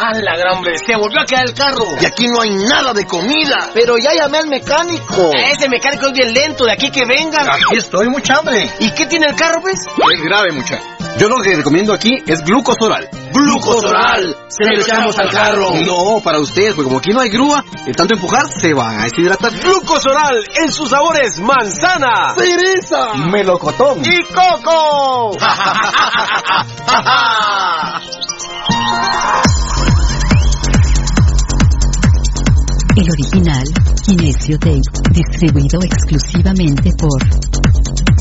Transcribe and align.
¡A 0.00 0.12
la 0.12 0.36
gran 0.36 0.58
hombre! 0.58 0.78
¡Se 0.78 0.94
volvió 0.94 1.20
a 1.20 1.24
quedar 1.24 1.44
el 1.48 1.54
carro! 1.54 1.84
Y 2.00 2.06
aquí 2.06 2.28
no 2.28 2.40
hay 2.40 2.50
nada 2.50 2.92
de 2.92 3.04
comida. 3.04 3.70
Pero 3.74 3.98
ya 3.98 4.14
llamé 4.14 4.38
al 4.38 4.46
mecánico. 4.46 5.32
Ese 5.34 5.68
mecánico 5.68 6.06
es 6.06 6.12
bien 6.12 6.32
lento, 6.32 6.66
de 6.66 6.70
aquí 6.70 6.88
que 6.92 7.04
venga. 7.04 7.42
Aquí 7.42 7.78
estoy, 7.78 8.08
mucha 8.08 8.36
hambre. 8.36 8.70
¿Y 8.78 8.92
qué 8.92 9.06
tiene 9.06 9.26
el 9.26 9.34
carro, 9.34 9.60
pues? 9.60 9.80
Es 9.80 10.22
grave, 10.22 10.52
mucha. 10.52 10.78
Yo 11.18 11.28
lo 11.28 11.42
que 11.42 11.52
recomiendo 11.56 11.92
aquí 11.92 12.12
es 12.28 12.44
glucosoral. 12.44 13.08
¡Glucosoral! 13.32 14.36
Se 14.46 14.66
lo 14.66 14.80
echamos 14.80 15.18
al 15.18 15.30
carro. 15.30 15.70
No, 15.84 16.20
para 16.22 16.38
ustedes, 16.38 16.74
porque 16.74 16.86
como 16.86 16.98
aquí 17.00 17.10
no 17.10 17.20
hay 17.20 17.30
grúa, 17.30 17.64
de 17.84 17.92
tanto 17.92 18.14
empujar 18.14 18.46
se 18.46 18.72
van 18.72 19.00
a 19.00 19.02
deshidratar. 19.02 19.50
Glucosoral 19.50 20.44
en 20.62 20.72
sus 20.72 20.90
sabores 20.90 21.40
manzana, 21.40 22.36
¡Cereza! 22.36 23.14
melocotón 23.32 24.00
y 24.04 24.22
coco. 24.32 25.36
El 32.98 33.06
original, 33.12 33.62
Kinesio 34.02 34.58
Tape, 34.58 34.82
distribuido 35.12 35.78
exclusivamente 35.84 36.90
por 36.98 37.22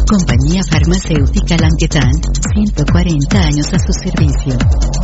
Compañía 0.08 0.62
Farmacéutica 0.70 1.58
Languetan, 1.58 2.12
140 2.54 3.40
años 3.40 3.74
a 3.74 3.80
su 3.80 3.92
servicio. 3.92 4.56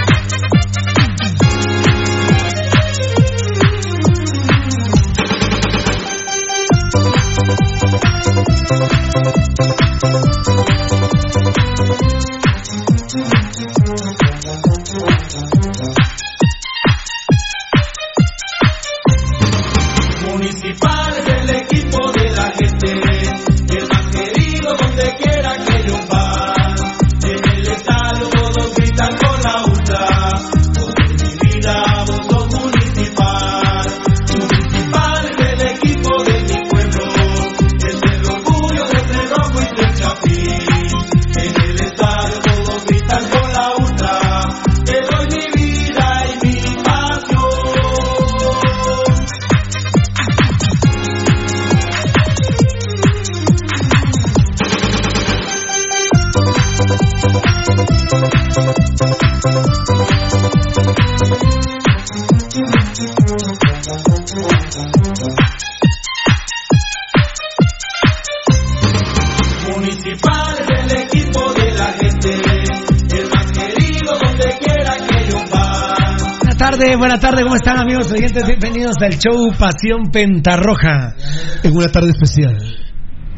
Están 77.71 77.87
amigos 77.87 78.11
oyentes? 78.11 78.43
Bienvenidos 78.45 78.95
al 79.01 79.17
show 79.17 79.49
Pasión 79.57 80.11
Pentarroja. 80.11 81.15
En 81.63 81.71
una 81.73 81.87
tarde 81.87 82.09
especial. 82.09 82.57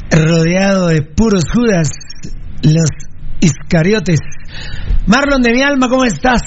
Rodeado 0.09 0.87
de 0.87 1.03
puros 1.03 1.43
judas, 1.53 1.89
los 2.63 2.89
iscariotes. 3.41 4.19
Marlon 5.05 5.43
de 5.43 5.53
mi 5.53 5.61
alma, 5.61 5.87
¿cómo 5.87 6.03
estás? 6.03 6.41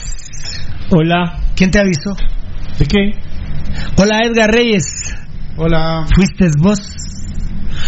Hola. 0.90 1.38
¿Quién 1.54 1.70
te 1.70 1.78
avisó? 1.78 2.16
¿De 2.76 2.86
qué? 2.86 3.12
Hola 3.98 4.22
Edgar 4.24 4.50
Reyes. 4.50 5.14
Hola. 5.56 6.06
¿Fuiste 6.12 6.46
vos? 6.58 6.80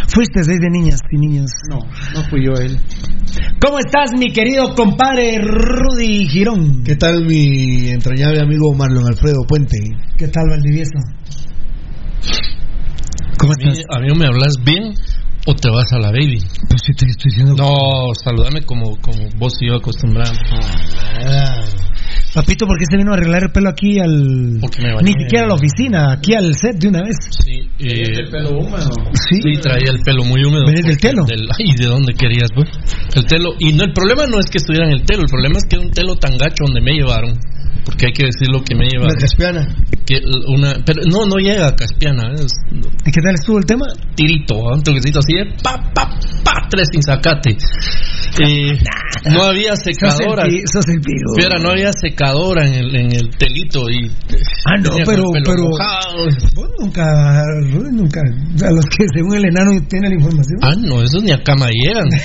Fuiste 0.07 0.45
seis 0.45 0.61
de 0.61 0.71
niñas 0.71 1.01
y 1.11 1.19
niños. 1.19 1.51
No, 1.69 1.79
no 2.15 2.29
fui 2.29 2.45
yo 2.45 2.53
él. 2.53 2.79
¿Cómo 3.61 3.79
estás, 3.81 4.13
mi 4.17 4.33
querido 4.33 4.73
compadre 4.77 5.39
Rudy 5.41 6.29
Girón? 6.29 6.85
¿Qué 6.85 6.95
tal 6.95 7.25
mi 7.25 7.89
entrañable 7.89 8.41
amigo 8.41 8.73
Marlon 8.73 9.05
Alfredo 9.05 9.43
Puente? 9.49 9.79
¿Qué 10.17 10.29
tal, 10.29 10.45
Valdivieso? 10.49 10.99
¿Cómo 13.37 13.53
a 13.53 13.57
mí, 13.59 13.73
estás? 13.73 13.97
a 13.97 14.01
mí 14.01 14.15
me 14.17 14.27
hablas 14.27 14.55
bien 14.65 14.95
o 15.45 15.55
te 15.55 15.71
vas 15.71 15.93
a 15.93 15.99
la 15.99 16.13
baby. 16.13 16.39
Pues 16.69 16.83
sí 16.87 16.93
te 16.93 17.07
estoy 17.07 17.33
diciendo. 17.33 17.57
No, 17.57 18.15
saludame 18.23 18.63
como, 18.63 18.97
como 19.01 19.29
vos 19.39 19.55
y 19.61 19.67
yo 19.67 19.77
acostumbramos. 19.77 20.39
Papito, 22.35 22.67
¿por 22.67 22.79
qué 22.79 22.85
se 22.91 22.97
vino 22.97 23.11
a 23.13 23.15
arreglar 23.15 23.43
el 23.45 23.51
pelo 23.51 23.71
aquí 23.71 23.99
al... 23.99 24.59
Porque 24.61 24.83
me 24.83 24.95
bañé. 24.95 25.13
Ni 25.13 25.23
siquiera 25.23 25.47
a 25.47 25.49
la 25.49 25.55
oficina, 25.55 26.13
aquí 26.13 26.35
al 26.35 26.55
set 26.55 26.77
de 26.79 26.89
una 26.89 27.03
vez. 27.03 27.17
Sí, 27.31 27.69
eh, 27.79 28.21
el 28.21 28.29
pelo 28.31 28.51
húmedo. 28.59 28.91
Sí. 29.15 29.41
sí, 29.43 29.61
traía 29.61 29.91
el 29.91 30.01
pelo 30.05 30.25
muy 30.25 30.45
húmedo. 30.45 30.67
¿Venís 30.67 30.85
del 30.85 30.99
telo? 30.99 31.25
Del- 31.25 31.49
ay, 31.59 31.75
¿de 31.77 31.87
dónde 31.87 32.13
querías, 32.15 32.51
pues? 32.55 32.69
El 33.15 33.25
telo. 33.27 33.55
Y 33.59 33.73
no, 33.73 33.85
el 33.85 33.93
problema 33.93 34.27
no 34.27 34.39
es 34.39 34.51
que 34.51 34.59
estuviera 34.59 34.87
en 34.87 34.93
el 34.93 35.05
telo, 35.05 35.23
el 35.23 35.29
problema 35.29 35.57
es 35.59 35.65
que 35.65 35.77
era 35.77 35.85
un 35.87 35.91
telo 35.91 36.15
tan 36.17 36.37
gacho 36.37 36.65
donde 36.67 36.81
me 36.83 36.93
llevaron. 36.93 37.33
Porque 37.89 38.05
hay 38.09 38.13
que 38.13 38.27
decir 38.27 38.49
lo 38.53 38.61
que 38.63 38.75
me 38.77 38.85
Una 38.85 38.91
llevaron. 38.93 39.17
caspiana. 39.17 39.67
Que 40.05 40.21
una, 40.47 40.75
pero 40.85 41.01
no, 41.11 41.25
no 41.25 41.37
llega 41.37 41.69
a 41.69 41.75
Caspiana, 41.75 42.33
es 42.35 42.53
¿Y 42.71 43.11
qué 43.11 43.21
tal 43.23 43.33
estuvo 43.35 43.57
el 43.59 43.65
tema? 43.65 43.87
tirito, 44.15 44.57
¿ah? 44.69 44.75
un 44.75 44.83
toquecito 44.83 45.21
así 45.21 45.33
de 45.33 45.47
pa, 45.63 45.73
pa, 45.95 46.05
pa, 46.45 46.53
tres 46.69 46.89
sin 46.93 47.03
sacate. 47.03 47.57
Eh, 48.45 48.77
no 49.33 49.43
había 49.43 49.75
secadora. 49.77 50.45
Sos 50.45 50.53
el, 50.53 50.63
sos 50.71 50.89
el. 50.89 51.01
Viera, 51.37 51.59
no 51.63 51.71
había 51.71 51.91
secadora 51.93 52.67
en 52.67 52.75
el, 52.75 52.95
en 52.95 53.13
el 53.13 53.31
telito 53.39 53.89
y 53.89 54.11
Ah, 54.67 54.77
no, 54.77 54.91
pero, 55.07 55.25
pero 55.45 55.63
vos 56.55 56.71
nunca, 56.79 57.43
nunca, 57.91 58.21
a 58.21 58.71
los 58.71 58.85
que 58.85 59.07
según 59.15 59.37
el 59.37 59.47
enano 59.47 59.71
tienen 59.89 60.11
la 60.11 60.17
información. 60.17 60.59
Ah, 60.63 60.75
no, 60.77 61.03
esos 61.03 61.23
ni 61.23 61.33
a 61.33 61.43
cama 61.43 61.69
llegan. 61.71 62.09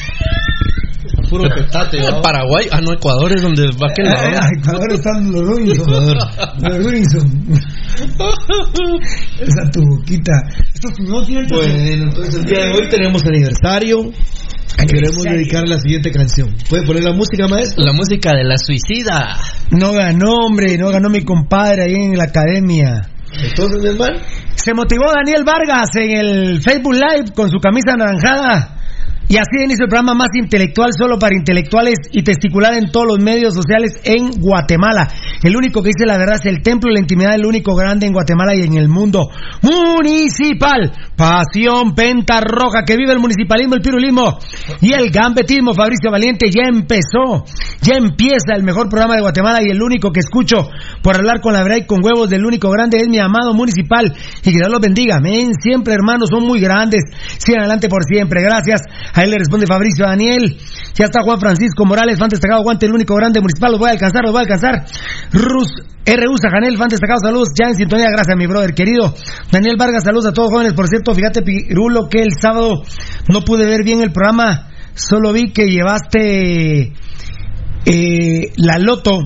Puro 1.33 1.50
petate, 1.50 1.97
¿no? 1.99 2.21
Paraguay, 2.21 2.68
ah, 2.71 2.80
no, 2.80 2.94
Ecuador 2.94 3.31
es 3.35 3.42
donde 3.42 3.66
va 3.71 3.87
lado. 3.97 4.37
ah, 4.40 4.47
Ecuador 4.56 4.94
están 4.94 5.31
los 5.31 5.42
Robinson. 5.42 6.16
Los 6.61 6.85
Robinson. 6.85 7.44
Esa 9.40 9.71
tu 9.71 9.81
boquita. 9.81 10.31
Estos 10.75 10.92
no 10.99 11.25
tienen 11.25 11.47
Bueno, 11.47 12.04
entonces 12.04 12.35
el 12.35 12.44
día 12.44 12.66
de 12.66 12.71
hoy 12.73 12.87
tenemos 12.87 13.25
aniversario. 13.25 14.11
Queremos 14.87 15.23
dedicar 15.23 15.68
la 15.68 15.80
siguiente 15.80 16.11
canción. 16.11 16.56
¿Puede 16.69 16.85
poner 16.85 17.04
la 17.04 17.13
música, 17.13 17.47
maestro? 17.47 17.83
La 17.83 17.94
música 17.94 18.33
de 18.33 18.44
la 18.44 18.57
suicida. 18.57 19.35
No 19.71 19.92
ganó, 19.92 20.45
hombre, 20.45 20.78
no 20.78 20.92
ganó 20.92 21.09
mi 21.09 21.23
compadre 21.23 21.85
ahí 21.85 21.95
en 21.95 22.16
la 22.16 22.25
academia. 22.25 23.09
Entonces, 23.44 23.81
mi 23.81 23.90
hermano. 23.90 24.19
Se 24.54 24.75
motivó 24.75 25.06
Daniel 25.11 25.44
Vargas 25.44 25.90
en 25.95 26.11
el 26.11 26.61
Facebook 26.61 26.94
Live 26.94 27.31
con 27.35 27.49
su 27.49 27.57
camisa 27.57 27.94
anaranjada. 27.94 28.82
Y 29.30 29.37
así 29.37 29.63
inició 29.63 29.85
el 29.85 29.89
programa 29.89 30.13
más 30.13 30.30
intelectual 30.35 30.92
solo 30.97 31.18
para 31.18 31.35
intelectuales 31.35 31.95
y 32.11 32.23
testicular 32.23 32.73
en 32.73 32.92
todos 32.92 33.07
los 33.07 33.19
medios 33.19 33.53
sociales 33.53 33.99
en 34.03 34.31
Guatemala. 34.39 35.07
El 35.42 35.56
único 35.56 35.81
que 35.81 35.89
dice 35.89 36.06
la 36.06 36.18
verdad 36.18 36.35
es 36.35 36.45
el 36.45 36.61
templo 36.61 36.89
de 36.89 36.95
la 36.95 36.99
intimidad, 36.99 37.35
el 37.35 37.45
único 37.45 37.75
grande 37.75 38.06
en 38.06 38.13
Guatemala 38.13 38.56
y 38.56 38.61
en 38.61 38.75
el 38.75 38.89
mundo. 38.89 39.30
Municipal, 39.61 40.92
pasión 41.15 41.95
penta 41.95 42.42
roja, 42.42 42.83
que 42.85 42.97
vive 42.97 43.13
el 43.13 43.19
municipalismo, 43.19 43.75
el 43.75 43.81
pirulismo 43.81 44.37
y 44.81 44.94
el 44.94 45.09
gambetismo. 45.09 45.73
Fabricio 45.73 46.11
Valiente 46.11 46.49
ya 46.51 46.68
empezó, 46.68 47.45
ya 47.81 47.95
empieza 47.95 48.56
el 48.56 48.63
mejor 48.63 48.89
programa 48.89 49.15
de 49.15 49.21
Guatemala 49.21 49.59
y 49.63 49.71
el 49.71 49.81
único 49.81 50.11
que 50.11 50.19
escucho 50.19 50.69
por 51.01 51.15
hablar 51.15 51.42
con 51.42 51.53
la 51.53 51.63
verdad 51.63 51.77
y 51.77 51.85
con 51.85 52.03
huevos 52.03 52.30
del 52.30 52.45
único 52.45 52.69
grande 52.69 52.97
es 52.97 53.07
mi 53.07 53.19
amado 53.19 53.53
municipal 53.53 54.13
y 54.42 54.51
que 54.51 54.57
Dios 54.57 54.69
los 54.69 54.81
bendiga. 54.81 55.18
Amén. 55.18 55.53
Siempre, 55.59 55.94
hermanos, 55.94 56.30
son 56.31 56.45
muy 56.45 56.59
grandes. 56.59 57.03
Sigan 57.37 57.61
adelante 57.61 57.89
por 57.89 58.03
siempre. 58.03 58.42
Gracias. 58.42 58.81
A 59.13 59.23
él 59.23 59.29
le 59.29 59.37
responde 59.37 59.67
Fabricio 59.67 60.05
Daniel. 60.05 60.57
Ya 60.95 61.05
está 61.05 61.21
Juan 61.21 61.39
Francisco 61.39 61.85
Morales, 61.85 62.17
fan 62.17 62.29
destacado, 62.29 62.63
guante, 62.63 62.87
el 62.87 62.93
único 62.93 63.15
grande 63.15 63.39
municipal. 63.39 63.71
Los 63.71 63.79
voy 63.79 63.89
a 63.89 63.91
alcanzar, 63.93 64.23
los 64.23 64.31
voy 64.31 64.39
a 64.39 64.41
alcanzar. 64.41 64.85
Rus, 65.31 65.69
R.U. 66.05 66.37
Sajanel, 66.37 66.77
fan 66.77 66.89
destacado, 66.89 67.19
saludos. 67.21 67.49
Ya 67.57 67.69
en 67.69 67.75
sintonía, 67.75 68.07
gracias, 68.11 68.35
mi 68.35 68.47
brother 68.47 68.73
querido. 68.73 69.13
Daniel 69.51 69.75
Vargas, 69.77 70.03
saludos 70.03 70.27
a 70.27 70.33
todos 70.33 70.51
jóvenes. 70.51 70.73
Por 70.73 70.87
cierto, 70.87 71.13
fíjate, 71.13 71.43
Pirulo, 71.43 72.09
que 72.09 72.21
el 72.21 72.31
sábado 72.39 72.81
no 73.29 73.41
pude 73.41 73.67
ver 73.67 73.83
bien 73.83 74.01
el 74.01 74.11
programa. 74.11 74.69
Solo 74.95 75.31
vi 75.31 75.51
que 75.53 75.67
llevaste 75.67 76.93
eh, 77.85 78.51
la 78.57 78.79
loto. 78.79 79.19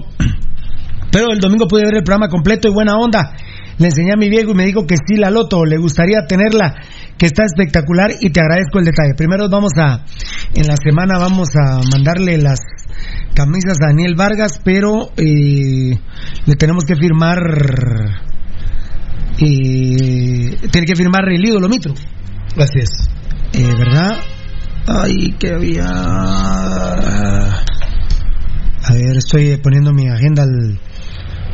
Pero 1.11 1.31
el 1.31 1.39
domingo 1.39 1.67
pude 1.67 1.83
ver 1.85 1.95
el 1.95 2.03
programa 2.03 2.27
completo 2.27 2.67
y 2.67 2.73
buena 2.73 2.95
onda. 2.97 3.33
Le 3.77 3.87
enseñé 3.87 4.13
a 4.13 4.17
mi 4.17 4.29
viejo 4.29 4.51
y 4.51 4.55
me 4.55 4.65
dijo 4.65 4.85
que 4.85 4.95
sí, 4.97 5.17
la 5.17 5.29
loto, 5.29 5.63
le 5.63 5.77
gustaría 5.77 6.25
tenerla, 6.27 6.75
que 7.17 7.25
está 7.25 7.43
espectacular 7.45 8.11
y 8.19 8.29
te 8.29 8.39
agradezco 8.39 8.79
el 8.79 8.85
detalle. 8.85 9.13
Primero 9.15 9.49
vamos 9.49 9.71
a, 9.77 10.03
en 10.53 10.67
la 10.67 10.75
semana 10.77 11.17
vamos 11.17 11.49
a 11.55 11.81
mandarle 11.91 12.37
las 12.37 12.59
camisas 13.33 13.77
a 13.81 13.87
Daniel 13.87 14.15
Vargas, 14.15 14.61
pero 14.63 15.11
eh, 15.17 15.97
le 16.45 16.55
tenemos 16.55 16.85
que 16.85 16.95
firmar, 16.95 17.39
eh, 19.39 20.57
tiene 20.71 20.87
que 20.87 20.95
firmar 20.95 21.29
el 21.29 21.43
ídolo 21.45 21.67
Mitro. 21.67 21.93
Así 22.57 22.79
es. 22.79 23.09
Eh, 23.53 23.73
¿Verdad? 23.77 24.17
Ay, 24.87 25.35
que 25.39 25.53
había. 25.53 25.85
A 28.83 28.93
ver, 28.93 29.17
estoy 29.17 29.57
poniendo 29.57 29.91
mi 29.93 30.07
agenda 30.07 30.43
al, 30.43 30.79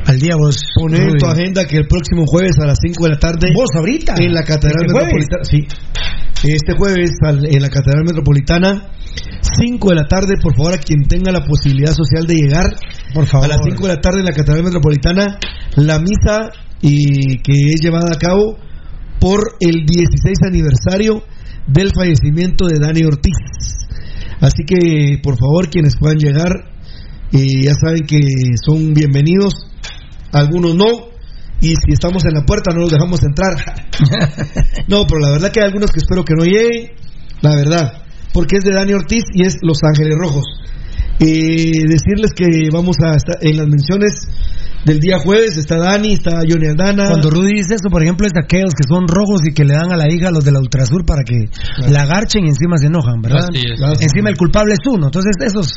al 0.06 0.20
día. 0.20 0.36
Vos 0.38 0.58
Poner 0.80 1.14
tu 1.20 1.26
agenda 1.26 1.66
que 1.66 1.78
el 1.78 1.88
próximo 1.88 2.26
jueves 2.26 2.58
a 2.62 2.66
las 2.68 2.78
5 2.82 3.04
de 3.06 3.10
la 3.12 3.20
tarde. 3.20 3.52
Vos 3.56 3.70
ahorita. 3.76 4.16
En 4.20 4.34
la 4.34 4.44
Catedral 4.44 4.86
¿Este? 4.86 4.94
Metropolitana. 4.94 5.44
Sí. 5.44 5.68
Este 6.44 6.74
jueves 6.78 7.12
al- 7.26 7.46
en 7.46 7.62
la 7.62 7.70
Catedral 7.70 8.04
Metropolitana. 8.06 8.90
5 9.42 9.90
de 9.90 9.96
la 9.96 10.08
tarde, 10.08 10.36
por 10.42 10.56
favor, 10.56 10.74
a 10.74 10.78
quien 10.78 11.04
tenga 11.04 11.32
la 11.32 11.46
posibilidad 11.46 11.92
social 11.94 12.26
de 12.26 12.36
llegar. 12.36 12.66
Por 13.14 13.26
favor. 13.28 13.46
A 13.46 13.50
las 13.50 13.60
5 13.64 13.88
de 13.88 13.94
la 13.96 14.02
tarde 14.02 14.20
en 14.20 14.26
la 14.26 14.32
Catedral 14.34 14.64
Metropolitana. 14.64 15.38
La 15.76 16.00
misa 16.00 16.50
y 16.82 17.38
que 17.42 17.54
es 17.74 17.82
llevada 17.82 18.12
a 18.14 18.18
cabo 18.20 18.58
por 19.20 19.40
el 19.60 19.86
16 19.86 20.38
aniversario 20.46 21.24
del 21.68 21.92
fallecimiento 21.96 22.68
de 22.68 22.80
Dani 22.80 23.04
Ortiz. 23.06 23.38
Así 24.42 24.64
que, 24.66 25.20
por 25.24 25.38
favor, 25.38 25.70
quienes 25.70 25.96
puedan 25.98 26.18
llegar, 26.18 26.52
eh, 27.32 27.46
ya 27.64 27.74
saben 27.74 28.02
que 28.06 28.20
son 28.66 28.94
bienvenidos, 28.94 29.54
algunos 30.34 30.76
no, 30.76 31.14
y 31.62 31.70
si 31.76 31.94
estamos 31.94 32.26
en 32.26 32.34
la 32.34 32.46
puerta 32.46 32.72
no 32.74 32.82
los 32.82 32.92
dejamos 32.92 33.22
entrar. 33.24 33.54
no, 34.88 35.06
pero 35.08 35.20
la 35.20 35.32
verdad 35.32 35.52
que 35.52 35.62
hay 35.62 35.68
algunos 35.68 35.92
que 35.92 36.00
espero 36.00 36.26
que 36.26 36.34
no 36.36 36.44
lleguen, 36.44 36.92
la 37.42 37.56
verdad, 37.56 38.04
porque 38.34 38.58
es 38.58 38.66
de 38.66 38.74
Dani 38.74 38.94
Ortiz 38.94 39.24
y 39.34 39.46
es 39.46 39.58
Los 39.62 39.78
Ángeles 39.84 40.16
Rojos. 40.18 40.44
Eh, 41.20 41.72
decirles 41.88 42.34
que 42.36 42.70
vamos 42.72 42.98
a 43.06 43.16
estar 43.16 43.38
en 43.42 43.58
las 43.58 43.68
menciones 43.68 44.28
del 44.86 45.00
día 45.00 45.18
jueves, 45.20 45.58
está 45.58 45.78
Dani, 45.78 46.14
está 46.14 46.42
Johnny 46.48 46.68
Aldana. 46.68 47.08
Cuando 47.08 47.30
Rudy 47.30 47.54
dice 47.56 47.76
eso, 47.76 47.90
por 47.90 48.04
ejemplo, 48.04 48.28
es 48.28 48.34
de 48.34 48.42
aquellos 48.44 48.74
que 48.74 48.84
son 48.88 49.08
rojos 49.08 49.42
y 49.48 49.54
que 49.54 49.64
le 49.64 49.74
dan 49.74 49.92
a 49.92 49.98
la 49.98 50.12
hija 50.12 50.28
a 50.28 50.32
los 50.32 50.44
de 50.44 50.52
la 50.52 50.60
Ultrasur 50.60 51.06
para 51.06 51.24
que 51.24 51.50
la 51.90 52.04
agarchen 52.04 52.46
y 52.46 52.50
encima 52.50 52.78
se 52.78 52.88
enojan, 52.88 53.22
¿verdad? 53.22 53.48
Así 53.50 53.62
es. 53.66 53.80
Encima 54.02 54.30
el 54.30 54.38
culpable 54.38 54.74
es 54.74 54.86
uno. 54.86 55.08
Entonces, 55.08 55.36
esos. 55.40 55.68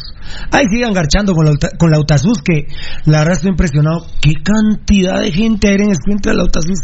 Ahí 0.51 0.65
sigan 0.73 0.93
garchando 0.93 1.35
con 1.35 1.47
la, 1.47 1.53
con 1.79 1.91
la 1.91 1.99
Utasus, 1.99 2.43
que 2.45 2.67
la 3.05 3.21
verdad 3.21 3.35
estoy 3.35 3.51
impresionado. 3.51 4.07
Qué 4.21 4.33
cantidad 4.43 5.21
de 5.21 5.31
gente 5.31 5.73
era 5.73 5.85
en 5.85 5.91
el 5.91 5.99
frente 6.05 6.31
de 6.31 6.37
la 6.37 6.45
Utasus. 6.45 6.81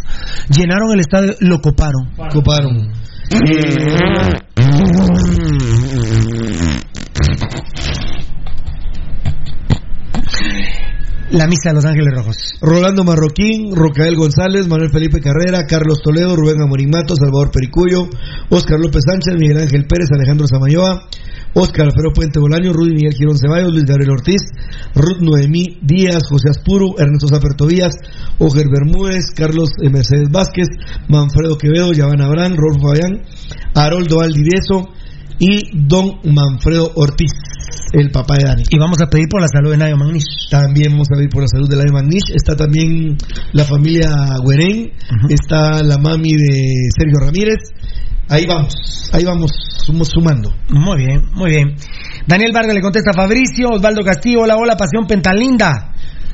Llenaron 0.48 0.92
el 0.92 1.00
estadio, 1.00 1.34
lo 1.40 1.60
coparon. 1.60 2.12
Coparon. 2.30 2.92
La 11.32 11.46
misa 11.46 11.70
de 11.70 11.76
los 11.76 11.86
Ángeles 11.86 12.12
Rojos. 12.14 12.36
Rolando 12.60 13.04
Marroquín, 13.04 13.74
Rocael 13.74 14.16
González, 14.16 14.68
Manuel 14.68 14.90
Felipe 14.90 15.18
Carrera, 15.18 15.64
Carlos 15.66 16.02
Toledo, 16.04 16.36
Rubén 16.36 16.60
Amorimato, 16.60 17.16
Salvador 17.16 17.50
Pericuyo, 17.50 18.06
Óscar 18.50 18.78
López 18.78 19.00
Sánchez, 19.06 19.40
Miguel 19.40 19.62
Ángel 19.62 19.86
Pérez, 19.86 20.08
Alejandro 20.12 20.46
Samayoa, 20.46 21.08
Óscar 21.54 21.86
Alfredo 21.86 22.12
Puente 22.14 22.38
Bolaño, 22.38 22.74
Rudy 22.74 22.92
Miguel 22.92 23.14
Girón 23.14 23.38
Ceballos, 23.38 23.72
Luis 23.72 23.86
Gabriel 23.86 24.10
Ortiz, 24.10 24.42
Ruth 24.94 25.22
Noemí 25.22 25.78
Díaz, 25.80 26.28
José 26.28 26.50
Aspuro, 26.50 26.98
Ernesto 26.98 27.28
Zafer 27.28 27.54
Tobías, 27.54 27.94
Oger 28.38 28.66
Bermúdez, 28.70 29.32
Carlos 29.34 29.70
eh, 29.82 29.88
Mercedes 29.88 30.28
Vázquez, 30.30 30.68
Manfredo 31.08 31.56
Quevedo, 31.56 31.94
Yaván 31.94 32.20
Abrán, 32.20 32.58
Rolfo 32.58 32.88
Fabián, 32.88 33.22
Haroldo 33.74 34.20
Aldivieso 34.20 34.90
y 35.38 35.70
Don 35.72 36.20
Manfredo 36.24 36.92
Ortiz, 36.94 37.32
el 37.92 38.10
papá 38.10 38.36
de 38.36 38.44
Dani. 38.44 38.62
Y 38.68 38.78
vamos 38.78 38.98
a 39.02 39.06
pedir 39.06 39.28
por 39.28 39.40
la 39.40 39.48
salud 39.48 39.70
de 39.70 39.76
Nayo 39.76 39.96
Magnish. 39.96 40.48
También 40.50 40.92
vamos 40.92 41.08
a 41.14 41.18
ver 41.18 41.28
por 41.28 41.42
la 41.42 41.48
salud 41.48 41.68
de 41.68 41.76
de 41.76 41.92
Magnish. 41.92 42.30
Está 42.34 42.56
también 42.56 43.16
la 43.52 43.64
familia 43.64 44.08
Güerén. 44.42 44.92
Está 45.28 45.82
la 45.82 45.98
mami 45.98 46.32
de 46.32 46.88
Sergio 46.96 47.18
Ramírez. 47.20 47.58
Ahí 48.28 48.46
vamos, 48.46 49.10
ahí 49.12 49.24
vamos, 49.24 49.50
sumando. 50.08 50.54
Muy 50.70 50.98
bien, 51.04 51.22
muy 51.34 51.50
bien. 51.50 51.74
Daniel 52.26 52.52
Vargas 52.54 52.74
le 52.74 52.80
contesta 52.80 53.10
a 53.10 53.14
Fabricio, 53.14 53.68
Osvaldo 53.70 54.02
Castillo, 54.02 54.40
hola, 54.42 54.56
hola, 54.56 54.76
pasión 54.76 55.06
pentalinda. 55.06 55.91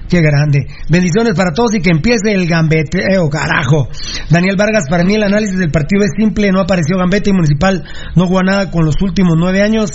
Qué 0.09 0.21
grande. 0.23 0.61
Bendiciones 0.89 1.35
para 1.37 1.53
todos 1.53 1.75
y 1.75 1.81
que 1.81 1.91
empiece 1.91 2.33
el 2.33 2.47
gambeteo, 2.47 3.29
carajo. 3.31 3.89
Daniel 4.31 4.57
Vargas, 4.57 4.85
para 4.89 5.05
mí 5.05 5.15
el 5.15 5.23
análisis 5.23 5.59
del 5.59 5.71
partido 5.71 6.03
es 6.03 6.11
simple, 6.19 6.51
no 6.51 6.61
apareció 6.61 6.97
gambete 6.97 7.31
y 7.31 7.33
Municipal 7.35 7.85
no 8.17 8.27
jugó 8.27 8.43
nada 8.43 8.71
con 8.71 8.87
los 8.87 8.95
últimos 9.03 9.35
nueve 9.39 9.63
años 9.63 9.91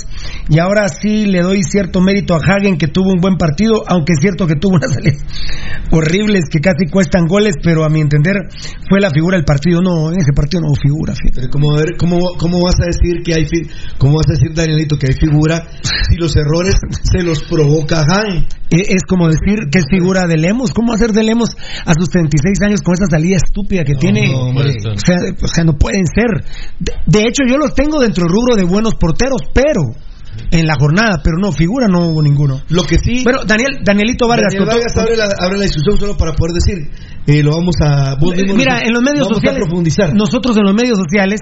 y 0.49 0.59
ahora 0.59 0.87
sí 0.89 1.25
le 1.25 1.41
doy 1.41 1.63
cierto 1.63 1.99
mérito 1.99 2.35
a 2.35 2.37
Hagen 2.37 2.77
que 2.77 2.87
tuvo 2.87 3.11
un 3.13 3.21
buen 3.21 3.37
partido, 3.37 3.83
aunque 3.87 4.13
es 4.13 4.19
cierto 4.21 4.45
que 4.45 4.55
tuvo 4.55 4.75
unas 4.75 4.93
salidas 4.93 5.17
horribles 5.91 6.45
que 6.51 6.59
casi 6.59 6.85
cuestan 6.91 7.25
goles, 7.27 7.55
pero 7.63 7.83
a 7.83 7.89
mi 7.89 8.01
entender 8.01 8.35
fue 8.89 8.99
la 8.99 9.09
figura 9.09 9.37
del 9.37 9.45
partido. 9.45 9.81
No, 9.81 10.11
en 10.11 10.19
ese 10.19 10.31
partido 10.35 10.61
no 10.61 10.67
hubo 10.69 10.75
figura, 10.75 11.13
fíjate. 11.15 11.41
Pero 11.41 11.49
¿cómo, 11.51 11.75
ver, 11.75 11.87
cómo, 11.97 12.17
¿Cómo 12.37 12.59
vas 12.63 12.75
a 12.81 12.85
decir 12.85 13.23
que 13.23 13.33
hay 13.33 13.45
fi- 13.45 13.67
cómo 13.97 14.17
vas 14.17 14.27
a 14.29 14.33
decir 14.33 14.53
Danielito 14.53 14.97
que 14.97 15.07
hay 15.07 15.13
figura 15.13 15.65
si 15.81 16.15
los 16.17 16.35
errores 16.35 16.75
se 17.11 17.23
los 17.23 17.41
provoca 17.43 18.03
Jaén? 18.07 18.45
E- 18.69 18.93
Es 18.93 19.03
como 19.07 19.27
decir 19.27 19.69
que 19.71 19.79
es 19.79 19.85
figura 19.89 20.02
de 20.03 20.37
Lemos. 20.37 20.73
¿Cómo 20.73 20.93
hacer 20.93 21.11
de 21.11 21.23
Lemos 21.23 21.49
a 21.85 21.93
sus 21.93 22.09
36 22.09 22.61
años 22.65 22.81
con 22.81 22.93
esa 22.93 23.05
salida 23.09 23.37
estúpida 23.37 23.83
que 23.83 23.95
tiene? 23.95 24.27
no, 24.27 24.49
hombre. 24.49 24.71
o, 24.71 24.99
sea, 24.99 25.17
o 25.41 25.47
sea, 25.47 25.63
no 25.63 25.73
pueden 25.77 26.05
ser. 26.05 26.43
De, 26.79 26.93
de 27.05 27.27
hecho, 27.27 27.43
yo 27.47 27.57
los 27.57 27.73
tengo 27.73 27.99
dentro 27.99 28.25
del 28.25 28.33
rubro 28.33 28.55
de 28.55 28.63
buenos 28.63 28.95
porteros, 28.95 29.41
pero 29.53 29.81
en 30.51 30.67
la 30.67 30.75
jornada, 30.79 31.21
pero 31.23 31.37
no, 31.37 31.51
figura 31.51 31.87
no 31.87 32.07
hubo 32.07 32.21
ninguno. 32.21 32.61
Lo 32.69 32.83
que 32.83 32.97
sí. 32.97 33.21
Pero 33.23 33.43
Daniel, 33.45 33.79
Danielito 33.83 34.27
Vargas, 34.27 34.53
Daniel 34.53 34.67
Vargas 34.67 34.97
abre, 34.97 35.17
la, 35.17 35.29
abre 35.39 35.57
la 35.57 35.63
discusión 35.63 35.97
solo 35.97 36.17
para 36.17 36.33
poder 36.33 36.53
decir. 36.53 36.89
Eh, 37.27 37.41
lo 37.43 37.51
vamos 37.51 37.75
a. 37.81 38.15
vos 38.15 38.35
mismo 38.35 38.55
Mira, 38.55 38.73
nos- 38.79 38.83
en 38.87 38.93
los 38.93 39.01
medios 39.03 39.27
vamos 39.27 39.37
sociales, 39.37 39.61
A 39.61 39.65
profundizar. 39.65 40.13
nosotros 40.15 40.57
en 40.57 40.63
los 40.63 40.73
medios 40.75 40.97
sociales, 40.97 41.39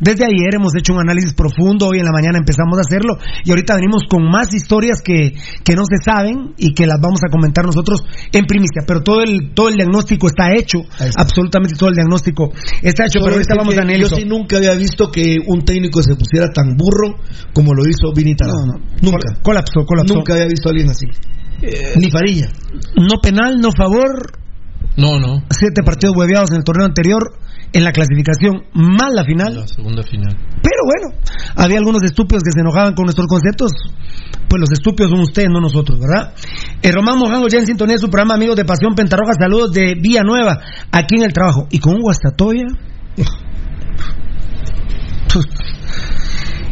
desde 0.00 0.24
ayer 0.24 0.54
hemos 0.54 0.72
hecho 0.76 0.92
un 0.94 1.00
análisis 1.00 1.34
profundo, 1.34 1.88
hoy 1.88 1.98
en 1.98 2.04
la 2.04 2.12
mañana 2.12 2.38
empezamos 2.38 2.78
a 2.78 2.82
hacerlo 2.82 3.18
y 3.44 3.50
ahorita 3.50 3.74
venimos 3.74 4.04
con 4.08 4.22
más 4.30 4.54
historias 4.54 5.02
que, 5.04 5.32
que 5.64 5.74
no 5.74 5.82
se 5.84 5.96
saben 6.04 6.54
y 6.56 6.72
que 6.72 6.86
las 6.86 7.00
vamos 7.00 7.18
a 7.26 7.30
comentar 7.30 7.64
nosotros 7.66 8.02
en 8.32 8.44
primicia, 8.46 8.82
pero 8.86 9.02
todo 9.02 9.22
el 9.22 9.52
todo 9.54 9.68
el 9.68 9.74
diagnóstico 9.74 10.28
está 10.28 10.54
hecho, 10.54 10.78
absolutamente 11.16 11.74
todo 11.76 11.88
el 11.88 11.96
diagnóstico 11.96 12.52
está 12.82 13.06
hecho, 13.06 13.18
pero 13.20 13.34
ahorita 13.34 13.54
decir 13.54 13.58
vamos 13.58 13.76
a. 13.76 13.98
Yo 13.98 14.08
sí 14.16 14.24
nunca 14.24 14.56
había 14.58 14.74
visto 14.74 15.10
que 15.10 15.36
un 15.46 15.64
técnico 15.64 16.00
se 16.02 16.14
pusiera 16.14 16.48
tan 16.52 16.76
burro 16.76 17.16
como 17.52 17.74
lo 17.74 17.82
hizo 17.88 18.12
Vini 18.14 18.34
Tarado. 18.36 18.66
No, 18.66 18.72
no. 18.78 18.84
Nunca. 19.02 19.34
Colapsó, 19.42 19.84
colapsó. 19.84 20.14
Nunca 20.14 20.34
había 20.34 20.46
visto 20.46 20.68
a 20.68 20.70
alguien 20.70 20.90
así. 20.90 21.06
Ni 21.96 22.08
Farilla. 22.10 22.48
No 22.96 23.20
penal, 23.20 23.58
no 23.60 23.70
favor, 23.72 24.30
No, 24.98 25.18
no. 25.18 25.42
siete 25.50 25.82
partidos 25.84 26.14
hueveados 26.16 26.50
en 26.50 26.58
el 26.58 26.64
torneo 26.64 26.86
anterior, 26.86 27.22
en 27.72 27.84
la 27.84 27.92
clasificación, 27.92 28.64
mal 28.74 29.14
la 29.14 29.24
final. 29.24 29.54
La 29.54 29.68
segunda 29.68 30.02
final. 30.02 30.36
Pero 30.36 30.82
bueno, 30.84 31.20
había 31.56 31.78
algunos 31.78 32.02
estúpidos 32.02 32.42
que 32.42 32.50
se 32.52 32.60
enojaban 32.60 32.94
con 32.94 33.04
nuestros 33.04 33.26
conceptos. 33.28 33.70
Pues 34.48 34.60
los 34.60 34.72
estúpidos 34.72 35.10
son 35.10 35.20
ustedes, 35.20 35.48
no 35.50 35.60
nosotros, 35.60 35.98
¿verdad? 36.00 36.34
Eh, 36.82 36.90
Román 36.90 37.18
Mojango 37.18 37.48
ya 37.48 37.58
en 37.58 37.66
sintonía 37.66 37.94
de 37.94 37.98
su 38.00 38.08
programa 38.10 38.34
Amigos 38.34 38.56
de 38.56 38.64
Pasión 38.64 38.94
Pentarroja. 38.94 39.34
Saludos 39.38 39.72
de 39.72 39.94
Vía 40.00 40.22
Nueva, 40.24 40.58
aquí 40.90 41.16
en 41.16 41.22
el 41.24 41.32
trabajo. 41.32 41.66
¿Y 41.70 41.78
con 41.78 41.94
un 41.94 42.00
Guastatoya? 42.00 42.64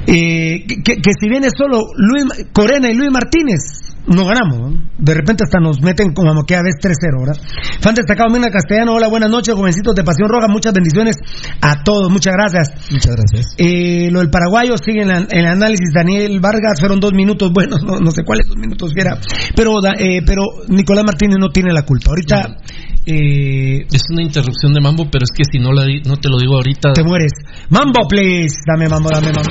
Eh, 0.09 0.65
que, 0.69 0.77
que- 0.85 0.97
que 1.03 1.11
si 1.21 1.29
viene 1.29 1.49
solo 1.57 1.81
Luis 1.97 2.47
Corena 2.53 2.89
y 2.89 2.95
Luis 2.95 3.11
Martínez, 3.11 3.86
no 4.07 4.25
ganamos. 4.25 4.59
¿no? 4.73 4.83
De 4.99 5.15
repente 5.15 5.45
hasta 5.45 5.59
nos 5.61 5.81
meten 5.81 6.13
como 6.13 6.43
que 6.45 6.55
a 6.57 6.63
veces 6.63 6.81
3-0, 6.83 7.21
¿verdad? 7.27 7.41
Fan 7.81 7.95
destacado 7.95 8.31
Mina 8.33 8.49
Castellano, 8.51 8.95
hola, 8.95 9.09
buenas 9.09 9.31
noches, 9.31 9.55
jovencitos 9.55 9.95
de 9.95 10.05
Pasión 10.05 10.29
Roja, 10.29 10.49
muchas 10.49 10.73
bendiciones 10.73 11.17
a 11.61 11.83
todos, 11.85 12.11
muchas 12.11 12.35
gracias. 12.35 12.91
Muchas 12.91 13.15
gracias. 13.17 13.55
Eh, 13.59 14.09
lo 14.11 14.21
del 14.21 14.31
paraguayo 14.31 14.77
sigue 14.79 15.03
en, 15.03 15.09
la- 15.09 15.19
en 15.31 15.39
el 15.41 15.47
análisis. 15.47 15.91
Daniel 15.95 16.41
Vargas 16.41 16.81
fueron 16.81 17.01
dos 17.01 17.13
minutos 17.13 17.53
buenos, 17.53 17.83
no, 17.87 17.99
no 18.01 18.11
sé 18.11 18.23
cuáles 18.25 18.47
dos 18.49 18.57
minutos 18.57 18.93
era. 18.97 19.19
Pero, 19.55 19.81
da- 19.83 19.95
eh, 19.99 20.23
pero 20.25 20.43
Nicolás 20.69 21.05
Martínez 21.05 21.37
no 21.39 21.49
tiene 21.51 21.73
la 21.73 21.83
culpa. 21.83 22.11
Ahorita 22.11 22.57
eh, 23.07 23.87
Es 23.93 24.03
una 24.11 24.23
interrupción 24.23 24.73
de 24.73 24.81
mambo, 24.81 25.09
pero 25.11 25.25
es 25.25 25.31
que 25.37 25.45
si 25.51 25.59
no, 25.59 25.73
la 25.73 25.85
di- 25.85 26.03
no 26.03 26.17
te 26.17 26.29
lo 26.29 26.39
digo 26.39 26.55
ahorita. 26.57 26.93
te 26.93 27.05
mueres. 27.05 27.33
Mambo, 27.71 28.07
please. 28.09 28.57
Dame 28.67 28.89
mambo, 28.89 29.09
dame 29.13 29.33
mambo. 29.33 29.51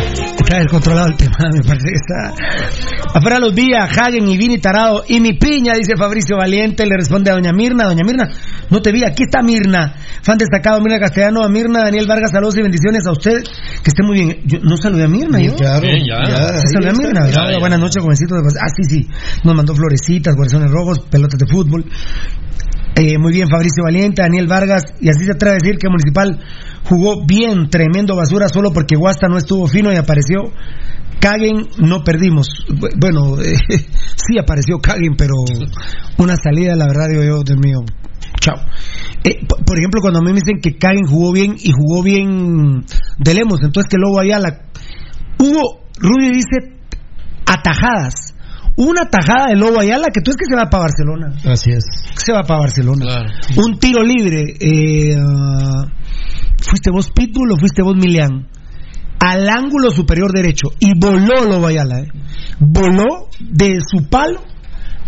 Está 0.51 0.63
descontrolado 0.63 1.07
el 1.07 1.15
tema, 1.15 1.37
me 1.53 1.63
parece 1.63 1.87
que 1.87 1.95
está. 1.95 3.17
Afuera 3.17 3.39
los 3.39 3.55
días, 3.55 3.89
Hagen 3.97 4.27
y 4.27 4.35
Vini 4.37 4.57
Tarado. 4.57 5.01
Y 5.07 5.21
mi 5.21 5.31
piña, 5.31 5.73
dice 5.75 5.93
Fabricio 5.97 6.35
Valiente, 6.35 6.85
le 6.85 6.97
responde 6.97 7.31
a 7.31 7.35
Doña 7.35 7.53
Mirna. 7.53 7.85
Doña 7.85 8.03
Mirna, 8.05 8.27
no 8.69 8.81
te 8.81 8.91
vi, 8.91 9.05
aquí 9.05 9.23
está 9.23 9.41
Mirna. 9.41 9.93
Fan 10.21 10.37
destacado, 10.37 10.81
Mirna 10.81 10.99
Castellano, 10.99 11.41
a 11.45 11.47
Mirna, 11.47 11.83
Daniel 11.85 12.05
Vargas, 12.05 12.31
saludos 12.31 12.57
y 12.57 12.63
bendiciones 12.63 13.07
a 13.07 13.11
usted. 13.13 13.37
Que 13.81 13.91
esté 13.91 14.03
muy 14.03 14.15
bien. 14.25 14.37
Yo 14.43 14.59
no 14.61 14.75
saludé 14.75 15.05
a 15.05 15.07
Mirna, 15.07 15.39
yo. 15.41 15.55
Claro, 15.55 15.81
Bien, 15.83 16.03
ya. 16.05 16.19
ya, 16.29 16.47
Sí, 16.49 16.73
saludé 16.73 16.89
a 16.89 16.93
Mirna. 16.93 17.21
Ah, 17.33 17.57
Buenas 17.57 17.79
noches, 17.79 18.03
jovencito. 18.03 18.35
de- 18.35 18.41
Ah, 18.61 18.67
sí, 18.75 18.83
sí. 18.89 19.07
Nos 19.45 19.55
mandó 19.55 19.73
florecitas, 19.73 20.35
corazones 20.35 20.69
rojos, 20.69 20.99
pelotas 21.09 21.39
de 21.39 21.45
fútbol. 21.47 21.85
Eh, 22.95 23.17
muy 23.17 23.31
bien, 23.31 23.47
Fabricio 23.49 23.83
Valiente, 23.83 24.21
Daniel 24.21 24.47
Vargas, 24.47 24.83
y 24.99 25.09
así 25.09 25.23
se 25.25 25.31
atreve 25.31 25.55
a 25.55 25.59
decir 25.61 25.77
que 25.77 25.87
Municipal 25.89 26.39
jugó 26.83 27.25
bien, 27.25 27.69
tremendo 27.69 28.15
basura, 28.15 28.47
solo 28.49 28.71
porque 28.73 28.95
Guasta 28.95 29.27
no 29.27 29.37
estuvo 29.37 29.65
fino 29.67 29.91
y 29.93 29.95
apareció. 29.95 30.51
Caguen, 31.19 31.67
no 31.77 32.03
perdimos. 32.03 32.47
Bu- 32.67 32.89
Bueno, 32.99 33.39
eh, 33.41 33.55
sí 33.69 34.37
apareció 34.39 34.77
Caguen, 34.79 35.15
pero 35.17 35.33
una 36.17 36.35
salida, 36.35 36.75
la 36.75 36.85
verdad, 36.87 37.07
digo 37.09 37.23
yo, 37.23 37.43
Dios 37.43 37.59
mío. 37.63 37.79
Chao. 38.39 38.57
Eh, 39.23 39.45
por 39.65 39.77
ejemplo, 39.77 40.01
cuando 40.01 40.19
a 40.19 40.23
mí 40.23 40.29
me 40.33 40.39
dicen 40.39 40.59
que 40.61 40.77
Caguen 40.77 41.05
jugó 41.05 41.31
bien 41.31 41.55
y 41.57 41.71
jugó 41.71 42.03
bien 42.03 42.83
de 43.19 43.33
Lemos, 43.33 43.59
entonces 43.63 43.89
que 43.89 43.97
luego 43.97 44.19
allá 44.19 44.39
la. 44.39 44.61
Hubo, 45.39 45.85
Rudy 45.99 46.29
dice, 46.33 46.75
atajadas. 47.45 48.30
Una 48.83 49.05
tajada 49.09 49.47
de 49.49 49.55
Lobo 49.57 49.79
Ayala 49.79 50.07
que 50.13 50.21
tú 50.21 50.31
es 50.31 50.37
que 50.37 50.45
se 50.49 50.55
va 50.55 50.69
para 50.69 50.83
Barcelona. 50.85 51.33
Así 51.45 51.69
es. 51.71 51.83
Se 52.15 52.33
va 52.33 52.41
para 52.43 52.61
Barcelona. 52.61 53.05
Claro. 53.05 53.29
Un 53.57 53.77
tiro 53.79 54.01
libre. 54.01 54.43
eh, 54.59 55.15
ah, 55.17 55.83
¿Fuiste 56.63 56.89
vos 56.91 57.11
Pitbull 57.11 57.51
o 57.51 57.57
fuiste 57.57 57.81
vos 57.83 57.95
Milian? 57.95 58.47
Al 59.19 59.47
ángulo 59.49 59.91
superior 59.91 60.31
derecho. 60.33 60.69
Y 60.79 60.97
voló 60.99 61.45
Lobo 61.45 61.67
Ayala. 61.67 61.99
eh. 61.99 62.07
Voló 62.59 63.27
de 63.39 63.79
su 63.87 64.07
palo 64.09 64.41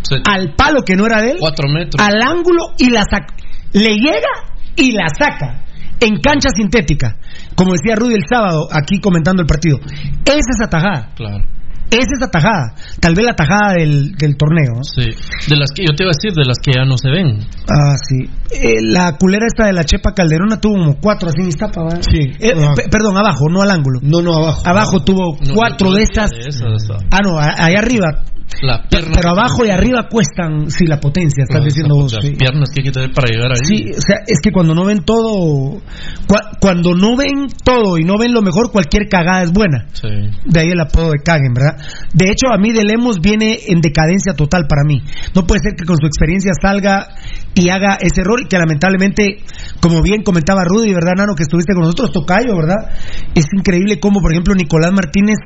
Sí. 0.03 0.15
al 0.25 0.53
palo 0.55 0.81
que 0.83 0.95
no 0.95 1.05
era 1.05 1.21
de 1.21 1.31
él. 1.31 1.37
Cuatro 1.39 1.67
metros. 1.69 2.05
Al 2.05 2.21
ángulo 2.21 2.73
y 2.77 2.89
la 2.89 3.01
saca. 3.03 3.33
Le 3.71 3.95
llega 3.95 4.33
y 4.75 4.91
la 4.91 5.07
saca. 5.17 5.63
En 5.99 6.17
cancha 6.19 6.49
sintética. 6.53 7.15
Como 7.55 7.71
decía 7.73 7.95
Rudy 7.95 8.15
el 8.15 8.23
sábado 8.29 8.67
aquí 8.71 8.99
comentando 8.99 9.41
el 9.41 9.47
partido. 9.47 9.79
Esa 10.25 10.37
es 10.37 10.61
atajada. 10.61 11.11
Claro. 11.15 11.45
Esa 11.93 12.11
es 12.17 12.23
atajada. 12.23 12.73
Tal 12.99 13.13
vez 13.15 13.25
la 13.25 13.31
atajada 13.31 13.73
del, 13.77 14.13
del 14.13 14.35
torneo. 14.37 14.73
¿no? 14.77 14.83
Sí. 14.83 15.03
De 15.49 15.55
las 15.55 15.71
que 15.71 15.83
yo 15.85 15.95
te 15.95 16.03
iba 16.03 16.11
a 16.11 16.15
decir, 16.17 16.33
de 16.33 16.45
las 16.45 16.57
que 16.63 16.71
ya 16.73 16.85
no 16.85 16.97
se 16.97 17.09
ven. 17.09 17.39
Ah, 17.69 17.95
sí. 17.97 18.29
Eh, 18.51 18.81
la 18.81 19.15
culera 19.17 19.45
esta 19.47 19.65
de 19.67 19.73
la 19.73 19.83
Chepa 19.83 20.13
Calderona 20.13 20.59
tuvo 20.59 20.73
como 20.73 20.95
cuatro 20.99 21.29
así 21.29 21.41
en 21.41 21.47
Iztapa, 21.49 21.83
¿verdad? 21.83 22.01
Sí. 22.01 22.31
Eh, 22.39 22.53
Ah. 22.55 22.73
pe- 22.75 22.89
perdón, 22.89 23.17
abajo, 23.17 23.49
no 23.49 23.61
al 23.61 23.71
ángulo. 23.71 23.99
No, 24.01 24.21
no, 24.21 24.35
abajo. 24.35 24.61
Abajo 24.65 25.03
tuvo 25.03 25.37
cuatro 25.53 25.87
no, 25.89 25.93
de 25.95 25.99
no, 25.99 26.03
estas. 26.03 26.31
de 26.31 26.39
esas, 26.47 26.89
Ah, 27.11 27.19
no, 27.23 27.37
allá 27.39 27.79
arriba. 27.79 28.23
La 28.61 28.83
Pero, 28.89 29.07
pierna. 29.11 29.31
abajo 29.31 29.65
y 29.65 29.69
arriba 29.69 30.07
cuestan, 30.09 30.69
sí, 30.69 30.85
la 30.85 30.99
potencia, 30.99 31.43
estás 31.43 31.63
diciendo 31.65 31.95
vos. 31.95 32.13
Las 32.13 32.23
sí. 32.25 32.31
piernas 32.31 32.69
hay 32.77 32.83
que 32.83 32.91
tener 32.91 33.11
para 33.11 33.27
llegar 33.29 33.51
ahí. 33.51 33.57
Sí, 33.65 33.91
o 33.97 34.01
sea, 34.01 34.17
es 34.27 34.39
que 34.41 34.51
cuando 34.51 34.73
no 34.75 34.85
ven 34.85 35.03
todo, 35.03 35.81
cua- 36.27 36.57
cuando 36.61 36.93
no 36.95 37.15
ven 37.17 37.47
todo 37.63 37.97
y 37.97 38.03
no 38.03 38.17
ven 38.17 38.33
lo 38.33 38.41
mejor, 38.41 38.71
cualquier 38.71 39.07
cagada 39.09 39.43
es 39.43 39.51
buena. 39.51 39.87
Sí. 39.93 40.07
De 40.45 40.59
ahí 40.59 40.69
el 40.69 40.79
apodo 40.79 41.11
de 41.11 41.19
Caguen, 41.23 41.53
¿verdad? 41.53 41.77
De 42.13 42.29
hecho, 42.31 42.53
a 42.53 42.57
mí 42.57 42.71
de 42.71 42.83
Lemos 42.83 43.19
viene 43.19 43.57
en 43.67 43.81
decadencia 43.81 44.33
total 44.33 44.65
para 44.67 44.83
mí. 44.85 45.01
No 45.35 45.45
puede 45.45 45.61
ser 45.61 45.73
que 45.75 45.85
con 45.85 45.97
su 45.97 46.05
experiencia 46.05 46.51
salga 46.61 47.07
y 47.55 47.69
haga 47.69 47.95
ese 48.01 48.21
error 48.21 48.39
y 48.43 48.47
que 48.47 48.57
lamentablemente, 48.57 49.39
como 49.81 50.01
bien 50.01 50.23
comentaba 50.23 50.63
Rudy, 50.63 50.93
¿verdad, 50.93 51.13
Nano? 51.17 51.33
Que 51.35 51.43
estuviste 51.43 51.73
con 51.73 51.83
nosotros, 51.83 52.11
Tocayo, 52.11 52.55
¿verdad? 52.55 52.91
Es 53.35 53.45
increíble 53.55 53.99
cómo, 53.99 54.21
por 54.21 54.31
ejemplo, 54.31 54.53
Nicolás 54.55 54.91
Martínez 54.91 55.37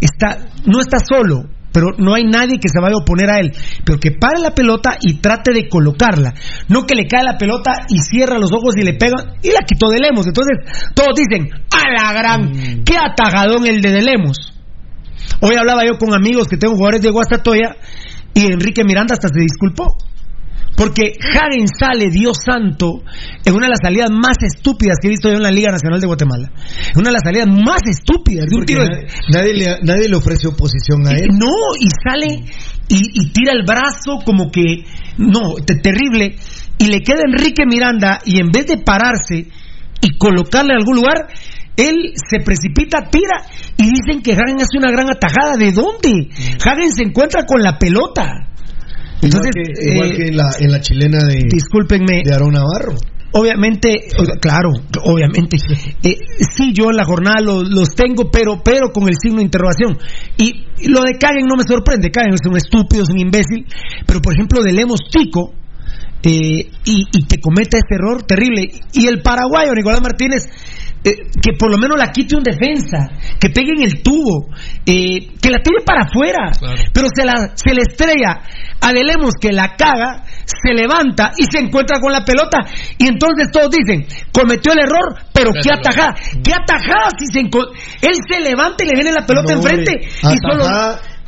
está, 0.00 0.38
no 0.66 0.80
está 0.80 0.98
solo, 0.98 1.44
pero 1.72 1.88
no 1.98 2.14
hay 2.14 2.24
nadie 2.24 2.58
que 2.58 2.68
se 2.68 2.80
vaya 2.80 2.94
a 2.94 3.02
oponer 3.02 3.30
a 3.30 3.40
él, 3.40 3.52
pero 3.84 3.98
que 3.98 4.12
pare 4.12 4.40
la 4.40 4.54
pelota 4.54 4.96
y 5.00 5.20
trate 5.20 5.52
de 5.52 5.68
colocarla, 5.68 6.34
no 6.68 6.86
que 6.86 6.94
le 6.94 7.06
cae 7.06 7.22
la 7.24 7.38
pelota 7.38 7.86
y 7.88 7.98
cierra 8.00 8.38
los 8.38 8.52
ojos 8.52 8.74
y 8.76 8.84
le 8.84 8.94
pega 8.94 9.34
y 9.42 9.48
la 9.48 9.60
quitó 9.66 9.88
de 9.88 10.00
Lemos, 10.00 10.26
entonces 10.26 10.58
todos 10.94 11.14
dicen, 11.16 11.50
a 11.50 12.02
la 12.02 12.12
gran, 12.12 12.84
qué 12.84 12.96
atajadón 12.96 13.66
el 13.66 13.80
de, 13.80 13.92
de 13.92 14.02
Lemos. 14.02 14.54
Hoy 15.40 15.56
hablaba 15.56 15.84
yo 15.84 15.98
con 15.98 16.14
amigos 16.14 16.48
que 16.48 16.56
tengo 16.56 16.74
jugadores 16.74 17.02
de 17.02 17.10
Guastatoya 17.10 17.76
y 18.34 18.46
Enrique 18.46 18.84
Miranda 18.84 19.14
hasta 19.14 19.28
se 19.28 19.40
disculpó. 19.40 19.96
Porque 20.78 21.12
Hagen 21.20 21.66
sale, 21.68 22.08
Dios 22.10 22.38
santo, 22.46 23.02
en 23.44 23.54
una 23.54 23.66
de 23.66 23.70
las 23.70 23.80
salidas 23.82 24.10
más 24.10 24.36
estúpidas 24.40 24.96
que 25.02 25.08
he 25.08 25.10
visto 25.10 25.28
yo 25.28 25.34
en 25.36 25.42
la 25.42 25.50
Liga 25.50 25.70
Nacional 25.72 26.00
de 26.00 26.06
Guatemala. 26.06 26.50
En 26.94 27.00
una 27.00 27.08
de 27.08 27.12
las 27.14 27.22
salidas 27.24 27.48
más 27.48 27.80
estúpidas 27.84 28.46
de 28.46 28.54
un 28.56 28.60
Porque 28.60 28.74
tiro 28.74 28.84
de- 28.84 28.90
nadie, 28.90 29.08
nadie 29.28 29.54
le, 29.54 29.66
nadie 29.82 30.08
le 30.08 30.16
ofrece 30.16 30.46
oposición 30.46 31.04
a 31.06 31.10
él. 31.12 31.28
no, 31.36 31.50
y 31.80 31.88
sale 31.90 32.44
y, 32.88 33.00
y 33.12 33.32
tira 33.32 33.52
el 33.52 33.64
brazo 33.66 34.20
como 34.24 34.50
que, 34.50 34.84
no, 35.18 35.54
te- 35.66 35.74
terrible. 35.76 36.36
Y 36.78 36.86
le 36.86 37.00
queda 37.02 37.22
Enrique 37.26 37.64
Miranda 37.66 38.20
y 38.24 38.38
en 38.40 38.50
vez 38.52 38.66
de 38.68 38.78
pararse 38.78 39.48
y 40.00 40.16
colocarle 40.16 40.74
en 40.74 40.78
algún 40.78 40.96
lugar, 40.96 41.26
él 41.76 42.12
se 42.14 42.38
precipita, 42.40 43.08
tira 43.10 43.42
y 43.76 43.90
dicen 43.90 44.22
que 44.22 44.32
Hagen 44.32 44.60
hace 44.60 44.78
una 44.78 44.90
gran 44.92 45.10
atajada. 45.10 45.56
¿De 45.58 45.72
dónde? 45.72 46.28
Hagen 46.64 46.92
se 46.92 47.02
encuentra 47.02 47.44
con 47.46 47.62
la 47.62 47.78
pelota. 47.78 48.44
Entonces, 49.22 49.50
igual 49.54 49.54
que, 49.54 49.92
igual 49.92 50.12
eh, 50.12 50.16
que 50.16 50.28
en, 50.28 50.36
la, 50.36 50.50
en 50.60 50.70
la 50.72 50.80
chilena 50.80 51.18
de, 51.24 51.48
discúlpenme, 51.50 52.22
de 52.24 52.32
Aarón 52.32 52.52
Navarro. 52.52 52.94
Obviamente, 53.32 54.08
claro, 54.40 54.70
obviamente. 55.04 55.58
Eh, 56.02 56.16
sí, 56.56 56.72
yo 56.72 56.90
en 56.90 56.96
la 56.96 57.04
jornada 57.04 57.40
los, 57.42 57.68
los 57.68 57.94
tengo, 57.94 58.30
pero 58.30 58.62
pero 58.64 58.90
con 58.90 59.04
el 59.04 59.16
signo 59.20 59.38
de 59.38 59.44
interrogación. 59.44 59.98
Y, 60.38 60.64
y 60.78 60.88
lo 60.88 61.02
de 61.02 61.18
Kagen 61.18 61.46
no 61.46 61.56
me 61.56 61.64
sorprende. 61.68 62.10
Kagen 62.10 62.32
es 62.32 62.40
un 62.48 62.56
estúpido, 62.56 63.02
es 63.02 63.10
un 63.10 63.18
imbécil. 63.18 63.66
Pero, 64.06 64.20
por 64.22 64.32
ejemplo, 64.32 64.62
de 64.62 64.72
Lemos 64.72 65.00
Tico, 65.10 65.52
eh, 66.22 66.70
y, 66.84 67.04
y 67.12 67.26
que 67.26 67.38
cometa 67.38 67.76
este 67.76 67.96
error 67.96 68.22
terrible. 68.22 68.70
Y 68.94 69.06
el 69.06 69.20
paraguayo, 69.20 69.74
Nicolás 69.74 70.00
Martínez, 70.00 70.48
eh, 71.04 71.14
que 71.40 71.52
por 71.58 71.70
lo 71.70 71.78
menos 71.78 71.96
la 71.98 72.10
quite 72.10 72.36
un 72.36 72.42
defensa, 72.42 73.08
que 73.40 73.50
pegue 73.50 73.72
en 73.76 73.82
el 73.82 74.02
tubo, 74.02 74.48
eh, 74.84 75.28
que 75.40 75.50
la 75.50 75.58
tire 75.62 75.82
para 75.84 76.02
afuera, 76.02 76.50
Claro. 76.58 76.74
pero 76.92 77.06
se, 77.14 77.24
la, 77.24 77.52
se 77.54 77.74
le 77.74 77.82
estrella 77.82 78.40
a 78.80 78.92
De 78.92 79.02
Lemos 79.04 79.34
que 79.40 79.50
la 79.52 79.74
caga, 79.76 80.24
se 80.44 80.72
levanta 80.74 81.32
y 81.36 81.44
se 81.44 81.58
encuentra 81.58 82.00
con 82.00 82.12
la 82.12 82.24
pelota. 82.24 82.58
Y 82.98 83.06
entonces 83.08 83.48
todos 83.52 83.70
dicen, 83.70 84.06
cometió 84.32 84.72
el 84.72 84.80
error, 84.80 85.14
pero 85.32 85.50
qué 85.52 85.70
Pero- 85.70 85.76
atajada, 85.78 86.14
qué 86.44 86.52
atajada 86.52 87.10
si 87.18 87.26
se 87.26 87.40
enco- 87.40 87.70
él 88.02 88.14
se 88.28 88.40
levanta 88.40 88.84
y 88.84 88.88
le 88.88 88.94
viene 88.94 89.12
la 89.12 89.26
pelota 89.26 89.54
No, 89.54 89.60
enfrente. 89.60 89.92
y 90.02 90.36
solo 90.50 90.64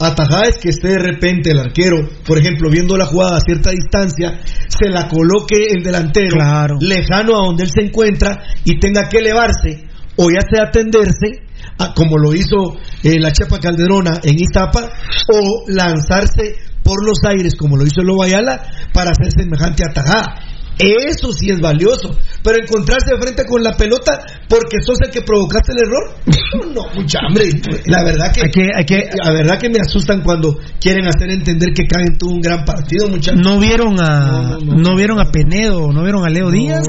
atajada, 0.00 0.48
es 0.48 0.56
que 0.58 0.70
esté 0.70 0.88
de 0.88 0.98
repente 0.98 1.50
el 1.50 1.58
arquero, 1.58 1.96
por 2.26 2.38
ejemplo, 2.38 2.70
viendo 2.70 2.96
la 2.96 3.06
jugada 3.06 3.36
a 3.36 3.40
cierta 3.40 3.70
distancia, 3.70 4.40
se 4.68 4.88
la 4.88 5.08
coloque 5.08 5.56
el 5.76 5.82
delantero 5.82 6.30
Claro. 6.36 6.76
lejano 6.80 7.34
a 7.38 7.46
donde 7.46 7.64
él 7.64 7.70
se 7.70 7.84
encuentra 7.84 8.38
y 8.64 8.78
tenga 8.80 9.08
que 9.08 9.18
elevarse 9.18 9.84
o 10.16 10.30
ya 10.30 10.40
sea 10.52 10.64
atenderse, 10.68 11.44
a- 11.78 11.94
como 11.94 12.16
lo 12.18 12.34
hizo 12.34 12.76
eh, 13.02 13.18
la 13.20 13.32
Chapa 13.32 13.58
Calderona 13.60 14.20
en 14.22 14.36
Iztapa, 14.38 14.90
o 15.32 15.64
lanzarse 15.68 16.56
por 16.82 17.04
los 17.06 17.18
aires, 17.24 17.54
como 17.56 17.76
lo 17.76 17.86
hizo 17.86 18.00
el 18.00 18.06
Lobo 18.08 18.22
Ayala, 18.22 18.60
para 18.92 19.10
hacer 19.10 19.30
semejante 19.36 19.84
atajada. 19.84 20.34
Eso 20.80 21.32
sí 21.32 21.50
es 21.50 21.60
valioso. 21.60 22.16
Pero 22.42 22.56
encontrarse 22.62 23.14
de 23.14 23.20
frente 23.20 23.44
con 23.46 23.62
la 23.62 23.72
pelota 23.76 24.18
porque 24.48 24.78
sos 24.84 24.98
el 25.04 25.10
que 25.10 25.22
provocaste 25.22 25.72
el 25.72 25.78
error, 25.86 26.14
no, 26.74 26.82
mucha 26.94 27.18
hambre. 27.26 27.50
La 27.86 28.02
verdad 28.02 28.32
que, 28.32 28.42
Hay 28.42 28.50
que- 28.50 28.70
hay 28.74 28.84
que- 28.84 29.08
la 29.22 29.30
verdad 29.32 29.58
que 29.58 29.68
me 29.68 29.78
asustan 29.80 30.22
cuando 30.22 30.56
quieren 30.80 31.06
hacer 31.06 31.30
entender 31.30 31.70
que 31.74 31.86
Cagen 31.86 32.16
tuvo 32.18 32.32
un 32.32 32.40
gran 32.40 32.64
partido, 32.64 33.08
muchachos. 33.08 33.40
no 33.42 33.58
vieron 33.58 34.00
a 34.00 34.20
No, 34.20 34.42
no, 34.42 34.58
no. 34.58 34.74
no 34.76 34.96
vieron 34.96 35.18
a 35.20 35.30
Penedo, 35.30 35.92
no 35.92 36.02
vieron 36.02 36.24
a 36.24 36.30
Leo 36.30 36.50
Díaz, 36.50 36.86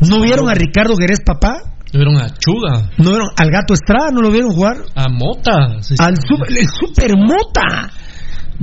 no 0.00 0.20
vieron 0.20 0.48
a 0.48 0.54
Ricardo 0.54 0.94
Guerés 0.96 1.20
papá, 1.24 1.62
Vieron 1.94 2.16
a 2.16 2.30
Chuga, 2.30 2.88
no 2.96 3.10
vieron 3.10 3.28
al 3.36 3.50
Gato 3.50 3.74
Estrada, 3.74 4.10
no 4.10 4.22
lo 4.22 4.30
vieron 4.30 4.50
jugar, 4.50 4.78
a 4.94 5.10
Mota. 5.10 5.82
sí. 5.82 5.94
al 5.98 6.16
super, 6.16 6.48
el 6.48 6.66
Super 6.66 7.12
Mota. 7.18 7.90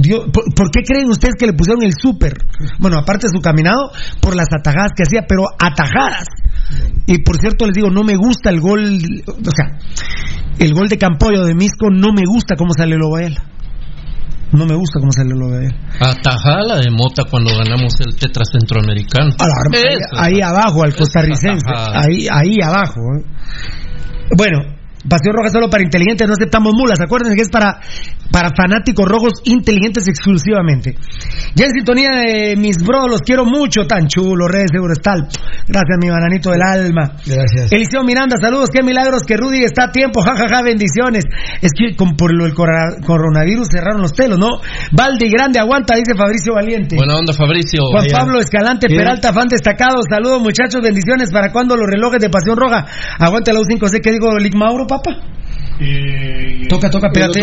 Dios, 0.01 0.27
¿por, 0.31 0.45
por 0.55 0.71
qué 0.71 0.81
creen 0.83 1.09
ustedes 1.09 1.35
que 1.37 1.45
le 1.45 1.53
pusieron 1.53 1.83
el 1.83 1.91
super? 1.91 2.33
Bueno, 2.79 2.97
aparte 2.97 3.27
de 3.27 3.35
su 3.35 3.41
caminado, 3.41 3.91
por 4.21 4.33
las 4.33 4.47
atajadas 4.47 4.91
que 4.95 5.03
hacía, 5.03 5.25
pero 5.27 5.43
atajadas. 5.59 6.25
Y 7.05 7.19
por 7.19 7.37
cierto, 7.37 7.65
les 7.65 7.75
digo, 7.75 7.89
no 7.89 8.03
me 8.03 8.15
gusta 8.15 8.49
el 8.49 8.61
gol, 8.61 8.79
o 9.27 9.51
sea, 9.51 9.77
el 10.57 10.73
gol 10.73 10.87
de 10.87 10.97
Campoyo 10.97 11.43
de 11.43 11.53
Misco, 11.53 11.89
no 11.91 12.13
me 12.13 12.23
gusta 12.25 12.55
cómo 12.55 12.71
sale 12.73 12.93
el 12.93 12.99
Lobaela. 12.99 13.43
No 14.53 14.65
me 14.65 14.75
gusta 14.75 14.99
cómo 15.01 15.11
sale 15.11 15.31
el 15.33 15.39
Lobaela. 15.39 15.75
Atajada 15.99 16.63
la 16.63 16.75
de 16.77 16.89
Mota 16.91 17.25
cuando 17.29 17.51
ganamos 17.51 17.93
el 17.99 18.15
Tetra 18.15 18.43
Centroamericano. 18.49 19.31
Ahí, 20.17 20.41
abajo, 20.41 20.83
al 20.83 20.95
costarricense. 20.95 21.65
Ahí, 21.75 22.27
ahí 22.31 22.55
abajo. 22.63 23.01
¿eh? 23.17 23.25
Bueno, 24.37 24.78
Pasión 25.07 25.33
Roja 25.33 25.49
solo 25.49 25.69
para 25.69 25.83
inteligentes, 25.83 26.27
no 26.27 26.33
aceptamos 26.33 26.73
mulas. 26.73 26.99
Acuérdense 26.99 27.35
que 27.35 27.43
es 27.43 27.49
para, 27.49 27.79
para 28.31 28.49
fanáticos 28.55 29.07
rojos 29.07 29.33
inteligentes 29.45 30.07
exclusivamente. 30.07 30.95
Ya 31.55 31.65
en 31.65 31.71
sintonía 31.71 32.11
de 32.11 32.55
mis 32.57 32.77
bros, 32.85 33.07
los 33.09 33.21
quiero 33.21 33.45
mucho, 33.45 33.87
tan 33.87 34.07
chulo, 34.07 34.47
redes 34.47 34.71
Eurostal. 34.75 35.27
Gracias, 35.67 35.97
mi 36.01 36.09
bananito 36.09 36.51
del 36.51 36.61
alma. 36.61 37.15
Gracias. 37.25 37.71
Eliseo 37.71 38.03
Miranda, 38.03 38.35
saludos, 38.41 38.69
qué 38.73 38.83
milagros 38.83 39.23
que 39.23 39.37
Rudy 39.37 39.63
está 39.63 39.85
a 39.85 39.91
tiempo, 39.91 40.21
jajaja, 40.21 40.61
bendiciones. 40.63 41.23
Es 41.61 41.71
que 41.71 41.95
con, 41.95 42.15
por 42.17 42.33
lo 42.35 42.43
del 42.43 42.53
corona- 42.53 42.99
coronavirus 43.05 43.67
cerraron 43.71 44.01
los 44.01 44.11
telos, 44.13 44.37
¿no? 44.37 44.59
Valde 44.91 45.29
Grande, 45.29 45.59
aguanta, 45.59 45.95
dice 45.95 46.13
Fabricio 46.17 46.53
Valiente. 46.55 46.95
Buena 46.97 47.15
onda, 47.15 47.33
Fabricio. 47.33 47.83
Juan 47.91 48.05
Pablo 48.11 48.39
Escalante. 48.39 48.87
Peralta, 48.89 49.31
fan 49.31 49.47
destacado. 49.47 50.01
Saludos, 50.09 50.41
muchachos, 50.41 50.81
bendiciones. 50.81 51.31
¿Para 51.31 51.51
cuándo 51.51 51.75
los 51.77 51.87
relojes 51.87 52.19
de 52.19 52.29
Pasión 52.29 52.57
Roja? 52.57 52.85
Aguanta 53.17 53.53
la 53.53 53.59
U5C, 53.59 54.01
¿qué 54.01 54.11
digo, 54.11 54.37
Lick 54.37 54.55
Mauro, 54.55 54.87
papá? 54.89 55.11
Toca, 56.67 56.89
toca, 56.89 57.09
pégate. 57.11 57.39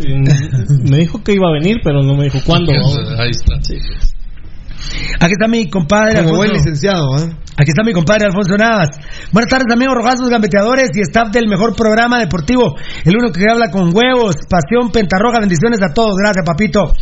Me 0.90 0.96
dijo 0.98 1.22
que 1.22 1.34
iba 1.34 1.48
a 1.48 1.52
venir, 1.52 1.76
pero 1.84 2.02
no 2.02 2.16
me 2.16 2.24
dijo 2.24 2.38
cuándo. 2.46 2.72
Ahí 3.18 3.30
está. 3.30 3.54
Aquí 5.20 5.32
está 5.32 5.48
mi 5.48 5.68
compadre 5.68 6.22
Como 6.24 6.36
buen 6.36 6.50
Alfonso. 6.50 6.70
licenciado, 6.70 7.16
¿eh? 7.18 7.36
Aquí 7.56 7.70
está 7.70 7.82
mi 7.84 7.92
compadre 7.92 8.26
Alfonso 8.26 8.56
Navas. 8.56 8.88
Buenas 9.32 9.50
tardes, 9.50 9.66
amigos 9.72 9.94
rojazos, 9.94 10.30
gambeteadores 10.30 10.90
y 10.94 11.00
staff 11.02 11.30
del 11.30 11.46
mejor 11.46 11.76
programa 11.76 12.18
deportivo. 12.18 12.74
El 13.04 13.16
único 13.16 13.32
que 13.38 13.44
habla 13.50 13.70
con 13.70 13.94
huevos, 13.94 14.36
pasión 14.48 14.90
pentarroja. 14.90 15.40
Bendiciones 15.40 15.80
a 15.82 15.92
todos. 15.92 16.14
Gracias, 16.16 16.44
papito. 16.46 16.92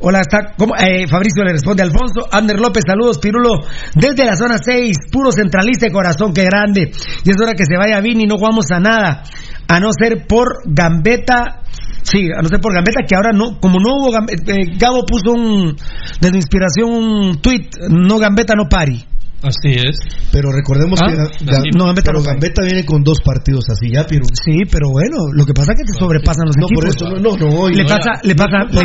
Hola, 0.00 0.20
está. 0.20 0.52
¿cómo? 0.58 0.74
Eh, 0.76 1.06
Fabricio 1.08 1.44
le 1.44 1.52
responde 1.52 1.82
Alfonso. 1.82 2.28
Ander 2.30 2.58
López, 2.60 2.82
saludos, 2.86 3.18
Pirulo. 3.18 3.60
Desde 3.94 4.26
la 4.26 4.36
zona 4.36 4.58
6, 4.58 4.96
puro 5.10 5.30
centralista 5.32 5.86
de 5.86 5.92
corazón, 5.92 6.34
qué 6.34 6.44
grande. 6.44 6.92
Y 7.24 7.30
es 7.30 7.36
hora 7.40 7.52
que 7.54 7.64
se 7.64 7.78
vaya 7.78 8.00
Vini, 8.00 8.24
no 8.24 8.36
jugamos 8.36 8.66
a 8.70 8.80
nada. 8.80 9.22
A 9.68 9.80
no 9.80 9.88
ser 9.98 10.26
por 10.26 10.58
gambeta. 10.66 11.61
Sí, 12.02 12.28
a 12.36 12.42
no 12.42 12.48
ser 12.48 12.60
por 12.60 12.74
Gambetta, 12.74 13.00
que 13.06 13.14
ahora 13.14 13.30
no, 13.32 13.60
como 13.60 13.78
no 13.78 13.94
hubo 13.96 14.10
Gambetta, 14.12 14.52
eh, 14.52 14.76
Gabo 14.78 15.04
puso 15.06 15.32
un, 15.32 15.76
de 16.20 16.28
inspiración 16.34 16.90
un 16.90 17.40
tweet, 17.40 17.70
no 17.88 18.18
Gambetta, 18.18 18.54
no 18.54 18.68
pari. 18.68 19.04
Así 19.42 19.74
es. 19.74 19.98
Pero 20.30 20.52
recordemos 20.52 21.00
Ah, 21.02 21.06
que 21.10 21.14
Ga- 21.16 21.30
sí. 21.36 21.44
Ga- 21.46 21.62
No, 21.76 21.86
Gambetta 21.86 22.12
pero 22.12 22.22
no. 22.22 22.24
Gambetta 22.30 22.62
viene 22.62 22.84
con 22.84 23.02
dos 23.02 23.18
partidos 23.24 23.64
así 23.70 23.90
ya, 23.92 24.06
Piru. 24.06 24.22
Sí, 24.34 24.62
pero 24.70 24.90
bueno, 24.90 25.16
lo 25.34 25.44
que 25.44 25.52
pasa 25.52 25.72
es 25.72 25.78
que 25.82 25.92
te 25.92 25.98
sobrepasan 25.98 26.46
los 26.46 26.56
No, 26.56 26.68
por 26.68 26.86
equipos. 26.86 26.94
eso, 26.94 27.10
no, 27.10 27.18
no, 27.18 27.36
no, 27.50 27.60
hoy 27.60 27.74
le 27.74 27.82
no 27.82 27.88
pasa, 27.88 28.20
le 28.22 28.34
pasa, 28.36 28.58
le, 28.70 28.82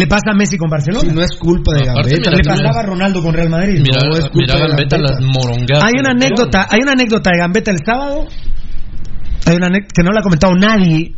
le 0.00 0.06
pasa 0.08 0.30
a 0.32 0.34
Messi 0.34 0.58
con 0.58 0.68
Barcelona. 0.70 1.08
Si 1.08 1.14
no 1.14 1.22
es 1.22 1.36
culpa 1.38 1.70
de 1.78 1.88
Aparte, 1.88 2.10
Gambetta. 2.18 2.30
mira, 2.30 2.36
le 2.36 2.62
pasaba 2.62 2.80
a 2.80 2.86
Ronaldo 2.86 3.22
con 3.22 3.32
Real 3.32 3.50
Madrid. 3.50 3.78
Mira, 3.78 4.00
No, 4.02 4.14
es 4.16 4.28
culpa 4.30 4.38
mira 4.38 4.54
de 4.54 4.60
Gambetta 4.70 4.96
Gambetta. 4.96 5.22
las 5.22 5.34
morongadas. 5.34 5.84
Hay 5.86 5.94
una 6.00 6.10
anécdota, 6.10 6.66
hay 6.68 6.80
una 6.82 6.92
anécdota 6.92 7.30
de 7.30 7.38
Gambetta 7.38 7.70
el 7.70 7.78
sábado. 7.86 8.26
Hay 9.46 9.56
una 9.56 9.66
anécdota 9.66 9.92
que 9.94 10.02
no 10.02 10.10
la 10.12 10.18
ha 10.20 10.22
comentado 10.22 10.54
nadie 10.56 11.14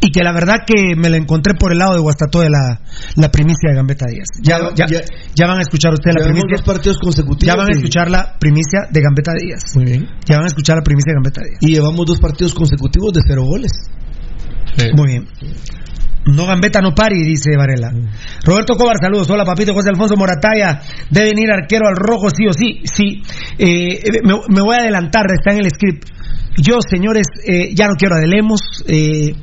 y 0.00 0.10
que 0.10 0.22
la 0.22 0.32
verdad 0.32 0.56
que 0.66 0.96
me 0.96 1.08
la 1.10 1.16
encontré 1.16 1.54
por 1.54 1.72
el 1.72 1.78
lado 1.78 1.94
de 1.94 2.00
Guastató 2.00 2.40
de 2.40 2.50
la, 2.50 2.80
la 3.16 3.30
primicia 3.30 3.70
de 3.70 3.76
Gambetta 3.76 4.06
Díaz. 4.08 4.26
Ya, 4.42 4.58
ya, 4.74 4.86
Ya- 4.86 5.00
ya 5.34 5.46
van 5.46 5.58
a 5.58 5.62
escuchar 5.62 5.92
ustedes 5.92 6.14
la 6.16 6.22
Llevamos 6.24 6.42
primicia. 6.44 6.64
dos 6.64 6.74
partidos 6.74 6.98
consecutivos. 6.98 7.46
Ya 7.46 7.56
van 7.56 7.68
a 7.68 7.72
escuchar 7.76 8.10
la 8.10 8.36
primicia 8.38 8.80
de 8.90 9.00
Gambetta 9.00 9.32
Díaz. 9.40 9.62
Muy 9.76 9.84
bien. 9.84 10.08
Ya 10.26 10.36
van 10.36 10.44
a 10.44 10.48
escuchar 10.48 10.76
la 10.76 10.82
primicia 10.82 11.10
de 11.12 11.14
Gambetta 11.14 11.40
Díaz. 11.42 11.58
Y 11.60 11.74
llevamos 11.74 12.04
dos 12.06 12.18
partidos 12.18 12.54
consecutivos 12.54 13.12
de 13.12 13.20
cero 13.26 13.44
goles. 13.44 13.70
Muy 14.96 15.06
bien. 15.06 15.28
No 16.24 16.46
gambeta, 16.46 16.80
no 16.80 16.94
pari, 16.94 17.22
dice 17.24 17.56
Varela. 17.56 17.92
Roberto 18.44 18.74
Cobar, 18.76 18.96
saludos. 19.00 19.28
Hola, 19.28 19.44
papito. 19.44 19.74
José 19.74 19.88
Alfonso 19.90 20.16
Morataya. 20.16 20.80
Debe 21.10 21.30
venir 21.30 21.50
arquero 21.50 21.88
al 21.88 21.96
rojo, 21.96 22.28
sí 22.30 22.46
o 22.46 22.52
sí. 22.52 22.80
Sí. 22.84 23.22
Eh, 23.58 24.00
eh, 24.04 24.20
me, 24.22 24.34
me 24.48 24.60
voy 24.62 24.76
a 24.76 24.82
adelantar, 24.82 25.26
está 25.32 25.52
en 25.52 25.64
el 25.64 25.70
script. 25.70 26.08
Yo, 26.56 26.78
señores, 26.88 27.26
eh, 27.44 27.74
ya 27.74 27.86
no 27.88 27.94
quiero 27.98 28.14
adelemos. 28.16 28.60
Eh, 28.86 29.34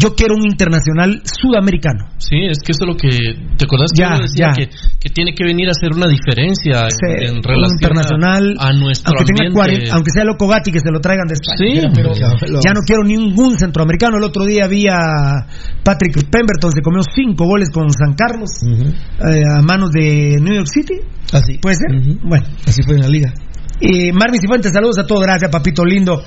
yo 0.00 0.14
quiero 0.14 0.34
un 0.34 0.44
internacional 0.46 1.20
sudamericano. 1.24 2.06
Sí, 2.16 2.36
es 2.48 2.58
que 2.64 2.72
eso 2.72 2.84
es 2.84 2.88
lo 2.88 2.96
que. 2.96 3.10
¿Te 3.58 3.64
acordás 3.64 3.90
que 3.92 4.00
Ya, 4.02 4.16
yo 4.16 4.22
decía 4.22 4.46
ya. 4.48 4.52
que, 4.56 4.68
que 4.98 5.08
tiene 5.10 5.34
que 5.34 5.44
venir 5.44 5.68
a 5.68 5.72
hacer 5.72 5.90
una 5.94 6.08
diferencia 6.08 6.88
en- 6.88 6.90
Sí, 6.90 7.24
en, 7.26 7.36
un 7.36 7.42
relación 7.42 7.76
internacional, 7.80 8.56
a, 8.58 8.68
a 8.68 8.72
nuestro 8.72 9.12
aunque, 9.12 9.24
tenga 9.32 9.48
ambiente? 9.48 9.90
40 9.90 9.94
aunque 9.94 10.10
sea 10.10 10.24
loco 10.24 10.48
Gatti, 10.48 10.72
que 10.72 10.80
se 10.80 10.90
lo 10.90 11.00
traigan 11.00 11.26
de 11.28 11.34
España. 11.34 11.60
Sí. 11.60 11.88
pero 11.94 12.14
Ya, 12.14 12.28
lo- 12.48 12.60
ya 12.60 12.72
no 12.72 12.80
quiero 12.86 13.02
ningún 13.04 13.58
centroamericano. 13.58 14.16
El 14.16 14.24
otro 14.24 14.44
día 14.46 14.66
vi 14.66 14.86
a 14.88 15.44
Patrick 15.84 16.14
Pemberton, 16.30 16.72
se 16.72 16.80
comió 16.80 17.02
cinco 17.02 17.44
goles 17.44 17.68
con 17.70 17.90
San 17.92 18.14
Carlos 18.14 18.50
eh, 18.64 19.42
a 19.56 19.60
manos 19.62 19.90
de 19.90 20.38
New 20.40 20.54
York 20.54 20.68
City. 20.72 20.94
Así. 21.32 21.58
¿Puede 21.58 21.76
ser? 21.76 22.16
Bueno. 22.24 22.46
Así 22.66 22.82
fue 22.82 22.94
en 22.94 23.00
la 23.02 23.08
liga. 23.08 23.32
Eh, 23.80 24.12
Marvin 24.12 24.40
Cifuentes, 24.40 24.72
saludos 24.72 24.98
a 24.98 25.06
todos, 25.06 25.22
gracias 25.22 25.50
papito 25.50 25.84
lindo. 25.84 26.22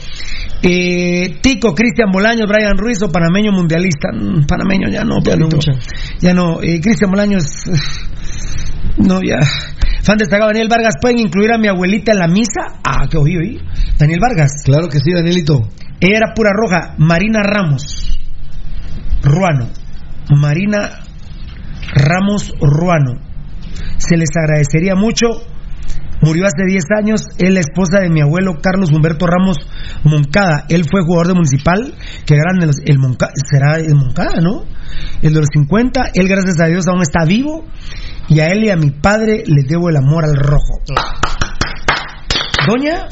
Eh, 0.61 1.37
Tico, 1.41 1.75
Cristian 1.75 2.09
Bolaños, 2.11 2.47
Brian 2.47 2.77
Ruiz 2.77 3.01
o 3.03 3.09
panameño 3.09 3.51
mundialista. 3.51 4.09
Mm, 4.11 4.45
panameño 4.47 4.89
ya 4.89 5.03
no, 5.03 5.21
Ya 5.23 5.35
no 5.35 5.49
papito. 5.49 5.71
Ya 6.19 6.33
no, 6.33 6.61
eh, 6.61 6.79
Cristian 6.81 7.11
Bolaños. 7.11 7.43
No, 8.97 9.19
ya. 9.21 9.39
Fan 10.03 10.17
destacado, 10.17 10.49
Daniel 10.49 10.67
Vargas, 10.69 10.95
¿pueden 11.01 11.19
incluir 11.19 11.51
a 11.53 11.57
mi 11.57 11.67
abuelita 11.67 12.11
en 12.11 12.19
la 12.19 12.27
misa? 12.27 12.79
Ah, 12.83 13.07
que 13.09 13.17
oí, 13.17 13.37
oí. 13.37 13.61
Daniel 13.97 14.19
Vargas. 14.19 14.51
Claro 14.65 14.89
que 14.89 14.99
sí, 14.99 15.11
Danielito. 15.13 15.61
Ella 15.99 16.17
era 16.17 16.33
pura 16.33 16.51
roja. 16.53 16.95
Marina 16.97 17.41
Ramos. 17.41 18.19
Ruano. 19.23 19.69
Marina 20.35 20.99
Ramos 21.93 22.53
Ruano. 22.59 23.13
Se 23.97 24.17
les 24.17 24.29
agradecería 24.35 24.95
mucho. 24.95 25.27
Murió 26.23 26.45
hace 26.45 26.65
10 26.67 26.83
años. 26.97 27.21
Es 27.37 27.53
la 27.53 27.59
esposa 27.59 27.99
de 27.99 28.09
mi 28.09 28.21
abuelo 28.21 28.55
Carlos 28.61 28.89
Humberto 28.91 29.25
Ramos 29.27 29.57
Moncada. 30.03 30.65
Él 30.69 30.85
fue 30.89 31.01
jugador 31.05 31.27
de 31.27 31.33
Municipal. 31.33 31.93
Que 32.25 32.35
grande. 32.35 32.65
los- 32.67 32.79
El 32.85 32.99
Monca- 32.99 33.31
será 33.49 33.77
el 33.77 33.95
Moncada, 33.95 34.39
¿no? 34.41 34.63
El 35.21 35.33
de 35.33 35.39
los 35.39 35.49
50. 35.53 36.11
Él, 36.13 36.27
gracias 36.27 36.59
a 36.61 36.67
Dios, 36.67 36.87
aún 36.87 37.01
está 37.01 37.25
vivo. 37.25 37.65
Y 38.29 38.39
a 38.39 38.47
él 38.47 38.63
y 38.63 38.69
a 38.69 38.75
mi 38.77 38.91
padre 38.91 39.43
les 39.45 39.67
debo 39.67 39.89
el 39.89 39.97
amor 39.97 40.23
al 40.25 40.35
rojo. 40.35 40.79
Doña 42.67 43.07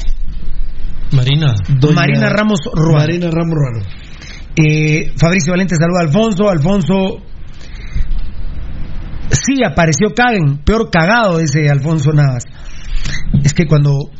Marina. 1.12 1.54
Doña 1.68 1.94
Marina 1.94 2.30
Ramos 2.30 2.60
Ruano. 2.72 2.98
Marina 2.98 3.30
Ramos 3.30 3.54
Ruano. 3.54 3.84
Eh, 4.56 5.12
Fabricio 5.18 5.52
Valente 5.52 5.76
saluda 5.76 6.00
a 6.00 6.02
Alfonso. 6.06 6.48
Alfonso. 6.48 7.22
Sí, 9.30 9.62
apareció 9.64 10.14
Cagen. 10.14 10.58
Peor 10.64 10.90
cagado, 10.90 11.38
dice 11.38 11.68
Alfonso 11.70 12.12
Navas. 12.12 12.44
Es 13.44 13.54
que 13.54 13.66
cuando. 13.66 14.10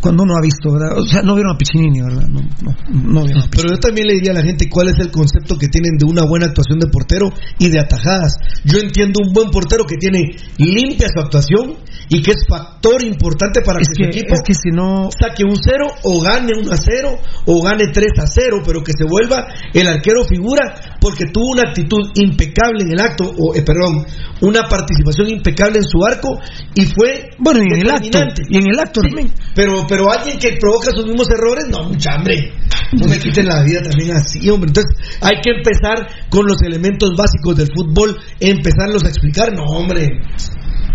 Cuando 0.00 0.24
uno 0.24 0.36
ha 0.36 0.42
visto, 0.42 0.70
¿verdad? 0.70 0.98
O 0.98 1.06
sea, 1.06 1.22
no 1.22 1.34
vieron 1.34 1.54
a 1.54 1.56
Piccinini, 1.56 2.02
¿verdad? 2.02 2.28
No, 2.28 2.42
no, 2.42 2.76
no 2.92 3.24
vieron 3.24 3.42
a 3.42 3.48
Pero 3.50 3.70
yo 3.70 3.80
también 3.80 4.06
le 4.06 4.12
diría 4.12 4.32
a 4.32 4.34
la 4.34 4.42
gente 4.42 4.68
cuál 4.68 4.88
es 4.88 4.98
el 4.98 5.10
concepto 5.10 5.56
que 5.56 5.68
tienen 5.68 5.96
de 5.96 6.04
una 6.04 6.26
buena 6.26 6.44
actuación 6.44 6.78
de 6.78 6.88
portero 6.88 7.30
y 7.58 7.70
de 7.70 7.80
atajadas. 7.80 8.34
Yo 8.66 8.80
entiendo 8.80 9.20
un 9.26 9.32
buen 9.32 9.48
portero 9.48 9.86
que 9.86 9.96
tiene 9.96 10.36
limpia 10.58 11.08
su 11.08 11.20
actuación 11.20 11.76
y 12.10 12.20
que 12.20 12.32
es 12.32 12.44
factor 12.46 13.02
importante 13.02 13.62
para 13.62 13.80
Es 13.80 13.88
que, 13.88 14.04
que, 14.04 14.12
su 14.12 14.18
equipo 14.18 14.34
es 14.34 14.42
que 14.44 14.54
si 14.54 14.70
no. 14.70 15.08
saque 15.10 15.42
un 15.44 15.56
0 15.56 15.86
o 16.02 16.20
gane 16.20 16.52
un 16.52 16.70
a 16.70 16.76
0 16.76 17.18
o 17.46 17.62
gane 17.62 17.88
3 17.92 18.12
a 18.20 18.26
0, 18.26 18.62
pero 18.64 18.82
que 18.82 18.92
se 18.92 19.04
vuelva 19.04 19.46
el 19.72 19.86
arquero 19.88 20.24
figura 20.24 20.93
porque 21.04 21.26
tuvo 21.30 21.52
una 21.52 21.68
actitud 21.68 22.00
impecable 22.14 22.80
en 22.80 22.92
el 22.92 23.00
acto, 23.00 23.28
o 23.28 23.54
eh, 23.54 23.60
perdón, 23.60 24.06
una 24.40 24.62
participación 24.66 25.28
impecable 25.28 25.76
en 25.76 25.84
su 25.84 26.02
arco 26.02 26.40
y 26.74 26.86
fue 26.86 27.28
Bueno, 27.38 27.60
y 27.60 27.74
en 27.74 27.82
el 27.82 27.90
acto. 27.90 28.18
Y 28.48 28.56
en 28.56 28.64
el 28.72 28.78
acto 28.80 29.02
Sí, 29.02 29.08
también. 29.08 29.30
pero, 29.54 29.84
pero 29.86 30.10
alguien 30.10 30.38
que 30.38 30.56
provoca 30.58 30.92
sus 30.92 31.04
mismos 31.04 31.28
errores, 31.28 31.66
no, 31.68 31.90
mucha 31.90 32.14
hambre. 32.14 32.54
No 32.92 33.06
me 33.06 33.18
quiten 33.18 33.44
la 33.44 33.62
vida 33.62 33.82
también 33.82 34.16
así, 34.16 34.48
hombre. 34.48 34.68
Entonces, 34.68 34.96
hay 35.20 35.42
que 35.42 35.50
empezar 35.50 36.08
con 36.30 36.46
los 36.46 36.56
elementos 36.62 37.10
básicos 37.18 37.54
del 37.54 37.68
fútbol, 37.68 38.16
empezarlos 38.40 39.04
a 39.04 39.08
explicar. 39.08 39.52
No, 39.54 39.64
hombre. 39.64 40.08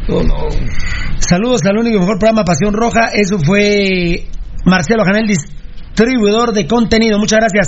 No, 0.08 0.24
no. 0.24 0.48
Saludos 1.20 1.62
al 1.66 1.78
único 1.78 2.00
mejor 2.00 2.18
programa 2.18 2.44
Pasión 2.44 2.74
Roja. 2.74 3.12
Eso 3.14 3.38
fue 3.38 4.26
Marcelo 4.66 5.04
Janel, 5.06 5.28
distribuidor 6.06 6.54
de 6.54 6.68
contenido. 6.68 7.18
Muchas 7.20 7.40
gracias. 7.40 7.68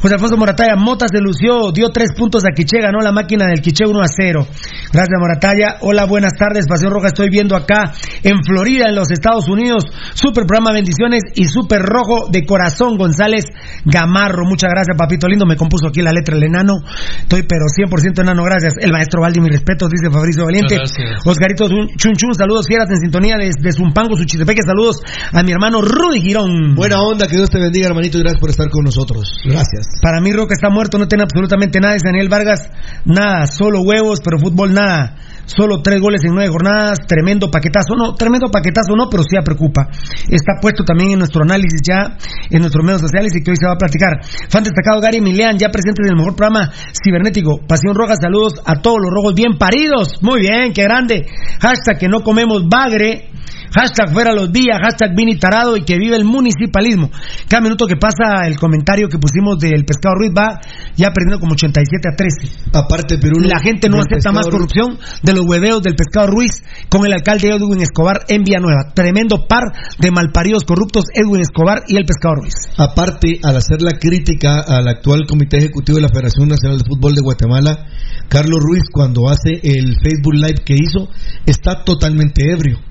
José 0.00 0.14
Alfonso 0.14 0.36
Morataya, 0.36 0.76
Mota 0.76 1.06
se 1.08 1.20
lució, 1.20 1.72
dio 1.72 1.90
tres 1.90 2.12
puntos 2.16 2.44
a 2.44 2.54
Quiche, 2.54 2.80
ganó 2.80 3.00
la 3.00 3.12
máquina 3.12 3.46
del 3.46 3.60
Quiche 3.60 3.84
1 3.86 4.00
a 4.00 4.06
0. 4.08 4.46
Gracias, 4.92 5.18
Morataya. 5.20 5.76
Hola, 5.82 6.06
buenas 6.06 6.32
tardes. 6.38 6.66
Pasión 6.66 6.90
Roja, 6.90 7.08
estoy 7.08 7.28
viendo 7.28 7.54
acá 7.54 7.92
en 8.22 8.42
Florida, 8.42 8.86
en 8.88 8.94
los 8.94 9.10
Estados 9.10 9.48
Unidos. 9.48 9.84
Super 10.14 10.46
programa, 10.46 10.72
bendiciones 10.72 11.22
y 11.34 11.44
super 11.44 11.82
rojo 11.82 12.28
de 12.30 12.46
corazón, 12.46 12.96
González 12.96 13.44
Gamarro. 13.84 14.44
Muchas 14.46 14.70
gracias, 14.70 14.96
papito 14.96 15.28
lindo. 15.28 15.44
Me 15.44 15.56
compuso 15.56 15.88
aquí 15.88 16.00
la 16.00 16.12
letra 16.12 16.34
el 16.36 16.44
enano. 16.44 16.74
Estoy, 17.20 17.42
pero 17.42 17.66
100% 17.66 18.22
enano, 18.22 18.42
gracias. 18.42 18.74
El 18.80 18.92
maestro 18.92 19.20
Valdi, 19.20 19.40
mis 19.40 19.52
respetos, 19.52 19.90
dice 19.90 20.10
Fabricio 20.10 20.44
Valiente. 20.44 20.76
Gracias. 20.76 21.26
Oscarito 21.26 21.68
Chun 21.68 22.14
Chun, 22.14 22.34
saludos 22.34 22.66
fieras 22.66 22.88
en 22.90 23.00
sintonía 23.00 23.36
desde 23.36 23.72
Zumpango, 23.72 24.16
Suchitepeque, 24.16 24.62
saludos 24.66 25.02
a 25.32 25.42
mi 25.42 25.52
hermano 25.52 25.82
Rudy 25.82 26.20
Girón. 26.20 26.74
Buena 26.74 27.02
onda, 27.02 27.26
que 27.26 27.36
Dios 27.36 27.50
te 27.50 27.59
bendiga, 27.60 27.88
hermanito, 27.88 28.18
y 28.18 28.22
gracias 28.22 28.40
por 28.40 28.50
estar 28.50 28.68
con 28.70 28.84
nosotros. 28.84 29.40
Gracias. 29.44 29.86
Para 30.02 30.20
mí 30.20 30.32
Roca 30.32 30.54
está 30.54 30.70
muerto, 30.70 30.98
no 30.98 31.08
tiene 31.08 31.24
absolutamente 31.24 31.80
nada. 31.80 31.94
Dice 31.94 32.08
Daniel 32.08 32.28
Vargas, 32.28 32.68
nada, 33.04 33.46
solo 33.46 33.82
huevos, 33.82 34.20
pero 34.24 34.38
fútbol 34.38 34.74
nada. 34.74 35.16
Solo 35.46 35.82
tres 35.82 36.00
goles 36.00 36.22
en 36.24 36.32
nueve 36.32 36.48
jornadas, 36.48 36.98
tremendo 37.08 37.50
paquetazo. 37.50 37.96
No, 37.96 38.14
tremendo 38.14 38.50
paquetazo 38.50 38.94
no, 38.94 39.08
pero 39.10 39.24
sí 39.24 39.34
ya 39.34 39.42
preocupa. 39.42 39.88
Está 40.28 40.60
puesto 40.60 40.84
también 40.84 41.12
en 41.12 41.18
nuestro 41.18 41.42
análisis 41.42 41.80
ya, 41.82 42.16
en 42.50 42.60
nuestros 42.60 42.84
medios 42.84 43.00
sociales 43.00 43.32
y 43.34 43.42
que 43.42 43.50
hoy 43.50 43.56
se 43.56 43.66
va 43.66 43.72
a 43.72 43.76
platicar. 43.76 44.22
Fan 44.48 44.62
destacado 44.62 45.00
Gary 45.00 45.20
Milian, 45.20 45.58
ya 45.58 45.70
presente 45.70 46.02
en 46.02 46.10
el 46.10 46.16
mejor 46.16 46.36
programa 46.36 46.70
cibernético. 47.02 47.66
Pasión 47.66 47.96
Roja, 47.96 48.14
saludos 48.14 48.62
a 48.64 48.80
todos 48.80 48.98
los 49.02 49.10
rojos 49.10 49.34
bien 49.34 49.58
paridos. 49.58 50.22
Muy 50.22 50.40
bien, 50.40 50.72
qué 50.72 50.84
grande. 50.84 51.26
Hashtag 51.60 51.98
que 51.98 52.08
no 52.08 52.20
comemos 52.20 52.68
bagre. 52.68 53.29
Hashtag 53.72 54.12
fuera 54.12 54.32
los 54.32 54.52
días, 54.52 54.78
hashtag 54.82 55.14
Vini 55.14 55.38
Tarado 55.38 55.76
y 55.76 55.84
que 55.84 55.96
vive 55.96 56.16
el 56.16 56.24
municipalismo. 56.24 57.10
Cada 57.48 57.62
minuto 57.62 57.86
que 57.86 57.96
pasa 57.96 58.46
el 58.46 58.58
comentario 58.58 59.08
que 59.08 59.18
pusimos 59.18 59.58
del 59.58 59.84
pescado 59.84 60.16
Ruiz 60.16 60.32
va 60.36 60.60
ya 60.96 61.12
perdiendo 61.12 61.38
como 61.38 61.52
87 61.52 62.08
a 62.12 62.16
13. 62.16 62.70
Aparte, 62.72 63.18
Perú. 63.18 63.40
La 63.40 63.60
gente 63.60 63.88
no 63.88 63.98
acepta 63.98 64.32
más 64.32 64.48
corrupción 64.48 64.98
de 65.22 65.32
los 65.32 65.46
hueveos 65.46 65.82
del 65.82 65.94
pescado 65.94 66.26
Ruiz 66.26 66.62
con 66.88 67.06
el 67.06 67.12
alcalde 67.12 67.48
Edwin 67.48 67.80
Escobar 67.80 68.24
en 68.28 68.42
Villanueva. 68.42 68.92
Tremendo 68.92 69.46
par 69.46 69.64
de 69.98 70.10
malparidos 70.10 70.64
corruptos, 70.64 71.04
Edwin 71.14 71.40
Escobar 71.40 71.84
y 71.86 71.96
el 71.96 72.04
pescado 72.04 72.36
Ruiz. 72.36 72.54
Aparte, 72.76 73.38
al 73.42 73.56
hacer 73.56 73.82
la 73.82 73.92
crítica 73.92 74.60
al 74.66 74.88
actual 74.88 75.26
Comité 75.28 75.58
Ejecutivo 75.58 75.96
de 75.96 76.02
la 76.02 76.08
Federación 76.08 76.48
Nacional 76.48 76.78
de 76.78 76.84
Fútbol 76.88 77.14
de 77.14 77.22
Guatemala, 77.22 77.86
Carlos 78.28 78.58
Ruiz, 78.60 78.82
cuando 78.92 79.28
hace 79.28 79.60
el 79.62 79.94
Facebook 80.02 80.34
Live 80.34 80.62
que 80.64 80.74
hizo, 80.74 81.08
está 81.46 81.84
totalmente 81.84 82.50
ebrio. 82.50 82.89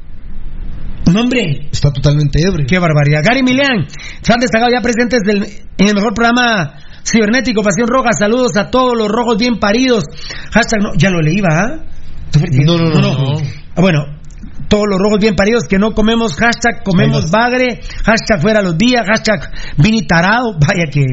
No, 1.05 1.21
hombre. 1.21 1.69
Está 1.71 1.91
totalmente 1.91 2.39
ebrio. 2.41 2.65
Qué 2.67 2.77
barbaridad. 2.79 3.21
Gary 3.23 3.41
Milian, 3.43 3.88
se 4.21 4.33
han 4.33 4.39
destacado 4.39 4.71
ya 4.71 4.81
presentes 4.81 5.21
del, 5.25 5.43
en 5.77 5.88
el 5.88 5.95
mejor 5.95 6.13
programa 6.13 6.75
cibernético 7.03 7.62
Pasión 7.63 7.88
Roja. 7.88 8.09
Saludos 8.17 8.55
a 8.57 8.69
todos 8.69 8.97
los 8.97 9.07
rojos 9.07 9.38
bien 9.38 9.59
paridos. 9.59 10.03
Hashtag, 10.51 10.81
no, 10.81 10.89
ya 10.97 11.09
lo 11.09 11.21
leí, 11.21 11.41
¿va? 11.41 11.79
No, 12.65 12.77
no, 12.77 12.89
no. 12.89 13.01
no. 13.01 13.41
Ah, 13.75 13.81
Bueno, 13.81 14.18
todos 14.69 14.86
los 14.88 14.99
rojos 14.99 15.19
bien 15.19 15.36
paridos 15.36 15.63
que 15.67 15.77
no 15.77 15.91
comemos, 15.91 16.36
hashtag 16.36 16.84
comemos 16.84 17.29
bagre, 17.29 17.82
hashtag 18.05 18.41
fuera 18.41 18.62
los 18.62 18.77
días, 18.77 19.05
hashtag 19.05 19.51
vini 19.77 20.05
tarado, 20.05 20.53
vaya 20.60 20.89
que 20.91 21.03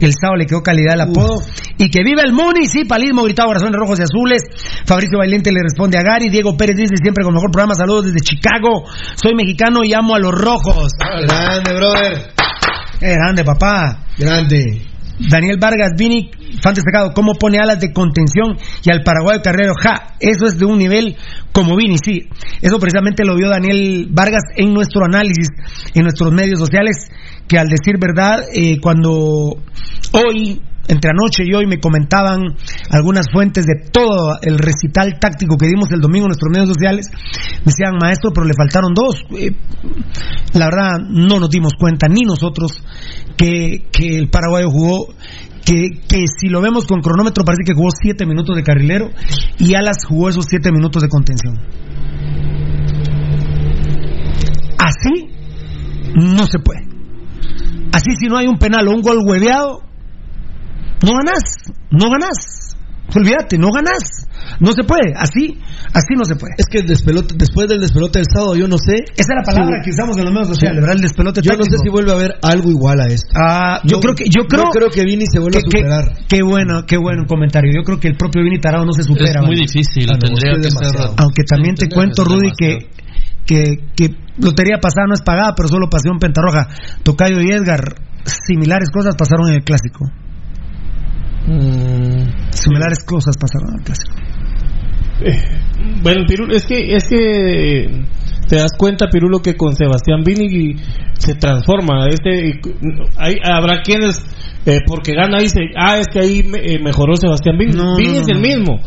el 0.00 0.12
sábado 0.18 0.36
le 0.36 0.46
quedó 0.46 0.62
calidad 0.62 0.94
el 0.94 1.02
apodo, 1.02 1.42
y 1.76 1.90
que 1.90 2.02
viva 2.04 2.22
el 2.24 2.32
municipalismo, 2.32 3.24
gritado 3.24 3.48
corazones 3.48 3.76
rojos 3.76 3.98
y 3.98 4.02
azules, 4.02 4.42
Fabricio 4.86 5.18
Bailente 5.18 5.52
le 5.52 5.60
responde 5.62 5.98
a 5.98 6.02
Gary, 6.02 6.30
Diego 6.30 6.56
Pérez 6.56 6.76
dice 6.76 6.94
siempre 7.02 7.24
con 7.24 7.34
mejor 7.34 7.50
programa, 7.50 7.74
saludos 7.74 8.06
desde 8.06 8.20
Chicago, 8.20 8.84
soy 9.16 9.34
mexicano 9.34 9.84
y 9.84 9.92
amo 9.92 10.14
a 10.14 10.18
los 10.18 10.32
rojos. 10.32 10.92
Grande, 10.98 11.74
brother. 11.74 12.32
Qué 13.00 13.10
grande, 13.10 13.44
papá. 13.44 13.98
Grande. 14.16 14.93
Daniel 15.18 15.58
Vargas, 15.60 15.92
Vini, 15.96 16.30
fan 16.60 16.74
destacado, 16.74 17.12
cómo 17.14 17.34
pone 17.34 17.58
alas 17.58 17.80
de 17.80 17.92
contención 17.92 18.58
y 18.82 18.90
al 18.90 19.02
Paraguay 19.02 19.38
Carrero, 19.42 19.72
ja, 19.80 20.14
eso 20.20 20.46
es 20.46 20.58
de 20.58 20.66
un 20.66 20.78
nivel 20.78 21.16
como 21.52 21.76
Vini, 21.76 21.96
sí. 21.98 22.28
Eso 22.60 22.78
precisamente 22.78 23.24
lo 23.24 23.36
vio 23.36 23.48
Daniel 23.48 24.08
Vargas 24.10 24.42
en 24.56 24.74
nuestro 24.74 25.04
análisis, 25.04 25.48
en 25.94 26.02
nuestros 26.02 26.32
medios 26.32 26.58
sociales, 26.58 26.96
que 27.48 27.58
al 27.58 27.68
decir 27.68 27.98
verdad, 27.98 28.44
eh, 28.52 28.80
cuando 28.80 29.62
hoy, 30.12 30.60
entre 30.88 31.10
anoche 31.10 31.44
y 31.46 31.54
hoy, 31.54 31.66
me 31.66 31.80
comentaban 31.80 32.42
algunas 32.90 33.26
fuentes 33.32 33.66
de 33.66 33.90
todo 33.90 34.38
el 34.42 34.58
recital 34.58 35.18
táctico 35.18 35.56
que 35.56 35.66
dimos 35.66 35.90
el 35.92 36.00
domingo 36.00 36.26
en 36.26 36.28
nuestros 36.28 36.50
medios 36.52 36.68
sociales, 36.68 37.06
me 37.60 37.72
decían, 37.72 37.96
maestro, 38.00 38.30
pero 38.32 38.46
le 38.46 38.54
faltaron 38.54 38.92
dos. 38.94 39.22
Eh, 39.38 39.52
la 40.54 40.66
verdad, 40.66 40.98
no 41.08 41.40
nos 41.40 41.50
dimos 41.50 41.72
cuenta, 41.78 42.08
ni 42.08 42.22
nosotros, 42.22 42.82
que, 43.36 43.86
que 43.90 44.16
el 44.18 44.28
paraguayo 44.28 44.70
jugó 44.70 45.08
que, 45.64 46.02
que, 46.06 46.24
si 46.26 46.48
lo 46.48 46.60
vemos 46.60 46.86
con 46.86 47.00
cronómetro 47.00 47.44
parece 47.44 47.64
que 47.64 47.72
jugó 47.72 47.88
7 47.90 48.26
minutos 48.26 48.54
de 48.54 48.62
carrilero 48.62 49.10
y 49.58 49.74
Alas 49.74 50.04
jugó 50.06 50.28
esos 50.28 50.44
7 50.46 50.70
minutos 50.72 51.02
de 51.02 51.08
contención. 51.08 51.54
Así 54.78 55.30
no 56.14 56.46
se 56.46 56.58
puede. 56.58 56.84
Así 57.92 58.10
si 58.18 58.26
no 58.26 58.36
hay 58.36 58.46
un 58.46 58.58
penal 58.58 58.88
o 58.88 58.90
un 58.92 59.00
gol 59.00 59.18
hueveado, 59.26 59.82
no 61.04 61.12
ganás, 61.12 61.42
no 61.90 62.10
ganás. 62.10 62.70
Olvídate, 63.14 63.58
no 63.58 63.68
ganás. 63.70 64.26
No 64.60 64.72
se 64.72 64.82
puede, 64.82 65.12
así, 65.16 65.60
así 65.92 66.14
no 66.16 66.24
se 66.24 66.36
puede. 66.36 66.54
Es 66.58 66.66
que 66.66 66.78
el 66.78 66.86
despelote, 66.86 67.34
después 67.36 67.68
del 67.68 67.80
despelote 67.80 68.18
del 68.18 68.26
sábado, 68.32 68.56
yo 68.56 68.66
no 68.66 68.76
sé. 68.78 68.96
Esa 69.14 69.32
es 69.32 69.36
la 69.36 69.42
palabra 69.44 69.76
sí. 69.78 69.84
que 69.84 69.90
usamos 69.90 70.16
en 70.16 70.24
los 70.24 70.32
medios 70.32 70.48
sociales, 70.48 70.80
¿verdad? 70.80 70.96
El 70.96 71.02
despelote 71.02 71.40
Yo 71.42 71.50
táctico. 71.52 71.64
no 71.70 71.78
sé 71.78 71.82
si 71.84 71.90
vuelve 71.90 72.10
a 72.12 72.14
haber 72.14 72.32
algo 72.42 72.70
igual 72.70 73.00
a 73.00 73.06
esto. 73.06 73.28
Ah, 73.36 73.80
yo, 73.84 74.00
creo 74.00 74.14
que, 74.14 74.24
yo 74.24 74.44
creo, 74.48 74.64
yo 74.64 74.70
creo 74.70 74.88
que 74.90 75.04
Vini 75.04 75.24
se 75.30 75.38
vuelve 75.38 75.58
a 75.58 75.62
que- 75.62 75.70
superar. 75.78 76.04
Qué 76.28 76.42
bueno, 76.42 76.84
qué 76.86 76.96
bueno 76.96 77.24
comentario. 77.28 77.70
Yo 77.76 77.84
creo 77.84 78.00
que 78.00 78.08
el 78.08 78.16
propio 78.16 78.42
Vini 78.42 78.58
Tarado 78.58 78.84
no 78.84 78.92
se 78.92 79.02
supera. 79.04 79.40
Es 79.40 79.46
muy 79.46 79.56
¿vale? 79.56 79.66
difícil, 79.68 80.08
Ah, 80.10 80.18
tendría 80.18 80.56
que 80.56 80.70
ser. 80.70 81.10
Aunque 81.18 81.42
también 81.44 81.74
te 81.76 81.88
cuento, 81.88 82.24
Rudy, 82.24 82.50
que, 82.56 82.78
que, 83.46 83.62
que 83.94 84.08
lotería 84.38 84.76
pasada 84.80 85.06
no 85.08 85.14
es 85.14 85.22
pagada, 85.22 85.52
pero 85.54 85.68
solo 85.68 85.88
pasión 85.90 86.18
pentarroja. 86.18 86.68
Tocayo 87.02 87.40
y 87.40 87.50
Edgar, 87.52 87.80
similares 88.24 88.88
cosas 88.90 89.14
pasaron 89.14 89.48
en 89.48 89.54
el 89.56 89.62
clásico. 89.64 90.08
Mm, 91.46 92.50
Similares 92.50 93.04
cosas 93.04 93.36
pasaron 93.36 93.70
en 93.74 93.78
el 93.80 93.84
clásico. 93.84 94.14
eh, 95.20 96.00
bueno, 96.02 96.24
Pirulo, 96.26 96.54
es 96.54 96.64
que, 96.64 96.94
es 96.96 97.04
que 97.04 98.04
te 98.48 98.56
das 98.56 98.72
cuenta, 98.78 99.06
Pirulo, 99.10 99.40
que 99.40 99.54
con 99.56 99.74
Sebastián 99.74 100.22
Vini 100.24 100.76
se 101.18 101.34
transforma. 101.34 102.06
Este, 102.08 102.60
hay, 103.18 103.36
habrá 103.44 103.82
quienes, 103.82 104.18
eh, 104.66 104.78
porque 104.86 105.12
gana, 105.14 105.38
dice, 105.40 105.60
ah, 105.76 105.98
es 105.98 106.06
que 106.08 106.20
ahí 106.20 106.42
me- 106.42 106.60
eh, 106.60 106.78
mejoró 106.82 107.16
Sebastián 107.16 107.56
Vini. 107.58 107.72
No, 107.76 107.96
Vini 107.96 108.14
no, 108.14 108.20
es 108.20 108.26
no, 108.28 108.34
el 108.34 108.40
no. 108.42 108.48
mismo. 108.48 108.80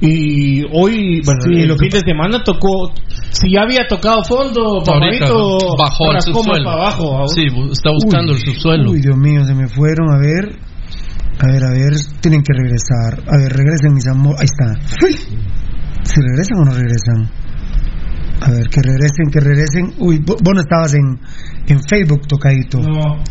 Y 0.00 0.62
hoy, 0.72 1.22
bueno, 1.24 1.40
Sí, 1.46 1.60
el 1.62 1.68
lo 1.68 1.76
que 1.76 1.88
fin 1.88 2.00
de 2.00 2.00
semana 2.06 2.42
tocó, 2.44 2.92
si 3.30 3.52
ya 3.52 3.62
había 3.62 3.86
tocado 3.88 4.22
fondo, 4.24 4.82
papadito, 4.84 5.56
bajó 5.78 6.10
al 6.10 6.20
subsuelo. 6.20 6.64
para 6.64 6.76
abajo. 6.82 7.12
ahora. 7.16 7.28
Sí, 7.28 7.46
está 7.72 7.90
buscando 7.92 8.32
Uy, 8.32 8.38
el 8.38 8.44
subsuelo. 8.54 8.90
Uy, 8.90 9.00
Dios 9.00 9.16
mío, 9.16 9.44
se 9.44 9.54
me 9.54 9.66
fueron. 9.68 10.12
A 10.12 10.18
ver, 10.18 10.56
a 11.40 11.46
ver, 11.46 11.64
a 11.64 11.70
ver, 11.70 11.92
tienen 12.20 12.42
que 12.42 12.52
regresar. 12.52 13.20
A 13.26 13.36
ver, 13.38 13.52
regresen 13.52 13.94
mis 13.94 14.06
amores. 14.06 14.40
Ahí 14.40 14.46
está. 14.46 14.74
¿Si 16.04 16.20
regresan 16.20 16.58
o 16.58 16.64
no 16.64 16.72
regresan? 16.72 17.30
A 18.40 18.50
ver, 18.50 18.68
que 18.68 18.80
regresen, 18.82 19.30
que 19.32 19.40
regresen. 19.40 19.94
Uy, 19.98 20.18
vo- 20.20 20.36
vos 20.42 20.54
no 20.54 20.60
estabas 20.60 20.94
en, 20.94 21.18
en 21.66 21.80
Facebook, 21.82 22.26
tocadito. 22.26 22.78
No. 22.80 23.22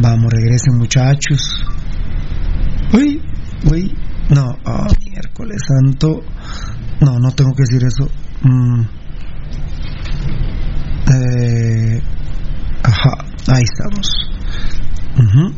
Vamos, 0.00 0.32
regresen, 0.32 0.76
muchachos. 0.78 1.64
Uy, 2.92 3.20
uy. 3.70 3.94
No, 4.30 4.44
oh, 4.64 4.86
miércoles 5.10 5.56
santo. 5.66 6.22
No, 7.00 7.18
no 7.18 7.30
tengo 7.32 7.52
que 7.54 7.62
decir 7.62 7.82
eso. 7.86 8.08
Mm. 8.42 8.82
Eh, 11.10 12.00
ajá, 12.82 13.10
ahí 13.48 13.62
estamos. 13.64 14.06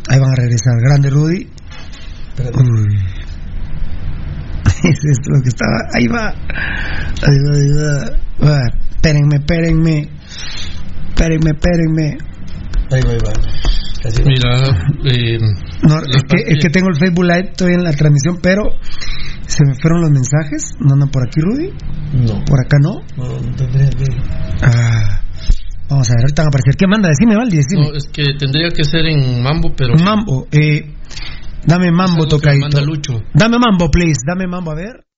Ahí 0.09 0.19
van 0.19 0.31
a 0.31 0.35
regresar. 0.37 0.81
Grande 0.81 1.11
Rudy. 1.11 1.47
Es 4.83 5.05
esto 5.05 5.31
lo 5.31 5.43
que 5.43 5.51
estaba. 5.51 5.77
Ahí 5.93 6.07
va. 6.09 6.29
Ahí 7.23 7.37
va, 7.45 7.55
ahí 7.55 7.71
va. 7.77 8.17
Va, 8.49 8.63
Espérenme, 8.95 9.37
espérenme. 9.37 10.09
Espérenme, 11.09 11.51
espérenme. 11.51 12.17
Ahí 12.91 13.03
va, 13.03 13.11
ahí 13.11 13.19
va. 13.19 13.33
Casi. 14.03 14.23
Mira, 14.23 14.57
eh, 15.05 15.39
No, 15.83 15.99
es 15.99 16.23
que, 16.25 16.37
es 16.53 16.59
que 16.63 16.71
tengo 16.71 16.89
el 16.89 16.97
Facebook 16.97 17.25
Live 17.25 17.53
todavía 17.57 17.77
en 17.79 17.85
la 17.85 17.93
transmisión, 17.93 18.39
pero 18.43 18.63
se 19.47 19.65
me 19.67 19.75
fueron 19.75 20.01
los 20.01 20.11
mensajes. 20.11 20.73
¿No 20.81 20.95
andan 20.95 21.11
por 21.11 21.27
aquí, 21.27 21.41
Rudy? 21.41 21.71
No. 22.15 22.43
¿Por 22.45 22.61
acá 22.65 22.79
no? 22.81 23.03
No, 23.17 23.39
no 23.41 23.55
tendría 23.57 23.91
que. 23.91 24.05
Ah, 24.63 25.21
vamos 25.91 26.09
a 26.11 26.15
ver, 26.15 26.23
ahorita 26.23 26.43
van 26.43 26.47
a 26.47 26.51
aparecer. 26.51 26.77
¿Qué 26.79 26.87
manda? 26.87 27.09
Decime, 27.09 27.37
Valdi, 27.37 27.57
decime. 27.57 27.89
no, 27.89 27.97
es 27.97 28.07
que 28.09 28.35
tendría 28.39 28.71
que 28.71 28.85
ser 28.85 29.07
en 29.07 29.43
mambo, 29.43 29.75
pero. 29.77 29.95
Mambo, 29.95 30.47
eh, 30.53 30.95
dame 31.67 31.91
mambo, 31.91 32.27
tocadito. 32.27 33.23
Dame 33.35 33.59
mambo, 33.59 33.91
please. 33.91 34.21
Dame 34.27 34.47
mambo, 34.47 34.71
a 34.71 34.75
ver. 34.75 35.10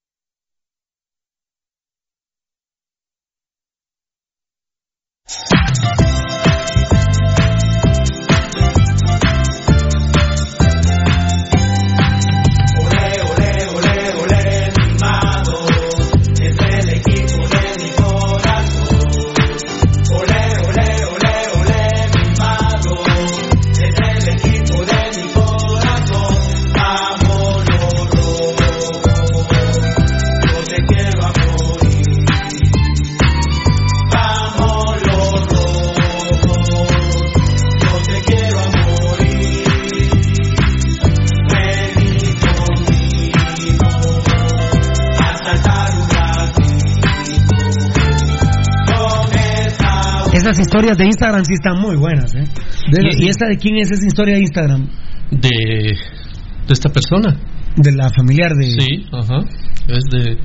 Historias 50.62 50.96
de 50.96 51.04
Instagram 51.06 51.44
sí 51.44 51.54
están 51.54 51.80
muy 51.80 51.96
buenas, 51.96 52.34
¿eh? 52.34 52.44
¿Y, 52.90 53.24
y 53.24 53.28
esta 53.28 53.46
de 53.46 53.56
quién 53.56 53.76
es 53.76 53.90
esa 53.90 54.06
historia 54.06 54.34
de 54.34 54.40
Instagram? 54.40 54.88
De, 55.30 55.48
de 55.48 56.72
esta 56.72 56.88
persona. 56.88 57.38
De 57.76 57.92
la 57.92 58.08
familiar 58.10 58.52
de... 58.54 58.70
Sí, 58.70 59.06
ajá. 59.12 59.40
Es 59.88 60.04
de. 60.10 60.36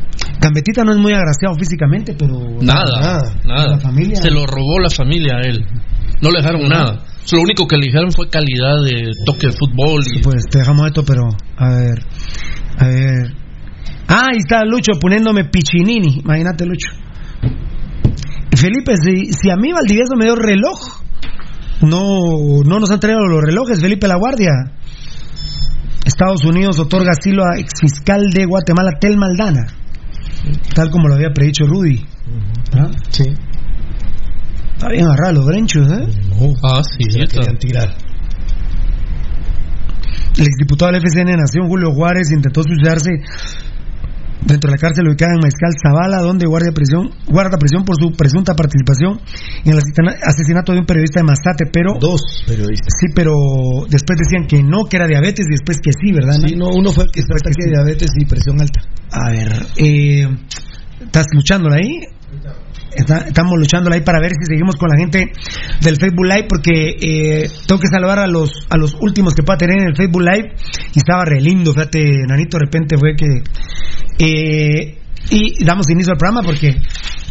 Gambetita 0.41 0.84
no 0.84 0.91
es 0.93 0.97
muy 0.97 1.13
agraciado 1.13 1.56
físicamente, 1.60 2.15
pero... 2.17 2.39
Nada, 2.62 3.34
nada. 3.45 3.67
La 3.71 3.80
familia... 3.80 4.15
Se 4.15 4.32
lo 4.32 4.45
robó 4.45 4.80
la 4.80 4.89
familia 4.89 5.38
a 5.38 5.41
él. 5.41 5.65
No 6.21 6.30
le 6.32 6.39
dejaron 6.39 6.67
nada. 6.67 7.06
Lo 7.32 7.41
único 7.41 7.67
que 7.67 7.77
le 7.77 7.88
dijeron 7.88 8.12
fue 8.12 8.30
calidad 8.30 8.84
de 8.84 9.12
toque 9.25 9.47
de 9.47 9.53
fútbol. 9.53 10.03
Y... 10.15 10.21
Pues 10.21 10.45
te 10.49 10.60
dejamos 10.60 10.88
esto, 10.88 11.03
pero 11.06 11.27
a 11.58 11.69
ver, 11.69 12.03
a 12.77 12.88
ver. 12.88 13.34
Ah, 14.08 14.27
ahí 14.32 14.38
está 14.38 14.63
Lucho 14.63 14.93
poniéndome 14.99 15.45
Pichinini. 15.45 16.21
Imagínate, 16.23 16.65
Lucho. 16.65 16.89
Felipe, 18.55 18.93
si, 18.97 19.31
si 19.33 19.49
a 19.49 19.55
mí 19.55 19.71
Valdivieso 19.71 20.15
me 20.17 20.25
dio 20.25 20.36
reloj, 20.36 20.79
no, 21.81 22.63
no 22.65 22.79
nos 22.79 22.89
han 22.91 22.99
traído 22.99 23.19
los 23.25 23.41
relojes, 23.41 23.81
Felipe 23.81 24.07
La 24.07 24.17
Guardia. 24.17 24.51
Estados 26.05 26.45
Unidos 26.45 26.79
otorga 26.79 27.12
asilo 27.12 27.43
a 27.43 27.60
exfiscal 27.60 28.29
de 28.33 28.45
Guatemala, 28.45 28.91
Tel 28.99 29.17
Maldana. 29.17 29.67
Tal 30.73 30.89
como 30.89 31.07
lo 31.07 31.15
había 31.15 31.31
predicho 31.31 31.65
Rudy. 31.65 32.05
¿Ah? 32.73 32.89
Sí. 33.10 33.25
Está 34.73 34.89
bien 34.89 35.05
agarrado 35.05 35.33
los 35.33 35.45
brenchos, 35.45 35.88
¿eh? 35.91 36.07
Ah, 36.63 36.81
sí, 36.83 37.10
Se 37.10 37.25
querían 37.27 37.57
tirar. 37.57 37.89
El 40.38 40.45
exdiputado 40.45 40.91
del 40.91 41.01
FCN 41.01 41.31
de 41.31 41.38
Nación, 41.38 41.67
Julio 41.67 41.91
Juárez, 41.93 42.31
intentó 42.31 42.62
suicidarse 42.62 43.10
dentro 44.47 44.71
de 44.71 44.77
la 44.77 44.81
cárcel 44.81 45.07
ubicada 45.07 45.33
en 45.33 45.39
Maizcal 45.41 45.73
Zavala, 45.75 46.21
donde 46.21 46.47
guarda 46.47 46.71
prisión, 46.71 47.12
guarda 47.27 47.57
prisión 47.57 47.83
por 47.83 47.95
su 47.99 48.12
presunta 48.15 48.55
participación 48.55 49.19
en 49.65 49.73
el 49.73 49.77
asesina- 49.77 50.15
asesinato 50.23 50.71
de 50.73 50.79
un 50.79 50.86
periodista 50.86 51.19
de 51.19 51.25
Mastate, 51.25 51.65
pero... 51.71 51.93
Dos 51.99 52.43
periodistas. 52.47 52.93
Sí, 52.99 53.07
pero 53.13 53.33
después 53.89 54.17
decían 54.17 54.47
que 54.47 54.63
no, 54.63 54.86
que 54.89 54.97
era 54.97 55.07
diabetes, 55.07 55.45
y 55.47 55.51
después 55.51 55.79
que 55.83 55.91
sí, 55.91 56.12
¿verdad? 56.12 56.39
Sí, 56.39 56.55
no, 56.55 56.69
uno 56.73 56.91
fue 56.91 57.03
el 57.05 57.12
que 57.12 57.19
está 57.19 57.36
ataque 57.36 57.65
de 57.65 57.71
diabetes 57.71 58.10
y 58.17 58.25
presión 58.25 58.60
alta. 58.62 58.81
A 59.12 59.29
ver, 59.31 59.51
eh, 59.77 60.27
¿estás 61.01 61.27
luchándola 61.33 61.75
ahí? 61.75 61.99
Estamos 62.97 63.53
luchándola 63.57 63.95
ahí 63.95 64.01
para 64.01 64.19
ver 64.19 64.31
si 64.31 64.45
seguimos 64.45 64.75
con 64.75 64.89
la 64.89 64.97
gente 64.97 65.31
del 65.81 65.97
Facebook 65.97 66.25
Live 66.25 66.47
porque 66.49 66.95
eh, 66.99 67.49
tengo 67.67 67.79
que 67.79 67.88
saludar 67.88 68.19
a 68.19 68.27
los 68.27 68.65
a 68.69 68.77
los 68.77 68.95
últimos 68.99 69.33
que 69.33 69.43
pueda 69.43 69.57
tener 69.57 69.81
en 69.81 69.88
el 69.89 69.95
Facebook 69.95 70.23
Live. 70.23 70.55
Y 70.95 70.99
estaba 70.99 71.23
re 71.25 71.39
lindo, 71.39 71.73
fíjate, 71.73 72.03
Nanito 72.27 72.57
de 72.57 72.65
repente 72.65 72.97
fue 72.97 73.15
que 73.15 73.43
eh, 74.19 74.97
y 75.29 75.63
damos 75.63 75.89
inicio 75.89 76.13
al 76.13 76.17
programa 76.17 76.41
porque 76.45 76.79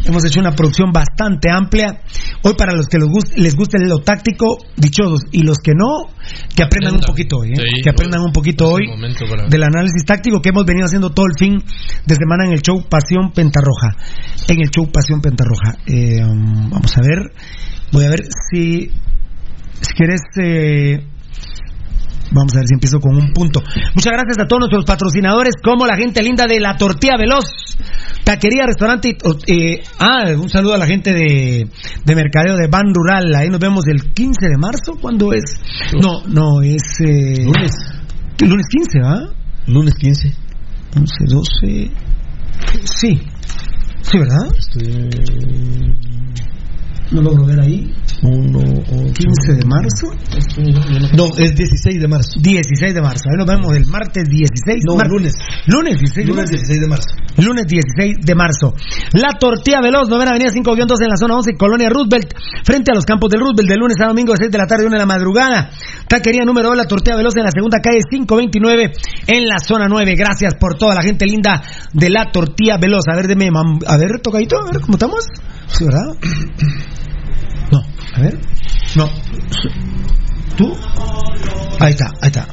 hemos 0.05 0.23
hecho 0.25 0.39
una 0.39 0.51
producción 0.51 0.91
bastante 0.91 1.49
amplia. 1.51 2.01
Hoy 2.43 2.53
para 2.57 2.73
los 2.73 2.87
que 2.87 2.97
les 2.97 3.07
guste, 3.07 3.39
les 3.39 3.55
guste 3.55 3.77
lo 3.85 3.99
táctico, 3.99 4.57
dichosos, 4.75 5.21
y 5.31 5.43
los 5.43 5.57
que 5.57 5.71
no, 5.75 6.09
que 6.55 6.63
aprendan 6.63 6.95
un 6.95 7.01
poquito 7.01 7.37
hoy, 7.37 7.49
¿eh? 7.51 7.55
Sí, 7.55 7.81
que 7.83 7.89
aprendan 7.89 8.21
un 8.21 8.31
poquito 8.31 8.69
hoy 8.69 8.85
para- 9.29 9.47
del 9.47 9.63
análisis 9.63 10.05
táctico 10.05 10.41
que 10.41 10.49
hemos 10.49 10.65
venido 10.65 10.85
haciendo 10.85 11.09
todo 11.11 11.25
el 11.25 11.33
fin 11.37 11.57
de 12.05 12.15
semana 12.15 12.45
en 12.45 12.53
el 12.53 12.61
show 12.61 12.83
Pasión 12.87 13.31
Pentarroja. 13.33 13.95
En 14.47 14.61
el 14.61 14.69
show 14.69 14.89
Pasión 14.91 15.19
Pentarroja. 15.21 15.77
Eh, 15.87 16.23
um, 16.23 16.69
vamos 16.69 16.95
a 16.97 17.01
ver, 17.01 17.31
voy 17.91 18.05
a 18.05 18.09
ver 18.09 18.21
si, 18.51 18.91
si 19.81 19.93
quieres... 19.93 20.21
eh, 20.41 21.03
Vamos 22.31 22.53
a 22.55 22.57
ver 22.59 22.67
si 22.67 22.73
empiezo 22.73 22.99
con 22.99 23.15
un 23.15 23.31
punto. 23.33 23.61
Muchas 23.95 24.11
gracias 24.13 24.37
a 24.39 24.47
todos 24.47 24.59
nuestros 24.61 24.85
patrocinadores, 24.85 25.53
como 25.63 25.85
la 25.85 25.95
gente 25.95 26.21
linda 26.21 26.45
de 26.45 26.59
La 26.59 26.75
Tortilla 26.75 27.15
Veloz, 27.17 27.45
Taquería, 28.23 28.65
Restaurante. 28.65 29.17
eh, 29.47 29.81
ah, 29.99 30.25
un 30.37 30.49
saludo 30.49 30.73
a 30.75 30.77
la 30.77 30.85
gente 30.87 31.13
de, 31.13 31.67
de 32.03 32.15
Mercadeo 32.15 32.57
de 32.57 32.67
Ban 32.67 32.93
Rural. 32.93 33.33
Ahí 33.35 33.49
nos 33.49 33.59
vemos 33.59 33.85
el 33.87 34.11
15 34.13 34.47
de 34.49 34.57
marzo. 34.57 34.97
¿Cuándo 34.99 35.31
es? 35.33 35.43
No, 36.01 36.21
no, 36.27 36.61
es. 36.61 36.81
eh, 37.05 37.43
Lunes. 37.45 37.71
Lunes 38.39 38.65
15, 38.69 38.99
¿ah? 39.03 39.29
Lunes 39.67 39.93
15. 39.95 40.33
11, 40.95 41.13
12. 41.27 41.91
Sí. 42.83 43.21
Sí, 44.01 44.17
¿verdad? 44.17 44.47
No 47.11 47.21
logro 47.21 47.45
ver 47.45 47.59
ahí. 47.59 47.93
1, 48.23 48.59
15 49.13 49.53
de 49.53 49.65
marzo. 49.65 50.07
No, 51.15 51.25
es 51.37 51.55
16 51.55 52.01
de 52.01 52.07
marzo. 52.07 52.29
16 52.41 52.93
de 52.93 53.01
marzo. 53.01 53.23
Ahí 53.29 53.37
nos 53.37 53.45
vemos 53.47 53.75
el 53.75 53.85
martes 53.85 54.23
16. 54.27 54.83
No, 54.87 54.95
mar- 54.95 55.07
lunes. 55.07 55.33
Lunes 55.67 55.99
16 55.99 56.25
de 56.25 56.31
Lunes 56.33 56.49
marzo. 56.51 56.51
16 56.57 56.81
de 56.81 56.87
marzo. 56.87 57.07
Lunes 57.37 57.65
16 57.67 58.17
de 58.25 58.35
marzo. 58.35 58.73
La 59.13 59.37
Tortilla 59.39 59.81
Veloz, 59.81 60.09
novena 60.09 60.31
avenida 60.31 60.49
5 60.49 60.75
2 60.75 61.01
en 61.01 61.09
la 61.09 61.17
zona 61.17 61.35
11, 61.35 61.53
Colonia 61.57 61.89
Roosevelt, 61.89 62.33
frente 62.65 62.91
a 62.91 62.95
los 62.95 63.05
campos 63.05 63.29
del 63.29 63.39
Roosevelt, 63.41 63.69
de 63.69 63.77
lunes 63.77 63.97
a 64.01 64.07
domingo 64.07 64.33
de 64.33 64.37
6 64.41 64.51
de 64.51 64.57
la 64.57 64.65
tarde 64.65 64.83
y 64.83 64.87
1 64.87 64.95
de 64.95 64.99
la 64.99 65.05
madrugada. 65.05 65.69
Taquería 66.09 66.43
número 66.43 66.69
2, 66.69 66.77
La 66.77 66.85
Tortilla 66.85 67.15
Veloz 67.17 67.35
en 67.37 67.43
la 67.43 67.51
segunda 67.51 67.77
calle 67.79 67.99
529 68.09 68.91
en 69.27 69.45
la 69.47 69.59
zona 69.59 69.87
9. 69.87 70.15
Gracias 70.17 70.55
por 70.59 70.75
toda 70.75 70.95
la 70.95 71.03
gente 71.03 71.25
linda 71.25 71.61
de 71.93 72.09
La 72.09 72.31
Tortilla 72.31 72.77
Veloz. 72.77 73.03
A 73.11 73.15
ver, 73.15 73.27
deme, 73.27 73.49
a 73.85 73.97
ver, 73.97 74.19
tocadito, 74.21 74.57
a 74.59 74.65
ver 74.71 74.81
cómo 74.81 74.93
estamos. 74.93 75.23
Sí, 75.67 75.85
¿verdad? 75.85 76.15
No, 77.71 77.79
a 78.15 78.21
ver. 78.21 78.39
No. 78.95 79.09
¿Tú? 80.55 80.73
Ahí 81.79 81.91
está, 81.91 82.05
ahí 82.21 82.27
está. 82.29 82.47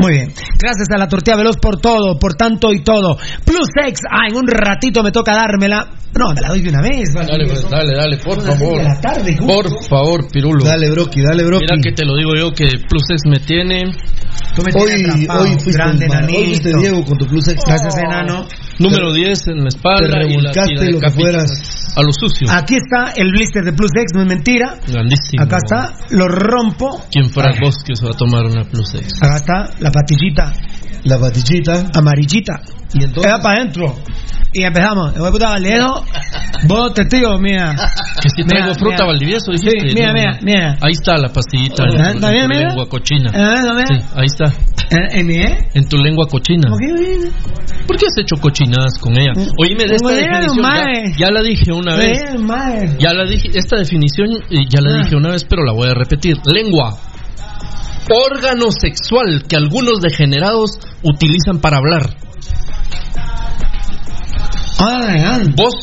Muy 0.00 0.12
bien. 0.12 0.32
Gracias 0.58 0.88
a 0.90 0.96
la 0.96 1.06
tortilla 1.06 1.36
veloz 1.36 1.58
por 1.58 1.78
todo, 1.80 2.18
por 2.18 2.32
tanto 2.34 2.72
y 2.72 2.82
todo. 2.82 3.18
Plus 3.44 3.68
X, 3.88 4.00
ah, 4.10 4.26
en 4.30 4.36
un 4.36 4.48
ratito 4.48 5.02
me 5.02 5.12
toca 5.12 5.34
dármela. 5.34 5.86
No, 6.18 6.32
me 6.34 6.40
la 6.40 6.48
doy 6.48 6.62
de 6.62 6.70
una 6.70 6.80
vez. 6.80 7.10
vale. 7.14 7.28
Dale, 7.30 7.46
pues, 7.46 7.70
dale, 7.70 7.94
dale, 7.94 8.16
por 8.18 8.40
favor. 8.42 8.78
de 8.78 8.84
la 8.84 9.00
tarde, 9.00 9.36
justo. 9.36 9.46
por 9.52 9.88
favor, 9.88 10.28
Pirulo. 10.30 10.64
Dale, 10.64 10.90
Brocky, 10.90 11.20
dale, 11.20 11.44
Brocky. 11.44 11.66
Mira 11.70 11.82
que 11.82 11.92
te 11.92 12.04
lo 12.06 12.16
digo 12.16 12.34
yo 12.34 12.52
que 12.52 12.68
Plus 12.88 13.02
X 13.10 13.22
me 13.28 13.38
tiene. 13.40 13.92
Tú 14.54 14.62
me 14.62 14.72
Hoy, 14.74 14.88
tienes 14.88 15.14
atrapado, 15.14 15.42
hoy 15.44 15.50
fuiste, 15.52 15.72
grande 15.72 16.08
mal. 16.08 16.24
hoy 16.24 16.44
fuiste 16.46 16.70
nanito. 16.70 16.80
Diego 16.80 17.04
con 17.04 17.18
tu 17.18 17.26
plus 17.26 17.48
extra. 17.48 17.74
Gracias, 17.76 17.96
enano. 18.02 18.46
Número 18.78 19.12
10 19.12 19.46
en 19.48 19.62
la 19.62 19.68
espalda. 19.68 20.00
Te 20.00 20.06
y 20.06 20.10
la 20.10 20.18
revolcaste 20.18 20.68
tira 20.74 20.82
de 20.82 20.92
lo 20.92 21.00
que 21.00 21.10
fueras. 21.10 21.50
A 21.94 22.02
lo 22.02 22.12
sucio. 22.12 22.46
Aquí 22.50 22.74
está 22.76 23.12
el 23.16 23.30
blister 23.32 23.64
de 23.64 23.72
Plus 23.72 23.90
X, 23.94 24.12
no 24.14 24.22
es 24.22 24.28
mentira. 24.28 24.78
Grandísimo. 24.88 25.42
Acá 25.42 25.58
está, 25.62 25.94
lo 26.10 26.26
rompo. 26.28 27.02
Quien 27.10 27.28
fuera 27.28 27.50
vos 27.62 27.76
que 27.84 27.94
se 27.94 28.04
va 28.04 28.10
a 28.12 28.16
tomar 28.16 28.44
una 28.46 28.64
Plus 28.64 28.94
X. 28.94 29.08
Acá 29.20 29.36
está 29.36 29.70
la 29.80 29.90
patillita 29.90 30.52
La 31.04 31.18
patillita. 31.18 31.90
amarillita. 31.94 32.60
Y 32.94 33.04
entonces. 33.04 33.24
Era 33.32 33.42
para 33.42 33.60
adentro. 33.60 33.94
Y 34.54 34.64
empezamos. 34.64 35.16
Voy 35.16 35.28
a 35.28 35.30
puta 35.32 35.48
Valero. 35.50 36.04
Vos 36.68 36.92
testigo, 36.94 37.38
mira. 37.38 37.74
Que 38.22 38.28
si 38.28 38.44
traigo 38.46 38.66
Mira, 38.68 38.78
fruta 38.78 38.94
mira. 38.96 39.06
Valdivieso, 39.06 39.52
Sí, 39.54 39.66
dijiste. 39.66 39.94
mira, 39.94 40.08
No, 40.08 40.12
mira, 40.14 40.38
mira. 40.42 40.76
Ahí 40.82 40.92
está 40.92 41.16
la 41.16 41.28
pastillita. 41.32 41.84
En, 41.84 42.00
¿está 42.00 42.12
tu- 42.12 42.32
bien, 42.32 42.42
en 42.44 42.48
tu 42.50 42.56
mira? 42.56 42.68
lengua 42.68 42.88
cochina. 42.88 43.30
Ah, 43.34 43.62
no, 43.64 43.74
mira. 43.74 43.86
Sí, 44.00 44.06
ahí 44.14 44.26
está. 44.26 44.44
¿En, 44.90 45.18
en 45.20 45.26
mi, 45.26 45.34
eh? 45.36 45.58
En 45.74 45.88
tu 45.88 45.96
lengua 45.96 46.26
cochina. 46.28 46.68
¿Cómo 46.68 46.76
que 46.78 46.92
viene? 46.92 47.30
¿Por 47.86 47.96
qué 47.96 48.06
has 48.06 48.18
hecho 48.20 48.36
cochinadas 48.40 48.98
con 49.00 49.18
ella? 49.18 49.32
Oíme, 49.58 49.84
de 49.86 49.94
esta 49.96 50.10
definición. 50.10 50.62
Ya, 50.62 51.16
ya 51.16 51.30
la 51.32 51.42
dije 51.42 51.72
una 51.72 51.96
vez. 51.96 52.22
Ya 52.98 53.12
la 53.14 53.24
dije. 53.24 53.48
Esta 53.54 53.76
definición 53.78 54.28
eh, 54.50 54.66
ya 54.68 54.80
la 54.82 54.98
Ah. 54.98 55.02
dije 55.02 55.16
una 55.16 55.30
vez, 55.30 55.44
pero 55.48 55.64
la 55.64 55.72
voy 55.72 55.88
a 55.88 55.94
repetir. 55.94 56.36
Lengua. 56.44 56.94
Órgano 58.10 58.66
sexual 58.70 59.44
que 59.48 59.56
algunos 59.56 60.00
degenerados 60.02 60.72
utilizan 61.02 61.60
para 61.60 61.78
hablar. 61.78 62.14
Ah, 64.84 65.38
Vos 65.54 65.74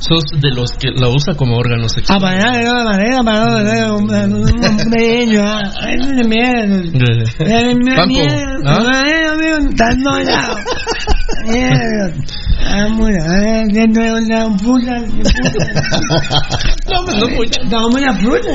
sos 0.00 0.24
de 0.40 0.50
los 0.50 0.72
que 0.72 0.88
la 0.90 1.08
usa 1.08 1.34
como 1.34 1.56
órgano 1.56 1.88
sexual. 1.88 2.18
Ah, 2.18 2.20
para 2.20 2.50
allá, 2.52 2.58
de 2.58 2.84
manera, 2.84 3.22
para 3.22 3.92
un 3.92 4.08
pequeño, 4.90 5.44
es 5.88 6.16
de 6.16 6.24
mierda. 6.24 6.82
Mira, 7.74 7.96
Campo, 7.96 8.08
mierda, 8.08 8.78
ennollado. 11.44 11.50
Mierda. 11.52 12.14
Ah, 12.62 12.86
una 14.12 14.98
No, 16.90 17.02
no 17.04 17.28
mucho. 17.28 17.60
No, 17.70 17.88
mucha 17.88 18.12
fruta. 18.14 18.48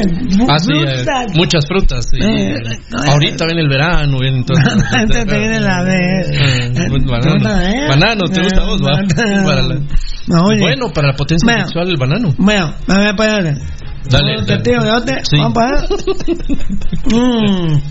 Ah, 0.48 0.60
sí, 0.60 0.72
eh, 0.74 0.96
fruta. 0.98 1.26
muchas 1.34 1.66
frutas. 1.68 2.06
sí. 2.12 2.18
Eh, 2.22 2.56
Ahorita 3.08 3.46
viene 3.46 3.62
el 3.62 3.70
verano, 3.70 4.18
viene 4.20 4.38
entonces. 4.38 4.74
Te 5.10 5.24
viene 5.26 5.60
la 5.60 5.84
vez. 5.84 6.32
Eh, 6.36 6.90
banano. 7.06 7.62
Eh, 7.62 7.88
Banano, 7.90 8.24
¿te 8.32 8.42
gusta 8.42 8.66
vos. 8.66 8.82
Para. 8.82 9.02
Bueno, 10.60 10.90
para 10.94 11.08
la 11.08 11.14
potencia 11.14 11.46
Bueno. 11.46 11.66
sexual 11.66 11.90
el 11.90 11.98
banano. 11.98 12.34
Bueno, 12.38 12.74
a 12.88 13.14
poner. 13.16 13.58
Dale, 14.10 14.36
Te 14.44 14.52
dale. 14.52 14.62
tiro, 14.64 14.84
¿de 14.84 14.90
dónde? 14.90 15.14
Sí. 15.24 15.38
Vamos 15.38 15.54
para. 15.54 15.88
Mm. 17.06 17.82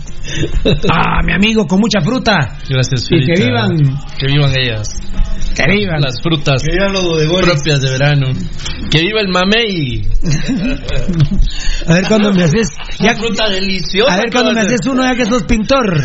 Ah, 0.90 1.20
mi 1.24 1.32
amigo, 1.34 1.66
con 1.66 1.80
mucha 1.80 2.00
fruta. 2.00 2.56
Gracias, 2.68 3.06
Y 3.10 3.26
que 3.26 3.44
vivan. 3.44 3.70
Que 4.18 4.26
vivan 4.26 4.50
ellas. 4.56 4.73
Que 5.54 5.64
vivan. 5.70 6.00
Las 6.00 6.20
frutas 6.22 6.62
Que 6.62 6.76
los 6.76 7.04
propias 7.42 7.80
de 7.80 7.90
verano. 7.90 8.26
Que 8.90 9.00
viva 9.02 9.20
el 9.20 9.28
mamey. 9.28 10.02
A 11.86 11.94
ver 11.94 12.04
cuando 12.08 12.32
me 12.32 12.42
haces. 12.44 12.68
Una 13.00 13.14
fruta 13.14 13.48
deliciosa. 13.50 14.12
A 14.14 14.16
ver 14.16 14.30
cuando 14.32 14.52
me 14.52 14.60
haces 14.60 14.80
uno 14.86 15.02
ya 15.04 15.14
que 15.14 15.26
sos 15.26 15.44
pintor. 15.44 16.04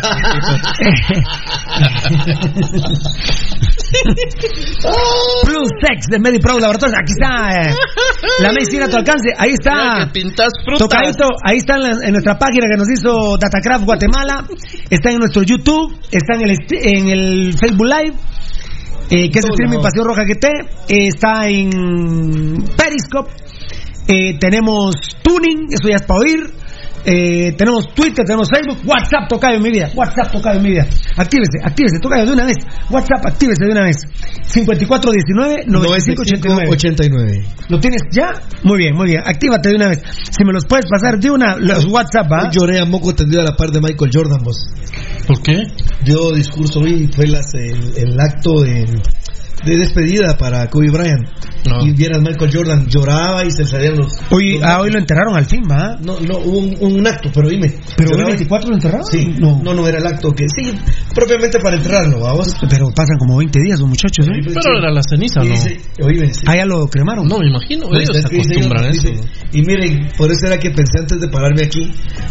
Plus 5.44 5.68
Sex 5.82 6.06
de 6.10 6.18
MediPro 6.18 6.58
Laboratorios. 6.60 6.96
Aquí 6.98 7.12
está 7.12 7.70
eh, 7.70 7.74
la 8.40 8.52
medicina 8.52 8.86
a 8.86 8.88
tu 8.88 8.96
alcance. 8.96 9.28
Ahí 9.36 9.52
está. 9.52 10.06
Que 10.12 10.20
pintas 10.20 10.48
frutas. 10.64 10.78
Tocadito, 10.88 11.26
ahí 11.44 11.56
está 11.58 11.74
en, 11.76 11.82
la- 11.82 12.06
en 12.06 12.12
nuestra 12.12 12.38
página 12.38 12.66
que 12.70 12.78
nos 12.78 12.88
hizo 12.90 13.36
Datacraft 13.38 13.84
Guatemala. 13.84 14.44
Está 14.88 15.10
en 15.10 15.18
nuestro 15.18 15.42
YouTube. 15.42 15.98
Está 16.10 16.34
en 16.34 16.48
el, 16.48 16.56
en 16.70 17.08
el 17.08 17.54
Facebook 17.58 17.86
Live. 17.86 18.14
Eh, 19.10 19.30
que 19.30 19.38
es 19.38 19.44
Todo 19.44 19.52
streaming. 19.54 19.82
Pasión 19.82 20.06
Roja 20.06 20.24
GT. 20.24 20.46
eh, 20.88 21.08
está 21.08 21.48
en 21.48 22.64
Periscope. 22.76 23.30
eh, 24.08 24.38
tenemos 24.38 24.94
Tuning, 25.22 25.66
eso 25.70 25.88
ya 25.88 25.96
es 25.96 26.02
para 26.02 26.20
oír. 26.20 26.59
Eh, 27.04 27.52
tenemos 27.56 27.92
Twitter, 27.94 28.24
tenemos 28.24 28.48
Facebook, 28.50 28.78
WhatsApp, 28.86 29.28
tocayo 29.28 29.56
en 29.56 29.62
mi 29.62 29.70
vida. 29.70 29.90
WhatsApp, 29.94 30.32
tocayo 30.32 30.58
en 30.58 30.62
mi 30.62 30.70
vida. 30.70 30.86
Actívese, 31.16 31.58
actívese, 31.62 31.98
tocayo 32.00 32.26
de 32.26 32.32
una 32.32 32.44
vez. 32.44 32.56
WhatsApp, 32.90 33.24
actívese 33.26 33.64
de 33.64 33.72
una 33.72 33.84
vez. 33.84 33.96
5419-9589. 34.52 36.68
89. 36.68 37.44
¿Lo 37.68 37.80
tienes 37.80 38.02
ya? 38.12 38.32
Muy 38.64 38.76
bien, 38.78 38.94
muy 38.94 39.08
bien. 39.08 39.22
Actívate 39.24 39.70
de 39.70 39.76
una 39.76 39.88
vez. 39.88 40.02
Si 40.30 40.44
me 40.44 40.52
los 40.52 40.66
puedes 40.66 40.84
pasar 40.90 41.18
de 41.18 41.30
una, 41.30 41.56
los 41.56 41.86
WhatsApp, 41.86 42.30
¿va? 42.30 42.42
Hoy 42.44 42.50
lloré 42.52 42.78
a 42.80 42.84
moco 42.84 43.14
tendido 43.14 43.40
a 43.40 43.44
la 43.44 43.56
par 43.56 43.70
de 43.70 43.80
Michael 43.80 44.10
Jordan, 44.12 44.40
vos. 44.42 44.68
¿Por 45.26 45.40
qué? 45.42 45.62
Dio 46.04 46.32
discurso 46.32 46.80
hoy, 46.80 47.08
fue 47.14 47.26
las, 47.26 47.54
el, 47.54 47.96
el 47.96 48.20
acto 48.20 48.60
de, 48.62 48.84
de 49.64 49.76
despedida 49.76 50.36
para 50.36 50.68
Kobe 50.68 50.90
Bryant. 50.90 51.26
No. 51.68 51.86
Y 51.86 51.92
vieras 51.92 52.20
Michael 52.22 52.50
Jordan, 52.52 52.86
lloraba 52.88 53.44
y 53.44 53.50
se 53.50 53.64
salían 53.64 53.96
los... 53.96 54.12
Hoy, 54.30 54.54
los- 54.58 54.62
ah, 54.62 54.80
hoy 54.80 54.90
lo 54.90 54.98
enterraron 54.98 55.36
al 55.36 55.44
fin, 55.46 55.62
¿va? 55.70 55.96
No, 56.00 56.18
no, 56.20 56.38
hubo 56.38 56.58
un, 56.58 56.76
un 56.98 57.06
acto, 57.06 57.30
pero 57.34 57.48
dime. 57.48 57.72
¿Pero 57.96 58.18
y- 58.18 58.24
24 58.24 58.68
lo 58.68 58.74
enterraron? 58.76 59.06
Sí, 59.06 59.34
No. 59.38 59.60
no, 59.62 59.74
no, 59.74 59.86
era 59.86 59.98
el 59.98 60.06
acto 60.06 60.32
que... 60.32 60.46
Sí, 60.48 60.72
propiamente 61.14 61.58
para 61.60 61.76
enterrarlo, 61.76 62.20
vamos. 62.20 62.54
Pero 62.68 62.86
pasan 62.94 63.18
como 63.18 63.36
20 63.38 63.60
días 63.60 63.78
los 63.80 63.88
muchachos, 63.88 64.26
¿eh? 64.26 64.40
Pero 64.44 64.78
era 64.78 64.90
la 64.90 65.02
ceniza, 65.02 65.40
¿no? 65.40 65.46
dice, 65.50 65.76
oíme, 66.02 66.32
sí. 66.32 66.42
Ah, 66.46 66.56
ya 66.56 66.64
lo 66.64 66.86
cremaron. 66.88 67.26
No, 67.28 67.38
me 67.38 67.48
imagino. 67.48 67.88
Pues, 67.88 68.08
Ellos 68.08 68.22
se 68.22 68.26
acostumbran 68.28 68.84
a 68.84 68.88
eso. 68.90 69.08
dice, 69.08 69.20
Y 69.52 69.62
miren, 69.62 70.08
por 70.16 70.30
eso 70.30 70.46
era 70.46 70.58
que 70.58 70.70
pensé 70.70 70.98
antes 71.00 71.20
de 71.20 71.28
pararme 71.28 71.62
aquí, 71.62 71.90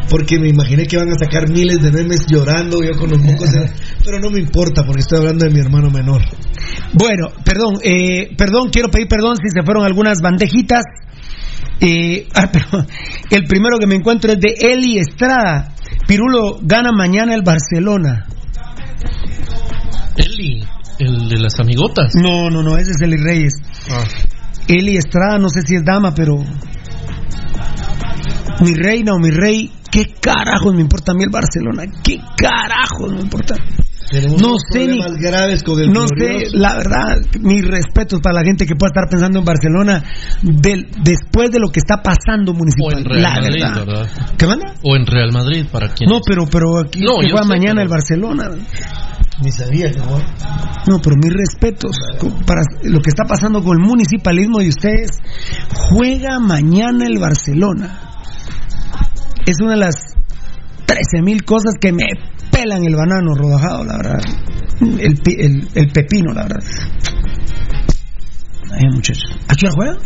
porque 0.10 0.40
me 0.40 0.50
imaginé 0.50 0.86
que 0.86 0.98
van 0.98 1.10
a 1.12 1.16
sacar 1.16 1.50
miles 1.50 1.80
de 1.82 1.92
memes 1.92 2.26
llorando 2.28 2.82
yo 2.84 2.98
con 2.98 3.10
los 3.10 3.20
mocos, 3.22 3.54
en- 3.54 3.70
pero 4.04 4.20
no 4.20 4.30
me 4.30 4.40
importa 4.40 4.84
porque 4.86 5.02
estoy 5.02 5.20
hablando 5.20 5.46
de 5.46 5.52
mi 5.52 5.60
hermano 5.60 5.90
menor. 5.90 6.22
Bueno, 6.94 7.28
perdón, 7.44 7.76
eh, 7.84 8.30
perdón, 8.38 8.70
quiero 8.72 8.90
pedir 8.90 9.08
perdón 9.08 9.19
si 9.42 9.50
se 9.54 9.64
fueron 9.64 9.86
algunas 9.86 10.20
bandejitas. 10.22 10.84
Eh, 11.82 12.28
ah, 12.36 12.50
pero 12.52 12.86
el 13.30 13.46
primero 13.46 13.78
que 13.80 13.88
me 13.88 13.96
encuentro 13.96 14.32
es 14.32 14.40
de 14.40 14.56
Eli 14.60 15.00
Estrada. 15.00 15.74
Pirulo 16.08 16.58
gana 16.62 16.92
mañana 16.92 17.34
el 17.36 17.44
Barcelona. 17.44 18.28
Eli, 20.18 20.64
el 21.00 21.30
de 21.30 21.40
las 21.40 21.60
amigotas. 21.60 22.14
No, 22.16 22.50
no, 22.50 22.64
no, 22.64 22.78
ese 22.78 22.92
es 22.92 23.02
Eli 23.02 23.18
Reyes. 23.18 23.54
Ah. 23.90 24.04
Eli 24.68 24.98
Estrada, 24.98 25.38
no 25.40 25.50
sé 25.50 25.62
si 25.62 25.76
es 25.76 25.86
dama, 25.86 26.14
pero. 26.14 26.44
Mi 28.62 28.74
reina 28.74 29.14
o 29.14 29.20
mi 29.20 29.32
rey, 29.32 29.72
¿qué 29.90 30.14
carajos 30.20 30.74
me 30.76 30.82
importa 30.82 31.14
a 31.14 31.16
mí 31.16 31.24
el 31.24 31.30
Barcelona? 31.30 31.86
¿Qué 32.04 32.20
carajos 32.36 33.14
me 33.14 33.22
importa? 33.22 33.56
Tenemos 34.10 34.42
No 34.42 34.56
sé 34.72 34.88
ni- 34.88 35.00
graves 35.22 35.62
con 35.64 35.80
el 35.80 35.92
No 35.92 36.08
sé, 36.08 36.48
la 36.54 36.76
verdad, 36.76 37.18
mis 37.42 37.66
respetos 37.66 38.20
para 38.22 38.36
la 38.40 38.44
gente 38.44 38.66
que 38.66 38.76
pueda 38.76 38.90
estar 38.90 39.08
pensando 39.10 39.40
en 39.40 39.46
Barcelona 39.46 40.04
del- 40.42 40.88
después 41.04 41.52
de 41.52 41.60
lo 41.60 41.70
que 41.70 41.80
está 41.80 42.02
pasando 42.02 42.52
O 42.52 42.56
municipal. 42.56 42.98
en 42.98 43.06
Real 43.06 43.22
la 43.22 43.30
Madrid, 43.42 43.62
verdad. 43.62 43.86
¿verdad? 43.86 44.10
¿Qué 44.38 44.48
manda? 44.48 44.74
O 44.84 44.96
en 44.96 45.06
Real 45.06 45.32
Madrid, 45.32 45.66
para 45.72 45.90
quien. 45.90 46.10
No, 46.10 46.22
pero 46.26 46.48
pero 46.48 46.80
aquí 46.80 47.02
No, 47.02 47.20
que 47.20 47.32
mañana 47.48 47.74
pero- 47.76 47.82
el 47.84 47.88
Barcelona. 47.90 48.50
Ni 49.42 49.52
sabía 49.52 49.90
que 49.92 50.00
jugaba. 50.00 50.26
No, 50.88 51.00
pero 51.02 51.16
mis 51.16 51.32
respetos 51.32 51.96
para 52.46 52.62
lo 52.84 53.00
que 53.00 53.10
está 53.10 53.24
pasando 53.26 53.64
con 53.64 53.80
el 53.80 53.86
municipalismo 53.88 54.60
de 54.60 54.70
ustedes. 54.70 55.12
Juega 55.90 56.40
mañana 56.40 57.06
el 57.06 57.20
Barcelona. 57.20 58.02
Es 59.46 59.56
una 59.62 59.72
de 59.72 59.78
las 59.78 59.96
13 60.90 61.22
mil 61.22 61.46
cosas 61.46 61.76
que 61.80 61.92
me 61.92 62.08
pelan 62.52 62.84
el 62.84 62.96
banano 62.96 63.36
rodajado, 63.36 63.84
la 63.84 63.98
verdad. 63.98 64.22
El, 64.82 65.68
el, 65.76 65.92
pepino, 65.92 66.34
la 66.34 66.44
verdad. 66.44 66.64
Ay, 68.72 68.90
muchachos. 68.92 69.38
¿A 69.48 69.54
qué 69.54 69.68
juega? 69.70 69.98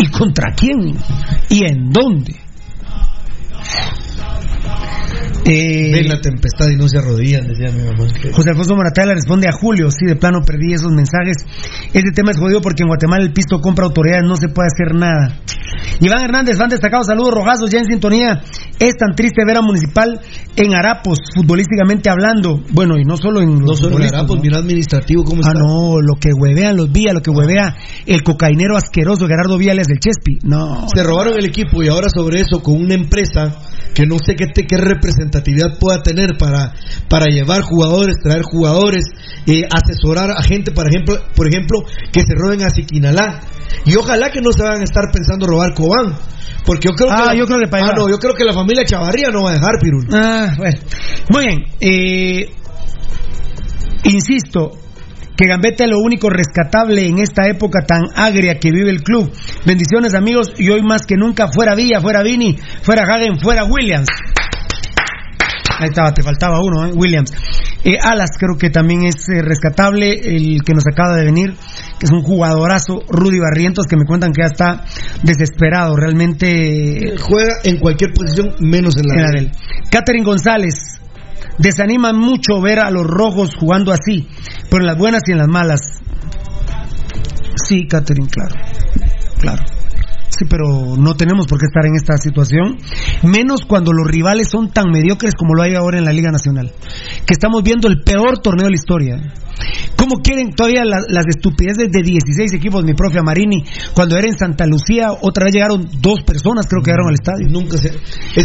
¿Y 0.00 0.10
contra 0.12 0.54
quién? 0.54 0.96
¿Y 1.48 1.64
en 1.64 1.90
dónde? 1.90 2.36
Eh, 5.46 5.90
Ven 5.92 6.08
la 6.08 6.20
tempestad 6.22 6.70
y 6.70 6.76
no 6.76 6.88
se 6.88 6.96
arrodillan, 6.98 7.46
decía 7.46 7.70
mi 7.70 7.82
mamá. 7.84 8.08
José 8.32 8.50
Alfonso 8.50 8.74
Moratala 8.76 9.12
responde 9.12 9.46
a 9.46 9.52
Julio, 9.52 9.90
sí, 9.90 10.06
de 10.06 10.16
plano 10.16 10.40
perdí 10.42 10.72
esos 10.72 10.90
mensajes. 10.90 11.36
Este 11.92 12.12
tema 12.14 12.30
es 12.30 12.38
jodido 12.38 12.62
porque 12.62 12.82
en 12.82 12.88
Guatemala 12.88 13.22
el 13.24 13.32
pisto 13.34 13.60
compra 13.60 13.84
autoridades, 13.84 14.24
no 14.26 14.36
se 14.36 14.48
puede 14.48 14.68
hacer 14.72 14.94
nada. 14.94 15.40
Iván 16.00 16.22
Hernández, 16.22 16.56
fan 16.56 16.70
destacado, 16.70 17.04
saludos 17.04 17.34
rojazos, 17.34 17.68
ya 17.70 17.80
en 17.80 17.84
sintonía. 17.86 18.40
Es 18.80 18.96
tan 18.96 19.14
triste 19.14 19.44
ver 19.46 19.58
a 19.58 19.60
Municipal 19.62 20.18
en 20.56 20.74
Harapos, 20.74 21.18
futbolísticamente 21.36 22.08
hablando. 22.08 22.62
Bueno, 22.70 22.96
y 22.98 23.04
no 23.04 23.18
solo 23.18 23.42
en 23.42 23.58
No 23.58 23.66
los 23.66 23.78
solo 23.78 23.88
en 23.90 23.92
futbolistas, 23.96 24.18
Harapos, 24.20 24.36
¿no? 24.36 24.42
mira 24.42 24.58
administrativo 24.58 25.24
cómo 25.24 25.42
Ah, 25.44 25.48
está. 25.52 25.58
no, 25.60 26.00
lo 26.00 26.14
que 26.18 26.30
huevean 26.32 26.76
los 26.78 26.90
Villa, 26.90 27.12
lo 27.12 27.20
que 27.20 27.30
huevea 27.30 27.76
el 28.06 28.22
cocainero 28.22 28.78
asqueroso 28.78 29.26
Gerardo 29.26 29.58
Viales 29.58 29.88
del 29.88 29.98
Chespi. 29.98 30.38
No. 30.42 30.86
Se 30.94 31.02
robaron 31.02 31.34
el 31.38 31.44
equipo 31.44 31.82
y 31.82 31.88
ahora 31.88 32.08
sobre 32.08 32.40
eso 32.40 32.62
con 32.62 32.76
una 32.80 32.94
empresa 32.94 33.54
que 33.94 34.06
no 34.06 34.16
sé 34.24 34.34
qué, 34.36 34.46
te- 34.46 34.66
qué 34.66 34.76
representatividad 34.76 35.78
pueda 35.78 36.02
tener 36.02 36.36
para, 36.38 36.72
para 37.08 37.26
llevar 37.26 37.62
jugadores, 37.62 38.16
traer 38.22 38.42
jugadores, 38.42 39.04
eh, 39.46 39.62
asesorar 39.70 40.30
a 40.30 40.42
gente, 40.42 40.72
por 40.72 40.86
ejemplo, 40.88 41.16
por 41.34 41.46
ejemplo, 41.48 41.80
que 42.12 42.20
se 42.20 42.34
roben 42.34 42.62
a 42.62 42.70
Siquinalá. 42.70 43.40
Y 43.84 43.96
ojalá 43.96 44.30
que 44.30 44.40
no 44.40 44.52
se 44.52 44.62
van 44.62 44.80
a 44.80 44.84
estar 44.84 45.04
pensando 45.12 45.46
robar 45.46 45.74
Cobán. 45.74 46.16
Porque 46.64 46.88
yo 46.88 46.94
creo 46.94 47.10
Ah, 47.10 47.16
que. 47.16 47.24
la- 47.26 47.34
yo 47.34 47.46
creo 47.46 47.58
que 47.58 47.68
Ah, 47.76 47.92
no, 47.94 48.08
yo 48.08 48.18
creo 48.18 48.34
que 48.34 48.44
la 48.44 48.52
familia 48.54 48.84
Chavarría 48.84 49.28
no 49.30 49.42
va 49.44 49.50
a 49.50 49.54
dejar, 49.54 49.72
Pirul. 49.80 50.06
Ah, 50.12 50.54
bueno. 50.56 50.78
Muy 51.28 51.46
bien. 51.46 51.64
eh, 51.80 52.50
insisto 54.04 54.72
que 55.36 55.46
Gambetta 55.46 55.84
es 55.84 55.90
lo 55.90 55.98
único 55.98 56.30
rescatable 56.30 57.06
en 57.06 57.18
esta 57.18 57.46
época 57.48 57.80
tan 57.86 58.02
agria 58.14 58.58
que 58.58 58.70
vive 58.70 58.90
el 58.90 59.02
club. 59.02 59.32
Bendiciones 59.66 60.14
amigos 60.14 60.52
y 60.56 60.70
hoy 60.70 60.82
más 60.82 61.02
que 61.06 61.16
nunca 61.16 61.48
fuera 61.48 61.74
Villa, 61.74 62.00
fuera 62.00 62.22
Vini, 62.22 62.56
fuera 62.82 63.02
Hagen, 63.02 63.38
fuera 63.40 63.64
Williams. 63.64 64.08
Ahí 65.78 65.88
estaba, 65.88 66.12
te 66.12 66.22
faltaba 66.22 66.60
uno, 66.62 66.86
¿eh? 66.86 66.92
Williams. 66.94 67.32
Eh, 67.84 67.98
Alas 68.00 68.30
creo 68.38 68.56
que 68.56 68.70
también 68.70 69.04
es 69.04 69.28
eh, 69.28 69.42
rescatable, 69.42 70.12
el 70.12 70.62
que 70.64 70.72
nos 70.72 70.84
acaba 70.86 71.16
de 71.16 71.24
venir, 71.24 71.54
que 71.98 72.06
es 72.06 72.10
un 72.12 72.22
jugadorazo, 72.22 73.00
Rudy 73.08 73.40
Barrientos, 73.40 73.86
que 73.86 73.96
me 73.96 74.04
cuentan 74.06 74.32
que 74.32 74.42
ya 74.42 74.46
está 74.46 74.84
desesperado, 75.22 75.96
realmente 75.96 77.14
Juega 77.20 77.56
en 77.64 77.78
cualquier 77.78 78.12
posición 78.12 78.54
menos 78.60 78.96
en 78.96 79.02
la, 79.06 79.14
era 79.20 79.30
de 79.32 79.38
él. 79.40 79.50
Catherine 79.90 80.24
González. 80.24 81.00
Desanima 81.58 82.12
mucho 82.12 82.60
ver 82.60 82.80
a 82.80 82.90
los 82.90 83.06
rojos 83.06 83.54
jugando 83.58 83.92
así, 83.92 84.28
pero 84.70 84.82
en 84.82 84.86
las 84.86 84.98
buenas 84.98 85.22
y 85.26 85.32
en 85.32 85.38
las 85.38 85.48
malas. 85.48 85.80
Sí, 87.56 87.86
Catherine, 87.86 88.28
claro. 88.28 88.54
Claro. 89.38 89.62
Sí, 90.36 90.46
pero 90.48 90.96
no 90.96 91.14
tenemos 91.14 91.46
por 91.46 91.60
qué 91.60 91.66
estar 91.66 91.86
en 91.86 91.94
esta 91.94 92.16
situación, 92.16 92.76
menos 93.22 93.64
cuando 93.66 93.92
los 93.92 94.06
rivales 94.06 94.48
son 94.50 94.70
tan 94.70 94.90
mediocres 94.90 95.34
como 95.34 95.54
lo 95.54 95.62
hay 95.62 95.74
ahora 95.74 95.98
en 95.98 96.04
la 96.04 96.12
Liga 96.12 96.32
Nacional. 96.32 96.72
Que 97.24 97.34
estamos 97.34 97.62
viendo 97.62 97.86
el 97.86 98.02
peor 98.02 98.38
torneo 98.38 98.64
de 98.64 98.70
la 98.70 98.76
historia. 98.76 99.16
¿Cómo 99.96 100.16
quieren 100.22 100.50
todavía 100.52 100.84
la- 100.84 101.04
las 101.08 101.24
estupideces 101.28 101.88
de 101.90 102.02
16 102.02 102.52
equipos, 102.52 102.84
mi 102.84 102.94
profe 102.94 103.22
Marini? 103.22 103.64
Cuando 103.94 104.16
era 104.16 104.26
en 104.28 104.36
Santa 104.36 104.66
Lucía, 104.66 105.08
otra 105.12 105.44
vez 105.44 105.54
llegaron 105.54 105.88
dos 106.00 106.22
personas, 106.22 106.66
creo 106.68 106.82
que 106.82 106.90
llegaron 106.90 107.08
al 107.08 107.14
estadio. 107.14 107.46
Nunca 107.48 107.78
se. 107.78 107.90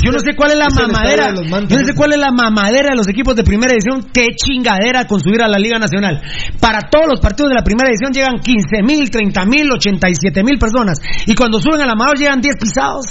Yo 0.04 0.12
no 0.12 0.20
sé 0.20 0.36
cuál 0.38 0.52
es 0.52 0.58
la 0.58 0.68
es 0.68 0.76
mamadera. 0.76 1.34
Yo 1.68 1.80
no 1.80 1.86
sé 1.86 1.94
cuál 1.96 2.14
es 2.14 2.20
la 2.20 2.32
mamadera 2.32 2.90
de 2.92 2.96
los 2.96 3.08
equipos 3.08 3.36
de 3.36 3.44
primera 3.44 3.74
edición. 3.74 4.08
Qué 4.14 4.28
chingadera 4.36 5.06
con 5.06 5.20
subir 5.20 5.42
a 5.42 5.48
la 5.48 5.58
Liga 5.60 5.80
Nacional. 5.80 6.22
Para 6.60 6.80
todos 6.90 7.08
los 7.10 7.20
partidos 7.20 7.50
de 7.50 7.56
la 7.56 7.64
primera 7.64 7.90
edición 7.90 8.14
llegan 8.14 8.40
15 8.40 8.84
mil, 8.84 9.10
30 9.10 9.46
mil, 9.46 9.72
87 9.72 10.44
mil 10.44 10.58
personas. 10.60 11.00
Y 11.26 11.36
cuando 11.36 11.60
suben 11.60 11.82
a 11.82 11.86
la 11.86 11.96
mayor 11.96 12.18
llegan 12.18 12.40
10 12.42 12.56
pisados. 12.60 13.06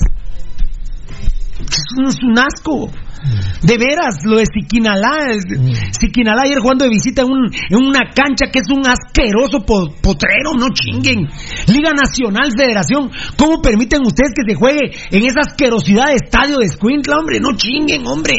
Es 1.61 2.17
un 2.23 2.39
asco. 2.39 2.91
De 3.63 3.77
veras, 3.77 4.17
lo 4.25 4.37
de 4.39 4.45
Siquinalá. 4.47 5.31
el- 5.31 5.75
Siquinalá 5.93 6.43
ayer 6.45 6.59
jugando 6.61 6.85
de 6.85 6.91
visita 6.91 7.23
en, 7.23 7.29
un- 7.31 7.51
en 7.53 7.77
una 7.77 8.11
cancha 8.15 8.51
que 8.53 8.61
es 8.61 8.69
un 8.71 8.87
asqueroso 8.87 9.65
po- 9.67 9.95
potrero, 10.01 10.55
no 10.59 10.69
chinguen. 10.73 11.27
Liga 11.67 11.93
Nacional, 11.93 12.51
Federación, 12.57 13.11
¿cómo 13.37 13.61
permiten 13.61 14.03
ustedes 14.07 14.33
que 14.35 14.43
se 14.53 14.55
juegue 14.59 14.91
en 15.11 15.25
esa 15.25 15.41
asquerosidad 15.41 16.07
de 16.09 16.15
estadio 16.15 16.59
de 16.59 16.67
Escuintla, 16.67 17.19
hombre? 17.19 17.41
No 17.41 17.57
chinguen, 17.57 18.07
hombre. 18.07 18.35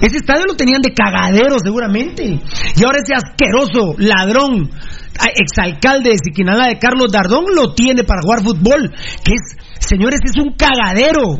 Ese 0.00 0.16
estadio 0.16 0.44
lo 0.46 0.54
tenían 0.56 0.80
de 0.80 0.92
cagadero 0.94 1.56
seguramente. 1.62 2.24
Y 2.76 2.84
ahora 2.84 2.98
ese 3.04 3.14
asqueroso 3.14 3.94
ladrón, 3.98 4.70
exalcalde 5.36 6.10
de 6.10 6.16
Siquinalá 6.24 6.68
de 6.68 6.78
Carlos 6.78 7.12
Dardón, 7.12 7.44
lo 7.54 7.74
tiene 7.74 8.02
para 8.04 8.20
jugar 8.22 8.42
fútbol. 8.42 8.90
Que 9.24 9.32
es, 9.34 9.56
señores, 9.80 10.20
es 10.24 10.40
un 10.42 10.54
cagadero. 10.56 11.38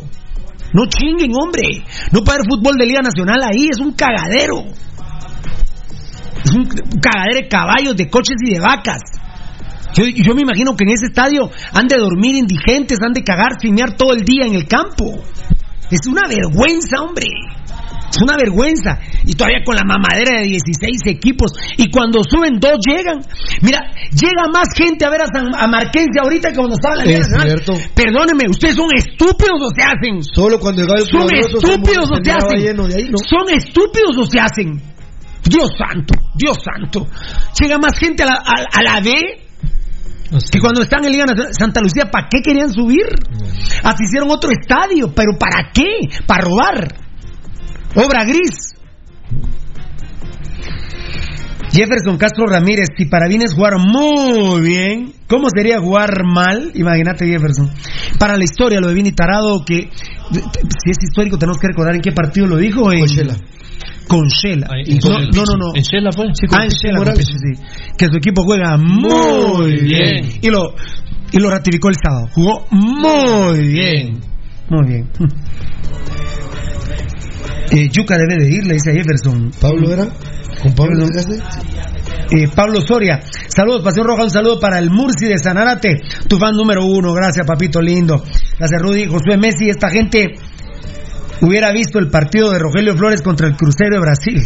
No 0.75 0.87
chinguen, 0.87 1.31
hombre. 1.31 1.85
No 2.11 2.19
puede 2.19 2.39
haber 2.39 2.49
fútbol 2.49 2.75
de 2.75 2.85
Liga 2.85 3.01
Nacional 3.01 3.41
ahí, 3.43 3.69
es 3.71 3.79
un 3.79 3.93
cagadero. 3.93 4.65
Es 6.43 6.51
un 6.51 6.65
cagadero 7.01 7.39
de 7.43 7.47
caballos, 7.47 7.95
de 7.95 8.09
coches 8.09 8.35
y 8.45 8.55
de 8.55 8.59
vacas. 8.59 8.99
Yo, 9.95 10.03
yo 10.03 10.35
me 10.35 10.41
imagino 10.41 10.75
que 10.75 10.83
en 10.83 10.89
ese 10.89 11.05
estadio 11.05 11.49
han 11.71 11.87
de 11.87 11.95
dormir 11.95 12.35
indigentes, 12.35 12.99
han 13.01 13.13
de 13.13 13.23
cagar, 13.23 13.61
filmear 13.61 13.95
todo 13.95 14.11
el 14.11 14.25
día 14.25 14.47
en 14.47 14.55
el 14.55 14.67
campo. 14.67 15.23
Es 15.89 16.05
una 16.07 16.27
vergüenza, 16.27 17.01
hombre. 17.01 17.27
Es 18.15 18.21
una 18.23 18.37
vergüenza. 18.37 18.97
Y 19.25 19.33
todavía 19.33 19.59
con 19.65 19.75
la 19.75 19.83
mamadera 19.83 20.39
de 20.39 20.47
16 20.47 21.01
equipos. 21.07 21.51
Y 21.77 21.91
cuando 21.91 22.21
suben 22.23 22.59
dos 22.59 22.79
llegan. 22.87 23.19
Mira, 23.61 23.79
llega 24.11 24.47
más 24.53 24.69
gente 24.75 25.05
a 25.05 25.09
ver 25.09 25.21
a, 25.21 25.27
San, 25.27 25.53
a 25.53 25.67
Marquense 25.67 26.19
ahorita 26.21 26.49
que 26.49 26.55
cuando 26.55 26.75
estaba 26.75 26.95
en 26.95 26.99
la 26.99 27.05
Liga 27.05 27.19
Es 27.19 27.27
Nacional. 27.29 27.47
cierto. 27.49 27.73
Perdónenme, 27.93 28.49
ustedes 28.49 28.75
son 28.75 28.89
estúpidos 28.95 29.59
o 29.61 29.69
se 29.75 29.83
hacen. 29.83 30.23
Solo 30.23 30.59
cuando 30.59 30.81
llegaba 30.81 30.99
el 30.99 31.07
Son 31.07 31.27
estúpidos 31.33 32.09
o 32.11 32.15
se 32.23 32.31
hacen. 32.31 32.59
lleno 32.59 32.87
de 32.87 32.95
ahí, 32.95 33.09
¿no? 33.09 33.17
Son 33.19 33.45
estúpidos 33.53 34.17
o 34.17 34.23
se 34.25 34.39
hacen. 34.39 34.81
Dios 35.43 35.69
santo, 35.77 36.15
Dios 36.35 36.57
santo. 36.63 37.05
Llega 37.59 37.77
más 37.77 37.99
gente 37.99 38.23
a 38.23 38.25
la, 38.25 38.33
a, 38.33 38.79
a 38.79 38.81
la 38.81 38.99
B 39.01 39.11
que 40.51 40.59
cuando 40.59 40.81
están 40.81 41.05
en 41.05 41.11
Liga 41.11 41.25
Nacional. 41.25 41.53
Santa 41.53 41.81
Lucía, 41.81 42.09
¿para 42.11 42.27
qué 42.29 42.41
querían 42.41 42.73
subir? 42.73 43.05
Hasta 43.83 44.03
hicieron 44.03 44.29
otro 44.31 44.49
estadio, 44.51 45.13
pero 45.13 45.37
¿para 45.37 45.69
qué? 45.71 46.09
Para 46.25 46.45
robar. 46.45 47.04
Obra 47.95 48.25
gris. 48.25 48.73
Jefferson 51.71 52.17
Castro 52.17 52.45
Ramírez, 52.47 52.87
si 52.97 53.05
para 53.05 53.27
bien 53.27 53.41
es 53.41 53.53
jugar 53.53 53.73
muy 53.77 54.61
bien, 54.61 55.13
¿cómo 55.27 55.47
sería 55.53 55.79
jugar 55.79 56.23
mal? 56.25 56.71
Imagínate 56.73 57.27
Jefferson. 57.27 57.69
Para 58.17 58.37
la 58.37 58.45
historia, 58.45 58.79
lo 58.79 58.87
de 58.87 58.93
Vini 58.93 59.11
Tarado, 59.11 59.63
que 59.65 59.89
si 60.31 60.89
es 60.91 60.97
histórico 61.03 61.37
tenemos 61.37 61.57
que 61.57 61.67
recordar 61.67 61.95
en 61.95 62.01
qué 62.01 62.13
partido 62.13 62.47
lo 62.47 62.57
dijo. 62.57 62.91
En, 62.93 62.99
Con 62.99 63.07
Shela. 63.07 63.35
Con 64.07 64.27
Shela. 64.27 64.67
No, 65.33 65.43
no, 65.43 65.57
no. 65.57 65.75
En 65.75 65.83
Shela 65.83 66.11
fue. 66.13 66.27
Ah, 66.57 66.63
en 66.63 66.69
Shela, 66.69 67.15
sí. 67.15 67.61
Que 67.97 68.07
su 68.07 68.17
equipo 68.17 68.43
juega 68.43 68.77
muy 68.77 69.09
Muy 69.09 69.71
bien. 69.81 70.21
bien. 70.21 70.39
Y 70.41 70.49
lo, 70.49 70.75
y 71.31 71.39
lo 71.39 71.49
ratificó 71.49 71.89
el 71.89 71.95
sábado. 72.01 72.29
Jugó 72.31 72.65
muy 72.71 73.67
bien. 73.67 74.21
Muy 74.69 74.87
bien. 74.87 75.09
Eh, 77.75 77.89
Yuca 77.91 78.17
debe 78.17 78.41
de 78.41 78.49
ir, 78.49 78.65
le 78.65 78.75
dice 78.75 78.91
a 78.91 78.93
Jefferson. 78.93 79.51
Pablo 79.59 79.91
era. 79.91 80.05
Con 80.61 80.73
Pablo 80.73 81.07
Jefferson. 81.07 81.33
llegaste. 81.33 81.65
Eh, 82.31 82.47
Pablo 82.55 82.79
Soria, 82.81 83.19
saludos, 83.49 83.83
Pasión 83.83 84.07
Roja, 84.07 84.23
un 84.23 84.31
saludo 84.31 84.59
para 84.59 84.79
el 84.79 84.89
Murci 84.89 85.27
de 85.27 85.37
Sanarate, 85.37 85.97
tu 86.27 86.37
fan 86.37 86.55
número 86.55 86.85
uno, 86.85 87.13
gracias 87.13 87.45
papito 87.45 87.81
lindo. 87.81 88.23
Gracias 88.57 88.81
Rudy, 88.81 89.05
Josué 89.05 89.37
Messi, 89.37 89.69
esta 89.69 89.89
gente 89.89 90.33
hubiera 91.41 91.71
visto 91.71 91.99
el 91.99 92.09
partido 92.09 92.51
de 92.51 92.59
Rogelio 92.59 92.95
Flores 92.95 93.21
contra 93.21 93.47
el 93.47 93.55
Crucero 93.55 93.95
de 93.95 93.99
Brasil. 93.99 94.41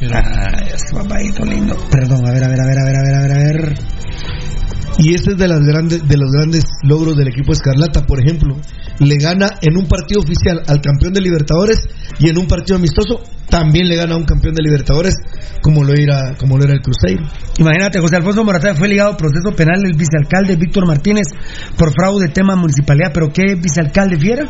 Ay, 0.00 0.68
ese 0.74 0.94
papadito 0.94 1.44
lindo. 1.44 1.76
Perdón, 1.90 2.28
a 2.28 2.32
ver, 2.32 2.44
a 2.44 2.48
ver, 2.48 2.60
a 2.60 2.66
ver, 2.66 2.78
a 2.78 2.84
ver, 2.84 2.96
a 2.96 3.02
ver, 3.02 3.14
a 3.14 3.22
ver, 3.22 3.32
a 3.32 3.36
ver. 3.36 4.01
Y 4.98 5.14
este 5.14 5.32
es 5.32 5.38
de, 5.38 5.48
las 5.48 5.60
grandes, 5.60 6.06
de 6.06 6.16
los 6.16 6.30
grandes 6.30 6.64
logros 6.82 7.16
del 7.16 7.28
equipo 7.28 7.52
Escarlata, 7.52 8.04
por 8.06 8.20
ejemplo. 8.20 8.56
Le 8.98 9.16
gana 9.16 9.46
en 9.60 9.76
un 9.76 9.86
partido 9.86 10.20
oficial 10.20 10.62
al 10.66 10.80
campeón 10.80 11.12
de 11.12 11.20
Libertadores 11.20 11.80
y 12.18 12.28
en 12.28 12.38
un 12.38 12.46
partido 12.46 12.76
amistoso 12.76 13.20
también 13.48 13.88
le 13.88 13.96
gana 13.96 14.14
a 14.14 14.16
un 14.16 14.24
campeón 14.24 14.54
de 14.54 14.62
Libertadores 14.62 15.14
como 15.60 15.84
lo 15.84 15.92
era, 15.92 16.34
como 16.38 16.56
lo 16.56 16.64
era 16.64 16.74
el 16.74 16.80
Cruzeiro. 16.80 17.24
Imagínate, 17.58 18.00
José 18.00 18.16
Alfonso 18.16 18.44
Moratá 18.44 18.74
fue 18.74 18.88
ligado 18.88 19.12
a 19.12 19.16
proceso 19.16 19.54
penal 19.54 19.80
del 19.80 19.94
vicealcalde 19.94 20.56
Víctor 20.56 20.86
Martínez 20.86 21.26
por 21.76 21.92
fraude 21.92 22.28
tema 22.28 22.56
municipalidad, 22.56 23.10
pero 23.12 23.32
¿qué 23.32 23.54
vicealcalde 23.54 24.18
fiera? 24.18 24.48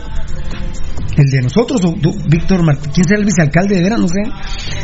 ¿El 1.16 1.30
de 1.30 1.43
nosotros 1.43 1.80
o 1.84 1.95
Víctor 2.28 2.64
Martínez? 2.64 2.95
¿Quién 2.95 3.05
será 3.05 3.20
el 3.20 3.26
vicealcalde 3.26 3.76
de 3.76 3.82
veras? 3.82 4.01
No 4.01 4.09
sé. 4.09 4.22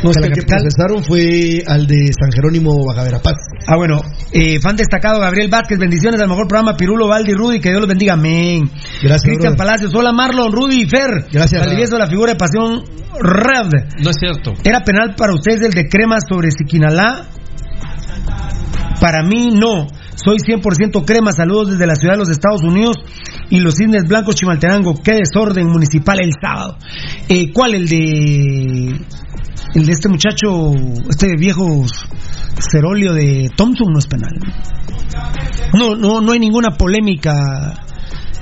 No, 0.03 0.11
¿De 0.11 0.21
la 0.21 0.27
el 0.27 0.33
que 0.33 0.43
procesaron 0.43 1.03
fue 1.03 1.63
al 1.65 1.87
de 1.87 2.07
San 2.13 2.31
Jerónimo 2.31 2.85
Baja 2.85 3.03
Verapaz. 3.03 3.33
Ah, 3.65 3.75
bueno, 3.77 4.01
eh, 4.31 4.59
fan 4.59 4.75
destacado 4.75 5.19
Gabriel 5.19 5.49
Vázquez, 5.49 5.58
bendiciones 5.67 6.21
al 6.21 6.29
mejor 6.29 6.47
programa 6.47 6.75
Pirulo, 6.75 7.07
Valdi, 7.07 7.33
Rudy, 7.33 7.59
que 7.59 7.69
Dios 7.69 7.81
los 7.81 7.89
bendiga, 7.89 8.13
amén. 8.13 8.69
Gracias, 9.01 9.23
Cristian. 9.23 9.55
Palacios, 9.55 9.93
hola 9.93 10.11
Marlon, 10.11 10.51
Rudy 10.51 10.81
y 10.81 10.89
Fer. 10.89 11.25
Gracias. 11.31 11.65
Valivieso, 11.65 11.97
la 11.97 12.07
figura 12.07 12.33
de 12.33 12.37
pasión 12.37 12.83
Red. 13.19 14.01
No 14.01 14.09
es 14.09 14.15
cierto. 14.19 14.53
¿Era 14.63 14.81
penal 14.81 15.15
para 15.15 15.33
ustedes 15.33 15.61
el 15.61 15.71
de 15.71 15.87
crema 15.87 16.17
sobre 16.21 16.51
Siquinalá? 16.51 17.25
Para 18.99 19.23
mí 19.23 19.49
no. 19.51 19.87
Soy 20.15 20.37
100% 20.37 21.05
crema. 21.05 21.31
Saludos 21.31 21.71
desde 21.71 21.87
la 21.87 21.95
ciudad 21.95 22.15
de 22.15 22.19
los 22.19 22.29
Estados 22.29 22.61
Unidos 22.63 22.97
y 23.49 23.59
los 23.59 23.75
Cisnes 23.75 24.03
Blancos 24.07 24.35
Chimaltenango. 24.35 24.95
Qué 25.01 25.13
desorden 25.13 25.67
municipal 25.67 26.19
el 26.21 26.31
sábado. 26.41 26.77
Eh, 27.29 27.51
¿Cuál? 27.53 27.75
El 27.75 27.87
de. 27.87 28.99
El 29.73 29.85
de 29.85 29.91
este 29.91 30.09
muchacho, 30.09 30.73
este 31.09 31.35
viejo 31.37 31.85
Cerolio 32.59 33.13
de 33.13 33.49
Thompson 33.55 33.91
no 33.91 33.99
es 33.99 34.07
penal. 34.07 34.33
No, 35.73 35.95
no, 35.95 36.21
no 36.21 36.31
hay 36.31 36.39
ninguna 36.39 36.71
polémica 36.71 37.85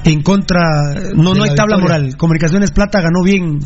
en 0.03 0.21
contra. 0.21 0.93
No, 1.15 1.33
no 1.33 1.43
hay 1.43 1.49
la 1.49 1.55
tabla 1.55 1.77
victoria. 1.77 1.97
moral. 1.99 2.17
Comunicaciones 2.17 2.71
Plata 2.71 3.01
ganó 3.01 3.23
bien. 3.23 3.59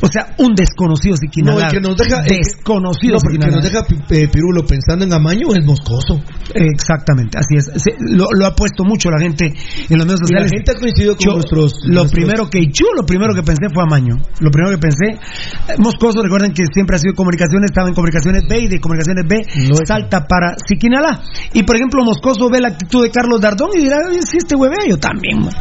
O 0.00 0.08
sea, 0.08 0.34
un 0.38 0.54
desconocido 0.54 1.14
No, 1.14 1.16
Siquinalá. 1.18 1.66
el 1.66 1.72
que 1.72 1.80
nos 1.80 1.96
deja. 1.96 2.22
desconocido 2.22 3.14
no, 3.14 3.20
porque 3.20 3.36
el 3.36 3.44
que 3.44 3.50
nos 3.50 3.62
deja 3.64 3.86
eh, 4.10 4.28
Pirulo 4.28 4.64
pensando 4.66 5.04
en 5.04 5.12
Amaño 5.12 5.48
es 5.54 5.64
Moscoso. 5.64 6.20
Exactamente, 6.54 7.38
así 7.38 7.56
es. 7.56 7.64
Se- 7.82 7.96
lo, 8.00 8.26
lo 8.32 8.46
ha 8.46 8.54
puesto 8.54 8.84
mucho 8.84 9.10
la 9.10 9.18
gente 9.20 9.46
en 9.46 9.96
los 9.98 10.06
medios 10.06 10.20
Y 10.20 10.34
la 10.34 10.40
sociales. 10.46 10.52
gente 10.52 10.70
ha 10.72 10.74
coincidido 10.74 11.16
con 11.16 11.24
Yo, 11.26 11.32
nuestros. 11.34 11.72
Lo 11.84 12.02
nuestros- 12.02 12.12
primero 12.12 12.50
que 12.50 12.60
yo, 12.72 12.86
lo 12.96 13.04
primero 13.04 13.34
que 13.34 13.42
pensé 13.42 13.68
fue 13.72 13.82
a 13.82 13.86
Maño. 13.86 14.16
Lo 14.40 14.50
primero 14.50 14.70
que 14.76 14.78
pensé, 14.78 15.06
eh, 15.14 15.74
Moscoso, 15.78 16.22
recuerden 16.22 16.52
que 16.52 16.64
siempre 16.72 16.96
ha 16.96 16.98
sido 16.98 17.14
comunicaciones, 17.14 17.70
estaba 17.70 17.88
en 17.88 17.94
comunicaciones 17.94 18.42
B 18.48 18.58
y 18.60 18.68
de 18.68 18.80
comunicaciones 18.80 19.24
B 19.28 19.36
No 19.68 19.74
es- 19.74 19.88
salta 19.88 20.26
para 20.26 20.56
Siquinalá. 20.66 21.22
Y 21.52 21.62
por 21.64 21.76
ejemplo, 21.76 22.04
Moscoso 22.04 22.48
ve 22.50 22.60
la 22.60 22.68
actitud 22.68 23.02
de 23.04 23.10
Carlos 23.10 23.40
Dardón 23.40 23.70
y 23.74 23.82
dirá, 23.82 23.96
"Oye, 24.08 24.22
si 24.22 24.38
este 24.38 24.54
huevea, 24.56 24.86
yo 24.88 24.98
también. 24.98 25.40
man". 25.40 25.54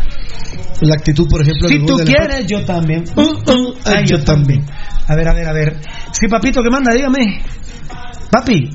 La 0.81 0.93
actitud, 0.93 1.27
por 1.27 1.41
ejemplo. 1.41 1.67
Si 1.67 1.79
tú 1.85 1.97
de 1.97 2.05
la 2.05 2.11
quieres, 2.11 2.45
yo 2.47 2.63
también. 2.63 3.03
Uh, 3.15 3.21
uh, 3.21 3.73
Ay, 3.85 4.05
yo 4.05 4.23
también. 4.28 4.65
A 5.07 5.15
ver, 5.15 5.28
a 5.28 5.34
ver, 5.34 5.47
a 5.47 5.53
ver. 5.53 5.82
Sí, 6.11 6.28
papito, 6.28 6.61
¿qué 6.61 6.69
manda? 6.69 6.93
Dígame. 6.93 7.41
Papi. 8.30 8.69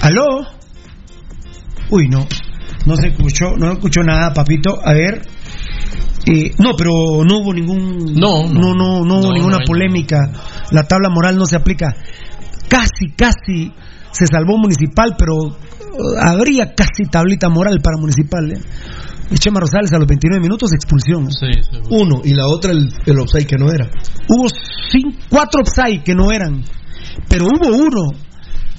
¿Aló? 0.00 0.46
Uy, 1.90 2.08
no. 2.08 2.26
No 2.86 2.96
se 2.96 3.08
escuchó, 3.08 3.56
no 3.56 3.72
escuchó 3.72 4.02
nada, 4.02 4.32
papito. 4.32 4.78
A 4.82 4.92
ver. 4.92 5.22
Eh, 6.26 6.52
no, 6.58 6.72
pero 6.76 6.90
no 7.24 7.38
hubo 7.38 7.52
ningún. 7.52 8.14
No, 8.14 8.46
no, 8.46 8.74
no. 8.74 8.74
no, 8.74 9.04
no 9.04 9.14
hubo 9.18 9.28
No, 9.28 9.32
ninguna 9.32 9.58
no 9.58 9.64
polémica. 9.66 10.30
La 10.70 10.84
tabla 10.84 11.08
moral 11.08 11.36
no 11.36 11.46
se 11.46 11.56
aplica. 11.56 11.94
Casi, 12.68 13.12
casi 13.16 13.72
se 14.12 14.26
salvó 14.26 14.58
municipal, 14.58 15.16
pero 15.18 15.34
eh, 15.48 16.20
habría 16.20 16.74
casi 16.74 17.04
tablita 17.10 17.48
moral 17.48 17.80
para 17.82 17.96
municipal. 17.98 18.52
¿eh? 18.52 18.60
Y 19.30 19.36
Chema 19.36 19.60
Rosales 19.60 19.92
a 19.92 19.98
los 19.98 20.06
29 20.06 20.40
minutos 20.40 20.72
expulsión. 20.72 21.30
Sí. 21.30 21.46
Uno, 21.90 22.22
y 22.24 22.34
la 22.34 22.46
otra 22.46 22.72
el, 22.72 22.88
el 23.04 23.18
offside 23.18 23.46
que 23.46 23.56
no 23.56 23.70
era. 23.70 23.90
Hubo 24.28 24.48
cuatro 25.28 25.62
offside 25.62 26.02
que 26.02 26.14
no 26.14 26.32
eran, 26.32 26.64
pero 27.28 27.46
hubo 27.46 27.76
uno 27.76 28.12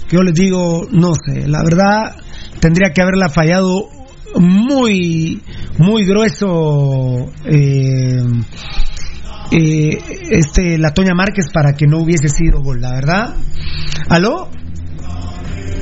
que 0.07 0.15
yo 0.15 0.23
les 0.23 0.33
digo, 0.33 0.87
no 0.91 1.13
sé, 1.13 1.47
la 1.47 1.63
verdad 1.63 2.15
tendría 2.59 2.91
que 2.93 3.01
haberla 3.01 3.29
fallado 3.29 3.89
muy, 4.35 5.41
muy 5.77 6.05
grueso. 6.05 7.27
eh, 7.45 8.23
eh, 9.51 9.97
este 10.29 10.77
la 10.77 10.93
Toña 10.93 11.15
Márquez 11.15 11.45
para 11.51 11.73
que 11.73 11.87
no 11.87 11.99
hubiese 11.99 12.29
sido 12.29 12.61
gol, 12.61 12.81
la 12.81 12.91
verdad. 12.91 13.35
¿Aló? 14.09 14.49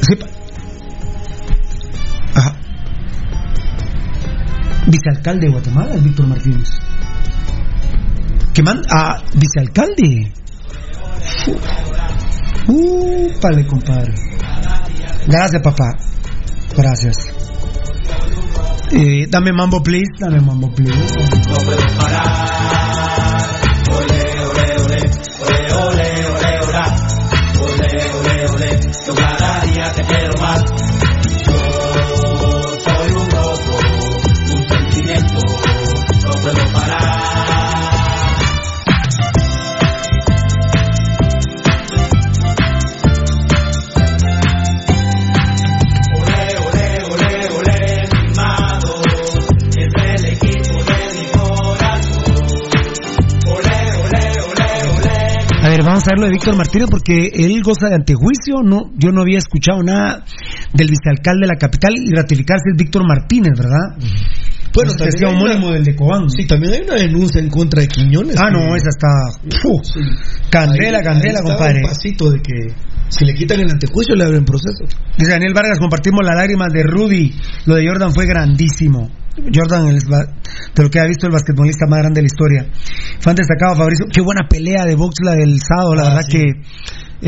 Sí, 0.02 0.16
Vicealcalde 4.88 5.48
de 5.48 5.52
Guatemala, 5.52 5.96
Víctor 5.98 6.28
Martínez. 6.28 6.70
¿Qué 8.54 8.64
man? 8.64 8.82
Ah, 8.90 9.22
vicealcalde. 9.36 10.32
Uh, 12.68 13.30
vale, 13.42 13.68
compadre. 13.68 14.14
Gracias, 15.28 15.62
papá. 15.62 15.98
Gracias. 16.76 17.18
Eh, 18.92 19.28
dame 19.30 19.52
mambo, 19.52 19.84
please. 19.84 20.14
Dame 20.20 20.40
mambo, 20.40 20.74
please. 20.74 20.94
Yo 20.94 21.06
vamos 55.98 56.08
a 56.08 56.12
ver 56.14 56.20
lo 56.20 56.26
de 56.26 56.32
Víctor 56.34 56.56
Martínez 56.56 56.88
porque 56.92 57.32
él 57.34 57.64
goza 57.64 57.88
de 57.90 57.96
antejuicio. 57.96 58.62
No, 58.64 58.92
yo 58.98 59.10
no 59.12 59.22
había 59.22 59.40
escuchado 59.40 59.82
nada 59.82 60.24
del 60.74 60.90
vicealcalde 60.90 61.42
de 61.42 61.48
la 61.48 61.56
capital 61.58 61.94
y 61.98 62.14
ratificarse 62.14 62.70
es 62.72 62.78
Víctor 62.78 63.02
Martínez, 63.08 63.54
¿verdad? 63.58 63.98
Bueno, 64.76 64.92
también 64.94 65.10
es 65.10 65.24
hay 65.24 65.34
homónimo 65.34 65.68
una- 65.68 65.76
del 65.76 65.84
de 65.86 65.96
Cobán. 65.96 66.30
Sí, 66.30 66.46
también 66.46 66.74
hay 66.74 66.82
una 66.82 66.96
denuncia 66.96 67.42
en 67.42 67.50
contra 67.50 67.82
de 67.82 67.88
Quiñones. 67.88 68.36
Ah, 68.38 68.52
no, 68.52 68.76
esa 68.76 68.90
está. 68.90 69.10
Candela, 70.52 71.00
Ahí- 71.00 71.04
candela, 71.04 71.40
ahí 71.40 71.46
compadre. 71.46 71.82
Un 71.84 71.90
pasito 71.90 72.30
de 72.30 72.42
que 72.42 72.54
si 73.10 73.26
le 73.26 73.34
quitan 73.34 73.60
el 73.62 73.72
antejuicio 73.72 74.16
le 74.16 74.24
abren 74.26 74.46
proceso. 74.46 74.86
Dice 75.18 75.32
Daniel 75.32 75.54
Vargas, 75.56 75.80
compartimos 75.80 76.24
las 76.24 76.36
lágrimas 76.36 76.72
de 76.74 76.84
Rudy. 76.84 77.34
Lo 77.66 77.74
de 77.76 77.88
Jordan 77.88 78.14
fue 78.14 78.28
grandísimo. 78.28 79.10
Jordan, 79.54 79.88
el, 79.88 80.00
de 80.00 80.84
lo 80.84 80.90
que 80.90 81.00
ha 81.00 81.06
visto 81.06 81.28
el 81.28 81.34
basquetbolista 81.34 81.86
más 81.88 82.00
grande 82.00 82.22
de 82.22 82.24
la 82.24 82.28
historia. 82.28 82.66
Fan 83.20 83.36
destacado, 83.36 83.76
Fabricio. 83.76 84.06
Qué 84.12 84.22
buena 84.22 84.48
pelea 84.50 84.86
de 84.86 84.96
box 84.96 85.16
la 85.24 85.34
del 85.36 85.60
sábado. 85.62 85.96
La 85.96 86.02
Ah, 86.04 86.10
verdad 86.10 86.22
sí. 86.30 86.38
que 86.38 86.44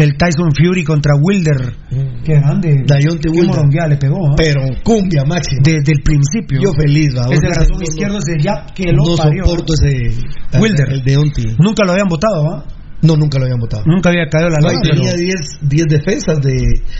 el 0.02 0.18
Tyson 0.18 0.50
Fury 0.56 0.84
contra 0.84 1.14
Wilder. 1.20 1.76
Qué 2.24 2.34
grande. 2.36 2.84
Qué 3.22 3.30
Wilder. 3.30 3.90
le 3.90 3.98
pegó. 3.98 4.18
Pero 4.38 4.62
cumbia 4.84 5.24
máxima. 5.26 5.62
Desde 5.64 5.92
el 5.94 6.02
principio. 6.04 6.60
Yo 6.62 6.72
feliz. 6.74 7.10
Es 7.32 7.42
el 7.44 7.50
razón 7.50 7.78
no- 7.78 7.82
izquierdo, 7.84 8.20
jab 8.44 8.74
que 8.74 8.92
No 8.94 9.04
lo 9.10 9.16
parió. 9.18 9.46
soporto 9.46 9.74
ese. 9.74 10.60
Wilder. 10.60 10.92
El 10.94 11.04
Deontay. 11.04 11.56
Nunca 11.60 11.86
lo 11.86 11.92
habían 11.94 12.08
votado, 12.08 12.54
¿ah? 12.54 12.66
No, 13.02 13.16
nunca 13.16 13.40
lo 13.40 13.46
habían 13.46 13.60
votado. 13.60 13.84
Nunca 13.86 14.10
había 14.10 14.26
caído 14.28 14.50
la 14.50 14.60
No, 14.60 14.68
lona. 14.68 14.80
y 14.84 14.90
tenía 14.90 15.12
pero- 15.12 15.24
10 15.24 15.40
10 15.62 15.86
defensas 15.88 16.42
de 16.42 16.54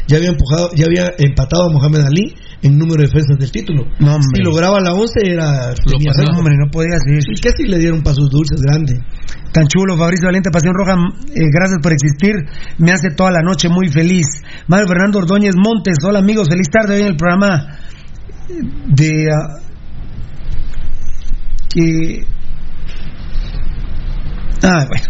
ya 0.08 0.18
había 0.18 0.30
empujado, 0.30 0.70
ya 0.74 0.86
había 0.86 1.12
empatado 1.18 1.64
a 1.68 1.74
Mohamed 1.74 2.06
Ali 2.08 2.36
en 2.62 2.78
número 2.78 3.02
de 3.02 3.08
defensas 3.08 3.38
del 3.38 3.52
título. 3.52 3.84
No, 4.00 4.18
si 4.22 4.42
lograba 4.42 4.80
la 4.80 4.94
11 4.94 5.20
era 5.26 5.72
récord. 5.72 6.38
Hombre, 6.38 6.56
no 6.58 6.72
podía 6.72 6.98
seguir. 7.04 7.24
y 7.36 7.40
casi 7.42 7.64
le 7.68 7.80
dieron 7.80 8.02
pasos 8.02 8.30
dulces 8.30 8.62
grandes. 8.62 8.98
Tan 9.52 9.68
chulo, 9.68 9.98
Fabricio 9.98 10.28
Valiente, 10.28 10.52
Pasión 10.52 10.74
Roja, 10.74 10.94
eh, 11.36 11.50
gracias 11.52 11.80
por 11.82 11.92
existir, 11.92 12.36
me 12.78 12.92
hace 12.92 13.10
toda 13.16 13.32
la 13.32 13.42
noche 13.42 13.68
muy 13.68 13.90
feliz. 13.90 14.26
Mario 14.68 14.88
Fernando 14.88 15.20
Ordóñez 15.20 15.56
Montes, 15.58 15.96
hola 16.08 16.20
amigos, 16.20 16.48
feliz 16.50 16.68
tarde 16.72 16.96
hoy 16.96 17.02
en 17.02 17.08
el 17.08 17.18
programa 17.18 17.78
de... 18.88 19.28
ah, 19.34 19.60
que... 21.74 22.26
Ah, 24.64 24.86
bueno. 24.88 25.06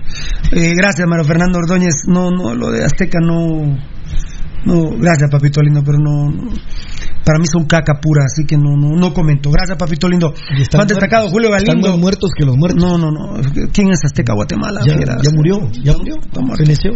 Eh, 0.52 0.74
gracias, 0.76 1.08
Mario 1.08 1.26
Fernando 1.26 1.60
Ordóñez. 1.60 2.08
No, 2.08 2.30
no, 2.32 2.54
lo 2.56 2.72
de 2.72 2.84
Azteca 2.84 3.20
no... 3.22 3.78
No, 4.66 4.90
gracias, 5.00 5.30
papito 5.32 5.62
lindo, 5.62 5.82
pero 5.86 5.98
no... 6.00 6.30
no. 6.30 6.52
Para 7.26 7.38
mí 7.38 7.46
son 7.46 7.66
caca 7.66 8.00
pura, 8.02 8.26
así 8.26 8.44
que 8.46 8.58
no, 8.58 8.76
no, 8.76 8.96
no 8.98 9.14
comento. 9.14 9.52
Gracias, 9.52 9.78
papito 9.78 10.10
lindo. 10.10 10.34
Están 10.58 10.82
Fan 10.82 10.88
destacado. 10.88 11.30
Julio 11.30 11.54
Están 11.56 11.76
Galindo. 11.76 11.90
más 11.92 12.00
muertos 12.00 12.32
que 12.36 12.44
los 12.46 12.58
muertos. 12.58 12.82
No, 12.82 12.98
no, 12.98 13.12
no. 13.12 13.40
¿Quién 13.72 13.92
es 13.92 14.04
Azteca 14.04 14.34
Guatemala? 14.34 14.82
ya, 14.86 14.96
Mira, 14.96 15.18
ya 15.22 15.30
murió, 15.36 15.70
ya 15.84 15.94
murió. 15.94 16.16
Feneció. 16.58 16.92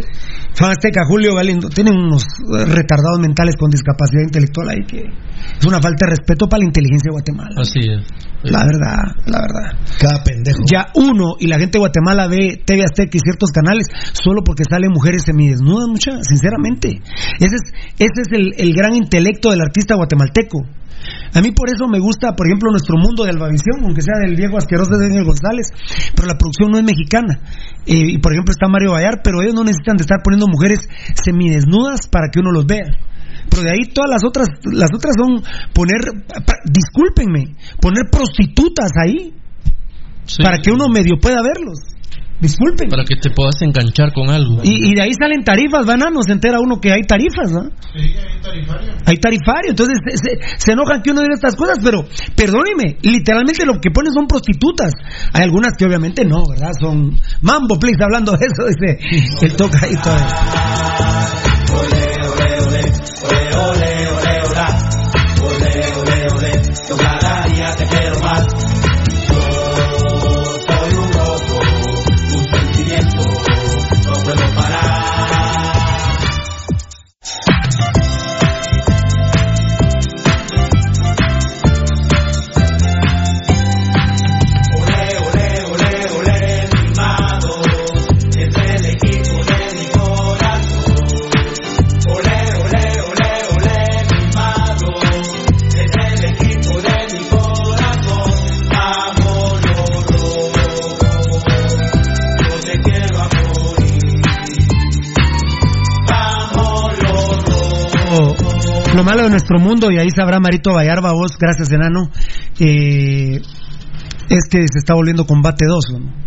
Fan 0.54 0.70
Azteca, 0.72 1.02
Julio 1.06 1.34
Galindo. 1.34 1.68
Tienen 1.68 1.94
unos 1.96 2.24
eh, 2.24 2.64
retardados 2.64 3.20
mentales 3.20 3.54
con 3.56 3.70
discapacidad 3.70 4.22
intelectual 4.24 4.70
ahí 4.70 4.84
que 4.86 4.98
es 5.60 5.66
una 5.66 5.80
falta 5.80 6.06
de 6.06 6.10
respeto 6.16 6.48
para 6.48 6.60
la 6.60 6.66
inteligencia 6.66 7.10
de 7.10 7.12
Guatemala. 7.12 7.54
Así 7.60 7.80
es. 7.80 8.33
La 8.44 8.60
verdad, 8.60 9.16
la 9.26 9.40
verdad. 9.40 9.78
Cada 9.98 10.22
pendejo. 10.22 10.58
Ya 10.70 10.88
uno 10.94 11.36
y 11.40 11.46
la 11.46 11.58
gente 11.58 11.78
de 11.78 11.80
Guatemala 11.80 12.26
ve 12.26 12.62
TV 12.64 12.84
Azteca 12.84 13.16
y 13.16 13.20
ciertos 13.20 13.50
canales 13.50 13.86
solo 14.12 14.42
porque 14.44 14.64
salen 14.68 14.90
mujeres 14.92 15.22
semidesnudas, 15.24 15.88
mucha, 15.88 16.22
sinceramente. 16.22 17.00
Ese 17.40 17.56
es, 17.56 17.72
ese 17.98 18.20
es 18.20 18.28
el, 18.32 18.52
el 18.58 18.74
gran 18.74 18.94
intelecto 18.94 19.50
del 19.50 19.62
artista 19.62 19.94
guatemalteco. 19.94 20.60
A 21.34 21.40
mí 21.40 21.50
por 21.50 21.68
eso 21.68 21.88
me 21.88 21.98
gusta, 21.98 22.36
por 22.36 22.46
ejemplo, 22.46 22.70
nuestro 22.70 22.96
mundo 22.96 23.24
de 23.24 23.30
Albavisión, 23.30 23.82
aunque 23.82 24.02
sea 24.02 24.20
del 24.20 24.36
viejo 24.36 24.56
asqueroso 24.56 24.96
de 24.96 25.08
Daniel 25.08 25.24
González, 25.24 25.66
pero 26.14 26.28
la 26.28 26.38
producción 26.38 26.70
no 26.70 26.78
es 26.78 26.84
mexicana. 26.84 27.40
Eh, 27.86 28.14
y 28.14 28.18
por 28.18 28.32
ejemplo 28.32 28.52
está 28.52 28.68
Mario 28.68 28.92
Vallar, 28.92 29.20
pero 29.22 29.42
ellos 29.42 29.54
no 29.54 29.64
necesitan 29.64 29.96
de 29.96 30.02
estar 30.02 30.20
poniendo 30.22 30.46
mujeres 30.46 30.80
semidesnudas 31.14 32.06
para 32.08 32.28
que 32.30 32.40
uno 32.40 32.52
los 32.52 32.66
vea. 32.66 32.96
Pero 33.50 33.62
de 33.62 33.70
ahí 33.70 33.92
todas 33.92 34.10
las 34.10 34.24
otras, 34.24 34.48
las 34.72 34.90
otras 34.94 35.14
son 35.18 35.42
poner, 35.72 36.00
discúlpenme, 36.64 37.56
poner 37.80 38.04
prostitutas 38.10 38.90
ahí 39.04 39.32
Sí. 40.26 40.42
para 40.42 40.58
que 40.58 40.70
uno 40.72 40.88
medio 40.88 41.16
pueda 41.20 41.42
verlos. 41.42 41.78
Disculpen. 42.40 42.88
Para 42.90 43.04
que 43.04 43.14
te 43.16 43.30
puedas 43.30 43.54
enganchar 43.62 44.12
con 44.12 44.28
algo. 44.28 44.60
Y, 44.64 44.90
y 44.90 44.94
de 44.94 45.02
ahí 45.02 45.12
salen 45.18 45.44
tarifas, 45.44 45.86
banano, 45.86 46.20
se 46.22 46.32
entera 46.32 46.58
uno 46.60 46.80
que 46.80 46.92
hay 46.92 47.02
tarifas, 47.02 47.52
¿no? 47.52 47.70
hay 49.06 49.16
tarifario. 49.18 49.70
Entonces 49.70 49.96
se, 50.04 50.16
se- 50.18 50.38
se 50.58 50.72
enojan 50.72 51.00
que 51.02 51.10
uno 51.12 51.20
diga 51.22 51.34
estas 51.34 51.54
cosas, 51.56 51.78
pero 51.82 52.04
perdóneme, 52.34 52.96
literalmente 53.02 53.64
lo 53.64 53.80
que 53.80 53.90
ponen 53.90 54.12
son 54.12 54.26
prostitutas. 54.26 54.92
Hay 55.32 55.44
algunas 55.44 55.74
que 55.78 55.84
obviamente 55.84 56.24
no, 56.24 56.42
¿verdad? 56.48 56.72
Son 56.80 57.16
mambo, 57.42 57.78
please, 57.78 58.02
hablando 58.02 58.32
de 58.32 58.46
eso, 58.46 58.66
dice 58.66 59.46
el 59.46 59.56
toca 59.56 59.86
y 59.88 59.94
todo 59.96 60.16
eso. 60.16 61.23
Lo 109.04 109.10
malo 109.10 109.24
de 109.24 109.30
nuestro 109.30 109.58
mundo, 109.60 109.90
y 109.90 109.98
ahí 109.98 110.08
sabrá 110.16 110.40
Marito 110.40 110.72
Vallarba, 110.72 111.12
vos, 111.12 111.36
gracias 111.38 111.70
enano, 111.72 112.10
eh, 112.58 113.38
es 114.30 114.44
que 114.50 114.58
se 114.66 114.78
está 114.78 114.94
volviendo 114.94 115.26
combate 115.26 115.66
2. 115.68 115.84
¿no? 116.00 116.24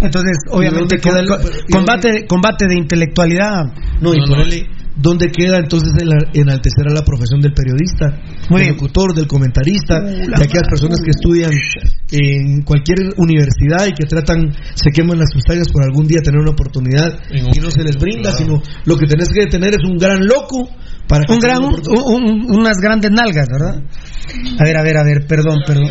Entonces, 0.00 0.38
obviamente, 0.50 0.98
queda 0.98 1.20
el- 1.20 1.28
combate, 1.70 2.26
combate 2.26 2.66
de 2.66 2.74
intelectualidad. 2.74 3.62
No, 4.00 4.12
y 4.12 4.18
No, 4.18 4.26
ponerle 4.26 4.66
dónde 4.96 5.30
queda 5.30 5.58
entonces 5.58 5.92
el 6.00 6.10
enaltecer 6.34 6.88
a 6.90 6.92
la 6.92 7.02
profesión 7.04 7.40
del 7.40 7.52
periodista, 7.54 8.20
Muy 8.50 8.62
del 8.62 8.70
locutor, 8.72 9.14
del 9.14 9.28
comentarista, 9.28 10.00
Uh, 10.02 10.06
de 10.06 10.44
aquellas 10.44 10.68
personas 10.68 10.98
que 11.02 11.10
estudian 11.10 11.52
en 12.10 12.62
cualquier 12.62 12.98
universidad 13.16 13.86
y 13.86 13.92
que 13.92 14.04
tratan, 14.04 14.52
se 14.74 14.90
queman 14.90 15.18
las 15.20 15.32
pestañas 15.32 15.68
por 15.68 15.84
algún 15.84 16.06
día 16.08 16.18
tener 16.22 16.40
una 16.40 16.50
oportunidad 16.50 17.20
y 17.30 17.60
no 17.60 17.70
se 17.70 17.84
les 17.84 17.96
brinda, 17.96 18.30
claro. 18.34 18.36
sino 18.38 18.62
lo 18.84 18.96
que 18.96 19.06
tenés 19.06 19.28
que 19.28 19.46
tener 19.46 19.70
es 19.74 19.88
un 19.88 19.96
gran 19.96 20.26
loco 20.26 20.68
para 21.08 21.24
Un 21.28 21.38
gran, 21.38 21.62
un- 21.62 21.74
un- 21.88 22.46
unas 22.58 22.76
grandes 22.78 23.10
nalgas, 23.10 23.46
¿verdad? 23.50 23.82
A 24.58 24.64
ver, 24.64 24.76
a 24.78 24.82
ver, 24.82 24.96
a 24.96 25.02
ver, 25.04 25.26
perdón, 25.26 25.58
perdón. 25.66 25.88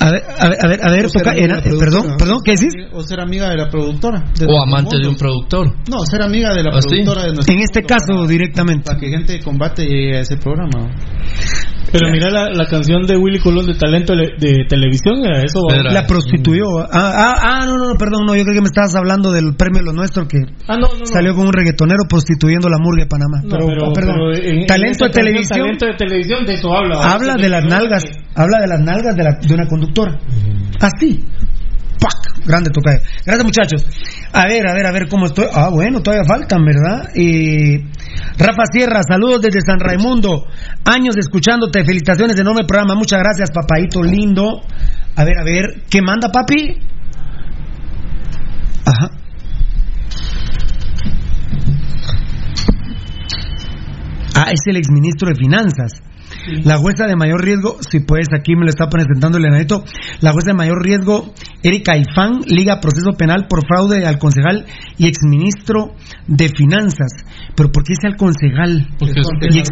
A 0.00 0.10
ver, 0.10 0.22
a 0.38 0.48
ver, 0.48 0.58
a 0.60 0.68
ver, 0.68 0.80
a 0.84 0.90
ver, 0.90 1.06
O 1.06 1.08
ser 1.08 1.20
toca- 1.22 1.30
amiga 1.30 1.34
de 1.34 1.44
era- 1.44 1.54
la 1.54 1.60
eh, 1.60 1.62
perdón, 1.78 1.78
productora. 2.02 2.16
perdón, 2.16 2.38
¿qué 2.44 2.50
decís? 2.52 2.74
O 2.92 3.02
ser 3.02 3.20
amiga 3.20 3.50
de 3.50 3.56
la 3.56 3.68
productora. 3.70 4.24
de 4.38 4.46
O 4.48 4.60
amante 4.62 4.96
de 4.96 5.02
mundo. 5.04 5.10
un 5.10 5.16
productor. 5.16 5.74
No, 5.88 6.00
ser 6.06 6.22
amiga 6.22 6.54
de 6.54 6.62
la 6.64 6.70
¿Ah, 6.74 6.80
sí? 6.82 6.88
productora 6.88 7.22
de 7.26 7.32
nuestro 7.34 7.54
En 7.54 7.60
este 7.60 7.82
caso, 7.82 8.06
para- 8.08 8.26
directamente. 8.26 8.84
Para 8.84 8.98
que 8.98 9.08
gente 9.08 9.32
de 9.34 9.40
combate 9.42 9.82
llegue 9.84 10.16
a 10.16 10.20
ese 10.20 10.36
programa. 10.38 10.90
Pero 11.90 12.10
mira 12.12 12.30
la, 12.30 12.50
la 12.50 12.66
canción 12.66 13.06
de 13.06 13.16
Willy 13.16 13.38
Colón 13.38 13.64
de 13.66 13.74
talento 13.74 14.14
de, 14.14 14.28
de 14.38 14.64
televisión, 14.68 15.24
era 15.24 15.42
eso. 15.42 15.60
Era- 15.72 15.90
La 15.92 16.06
prostituyó. 16.06 16.80
Ah, 16.80 16.86
ah, 16.92 17.34
ah, 17.42 17.66
no, 17.66 17.78
no, 17.78 17.88
no, 17.88 17.94
perdón, 17.96 18.26
no, 18.26 18.36
yo 18.36 18.42
creo 18.42 18.54
que 18.56 18.60
me 18.60 18.66
estabas 18.66 18.94
hablando 18.94 19.32
del 19.32 19.54
premio 19.56 19.80
Lo 19.82 19.92
Nuestro 19.92 20.28
que 20.28 20.38
Ah, 20.66 20.76
no, 20.76 20.88
no, 20.88 20.98
no. 21.00 21.06
salió 21.06 21.34
con 21.34 21.46
un 21.46 21.52
reggaetonero 21.52 22.04
prostituyendo 22.08 22.68
la 22.68 22.76
murga 22.78 23.04
de 23.04 23.08
Panamá. 23.08 23.40
No, 23.42 23.48
pero, 23.56 23.66
pero- 23.66 23.86
ah, 23.86 23.92
perdón. 23.94 24.14
pero 24.16 24.34
en- 24.34 24.58
en 24.60 24.66
talento 24.66 25.06
esa 25.06 25.06
de 25.06 25.10
canción, 25.12 25.24
televisión. 25.24 25.58
Talento 25.78 25.86
de 25.86 25.94
televisión, 25.94 26.46
de 26.46 26.54
eso 26.54 26.72
habla. 26.76 27.12
habla 27.12 27.34
de 27.34 27.48
las 27.48 27.62
que- 27.64 27.70
nalgas, 27.70 28.04
habla 28.34 28.58
de 28.60 28.66
las 28.68 28.80
nalgas 28.80 29.16
de, 29.16 29.24
la- 29.24 29.38
de 29.40 29.54
una 29.54 29.66
conductora. 29.66 30.18
Así. 30.80 31.24
¡Pac! 32.00 32.46
Grande 32.46 32.70
tocayo. 32.70 33.00
Gracias, 33.26 33.44
muchachos. 33.44 33.84
A 34.32 34.46
ver, 34.46 34.68
a 34.68 34.72
ver, 34.74 34.86
a 34.86 34.92
ver 34.92 35.08
cómo 35.08 35.26
estoy. 35.26 35.46
Ah, 35.52 35.68
bueno, 35.70 36.00
todavía 36.00 36.24
faltan, 36.24 36.64
¿verdad? 36.64 37.08
Y 37.16 37.78
Rafa 38.38 38.62
Sierra, 38.72 39.00
saludos 39.02 39.42
desde 39.42 39.60
San 39.62 39.80
Raimundo. 39.80 40.46
Años 40.84 41.16
escuchándote. 41.16 41.84
Felicitaciones, 41.84 42.38
enorme 42.38 42.64
programa. 42.64 42.94
Muchas 42.94 43.20
gracias, 43.20 43.50
papaito 43.50 44.02
lindo. 44.02 44.62
A 45.16 45.24
ver, 45.24 45.38
a 45.38 45.44
ver, 45.44 45.82
¿qué 45.90 46.00
manda, 46.00 46.30
papi? 46.30 46.78
Ajá. 48.84 49.10
Ah, 54.36 54.52
es 54.52 54.60
el 54.66 54.76
exministro 54.76 55.28
de 55.28 55.34
Finanzas. 55.34 56.00
La 56.64 56.76
jueza 56.78 57.06
de 57.06 57.16
mayor 57.16 57.42
riesgo, 57.44 57.76
si 57.80 58.00
puedes, 58.00 58.28
aquí 58.34 58.54
me 58.56 58.64
lo 58.64 58.70
está 58.70 58.88
presentando 58.88 59.38
el 59.38 59.44
enanito. 59.46 59.84
La 60.20 60.32
jueza 60.32 60.48
de 60.52 60.54
mayor 60.54 60.82
riesgo, 60.84 61.32
Erika 61.62 61.96
Ifán, 61.96 62.40
liga 62.46 62.80
proceso 62.80 63.12
penal 63.16 63.46
por 63.48 63.66
fraude 63.66 64.06
al 64.06 64.18
concejal 64.18 64.66
y 64.96 65.06
exministro 65.06 65.94
de 66.26 66.48
Finanzas. 66.48 67.10
Pero 67.56 67.70
¿por 67.70 67.84
qué 67.84 67.94
dice 67.94 68.06
al 68.08 68.16
concejal? 68.16 68.88
Porque 68.98 69.20
es- 69.20 69.26
Y 69.54 69.58
ex- 69.58 69.68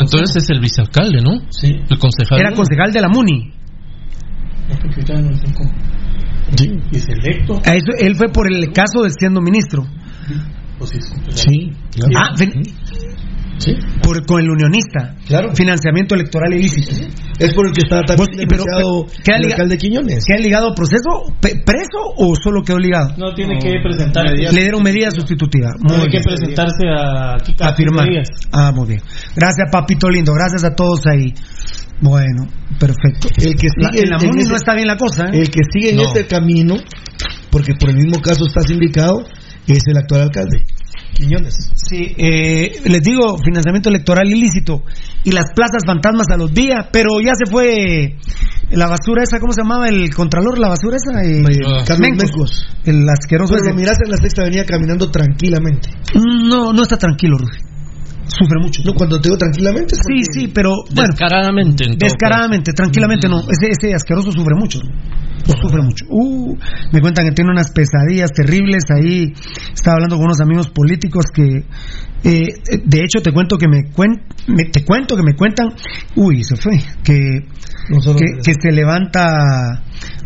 Entonces 0.00 0.36
es 0.36 0.50
el 0.50 0.60
vicealcalde, 0.60 1.20
¿no? 1.22 1.40
Sí. 1.50 1.68
El 1.88 1.98
concejal. 1.98 2.38
Era 2.40 2.52
concejal 2.52 2.92
de 2.92 3.00
la 3.00 3.08
MUNI. 3.08 3.52
Es 4.68 4.78
es 6.92 7.08
electo. 7.08 7.60
A 7.64 7.74
eso, 7.74 7.86
él 7.98 8.14
fue 8.16 8.28
por 8.32 8.46
el 8.52 8.72
caso 8.72 9.02
de 9.02 9.10
siendo 9.10 9.40
ministro. 9.40 9.84
Pues 10.78 10.90
sí, 10.90 10.98
Sí, 11.30 11.72
Ah, 12.16 12.34
por, 14.02 14.24
con 14.26 14.40
el 14.40 14.50
unionista. 14.50 15.16
Claro. 15.26 15.54
Financiamiento 15.54 16.14
electoral 16.14 16.52
ilícito. 16.54 16.92
Es 17.38 17.52
por 17.54 17.66
el 17.66 17.72
que 17.72 17.82
está 17.82 18.02
también 18.02 18.28
pero- 18.48 18.64
denunciado 18.64 19.06
pero- 19.06 19.22
¿queda 19.24 19.36
el 19.36 19.52
alcalde 19.52 19.78
Quiñones. 19.78 20.24
¿Queda 20.26 20.38
ligado 20.38 20.68
a 20.70 20.74
proceso 20.74 21.10
preso 21.40 21.98
o 22.16 22.34
solo 22.36 22.62
quedó 22.62 22.78
ligado? 22.78 23.14
No 23.18 23.34
tiene 23.34 23.58
que 23.58 23.72
presentar. 23.82 24.24
Le 24.26 24.60
dieron 24.62 24.82
medida 24.82 25.10
sustitutiva. 25.10 25.70
Muy 25.80 25.96
Tiene 25.96 26.10
que 26.10 26.20
presentarse 26.20 26.86
a 26.88 27.34
a 27.34 27.74
firmar. 27.74 28.06
Ah, 28.52 28.72
muy 28.72 28.88
bien. 28.88 29.00
Gracias, 29.34 29.68
papito 29.70 30.08
lindo. 30.08 30.32
Gracias 30.32 30.64
a 30.64 30.74
todos 30.74 31.00
ahí. 31.06 31.32
Bueno, 32.00 32.46
perfecto. 32.78 33.28
El 33.38 33.54
que 33.56 33.68
sigue 33.68 34.02
en 34.04 34.10
la 34.10 34.16
en 34.16 34.38
ese- 34.38 34.48
no 34.50 34.56
está 34.56 34.74
bien 34.74 34.86
la 34.86 34.96
cosa, 34.96 35.24
¿eh? 35.26 35.40
El 35.40 35.50
que 35.50 35.60
sigue 35.72 35.90
en 35.90 35.96
No. 35.96 36.02
este 36.02 36.26
camino, 36.26 36.76
porque 37.50 37.74
por 37.74 37.88
el 37.90 37.96
mismo 37.96 38.20
caso 38.20 38.44
está 38.46 38.60
sindicado, 38.62 39.24
es 39.66 39.82
el 39.86 39.96
actual 39.96 40.22
alcalde, 40.22 40.62
Quiñones. 41.16 41.54
Sí, 41.74 42.14
eh, 42.18 42.72
les 42.84 43.02
digo, 43.02 43.38
financiamiento 43.38 43.88
electoral 43.88 44.28
ilícito 44.28 44.82
y 45.24 45.32
las 45.32 45.46
plazas 45.54 45.82
fantasmas 45.86 46.26
a 46.30 46.36
los 46.36 46.52
días, 46.52 46.88
pero 46.92 47.20
ya 47.24 47.32
se 47.34 47.50
fue 47.50 48.16
la 48.70 48.86
basura 48.86 49.22
esa, 49.22 49.40
¿cómo 49.40 49.52
se 49.52 49.62
llamaba? 49.62 49.88
El 49.88 50.12
contralor, 50.14 50.58
la 50.58 50.68
basura 50.68 50.96
esa. 50.96 51.24
Eh, 51.24 51.42
Carlos 51.86 52.08
Mencos. 52.18 52.66
El 52.84 53.08
asqueroso. 53.08 53.54
Pero 53.54 53.64
lo 53.64 53.70
ese. 53.70 53.78
miras 53.78 53.96
en 54.04 54.10
la 54.10 54.16
sexta 54.18 54.42
avenida 54.42 54.64
caminando 54.66 55.10
tranquilamente. 55.10 55.88
No, 56.14 56.72
no 56.72 56.82
está 56.82 56.98
tranquilo, 56.98 57.38
Rudy. 57.38 57.65
Sufre 58.28 58.58
mucho. 58.60 58.82
No, 58.84 58.92
cuando 58.94 59.20
te 59.20 59.28
digo 59.28 59.38
tranquilamente 59.38 59.94
es 59.94 60.00
Sí, 60.06 60.22
sí, 60.32 60.52
pero 60.52 60.70
bueno, 60.94 61.08
Descaradamente. 61.10 61.84
descaradamente, 61.96 62.72
tranquilamente 62.72 63.28
no. 63.28 63.40
Ese, 63.40 63.70
ese 63.70 63.94
asqueroso 63.94 64.32
sufre 64.32 64.54
mucho. 64.56 64.80
Sufre 65.46 65.80
mucho. 65.82 66.04
Uh, 66.10 66.56
me 66.92 67.00
cuentan 67.00 67.24
que 67.26 67.32
tiene 67.32 67.52
unas 67.52 67.70
pesadillas 67.70 68.32
terribles. 68.32 68.84
Ahí 68.90 69.32
estaba 69.72 69.94
hablando 69.94 70.16
con 70.16 70.24
unos 70.26 70.40
amigos 70.40 70.68
políticos 70.68 71.26
que, 71.32 71.64
eh, 72.24 72.48
de 72.84 73.00
hecho, 73.00 73.20
te 73.22 73.32
cuento 73.32 73.56
que 73.58 73.68
me, 73.68 73.84
cuen- 73.92 74.22
me- 74.48 74.64
te 74.70 74.84
cuento 74.84 75.16
que 75.16 75.22
me 75.22 75.34
cuentan. 75.34 75.68
Uy, 76.16 76.42
se 76.42 76.56
fue. 76.56 76.78
Que, 77.04 77.46
No 77.90 78.00
que, 78.16 78.24
que 78.44 78.54
se 78.60 78.72
levanta 78.72 79.22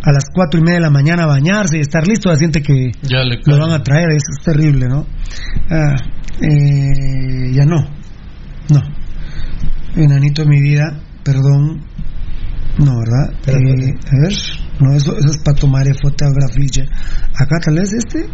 a 0.03 0.13
las 0.13 0.25
cuatro 0.35 0.59
y 0.61 0.63
media 0.63 0.77
de 0.77 0.81
la 0.83 0.91
mañana 0.91 1.25
a 1.25 1.27
bañarse 1.27 1.77
y 1.79 1.81
estar 1.81 2.07
listo. 2.07 2.31
Ya 2.31 2.37
siente 2.37 2.63
que 2.63 2.93
Ya 3.03 3.23
le 3.23 3.41
lo 3.45 3.59
van 3.59 3.73
a 3.73 3.83
traer. 3.83 4.09
Eso 4.11 4.27
es 4.39 4.45
terrible, 4.45 4.89
¿no? 4.89 5.07
Ah, 5.71 5.97
eh, 6.41 7.53
ya 7.53 7.65
no. 7.67 7.77
No. 8.71 8.81
Enanito 9.97 10.43
de 10.43 10.49
mi 10.49 10.61
vida, 10.61 10.85
perdón. 11.25 11.83
No, 12.79 12.93
¿verdad? 12.99 13.35
Eh, 13.47 13.95
a 14.07 14.23
ver. 14.23 14.33
No, 14.81 14.95
eso, 14.95 15.15
eso 15.19 15.29
es 15.29 15.39
para 15.45 15.59
tomar 15.59 15.85
fotografía. 16.01 16.85
Acá 17.35 17.59
tal 17.63 17.75
vez 17.75 17.93
este. 17.93 18.27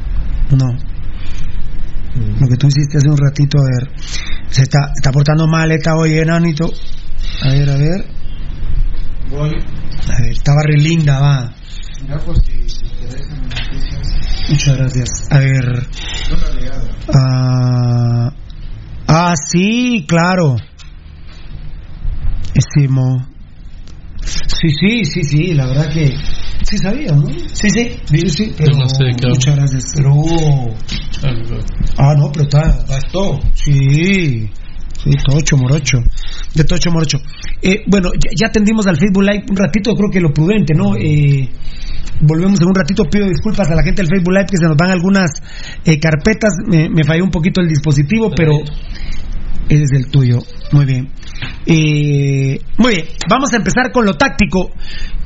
No. 0.56 0.66
Lo 2.40 2.48
que 2.48 2.56
tú 2.56 2.66
hiciste 2.68 2.98
hace 2.98 3.08
un 3.08 3.16
ratito, 3.16 3.58
a 3.58 3.62
ver. 3.62 3.90
Se 4.50 4.62
está, 4.62 4.92
está 4.94 5.12
portando 5.12 5.46
mal 5.46 5.70
esta 5.70 5.94
hoy, 5.96 6.18
enanito. 6.18 6.70
A 7.42 7.48
ver, 7.50 7.68
a 7.68 7.76
ver. 7.76 8.04
A 10.08 10.22
ver, 10.22 10.30
estaba 10.30 10.62
re 10.62 10.78
linda, 10.78 11.20
va. 11.20 11.54
Muchas 14.48 14.76
gracias. 14.76 15.08
A 15.30 15.38
ver. 15.38 15.86
Ah, 17.14 18.30
ah, 19.08 19.34
sí, 19.36 20.06
claro. 20.08 20.56
Estimo. 22.54 23.26
Sí, 24.24 24.70
sí, 24.70 25.04
sí, 25.04 25.22
sí, 25.24 25.54
la 25.54 25.66
verdad 25.66 25.92
que 25.92 26.16
sí 26.68 26.78
sabía, 26.78 27.12
¿no? 27.12 27.26
Sí, 27.52 27.70
sí, 27.70 27.96
sí, 28.06 28.28
sí, 28.28 28.54
pero 28.56 28.76
no 28.76 28.88
sé 28.88 29.04
qué 29.16 29.28
muchas 29.28 29.56
gracias. 29.56 29.84
Pero 29.94 30.12
ah, 31.98 32.14
no, 32.16 32.32
pero 32.32 32.44
está 32.44 32.84
bastó. 32.88 33.38
Sí. 33.54 34.50
Sí, 34.98 35.10
tocho 35.24 35.56
morocho. 35.56 35.98
De 36.54 36.64
tocho 36.64 36.90
morocho. 36.90 37.18
Eh, 37.62 37.84
bueno, 37.86 38.10
ya, 38.14 38.30
ya 38.34 38.46
atendimos 38.48 38.86
al 38.86 38.96
Facebook 38.96 39.22
Live 39.22 39.44
un 39.48 39.56
ratito, 39.56 39.92
creo 39.92 40.10
que 40.10 40.20
lo 40.20 40.32
prudente, 40.32 40.74
¿no? 40.74 40.96
Eh, 40.96 41.48
volvemos 42.20 42.60
en 42.60 42.66
un 42.66 42.74
ratito, 42.74 43.04
pido 43.04 43.28
disculpas 43.28 43.70
a 43.70 43.74
la 43.76 43.84
gente 43.84 44.02
del 44.02 44.10
Facebook 44.10 44.32
Live 44.32 44.46
que 44.50 44.56
se 44.56 44.66
nos 44.66 44.76
van 44.76 44.90
algunas 44.90 45.30
eh, 45.84 46.00
carpetas, 46.00 46.54
me, 46.66 46.88
me 46.88 47.04
falló 47.04 47.22
un 47.22 47.30
poquito 47.30 47.60
el 47.60 47.68
dispositivo, 47.68 48.32
pero 48.34 48.58
es 49.68 49.92
el 49.92 50.10
tuyo, 50.10 50.38
muy 50.72 50.84
bien. 50.84 51.08
Eh, 51.66 52.58
muy 52.78 52.94
bien, 52.94 53.06
vamos 53.28 53.52
a 53.52 53.56
empezar 53.56 53.90
con 53.92 54.04
lo 54.06 54.14
táctico. 54.14 54.70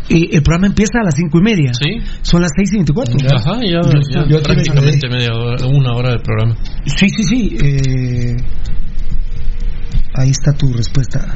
Eh, 0.08 0.28
el 0.32 0.42
programa 0.42 0.66
empieza 0.66 0.98
a 1.00 1.04
las 1.04 1.14
cinco 1.14 1.38
y 1.38 1.42
media. 1.42 1.72
Sí. 1.74 1.98
Son 2.22 2.42
las 2.42 2.50
seis 2.56 2.70
y 2.72 2.76
veinticuatro. 2.76 3.14
Ajá, 3.32 3.61
ya, 3.62 3.80
Yo 4.28 4.42
prácticamente 4.42 5.08
media 5.08 5.32
hora, 5.34 5.66
una 5.66 5.92
hora 5.94 6.11
del 6.11 6.20
programa. 6.22 6.56
Sí, 6.84 7.08
sí, 7.11 7.22
sí. 7.24 7.56
eh, 7.62 8.36
ahí 10.14 10.30
está 10.30 10.52
tu 10.52 10.72
respuesta. 10.72 11.34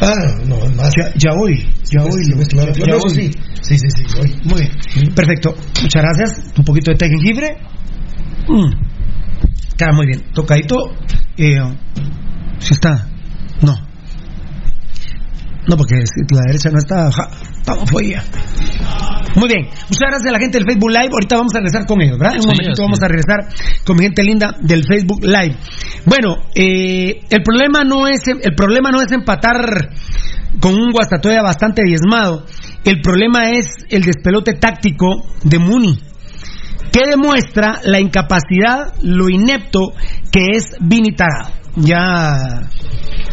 Ah, 0.00 0.38
no, 0.46 0.56
es 0.56 0.76
más. 0.76 0.92
Ya, 0.96 1.12
ya 1.16 1.32
hoy, 1.34 1.56
ya 1.90 2.00
Sí, 2.02 2.08
hoy. 2.12 2.24
sí, 2.24 2.30
lo- 2.32 2.46
claro, 2.46 2.72
ya 2.74 2.84
claro, 2.84 3.00
hoy. 3.04 3.10
sí. 3.10 3.30
Sí, 3.62 3.78
sí, 3.78 3.88
sí, 3.96 4.04
hoy. 4.20 4.34
Muy 4.44 4.60
bien. 4.62 5.14
Perfecto. 5.14 5.54
Muchas 5.82 6.02
gracias. 6.02 6.52
Un 6.56 6.64
poquito 6.64 6.90
de 6.90 6.96
té 6.96 7.08
jengibre. 7.08 7.56
Mm. 8.48 8.72
Queda 9.76 9.92
muy 9.92 10.06
bien. 10.06 10.22
Tocadito. 10.32 10.94
Eh, 11.36 11.56
¿Sí 12.58 12.74
está? 12.74 13.08
No. 15.68 15.76
Porque 15.76 15.94
la 15.96 16.42
derecha 16.46 16.70
no 16.70 16.78
está. 16.78 17.10
ja, 17.10 17.28
Vamos, 17.66 17.90
ya. 18.02 18.22
Muy 19.36 19.48
bien. 19.48 19.64
Muchas 19.88 20.08
gracias 20.10 20.26
a 20.26 20.32
la 20.32 20.38
gente 20.38 20.58
del 20.58 20.66
Facebook 20.66 20.90
Live. 20.90 21.08
Ahorita 21.12 21.36
vamos 21.36 21.54
a 21.54 21.58
regresar 21.58 21.86
con 21.86 22.00
ellos, 22.02 22.18
¿verdad? 22.18 22.34
En 22.34 22.38
un 22.38 22.42
Sí, 22.42 22.48
momentito 22.48 22.72
así 22.72 22.82
vamos 22.82 23.02
a 23.02 23.08
regresar 23.08 23.48
con 23.84 23.96
mi 23.96 24.02
gente 24.04 24.22
linda 24.22 24.54
del 24.60 24.84
Facebook 24.86 25.24
Live. 25.24 25.56
Bueno, 26.06 26.36
eh, 26.54 27.20
el 27.30 27.42
problema 27.42 27.82
no 27.84 28.06
es 28.06 28.26
el 28.28 28.54
problema 28.54 28.90
no 28.90 29.00
es 29.00 29.10
empatar 29.12 29.90
con 30.60 30.74
un 30.74 30.90
Guastatoya 30.92 31.42
bastante 31.42 31.82
diezmado. 31.84 32.44
El 32.84 33.00
problema 33.00 33.50
es 33.50 33.70
el 33.88 34.02
despelote 34.02 34.54
táctico 34.54 35.26
de 35.42 35.58
Muni 35.58 35.98
que 36.92 37.10
demuestra 37.10 37.80
la 37.82 37.98
incapacidad, 37.98 38.94
lo 39.02 39.28
inepto 39.28 39.94
que 40.30 40.50
es 40.52 40.76
Vini 40.80 41.12
Tarado. 41.16 41.63
Ya, 41.76 42.60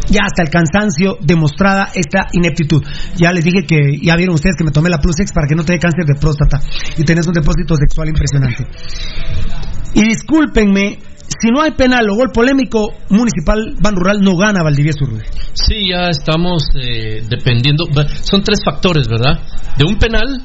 ya 0.10 0.22
hasta 0.26 0.44
el 0.44 0.50
cansancio 0.50 1.18
demostrada 1.22 1.90
esta 1.94 2.28
ineptitud. 2.34 2.84
Ya 3.16 3.32
les 3.32 3.44
dije 3.44 3.66
que, 3.68 4.00
ya 4.02 4.16
vieron 4.16 4.36
ustedes 4.36 4.56
que 4.58 4.64
me 4.64 4.72
tomé 4.72 4.90
la 4.90 5.00
Plus 5.00 5.20
X 5.20 5.32
para 5.34 5.48
que 5.48 5.56
no 5.56 5.64
te 5.64 5.74
dé 5.74 5.80
cáncer 5.80 6.06
de 6.06 6.20
próstata 6.20 6.60
y 6.98 7.04
tenés 7.04 7.28
un 7.28 7.34
depósito 7.34 7.76
sexual 7.76 8.10
impresionante. 8.10 8.66
Y 9.94 10.04
discúlpenme, 10.04 11.00
si 11.40 11.50
no 11.52 11.62
hay 11.62 11.72
penal 11.72 12.10
o 12.10 12.16
gol 12.16 12.32
polémico, 12.34 12.94
Municipal 13.10 13.76
Ban 13.80 13.96
Rural 13.96 14.22
no 14.22 14.36
gana 14.36 14.64
Valdivieso 14.64 15.06
Rudy. 15.06 15.24
Sí, 15.54 15.90
ya 15.90 16.10
estamos 16.10 16.64
eh, 16.76 17.24
dependiendo. 17.30 17.86
Son 18.22 18.44
tres 18.44 18.60
factores, 18.64 19.08
¿verdad? 19.08 19.40
De 19.78 19.86
un 19.86 19.98
penal, 19.98 20.42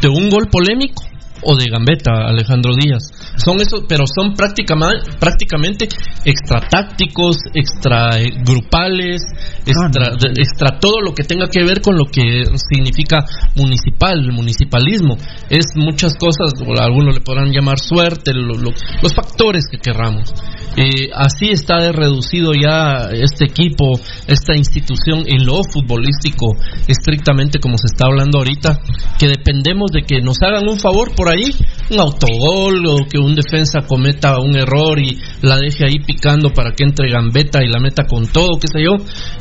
de 0.00 0.08
un 0.08 0.30
gol 0.30 0.48
polémico 0.50 1.02
o 1.42 1.56
de 1.56 1.66
gambeta, 1.70 2.28
Alejandro 2.28 2.72
Díaz. 2.74 3.02
Son 3.36 3.60
esos, 3.60 3.84
pero 3.88 4.04
son 4.06 4.34
prácticamente, 4.34 5.10
prácticamente 5.18 5.88
extra 6.24 6.60
tácticos, 6.68 7.36
extra 7.54 8.18
eh, 8.20 8.30
grupales, 8.44 9.22
extra, 9.66 10.10
de- 10.16 10.40
extra 10.40 10.78
todo 10.78 11.00
lo 11.00 11.12
que 11.14 11.24
tenga 11.24 11.48
que 11.48 11.64
ver 11.64 11.80
con 11.80 11.96
lo 11.96 12.04
que 12.06 12.44
significa 12.70 13.24
municipal, 13.56 14.18
el 14.18 14.32
municipalismo. 14.32 15.16
Es 15.48 15.66
muchas 15.76 16.14
cosas, 16.16 16.52
o 16.60 16.80
algunos 16.80 17.14
le 17.14 17.20
podrán 17.20 17.50
llamar 17.52 17.78
suerte, 17.78 18.32
lo- 18.34 18.54
lo- 18.54 18.72
los 19.02 19.14
factores 19.14 19.64
que 19.70 19.78
querramos. 19.78 20.32
Eh, 20.76 21.10
así 21.14 21.48
está 21.50 21.80
de 21.80 21.92
reducido 21.92 22.52
ya 22.54 23.08
este 23.12 23.44
equipo, 23.46 23.98
esta 24.26 24.54
institución 24.56 25.24
en 25.26 25.44
lo 25.44 25.60
futbolístico, 25.72 26.56
estrictamente 26.86 27.58
como 27.58 27.76
se 27.76 27.86
está 27.92 28.06
hablando 28.06 28.38
ahorita, 28.38 28.78
que 29.18 29.26
dependemos 29.28 29.90
de 29.92 30.02
que 30.02 30.20
nos 30.20 30.36
hagan 30.42 30.68
un 30.68 30.78
favor 30.78 31.14
por 31.14 31.28
ahí 31.28 31.44
un 31.90 31.98
autogol 31.98 32.86
o 32.86 32.96
que 33.10 33.18
un 33.18 33.34
defensa 33.34 33.80
cometa 33.86 34.38
un 34.38 34.56
error 34.56 34.98
y 34.98 35.18
la 35.42 35.58
deje 35.58 35.84
ahí 35.84 35.98
picando 36.06 36.50
para 36.50 36.72
que 36.72 36.84
entre 36.84 37.10
gambeta 37.10 37.62
y 37.62 37.68
la 37.68 37.80
meta 37.80 38.04
con 38.04 38.26
todo, 38.26 38.58
qué 38.60 38.68
sé 38.68 38.82
yo. 38.84 38.96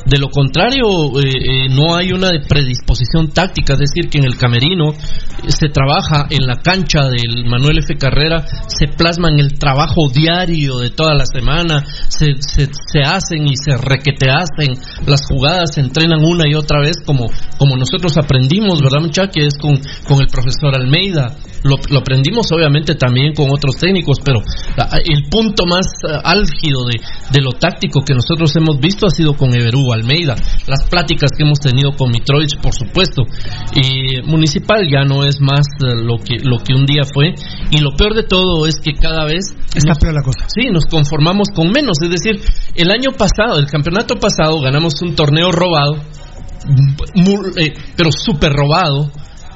De 0.05 0.17
lo 0.17 0.29
contrario, 0.29 0.87
eh, 1.19 1.29
eh, 1.29 1.69
no 1.69 1.95
hay 1.95 2.11
una 2.11 2.31
predisposición 2.47 3.29
táctica, 3.29 3.73
es 3.73 3.79
decir, 3.79 4.09
que 4.09 4.17
en 4.17 4.25
el 4.25 4.37
camerino 4.37 4.93
se 5.47 5.69
trabaja 5.69 6.27
en 6.29 6.45
la 6.45 6.57
cancha 6.57 7.09
del 7.09 7.45
Manuel 7.45 7.79
F. 7.79 7.95
Carrera, 7.95 8.45
se 8.67 8.87
plasma 8.87 9.29
en 9.29 9.39
el 9.39 9.57
trabajo 9.57 10.09
diario 10.13 10.79
de 10.79 10.89
toda 10.89 11.13
la 11.13 11.25
semana, 11.25 11.85
se, 12.09 12.33
se, 12.39 12.65
se 12.65 13.01
hacen 13.01 13.47
y 13.47 13.55
se 13.55 13.77
requete 13.77 14.29
hacen 14.29 14.75
las 15.05 15.25
jugadas, 15.27 15.73
se 15.73 15.81
entrenan 15.81 16.23
una 16.23 16.47
y 16.47 16.55
otra 16.55 16.79
vez 16.79 16.97
como, 17.05 17.27
como 17.57 17.75
nosotros 17.75 18.17
aprendimos, 18.17 18.81
¿verdad, 18.81 19.01
muchachos? 19.01 19.33
Que 19.33 19.45
es 19.45 19.57
con, 19.57 19.79
con 20.07 20.21
el 20.21 20.27
profesor 20.27 20.75
Almeida. 20.75 21.35
Lo, 21.63 21.75
lo, 21.89 21.99
aprendimos 21.99 22.49
obviamente 22.53 22.95
también 22.95 23.33
con 23.33 23.49
otros 23.51 23.58
técnicos, 23.59 24.17
pero 24.23 24.41
la, 24.75 24.89
el 25.03 25.29
punto 25.29 25.65
más 25.65 25.87
uh, 26.03 26.19
álgido 26.23 26.85
de, 26.85 26.99
de, 27.31 27.41
lo 27.41 27.51
táctico 27.51 28.01
que 28.01 28.13
nosotros 28.13 28.55
hemos 28.55 28.79
visto 28.79 29.07
ha 29.07 29.09
sido 29.09 29.33
con 29.33 29.53
Everú 29.53 29.91
Almeida. 29.93 30.35
Las 30.67 30.87
pláticas 30.89 31.31
que 31.35 31.43
hemos 31.43 31.59
tenido 31.59 31.91
con 31.95 32.11
Mitrovich, 32.11 32.57
por 32.61 32.73
supuesto. 32.73 33.23
Y 33.75 34.21
Municipal 34.23 34.87
ya 34.89 35.03
no 35.03 35.25
es 35.25 35.39
más 35.41 35.65
uh, 35.81 35.95
lo, 35.95 36.17
que, 36.17 36.37
lo 36.43 36.59
que 36.59 36.73
un 36.73 36.85
día 36.85 37.03
fue. 37.03 37.35
Y 37.71 37.79
lo 37.79 37.91
peor 37.91 38.15
de 38.15 38.23
todo 38.23 38.65
es 38.65 38.75
que 38.79 38.93
cada 38.93 39.25
vez. 39.25 39.45
Está 39.75 39.89
nos, 39.89 39.99
peor 39.99 40.13
la 40.13 40.23
cosa. 40.23 40.45
Sí, 40.47 40.69
nos 40.71 40.85
conformamos 40.85 41.49
con 41.53 41.71
menos. 41.71 41.97
Es 42.01 42.09
decir, 42.09 42.41
el 42.75 42.91
año 42.91 43.11
pasado, 43.11 43.59
el 43.59 43.67
campeonato 43.67 44.15
pasado, 44.15 44.59
ganamos 44.61 45.01
un 45.01 45.15
torneo 45.15 45.51
robado, 45.51 45.97
eh, 47.57 47.73
pero 47.95 48.11
súper 48.11 48.53
robado 48.53 49.11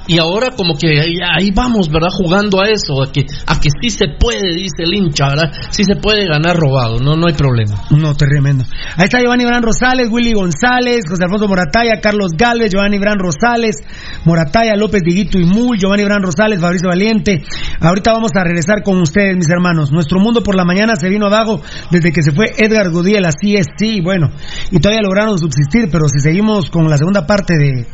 y 0.06 0.18
ahora 0.18 0.50
como 0.50 0.74
que 0.74 1.00
ahí, 1.00 1.16
ahí, 1.36 1.50
vamos, 1.50 1.88
¿verdad? 1.88 2.08
Jugando 2.12 2.60
a 2.60 2.68
eso, 2.68 3.02
a 3.02 3.10
que, 3.10 3.24
a 3.46 3.58
que 3.58 3.70
sí 3.80 3.88
se 3.88 4.06
puede, 4.18 4.54
dice 4.54 4.84
el 4.84 4.94
hincha, 4.94 5.28
¿verdad? 5.28 5.52
Sí 5.70 5.84
se 5.84 5.96
puede 5.96 6.26
ganar 6.26 6.56
robado, 6.56 7.00
no, 7.00 7.16
no 7.16 7.26
hay 7.26 7.34
problema. 7.34 7.74
No, 7.90 8.14
tremendo. 8.14 8.64
Ahí 8.96 9.04
está 9.04 9.20
Giovanni 9.20 9.44
Bran 9.44 9.62
Rosales, 9.62 10.08
Willy 10.10 10.34
González, 10.34 11.04
José 11.08 11.24
Alfonso 11.24 11.48
Morataya, 11.48 12.00
Carlos 12.02 12.32
Galvez, 12.36 12.70
Giovanni 12.70 12.98
Bran 12.98 13.18
Rosales, 13.18 13.76
Morataya, 14.24 14.74
López 14.76 15.02
Diguito 15.04 15.38
y 15.38 15.44
Mul, 15.44 15.78
Giovanni 15.78 16.04
Bran 16.04 16.22
Rosales, 16.22 16.60
Fabricio 16.60 16.88
Valiente. 16.88 17.42
Ahorita 17.80 18.12
vamos 18.12 18.32
a 18.34 18.44
regresar 18.44 18.82
con 18.82 19.00
ustedes, 19.00 19.36
mis 19.36 19.48
hermanos. 19.48 19.90
Nuestro 19.90 20.20
mundo 20.20 20.42
por 20.42 20.54
la 20.54 20.64
mañana 20.64 20.96
se 20.96 21.08
vino 21.08 21.26
abajo 21.26 21.62
desde 21.90 22.12
que 22.12 22.22
se 22.22 22.32
fue 22.32 22.46
Edgar 22.58 22.90
Gudiel, 22.90 23.24
así 23.24 23.56
es, 23.56 23.66
sí, 23.78 24.00
bueno. 24.00 24.30
Y 24.70 24.80
todavía 24.80 25.02
lograron 25.02 25.38
subsistir, 25.38 25.88
pero 25.90 26.08
si 26.08 26.20
seguimos 26.20 26.68
con 26.70 26.88
la 26.88 26.96
segunda 26.98 27.26
parte 27.26 27.56
de... 27.56 27.86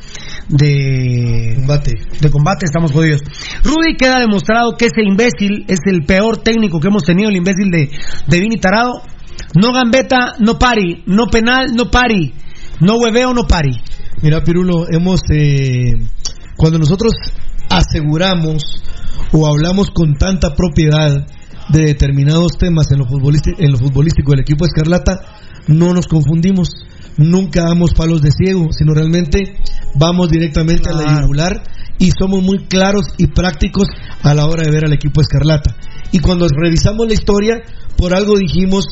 de 0.49 1.55
combate 1.57 1.93
de 2.21 2.31
combate 2.31 2.67
estamos 2.67 2.93
jodidos. 2.93 3.23
Rudy 3.65 3.97
queda 3.97 4.21
demostrado 4.21 4.77
que 4.77 4.87
ese 4.87 5.03
imbécil 5.03 5.65
es 5.69 5.81
el 5.87 6.05
peor 6.05 6.39
técnico 6.39 6.81
que 6.81 6.89
hemos 6.89 7.05
tenido, 7.05 7.31
el 7.31 7.37
imbécil 7.37 7.71
de, 7.71 7.91
de 8.27 8.41
Vini 8.41 8.57
Tarado. 8.57 9.03
No 9.61 9.73
gambeta, 9.73 10.35
no 10.39 10.59
pari. 10.59 11.03
No 11.07 11.27
penal, 11.27 11.73
no 11.75 11.91
pari. 11.91 12.35
No 12.81 12.97
hueveo, 12.97 13.33
no 13.35 13.47
pari. 13.47 13.73
Mira, 14.23 14.43
Pirulo, 14.43 14.87
hemos. 14.91 15.21
Eh, 15.33 15.93
cuando 16.57 16.79
nosotros 16.79 17.15
aseguramos 17.71 18.83
o 19.33 19.47
hablamos 19.47 19.91
con 19.91 20.15
tanta 20.15 20.55
propiedad 20.55 21.27
de 21.71 21.85
determinados 21.85 22.59
temas 22.59 22.91
en 22.91 22.99
lo, 22.99 23.07
futbolístico, 23.07 23.63
en 23.63 23.73
lo 23.73 23.79
futbolístico 23.79 24.33
del 24.33 24.41
equipo 24.41 24.65
Escarlata, 24.67 25.21
no 25.69 25.95
nos 25.95 26.07
confundimos 26.07 26.69
nunca 27.17 27.63
damos 27.63 27.93
palos 27.95 28.23
de 28.23 28.31
ciego, 28.31 28.69
sino 28.73 28.95
realmente 28.95 29.57
vamos 29.95 30.31
directamente 30.31 30.91
claro. 30.91 30.99
a 30.99 31.13
la 31.13 31.21
yugular 31.23 31.63
y 31.99 32.13
somos 32.19 32.43
muy 32.43 32.65
claros 32.65 33.07
y 33.19 33.27
prácticos 33.27 33.89
a 34.23 34.35
la 34.35 34.47
hora 34.47 34.65
de 34.65 34.71
ver 34.71 34.87
al 34.87 34.93
equipo 34.93 35.21
Escarlata. 35.21 35.77
Y 36.13 36.19
cuando 36.21 36.47
revisamos 36.49 37.07
la 37.07 37.15
historia, 37.15 37.63
por 37.97 38.15
algo 38.15 38.39
dijimos, 38.39 38.87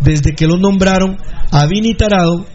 desde 0.00 0.34
que 0.34 0.46
lo 0.46 0.56
nombraron, 0.56 1.16
a 1.50 1.66
Vini 1.66 1.96
Tarado 1.96 2.46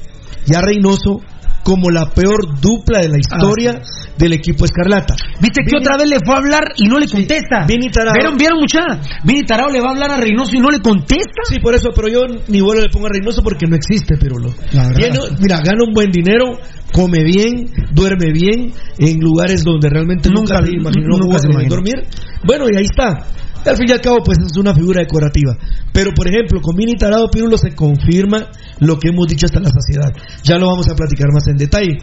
y 0.48 0.56
a 0.56 0.62
Reynoso 0.62 1.22
como 1.64 1.90
la 1.90 2.10
peor 2.10 2.60
dupla 2.60 3.00
de 3.00 3.10
la 3.10 3.18
historia 3.18 3.82
ah, 3.82 4.12
del 4.18 4.34
equipo 4.34 4.66
Escarlata. 4.66 5.16
¿Viste 5.40 5.62
que 5.66 5.78
otra 5.78 5.98
vez 5.98 6.10
le 6.10 6.18
fue 6.24 6.36
a 6.36 6.38
hablar 6.38 6.64
y 6.78 6.88
no 6.88 7.00
le 7.00 7.08
contesta? 7.08 7.68
Sí, 7.68 7.74
Vini 7.74 7.92
Tarado. 7.92 8.16
¿Vieron, 8.16 8.38
¿Vieron 8.38 8.60
mucha? 8.60 8.80
Vini 9.24 9.44
Tarado 9.44 9.70
le 9.70 9.80
va 9.80 9.90
a 9.90 9.92
hablar 9.92 10.12
a 10.12 10.18
Reynoso 10.18 10.56
y 10.56 10.60
no 10.60 10.70
le 10.70 10.80
contesta. 10.80 11.44
Sí, 11.44 11.60
por 11.60 11.76
eso, 11.76 11.90
pero 11.96 12.08
yo 12.08 12.22
ni 12.48 12.62
vuelo 12.62 12.82
le 12.82 12.90
pongo 12.90 13.08
a 13.08 13.10
Reynoso 13.10 13.42
porque 13.42 13.66
no 13.68 13.76
existe, 13.76 14.16
pero 14.20 14.38
lo. 14.38 14.54
Viene, 14.96 15.20
mira, 15.40 15.60
gana 15.64 15.84
un 15.88 15.94
buen 15.94 16.12
dinero, 16.12 16.60
come 16.92 17.24
bien, 17.24 17.70
duerme 17.92 18.32
bien 18.32 18.74
en 18.98 19.20
lugares 19.20 19.64
donde 19.64 19.90
realmente 19.90 20.30
nunca, 20.30 20.56
nunca 20.62 20.68
se 20.68 20.76
imaginó 20.76 21.18
nunca 21.18 21.40
se 21.40 21.48
imaginó. 21.50 21.76
dormir. 21.76 22.06
Bueno, 22.46 22.66
y 22.72 22.78
ahí 22.78 22.86
está. 22.86 23.26
Al 23.66 23.76
fin 23.76 23.88
y 23.90 23.92
al 23.92 24.02
cabo, 24.02 24.20
pues 24.24 24.38
es 24.40 24.58
una 24.58 24.74
figura 24.74 25.02
decorativa. 25.02 25.58
Pero, 25.92 26.12
por 26.14 26.28
ejemplo, 26.28 26.62
con 26.62 26.76
Vini 26.76 26.96
Tarado 26.96 27.30
Pirulo 27.30 27.58
se 27.58 27.76
confirma 27.76 28.48
lo 28.80 28.98
que 28.98 29.10
hemos 29.10 29.28
dicho 29.28 29.46
hasta 29.46 29.60
la 29.60 29.70
saciedad. 29.70 30.12
Ya 30.44 30.58
lo 30.58 30.68
vamos 30.68 30.88
a 30.90 30.96
platicar 30.96 31.28
más 31.34 31.48
en 31.48 31.58
detalle. 31.58 31.98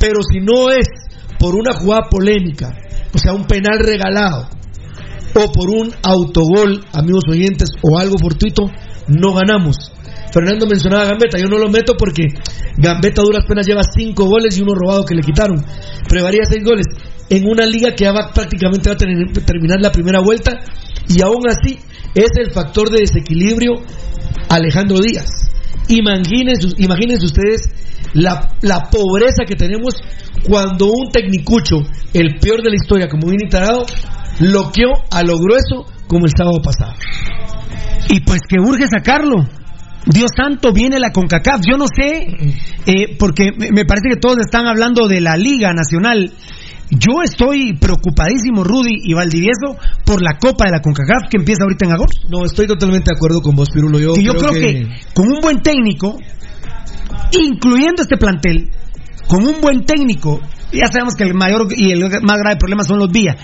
Pero 0.00 0.20
si 0.22 0.40
no 0.40 0.70
es 0.70 0.86
por 1.38 1.54
una 1.54 1.74
jugada 1.74 2.08
polémica, 2.10 2.72
o 3.12 3.18
sea, 3.18 3.32
un 3.32 3.44
penal 3.44 3.78
regalado, 3.80 4.48
o 5.34 5.52
por 5.52 5.68
un 5.68 5.92
autogol, 6.02 6.84
amigos 6.92 7.24
oyentes, 7.28 7.70
o 7.82 7.98
algo 7.98 8.16
fortuito, 8.18 8.70
no 9.08 9.34
ganamos. 9.34 9.92
Fernando 10.32 10.66
mencionaba 10.66 11.04
a 11.04 11.06
Gambetta, 11.06 11.38
yo 11.38 11.46
no 11.46 11.58
lo 11.58 11.68
meto 11.68 11.94
porque 11.96 12.24
Gambetta 12.76 13.22
duras 13.22 13.44
penas 13.46 13.66
lleva 13.66 13.82
cinco 13.84 14.24
goles 14.24 14.56
y 14.58 14.62
uno 14.62 14.74
robado 14.74 15.04
que 15.04 15.14
le 15.14 15.22
quitaron. 15.22 15.64
Pero 16.08 16.24
varía 16.24 16.42
seis 16.44 16.64
goles 16.64 16.86
en 17.30 17.46
una 17.48 17.66
liga 17.66 17.94
que 17.94 18.04
ya 18.04 18.12
va, 18.12 18.32
prácticamente 18.32 18.90
va 18.90 18.94
a 18.94 18.98
terminar 18.98 19.80
la 19.80 19.92
primera 19.92 20.20
vuelta 20.20 20.58
y 21.08 21.22
aún 21.22 21.48
así 21.48 21.78
es 22.14 22.30
el 22.38 22.52
factor 22.52 22.90
de 22.90 23.00
desequilibrio 23.00 23.74
Alejandro 24.48 24.98
Díaz. 25.00 25.28
Imagínense, 25.88 26.68
imagínense 26.78 27.26
ustedes 27.26 27.68
la, 28.14 28.56
la, 28.62 28.88
pobreza 28.90 29.44
que 29.46 29.54
tenemos 29.54 29.94
cuando 30.48 30.86
un 30.86 31.10
tecnicucho, 31.12 31.76
el 32.12 32.38
peor 32.40 32.62
de 32.62 32.70
la 32.70 32.76
historia, 32.76 33.08
como 33.08 33.26
Vini 33.26 33.48
Tarado, 33.48 33.84
loqueó 34.40 34.92
a 35.10 35.22
lo 35.22 35.38
grueso 35.38 35.86
como 36.06 36.26
el 36.26 36.32
sábado 36.36 36.60
pasado. 36.62 36.94
Y 38.08 38.20
pues 38.20 38.40
que 38.48 38.60
urge 38.60 38.86
sacarlo. 38.86 39.46
Dios 40.06 40.30
santo, 40.36 40.72
viene 40.72 40.98
la 40.98 41.10
CONCACAF. 41.12 41.62
Yo 41.68 41.78
no 41.78 41.86
sé, 41.86 42.26
eh, 42.86 43.16
porque 43.18 43.52
me 43.56 43.84
parece 43.86 44.08
que 44.10 44.16
todos 44.16 44.38
están 44.38 44.66
hablando 44.66 45.08
de 45.08 45.20
la 45.20 45.36
Liga 45.36 45.72
Nacional. 45.72 46.32
Yo 46.90 47.22
estoy 47.22 47.74
preocupadísimo, 47.78 48.62
Rudy 48.62 49.00
y 49.04 49.14
Valdivieso, 49.14 49.76
por 50.04 50.22
la 50.22 50.38
Copa 50.38 50.66
de 50.66 50.72
la 50.72 50.80
CONCACAF 50.80 51.30
que 51.30 51.38
empieza 51.38 51.64
ahorita 51.64 51.86
en 51.86 51.92
agosto. 51.92 52.28
No, 52.28 52.44
estoy 52.44 52.66
totalmente 52.66 53.10
de 53.10 53.16
acuerdo 53.16 53.40
con 53.40 53.56
vos, 53.56 53.70
Pirulo. 53.70 53.98
Yo, 53.98 54.14
que 54.14 54.22
yo 54.22 54.34
creo, 54.34 54.50
creo 54.50 54.62
que... 54.62 54.74
que 54.74 54.88
con 55.14 55.28
un 55.28 55.40
buen 55.40 55.62
técnico, 55.62 56.18
incluyendo 57.32 58.02
este 58.02 58.16
plantel, 58.16 58.70
con 59.28 59.46
un 59.46 59.60
buen 59.60 59.84
técnico, 59.84 60.40
ya 60.72 60.88
sabemos 60.88 61.14
que 61.14 61.24
el 61.24 61.34
mayor 61.34 61.68
y 61.74 61.90
el 61.90 62.00
más 62.00 62.38
grave 62.38 62.56
problema 62.56 62.84
son 62.84 62.98
los 62.98 63.10
vías, 63.10 63.36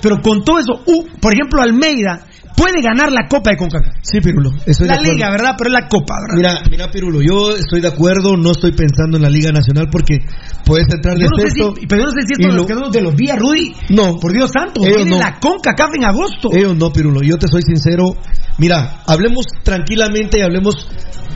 pero 0.00 0.20
con 0.20 0.44
todo 0.44 0.58
eso, 0.58 0.82
uh, 0.86 1.04
por 1.20 1.34
ejemplo, 1.34 1.60
Almeida 1.60 2.26
puede 2.56 2.80
ganar 2.82 3.12
la 3.12 3.26
Copa 3.28 3.50
de 3.50 3.56
CONCACAF. 3.56 3.94
Sí, 4.02 4.20
Pirulo. 4.20 4.50
Estoy 4.66 4.88
la 4.88 4.96
Liga, 4.96 5.30
¿verdad? 5.30 5.54
Pero 5.58 5.70
es 5.70 5.74
la 5.74 5.88
Copa, 5.88 6.14
¿verdad? 6.20 6.36
Mira, 6.36 6.70
mira, 6.70 6.90
Pirulo, 6.90 7.20
yo 7.20 7.56
estoy 7.56 7.80
de 7.80 7.88
acuerdo, 7.88 8.36
no 8.36 8.52
estoy 8.52 8.72
pensando 8.72 9.16
en 9.16 9.22
la 9.22 9.30
Liga 9.30 9.50
Nacional 9.52 9.88
porque 9.90 10.18
puedes 10.64 10.86
entrar 10.92 11.16
de 11.16 11.24
yo 11.24 11.30
no 11.30 11.36
sexto. 11.36 11.74
Sé 11.74 11.80
si, 11.80 11.86
pero 11.86 12.02
yo 12.02 12.06
no 12.06 12.12
sé 12.12 12.26
si 12.26 12.32
esto 12.32 12.56
lo... 12.56 12.80
los 12.80 12.92
de 12.92 13.02
los 13.02 13.16
días, 13.16 13.38
Rudy. 13.38 13.74
No. 13.90 14.16
Por 14.16 14.32
Dios 14.32 14.50
santo, 14.52 14.82
ellos 14.82 14.96
viene 14.96 15.10
no. 15.12 15.18
la 15.18 15.38
CONCACAF 15.38 15.90
en 15.96 16.04
agosto. 16.04 16.50
Ellos 16.52 16.76
no, 16.76 16.92
Pirulo, 16.92 17.20
yo 17.22 17.36
te 17.36 17.48
soy 17.48 17.62
sincero. 17.62 18.16
Mira, 18.58 19.02
hablemos 19.06 19.46
tranquilamente 19.62 20.38
y 20.38 20.42
hablemos 20.42 20.88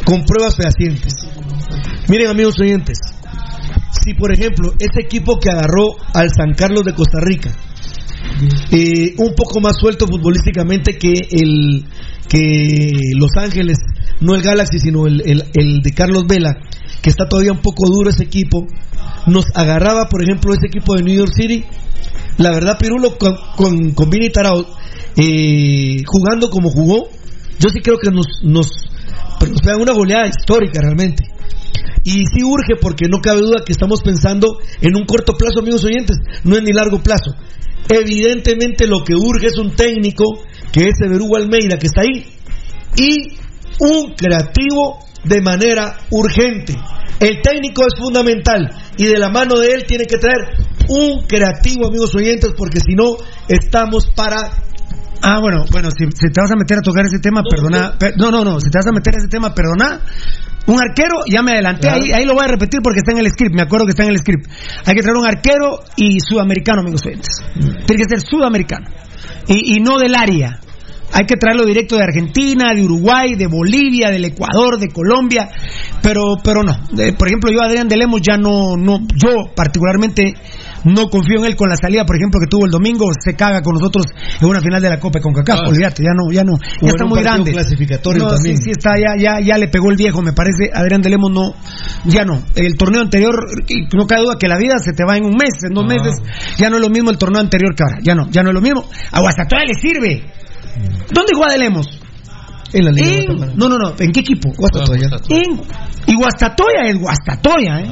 con 0.04 0.24
pruebas 0.24 0.56
fehacientes. 0.56 1.14
Miren, 2.08 2.28
amigos 2.28 2.58
oyentes, 2.60 2.98
si 3.90 4.14
por 4.14 4.32
ejemplo 4.32 4.72
ese 4.78 5.00
equipo 5.00 5.38
que 5.38 5.50
agarró 5.50 5.96
al 6.14 6.30
San 6.30 6.54
Carlos 6.54 6.84
de 6.84 6.94
Costa 6.94 7.18
Rica, 7.20 7.50
un 9.18 9.34
poco 9.34 9.60
más 9.60 9.76
suelto 9.80 10.06
futbolísticamente 10.06 10.98
que 10.98 11.12
el 11.30 11.84
que 12.28 12.92
Los 13.16 13.30
Ángeles, 13.36 13.78
no 14.20 14.34
el 14.34 14.42
Galaxy, 14.42 14.78
sino 14.78 15.06
el, 15.06 15.22
de 15.82 15.90
Carlos 15.92 16.26
Vela, 16.28 16.54
que 17.02 17.10
está 17.10 17.28
todavía 17.28 17.52
un 17.52 17.62
poco 17.62 17.86
duro 17.88 18.10
ese 18.10 18.24
equipo, 18.24 18.66
nos 19.26 19.46
agarraba, 19.54 20.08
por 20.08 20.22
ejemplo, 20.22 20.52
ese 20.52 20.66
equipo 20.66 20.94
de 20.94 21.02
New 21.02 21.16
York 21.16 21.32
City. 21.34 21.64
La 22.36 22.50
verdad, 22.50 22.78
Pirulo, 22.78 23.16
con, 23.18 23.92
con, 23.92 24.10
Vini 24.10 24.30
Tarao, 24.30 24.64
eh, 25.16 26.02
jugando 26.06 26.50
como 26.50 26.70
jugó, 26.70 27.08
yo 27.58 27.68
sí 27.70 27.80
creo 27.80 27.98
que 27.98 28.10
nos, 28.10 28.26
nos, 28.42 28.68
nos 29.40 29.80
una 29.80 29.92
goleada 29.92 30.28
histórica 30.28 30.80
realmente. 30.80 31.24
Y 32.04 32.24
sí 32.26 32.44
urge 32.44 32.76
porque 32.80 33.06
no 33.08 33.20
cabe 33.20 33.40
duda 33.40 33.64
que 33.66 33.72
estamos 33.72 34.02
pensando 34.02 34.58
en 34.80 34.96
un 34.96 35.04
corto 35.04 35.34
plazo, 35.36 35.60
amigos 35.60 35.84
oyentes, 35.84 36.16
no 36.44 36.56
en 36.56 36.64
ni 36.64 36.72
largo 36.72 37.02
plazo. 37.02 37.34
Evidentemente 37.88 38.86
lo 38.86 39.02
que 39.04 39.14
urge 39.14 39.46
es 39.46 39.58
un 39.58 39.74
técnico, 39.74 40.24
que 40.72 40.84
es 40.88 40.94
Everú 41.04 41.34
Almeida, 41.36 41.78
que 41.78 41.86
está 41.86 42.02
ahí, 42.02 42.26
y 42.96 43.36
un 43.80 44.14
creativo 44.14 44.98
de 45.24 45.40
manera 45.40 45.98
urgente. 46.10 46.74
El 47.20 47.40
técnico 47.42 47.82
es 47.86 47.98
fundamental 48.00 48.70
y 48.96 49.06
de 49.06 49.18
la 49.18 49.28
mano 49.28 49.58
de 49.58 49.72
él 49.72 49.84
tiene 49.86 50.04
que 50.04 50.18
traer 50.18 50.56
un 50.88 51.26
creativo, 51.26 51.86
amigos 51.86 52.14
oyentes, 52.14 52.52
porque 52.56 52.78
si 52.80 52.94
no, 52.94 53.16
estamos 53.48 54.06
para 54.14 54.50
Ah, 55.20 55.40
bueno, 55.40 55.64
bueno, 55.72 55.88
si, 55.90 56.04
si 56.04 56.30
te 56.32 56.40
vas 56.40 56.52
a 56.52 56.56
meter 56.56 56.78
a 56.78 56.80
tocar 56.80 57.04
ese 57.04 57.18
tema, 57.18 57.42
perdona. 57.42 57.98
per- 57.98 58.16
no, 58.16 58.30
no, 58.30 58.44
no, 58.44 58.60
si 58.60 58.70
te 58.70 58.78
vas 58.78 58.86
a 58.86 58.92
meter 58.92 59.14
a 59.14 59.18
ese 59.18 59.26
tema, 59.28 59.52
perdona. 59.52 60.00
Un 60.66 60.80
arquero, 60.82 61.20
ya 61.26 61.42
me 61.42 61.52
adelanté, 61.52 61.82
Claro. 61.88 62.02
ahí, 62.02 62.12
ahí 62.12 62.24
lo 62.26 62.34
voy 62.34 62.44
a 62.44 62.48
repetir 62.48 62.80
porque 62.82 62.98
está 62.98 63.12
en 63.12 63.18
el 63.18 63.30
script, 63.30 63.54
me 63.54 63.62
acuerdo 63.62 63.86
que 63.86 63.92
está 63.92 64.04
en 64.04 64.10
el 64.10 64.18
script. 64.18 64.46
Hay 64.84 64.94
que 64.94 65.00
traer 65.02 65.16
un 65.16 65.26
arquero 65.26 65.80
y 65.96 66.18
sudamericano, 66.20 66.80
amigos 66.82 67.06
oyentes. 67.06 67.42
Tiene 67.54 68.02
que 68.04 68.08
ser 68.08 68.20
sudamericano. 68.20 68.86
Y, 69.46 69.76
y 69.76 69.80
no 69.80 69.98
del 69.98 70.14
área. 70.14 70.60
Hay 71.10 71.24
que 71.24 71.36
traerlo 71.36 71.64
directo 71.64 71.96
de 71.96 72.02
Argentina, 72.02 72.74
de 72.74 72.84
Uruguay, 72.84 73.34
de 73.34 73.46
Bolivia, 73.46 74.10
del 74.10 74.26
Ecuador, 74.26 74.78
de 74.78 74.88
Colombia, 74.88 75.48
pero 76.02 76.36
pero 76.44 76.62
no. 76.62 76.78
Por 77.16 77.28
ejemplo, 77.28 77.50
yo 77.50 77.62
Adrián 77.62 77.88
de 77.88 77.96
Lemos 77.96 78.20
ya 78.20 78.36
no 78.36 78.76
no 78.76 78.98
yo 79.16 79.50
particularmente 79.56 80.34
no 80.84 81.08
confío 81.08 81.38
en 81.38 81.44
él 81.46 81.56
con 81.56 81.68
la 81.68 81.76
salida, 81.76 82.04
por 82.04 82.16
ejemplo, 82.16 82.40
que 82.40 82.46
tuvo 82.46 82.66
el 82.66 82.70
domingo, 82.70 83.06
se 83.24 83.34
caga 83.34 83.60
con 83.62 83.74
nosotros 83.74 84.06
en 84.40 84.46
una 84.48 84.60
final 84.60 84.80
de 84.82 84.88
la 84.90 85.00
Copa 85.00 85.20
con 85.20 85.32
CACAF, 85.34 85.60
olvídate, 85.68 86.02
ya 86.02 86.10
no 86.14 86.30
ya 86.32 86.44
no, 86.44 86.52
ya 86.80 86.88
está 86.88 87.04
muy 87.04 87.20
grande. 87.22 87.52
clasificatorio 87.52 88.22
No, 88.24 88.30
también. 88.30 88.56
Sí, 88.56 88.62
sí 88.64 88.70
está 88.70 88.90
ya 88.98 89.14
ya 89.20 89.40
ya 89.44 89.58
le 89.58 89.68
pegó 89.68 89.90
el 89.90 89.96
viejo, 89.96 90.22
me 90.22 90.32
parece. 90.32 90.70
Adrián 90.72 91.02
de 91.02 91.10
Lemos 91.10 91.30
no 91.30 91.54
ya 92.04 92.24
no. 92.24 92.42
El 92.54 92.76
torneo 92.76 93.00
anterior 93.02 93.34
no 93.94 94.06
cabe 94.06 94.22
duda 94.22 94.36
que 94.38 94.48
la 94.48 94.56
vida 94.58 94.78
se 94.78 94.92
te 94.92 95.04
va 95.04 95.16
en 95.16 95.24
un 95.24 95.32
mes, 95.36 95.50
en 95.66 95.74
dos 95.74 95.84
Ah. 95.84 95.88
meses, 95.88 96.14
ya 96.56 96.70
no 96.70 96.76
es 96.76 96.82
lo 96.82 96.88
mismo 96.90 97.10
el 97.10 97.18
torneo 97.18 97.40
anterior 97.40 97.74
que 97.74 97.82
ahora, 97.82 97.98
ya 98.02 98.14
no, 98.14 98.28
ya 98.30 98.42
no 98.42 98.50
es 98.50 98.54
lo 98.54 98.60
mismo. 98.60 98.84
A 99.12 99.20
Guastatoya 99.20 99.64
le 99.64 99.74
sirve. 99.74 100.24
¿Dónde 101.12 101.32
juega 101.34 101.52
de 101.52 101.58
Lemos? 101.58 101.86
En 102.72 102.84
la 102.84 102.90
Liga 102.92 103.08
En- 103.32 103.56
no, 103.56 103.68
no, 103.68 103.78
no. 103.78 103.94
¿En 103.98 104.12
qué 104.12 104.20
equipo? 104.20 104.50
Guastatoya. 104.56 105.08
En- 105.30 105.60
y 106.06 106.14
Guastatoya 106.14 106.82
es 106.86 106.98
Guastatoya, 106.98 107.80
¿eh? 107.80 107.86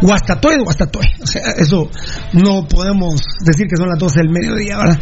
Guastatoya 0.00 0.56
es 0.56 0.64
Guastatoya. 0.64 1.10
O 1.22 1.26
sea, 1.26 1.42
eso 1.58 1.90
no 2.32 2.66
podemos 2.68 3.20
decir 3.44 3.66
que 3.68 3.76
son 3.76 3.88
las 3.88 3.98
12 3.98 4.20
del 4.20 4.30
mediodía, 4.30 4.78
¿verdad? 4.78 4.98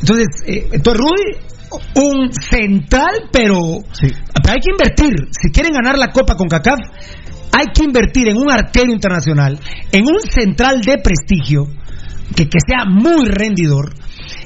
Entonces, 0.00 0.26
eh, 0.46 0.68
entonces 0.72 1.02
Rudy, 1.02 1.48
un 1.96 2.32
central, 2.32 3.28
pero, 3.32 3.58
pero 4.00 4.52
hay 4.52 4.60
que 4.60 4.70
invertir. 4.70 5.14
Si 5.30 5.50
quieren 5.50 5.72
ganar 5.72 5.98
la 5.98 6.10
Copa 6.10 6.34
con 6.34 6.48
CACAF, 6.48 6.78
hay 7.52 7.66
que 7.74 7.84
invertir 7.84 8.28
en 8.28 8.36
un 8.36 8.50
arquero 8.50 8.92
internacional, 8.92 9.58
en 9.92 10.06
un 10.06 10.20
central 10.20 10.80
de 10.80 10.98
prestigio, 10.98 11.66
que, 12.34 12.48
que 12.48 12.58
sea 12.66 12.84
muy 12.86 13.26
rendidor, 13.26 13.94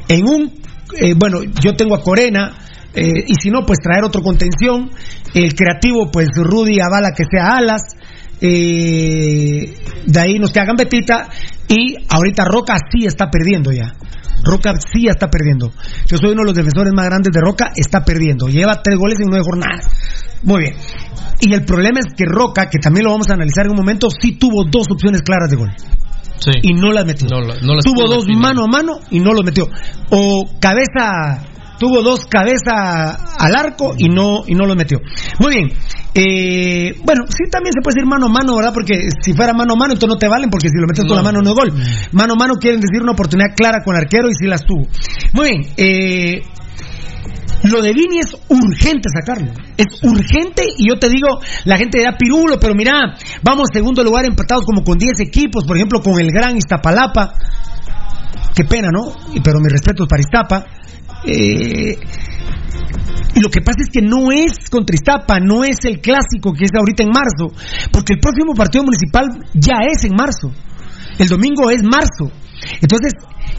en 0.08 0.28
un, 0.28 0.52
eh, 0.98 1.14
bueno, 1.16 1.42
yo 1.42 1.74
tengo 1.74 1.94
a 1.94 2.02
Corena, 2.02 2.58
eh, 2.94 3.24
y 3.26 3.34
si 3.40 3.50
no, 3.50 3.64
pues 3.66 3.78
traer 3.80 4.04
otro 4.04 4.22
contención, 4.22 4.90
el 5.34 5.54
creativo, 5.54 6.10
pues 6.10 6.28
Rudy 6.34 6.80
avala 6.80 7.12
que 7.16 7.24
sea 7.24 7.56
alas, 7.56 7.82
eh, 8.42 9.74
de 10.06 10.20
ahí 10.20 10.38
nos 10.38 10.50
queda 10.52 10.64
Gambetita, 10.66 11.28
y 11.68 11.96
ahorita 12.08 12.44
Roca 12.44 12.76
sí 12.92 13.06
está 13.06 13.30
perdiendo 13.30 13.70
ya. 13.72 13.92
Roca 14.44 14.74
sí 14.92 15.06
está 15.06 15.28
perdiendo. 15.30 15.72
Yo 16.06 16.18
soy 16.18 16.32
uno 16.32 16.42
de 16.42 16.46
los 16.46 16.54
defensores 16.56 16.92
más 16.92 17.06
grandes 17.06 17.32
de 17.32 17.40
Roca, 17.40 17.70
está 17.76 18.04
perdiendo. 18.04 18.48
Lleva 18.48 18.82
tres 18.82 18.98
goles 18.98 19.18
en 19.20 19.28
nueve 19.30 19.44
jornadas. 19.44 19.86
Muy 20.42 20.62
bien. 20.62 20.74
Y 21.40 21.52
el 21.54 21.64
problema 21.64 22.00
es 22.00 22.06
que 22.16 22.24
Roca, 22.26 22.68
que 22.68 22.78
también 22.78 23.04
lo 23.04 23.12
vamos 23.12 23.30
a 23.30 23.34
analizar 23.34 23.66
en 23.66 23.70
un 23.72 23.76
momento, 23.78 24.08
sí 24.10 24.32
tuvo 24.32 24.64
dos 24.64 24.86
opciones 24.90 25.22
claras 25.22 25.48
de 25.50 25.56
gol. 25.56 25.70
Sí. 26.38 26.50
Y 26.62 26.74
no 26.74 26.90
las 26.92 27.06
metió. 27.06 27.28
No 27.28 27.40
la- 27.40 27.60
no 27.62 27.74
las 27.76 27.84
tuvo 27.84 28.08
dos 28.08 28.26
mano 28.36 28.64
a 28.64 28.66
mano 28.66 28.98
y 29.10 29.20
no 29.20 29.32
los 29.32 29.44
metió. 29.44 29.68
O 30.10 30.50
cabeza, 30.60 31.44
tuvo 31.82 32.00
dos 32.00 32.26
cabeza 32.26 33.34
al 33.36 33.56
arco 33.56 33.94
y 33.98 34.08
no, 34.08 34.44
y 34.46 34.54
no 34.54 34.66
los 34.66 34.76
metió. 34.76 34.98
Muy 35.40 35.56
bien. 35.56 35.68
Eh, 36.14 36.94
bueno, 37.02 37.24
sí 37.26 37.50
también 37.50 37.72
se 37.72 37.82
puede 37.82 37.96
decir 37.96 38.06
mano 38.06 38.26
a 38.26 38.28
mano, 38.28 38.54
¿verdad? 38.54 38.72
Porque 38.72 39.08
si 39.20 39.34
fuera 39.34 39.52
mano 39.52 39.72
a 39.72 39.76
mano, 39.76 39.94
entonces 39.94 40.14
no 40.14 40.16
te 40.16 40.28
valen, 40.28 40.48
porque 40.48 40.68
si 40.68 40.78
lo 40.78 40.86
metes 40.86 41.04
con 41.04 41.16
la 41.16 41.24
mano 41.24 41.40
no 41.42 41.50
es 41.50 41.56
gol. 41.56 41.72
Mano 42.12 42.34
a 42.34 42.36
mano 42.36 42.54
quieren 42.54 42.80
decir 42.80 43.02
una 43.02 43.12
oportunidad 43.12 43.56
clara 43.56 43.82
con 43.84 43.96
el 43.96 44.02
arquero 44.02 44.28
y 44.30 44.34
sí 44.38 44.46
las 44.46 44.64
tuvo. 44.64 44.86
Muy 45.32 45.48
bien. 45.48 45.62
Eh, 45.76 46.42
lo 47.64 47.82
de 47.82 47.92
Vini 47.92 48.20
es 48.20 48.36
urgente 48.48 49.08
sacarlo. 49.12 49.50
Es 49.76 50.04
urgente 50.04 50.62
y 50.78 50.88
yo 50.88 51.00
te 51.00 51.08
digo, 51.08 51.40
la 51.64 51.76
gente 51.78 51.98
dirá 51.98 52.16
pirulo, 52.16 52.60
pero 52.60 52.76
mira, 52.76 53.16
vamos 53.42 53.70
segundo 53.72 54.04
lugar 54.04 54.24
empatados 54.24 54.64
como 54.64 54.84
con 54.84 54.98
10 54.98 55.18
equipos, 55.18 55.64
por 55.64 55.76
ejemplo, 55.76 56.00
con 56.00 56.20
el 56.20 56.28
gran 56.30 56.56
Iztapalapa. 56.56 57.34
Qué 58.54 58.64
pena, 58.64 58.88
¿no? 58.92 59.16
Pero 59.42 59.58
mis 59.58 59.72
respetos 59.72 60.06
para 60.06 60.20
Iztapa. 60.20 60.64
Eh, 61.24 61.98
y 63.34 63.40
lo 63.40 63.48
que 63.48 63.62
pasa 63.62 63.78
es 63.80 63.90
que 63.90 64.02
no 64.02 64.30
es 64.30 64.68
contra 64.70 64.94
Iztapa, 64.94 65.40
no 65.40 65.64
es 65.64 65.78
el 65.84 66.00
clásico 66.00 66.52
que 66.52 66.64
es 66.64 66.70
ahorita 66.74 67.02
en 67.02 67.10
marzo, 67.10 67.54
porque 67.90 68.14
el 68.14 68.20
próximo 68.20 68.54
partido 68.54 68.84
municipal 68.84 69.26
ya 69.54 69.76
es 69.90 70.04
en 70.04 70.14
marzo. 70.14 70.52
El 71.18 71.28
domingo 71.28 71.70
es 71.70 71.82
marzo. 71.82 72.30
Entonces, 72.80 73.12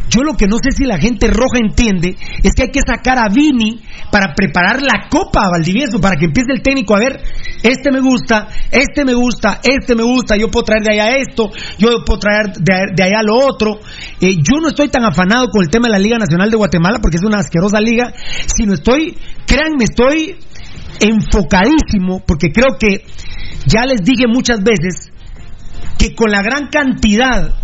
yo 0.10 0.22
lo 0.22 0.34
que 0.36 0.48
no 0.48 0.58
sé 0.58 0.72
si 0.72 0.86
la 0.86 0.98
gente 0.98 1.28
roja 1.28 1.60
entiende 1.60 2.16
es 2.44 2.52
que 2.56 2.64
hay 2.64 2.72
que 2.72 2.82
sacar 2.86 3.18
a 3.18 3.30
Vini 3.30 3.82
para 4.12 4.34
preparar 4.34 4.82
la 4.82 5.08
copa 5.10 5.46
a 5.46 5.50
Valdivieso, 5.50 6.00
para 6.00 6.16
que 6.16 6.26
empiece 6.26 6.52
el 6.52 6.62
técnico 6.62 6.96
a 6.96 7.00
ver, 7.00 7.22
este 7.64 7.92
me 7.92 8.00
gusta, 8.00 8.48
este 8.70 9.06
me 9.06 9.14
gusta, 9.14 9.60
este 9.64 9.96
me 9.96 10.04
gusta, 10.04 10.36
yo 10.36 10.50
puedo 10.50 10.66
traer 10.66 10.84
de 10.84 10.94
allá 10.94 11.16
esto, 11.18 11.50
yo 11.78 12.04
puedo 12.06 12.20
traer 12.20 12.54
de, 12.54 13.04
allá 13.04 13.24
lo 13.24 13.38
otro. 13.38 13.80
Eh, 14.20 14.36
yo 14.38 14.60
no 14.62 14.70
estoy 14.70 14.90
tan 14.90 15.06
afanado 15.06 15.50
con 15.50 15.64
el 15.64 15.70
tema 15.70 15.88
de 15.88 15.94
la 15.94 16.00
Liga 16.00 16.18
Nacional 16.18 16.52
de 16.52 16.58
Guatemala 16.58 17.00
porque 17.02 17.18
es 17.18 17.24
una 17.24 17.40
asquerosa 17.40 17.80
liga, 17.80 18.14
sino 18.56 18.74
estoy, 18.74 19.18
créanme, 19.48 19.86
estoy 19.86 20.36
enfocadísimo 21.00 22.24
porque 22.26 22.52
creo 22.52 22.78
que 22.80 23.06
ya 23.66 23.86
les 23.86 24.02
dije 24.04 24.28
muchas 24.28 24.60
veces 24.60 25.12
que 25.98 26.14
con 26.14 26.30
la 26.30 26.42
gran 26.42 26.68
cantidad 26.68 27.63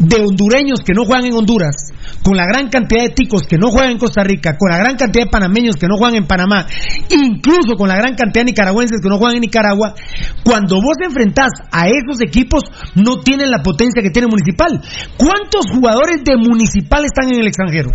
de 0.00 0.16
hondureños 0.16 0.80
que 0.80 0.94
no 0.94 1.04
juegan 1.04 1.26
en 1.26 1.34
Honduras, 1.34 1.92
con 2.24 2.36
la 2.36 2.46
gran 2.46 2.68
cantidad 2.70 3.04
de 3.04 3.10
ticos 3.10 3.42
que 3.42 3.58
no 3.58 3.70
juegan 3.70 3.92
en 3.92 3.98
Costa 3.98 4.24
Rica, 4.24 4.56
con 4.58 4.70
la 4.70 4.78
gran 4.78 4.96
cantidad 4.96 5.26
de 5.26 5.30
panameños 5.30 5.76
que 5.76 5.86
no 5.86 5.96
juegan 5.98 6.16
en 6.16 6.26
Panamá, 6.26 6.66
incluso 7.10 7.76
con 7.76 7.88
la 7.88 7.96
gran 7.96 8.14
cantidad 8.14 8.44
de 8.44 8.52
nicaragüenses 8.52 9.00
que 9.02 9.08
no 9.08 9.18
juegan 9.18 9.36
en 9.36 9.42
Nicaragua, 9.42 9.94
cuando 10.42 10.76
vos 10.76 10.96
enfrentás 11.04 11.50
a 11.70 11.88
esos 11.88 12.20
equipos 12.22 12.64
no 12.94 13.20
tienen 13.20 13.50
la 13.50 13.62
potencia 13.62 14.02
que 14.02 14.10
tiene 14.10 14.28
Municipal. 14.28 14.80
¿Cuántos 15.18 15.70
jugadores 15.70 16.24
de 16.24 16.36
Municipal 16.36 17.04
están 17.04 17.32
en 17.32 17.40
el 17.40 17.46
extranjero? 17.46 17.90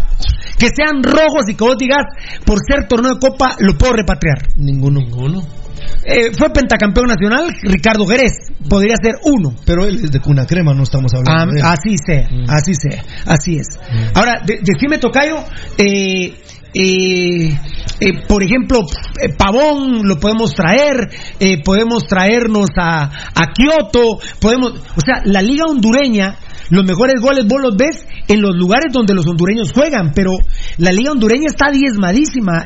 Que 0.59 0.67
sean 0.69 1.01
rojos 1.01 1.49
y 1.49 1.55
que 1.55 1.63
vos 1.63 1.77
digas, 1.77 2.05
por 2.45 2.59
ser 2.59 2.87
torneo 2.87 3.15
de 3.15 3.19
copa, 3.19 3.55
lo 3.59 3.77
puedo 3.77 3.93
repatriar. 3.93 4.47
Ninguno. 4.57 4.99
Ninguno. 4.99 5.64
Eh, 6.05 6.31
fue 6.37 6.49
pentacampeón 6.51 7.07
nacional 7.07 7.53
Ricardo 7.63 8.05
Jerez, 8.05 8.31
podría 8.69 8.95
ser 9.01 9.15
uno. 9.23 9.55
Pero 9.65 9.85
él 9.85 10.01
es 10.03 10.11
de 10.11 10.19
cuna 10.19 10.45
crema, 10.45 10.73
no 10.73 10.83
estamos 10.83 11.11
Ah, 11.13 11.17
hablando 11.17 11.53
de 11.53 11.59
él. 11.59 11.65
así 11.65 11.95
sea, 12.05 12.29
así 12.47 12.73
sea, 12.75 13.03
así 13.25 13.55
es. 13.57 13.67
Ahora, 14.13 14.41
de, 14.45 14.59
decime, 14.61 14.97
Tocayo, 14.97 15.37
eh, 15.77 16.33
eh, 16.73 17.57
eh, 18.01 18.11
por 18.27 18.43
ejemplo, 18.43 18.79
eh, 19.21 19.29
Pavón 19.37 20.01
lo 20.07 20.19
podemos 20.19 20.53
traer, 20.53 21.09
eh, 21.39 21.61
podemos 21.63 22.05
traernos 22.05 22.67
a, 22.77 23.03
a 23.03 23.53
Kioto, 23.53 24.19
podemos, 24.39 24.73
o 24.73 25.01
sea, 25.01 25.21
la 25.23 25.41
liga 25.41 25.65
hondureña, 25.65 26.35
los 26.69 26.83
mejores 26.85 27.21
goles 27.21 27.45
vos 27.47 27.61
los 27.61 27.75
ves 27.77 28.05
en 28.27 28.41
los 28.41 28.55
lugares 28.55 28.91
donde 28.91 29.13
los 29.13 29.25
hondureños 29.27 29.71
juegan, 29.73 30.11
pero 30.15 30.31
la 30.77 30.91
liga 30.91 31.11
hondureña 31.11 31.47
está 31.47 31.69
diezmadísima. 31.71 32.65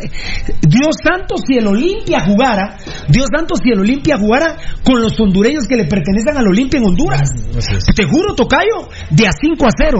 Dios 0.61 0.95
santo 1.03 1.35
si 1.37 1.55
el 1.57 1.67
Olimpia 1.67 2.21
jugara, 2.21 2.77
Dios 3.09 3.27
santo 3.35 3.55
si 3.61 3.71
el 3.71 3.79
Olimpia 3.79 4.17
jugara 4.17 4.57
con 4.83 5.01
los 5.01 5.19
hondureños 5.19 5.67
que 5.67 5.75
le 5.75 5.85
pertenecen 5.85 6.37
al 6.37 6.47
Olimpia 6.47 6.79
en 6.79 6.85
Honduras. 6.85 7.29
Te 7.95 8.05
juro, 8.05 8.35
Tocayo, 8.35 8.87
de 9.11 9.27
a 9.27 9.31
5 9.31 9.65
a 9.65 9.69
0. 9.77 9.97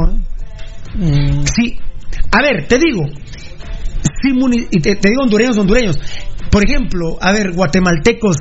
¿eh? 1.01 1.41
Sí. 1.55 1.77
A 2.31 2.41
ver, 2.41 2.67
te 2.67 2.77
digo, 2.77 3.03
si 4.21 4.31
muni- 4.33 4.67
y 4.71 4.79
te, 4.81 4.95
te 4.95 5.09
digo 5.09 5.23
hondureños, 5.23 5.57
hondureños. 5.57 5.99
Por 6.51 6.63
ejemplo, 6.63 7.17
a 7.21 7.31
ver, 7.31 7.51
guatemaltecos, 7.51 8.37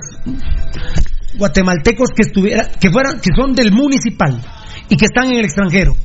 guatemaltecos 1.37 2.11
que 2.11 2.23
estuviera, 2.23 2.69
que 2.81 2.91
fueran, 2.91 3.21
que 3.21 3.31
son 3.37 3.53
del 3.53 3.73
municipal 3.73 4.41
y 4.89 4.97
que 4.97 5.05
están 5.05 5.27
en 5.27 5.39
el 5.39 5.45
extranjero. 5.45 5.97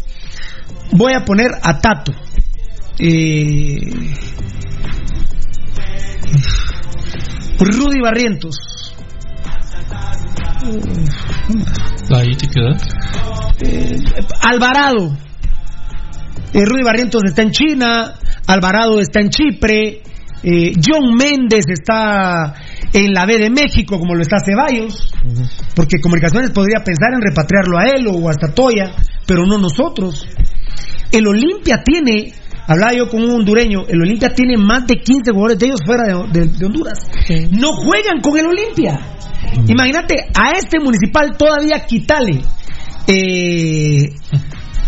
Voy 0.91 1.13
a 1.13 1.25
poner 1.25 1.51
a 1.61 1.79
Tato. 1.79 2.11
Eh, 2.99 3.79
Rudy 7.59 7.99
Barrientos. 8.01 8.55
Ahí 12.11 12.36
te 12.36 12.47
quedas. 12.47 12.84
Eh, 13.61 13.97
Alvarado. 14.41 15.17
Eh, 16.53 16.65
Rudy 16.65 16.84
Barrientos 16.84 17.21
está 17.25 17.41
en 17.41 17.51
China, 17.51 18.13
Alvarado 18.45 18.99
está 18.99 19.19
en 19.19 19.29
Chipre, 19.29 20.03
eh, 20.43 20.73
John 20.85 21.15
Méndez 21.15 21.65
está 21.69 22.53
en 22.93 23.13
la 23.13 23.25
B 23.25 23.37
de 23.37 23.49
México, 23.49 23.97
como 23.99 24.13
lo 24.15 24.21
está 24.21 24.37
Ceballos, 24.45 25.11
porque 25.75 25.99
Comunicaciones 26.01 26.51
podría 26.51 26.83
pensar 26.83 27.13
en 27.13 27.21
repatriarlo 27.21 27.77
a 27.79 27.85
él 27.85 28.07
o 28.07 28.29
hasta 28.29 28.53
Toya, 28.53 28.91
pero 29.25 29.45
no 29.45 29.57
nosotros. 29.57 30.27
El 31.11 31.27
Olimpia 31.27 31.81
tiene, 31.83 32.33
hablaba 32.67 32.93
yo 32.93 33.07
con 33.07 33.23
un 33.23 33.31
hondureño, 33.31 33.85
el 33.87 34.01
Olimpia 34.01 34.29
tiene 34.35 34.57
más 34.57 34.85
de 34.87 34.95
15 34.95 35.31
jugadores 35.31 35.59
de 35.59 35.65
ellos 35.67 35.79
fuera 35.85 36.03
de, 36.07 36.39
de- 36.39 36.47
de 36.57 36.65
Honduras. 36.65 36.99
No 37.51 37.69
juegan 37.73 38.19
con 38.21 38.37
el 38.37 38.45
Olimpia. 38.47 38.99
Imagínate, 39.67 40.15
a 40.33 40.51
este 40.57 40.79
municipal 40.79 41.35
todavía 41.37 41.85
quítale 41.85 42.41
eh, 43.07 44.09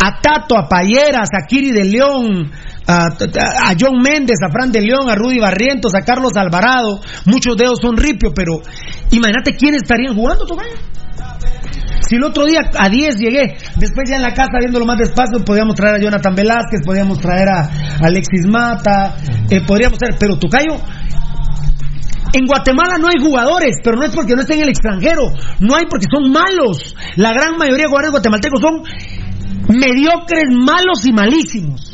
a 0.04 0.20
Tato, 0.22 0.58
a 0.58 0.68
Payeras, 0.68 1.30
a 1.34 1.46
Kiri 1.46 1.72
de 1.72 1.86
León, 1.86 2.52
a, 2.88 3.76
John 3.80 4.02
Méndez, 4.02 4.38
a 4.46 4.52
Fran 4.52 4.72
de 4.72 4.82
León, 4.82 5.10
a 5.10 5.16
Rudy 5.16 5.40
Barrientos, 5.40 5.94
a 5.96 6.06
Carlos 6.06 6.34
Alvarado. 6.36 7.00
Muchos 7.26 7.58
de 7.58 7.66
ellos 7.66 7.80
son 7.82 7.98
ripio, 7.98 8.32
pero 8.36 8.62
imagínate 9.12 9.56
quiénes 9.56 9.82
estarían 9.84 10.16
jugando, 10.16 10.46
Tocayo. 10.46 10.76
Si 12.08 12.18
el 12.18 12.24
otro 12.24 12.46
día 12.46 12.62
a 12.78 12.88
10 12.88 13.16
llegué, 13.18 13.58
después 13.78 14.08
ya 14.08 14.18
en 14.18 14.22
la 14.22 14.34
casa 14.34 14.60
viéndolo 14.60 14.86
más 14.86 14.98
despacio, 14.98 15.44
podíamos 15.44 15.74
traer 15.74 15.96
a 15.96 16.00
Jonathan 16.00 16.36
Velázquez, 16.36 16.82
podíamos 16.86 17.20
traer 17.20 17.50
a 17.50 17.70
Alexis 18.02 18.46
Mata, 18.48 19.16
eh, 19.50 19.62
podríamos 19.66 19.98
traer, 19.98 20.16
pero 20.20 20.38
Tocayo, 20.38 20.78
en 22.34 22.46
Guatemala 22.46 22.98
no 23.00 23.08
hay 23.08 23.16
jugadores, 23.20 23.78
pero 23.84 23.98
no 23.98 24.04
es 24.04 24.14
porque 24.14 24.36
no 24.36 24.42
estén 24.42 24.58
en 24.58 24.64
el 24.64 24.70
extranjero, 24.70 25.32
no 25.62 25.76
hay 25.76 25.86
porque 25.90 26.06
son 26.12 26.32
malos. 26.32 26.96
La 27.16 27.32
gran 27.32 27.58
mayoría 27.58 27.86
de 27.86 27.90
jugadores 27.90 28.12
guatemaltecos 28.12 28.62
son 28.62 28.84
mediocres, 29.70 30.44
malos 30.52 31.06
y 31.06 31.14
malísimos. 31.14 31.85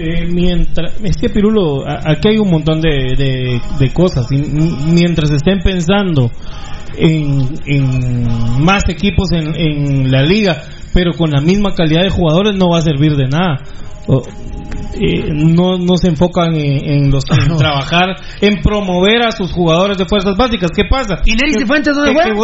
Eh, 0.00 0.26
mientras 0.26 0.94
es 1.02 1.16
que 1.16 1.28
Pirulo 1.28 1.84
aquí 1.84 2.28
hay 2.28 2.38
un 2.38 2.50
montón 2.50 2.80
de, 2.80 3.16
de, 3.16 3.92
cosas 3.92 4.28
mientras 4.30 5.32
estén 5.32 5.58
pensando 5.58 6.30
en, 6.96 7.48
en 7.66 8.62
más 8.62 8.88
equipos 8.88 9.32
en, 9.32 9.56
en 9.56 10.10
la 10.12 10.22
liga 10.22 10.62
pero 10.94 11.12
con 11.12 11.30
la 11.30 11.40
misma 11.40 11.74
calidad 11.74 12.02
de 12.02 12.10
jugadores 12.10 12.54
no 12.56 12.68
va 12.70 12.78
a 12.78 12.82
servir 12.82 13.16
de 13.16 13.28
nada 13.28 13.62
O- 14.06 14.22
eh, 15.00 15.28
no, 15.32 15.76
no 15.78 15.96
se 15.96 16.08
enfocan 16.08 16.54
en, 16.56 16.84
en 17.04 17.10
los 17.10 17.22
en 17.30 17.56
trabajar 17.58 18.16
en 18.40 18.60
promover 18.62 19.22
a 19.26 19.30
sus 19.32 19.52
jugadores 19.52 19.96
de 19.98 20.06
fuerzas 20.06 20.34
básicas 20.36 20.70
¿qué 20.74 20.82
pasa? 20.90 21.16
¿Y 21.24 21.36
Que- 21.52 21.60
Cifuentes 21.60 21.94
dónde 21.94 22.12
tenés- 22.24 22.34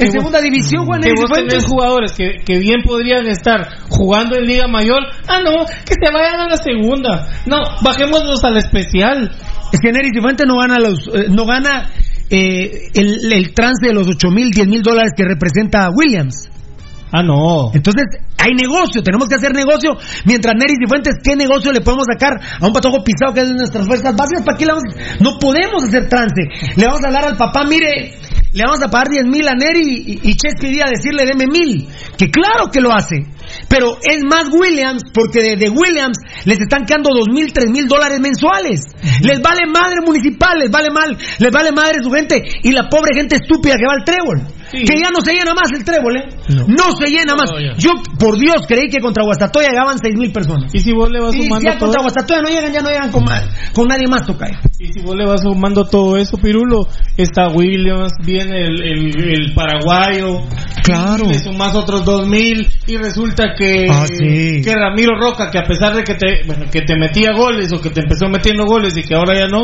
En 0.00 0.12
segunda 0.12 0.40
división 0.40 0.84
juega 0.84 1.00
que 1.04 1.10
vos 1.20 1.30
tenés 1.48 1.64
jugadores 1.64 2.12
que, 2.12 2.30
que 2.44 2.58
bien 2.58 2.82
podrían 2.84 3.26
estar 3.28 3.68
jugando 3.88 4.36
en 4.36 4.44
Liga 4.44 4.66
Mayor. 4.68 4.98
Ah, 5.28 5.38
no, 5.44 5.64
que 5.86 5.94
se 5.94 6.12
vayan 6.12 6.40
a 6.40 6.48
la 6.48 6.56
segunda. 6.56 7.28
No, 7.46 7.58
bajémonos 7.82 8.42
a 8.44 8.50
la 8.50 8.58
especial. 8.58 9.30
Es 9.72 9.80
que 9.80 9.92
Nery 9.92 10.10
Cifuentes 10.14 10.46
no 10.46 10.58
gana 10.58 10.78
los, 10.80 11.06
eh, 11.14 11.26
no 11.30 11.46
gana 11.46 11.88
eh, 12.30 12.88
el, 12.94 13.32
el 13.32 13.54
trance 13.54 13.86
de 13.86 13.94
los 13.94 14.06
8 14.08 14.28
mil, 14.30 14.50
10 14.50 14.66
mil 14.68 14.82
dólares 14.82 15.12
que 15.16 15.24
representa 15.24 15.88
Williams. 15.94 16.50
Ah, 17.12 17.22
no. 17.22 17.70
Entonces, 17.74 18.04
hay 18.38 18.54
negocio, 18.56 19.02
tenemos 19.02 19.28
que 19.28 19.34
hacer 19.34 19.52
negocio. 19.54 19.92
Mientras 20.24 20.54
Nery 20.56 20.74
Cifuentes, 20.82 21.14
¿qué 21.22 21.36
negocio 21.36 21.70
le 21.70 21.82
podemos 21.82 22.06
sacar 22.10 22.40
a 22.40 22.66
un 22.66 22.72
patojo 22.72 23.04
pisado 23.04 23.34
que 23.34 23.40
es 23.40 23.48
de 23.48 23.54
nuestras 23.54 23.86
fuerzas 23.86 24.16
básicas? 24.16 24.42
¿Para 24.44 24.56
qué 24.56 24.64
le 24.64 24.72
vamos? 24.72 25.20
No 25.20 25.38
podemos 25.38 25.84
hacer 25.84 26.08
trance. 26.08 26.42
Le 26.74 26.86
vamos 26.86 27.04
a 27.04 27.08
hablar 27.08 27.24
al 27.26 27.36
papá, 27.36 27.64
mire, 27.64 28.14
le 28.52 28.62
vamos 28.64 28.82
a 28.82 28.88
pagar 28.88 29.08
10 29.08 29.24
mil 29.26 29.46
a 29.46 29.54
Nery 29.54 30.20
y, 30.24 30.30
y 30.30 30.34
Chesky 30.34 30.68
Díaz 30.68 30.88
a 30.88 30.90
decirle 30.90 31.24
deme 31.24 31.46
mil. 31.46 31.86
Que 32.16 32.30
claro 32.30 32.70
que 32.72 32.80
lo 32.80 32.92
hace. 32.92 33.16
Pero 33.68 33.98
es 34.02 34.24
más 34.24 34.48
Williams, 34.52 35.02
porque 35.12 35.42
de, 35.42 35.56
de 35.56 35.68
Williams 35.68 36.18
les 36.44 36.60
están 36.60 36.84
quedando 36.84 37.10
dos 37.14 37.28
mil, 37.32 37.52
tres 37.52 37.70
mil 37.70 37.86
dólares 37.86 38.20
mensuales. 38.20 38.80
Les 39.20 39.40
vale 39.40 39.66
madre 39.66 40.00
municipal, 40.04 40.58
les 40.58 40.70
vale 40.70 40.88
mal, 40.90 41.16
les 41.38 41.50
vale 41.50 41.72
madre 41.72 42.02
su 42.02 42.10
gente 42.10 42.42
y 42.62 42.72
la 42.72 42.88
pobre 42.88 43.14
gente 43.14 43.36
estúpida 43.36 43.76
que 43.76 43.86
va 43.86 43.94
al 43.94 44.04
trébol. 44.04 44.61
Que 44.72 44.98
ya 45.00 45.10
no 45.10 45.20
se 45.20 45.32
llena 45.34 45.52
más 45.54 45.70
el 45.76 45.84
trébol, 45.84 46.16
¿eh? 46.16 46.24
No, 46.66 46.96
se 46.96 47.06
llena 47.10 47.34
más. 47.34 47.50
No. 47.52 47.76
Yo, 47.76 47.90
por 48.18 48.38
Dios, 48.38 48.64
creí 48.66 48.88
que 48.88 49.00
contra 49.00 49.22
Guastatoya 49.24 49.68
llegaban 49.68 49.98
seis 49.98 50.14
mil 50.16 50.32
personas. 50.32 50.74
Y 50.74 50.80
si 50.80 50.92
vos 50.92 51.10
le 51.10 51.20
vas 51.20 51.34
Y 51.34 51.42
sumando 51.44 51.64
ya 51.64 51.72
todo 51.78 51.86
contra 51.86 52.02
Guastatoya 52.02 52.40
no 52.42 52.48
llegan, 52.48 52.72
ya 52.72 52.80
no 52.82 52.88
llegan 52.90 53.10
con, 53.12 53.24
ma- 53.24 53.42
con 53.74 53.88
nadie 53.88 54.06
más, 54.08 54.26
Tocayo. 54.26 54.56
y 54.78 54.92
si 54.92 55.00
vos 55.00 55.14
le 55.16 55.26
vas 55.26 55.42
sumando 55.42 55.84
todo 55.84 56.16
eso, 56.16 56.36
Pirulo, 56.38 56.88
está 57.16 57.48
Williams, 57.48 58.12
viene 58.24 58.66
el, 58.66 58.82
el, 58.82 59.30
el 59.34 59.54
paraguayo, 59.54 60.40
claro, 60.82 61.24
le 61.28 61.38
sumas 61.38 61.74
otros 61.74 62.04
dos 62.04 62.26
mil 62.26 62.66
y 62.86 62.96
resulta 62.96 63.54
que 63.56 63.86
Ah, 63.90 64.06
sí. 64.06 64.60
que 64.64 64.74
Ramiro 64.74 65.12
Roca, 65.18 65.50
que 65.50 65.58
a 65.58 65.64
pesar 65.64 65.94
de 65.94 66.02
que 66.04 66.14
te 66.14 66.46
bueno, 66.46 66.64
que 66.70 66.80
te 66.82 66.96
metía 66.96 67.32
goles 67.32 67.72
o 67.72 67.80
que 67.80 67.90
te 67.90 68.00
empezó 68.00 68.28
metiendo 68.28 68.64
goles 68.64 68.96
y 68.96 69.02
que 69.02 69.14
ahora 69.14 69.34
ya 69.38 69.46
no, 69.48 69.62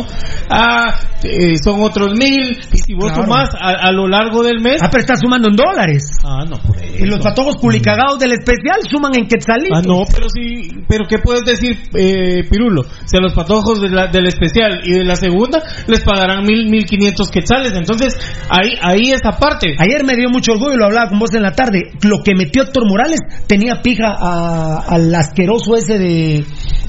ah, 0.50 0.94
eh, 1.22 1.56
son 1.62 1.82
otros 1.82 2.12
mil 2.18 2.59
y 2.72 2.78
si 2.78 2.94
vos 2.94 3.09
Claro. 3.12 3.24
sumás 3.24 3.48
a, 3.54 3.88
a 3.88 3.92
lo 3.92 4.06
largo 4.06 4.42
del 4.42 4.61
mes, 4.61 4.80
Ah, 4.82 4.90
está 5.01 5.16
sumando 5.16 5.49
en 5.49 5.57
dólares. 5.57 6.05
ah, 6.24 6.44
no 6.49 6.57
por 6.59 6.76
eso. 6.76 7.05
Y 7.05 7.07
los 7.07 7.20
patojos 7.20 7.57
culicagados 7.57 8.18
del 8.18 8.32
especial 8.32 8.80
suman 8.90 9.14
en 9.16 9.26
quetzalitos. 9.26 9.78
Ah, 9.78 9.82
no, 9.86 10.05
pero 10.12 10.28
sí, 10.28 10.70
pero 10.88 11.05
¿qué 11.09 11.18
puedes 11.18 11.44
decir, 11.44 11.76
eh, 11.94 12.44
Pirulo? 12.51 12.82
Si 13.05 13.16
a 13.16 13.20
los 13.20 13.34
patojos 13.34 13.80
de 13.80 13.88
la- 13.90 14.07
del 14.09 14.26
especial 14.26 14.80
y 14.84 14.92
de 14.92 15.05
la 15.05 15.16
segunda 15.16 15.62
les 15.86 16.01
pagarán 16.01 16.44
mil, 16.44 16.68
mil 16.70 16.84
quinientos 16.84 17.30
quetzales, 17.30 17.72
entonces 17.74 18.16
ahí, 18.49 18.70
ahí 18.82 19.11
esa 19.12 19.32
parte. 19.38 19.74
Ayer 19.78 20.05
me 20.05 20.16
dio 20.16 20.28
mucho 20.30 20.53
orgullo, 20.53 20.76
lo 20.76 20.86
hablaba 20.86 21.09
con 21.11 21.18
vos 21.18 21.32
en 21.34 21.42
la 21.42 21.53
tarde. 21.53 21.92
Lo 22.03 22.22
que 22.22 22.34
metió 22.34 22.62
Héctor 22.62 22.84
Morales 22.88 23.20
tenía 23.46 23.80
pija 23.82 24.16
a- 24.18 24.84
al 24.88 25.14
asqueroso 25.14 25.76
ese 25.76 25.99
de. 25.99 26.44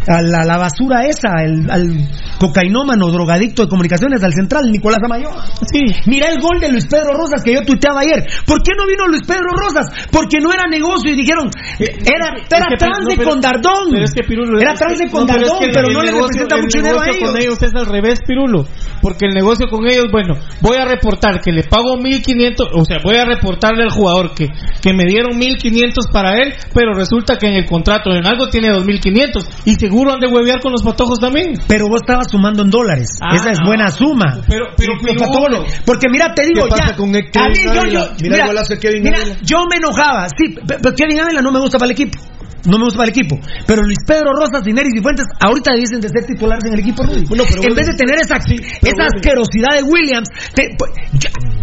A 0.08 0.22
la, 0.22 0.44
la 0.46 0.58
basura 0.58 1.06
esa, 1.06 1.44
el- 1.44 1.70
al 1.70 2.08
cocainómano, 2.40 3.08
drogadicto 3.12 3.64
de 3.64 3.70
comunicaciones, 3.70 4.24
al 4.24 4.34
central, 4.34 4.72
Nicolás 4.72 5.00
Amayo. 5.04 5.30
Sí. 5.72 5.82
Mira 6.06 6.30
el 6.32 6.40
gol 6.42 6.60
de 6.60 6.70
Luis 6.72 6.88
Pedro 6.88 7.14
Rosas 7.14 7.44
que 7.44 7.54
yo 7.54 7.62
tuiteaba 7.64 8.02
ayer. 8.02 8.26
¿Por 8.46 8.62
qué 8.64 8.72
no 8.78 8.88
vino 8.88 9.06
Luis 9.08 9.24
Pedro 9.28 9.50
Rosas? 9.56 9.88
Porque 10.12 10.40
no 10.40 10.54
era 10.54 10.64
negocio 10.68 11.12
y 11.12 11.16
dijeron, 11.18 11.50
eh, 11.80 11.98
era, 12.06 12.30
era 12.50 12.66
Es 12.66 12.68
que, 12.70 12.78
trance 12.78 13.16
no, 13.18 13.24
con 13.24 13.42
Dardón. 13.42 13.90
pero 13.92 14.06
es 14.06 14.14
que 14.14 14.24
Pirulo, 14.24 14.60
era 14.60 14.74
trance 14.74 15.10
con 15.10 15.26
no, 15.28 15.34
pero 15.34 15.40
es 15.42 15.48
Dardón, 15.52 15.60
que 15.68 15.72
pero 15.74 15.88
el 15.88 15.94
no 15.94 16.02
le 16.02 16.12
negocio- 16.12 16.28
representa 16.28 16.58
mucho 16.58 16.78
dinero 16.78 16.96
a 17.00 17.06
negocio 17.06 17.20
ellos. 17.20 17.32
con 17.32 17.42
ellos 17.42 17.62
es 17.64 17.76
al 17.76 17.86
revés, 17.86 18.20
Pirulo. 18.26 18.66
Porque 19.02 19.26
el 19.28 19.34
negocio 19.34 19.68
con 19.70 19.86
ellos, 19.88 20.06
bueno, 20.12 20.36
voy 20.62 20.78
a 20.78 20.86
reportar 20.86 21.42
que 21.42 21.52
le 21.52 21.64
pago 21.64 21.98
1500, 21.98 22.68
o 22.74 22.86
sea, 22.86 22.98
voy 23.04 23.16
a 23.16 23.26
reportarle 23.26 23.84
al 23.84 23.92
jugador 23.92 24.34
que, 24.34 24.48
que 24.82 24.94
me 24.94 25.04
dieron 25.06 25.38
1500 25.38 26.06
para 26.12 26.38
él, 26.38 26.54
pero 26.74 26.94
resulta 26.94 27.38
que 27.38 27.48
en 27.48 27.56
el 27.56 27.66
contrato 27.66 28.12
en 28.12 28.26
algo 28.26 28.48
tiene 28.50 28.70
2500 28.72 29.46
y 29.66 29.76
seguro 29.90 30.14
han 30.14 30.20
de 30.20 30.28
huevear 30.28 30.62
con 30.62 30.72
los 30.72 30.84
patojos 30.84 31.20
también. 31.20 31.54
Pero 31.68 31.88
vos 31.90 32.02
estabas 32.02 32.28
sumando 32.30 32.62
en 32.64 32.70
dólares. 32.70 33.10
Ah, 33.22 33.36
Esa 33.36 33.52
es 33.52 33.60
buena 33.66 33.90
suma. 33.90 34.38
Pero, 34.48 34.66
pero, 34.78 34.94
Los 34.94 35.02
Pirulo, 35.04 35.26
patojos- 35.66 35.82
porque 35.86 36.08
mira, 36.10 36.34
te 36.34 36.46
digo 36.46 36.64
¿Qué 36.66 36.70
pasa 36.70 36.92
ya. 36.92 36.96
con 36.96 37.10
el 37.16 37.26
a 37.26 37.32
Kevin 37.32 37.52
mí, 37.52 37.64
yo, 37.66 37.74
yo, 37.74 38.00
Mira 38.22 38.36
Kevin 38.80 39.04
mira, 39.04 39.18
Ávila. 39.18 39.38
yo 39.42 39.58
me 39.70 39.78
enojaba, 39.78 40.28
sí, 40.30 40.56
pe- 40.56 40.78
pero 40.82 40.96
Kevin 40.96 41.20
Ávila 41.22 41.42
no 41.42 41.52
me 41.52 41.60
gusta 41.60 41.78
para 41.80 41.88
el 41.88 41.92
equipo. 41.94 42.20
No 42.66 42.78
me 42.78 42.86
gusta 42.86 42.98
para 42.98 43.10
el 43.12 43.16
equipo. 43.18 43.40
Pero 43.66 43.82
Luis 43.84 43.98
Pedro 44.06 44.32
Rosas, 44.34 44.64
Dineris 44.64 44.94
y 44.96 45.02
Fuentes 45.02 45.26
ahorita 45.40 45.72
dicen 45.78 46.02
de 46.02 46.10
ser 46.10 46.26
titulares 46.26 46.64
en 46.66 46.74
el 46.74 46.80
equipo. 46.80 47.04
Rudy. 47.04 47.26
Bueno, 47.26 47.44
en 47.48 47.56
bueno, 47.62 47.76
vez 47.76 47.88
de 47.88 47.94
tener 47.96 48.16
esa, 48.20 48.38
esa 48.38 48.56
bueno. 48.82 49.06
asquerosidad 49.16 49.78
de 49.78 49.84
Williams, 49.84 50.28
te- 50.54 50.76
pues, 50.78 50.92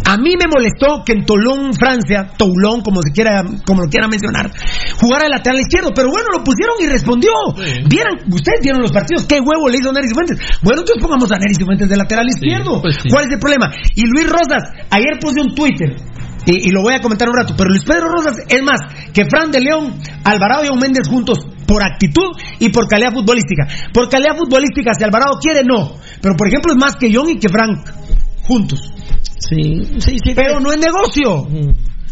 a 0.06 0.16
mí 0.16 0.34
me 0.38 0.46
molestó 0.48 1.02
que 1.04 1.12
en 1.12 1.26
Tolón, 1.26 1.74
Francia, 1.74 2.30
Toulon, 2.38 2.80
como 2.82 3.02
se 3.02 3.10
quiera, 3.10 3.42
como 3.66 3.82
lo 3.82 3.88
quiera 3.88 4.06
mencionar, 4.08 4.50
jugara 5.00 5.24
el 5.26 5.32
lateral 5.32 5.60
izquierdo. 5.60 5.90
Pero 5.94 6.08
bueno, 6.10 6.28
lo 6.32 6.44
pusieron 6.44 6.76
y 6.80 6.86
respondió. 6.86 7.30
Vieran, 7.88 8.14
ustedes 8.30 8.60
vieron 8.62 8.80
los 8.82 8.92
partidos, 8.92 9.24
qué 9.26 9.40
huevo 9.40 9.68
le 9.68 9.78
hizo 9.78 9.92
Neris 9.92 10.12
y 10.12 10.14
Fuentes. 10.14 10.38
Bueno, 10.62 10.80
entonces 10.82 11.02
pongamos 11.02 11.30
a 11.32 11.36
Neris 11.38 11.58
y 11.60 11.64
Fuentes 11.64 11.88
de 11.88 11.96
lateral 11.96 12.26
izquierdo. 12.28 12.80
pues 12.80 12.94
sí. 13.02 13.08
¿Cuál 13.10 13.24
es 13.26 13.32
el 13.32 13.38
problema? 13.40 13.70
Y 13.96 14.02
Luis 14.06 14.30
Rosas, 14.30 14.62
ayer 14.90 15.18
puse 15.20 15.40
un 15.40 15.54
Twitter. 15.54 15.96
Y, 16.46 16.68
y 16.68 16.70
lo 16.70 16.82
voy 16.82 16.94
a 16.94 17.00
comentar 17.00 17.28
un 17.28 17.36
rato, 17.36 17.54
pero 17.56 17.68
Luis 17.70 17.84
Pedro 17.84 18.08
Rosas 18.08 18.36
es 18.48 18.62
más 18.62 18.78
que 19.12 19.24
Fran 19.28 19.50
de 19.50 19.60
León, 19.60 19.98
Alvarado 20.24 20.64
y 20.64 20.68
Méndez 20.80 21.08
juntos 21.08 21.38
por 21.66 21.82
actitud 21.82 22.36
y 22.60 22.68
por 22.68 22.86
calidad 22.88 23.12
futbolística. 23.12 23.66
Por 23.92 24.08
calidad 24.08 24.36
futbolística, 24.36 24.92
si 24.94 25.02
Alvarado 25.04 25.34
quiere, 25.40 25.62
no. 25.64 25.94
Pero 26.22 26.36
por 26.36 26.46
ejemplo, 26.48 26.72
es 26.72 26.78
más 26.78 26.94
que 26.96 27.12
John 27.12 27.28
y 27.30 27.38
que 27.38 27.48
Frank 27.48 27.78
juntos. 28.42 28.80
Sí, 29.38 29.82
sí, 29.98 30.16
sí. 30.24 30.32
Pero 30.34 30.60
no 30.60 30.72
es 30.72 30.78
negocio. 30.78 31.46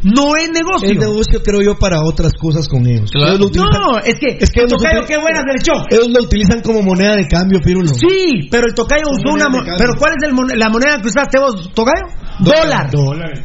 No 0.03 0.37
es 0.37 0.51
negocio. 0.51 0.91
Es 0.91 0.99
negocio, 0.99 1.41
creo 1.43 1.63
yo, 1.63 1.79
para 1.79 2.01
otras 2.05 2.33
cosas 2.39 2.69
con 2.69 2.87
ellos. 2.87 3.11
Claro. 3.11 3.29
Ellos 3.29 3.41
lo 3.41 3.47
utilizan, 3.47 3.81
No, 3.81 3.99
es 4.01 4.15
que, 4.17 4.37
es 4.39 4.51
que 4.51 4.61
lo 4.63 4.69
Tocayo, 4.69 5.07
qué 5.07 5.17
buenas 5.17 5.45
del 5.45 5.63
show. 5.63 5.83
ellos 5.89 6.09
lo 6.11 6.23
utilizan 6.25 6.61
como 6.61 6.83
moneda 6.83 7.17
de 7.17 7.27
cambio, 7.27 7.59
Pirulo. 7.65 7.89
Sí, 7.95 8.49
pero 8.51 8.67
el 8.67 8.75
Tocayo 8.75 9.05
usó 9.11 9.31
moneda 9.31 9.35
una 9.35 9.45
de 9.45 9.51
mo- 9.51 9.57
cambio. 9.65 9.75
Pero 9.79 9.93
¿cuál 9.99 10.13
es 10.21 10.29
el 10.29 10.35
mon- 10.35 10.59
la 10.59 10.69
moneda 10.69 11.01
que 11.01 11.07
usaste 11.09 11.39
vos, 11.41 11.71
Tocayo? 11.73 12.05
Dólar. 12.41 12.91
Dólares. 12.91 13.41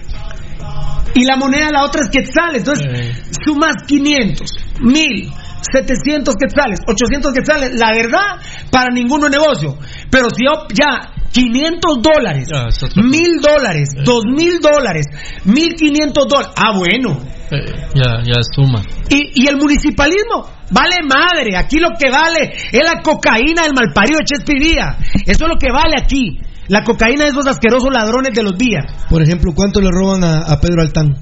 Y 1.15 1.25
la 1.25 1.35
moneda, 1.35 1.69
la 1.71 1.83
otra 1.83 2.01
es 2.03 2.09
quetzales. 2.09 2.59
Entonces, 2.59 3.23
sumas 3.43 3.75
500, 3.87 4.49
1000, 4.81 5.31
700 5.73 6.35
quetzales, 6.35 6.79
800 6.87 7.33
quetzales. 7.33 7.79
La 7.79 7.91
verdad, 7.93 8.39
para 8.71 8.89
ninguno 8.93 9.29
negocio. 9.29 9.77
Pero 10.09 10.29
si 10.29 10.45
yo 10.45 10.67
ya 10.73 11.13
500 11.31 12.01
dólares, 12.01 12.47
Ya, 12.51 12.67
es 12.67 12.81
otra 12.83 13.01
cosa. 13.01 13.07
1000 13.07 13.41
dólares, 13.41 13.89
2000 14.03 14.59
dólares, 14.59 15.05
1500 15.45 16.27
dólares. 16.27 16.53
Ah, 16.55 16.77
bueno. 16.77 17.19
Eh, 17.51 17.65
ya, 17.95 18.21
ya 18.23 18.41
suma. 18.55 18.83
Y, 19.09 19.43
y 19.43 19.47
el 19.47 19.57
municipalismo, 19.57 20.45
vale 20.71 20.97
madre. 21.03 21.55
Aquí 21.57 21.79
lo 21.79 21.89
que 21.99 22.09
vale 22.09 22.53
es 22.71 22.81
la 22.83 23.01
cocaína 23.01 23.63
del 23.63 23.73
malparido 23.73 24.19
de 24.19 24.25
Chespidía. 24.25 24.97
Eso 25.25 25.45
es 25.45 25.49
lo 25.49 25.57
que 25.57 25.71
vale 25.71 25.95
aquí. 25.97 26.39
La 26.69 26.83
cocaína 26.83 27.25
de 27.25 27.31
esos 27.31 27.45
asquerosos 27.47 27.89
ladrones 27.91 28.31
de 28.33 28.43
los 28.43 28.57
días. 28.57 28.85
Por 29.09 29.21
ejemplo, 29.21 29.51
¿cuánto 29.53 29.81
le 29.81 29.89
roban 29.91 30.23
a, 30.23 30.39
a 30.39 30.59
Pedro 30.61 30.81
Altán? 30.81 31.15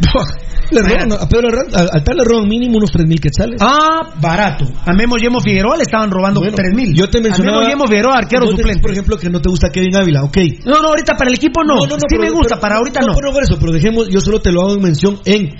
Le 0.70 0.82
roban, 0.82 1.12
a 1.12 1.26
Pedro 1.26 1.48
Altán- 1.48 2.14
le 2.14 2.24
roban 2.24 2.46
mínimo 2.46 2.76
unos 2.76 2.90
3 2.90 3.06
mil 3.08 3.18
quetzales. 3.18 3.56
Ah, 3.62 4.10
barato. 4.20 4.66
A 4.84 4.92
Memo 4.92 5.16
Yemo 5.16 5.40
Figueroa 5.40 5.76
le 5.78 5.82
estaban 5.84 6.10
robando 6.10 6.40
Bueno, 6.40 6.54
3 6.54 6.74
mil. 6.76 6.94
Yo 6.94 7.08
te 7.08 7.22
mencionaba. 7.22 7.56
A 7.56 7.60
Memo 7.60 7.70
Yemo 7.70 7.86
Figueroa, 7.86 8.18
arquero 8.18 8.46
suplente. 8.48 8.82
Por 8.82 8.90
ejemplo, 8.92 9.16
que 9.16 9.30
no 9.30 9.40
te 9.40 9.48
gusta 9.48 9.70
Kevin 9.70 9.96
Ávila, 9.96 10.24
ok. 10.24 10.36
No, 10.66 10.82
no, 10.82 10.88
ahorita 10.88 11.14
para 11.16 11.30
el 11.30 11.36
equipo 11.36 11.64
no. 11.64 11.80
sí 11.80 11.88
pero- 12.06 12.20
me 12.22 12.28
gusta, 12.30 12.56
pero- 12.56 12.60
para 12.60 12.76
ahorita 12.76 13.00
no. 13.00 13.14
pero 13.18 13.32
por 13.32 13.42
eso, 13.42 13.56
pero 13.58 13.72
dejemos, 13.72 14.08
yo 14.10 14.20
solo 14.20 14.42
te 14.42 14.52
lo 14.52 14.60
hago 14.60 14.74
en 14.74 14.82
mención 14.82 15.18
en 15.24 15.54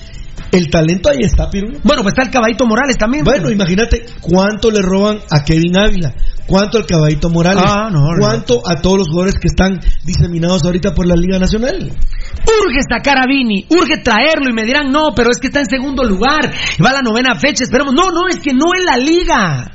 el 0.53 0.69
talento 0.71 1.09
ahí 1.09 1.21
está, 1.23 1.49
Pirulo. 1.49 1.79
Bueno, 1.83 2.03
pues 2.03 2.13
está 2.13 2.23
el 2.25 2.31
caballito 2.31 2.67
Morales 2.67 2.99
también. 2.99 3.25
Bueno, 3.25 3.51
imagínate 3.51 4.05
cuánto 4.21 4.71
le 4.71 4.83
roban 4.83 5.21
a 5.31 5.43
Kevin 5.43 5.75
Ávila, 5.79 6.13
cuánto 6.49 6.79
al 6.79 6.87
caballito 6.87 7.31
Morales, 7.31 7.63
Ah, 7.65 7.89
no, 7.93 8.01
no. 8.01 8.19
cuánto 8.19 8.63
a 8.67 8.77
todos 8.81 8.99
los 8.99 9.09
jugadores 9.09 9.39
que 9.39 9.47
están 9.47 9.79
diseminados 10.05 10.65
ahorita 10.65 10.95
por 10.95 11.07
la 11.07 11.15
Liga 11.15 11.39
Nacional. 11.39 11.77
Urge 11.79 12.81
sacar 12.91 13.19
a 13.19 13.27
Vini, 13.27 13.67
urge 13.71 13.99
traerlo 13.99 14.51
y 14.51 14.55
me 14.55 14.65
dirán, 14.65 14.91
no, 14.91 15.11
pero 15.15 15.31
es 15.31 15.39
que 15.39 15.49
está 15.49 15.61
en 15.61 15.67
segundo 15.67 16.03
lugar, 16.05 16.51
y 16.79 16.83
va 16.83 16.91
a 16.91 16.95
la 16.95 17.03
novena 17.03 17.35
fecha, 17.37 17.63
esperemos. 17.63 17.95
No, 17.95 18.11
no, 18.11 18.27
es 18.29 18.41
que 18.41 18.53
no 18.53 18.73
es 18.77 18.85
la 18.85 18.97
liga. 18.97 19.71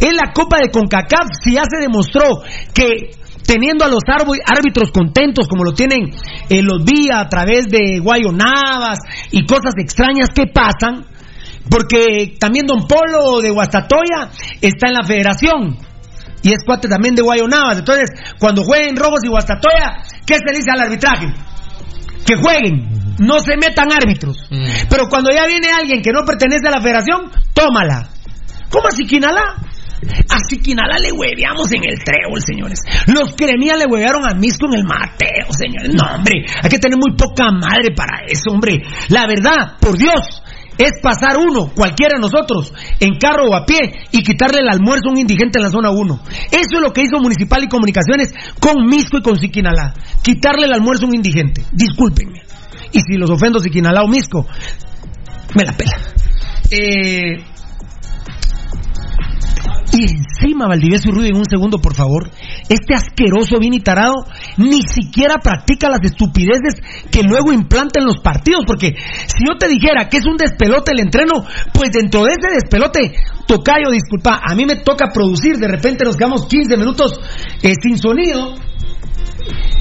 Es 0.00 0.12
la 0.12 0.32
Copa 0.34 0.58
de 0.58 0.70
CONCACAF, 0.70 1.28
si 1.42 1.52
ya 1.54 1.62
se 1.70 1.80
demostró 1.80 2.42
que 2.74 3.10
teniendo 3.46 3.84
a 3.84 3.88
los 3.88 4.00
árbitros 4.08 4.90
contentos 4.90 5.46
como 5.48 5.64
lo 5.64 5.72
tienen 5.72 6.10
eh, 6.48 6.62
los 6.62 6.82
vía 6.84 7.20
a 7.20 7.28
través 7.28 7.66
de 7.66 7.98
Guayo 8.00 8.32
Navas 8.32 8.98
y 9.30 9.44
cosas 9.46 9.74
extrañas 9.78 10.28
que 10.34 10.46
pasan, 10.46 11.04
porque 11.70 12.36
también 12.38 12.66
Don 12.66 12.86
Polo 12.86 13.40
de 13.40 13.50
Guastatoya 13.50 14.30
está 14.60 14.88
en 14.88 14.94
la 14.94 15.02
federación 15.02 15.78
y 16.44 16.52
es 16.52 16.58
cuate 16.64 16.88
también 16.88 17.14
de 17.14 17.22
Guayo 17.22 17.48
Navas. 17.48 17.78
Entonces, 17.78 18.10
cuando 18.38 18.64
jueguen 18.64 18.96
Robos 18.96 19.20
y 19.24 19.28
Guastatoya, 19.28 20.02
¿qué 20.26 20.34
se 20.34 20.54
dice 20.54 20.70
al 20.70 20.82
arbitraje? 20.82 21.32
Que 22.26 22.36
jueguen, 22.36 23.16
no 23.18 23.38
se 23.38 23.56
metan 23.56 23.88
árbitros. 23.90 24.48
Pero 24.90 25.08
cuando 25.08 25.30
ya 25.32 25.46
viene 25.46 25.68
alguien 25.72 26.02
que 26.02 26.12
no 26.12 26.22
pertenece 26.24 26.68
a 26.68 26.70
la 26.70 26.82
federación, 26.82 27.30
tómala. 27.54 28.10
¿Cómo 28.68 28.88
a 28.88 28.90
Siquinalá? 28.90 29.56
A 30.28 30.38
Siquinalá 30.46 30.98
le 30.98 31.12
hueveamos 31.12 31.72
en 31.72 31.82
el 31.84 31.98
trébol, 32.04 32.42
señores. 32.42 32.78
Los 33.06 33.34
cremías 33.34 33.78
le 33.78 33.86
huevearon 33.86 34.28
a 34.28 34.34
Misco 34.34 34.66
en 34.66 34.80
el 34.80 34.84
Mateo, 34.84 35.48
señores. 35.50 35.94
No, 35.94 36.16
hombre, 36.16 36.44
hay 36.62 36.68
que 36.68 36.78
tener 36.78 36.98
muy 36.98 37.16
poca 37.16 37.50
madre 37.52 37.94
para 37.96 38.26
eso, 38.26 38.50
hombre. 38.50 38.82
La 39.08 39.26
verdad, 39.26 39.78
por 39.80 39.96
Dios, 39.96 40.42
es 40.78 40.92
pasar 41.02 41.36
uno, 41.38 41.70
cualquiera 41.74 42.14
de 42.16 42.20
nosotros, 42.20 42.72
en 43.00 43.18
carro 43.18 43.48
o 43.50 43.54
a 43.54 43.64
pie 43.64 43.78
y 44.10 44.22
quitarle 44.22 44.60
el 44.60 44.68
almuerzo 44.68 45.08
a 45.08 45.12
un 45.12 45.18
indigente 45.18 45.58
en 45.58 45.64
la 45.64 45.70
zona 45.70 45.90
1. 45.90 46.20
Eso 46.50 46.76
es 46.76 46.80
lo 46.80 46.92
que 46.92 47.02
hizo 47.02 47.18
Municipal 47.20 47.62
y 47.64 47.68
Comunicaciones 47.68 48.34
con 48.60 48.86
Misco 48.86 49.18
y 49.18 49.22
con 49.22 49.38
Siquinalá. 49.38 49.94
Quitarle 50.22 50.66
el 50.66 50.72
almuerzo 50.72 51.04
a 51.04 51.08
un 51.08 51.14
indigente. 51.14 51.64
Discúlpenme. 51.72 52.42
Y 52.92 53.00
si 53.00 53.16
los 53.16 53.30
ofendo 53.30 53.60
Siquinalá 53.60 54.02
o 54.02 54.08
Misco, 54.08 54.46
me 55.54 55.64
la 55.64 55.72
pela. 55.72 55.98
Eh, 56.70 57.44
y 59.92 60.02
encima, 60.02 60.66
Valdivieso 60.66 61.08
y 61.08 61.12
Rudy, 61.12 61.28
en 61.28 61.36
un 61.36 61.44
segundo, 61.44 61.78
por 61.78 61.94
favor. 61.94 62.30
Este 62.68 62.94
asqueroso 62.94 63.58
Vini 63.58 63.80
Tarado 63.80 64.14
ni 64.56 64.80
siquiera 64.82 65.36
practica 65.38 65.88
las 65.88 66.00
estupideces 66.02 66.74
que 67.10 67.22
luego 67.22 67.52
implanta 67.52 68.00
en 68.00 68.06
los 68.06 68.18
partidos. 68.18 68.64
Porque 68.66 68.94
si 69.26 69.44
yo 69.46 69.56
te 69.58 69.68
dijera 69.68 70.08
que 70.08 70.18
es 70.18 70.26
un 70.26 70.36
despelote 70.36 70.92
el 70.92 71.00
entreno, 71.00 71.44
pues 71.72 71.92
dentro 71.92 72.22
de 72.24 72.32
ese 72.32 72.54
despelote, 72.54 73.14
tocayo, 73.46 73.90
disculpa, 73.92 74.40
a 74.42 74.54
mí 74.54 74.64
me 74.64 74.76
toca 74.76 75.10
producir. 75.12 75.56
De 75.58 75.68
repente 75.68 76.04
nos 76.04 76.16
quedamos 76.16 76.46
15 76.46 76.76
minutos 76.76 77.12
eh, 77.62 77.72
sin 77.82 77.98
sonido. 77.98 78.54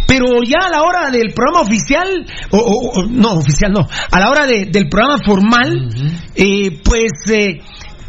Pero 0.05 0.43
ya 0.43 0.68
a 0.68 0.69
la 0.69 0.84
hora 0.84 1.10
del 1.10 1.34
programa 1.34 1.61
oficial, 1.61 2.07
o, 2.51 2.57
o- 2.57 2.99
o- 2.99 3.05
no, 3.10 3.31
oficial 3.34 3.72
no, 3.72 3.88
a 4.11 4.19
la 4.19 4.30
hora 4.30 4.45
de- 4.45 4.65
del 4.65 4.89
programa 4.89 5.18
formal, 5.26 5.89
eh, 6.35 6.81
pues 6.84 7.11
eh, 7.31 7.61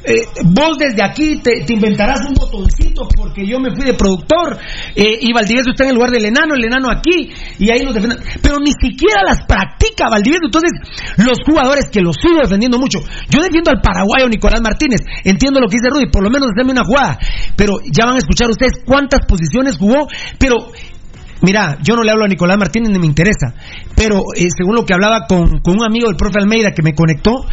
eh, 0.06 0.26
vos 0.44 0.76
desde 0.78 1.02
aquí 1.02 1.40
te, 1.40 1.64
inventarás 1.72 2.20
un 2.28 2.35
botoncito 2.35 3.09
porque 3.16 3.47
yo 3.47 3.59
me 3.59 3.74
fui 3.74 3.85
de 3.85 3.94
productor 3.94 4.59
eh, 4.94 5.18
y 5.20 5.32
Valdivieso 5.32 5.70
está 5.70 5.85
en 5.85 5.90
el 5.90 5.97
lugar 5.97 6.10
del 6.10 6.26
enano, 6.26 6.55
el 6.55 6.64
enano 6.64 6.90
aquí 6.90 7.32
y 7.59 7.70
ahí 7.70 7.82
nos 7.82 7.94
defienden. 7.94 8.20
Pero 8.43 8.59
ni 8.59 8.72
siquiera 8.72 9.22
las 9.24 9.47
practica 9.47 10.10
Valdivieso. 10.10 10.44
Entonces, 10.44 10.70
los 11.16 11.39
jugadores 11.47 11.89
que 11.90 12.01
los 12.01 12.16
sigo 12.16 12.40
defendiendo 12.40 12.78
mucho, 12.78 13.01
yo 13.31 13.43
defiendo 13.43 13.70
al 13.70 13.81
paraguayo 13.81 14.28
Nicolás 14.28 14.60
Martínez, 14.60 15.01
entiendo 15.24 15.60
lo 15.60 15.68
que 15.68 15.76
dice 15.76 15.89
Rudy, 15.90 16.10
por 16.10 16.22
lo 16.22 16.31
menos 16.31 16.48
hacerme 16.52 16.72
una 16.72 16.85
jugada, 16.85 17.18
pero 17.56 17.78
ya 17.90 18.05
van 18.05 18.16
a 18.16 18.18
escuchar 18.18 18.51
ustedes 18.51 18.72
cuántas 18.85 19.20
posiciones 19.26 19.78
jugó, 19.78 20.06
pero 20.39 20.70
Mira, 21.44 21.76
yo 21.82 21.94
no 21.94 22.02
le 22.02 22.10
hablo 22.10 22.24
a 22.24 22.28
Nicolás 22.28 22.56
Martínez 22.58 22.90
ni 22.90 22.98
me 22.98 23.06
interesa, 23.06 23.52
pero 23.94 24.20
eh, 24.34 24.48
según 24.56 24.74
lo 24.76 24.84
que 24.84 24.94
hablaba 24.94 25.26
con, 25.28 25.60
con 25.60 25.76
un 25.78 25.84
amigo 25.84 26.06
del 26.08 26.16
profe 26.16 26.38
Almeida 26.40 26.70
que 26.72 26.82
me 26.82 26.94
conectó, 26.94 27.44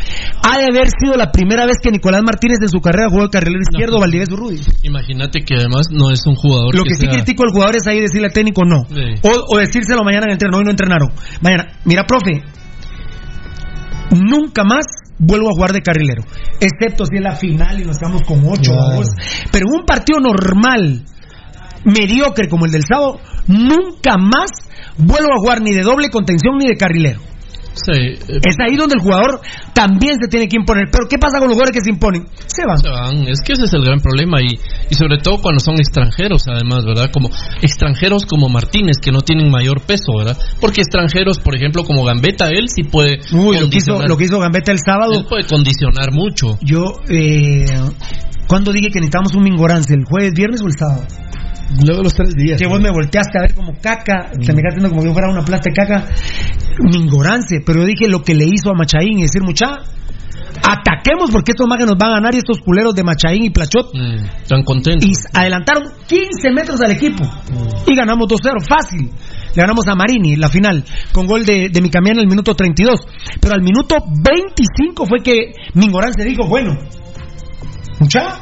ha 0.44 0.58
de 0.58 0.66
haber 0.66 0.88
sido 0.98 1.16
la 1.18 1.32
primera 1.32 1.66
vez 1.66 1.76
que 1.84 1.92
Nicolás 1.92 2.22
Martínez 2.24 2.60
en 2.62 2.70
su 2.70 2.80
carrera 2.80 3.10
jugó 3.10 3.24
de 3.24 3.30
carrilero 3.30 3.62
izquierdo 3.70 4.00
Valdivieso 4.00 4.36
Rudy. 4.36 4.62
Imagínate 4.84 5.42
que 5.46 5.56
además 5.56 5.88
no 5.92 6.10
es 6.10 6.22
un 6.26 6.36
jugador 6.36 6.74
Lo 6.76 6.84
que 6.84 6.96
sí 6.96 7.02
sea- 7.02 7.12
critico 7.12 7.44
al 7.44 7.52
jugador 7.52 7.76
es 7.76 7.86
ahí 7.88 8.00
decirle 8.00 8.28
al 8.28 8.34
técnico 8.34 8.64
no. 8.64 8.86
Sí. 8.88 9.20
O, 9.24 9.56
o 9.56 9.58
decírselo 9.60 10.04
mañana 10.04 10.24
en 10.24 10.30
el 10.30 10.34
entreno, 10.36 10.58
hoy 10.58 10.64
no 10.64 10.72
entrenaron. 10.72 11.10
Mañana, 11.42 11.68
mira, 11.86 12.06
profe, 12.06 12.42
nunca 14.12 14.64
más 14.64 14.86
vuelvo 15.20 15.50
a 15.50 15.54
jugar 15.54 15.72
de 15.74 15.82
carrilero. 15.82 16.24
Excepto 16.60 17.06
si 17.06 17.18
es 17.18 17.22
la 17.22 17.36
final 17.36 17.80
y 17.80 17.86
nos 17.86 17.98
quedamos 18.00 18.22
con 18.24 18.40
ocho. 18.46 18.74
Vamos. 18.76 19.08
Pero 19.52 19.68
un 19.72 19.86
partido 19.86 20.20
normal, 20.20 21.04
mediocre 21.84 22.48
como 22.48 22.66
el 22.66 22.72
del 22.72 22.84
sábado, 22.84 23.20
nunca 23.48 24.18
más 24.18 24.52
vuelvo 24.98 25.34
a 25.34 25.38
jugar 25.38 25.62
ni 25.62 25.72
de 25.72 25.82
doble 25.82 26.10
contención 26.10 26.58
ni 26.58 26.68
de 26.68 26.78
carrilero. 26.78 27.22
Sí, 27.74 27.94
eh, 27.96 28.40
Es 28.44 28.56
ahí 28.60 28.76
donde 28.76 28.96
el 28.96 29.02
jugador 29.02 29.40
también 29.74 30.18
se 30.22 30.28
tiene 30.28 30.48
que 30.48 30.58
imponer. 30.58 30.90
Pero 30.92 31.08
¿qué 31.10 31.18
pasa 31.18 31.40
con 31.40 31.48
los 31.48 31.56
jugadores 31.56 31.74
que 31.74 31.84
se 31.84 31.90
imponen? 31.90 32.28
Se 32.48 32.66
van. 32.66 32.78
se 32.78 32.90
van. 32.90 33.28
Es 33.28 33.40
que 33.42 33.54
ese 33.54 33.64
es 33.64 33.74
el 33.74 33.84
gran 33.84 34.00
problema 34.00 34.42
y, 34.42 34.60
y 34.90 34.96
sobre 34.96 35.18
todo 35.20 35.42
cuando 35.42 35.60
son 35.60 35.76
extranjeros, 35.76 36.44
además, 36.48 36.84
¿verdad? 36.86 37.10
Como 37.12 37.30
extranjeros 37.62 38.26
como 38.26 38.50
Martínez, 38.50 38.98
que 39.02 39.12
no 39.12 39.22
tienen 39.22 39.50
mayor 39.50 39.82
peso, 39.82 40.18
¿verdad? 40.18 40.38
Porque 40.60 40.82
extranjeros, 40.82 41.40
por 41.40 41.56
ejemplo, 41.56 41.84
como 41.84 42.04
Gambetta, 42.04 42.50
él 42.50 42.68
sí 42.68 42.84
puede. 42.84 43.20
Uy, 43.32 43.58
lo 43.58 43.70
que, 43.70 43.78
hizo, 43.78 44.02
lo 44.02 44.18
que 44.18 44.26
hizo 44.26 44.40
Gambetta 44.40 44.72
el 44.72 44.80
sábado. 44.80 45.14
Él 45.14 45.26
puede 45.28 45.46
condicionar 45.46 46.12
mucho. 46.12 46.58
Yo, 46.62 47.00
eh, 47.10 47.66
¿cuándo 48.48 48.74
dije 48.74 48.90
que 48.90 49.00
necesitábamos 49.00 49.34
un 49.34 49.44
mingorance? 49.44 49.94
¿El 49.94 50.04
jueves, 50.04 50.34
viernes 50.36 50.62
o 50.62 50.68
el 50.68 50.74
sábado? 50.78 51.04
Luego 51.86 52.04
los 52.04 52.14
tres 52.14 52.34
días. 52.36 52.60
Que 52.60 52.68
vos 52.68 52.80
me 52.82 52.92
volteaste 52.92 53.38
a 53.38 53.42
ver 53.42 53.54
como 53.54 53.74
caca, 53.82 54.32
se 54.40 54.54
me 54.54 54.62
quedaste 54.62 54.90
como 54.90 55.04
que 55.04 55.12
fuera 55.12 55.30
una 55.30 55.44
plasta 55.44 55.70
de 55.70 55.76
caca. 55.76 56.06
Mingorance, 56.80 57.62
pero 57.66 57.82
yo 57.82 57.86
dije 57.86 58.08
lo 58.08 58.22
que 58.22 58.34
le 58.34 58.46
hizo 58.46 58.70
a 58.70 58.74
Machaín 58.74 59.20
y 59.20 59.24
decir, 59.24 59.42
mucha, 59.44 59.82
ataquemos 60.64 61.32
porque 61.32 61.52
estos 61.52 61.68
magas 61.68 61.88
nos 61.88 61.98
van 61.98 62.12
a 62.12 62.14
ganar 62.16 62.36
y 62.36 62.40
estos 62.40 62.60
culeros 62.60 62.94
de 62.96 63.04
Machaín 63.04 63.44
y 63.46 63.50
Plachot. 63.50 63.92
Mm, 63.94 64.48
tan 64.48 64.64
contentos. 64.64 65.10
Y 65.10 65.14
adelantaron 65.34 65.84
15 66.08 66.52
metros 66.52 66.82
al 66.82 66.92
equipo. 66.92 67.24
Y 67.88 67.96
ganamos 67.96 68.28
2-0, 68.28 68.66
fácil. 68.68 69.10
Le 69.56 69.62
ganamos 69.62 69.86
a 69.88 69.96
Marini 69.96 70.36
la 70.38 70.48
final, 70.48 70.84
con 71.12 71.28
gol 71.28 71.46
de, 71.46 71.70
de 71.70 71.82
Micamián 71.82 72.16
en 72.16 72.22
el 72.22 72.28
minuto 72.28 72.54
32. 72.54 73.00
Pero 73.40 73.54
al 73.54 73.62
minuto 73.62 73.96
25 74.08 75.06
fue 75.06 75.20
que 75.24 75.52
Mingorán 75.74 76.14
se 76.14 76.24
dijo, 76.24 76.48
bueno, 76.48 76.78
mucha, 78.00 78.40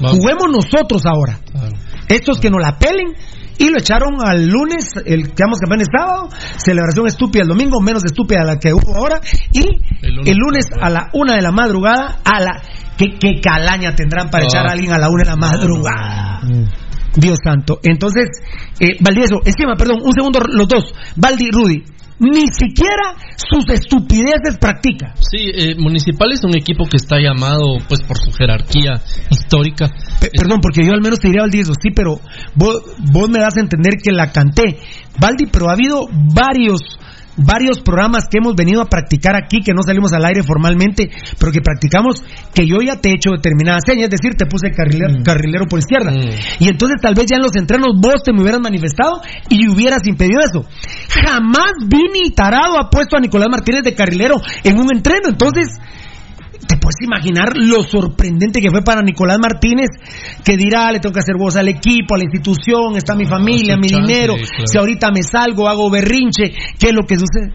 juguemos 0.00 0.46
nosotros 0.50 1.02
ahora. 1.06 1.40
Claro. 1.50 1.76
Estos 2.10 2.38
que 2.40 2.50
nos 2.50 2.60
la 2.60 2.76
pelen. 2.78 3.14
Y 3.58 3.68
lo 3.68 3.76
echaron 3.78 4.14
al 4.24 4.46
lunes, 4.46 4.86
el 5.04 5.34
quedamos 5.34 5.58
campeones 5.60 5.88
sábado, 5.94 6.30
celebración 6.56 7.06
estúpida 7.06 7.42
el 7.42 7.48
domingo, 7.48 7.78
menos 7.82 8.02
estúpida 8.06 8.42
la 8.42 8.56
que 8.58 8.72
hubo 8.72 8.96
ahora, 8.96 9.20
y 9.52 9.60
El 10.00 10.14
lunes, 10.14 10.28
el 10.30 10.36
lunes 10.38 10.64
a 10.80 10.88
la 10.88 11.08
una 11.12 11.34
de 11.34 11.42
la 11.42 11.52
madrugada, 11.52 12.20
a 12.24 12.40
la... 12.40 12.62
¿Qué, 12.96 13.18
qué 13.20 13.38
calaña 13.42 13.94
tendrán 13.94 14.30
para 14.30 14.44
Ah. 14.44 14.46
echar 14.50 14.66
a 14.66 14.72
alguien 14.72 14.92
a 14.92 14.98
la 14.98 15.10
una 15.10 15.24
de 15.24 15.30
la 15.30 15.36
madrugada? 15.36 16.40
Dios 17.16 17.38
santo. 17.44 17.80
Entonces, 17.82 18.28
eh, 18.80 18.96
Valdivieso, 19.00 19.36
encima, 19.44 19.74
perdón, 19.76 19.98
un 20.04 20.12
segundo, 20.14 20.40
los 20.48 20.66
dos, 20.66 20.94
Valdi, 21.16 21.50
Rudy, 21.50 21.84
ni 22.20 22.46
siquiera 22.52 23.16
sus 23.36 23.68
estupideces 23.70 24.58
practica. 24.60 25.14
Sí, 25.18 25.50
eh, 25.54 25.74
Municipal 25.76 26.30
es 26.32 26.44
un 26.44 26.56
equipo 26.56 26.84
que 26.84 26.98
está 26.98 27.16
llamado, 27.18 27.78
pues, 27.88 28.02
por 28.02 28.18
su 28.18 28.30
jerarquía 28.32 29.00
histórica. 29.30 29.88
Pe- 30.20 30.30
perdón, 30.38 30.60
porque 30.60 30.84
yo 30.84 30.92
al 30.92 31.00
menos 31.00 31.18
te 31.18 31.28
diría 31.28 31.42
Valdivieso, 31.42 31.72
sí, 31.80 31.90
pero 31.94 32.20
vos, 32.54 32.82
vos 33.12 33.28
me 33.28 33.40
das 33.40 33.56
a 33.56 33.60
entender 33.60 33.94
que 34.02 34.12
la 34.12 34.30
canté. 34.30 34.78
Valdi, 35.18 35.46
pero 35.46 35.68
ha 35.68 35.72
habido 35.72 36.06
varios 36.12 36.80
varios 37.36 37.80
programas 37.80 38.26
que 38.28 38.38
hemos 38.38 38.54
venido 38.54 38.82
a 38.82 38.86
practicar 38.86 39.36
aquí, 39.36 39.60
que 39.64 39.72
no 39.72 39.82
salimos 39.82 40.12
al 40.12 40.24
aire 40.24 40.42
formalmente, 40.42 41.10
pero 41.38 41.52
que 41.52 41.60
practicamos, 41.60 42.22
que 42.54 42.66
yo 42.66 42.76
ya 42.84 43.00
te 43.00 43.10
he 43.10 43.14
hecho 43.14 43.30
determinadas 43.30 43.82
señas, 43.86 44.04
es 44.04 44.10
decir, 44.10 44.36
te 44.36 44.46
puse 44.46 44.70
carrilero, 44.70 45.22
carrilero 45.24 45.66
por 45.66 45.78
izquierda. 45.78 46.12
Y 46.58 46.68
entonces 46.68 46.98
tal 47.00 47.14
vez 47.14 47.26
ya 47.26 47.36
en 47.36 47.42
los 47.42 47.56
entrenos 47.56 47.96
vos 48.00 48.22
te 48.22 48.32
me 48.32 48.42
hubieras 48.42 48.60
manifestado 48.60 49.20
y 49.48 49.68
hubieras 49.68 50.06
impedido 50.06 50.40
eso. 50.40 50.66
Jamás 51.08 51.72
Vini 51.86 52.30
Tarado 52.34 52.78
ha 52.78 52.90
puesto 52.90 53.16
a 53.16 53.20
Nicolás 53.20 53.48
Martínez 53.50 53.82
de 53.82 53.94
carrilero 53.94 54.36
en 54.64 54.78
un 54.78 54.94
entreno, 54.94 55.28
entonces 55.28 55.78
te 56.70 56.76
puedes 56.76 57.00
imaginar 57.02 57.52
lo 57.56 57.82
sorprendente 57.82 58.60
que 58.60 58.70
fue 58.70 58.82
para 58.82 59.02
Nicolás 59.02 59.38
Martínez, 59.40 59.88
que 60.44 60.56
dirá, 60.56 60.92
le 60.92 61.00
tengo 61.00 61.12
que 61.12 61.18
hacer 61.18 61.34
voz 61.36 61.56
al 61.56 61.66
equipo, 61.66 62.14
a 62.14 62.18
la 62.18 62.24
institución, 62.24 62.96
está 62.96 63.16
mi 63.16 63.26
familia, 63.26 63.76
mi 63.76 63.88
chance, 63.88 64.06
dinero, 64.06 64.34
claro. 64.36 64.66
si 64.66 64.78
ahorita 64.78 65.10
me 65.10 65.22
salgo, 65.22 65.68
hago 65.68 65.90
berrinche, 65.90 66.54
¿qué 66.78 66.90
es 66.90 66.94
lo 66.94 67.02
que 67.02 67.16
sucede? 67.16 67.52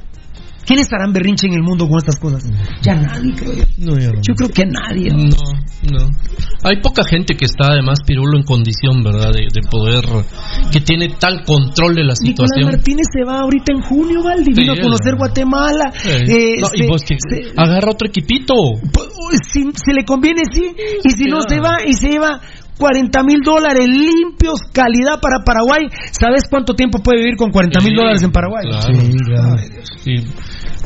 ¿Quiénes 0.66 0.86
estarán 0.88 1.14
berrinche 1.14 1.48
en 1.48 1.54
el 1.54 1.62
mundo 1.64 1.88
con 1.88 1.98
estas 1.98 2.18
cosas? 2.20 2.44
Ya 2.82 2.96
nadie, 2.96 3.34
creo 3.36 3.54
yo. 3.54 3.64
No, 3.78 3.98
ya 3.98 4.08
no. 4.12 4.22
Yo 4.22 4.34
creo 4.36 4.50
que 4.50 4.66
nadie. 4.66 5.10
No, 5.12 5.36
no. 5.92 6.10
Hay 6.64 6.82
poca 6.82 7.04
gente 7.04 7.36
que 7.36 7.46
está 7.46 7.72
además 7.72 8.00
Pirulo 8.06 8.38
en 8.38 8.44
condición, 8.44 9.04
¿verdad? 9.04 9.32
De, 9.32 9.42
de 9.54 9.62
poder, 9.70 10.04
que 10.72 10.82
tiene 10.82 11.10
tal 11.20 11.44
control 11.46 11.94
de 11.96 12.04
la 12.04 12.14
Nicolás 12.20 12.50
situación. 12.50 12.72
Martínez 12.72 13.06
se 13.14 13.24
va 13.24 13.42
ahorita 13.42 13.74
en 13.74 13.82
junio, 13.82 14.24
Valdi, 14.24 14.54
vino 14.54 14.74
Sí, 14.74 14.80
a 14.80 14.84
conocer 14.84 15.10
él- 15.14 15.18
Guatemala. 15.18 15.92
Sí. 15.94 16.10
eh, 16.10 16.56
No, 16.60 16.68
y 16.74 16.78
se- 16.80 16.88
vos 16.88 17.02
que 17.04 17.18
se- 17.20 17.52
agarra 17.56 17.92
otro 17.92 18.08
equipito. 18.08 18.54
Pues, 18.92 19.08
si, 19.52 19.62
si 19.64 19.94
le 19.94 20.04
conviene, 20.06 20.42
sí. 20.52 20.64
Y 21.04 21.10
si 21.12 21.26
no, 21.26 21.42
se 21.42 21.60
va 21.60 21.78
y 21.86 21.94
se 21.94 22.10
lleva 22.10 22.40
40 22.80 23.24
mil 23.24 23.40
dólares 23.46 23.88
limpios, 23.88 24.60
calidad 24.74 25.20
para 25.22 25.44
Paraguay. 25.46 25.88
¿Sabes 26.12 26.44
cuánto 26.50 26.74
tiempo 26.74 27.00
puede 27.00 27.20
vivir 27.20 27.38
con 27.38 27.52
40 27.52 27.80
mil 27.82 27.92
Sí, 27.92 27.96
dólares 27.96 28.24
en 28.24 28.32
Paraguay? 28.32 28.66
claro. 28.68 29.00
Sí, 29.02 29.12
claro. 29.26 29.56
Sí. 30.04 30.16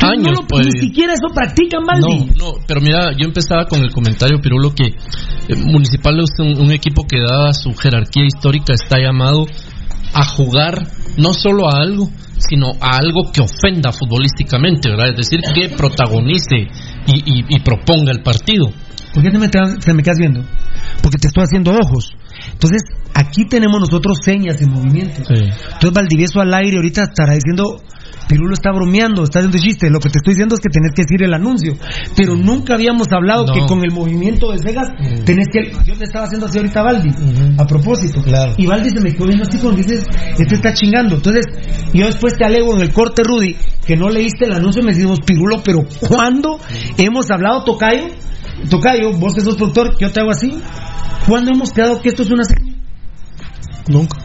Años, 0.01 0.25
no 0.25 0.31
lo- 0.41 0.47
pues. 0.47 0.67
Ni 0.73 0.79
siquiera 0.79 1.13
eso 1.13 1.27
practican, 1.33 1.83
Maldi. 1.83 2.31
No, 2.37 2.51
no, 2.53 2.53
pero 2.67 2.81
mira, 2.81 3.11
yo 3.11 3.25
empezaba 3.25 3.65
con 3.65 3.81
el 3.81 3.91
comentario, 3.91 4.39
Pirulo, 4.41 4.73
que 4.73 4.85
eh, 4.87 5.55
Municipal 5.55 6.19
es 6.19 6.31
un, 6.39 6.59
un 6.65 6.71
equipo 6.71 7.05
que 7.07 7.19
dada 7.19 7.53
su 7.53 7.73
jerarquía 7.73 8.25
histórica 8.25 8.73
está 8.73 8.97
llamado 8.99 9.45
a 10.13 10.25
jugar 10.25 10.87
no 11.17 11.33
solo 11.33 11.69
a 11.69 11.81
algo, 11.81 12.09
sino 12.37 12.71
a 12.81 12.97
algo 12.97 13.31
que 13.31 13.41
ofenda 13.41 13.91
futbolísticamente, 13.91 14.89
¿verdad? 14.89 15.09
Es 15.09 15.17
decir, 15.17 15.41
que 15.53 15.69
protagonice 15.75 16.67
y, 17.07 17.39
y- 17.39 17.45
y 17.49 17.59
proponga 17.59 18.11
el 18.11 18.21
partido. 18.23 18.71
¿Por 19.13 19.23
qué 19.23 19.31
te 19.31 19.37
me, 19.39 19.49
te 19.49 19.93
me 19.93 20.03
quedas 20.03 20.17
viendo? 20.19 20.41
Porque 21.01 21.17
te 21.17 21.27
estoy 21.27 21.43
haciendo 21.43 21.71
ojos. 21.71 22.13
Entonces, 22.61 22.81
aquí 23.13 23.45
tenemos 23.45 23.79
nosotros 23.79 24.17
señas 24.21 24.61
y 24.61 24.65
movimientos. 24.65 25.19
Entonces, 25.29 25.93
Valdivieso 25.93 26.41
al 26.41 26.53
aire 26.53 26.75
ahorita 26.75 27.03
estará 27.03 27.33
diciendo, 27.33 27.81
Pirulo 28.27 28.53
está 28.53 28.71
bromeando, 28.73 29.23
está 29.23 29.39
haciendo 29.39 29.57
chiste. 29.57 29.89
Lo 29.89 29.99
que 29.99 30.09
te 30.09 30.17
estoy 30.19 30.33
diciendo 30.33 30.55
es 30.55 30.59
que 30.61 30.67
tenés 30.69 30.91
que 30.93 31.03
decir 31.03 31.23
el 31.23 31.33
anuncio. 31.33 31.75
Pero 32.17 32.35
nunca 32.35 32.73
habíamos 32.73 33.07
hablado 33.13 33.45
No. 33.47 33.53
que 33.53 33.61
con 33.65 33.81
el 33.85 33.91
movimiento 33.91 34.51
de 34.51 34.57
Vegas 34.61 34.89
tenés 35.25 35.47
que... 35.51 35.71
Yo 35.85 35.97
te 35.97 36.03
estaba 36.03 36.25
haciendo 36.25 36.47
así 36.47 36.57
ahorita 36.57 36.81
a 36.81 36.83
Valdi, 36.83 37.09
a 37.57 37.65
propósito. 37.65 38.21
Claro. 38.21 38.53
Y 38.57 38.67
Valdi 38.67 38.89
se 38.89 38.99
me 38.99 39.13
quedó 39.13 39.25
viendo 39.27 39.45
así 39.47 39.57
cuando 39.57 39.77
dices, 39.77 40.05
este 40.37 40.55
está 40.55 40.73
chingando. 40.73 41.15
Entonces, 41.15 41.45
yo 41.93 42.07
después 42.07 42.33
te 42.37 42.43
alego 42.43 42.75
en 42.75 42.81
el 42.81 42.91
corte, 42.91 43.23
Rudy, 43.23 43.55
que 43.87 43.95
no 43.95 44.09
leíste 44.09 44.45
el 44.45 44.51
anuncio 44.51 44.81
y 44.81 44.85
me 44.85 44.91
decimos, 44.93 45.21
Pirulo, 45.25 45.61
pero 45.63 45.79
¿cuándo 46.09 46.59
hemos 46.97 47.31
hablado, 47.31 47.63
Tocayo? 47.63 48.07
Tocayo, 48.69 49.13
vos 49.13 49.33
que 49.33 49.41
sos 49.41 49.55
productor, 49.55 49.97
yo 49.97 50.11
te 50.11 50.19
hago 50.19 50.31
así. 50.31 50.53
¿Cuándo 51.27 51.51
hemos 51.53 51.71
quedado 51.71 52.01
que 52.01 52.09
esto 52.09 52.23
es 52.23 52.31
una 52.31 52.43
Nunca. 53.87 54.17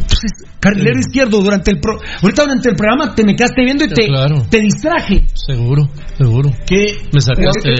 Entonces, 0.00 0.32
carrilero 0.60 0.98
izquierdo, 0.98 1.42
durante 1.42 1.70
el 1.72 1.80
pro... 1.80 1.98
ahorita 2.22 2.42
durante 2.42 2.70
el 2.70 2.76
programa 2.76 3.14
te 3.14 3.24
me 3.24 3.34
quedaste 3.34 3.62
viendo 3.64 3.84
y 3.84 3.88
te, 3.88 4.06
Claro. 4.06 4.42
te 4.48 4.60
distraje. 4.60 5.24
Seguro, 5.34 5.88
seguro. 6.16 6.50
¿Qué? 6.66 6.96
Me 7.12 7.20
sacaste. 7.20 7.74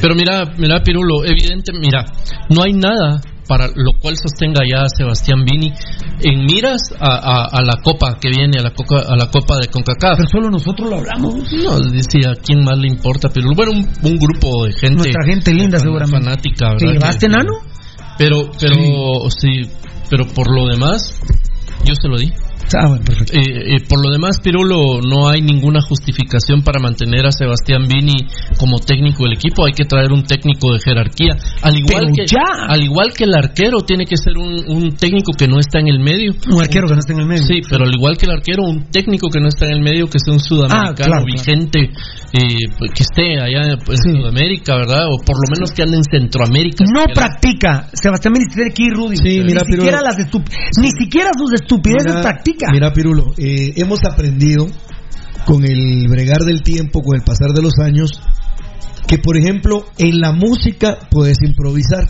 Pero 0.00 0.14
mira, 0.14 0.44
mira, 0.58 0.82
Pirulo, 0.82 1.24
evidente, 1.24 1.72
mira, 1.80 2.04
no 2.50 2.62
hay 2.62 2.72
nada 2.72 3.20
para 3.48 3.66
lo 3.68 3.92
cual 3.98 4.14
sostenga 4.18 4.60
ya 4.70 4.84
Sebastián 4.94 5.42
Vini 5.50 5.72
en 6.20 6.44
miras 6.44 6.92
a, 7.00 7.14
a- 7.14 7.48
a 7.50 7.62
la 7.62 7.80
copa 7.82 8.18
que 8.20 8.28
viene, 8.28 8.58
a 8.58 8.62
la 8.62 8.74
copa, 8.74 9.00
a 9.08 9.16
la 9.16 9.30
copa 9.30 9.56
de 9.58 9.68
CONCACAF. 9.68 10.18
Pero 10.18 10.28
solo 10.28 10.50
nosotros 10.50 10.90
lo 10.90 10.96
hablamos. 10.98 11.34
No, 11.52 11.78
decía, 11.90 12.32
¿a 12.32 12.34
quién 12.34 12.62
más 12.62 12.76
le 12.76 12.88
importa 12.88 13.30
Pirulo? 13.30 13.54
Bueno, 13.56 13.72
un, 13.72 13.88
un 14.02 14.18
grupo 14.18 14.66
de 14.66 14.72
gente. 14.74 14.96
Nuestra 14.96 15.24
gente 15.24 15.54
linda, 15.54 15.78
seguramente. 15.78 16.26
Fanática, 16.26 16.76
¿Te 16.76 16.84
¿verdad? 16.84 16.92
llevaste, 17.00 17.26
Que- 17.26 17.32
nano? 17.32 17.52
Pero, 18.18 18.50
pero, 18.60 19.30
sí. 19.30 19.62
pero 20.10 20.26
por 20.26 20.52
lo 20.52 20.66
demás, 20.66 21.18
yo 21.84 21.94
se 21.94 22.08
lo 22.08 22.18
di. 22.18 22.32
Ah, 22.76 22.88
bueno, 22.88 23.04
perfecto. 23.04 23.32
Eh, 23.34 23.76
eh, 23.76 23.80
por 23.88 24.04
lo 24.04 24.10
demás, 24.10 24.40
Pirulo, 24.40 25.00
no 25.00 25.28
hay 25.28 25.40
ninguna 25.42 25.80
justificación 25.80 26.62
para 26.62 26.80
mantener 26.80 27.26
a 27.26 27.32
Sebastián 27.32 27.86
Vini 27.88 28.26
como 28.58 28.78
técnico 28.78 29.24
del 29.24 29.34
equipo. 29.34 29.64
Hay 29.66 29.72
que 29.72 29.84
traer 29.84 30.12
un 30.12 30.24
técnico 30.24 30.72
de 30.72 30.80
jerarquía. 30.80 31.36
Al 31.62 31.76
igual, 31.76 32.04
Pero 32.06 32.12
que, 32.14 32.26
ya. 32.26 32.66
al 32.68 32.82
igual 32.84 33.12
que 33.16 33.24
el 33.24 33.34
arquero, 33.34 33.78
tiene 33.80 34.04
que 34.04 34.16
ser 34.16 34.36
un, 34.36 34.64
un 34.68 34.96
técnico 34.96 35.32
que 35.32 35.48
no 35.48 35.58
está 35.58 35.78
en 35.80 35.88
el 35.88 36.00
medio. 36.00 36.32
Un 36.50 36.60
arquero 36.60 36.86
que 36.88 36.94
no 36.94 37.00
está 37.00 37.12
en 37.14 37.20
el 37.20 37.26
medio. 37.26 37.44
Sí, 37.44 37.60
pero 37.68 37.84
al 37.84 37.94
igual 37.94 38.16
que 38.18 38.26
el 38.26 38.32
arquero, 38.32 38.62
un 38.64 38.90
técnico 38.90 39.28
que 39.30 39.40
no 39.40 39.48
está 39.48 39.66
en 39.66 39.72
el 39.72 39.80
medio, 39.82 40.06
que 40.08 40.18
sea 40.18 40.34
un 40.34 40.40
sudamericano 40.40 40.90
Ah, 40.90 40.94
claro, 40.94 41.10
claro. 41.12 41.24
vigente, 41.26 41.90
eh, 42.32 42.56
que 42.94 43.02
esté 43.02 43.40
allá 43.40 43.72
en 43.72 43.78
Sudamérica, 44.18 44.76
¿verdad? 44.76 45.06
O 45.08 45.18
por 45.24 45.36
lo 45.36 45.54
menos 45.54 45.72
que 45.72 45.82
ande 45.82 45.96
en 45.96 46.04
Centroamérica. 46.04 46.84
No 46.92 47.00
siquiera. 47.00 47.14
practica. 47.14 47.88
Sebastián 47.94 48.34
Vini 48.34 48.46
tiene 48.52 48.70
que 48.72 48.82
ir, 48.84 48.92
Rudy. 48.94 49.16
Sí, 49.16 49.40
mira, 49.44 49.62
ni, 49.62 49.72
Pirulo. 49.72 49.82
siquiera 49.82 50.00
las 50.02 50.18
estup- 50.18 50.50
ni 50.80 50.90
siquiera 50.90 51.30
sus 51.36 51.52
estupideces 51.54 52.12
Mira- 52.14 52.22
practica. 52.22 52.57
Mira, 52.72 52.92
Pirulo, 52.92 53.32
eh, 53.38 53.72
hemos 53.76 54.00
aprendido 54.04 54.66
con 55.46 55.64
el 55.64 56.06
bregar 56.08 56.38
del 56.44 56.62
tiempo, 56.62 57.02
con 57.02 57.16
el 57.16 57.22
pasar 57.24 57.50
de 57.54 57.62
los 57.62 57.74
años, 57.82 58.10
que 59.06 59.18
por 59.18 59.36
ejemplo 59.36 59.84
en 59.98 60.20
la 60.20 60.32
música 60.32 60.98
puedes 61.10 61.38
improvisar. 61.42 62.06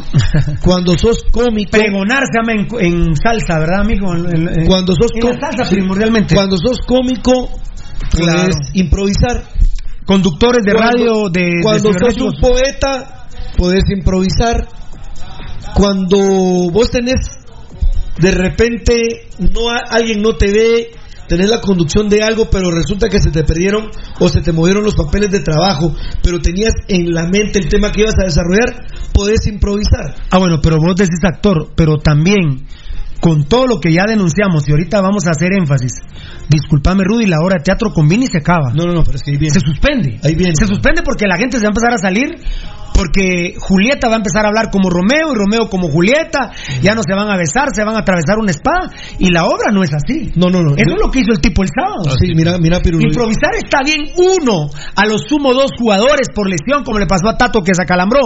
Cuando 0.64 0.96
sos 0.96 1.24
cómico, 1.30 1.72
Pregonar 1.72 2.22
se 2.30 2.38
llama 2.38 2.52
en, 2.80 2.86
en 3.08 3.16
salsa, 3.16 3.58
¿verdad, 3.58 3.80
amigo? 3.80 4.14
En- 4.14 4.66
cuando 4.66 4.94
sos 4.94 5.10
en 5.14 5.28
la 5.28 5.38
salsa 5.40 5.70
primordialmente. 5.70 6.34
cuando 6.34 6.56
sos 6.56 6.78
cómico 6.86 7.50
puedes 8.12 8.34
Claro. 8.34 8.56
improvisar. 8.74 9.44
Conductores 10.06 10.64
de 10.64 10.72
Cuando- 10.72 10.96
radio, 10.96 11.28
de, 11.30 11.40
de 11.56 11.62
cuando 11.62 11.90
sos 11.92 12.16
un 12.20 12.32
poeta 12.40 13.26
puedes 13.56 13.82
improvisar. 13.94 14.66
Cuando 15.74 16.18
vos 16.72 16.90
tenés 16.90 17.16
de 18.20 18.30
repente 18.30 19.28
no 19.38 19.70
alguien 19.90 20.20
no 20.22 20.36
te 20.36 20.50
ve, 20.50 20.90
tenés 21.28 21.48
la 21.48 21.60
conducción 21.60 22.08
de 22.08 22.22
algo, 22.22 22.50
pero 22.50 22.70
resulta 22.70 23.08
que 23.08 23.20
se 23.20 23.30
te 23.30 23.44
perdieron 23.44 23.88
o 24.18 24.28
se 24.28 24.40
te 24.40 24.52
movieron 24.52 24.84
los 24.84 24.94
papeles 24.94 25.30
de 25.30 25.40
trabajo, 25.40 25.94
pero 26.22 26.40
tenías 26.40 26.74
en 26.88 27.12
la 27.12 27.24
mente 27.24 27.58
el 27.58 27.68
tema 27.68 27.92
que 27.92 28.02
ibas 28.02 28.18
a 28.20 28.24
desarrollar, 28.24 28.86
podés 29.12 29.46
improvisar. 29.46 30.14
Ah, 30.30 30.38
bueno, 30.38 30.60
pero 30.62 30.76
vos 30.78 30.96
decís 30.96 31.20
actor, 31.22 31.72
pero 31.76 31.98
también 31.98 32.66
con 33.20 33.44
todo 33.44 33.66
lo 33.66 33.80
que 33.80 33.92
ya 33.92 34.04
denunciamos 34.08 34.66
y 34.66 34.72
ahorita 34.72 35.00
vamos 35.00 35.26
a 35.26 35.30
hacer 35.30 35.52
énfasis. 35.52 35.92
Disculpame, 36.48 37.04
Rudy, 37.04 37.26
la 37.26 37.36
hora 37.44 37.56
de 37.58 37.64
teatro 37.64 37.92
con 37.92 38.08
Vini 38.08 38.26
se 38.26 38.38
acaba. 38.38 38.72
No, 38.74 38.84
no, 38.84 38.92
no, 38.94 39.04
pero 39.04 39.16
es 39.16 39.22
que 39.22 39.32
ahí 39.32 39.36
viene. 39.36 39.54
Se 39.54 39.60
suspende. 39.60 40.18
Ahí 40.24 40.34
viene. 40.34 40.56
Se 40.56 40.66
suspende 40.66 41.02
porque 41.04 41.26
la 41.26 41.36
gente 41.36 41.58
se 41.58 41.64
va 41.64 41.68
a 41.68 41.70
empezar 41.70 41.94
a 41.94 41.98
salir. 41.98 42.38
Porque 42.94 43.54
Julieta 43.58 44.08
va 44.08 44.14
a 44.14 44.18
empezar 44.18 44.44
a 44.44 44.48
hablar 44.48 44.70
como 44.70 44.90
Romeo 44.90 45.32
y 45.32 45.34
Romeo 45.34 45.68
como 45.70 45.88
Julieta. 45.88 46.50
Ya 46.82 46.94
no 46.94 47.02
se 47.02 47.14
van 47.14 47.28
a 47.30 47.36
besar, 47.36 47.68
se 47.74 47.84
van 47.84 47.96
a 47.96 48.00
atravesar 48.00 48.38
una 48.38 48.50
espada. 48.50 48.90
Y 49.18 49.30
la 49.30 49.44
obra 49.46 49.72
no 49.72 49.82
es 49.82 49.92
así. 49.94 50.32
No, 50.36 50.48
no, 50.50 50.62
no. 50.62 50.74
Eso 50.76 50.94
es 50.94 51.00
lo 51.00 51.10
que 51.10 51.20
hizo 51.20 51.32
el 51.32 51.40
tipo 51.40 51.62
el 51.62 51.68
sábado. 51.68 52.16
Sí, 52.20 52.32
mira, 52.34 52.58
mira, 52.58 52.80
Pirulo. 52.80 53.04
Improvisar 53.06 53.54
está 53.56 53.82
bien 53.84 54.00
uno, 54.16 54.68
a 54.96 55.06
lo 55.06 55.18
sumo 55.18 55.52
dos 55.54 55.70
jugadores 55.78 56.28
por 56.34 56.48
lesión, 56.48 56.84
como 56.84 56.98
le 56.98 57.06
pasó 57.06 57.28
a 57.28 57.36
Tato 57.36 57.62
que 57.62 57.74
se 57.74 57.82
acalambró. 57.82 58.20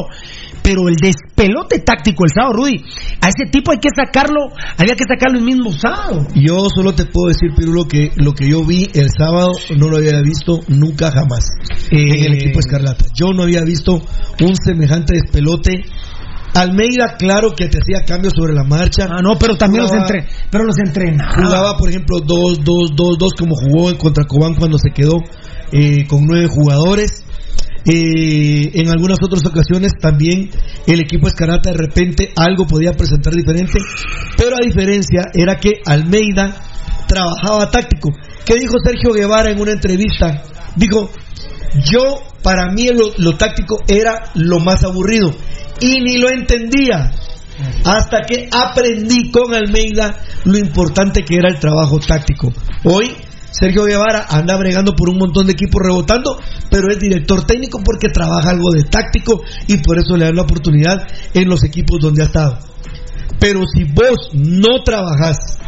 Pero 0.63 0.89
el 0.89 0.97
despelote 0.97 1.81
táctico 1.81 2.25
el 2.25 2.31
sábado, 2.35 2.55
Rudy, 2.55 2.77
a 3.21 3.29
ese 3.29 3.51
tipo 3.51 3.71
hay 3.73 3.79
que 3.79 3.91
sacarlo, 3.95 4.49
había 4.79 4.97
que 4.97 5.05
sacarlo 5.07 5.39
el 5.39 5.45
mismo 5.45 5.71
sábado. 5.73 6.27
Yo 6.35 6.69
solo 6.75 6.95
te 6.95 7.05
puedo 7.05 7.29
decir, 7.29 7.51
Pirulo, 7.55 7.85
que 7.87 8.13
lo 8.17 8.33
que 8.33 8.49
yo 8.49 8.65
vi 8.65 8.89
el 8.95 9.11
sábado 9.11 9.53
no 9.77 9.89
lo 9.89 9.99
había 9.99 10.21
visto 10.23 10.61
nunca 10.69 11.11
jamás 11.13 11.45
en 11.91 11.99
el 12.25 12.33
Eh, 12.33 12.37
equipo 12.37 12.61
Escarlata. 12.61 13.05
Yo 13.15 13.27
no 13.35 13.43
había 13.43 13.61
visto 13.63 14.01
un 14.41 14.54
semejante 14.57 15.15
despelote. 15.15 15.85
Almeida, 16.55 17.17
claro 17.19 17.51
que 17.51 17.67
te 17.67 17.79
hacía 17.79 18.05
cambios 18.07 18.35
sobre 18.37 18.55
la 18.55 18.63
marcha. 18.63 19.07
Ah, 19.11 19.21
no, 19.23 19.37
pero 19.37 19.57
también 19.57 19.83
los 19.83 19.93
entre, 19.93 20.27
pero 20.51 20.65
los 20.65 20.79
entrena. 20.79 21.33
Jugaba, 21.35 21.77
por 21.77 21.89
ejemplo, 21.89 22.19
2-2-2-2 22.19 23.29
como 23.37 23.57
jugó 23.57 23.91
en 23.91 23.97
contra 23.97 24.25
Cobán 24.25 24.55
cuando 24.55 24.79
se 24.79 24.91
quedó 24.91 25.17
eh, 25.73 26.07
con 26.07 26.25
nueve 26.25 26.47
jugadores. 26.47 27.25
Eh, 27.87 28.71
en 28.81 28.89
algunas 28.89 29.19
otras 29.23 29.45
ocasiones 29.45 29.93
también 30.01 30.49
el 30.87 31.01
equipo 31.01 31.29
Escarata 31.29 31.71
de 31.71 31.77
repente 31.77 32.33
algo 32.35 32.67
podía 32.67 32.93
presentar 32.93 33.35
diferente, 33.35 33.79
pero 34.39 34.57
a 34.57 34.65
diferencia 34.65 35.25
era 35.35 35.57
que 35.57 35.83
Almeida 35.85 36.57
trabajaba 37.07 37.71
táctico. 37.71 38.11
¿Qué 38.47 38.55
dijo 38.55 38.77
Sergio 38.83 39.13
Guevara 39.13 39.51
en 39.51 39.61
una 39.61 39.73
entrevista? 39.73 40.45
Dijo, 40.77 41.11
yo 41.83 42.23
para 42.43 42.71
mí 42.71 42.89
lo, 43.17 43.37
táctico 43.37 43.79
era 43.87 44.31
lo 44.35 44.61
más 44.61 44.85
aburrido 44.85 45.35
y 45.81 46.01
ni 46.01 46.19
lo 46.19 46.29
entendía 46.31 47.11
hasta 47.85 48.23
que 48.23 48.49
aprendí 48.51 49.31
con 49.31 49.55
Almeida 49.55 50.21
lo 50.45 50.59
importante 50.59 51.25
que 51.25 51.37
era 51.37 51.49
el 51.49 51.59
trabajo 51.59 51.99
táctico. 51.99 52.53
Hoy 52.85 53.15
Sergio 53.51 53.85
Guevara 53.85 54.27
anda 54.29 54.57
bregando 54.57 54.97
por 54.97 55.09
un 55.09 55.19
montón 55.19 55.47
de 55.47 55.53
equipos 55.53 55.81
rebotando, 55.81 56.39
pero 56.71 56.91
es 56.91 56.99
director 56.99 57.47
técnico 57.47 57.81
porque 57.85 58.09
trabaja 58.09 58.51
algo 58.51 58.73
de 58.73 58.83
táctico 58.83 59.43
y 59.69 59.77
por 59.79 59.99
eso 59.99 60.17
le 60.17 60.25
dan 60.25 60.37
la 60.37 60.43
oportunidad 60.43 61.07
en 61.33 61.49
los 61.49 61.63
equipos 61.63 62.01
donde 62.01 62.23
ha 62.23 62.27
estado. 62.27 62.59
Pero 63.39 63.61
si 63.73 63.85
vos 63.85 64.31
no 64.33 64.83
trabajás 64.85 65.59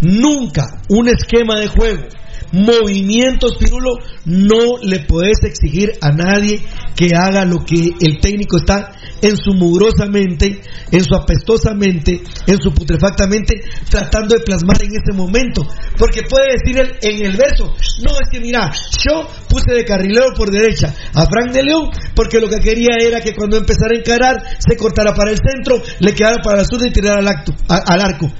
nunca 0.00 0.82
un 0.88 1.08
esquema 1.08 1.58
de 1.58 1.68
juego, 1.68 2.04
movimientos, 2.52 3.56
Pirulo, 3.58 3.98
no 4.24 4.78
le 4.82 5.00
podés 5.00 5.38
exigir 5.44 5.92
a 6.00 6.10
nadie 6.10 6.60
que 6.96 7.10
haga 7.14 7.44
lo 7.44 7.64
que 7.64 7.94
el 8.00 8.20
técnico 8.20 8.58
está 8.58 8.92
en 9.20 9.36
su 9.36 9.52
mugrosamente, 9.54 10.60
en 10.90 11.04
su 11.04 11.14
apestosamente, 11.14 12.22
en 12.46 12.58
su 12.60 12.72
putrefactamente, 12.72 13.62
tratando 13.90 14.36
de 14.36 14.44
plasmar 14.44 14.82
en 14.82 14.90
ese 14.90 15.16
momento. 15.16 15.66
Porque 15.96 16.22
puede 16.22 16.56
decir 16.56 16.96
en 17.00 17.26
el 17.26 17.36
verso, 17.36 17.74
no 18.02 18.10
es 18.12 18.28
que 18.30 18.40
mira, 18.40 18.70
yo 19.06 19.28
puse 19.48 19.74
de 19.74 19.84
carrilero 19.84 20.34
por 20.36 20.50
derecha 20.50 20.94
a 21.14 21.26
Frank 21.26 21.52
de 21.52 21.64
León, 21.64 21.90
porque 22.14 22.40
lo 22.40 22.48
que 22.48 22.60
quería 22.60 22.96
era 23.00 23.20
que 23.20 23.34
cuando 23.34 23.56
empezara 23.56 23.94
a 23.94 23.98
encarar, 23.98 24.36
se 24.58 24.76
cortara 24.76 25.12
para 25.14 25.30
el 25.30 25.38
centro, 25.38 25.82
le 26.00 26.14
quedara 26.14 26.42
para 26.42 26.58
la 26.58 26.64
zurda 26.64 26.86
y 26.86 26.92
tirara 26.92 27.20
al 27.20 28.00
arco. 28.00 28.32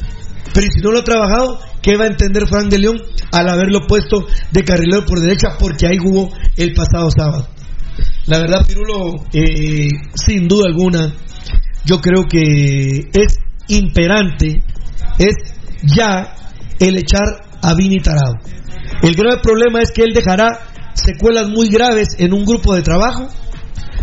Pero 0.53 0.67
¿y 0.67 0.71
si 0.71 0.81
no 0.81 0.91
lo 0.91 1.01
ha 1.01 1.05
trabajado, 1.05 1.61
¿qué 1.83 1.97
va 1.97 2.05
a 2.05 2.09
entender 2.09 2.47
Frank 2.49 2.71
de 2.71 2.79
León 2.79 3.01
al 3.33 3.49
haberlo 3.49 3.81
puesto 3.87 4.27
de 4.51 4.65
carrilero 4.65 5.05
por 5.05 5.21
derecha? 5.21 5.57
Porque 5.59 5.87
ahí 5.87 5.99
jugó 5.99 6.31
el 6.57 6.73
pasado 6.75 7.11
sábado. 7.11 7.49
La 8.27 8.39
verdad, 8.39 8.67
Pirulo, 8.67 9.15
eh, 9.33 9.89
sin 10.15 10.49
duda 10.49 10.67
alguna, 10.69 11.15
yo 11.85 12.01
creo 12.01 12.25
que 12.25 13.09
es 13.13 13.39
imperante, 13.69 14.63
es 15.19 15.35
ya 15.83 16.35
el 16.79 16.99
echar 16.99 17.45
a 17.63 17.75
Vini 17.75 17.99
Tarado. 18.01 18.35
El 19.03 19.15
grave 19.15 19.41
problema 19.43 19.81
es 19.81 19.93
que 19.93 20.03
él 20.03 20.13
dejará 20.13 20.61
secuelas 20.95 21.49
muy 21.49 21.69
graves 21.69 22.09
en 22.19 22.33
un 22.33 22.45
grupo 22.45 22.75
de 22.75 22.83
trabajo 22.83 23.29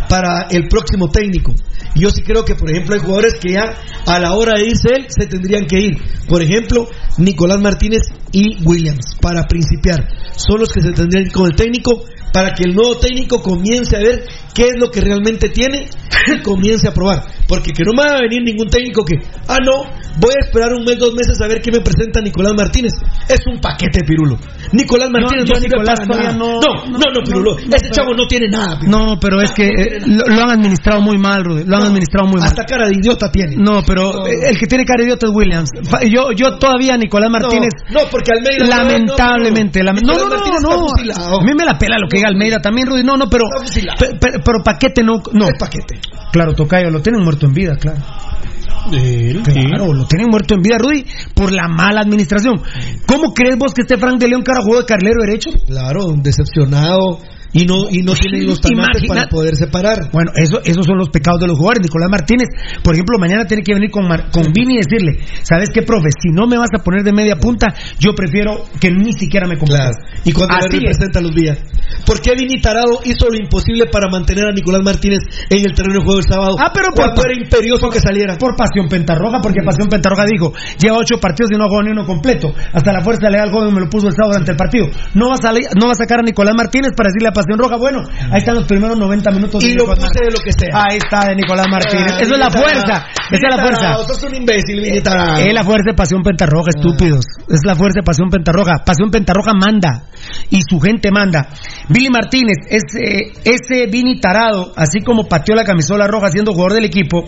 para 0.07 0.47
el 0.49 0.67
próximo 0.67 1.09
técnico. 1.09 1.53
Yo 1.95 2.09
sí 2.09 2.23
creo 2.23 2.43
que, 2.43 2.55
por 2.55 2.69
ejemplo, 2.69 2.95
hay 2.95 3.01
jugadores 3.01 3.35
que 3.41 3.53
ya 3.53 3.73
a 4.05 4.19
la 4.19 4.33
hora 4.33 4.59
de 4.59 4.65
irse 4.65 4.89
él 4.93 5.05
se 5.09 5.27
tendrían 5.27 5.65
que 5.65 5.79
ir. 5.79 5.97
Por 6.27 6.41
ejemplo, 6.41 6.87
Nicolás 7.17 7.61
Martínez 7.61 8.01
y 8.31 8.63
Williams, 8.63 9.15
para 9.21 9.47
principiar. 9.47 10.07
Son 10.35 10.59
los 10.59 10.71
que 10.71 10.81
se 10.81 10.91
tendrían 10.91 11.29
con 11.29 11.45
el 11.47 11.55
técnico 11.55 12.03
para 12.33 12.53
que 12.53 12.63
el 12.65 12.75
nuevo 12.75 12.97
técnico 12.97 13.41
comience 13.41 13.95
a 13.95 13.99
ver 13.99 14.25
qué 14.55 14.63
es 14.69 14.73
lo 14.79 14.89
que 14.89 15.01
realmente 15.01 15.49
tiene 15.49 15.87
comience 16.43 16.87
a 16.87 16.91
probar. 16.93 17.21
Porque 17.47 17.71
que 17.73 17.83
no 17.83 17.91
me 17.93 18.09
va 18.09 18.17
a 18.17 18.21
venir 18.21 18.41
ningún 18.43 18.67
técnico 18.69 19.03
que, 19.05 19.17
ah, 19.47 19.57
no, 19.63 19.83
voy 20.19 20.33
a 20.41 20.45
esperar 20.45 20.73
un 20.73 20.83
mes, 20.83 20.97
dos 20.97 21.13
meses 21.13 21.39
a 21.39 21.47
ver 21.47 21.61
qué 21.61 21.71
me 21.71 21.81
presenta 21.81 22.21
Nicolás 22.21 22.53
Martínez. 22.57 22.93
Es 23.29 23.41
un 23.45 23.59
paquete, 23.61 23.99
Pirulo. 24.07 24.39
Nicolás 24.71 25.09
Martínez 25.11 25.45
no, 25.47 25.55
sirve 25.55 25.67
Nicolás 25.77 25.99
nada. 26.07 26.31
no- 26.33 26.59
No, 26.59 26.85
no, 26.89 26.97
no, 27.13 27.23
Pirulo. 27.23 27.57
Ese 27.59 27.91
chavo 27.91 28.13
no 28.15 28.25
tiene 28.27 28.47
nada. 28.47 28.79
Pirulo. 28.79 28.97
No, 28.97 29.19
pero 29.19 29.41
es 29.41 29.51
que 29.51 29.67
eh, 29.67 29.99
lo, 30.07 30.25
lo 30.25 30.41
han 30.41 30.49
administrado 30.51 31.01
muy 31.01 31.17
mal, 31.19 31.43
Rudy. 31.43 31.65
Lo 31.65 31.75
han 31.77 31.83
administrado 31.83 32.27
muy 32.27 32.39
mal. 32.39 32.47
Hasta 32.47 32.63
cara 32.63 32.87
de 32.87 32.95
idiota 32.95 33.29
tiene. 33.29 33.55
No, 33.57 33.83
pero 33.85 34.25
eh, 34.25 34.49
el 34.49 34.57
que 34.57 34.65
tiene 34.65 34.85
cara 34.85 35.01
de 35.01 35.05
idiota 35.09 35.27
es 35.27 35.31
Williams. 35.35 35.69
Yo, 36.09 36.31
yo 36.35 36.57
todavía, 36.57 36.97
Nicolás 36.97 37.29
Martínez. 37.29 37.69
No, 37.91 38.01
no, 38.01 38.07
porque 38.09 38.31
Almeida. 38.33 38.65
Lamentablemente, 38.65 39.83
no, 39.83 39.93
no, 39.93 40.01
no, 40.01 40.37
no, 40.37 40.59
no, 40.61 40.87
no. 40.87 41.37
A 41.39 41.43
mí 41.43 41.53
me 41.55 41.65
la 41.65 41.77
pela 41.77 41.97
lo 42.01 42.07
que 42.09 42.17
diga 42.17 42.29
Almeida 42.29 42.59
también, 42.59 42.87
Rudy. 42.87 43.03
No, 43.03 43.17
no, 43.17 43.29
pero. 43.29 43.43
Pero, 44.45 44.63
paquete 44.63 45.03
no. 45.03 45.21
no. 45.33 45.47
paquete. 45.59 45.99
Claro, 46.31 46.53
Tocayo, 46.53 46.89
lo 46.89 47.01
tienen 47.01 47.23
muerto 47.23 47.47
en 47.47 47.53
vida, 47.53 47.75
claro. 47.75 47.99
Claro, 49.43 49.93
lo 49.93 50.05
tienen 50.05 50.27
muerto 50.29 50.53
en 50.53 50.61
vida, 50.61 50.77
Rudy, 50.77 51.05
por 51.33 51.51
la 51.51 51.67
mala 51.67 52.01
administración. 52.01 52.61
¿Cómo 53.07 53.33
crees 53.33 53.57
vos 53.57 53.73
que 53.73 53.81
este 53.81 53.97
Frank 53.97 54.19
de 54.19 54.27
León 54.27 54.43
cara 54.43 54.61
jugó 54.61 54.79
de 54.79 54.85
carlero 54.85 55.21
derecho? 55.25 55.49
Claro, 55.65 56.13
decepcionado 56.17 57.19
y 57.55 57.65
no 57.65 57.87
y 57.89 58.03
no 58.03 58.13
tiene 58.13 58.43
los 58.43 58.59
Imagina- 58.69 59.07
para 59.07 59.27
poder 59.29 59.55
separar. 59.55 60.11
Bueno, 60.11 60.31
eso, 60.35 60.59
esos 60.63 60.85
son 60.85 60.97
los 60.97 61.09
pecados 61.09 61.39
de 61.39 61.47
los 61.47 61.57
jugadores. 61.57 61.81
Nicolás 61.83 62.09
Martínez, 62.11 62.49
por 62.83 62.93
ejemplo, 62.93 63.17
mañana 63.17 63.45
tiene 63.47 63.63
que 63.63 63.73
venir 63.73 63.89
con, 63.89 64.07
Mar- 64.07 64.29
con 64.31 64.51
Vini 64.51 64.75
y 64.75 64.77
decirle, 64.83 65.19
¿sabes 65.43 65.69
qué, 65.73 65.81
profe? 65.81 66.09
Si 66.21 66.29
no 66.35 66.47
me 66.47 66.57
vas 66.57 66.69
a 66.77 66.83
poner 66.83 67.03
de 67.03 67.13
media 67.13 67.37
punta, 67.37 67.73
yo 67.97 68.13
prefiero 68.13 68.65
que 68.79 68.91
ni 68.91 69.13
siquiera 69.13 69.47
me 69.47 69.55
convoques. 69.57 69.75
Claro. 69.79 69.95
Y 70.25 70.31
cuando 70.33 70.55
Así 70.55 70.67
es. 70.77 70.81
representa 70.83 71.21
los 71.21 71.31
días. 71.33 71.57
¿Por 72.05 72.19
qué 72.21 72.35
Vini 72.35 72.59
Tarado 72.59 72.99
hizo 73.05 73.29
lo 73.29 73.37
imposible 73.37 73.85
para 73.87 74.09
mantener 74.09 74.45
a 74.45 74.51
Nicolás 74.51 74.81
Martínez 74.83 75.19
en 75.49 75.65
el 75.65 75.73
terreno 75.73 75.99
de 75.99 76.03
juego 76.05 76.19
el 76.19 76.25
sábado? 76.27 76.55
Ah, 76.59 76.71
pero 76.73 76.87
por, 76.89 77.05
cuando 77.05 77.23
era 77.23 77.33
imperioso 77.39 77.89
que 77.89 77.99
saliera. 77.99 78.37
por 78.37 78.55
Pasión 78.55 78.87
Pentarroja, 78.89 79.39
porque 79.41 79.61
Pasión 79.63 79.87
Pentarroja 79.87 80.25
dijo, 80.25 80.51
lleva 80.77 80.97
ocho 80.97 81.19
partidos 81.19 81.51
y 81.53 81.57
no 81.57 81.63
ha 81.65 81.67
jugado 81.67 81.83
ni 81.83 81.91
uno 81.91 82.05
completo. 82.05 82.53
Hasta 82.73 82.91
la 82.91 83.01
fuerza 83.01 83.29
leal 83.29 83.49
joven 83.49 83.73
me 83.73 83.79
lo 83.79 83.89
puso 83.89 84.07
el 84.07 84.13
sábado 84.13 84.33
durante 84.33 84.51
el 84.51 84.57
partido. 84.57 84.87
No 85.13 85.29
va 85.29 85.35
a, 85.35 85.37
salir, 85.37 85.63
no 85.79 85.85
va 85.87 85.93
a 85.93 85.95
sacar 85.95 86.19
a 86.19 86.23
Nicolás 86.23 86.53
Martínez 86.55 86.91
para 86.97 87.09
decirle 87.09 87.29
a 87.29 87.31
Pasión 87.31 87.44
Roja, 87.57 87.77
bueno, 87.77 88.01
ahí 88.31 88.39
están 88.39 88.55
los 88.55 88.65
primeros 88.65 88.97
90 88.97 89.31
minutos 89.31 89.61
de 89.61 89.69
Y 89.69 89.73
lo 89.73 89.83
Nicolás 89.83 89.99
puse 89.99 90.25
de 90.25 90.31
lo 90.31 90.37
que 90.43 90.51
sea. 90.51 90.83
Ahí 90.83 90.97
está 90.97 91.29
de 91.29 91.35
Nicolás 91.35 91.67
Martínez. 91.69 92.11
Ah, 92.11 92.21
Eso 92.21 92.33
es 92.33 92.39
la 92.39 92.49
fuerza. 92.49 93.07
Esa 93.31 93.47
es 93.47 93.55
la 93.55 93.61
fuerza. 93.61 93.95
Sos 94.07 94.23
un 94.23 94.35
imbécil. 94.35 94.79
Es 94.79 95.53
la 95.53 95.63
fuerza 95.63 95.91
de 95.91 95.93
Pasión 95.93 96.23
Pentarroja, 96.23 96.69
estúpidos. 96.75 97.25
Es 97.47 97.61
la 97.65 97.75
fuerza 97.75 97.99
de 97.99 98.03
Pasión 98.03 98.29
Pentarroja. 98.29 98.83
Pasión 98.85 99.11
Pentarroja 99.11 99.53
manda. 99.53 100.03
Y 100.49 100.61
su 100.67 100.79
gente 100.79 101.11
manda. 101.11 101.47
Billy 101.89 102.09
Martínez, 102.09 102.57
ese, 102.69 103.33
ese 103.43 103.87
Vini 103.87 104.19
Tarado, 104.19 104.73
así 104.75 105.01
como 105.05 105.25
pateó 105.27 105.55
la 105.55 105.63
camisola 105.63 106.07
roja 106.07 106.29
siendo 106.29 106.53
jugador 106.53 106.73
del 106.73 106.85
equipo, 106.85 107.23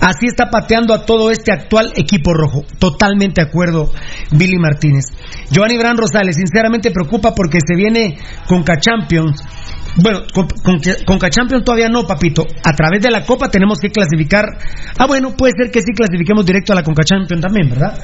así 0.00 0.26
está 0.26 0.50
pateando 0.50 0.92
a 0.92 1.06
todo 1.06 1.30
este 1.30 1.52
actual 1.52 1.92
equipo 1.96 2.34
rojo. 2.34 2.62
Totalmente 2.78 3.40
de 3.42 3.48
acuerdo, 3.48 3.90
Billy 4.30 4.58
Martínez. 4.58 5.04
Giovanni 5.50 5.78
Bran 5.78 5.96
Rosales, 5.96 6.36
sinceramente 6.36 6.90
preocupa 6.90 7.34
porque 7.34 7.58
se 7.64 7.76
viene 7.76 8.18
con 8.46 8.64
Champions. 8.64 9.42
Bueno, 9.96 10.22
con, 10.32 10.48
con, 10.48 10.80
con 11.06 11.30
Champions 11.30 11.64
todavía 11.64 11.88
no, 11.88 12.04
papito. 12.04 12.44
A 12.64 12.72
través 12.72 13.00
de 13.00 13.10
la 13.10 13.24
Copa 13.24 13.48
tenemos 13.48 13.78
que 13.78 13.90
clasificar. 13.90 14.44
Ah, 14.98 15.06
bueno, 15.06 15.36
puede 15.36 15.52
ser 15.56 15.70
que 15.70 15.80
sí 15.80 15.92
clasifiquemos 15.94 16.44
directo 16.44 16.72
a 16.72 16.76
la 16.76 16.82
Conca 16.82 17.04
Champions 17.04 17.40
también, 17.40 17.70
¿verdad? 17.70 17.98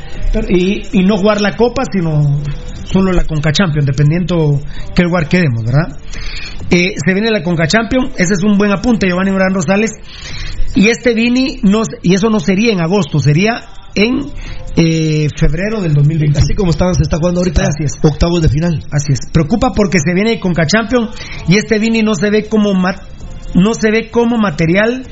Y, 0.48 0.82
y 0.92 1.04
no 1.04 1.16
jugar 1.16 1.40
la 1.40 1.56
Copa, 1.56 1.82
sino 1.90 2.40
solo 2.84 3.12
la 3.12 3.24
Conca 3.24 3.50
Champions, 3.52 3.86
dependiendo 3.86 4.60
qué 4.94 5.02
lugar 5.02 5.28
quedemos, 5.28 5.64
¿verdad? 5.64 5.98
Eh, 6.70 6.94
se 7.04 7.12
viene 7.12 7.30
la 7.30 7.42
Conca 7.42 7.66
Champions, 7.66 8.12
ese 8.16 8.34
es 8.34 8.44
un 8.44 8.56
buen 8.56 8.70
apunte, 8.70 9.08
Giovanni 9.08 9.32
Morán 9.32 9.54
Rosales. 9.54 9.90
Y 10.76 10.88
este 10.88 11.14
Vini, 11.14 11.58
no, 11.64 11.82
y 12.02 12.14
eso 12.14 12.30
no 12.30 12.38
sería 12.38 12.72
en 12.72 12.80
agosto, 12.80 13.18
sería 13.18 13.64
en 13.94 14.20
eh, 14.76 15.28
febrero 15.36 15.80
del 15.80 15.94
2020. 15.94 16.38
Así 16.38 16.54
como 16.54 16.70
estaban, 16.70 16.94
se 16.94 17.02
está 17.02 17.18
jugando 17.18 17.40
ahorita 17.40 17.62
Así 17.62 17.84
es. 17.84 17.92
octavos 18.02 18.42
de 18.42 18.48
final. 18.48 18.82
Así 18.90 19.12
es. 19.12 19.20
Preocupa 19.32 19.72
porque 19.74 19.98
se 19.98 20.14
viene 20.14 20.38
con 20.40 20.54
Champions 20.54 21.10
y 21.48 21.56
este 21.56 21.78
Vini 21.78 22.02
no 22.02 22.14
se 22.14 22.30
ve 22.30 22.48
como 22.48 22.72
no 22.72 23.74
se 23.74 23.90
ve 23.90 24.10
como 24.10 24.36
material 24.36 25.04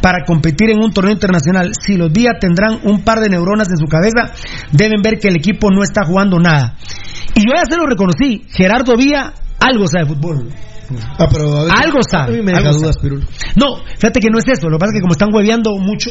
para 0.00 0.24
competir 0.24 0.70
en 0.70 0.82
un 0.82 0.92
torneo 0.92 1.12
internacional. 1.12 1.72
Si 1.74 1.96
los 1.96 2.12
días 2.12 2.34
tendrán 2.40 2.80
un 2.84 3.02
par 3.02 3.20
de 3.20 3.28
neuronas 3.28 3.68
en 3.68 3.76
su 3.76 3.86
cabeza, 3.86 4.32
deben 4.72 5.02
ver 5.02 5.18
que 5.18 5.28
el 5.28 5.36
equipo 5.36 5.70
no 5.70 5.82
está 5.82 6.04
jugando 6.06 6.38
nada. 6.38 6.76
Y 7.34 7.40
yo 7.40 7.52
ya 7.54 7.64
se 7.68 7.76
lo 7.76 7.86
reconocí, 7.86 8.46
Gerardo 8.50 8.96
Vía 8.96 9.34
algo 9.60 9.86
sabe 9.86 10.06
de 10.06 10.14
fútbol. 10.14 10.48
Ah, 11.18 11.28
pero 11.30 11.56
a 11.56 11.64
ver, 11.64 11.72
Algo 11.76 11.98
sabe. 12.02 12.32
A 12.32 12.36
mí 12.36 12.42
me 12.42 12.52
deja 12.52 12.72
dudas, 12.72 12.96
Pirulo. 12.98 13.24
No, 13.56 13.76
fíjate 13.96 14.20
que 14.20 14.30
no 14.30 14.38
es 14.38 14.44
eso. 14.48 14.68
Lo 14.68 14.76
que 14.76 14.80
pasa 14.80 14.90
es 14.92 14.98
que 14.98 15.00
como 15.02 15.12
están 15.12 15.32
hueveando 15.32 15.76
mucho, 15.78 16.10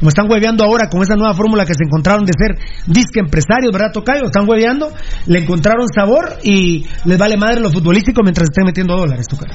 como 0.00 0.08
están 0.08 0.30
hueveando 0.30 0.64
ahora 0.64 0.88
con 0.88 1.02
esa 1.02 1.14
nueva 1.14 1.34
fórmula 1.34 1.66
que 1.66 1.74
se 1.74 1.84
encontraron 1.84 2.24
de 2.24 2.32
ser 2.32 2.56
disque 2.86 3.20
empresarios, 3.20 3.70
¿verdad, 3.70 3.92
Tocayo? 3.92 4.24
Están 4.24 4.48
hueveando, 4.48 4.90
le 5.26 5.40
encontraron 5.40 5.86
sabor 5.94 6.38
y 6.42 6.86
les 7.04 7.18
vale 7.18 7.36
madre 7.36 7.60
lo 7.60 7.70
futbolístico 7.70 8.22
mientras 8.22 8.48
estén 8.48 8.64
metiendo 8.64 8.96
dólares, 8.96 9.26
Tocayo. 9.28 9.52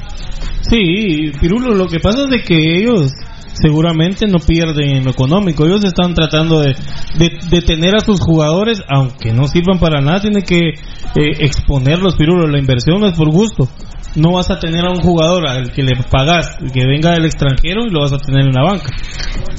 Sí, 0.60 1.32
Pirulo, 1.40 1.74
lo 1.74 1.86
que 1.86 1.98
pasa 1.98 2.22
es 2.24 2.30
de 2.30 2.42
que 2.42 2.78
ellos 2.78 3.12
seguramente 3.54 4.26
no 4.28 4.38
pierden 4.38 4.98
en 4.98 5.04
lo 5.04 5.10
económico. 5.10 5.66
Ellos 5.66 5.84
están 5.84 6.14
tratando 6.14 6.60
de, 6.60 6.76
de, 7.18 7.30
de 7.50 7.62
tener 7.62 7.96
a 7.96 8.00
sus 8.00 8.20
jugadores, 8.20 8.80
aunque 8.88 9.32
no 9.32 9.48
sirvan 9.48 9.80
para 9.80 10.00
nada, 10.00 10.20
tienen 10.20 10.42
que 10.42 10.68
eh, 10.68 11.32
exponerlos, 11.40 12.14
Pirulo. 12.14 12.46
La 12.46 12.60
inversión 12.60 13.00
no 13.00 13.08
es 13.08 13.16
por 13.16 13.30
gusto. 13.30 13.68
No 14.16 14.32
vas 14.32 14.50
a 14.50 14.58
tener 14.58 14.84
a 14.84 14.90
un 14.90 15.00
jugador 15.00 15.46
al 15.46 15.70
que 15.72 15.82
le 15.82 15.92
pagas 16.10 16.56
que 16.72 16.86
venga 16.86 17.12
del 17.12 17.26
extranjero 17.26 17.84
y 17.86 17.90
lo 17.90 18.00
vas 18.00 18.12
a 18.14 18.18
tener 18.18 18.46
en 18.46 18.52
la 18.52 18.62
banca. 18.62 18.86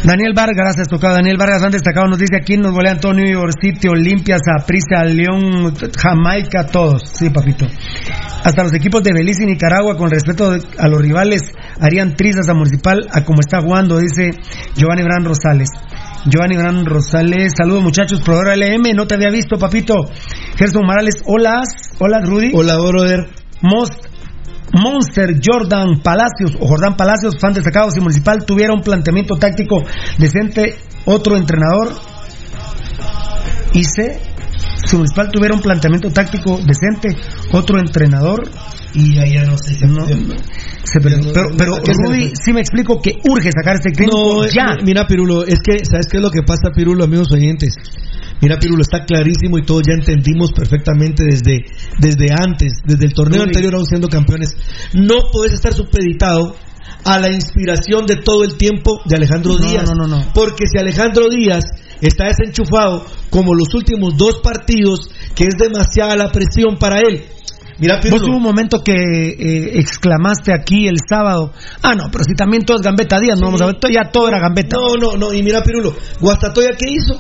Daniel 0.03 0.33
Vargas, 0.35 0.55
gracias, 0.57 0.87
tocado. 0.87 1.15
Daniel 1.15 1.37
Vargas, 1.37 1.63
han 1.63 1.71
destacado, 1.71 2.07
nos 2.07 2.17
dice 2.17 2.35
aquí 2.35 2.57
nos 2.57 2.71
volea 2.71 2.93
Antonio, 2.93 3.23
New 3.23 3.33
York 3.33 3.53
City, 3.61 3.87
Olimpia, 3.87 4.37
Saprissa, 4.37 5.03
León, 5.05 5.73
Jamaica, 5.95 6.65
todos. 6.65 7.03
Sí, 7.13 7.29
papito. 7.29 7.67
Hasta 8.43 8.63
los 8.63 8.73
equipos 8.73 9.03
de 9.03 9.13
Belice 9.13 9.43
y 9.43 9.45
Nicaragua, 9.45 9.95
con 9.95 10.09
respeto 10.09 10.51
a 10.77 10.87
los 10.87 11.01
rivales, 11.01 11.51
harían 11.79 12.15
trizas 12.15 12.49
a 12.49 12.53
Municipal 12.53 13.07
a 13.11 13.23
como 13.23 13.41
está 13.41 13.61
jugando, 13.61 13.99
dice 13.99 14.31
Giovanni 14.75 15.03
Bran 15.03 15.25
Rosales. 15.25 15.69
Giovanni 16.25 16.57
Bran 16.57 16.85
Rosales, 16.85 17.53
saludos 17.55 17.83
muchachos, 17.83 18.21
proveedor 18.21 18.57
LM, 18.57 18.95
no 18.95 19.05
te 19.05 19.15
había 19.15 19.29
visto, 19.29 19.57
papito. 19.57 19.95
Gerson 20.57 20.85
Morales, 20.85 21.21
hola, 21.25 21.61
hola 21.99 22.21
Rudy. 22.21 22.51
Hola, 22.53 22.77
brother. 22.77 23.29
Most 23.61 24.16
Monster 24.73 25.39
Jordan 25.43 26.01
Palacios 26.01 26.55
o 26.59 26.67
Jordán 26.67 26.95
Palacios, 26.95 27.35
fan 27.39 27.53
destacado, 27.53 27.89
si 27.91 27.99
Municipal 27.99 28.45
tuviera 28.45 28.73
un 28.73 28.81
planteamiento 28.81 29.35
táctico 29.35 29.83
decente, 30.17 30.75
otro 31.05 31.37
entrenador 31.37 31.93
hice 33.73 34.19
si 34.85 34.95
Municipal 34.95 35.29
tuviera 35.31 35.53
un 35.53 35.61
planteamiento 35.61 36.09
táctico 36.11 36.59
decente, 36.65 37.09
otro 37.51 37.79
entrenador 37.79 38.49
y 38.93 39.17
ahí 39.19 39.33
ya 39.33 39.43
no 39.43 39.57
sé. 39.57 39.77
no, 39.85 40.05
se 40.05 40.99
pero, 41.01 41.49
pero 41.57 41.75
¿a 41.75 41.81
qué 41.81 41.93
se 41.93 42.03
Rudy, 42.03 42.31
sí 42.41 42.53
me 42.53 42.61
explico 42.61 43.01
que 43.01 43.13
urge 43.29 43.51
sacar 43.51 43.75
este 43.75 43.91
técnico 43.91 44.17
No, 44.17 44.45
ya. 44.45 44.75
eh, 44.79 44.83
mira, 44.83 45.05
Pirulo, 45.05 45.43
es 45.43 45.59
que, 45.63 45.83
¿sabes 45.83 46.07
qué 46.09 46.17
es 46.17 46.23
lo 46.23 46.31
que 46.31 46.41
pasa, 46.41 46.71
Pirulo, 46.73 47.03
amigos 47.03 47.27
oyentes? 47.33 47.73
Mira, 48.41 48.59
Pirulo, 48.59 48.81
está 48.81 49.03
clarísimo 49.03 49.57
y 49.57 49.63
todos 49.63 49.83
ya 49.87 49.93
entendimos 49.93 50.51
perfectamente 50.51 51.23
desde, 51.23 51.65
desde 51.99 52.27
antes, 52.31 52.73
desde 52.85 53.05
el 53.05 53.13
torneo 53.13 53.43
anterior, 53.43 53.75
aún 53.75 53.85
siendo 53.85 54.09
campeones. 54.09 54.55
No 54.93 55.31
puedes 55.31 55.53
estar 55.53 55.73
supeditado 55.73 56.55
a 57.03 57.19
la 57.19 57.31
inspiración 57.31 58.05
de 58.05 58.17
todo 58.17 58.43
el 58.43 58.57
tiempo 58.57 59.01
de 59.05 59.15
Alejandro 59.15 59.57
Díaz. 59.57 59.89
no, 59.89 59.95
no, 59.95 60.07
no. 60.07 60.23
Porque 60.33 60.65
si 60.71 60.77
Alejandro 60.77 61.29
Díaz 61.29 61.63
está 62.01 62.25
desenchufado, 62.27 63.05
como 63.29 63.55
los 63.55 63.73
últimos 63.73 64.15
dos 64.17 64.39
partidos, 64.43 65.09
que 65.35 65.45
es 65.45 65.55
demasiada 65.57 66.15
la 66.15 66.31
presión 66.31 66.77
para 66.77 66.99
él. 66.99 67.25
Mira, 67.79 67.95
Vos 67.95 68.03
Pirulo. 68.03 68.27
hubo 68.27 68.37
un 68.37 68.43
momento 68.43 68.83
que 68.83 68.93
eh, 68.93 69.79
exclamaste 69.79 70.51
aquí 70.51 70.87
el 70.87 70.97
sábado, 71.07 71.53
ah 71.83 71.93
no, 71.93 72.09
pero 72.11 72.23
si 72.23 72.33
también 72.33 72.65
todo 72.65 72.77
es 72.77 72.83
Gambetta 72.83 73.19
Díaz, 73.19 73.39
no 73.39 73.45
vamos 73.47 73.61
a 73.61 73.67
ver, 73.67 73.75
ya 73.91 74.09
todo 74.11 74.27
era 74.27 74.39
Gambetta. 74.39 74.77
No, 74.77 74.95
no, 74.95 75.15
no. 75.15 75.33
Y 75.33 75.43
mira, 75.43 75.61
Pirulo, 75.61 75.95
Guastatoya, 76.19 76.71
¿qué 76.77 76.91
hizo? 76.91 77.19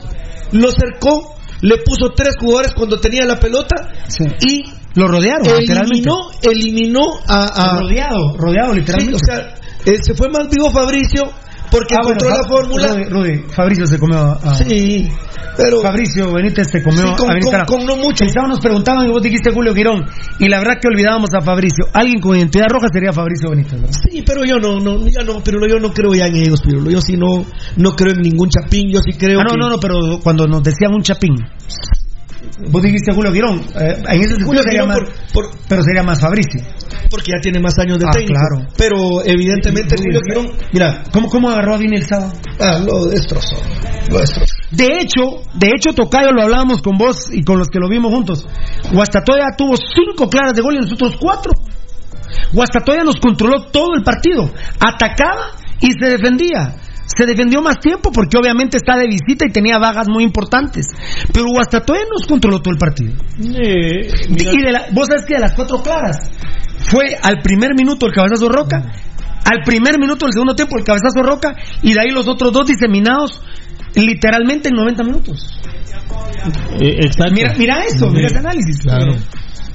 Lo 0.51 0.69
cercó, 0.71 1.35
le 1.61 1.77
puso 1.85 2.11
tres 2.15 2.35
jugadores 2.39 2.73
cuando 2.73 2.99
tenía 2.99 3.25
la 3.25 3.39
pelota 3.39 3.89
Sí. 4.07 4.23
y 4.47 4.63
Lo 4.95 5.07
rodearon, 5.07 5.43
literalmente. 5.59 6.09
eliminó, 6.09 6.17
eliminó 6.41 7.19
a. 7.27 7.43
a- 7.45 7.79
Rodeado, 7.81 8.37
rodeado, 8.37 8.73
Sí, 8.73 8.79
literalmente. 8.79 9.15
o 9.15 9.19
sea, 9.25 9.53
eh, 9.85 9.97
se 10.01 10.13
fue 10.15 10.29
más 10.29 10.49
vivo 10.49 10.71
Fabricio 10.71 11.31
porque 11.71 11.95
Ah, 11.95 12.01
bueno, 12.03 12.17
encontró 12.21 12.29
la 12.29 12.47
fórmula. 12.47 12.87
Rudy, 12.87 13.03
Rudy, 13.09 13.43
Fabricio 13.49 13.85
se 13.85 13.99
comió 13.99 14.17
a. 14.19 14.55
Sí, 14.55 15.09
pero. 15.55 15.81
Fabricio 15.81 16.31
Benítez 16.33 16.67
se 16.71 16.81
comió 16.83 17.01
Sí, 17.01 17.13
con- 17.17 17.29
a 17.31 17.65
con- 17.65 17.77
con 17.79 17.85
no 17.85 17.97
mucho. 17.97 18.25
Nos 18.47 18.59
preguntaban 18.59 19.05
y 19.07 19.09
vos 19.11 19.21
dijiste 19.21 19.51
Julio 19.51 19.73
Girón. 19.73 20.05
Y 20.39 20.47
la 20.47 20.59
verdad 20.59 20.73
que 20.81 20.87
olvidábamos 20.87 21.29
a 21.33 21.41
Fabricio. 21.41 21.85
Alguien 21.93 22.19
con 22.21 22.37
identidad 22.37 22.67
roja 22.69 22.87
sería 22.91 23.11
Fabricio 23.11 23.49
Benítez, 23.49 23.73
¿verdad? 23.81 23.95
Sí, 24.09 24.23
pero 24.25 24.45
yo 24.45 24.57
no, 24.59 24.79
no, 24.79 25.05
ya 25.07 25.23
no, 25.25 25.41
Pirulo, 25.43 25.67
yo 25.67 25.79
no 25.79 25.91
creo 25.93 26.13
ya 26.13 26.27
en 26.27 26.35
ellos, 26.37 26.61
Pirulo. 26.61 26.89
Yo 26.91 27.01
sí 27.01 27.17
no, 27.17 27.45
no 27.77 27.91
creo 27.95 28.13
en 28.13 28.21
ningún 28.21 28.49
chapín, 28.49 28.89
yo 28.91 28.99
sí 29.01 29.17
creo 29.17 29.39
Ah, 29.39 29.43
no, 29.43 29.51
que... 29.53 29.57
no, 29.59 29.69
no, 29.69 29.79
pero 29.79 30.19
cuando 30.23 30.47
nos 30.47 30.63
decían 30.63 30.93
un 30.93 31.01
chapín. 31.01 31.35
Vos 32.69 32.81
dijiste 32.81 33.13
Julio 33.13 33.31
Girón. 33.33 33.59
Eh, 33.79 34.01
en 34.07 34.19
ese 34.19 34.29
sentido 34.29 34.47
Julio 34.47 34.63
sería 34.63 34.81
Girón 34.83 34.87
más, 34.89 34.97
por- 35.33 35.43
por- 35.49 35.57
pero 35.67 35.81
sería 35.83 36.03
más 36.03 36.19
Fabricio. 36.19 36.61
porque 37.09 37.31
ya 37.31 37.39
tiene 37.41 37.59
más 37.59 37.77
años 37.79 37.99
de 37.99 38.05
Ah, 38.07 38.11
técnico. 38.11 38.33
claro. 38.39 38.67
Pero 38.77 39.23
evidentemente 39.25 39.97
Sí, 39.97 40.03
Julio. 40.03 40.21
Girón, 40.27 40.47
mira, 40.73 41.03
¿Cómo, 41.11 41.29
cómo 41.29 41.49
agarró 41.49 41.75
a 41.75 41.77
Vini 41.77 41.97
el 41.97 42.05
sábado? 42.07 42.33
ah, 42.59 42.79
lo 42.85 43.05
destrozó, 43.05 43.55
lo 44.09 44.19
destrozó. 44.19 44.53
De 44.71 44.99
hecho, 44.99 45.21
de 45.53 45.67
hecho, 45.75 45.93
Tocayo, 45.93 46.31
lo 46.31 46.41
hablábamos 46.43 46.81
con 46.81 46.97
vos 46.97 47.29
y 47.31 47.43
con 47.43 47.57
los 47.59 47.67
que 47.69 47.79
lo 47.79 47.87
vimos 47.87 48.11
juntos. 48.11 48.45
Guastatoya 48.91 49.45
tuvo 49.57 49.75
cinco 49.77 50.29
claras 50.29 50.53
de 50.55 50.61
gol 50.61 50.75
y 50.75 50.79
nosotros 50.79 51.15
cuatro. 51.19 51.53
Guastatoya 52.53 53.03
nos 53.03 53.15
controló 53.17 53.63
todo 53.71 53.95
el 53.95 54.03
partido. 54.03 54.49
Atacaba 54.79 55.51
y 55.79 55.91
se 55.91 56.09
defendía. 56.09 56.75
Se 57.07 57.25
defendió 57.25 57.61
más 57.61 57.79
tiempo 57.79 58.11
porque 58.11 58.37
obviamente 58.37 58.77
está 58.77 58.97
de 58.97 59.07
visita 59.07 59.45
y 59.47 59.51
tenía 59.51 59.77
vagas 59.79 60.07
muy 60.09 60.23
importantes. 60.23 60.87
Pero 61.33 61.47
Guastatoya 61.47 62.01
nos 62.11 62.27
controló 62.27 62.59
todo 62.61 62.73
el 62.73 62.77
partido. 62.77 63.13
Eh, 63.41 64.07
Y 64.29 64.61
de 64.61 64.71
la- 64.71 64.85
vos 64.91 65.07
sabes 65.07 65.25
que 65.25 65.35
de 65.35 65.39
las 65.39 65.53
cuatro 65.53 65.81
claras 65.81 66.29
fue 66.89 67.15
al 67.23 67.41
primer 67.41 67.71
minuto 67.75 68.05
el 68.07 68.13
cabezazo 68.13 68.49
Roca, 68.49 68.91
al 69.45 69.63
primer 69.65 69.97
minuto 69.99 70.25
del 70.25 70.33
segundo 70.33 70.53
tiempo 70.55 70.77
el 70.77 70.83
cabezazo 70.83 71.23
Roca 71.23 71.55
y 71.81 71.93
de 71.93 72.01
ahí 72.01 72.09
los 72.11 72.27
otros 72.27 72.51
dos 72.51 72.67
diseminados 72.67 73.41
literalmente 73.95 74.69
en 74.69 74.75
90 74.75 75.03
minutos. 75.03 75.59
eh. 76.79 76.99
Mira, 77.33 77.53
mira 77.57 77.83
eso, 77.83 78.09
mira 78.09 78.27
ese 78.27 78.37
análisis. 78.37 78.79
Claro. 78.79 79.13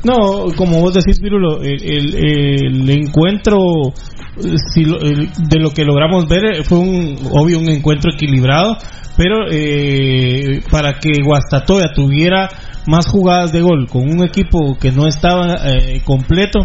No, 0.04 0.46
como 0.56 0.80
vos 0.80 0.94
decís, 0.94 1.20
Pirulo, 1.20 1.62
el, 1.62 1.82
el- 1.82 2.14
el 2.16 2.90
encuentro, 2.90 3.58
eh, 3.88 4.56
si 4.74 4.84
lo- 4.84 4.98
de 4.98 5.58
lo 5.60 5.70
que 5.70 5.84
logramos 5.84 6.28
ver, 6.28 6.44
eh, 6.44 6.64
fue 6.64 6.78
un 6.78 7.16
obvio 7.30 7.58
un 7.60 7.68
encuentro 7.68 8.10
equilibrado, 8.12 8.76
pero 9.16 9.46
eh, 9.50 10.60
para 10.70 10.98
que 10.98 11.22
Guastatoya 11.22 11.92
tuviera 11.94 12.48
más 12.86 13.06
jugadas 13.08 13.52
de 13.52 13.60
gol 13.60 13.86
con 13.88 14.02
un 14.02 14.24
equipo 14.24 14.76
que 14.78 14.92
no 14.92 15.06
estaba 15.06 15.56
eh, 15.64 16.02
completo, 16.04 16.60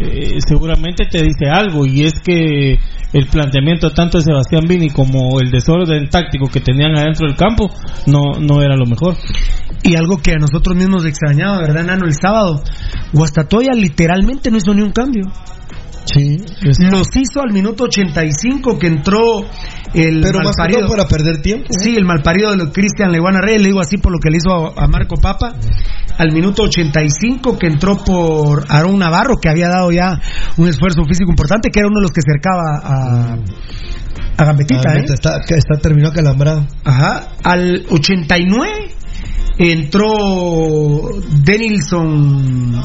eh, 0.00 0.38
seguramente 0.46 1.04
te 1.10 1.22
dice 1.22 1.48
algo, 1.50 1.86
y 1.86 2.04
es 2.04 2.14
que 2.24 2.78
el 3.12 3.26
planteamiento 3.26 3.90
tanto 3.90 4.18
de 4.18 4.24
Sebastián 4.24 4.64
Vini 4.68 4.90
como 4.90 5.40
el 5.40 5.50
desorden 5.50 6.08
táctico 6.08 6.48
que 6.48 6.60
tenían 6.60 6.96
adentro 6.96 7.26
del 7.26 7.36
campo 7.36 7.68
no, 8.06 8.40
no 8.40 8.62
era 8.62 8.76
lo 8.76 8.86
mejor. 8.86 9.16
Y 9.82 9.96
algo 9.96 10.18
que 10.18 10.32
a 10.32 10.38
nosotros 10.38 10.76
mismos 10.76 11.04
extrañaba, 11.06 11.58
¿verdad, 11.60 11.84
Nano? 11.84 12.06
El 12.06 12.14
sábado, 12.14 12.62
Guastatoya 13.12 13.72
literalmente 13.72 14.50
no 14.50 14.58
hizo 14.58 14.74
ni 14.74 14.82
un 14.82 14.92
cambio. 14.92 15.24
Sí, 16.06 16.38
Los 16.62 17.06
hizo 17.14 17.40
al 17.42 17.52
minuto 17.52 17.84
85 17.84 18.78
que 18.78 18.86
entró 18.88 19.42
el 19.94 20.20
pero 20.22 20.38
más 20.38 20.56
que 20.56 20.62
malparido. 20.62 20.80
todo 20.86 20.96
para 20.96 21.06
perder 21.08 21.40
tiempo. 21.42 21.66
Sí, 21.70 21.96
el 21.96 22.04
malparido 22.04 22.54
de 22.56 22.70
Cristian 22.72 23.12
Leguana 23.12 23.40
Reyes, 23.40 23.60
le 23.62 23.68
digo 23.68 23.80
así 23.80 23.96
por 23.98 24.10
lo 24.12 24.18
que 24.18 24.30
le 24.30 24.38
hizo 24.38 24.50
a, 24.76 24.84
a 24.84 24.88
Marco 24.88 25.16
Papa. 25.20 25.54
Al 26.18 26.32
minuto 26.32 26.64
85 26.64 27.58
que 27.58 27.66
entró 27.68 27.96
por 28.04 28.64
Aarón 28.68 28.98
Navarro, 28.98 29.36
que 29.40 29.48
había 29.48 29.68
dado 29.68 29.92
ya 29.92 30.20
un 30.56 30.68
esfuerzo 30.68 31.04
físico 31.04 31.30
importante, 31.30 31.70
que 31.70 31.78
era 31.80 31.88
uno 31.88 32.00
de 32.00 32.02
los 32.02 32.10
que 32.12 32.20
cercaba 32.22 32.80
a, 32.82 33.36
a 34.36 34.44
Gambetita, 34.44 34.90
Ah, 34.90 34.96
¿eh? 34.98 35.04
está, 35.08 35.36
está 35.48 35.76
terminado 35.80 36.12
acalambrado. 36.12 36.66
Ajá. 36.84 37.28
Al 37.44 37.86
89 37.90 38.68
entró 39.58 40.10
Denilson 41.44 42.80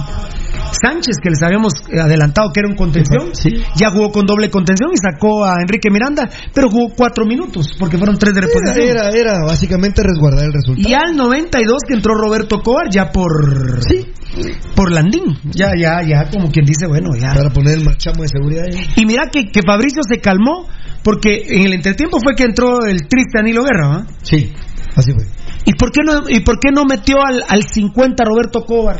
Sánchez, 0.72 1.18
que 1.22 1.30
les 1.30 1.42
habíamos 1.44 1.74
adelantado 1.92 2.52
que 2.54 2.60
era 2.62 2.70
un 2.70 2.76
contención. 2.76 3.30
Sí. 3.34 3.50
Ya 3.76 3.90
jugó 3.92 4.12
con 4.12 4.26
doble 4.26 4.50
contención 4.50 4.90
y 4.94 4.98
sacó 4.98 5.46
a 5.46 5.56
Enrique 5.62 5.90
Miranda, 5.92 6.30
pero 6.54 6.70
jugó 6.70 6.94
cuatro 6.96 7.26
minutos 7.26 7.76
porque 7.80 7.98
fueron 7.98 8.18
tres 8.18 8.34
de 8.36 8.42
reposición. 8.42 8.88
era, 8.88 9.10
era 9.10 9.46
básicamente 9.46 10.02
resguardar 10.04 10.46
el 10.46 10.54
resultado. 10.54 10.88
Y 10.90 10.94
al 10.94 11.16
92 11.16 11.78
que 11.88 11.94
entró 11.96 12.16
Roberto 12.16 12.62
Coar 12.62 12.90
ya 12.92 13.12
por 13.12 13.82
Sí. 13.84 14.06
por 14.76 14.92
Landín. 14.92 15.38
Ya, 15.52 15.72
ya, 15.80 16.02
ya, 16.02 16.30
como 16.30 16.52
quien 16.52 16.66
dice, 16.66 16.88
bueno, 16.88 17.10
ya. 17.20 17.34
Para 17.34 17.50
poner 17.50 17.78
el 17.78 17.86
marchamo 17.86 18.24
de 18.24 18.30
seguridad 18.30 18.66
ahí. 18.70 18.88
Y 18.98 19.06
mira 19.06 19.30
que, 19.32 19.46
que 19.46 19.62
Fabricio 19.66 20.02
se 20.08 20.20
calmó 20.20 20.68
porque 21.04 21.44
en 21.50 21.64
el 21.68 21.74
entretiempo 21.74 22.18
fue 22.22 22.36
que 22.36 22.44
entró 22.44 22.86
el 22.86 23.08
triste 23.08 23.38
Danilo 23.38 23.64
Guerra, 23.64 23.88
¿va? 23.88 24.08
Sí, 24.24 24.52
así 24.96 25.12
fue. 25.14 25.26
¿Y 25.66 25.74
por 25.76 25.92
qué 25.92 26.02
no, 26.04 26.24
y 26.30 26.40
por 26.42 26.60
qué 26.60 26.72
no 26.72 26.84
metió 26.86 27.18
al, 27.26 27.44
al 27.48 27.64
50 27.64 28.24
Roberto 28.24 28.62
Cobar? 28.66 28.98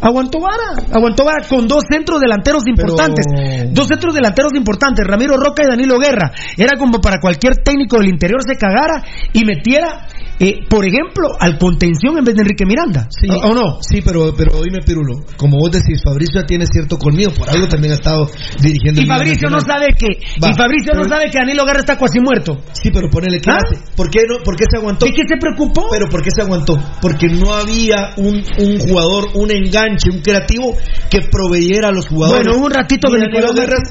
Aguantó 0.00 0.40
vara, 0.40 0.86
aguantó 0.92 1.24
vara 1.24 1.46
con 1.48 1.66
dos 1.66 1.84
centros 1.90 2.20
delanteros 2.20 2.62
importantes. 2.66 3.26
Dos 3.72 3.88
centros 3.88 4.14
delanteros 4.14 4.52
importantes, 4.54 5.04
Ramiro 5.06 5.36
Roca 5.36 5.62
y 5.64 5.68
Danilo 5.68 5.98
Guerra. 5.98 6.30
Era 6.56 6.78
como 6.78 7.00
para 7.00 7.18
cualquier 7.20 7.56
técnico 7.56 7.98
del 7.98 8.08
interior 8.08 8.40
se 8.46 8.56
cagara 8.56 9.02
y 9.32 9.44
metiera, 9.44 10.06
eh, 10.40 10.60
por 10.68 10.84
ejemplo, 10.86 11.28
al 11.40 11.58
contención 11.58 12.16
en 12.18 12.24
vez 12.24 12.34
de 12.34 12.42
Enrique 12.42 12.64
Miranda. 12.64 13.08
Sí, 13.10 13.28
¿O, 13.28 13.34
o 13.50 13.54
no? 13.54 13.78
Sí, 13.82 14.00
pero, 14.04 14.34
pero 14.36 14.62
dime, 14.62 14.78
Pirulo, 14.84 15.24
como 15.36 15.58
vos 15.58 15.70
decís, 15.72 16.00
Fabricio 16.04 16.40
ya 16.40 16.46
tiene 16.46 16.66
cierto 16.66 16.96
colmillo, 16.98 17.30
por 17.34 17.48
algo 17.50 17.66
también 17.66 17.92
ha 17.92 17.96
estado 17.96 18.28
dirigiendo. 18.62 19.00
Y 19.00 19.04
el 19.04 19.08
Fabricio 19.10 19.50
no 19.50 19.60
sabe 19.60 19.88
que, 19.98 20.06
Va, 20.42 20.50
y 20.50 20.54
Fabricio 20.54 20.92
no 20.94 21.04
sabe 21.08 21.30
que 21.30 21.38
Danilo 21.38 21.64
Guerra 21.64 21.80
está 21.80 21.96
cuasi 21.98 22.20
muerto. 22.20 22.58
Sí, 22.72 22.90
pero 22.92 23.08
ponele 23.10 23.40
que 23.40 23.50
¿Ah? 23.50 23.58
¿Por 23.96 24.10
qué, 24.10 24.20
no, 24.28 24.42
¿Por 24.44 24.56
qué 24.56 24.64
se 24.70 24.78
aguantó? 24.78 25.06
¿De 25.06 25.12
qué 25.12 25.22
se 25.26 25.36
preocupó? 25.38 25.86
Pero 25.90 26.08
¿por 26.08 26.22
qué 26.22 26.30
se 26.30 26.42
aguantó? 26.42 26.76
Porque 27.00 27.26
no 27.28 27.52
había 27.54 28.12
un, 28.16 28.36
un 28.58 28.78
jugador, 28.78 29.28
un 29.34 29.50
enganche, 29.50 30.10
un 30.12 30.20
creativo 30.20 30.76
que 31.10 31.20
proveyera 31.30 31.88
a 31.88 31.92
los 31.92 32.06
jugadores. 32.06 32.46
bueno, 32.46 32.64
un 32.64 32.70
ratito 32.70 33.08
Danilo 33.10 33.28
Nicolás 33.28 33.54
Guerra- 33.54 33.82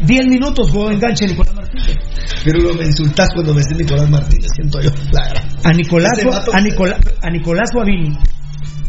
10 0.00 0.26
minutos 0.26 0.70
jugó 0.70 0.90
enganche 0.90 1.26
Nicolás 1.26 1.54
Martínez. 1.54 1.98
Pirulo, 2.44 2.74
me 2.74 2.84
insultás 2.86 3.28
cuando 3.34 3.54
me 3.54 3.60
decís 3.60 3.78
Nicolás 3.78 4.10
Martínez, 4.10 4.48
siento 4.54 4.80
yo. 4.80 4.90
La. 5.12 5.32
A 5.64 5.72
Nicolás, 5.72 6.18
a 6.52 6.60
Nicolás, 6.60 6.98
a 7.22 7.30
Nicolás 7.30 7.68
Suavini. 7.72 8.10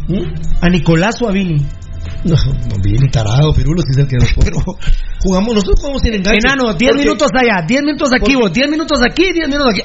¿Mm? 0.08 0.34
A 0.60 0.68
Nicolás 0.68 1.16
Suavini. 1.18 1.64
No, 2.24 2.34
no 2.36 2.76
viene 2.82 3.08
tarado, 3.08 3.52
Pirulo, 3.54 3.82
si 3.82 3.92
es 3.92 3.98
el 3.98 4.06
que 4.08 4.16
nos 4.16 4.32
pone. 4.32 4.50
jugamos, 5.22 5.54
nosotros 5.54 5.76
jugamos 5.78 6.02
sin 6.02 6.14
enganche. 6.14 6.38
Enano, 6.42 6.72
10 6.74 6.90
Porque- 6.92 7.04
minutos 7.04 7.28
allá, 7.34 7.64
10 7.66 7.82
minutos 7.82 8.10
aquí, 8.12 8.20
porque- 8.32 8.36
vos, 8.36 8.52
10 8.52 8.68
minutos 8.70 8.98
aquí, 9.02 9.32
10 9.32 9.48
minutos 9.48 9.68
aquí. 9.74 9.82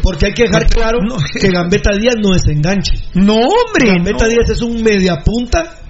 Porque 0.02 0.26
hay 0.26 0.32
que 0.32 0.42
dejar 0.44 0.66
claro 0.66 0.98
No. 1.02 1.16
que 1.40 1.48
Gambetta 1.48 1.90
Díaz 1.98 2.14
no 2.22 2.34
es 2.34 2.42
enganche. 2.46 2.92
No, 3.14 3.34
hombre. 3.34 3.88
Gambetta 3.88 4.24
no. 4.24 4.30
Díaz 4.30 4.50
es 4.50 4.62
un 4.62 4.80
mediapunta 4.82 5.81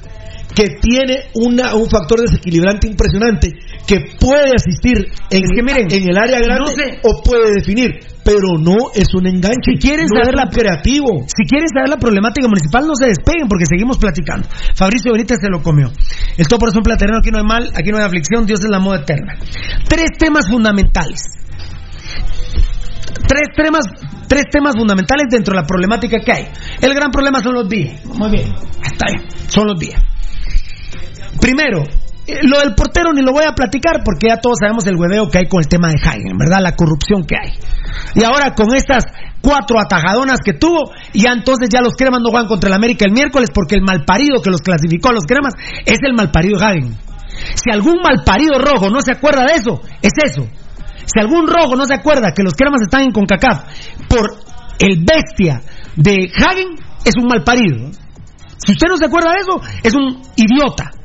que 0.54 0.76
tiene 0.80 1.24
una, 1.34 1.74
un 1.74 1.88
factor 1.88 2.20
desequilibrante 2.20 2.86
impresionante 2.86 3.48
que 3.86 3.96
puede 4.20 4.52
asistir 4.54 4.98
en, 5.30 5.42
Es 5.44 5.50
que 5.54 5.62
miren, 5.62 5.90
en 5.90 6.08
el 6.08 6.16
área 6.16 6.40
grande 6.40 6.60
no 6.60 6.76
sé. 6.76 7.00
o 7.02 7.22
puede 7.22 7.52
definir, 7.54 7.90
pero 8.24 8.58
no 8.60 8.90
es 8.94 9.12
un 9.14 9.26
enganche. 9.26 9.72
Si 9.72 9.78
quieren 9.78 10.06
no 10.12 10.20
saber 10.22 10.34
la- 10.34 10.48
creativo. 10.50 11.24
Si 11.26 11.44
quieren 11.48 11.68
saber 11.68 11.88
la 11.88 11.96
problemática 11.96 12.46
municipal, 12.48 12.86
no 12.86 12.94
se 12.94 13.06
despeguen 13.06 13.48
porque 13.48 13.64
seguimos 13.66 13.96
platicando. 13.98 14.46
Fabricio 14.74 15.12
Benítez 15.12 15.38
se 15.40 15.48
lo 15.48 15.62
comió. 15.62 15.90
El 16.36 16.46
todo 16.46 16.58
por 16.58 16.68
es 16.68 16.76
un 16.76 16.82
platerano, 16.82 17.18
aquí 17.18 17.30
no 17.30 17.38
hay 17.38 17.44
mal, 17.44 17.70
aquí 17.74 17.90
no 17.90 17.98
hay 17.98 18.04
aflicción, 18.04 18.44
Dios 18.46 18.60
es 18.60 18.68
la 18.70 18.78
moda 18.78 19.00
eterna. 19.00 19.34
Tres 19.88 20.10
temas 20.18 20.48
fundamentales. 20.48 21.22
Tres 23.26 23.48
temas, 23.56 23.84
tres 24.28 24.44
temas 24.50 24.74
fundamentales 24.76 25.26
dentro 25.30 25.54
de 25.54 25.60
la 25.62 25.66
problemática 25.66 26.18
que 26.24 26.32
hay. 26.32 26.44
El 26.80 26.94
gran 26.94 27.10
problema 27.10 27.40
son 27.42 27.54
los 27.54 27.68
días. 27.68 28.04
Muy 28.06 28.30
bien, 28.30 28.52
está 28.84 29.06
bien, 29.10 29.22
son 29.48 29.66
los 29.66 29.78
días. 29.78 30.02
Primero, 31.42 31.82
eh, 32.24 32.38
lo 32.42 32.60
del 32.60 32.76
portero 32.76 33.12
ni 33.12 33.20
lo 33.20 33.32
voy 33.32 33.42
a 33.42 33.52
platicar 33.52 34.04
porque 34.04 34.28
ya 34.28 34.36
todos 34.36 34.58
sabemos 34.62 34.86
el 34.86 34.94
hueveo 34.94 35.28
que 35.28 35.38
hay 35.38 35.48
con 35.48 35.58
el 35.58 35.66
tema 35.66 35.88
de 35.88 35.98
Hagen, 35.98 36.38
¿verdad? 36.38 36.62
La 36.62 36.76
corrupción 36.76 37.26
que 37.26 37.34
hay. 37.34 37.58
Y 38.14 38.22
ahora 38.22 38.54
con 38.54 38.72
estas 38.76 39.02
cuatro 39.42 39.80
atajadonas 39.80 40.38
que 40.44 40.52
tuvo, 40.52 40.92
ya 41.12 41.32
entonces 41.32 41.68
ya 41.68 41.80
los 41.82 41.94
cremas 41.94 42.20
no 42.22 42.30
juegan 42.30 42.46
contra 42.46 42.68
el 42.68 42.74
América 42.74 43.06
el 43.06 43.12
miércoles 43.12 43.50
porque 43.52 43.74
el 43.74 43.82
malparido 43.82 44.40
que 44.40 44.50
los 44.50 44.62
clasificó 44.62 45.08
a 45.08 45.14
los 45.14 45.24
cremas 45.24 45.54
es 45.84 45.98
el 46.06 46.14
malparido 46.14 46.62
Hagen. 46.62 46.96
Si 47.56 47.72
algún 47.72 47.96
malparido 48.00 48.60
rojo 48.60 48.88
no 48.88 49.00
se 49.00 49.10
acuerda 49.10 49.44
de 49.44 49.58
eso, 49.58 49.80
es 50.00 50.12
eso. 50.24 50.46
Si 51.04 51.18
algún 51.18 51.48
rojo 51.48 51.74
no 51.74 51.86
se 51.86 51.94
acuerda 51.94 52.30
que 52.30 52.44
los 52.44 52.54
cremas 52.54 52.82
están 52.82 53.02
en 53.02 53.10
CONCACAF 53.10 53.64
por 54.08 54.38
el 54.78 55.04
bestia 55.04 55.60
de 55.96 56.30
Hagen, 56.38 56.78
es 57.04 57.16
un 57.20 57.26
malparido. 57.26 57.90
Si 58.64 58.72
usted 58.72 58.86
no 58.88 58.96
se 58.96 59.06
acuerda 59.06 59.32
de 59.32 59.38
eso, 59.40 59.60
es 59.82 59.92
un 59.92 60.22
idiota. 60.36 61.01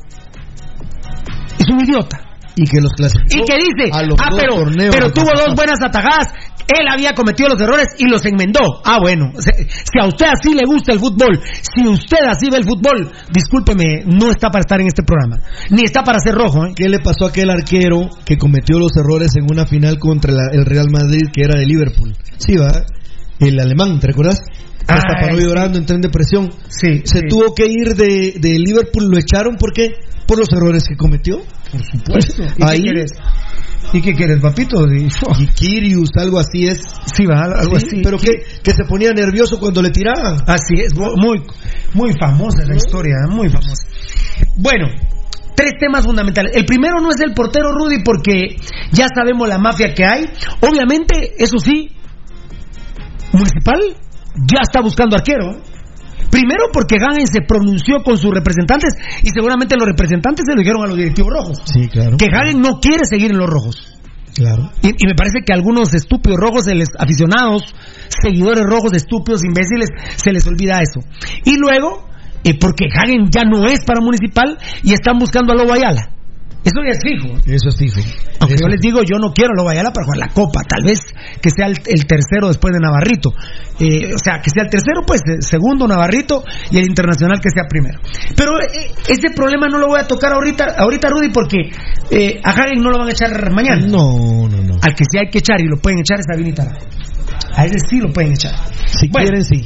Es 1.60 1.66
un 1.72 1.80
idiota. 1.84 2.22
Y 2.60 2.66
que 2.66 2.82
los 2.82 2.92
clasificó 2.94 3.38
Y 3.38 3.46
que 3.46 3.54
dice, 3.56 3.92
a 3.94 4.02
los 4.02 4.18
ah, 4.20 4.30
dos 4.32 4.40
pero, 4.42 4.56
torneos 4.56 4.96
pero 4.96 5.12
tuvo 5.12 5.30
dos 5.36 5.56
buenas 5.56 5.78
atajadas. 5.84 6.28
Él 6.68 6.86
había 6.92 7.14
cometido 7.14 7.50
los 7.50 7.62
errores 7.62 7.88
y 8.00 8.10
los 8.10 8.26
enmendó. 8.26 8.60
Ah, 8.84 8.98
bueno. 9.00 9.32
Si 9.38 9.52
si 9.64 10.00
a 10.02 10.08
usted 10.08 10.26
así 10.26 10.54
le 10.56 10.64
gusta 10.66 10.92
el 10.92 11.00
fútbol, 11.00 11.40
si 11.62 11.88
usted 11.88 12.18
así 12.28 12.50
ve 12.50 12.58
el 12.58 12.66
fútbol, 12.66 13.12
discúlpeme, 13.32 14.04
no 14.08 14.32
está 14.32 14.50
para 14.50 14.62
estar 14.62 14.82
en 14.82 14.88
este 14.88 15.04
programa. 15.04 15.38
Ni 15.70 15.84
está 15.84 16.04
para 16.04 16.20
ser 16.20 16.34
rojo, 16.36 16.66
¿eh? 16.66 16.74
¿Qué 16.76 16.90
le 16.90 17.00
pasó 17.00 17.26
a 17.26 17.30
aquel 17.30 17.50
arquero 17.52 18.10
que 18.26 18.38
cometió 18.38 18.80
los 18.80 18.92
errores 18.98 19.32
en 19.38 19.46
una 19.50 19.66
final 19.68 19.98
contra 20.00 20.34
la- 20.34 20.50
el 20.52 20.66
Real 20.66 20.88
Madrid 20.92 21.28
que 21.32 21.44
era 21.44 21.58
de 21.60 21.66
Liverpool? 21.66 22.16
Sí, 22.38 22.56
va. 22.58 22.72
El 23.40 23.60
alemán, 23.60 24.00
¿te 24.00 24.08
recuerdas? 24.08 24.40
Hasta 24.88 25.14
Ah, 25.16 25.22
paró 25.22 25.38
llorando, 25.40 25.78
entró 25.78 25.96
en 25.96 26.02
depresión. 26.02 26.50
Sí. 26.70 27.02
Se 27.06 27.20
sí. 27.20 27.28
tuvo 27.30 27.54
que 27.54 27.66
ir 27.68 27.96
de, 27.96 28.34
de 28.40 28.58
Liverpool, 28.60 29.06
lo 29.10 29.18
echaron, 29.18 29.56
¿por 29.58 29.72
qué? 29.74 29.92
Por 30.28 30.40
los 30.40 30.48
errores 30.52 30.84
que 30.88 30.96
cometió. 30.98 31.38
Por 31.72 31.82
supuesto. 31.84 32.44
¿Y 32.44 32.64
Ahí- 32.64 32.78
qué 32.78 32.82
quieres? 32.84 33.12
¿Y 33.94 34.02
qué 34.02 34.14
quieres, 34.14 34.42
papito? 34.42 34.86
Y- 34.88 35.08
Y 35.40 35.48
Kirius, 35.48 36.10
algo 36.18 36.40
así 36.40 36.68
es. 36.68 36.82
Sí, 37.16 37.26
va, 37.26 37.42
algo 37.44 37.80
Sí, 37.80 37.86
así. 37.88 38.02
Pero 38.04 38.18
que, 38.18 38.32
que 38.62 38.72
se 38.72 38.84
ponía 38.84 39.12
nervioso 39.14 39.60
cuando 39.60 39.82
le 39.82 39.90
tiraban. 39.92 40.38
Así 40.46 40.76
es, 40.82 40.94
muy, 40.96 41.42
muy 41.94 42.14
famosa 42.20 42.66
la 42.66 42.76
historia, 42.76 43.16
muy 43.30 43.50
famosa. 43.50 43.88
Bueno, 44.58 44.88
tres 45.56 45.72
temas 45.80 46.06
fundamentales. 46.06 46.56
El 46.56 46.66
primero 46.66 47.00
no 47.02 47.10
es 47.12 47.20
el 47.22 47.34
portero 47.34 47.72
Rudy 47.72 48.04
porque 48.04 48.58
ya 48.92 49.08
sabemos 49.16 49.48
la 49.48 49.58
mafia 49.58 49.94
que 49.94 50.04
hay. 50.06 50.26
Obviamente, 50.62 51.34
eso 51.38 51.58
sí, 51.58 51.90
Municipal 53.32 53.80
ya 54.50 54.60
está 54.62 54.82
buscando 54.82 55.16
arquero. 55.16 55.58
Primero 56.30 56.66
porque 56.74 56.98
Gagen 56.98 57.28
se 57.28 57.42
pronunció 57.42 58.04
con 58.04 58.18
sus 58.18 58.34
representantes 58.34 58.94
y 59.24 59.30
seguramente 59.30 59.76
los 59.78 59.88
representantes 59.88 60.46
se 60.46 60.54
lo 60.54 60.60
dijeron 60.60 60.84
a 60.84 60.88
los 60.88 60.98
directivos 60.98 61.32
rojos. 61.32 61.62
Sí, 61.66 61.88
claro. 61.88 62.18
Que 62.18 62.28
Hagen 62.28 62.62
no 62.62 62.80
quiere 62.80 63.06
seguir 63.06 63.32
en 63.32 63.38
los 63.38 63.50
rojos. 63.50 63.98
Claro. 64.36 64.70
Y, 64.84 64.90
y 64.90 65.08
me 65.08 65.16
parece 65.16 65.40
que 65.46 65.52
a 65.52 65.56
algunos 65.56 65.94
estúpidos 65.94 66.38
rojos, 66.40 66.66
se 66.66 66.76
les, 66.76 66.90
aficionados, 67.00 67.74
seguidores 68.10 68.64
rojos, 68.70 68.94
estúpidos, 68.94 69.44
imbéciles, 69.44 69.90
se 70.16 70.32
les 70.32 70.46
olvida 70.46 70.80
eso. 70.82 71.00
Y 71.44 71.58
luego, 71.58 72.08
eh, 72.44 72.58
porque 72.60 72.86
Hagen 72.86 73.30
ya 73.32 73.44
no 73.44 73.66
es 73.66 73.84
para 73.84 74.02
municipal 74.02 74.58
y 74.84 74.94
están 74.94 75.18
buscando 75.18 75.54
a 75.54 75.56
Lobo 75.56 75.74
Ayala. 75.74 76.17
Eso 76.68 76.84
ya 76.84 76.92
es 76.92 77.00
fijo. 77.00 77.30
Eso 77.48 77.70
es 77.70 77.78
fijo. 77.78 78.02
Aunque 78.40 78.56
Eso 78.56 78.66
yo 78.66 78.68
les 78.68 78.82
digo, 78.82 79.00
yo 79.08 79.18
no 79.20 79.32
quiero 79.32 79.54
a 79.54 79.56
Lobo 79.56 79.70
Ayala 79.70 79.92
para 79.92 80.04
jugar 80.06 80.20
la 80.20 80.28
Copa. 80.34 80.62
Tal 80.68 80.84
vez 80.84 81.00
que 81.42 81.50
sea 81.50 81.68
el, 81.68 81.78
el 81.88 82.06
tercero 82.06 82.50
después 82.50 82.74
de 82.74 82.80
Navarrito. 82.80 83.32
Eh, 83.80 84.12
o 84.14 84.20
sea, 84.20 84.42
que 84.44 84.50
sea 84.50 84.64
el 84.64 84.70
tercero, 84.70 85.02
pues, 85.08 85.22
eh, 85.26 85.40
segundo 85.40 85.88
Navarrito 85.88 86.44
y 86.72 86.78
el 86.78 86.86
internacional 86.90 87.40
que 87.40 87.50
sea 87.50 87.64
primero. 87.70 88.00
Pero 88.36 88.60
eh, 88.60 88.92
ese 89.08 89.30
problema 89.36 89.68
no 89.72 89.78
lo 89.80 89.88
voy 89.88 90.00
a 90.02 90.08
tocar 90.08 90.34
ahorita, 90.34 90.76
ahorita 90.78 91.08
Rudy, 91.10 91.30
porque 91.32 91.58
eh, 92.12 92.42
a 92.44 92.50
Hagen 92.52 92.82
no 92.82 92.92
lo 92.92 92.98
van 93.00 93.08
a 93.08 93.12
echar 93.12 93.32
mañana. 93.52 93.86
No, 93.88 94.48
no, 94.50 94.58
no. 94.62 94.76
Al 94.82 94.94
que 94.94 95.06
sí 95.10 95.18
hay 95.18 95.30
que 95.32 95.40
echar 95.40 95.62
y 95.62 95.68
lo 95.68 95.78
pueden 95.78 96.00
echar 96.00 96.20
es 96.20 96.26
a 96.32 96.36
Vini 96.36 96.54
Tará. 96.54 96.74
A 97.56 97.66
ese 97.66 97.80
sí 97.90 97.98
lo 98.00 98.12
pueden 98.12 98.34
echar. 98.34 98.54
Si 98.88 99.08
Bueno. 99.08 99.28
quieren, 99.30 99.44
sí. 99.46 99.66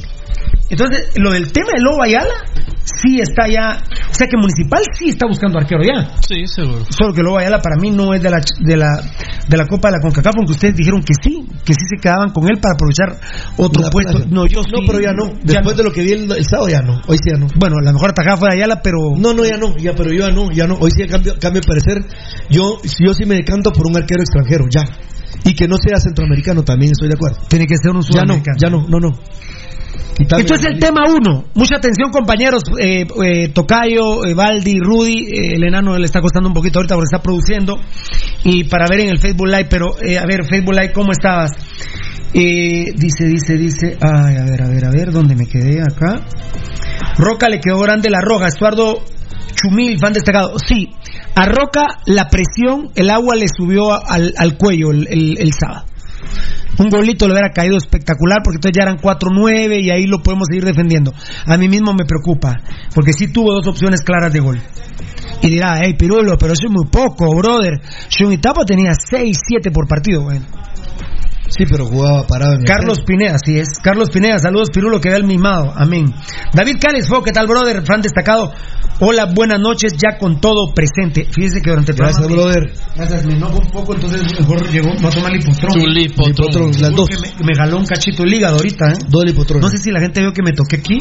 Entonces, 0.70 1.10
lo 1.16 1.32
del 1.32 1.52
tema 1.52 1.68
de 1.74 1.80
Lobo 1.82 2.02
Ayala, 2.02 2.32
sí 2.84 3.20
está 3.20 3.46
ya. 3.46 3.78
O 4.10 4.14
sea 4.14 4.26
que 4.26 4.36
Municipal 4.38 4.82
sí 4.98 5.10
está 5.10 5.26
buscando 5.26 5.58
arquero 5.58 5.82
ya. 5.84 6.16
Sí, 6.26 6.46
seguro. 6.46 6.84
Solo 6.88 7.12
que 7.12 7.22
Lobo 7.22 7.38
Ayala 7.38 7.60
para 7.60 7.76
mí 7.76 7.90
no 7.90 8.14
es 8.14 8.22
de 8.22 8.30
la, 8.30 8.40
de 8.60 8.76
la, 8.76 8.88
de 9.48 9.56
la 9.56 9.66
Copa 9.66 9.88
de 9.90 9.96
la 9.98 10.00
CONCACAF, 10.00 10.34
aunque 10.38 10.52
ustedes 10.52 10.74
dijeron 10.76 11.02
que 11.02 11.12
sí, 11.22 11.44
que 11.64 11.74
sí 11.74 11.84
se 11.94 12.00
quedaban 12.00 12.30
con 12.30 12.44
él 12.48 12.58
para 12.58 12.72
aprovechar 12.74 13.20
otro 13.58 13.82
La 13.82 13.90
puesto. 13.90 14.12
plaza. 14.12 14.26
No, 14.30 14.46
yo 14.46 14.62
No, 14.62 14.78
sí- 14.80 14.84
pero 14.86 15.00
ya 15.00 15.12
no. 15.12 15.32
Después 15.42 15.76
de 15.76 15.82
lo 15.84 15.92
que 15.92 16.02
vi 16.02 16.12
el, 16.12 16.32
el 16.32 16.44
sábado, 16.46 16.68
ya 16.70 16.80
no. 16.80 17.02
Hoy 17.06 17.18
sí 17.18 17.30
ya 17.30 17.38
no. 17.38 17.48
Bueno, 17.56 17.76
la 17.82 17.92
mejor 17.92 18.10
atajada 18.10 18.36
fue 18.38 18.48
de 18.48 18.54
Ayala, 18.56 18.80
pero. 18.82 18.98
No, 19.18 19.34
no, 19.34 19.44
ya 19.44 19.58
no, 19.58 19.76
ya, 19.76 19.94
pero 19.94 20.10
yo 20.10 20.26
ya 20.28 20.32
no, 20.34 20.50
ya 20.50 20.66
no. 20.66 20.76
Hoy 20.80 20.90
sí 20.96 21.06
cambio, 21.06 21.34
cambio 21.38 21.60
de 21.60 21.66
parecer. 21.68 21.98
Yo, 22.48 22.78
yo 22.98 23.12
sí 23.12 23.26
me 23.26 23.34
decanto 23.34 23.72
por 23.72 23.86
un 23.86 23.96
arquero 23.96 24.22
extranjero, 24.22 24.64
ya. 24.70 24.84
Y 25.44 25.54
que 25.54 25.66
no 25.66 25.76
sea 25.76 25.98
centroamericano, 25.98 26.62
también 26.62 26.92
estoy 26.92 27.08
de 27.08 27.14
acuerdo. 27.14 27.38
Tiene 27.48 27.66
que 27.66 27.74
ser 27.76 27.90
un 27.90 28.02
Ya 28.02 28.22
no, 28.22 28.34
sudamericano. 28.34 28.56
ya 28.60 28.70
no, 28.70 28.86
no, 28.88 29.00
no. 29.00 29.18
Esto 30.38 30.54
es 30.54 30.64
el 30.64 30.78
tema 30.78 31.00
uno. 31.08 31.44
Mucha 31.54 31.76
atención, 31.76 32.10
compañeros. 32.10 32.62
Eh, 32.80 33.06
eh, 33.24 33.48
Tocayo, 33.48 34.24
eh, 34.24 34.34
Baldi, 34.34 34.78
Rudy. 34.78 35.18
eh, 35.18 35.54
el 35.54 35.64
enano 35.64 35.96
le 35.98 36.04
está 36.04 36.20
costando 36.20 36.48
un 36.48 36.54
poquito 36.54 36.78
ahorita 36.78 36.94
porque 36.94 37.08
está 37.12 37.22
produciendo. 37.22 37.78
Y 38.44 38.64
para 38.64 38.86
ver 38.88 39.00
en 39.00 39.08
el 39.10 39.18
Facebook 39.18 39.46
Live, 39.48 39.66
pero 39.70 39.94
eh, 40.02 40.18
a 40.18 40.26
ver, 40.26 40.44
Facebook 40.48 40.74
Live, 40.74 40.92
¿cómo 40.92 41.12
estabas? 41.12 41.52
Eh, 42.34 42.86
dice, 42.94 43.26
dice, 43.26 43.56
dice. 43.56 43.96
Ay, 44.00 44.36
a 44.36 44.44
ver, 44.44 44.62
a 44.62 44.68
ver, 44.68 44.84
a 44.84 44.90
ver, 44.90 45.12
¿dónde 45.12 45.34
me 45.34 45.46
quedé 45.46 45.80
acá? 45.82 46.24
Roca 47.18 47.48
le 47.48 47.60
quedó 47.60 47.80
grande 47.80 48.08
la 48.10 48.20
roja. 48.20 48.46
Estuardo 48.48 49.02
Chumil, 49.54 49.98
fan 49.98 50.12
destacado. 50.12 50.54
Sí, 50.66 50.88
a 51.34 51.46
Roca 51.46 51.82
la 52.06 52.28
presión, 52.28 52.90
el 52.94 53.10
agua 53.10 53.34
le 53.36 53.46
subió 53.54 53.92
al, 53.92 54.32
al 54.38 54.56
cuello 54.56 54.90
el, 54.92 55.06
el- 55.10 55.38
el 55.38 55.52
sábado. 55.52 55.86
Un 56.78 56.88
golito 56.88 57.26
le 57.26 57.34
hubiera 57.34 57.50
caído 57.50 57.76
espectacular 57.76 58.40
porque 58.42 58.56
entonces 58.56 58.76
ya 58.76 58.84
eran 58.84 58.98
4-9 58.98 59.82
y 59.82 59.90
ahí 59.90 60.06
lo 60.06 60.22
podemos 60.22 60.46
seguir 60.48 60.64
defendiendo. 60.64 61.12
A 61.46 61.56
mí 61.56 61.68
mismo 61.68 61.92
me 61.92 62.04
preocupa 62.04 62.60
porque 62.94 63.12
sí 63.12 63.32
tuvo 63.32 63.52
dos 63.52 63.66
opciones 63.66 64.02
claras 64.02 64.32
de 64.32 64.40
gol. 64.40 64.60
Y 65.42 65.48
dirá, 65.48 65.80
hey 65.82 65.94
Pirulo, 65.98 66.38
pero 66.38 66.52
eso 66.52 66.66
es 66.66 66.72
muy 66.72 66.86
poco, 66.86 67.34
brother. 67.34 67.80
Shunitapa 68.08 68.64
tenía 68.64 68.92
6-7 68.92 69.72
por 69.72 69.86
partido, 69.88 70.22
güey. 70.22 70.40
Sí, 71.56 71.64
pero 71.70 71.84
jugaba 71.86 72.26
parado 72.26 72.54
en 72.54 72.60
el 72.60 72.64
Carlos 72.64 72.96
centro. 72.98 73.04
Pineda, 73.06 73.34
así 73.34 73.58
es. 73.58 73.68
Carlos 73.82 74.08
Pineda, 74.10 74.38
saludos 74.38 74.70
Pirulo 74.72 75.00
que 75.00 75.10
ve 75.10 75.16
el 75.16 75.24
mimado. 75.24 75.72
Amén. 75.76 76.06
David 76.54 76.76
Cáliz 76.80 77.06
Fo, 77.08 77.22
¿qué 77.22 77.30
tal, 77.30 77.46
brother? 77.46 77.82
Fran 77.84 78.00
destacado. 78.00 78.52
Hola, 79.00 79.26
buenas 79.34 79.58
noches, 79.60 79.94
ya 79.94 80.16
con 80.16 80.40
todo 80.40 80.72
presente. 80.74 81.26
Fíjese 81.30 81.60
que 81.60 81.70
durante 81.70 81.92
el 81.92 81.98
Gracias, 81.98 82.18
programa 82.24 82.52
me- 82.52 82.52
brother. 82.60 82.78
Gracias, 82.96 83.24
me 83.26 83.32
enojo 83.34 83.58
un 83.58 83.70
poco, 83.70 83.94
entonces 83.94 84.22
mejor 84.38 84.70
llegó, 84.70 84.94
no 85.00 85.08
a 85.08 85.10
tomar 85.10 85.32
lipotrón. 85.32 85.72
Tu 85.72 85.86
lipotrón. 85.86 86.28
Lipotrón, 86.30 86.70
las 86.80 86.90
dos. 86.92 87.08
Me, 87.20 87.46
me 87.46 87.54
jaló 87.56 87.78
un 87.78 87.86
cachito 87.86 88.22
el 88.22 88.32
hígado 88.34 88.56
ahorita, 88.56 88.92
¿eh? 88.92 88.98
Dos 89.08 89.24
lipotrones. 89.26 89.62
No 89.64 89.68
sé 89.70 89.78
si 89.78 89.90
la 89.90 90.00
gente 90.00 90.20
vio 90.20 90.32
que 90.32 90.42
me 90.42 90.52
toqué 90.52 90.76
aquí. 90.76 90.98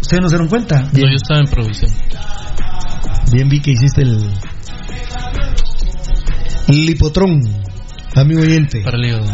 Ustedes 0.00 0.20
no 0.22 0.28
se 0.28 0.34
dieron 0.36 0.48
cuenta. 0.48 0.82
No, 0.82 0.98
yo 0.98 1.06
estaba 1.16 1.40
en 1.40 1.46
producción. 1.46 1.90
Bien 3.32 3.48
vi 3.48 3.60
que 3.60 3.70
hiciste 3.72 4.02
el 4.02 4.28
lipotrón, 6.68 7.40
amigo 8.14 8.42
oyente. 8.42 8.80
Para 8.82 8.96
el 8.96 9.04
hígado. 9.06 9.26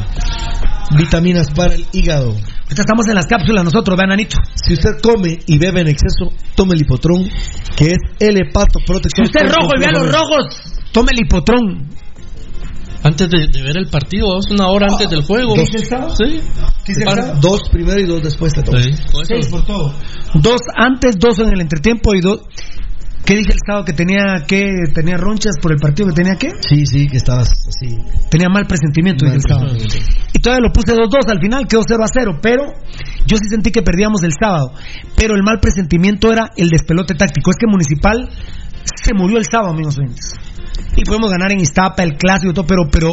Vitaminas 0.97 1.49
para 1.51 1.75
el 1.75 1.85
hígado. 1.93 2.31
Ahorita 2.31 2.83
estamos 2.83 3.07
en 3.09 3.15
las 3.15 3.27
cápsulas 3.27 3.65
nosotros, 3.65 3.97
vean, 3.97 4.13
Anito. 4.13 4.37
Si 4.55 4.75
usted 4.75 4.99
come 5.03 5.39
y 5.47 5.59
bebe 5.59 5.81
en 5.81 5.89
exceso, 5.89 6.33
tome 6.55 6.75
el 6.75 6.81
lipotrón, 6.81 7.29
que 7.77 7.87
es 7.87 7.99
el 8.21 8.39
hepato 8.39 8.79
Si 8.81 8.85
protector. 8.87 9.25
usted 9.27 9.45
es 9.47 9.53
rojo 9.55 9.71
y 9.77 9.81
ve 9.81 9.87
a 9.87 9.93
los 9.93 10.13
rojos, 10.13 10.45
tome 10.93 11.11
el 11.13 11.21
hipotrón. 11.27 11.89
Antes 13.03 13.29
de, 13.31 13.47
de 13.47 13.63
ver 13.63 13.77
el 13.77 13.87
partido, 13.89 14.27
una 14.51 14.67
hora 14.69 14.87
antes 14.91 15.09
del 15.09 15.23
juego. 15.23 15.55
¿Qué 15.55 15.63
hice 15.63 15.77
el 15.79 15.85
sábado? 15.87 16.15
Sí. 16.17 16.41
¿Qué 16.85 16.93
el 16.93 16.99
sábado? 17.05 17.39
Dos 17.41 17.69
primero 17.71 18.01
y 18.01 18.07
dos 18.07 18.23
después. 18.23 18.53
Sí, 18.53 18.61
eso- 18.91 19.25
Seis 19.25 19.47
por 19.47 19.65
todo. 19.65 19.95
Dos 20.35 20.61
antes, 20.77 21.17
dos 21.19 21.39
en 21.39 21.53
el 21.53 21.61
entretiempo 21.61 22.15
y 22.15 22.21
dos. 22.21 22.41
¿Qué 23.27 23.35
dije 23.35 23.53
el 23.55 23.59
sábado 23.67 23.85
que 23.85 23.93
tenía 23.93 24.47
que 24.47 24.63
tenía 24.95 25.17
ronchas 25.17 25.57
por 25.61 25.73
el 25.73 25.79
partido 25.79 26.09
que 26.11 26.15
tenía 26.15 26.37
qué? 26.37 26.51
Sí, 26.61 26.87
sí, 26.87 27.09
que 27.09 27.17
estabas 27.17 27.51
así. 27.67 27.99
Tenía 28.31 28.49
mal 28.49 28.67
presentimiento 28.67 29.25
dije 29.25 29.39
el 29.39 29.43
sábado. 29.43 29.77
Y 30.33 30.39
todavía 30.39 30.69
lo 30.69 30.73
puse 30.73 30.95
2-2 30.95 31.29
al 31.29 31.41
final, 31.41 31.67
quedó 31.67 31.83
0 31.83 32.05
a 32.05 32.07
0, 32.07 32.39
pero 32.41 32.63
yo 33.27 33.37
sí 33.37 33.49
sentí 33.51 33.73
que 33.73 33.83
perdíamos 33.83 34.23
el 34.23 34.33
sábado. 34.39 34.73
Pero 35.17 35.35
el 35.35 35.43
mal 35.43 35.59
presentimiento 35.59 36.33
era 36.33 36.53
el 36.57 36.71
despelote 36.71 37.15
táctico. 37.15 37.51
Es 37.51 37.57
que 37.59 37.67
Municipal 37.67 38.31
se 38.85 39.13
murió 39.13 39.39
el 39.39 39.45
sábado, 39.45 39.73
amigos 39.73 39.99
oyentes. 39.99 40.35
Y 40.97 41.05
podemos 41.05 41.31
ganar 41.31 41.53
en 41.53 41.61
Iztapa, 41.61 42.03
el 42.03 42.17
clásico 42.17 42.51
y 42.53 42.55
todo, 42.55 42.67
pero, 42.67 42.83
pero, 42.91 43.11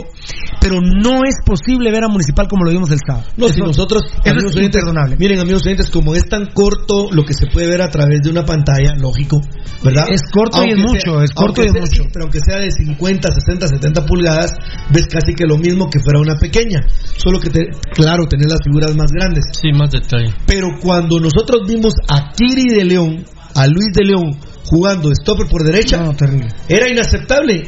pero 0.62 0.80
no 0.82 1.24
es 1.26 1.36
posible 1.46 1.92
ver 1.92 2.04
a 2.04 2.08
Municipal 2.08 2.48
como 2.48 2.64
lo 2.64 2.72
vimos 2.72 2.90
el 2.92 3.00
sábado. 3.06 3.26
No, 3.38 3.50
si 3.50 3.60
nosotros, 3.62 4.04
eso 4.06 4.22
amigos 4.32 4.52
es 4.52 4.58
oyentes, 4.58 4.82
imperdonable. 4.82 5.18
miren 5.20 5.40
amigos 5.40 5.64
oyentes, 5.66 5.90
como 5.90 6.16
es 6.16 6.28
tan 6.30 6.48
corto 6.54 7.10
lo 7.12 7.24
que 7.26 7.34
se 7.34 7.48
puede 7.48 7.68
ver 7.68 7.82
a 7.82 7.90
través 7.90 8.22
de 8.24 8.30
una 8.30 8.46
pantalla, 8.46 8.96
lógico, 8.98 9.42
¿verdad? 9.84 10.06
Es 10.10 10.22
corto 10.32 10.64
y 10.66 10.72
es 10.72 10.78
mucho, 10.78 11.22
es 11.22 11.32
corto 11.32 11.62
y 11.64 11.68
es 11.68 11.72
sea- 11.74 11.82
mucho. 11.82 12.04
pero 12.14 12.26
aunque 12.26 12.40
sea 12.40 12.58
de 12.60 12.72
50, 12.72 13.30
60, 13.34 13.68
70 13.68 14.06
pulgadas, 14.06 14.54
ves 14.92 15.08
casi 15.08 15.34
que 15.36 15.46
lo 15.46 15.58
mismo 15.58 15.90
que 15.90 16.00
fuera 16.00 16.20
una 16.20 16.36
pequeña. 16.36 16.80
Solo 17.18 17.40
que, 17.40 17.50
te- 17.50 17.68
claro, 17.94 18.26
tenés 18.28 18.48
las 18.50 18.60
figuras 18.64 18.96
más 18.96 19.08
grandes. 19.12 19.44
Sí, 19.52 19.72
más 19.74 19.92
detalle. 19.92 20.34
Pero 20.48 20.68
cuando 20.82 21.20
nosotros 21.20 21.62
vimos 21.68 21.94
a 22.08 22.32
Kiri 22.32 22.70
de 22.74 22.86
León, 22.86 23.26
a 23.56 23.68
Luis 23.68 23.94
de 23.94 24.06
León, 24.06 24.32
jugando 24.66 25.12
stopper 25.14 25.48
por 25.48 25.64
derecha, 25.64 25.98
No, 25.98 26.14
terrible. 26.16 26.48
era 26.68 26.90
inaceptable. 26.90 27.64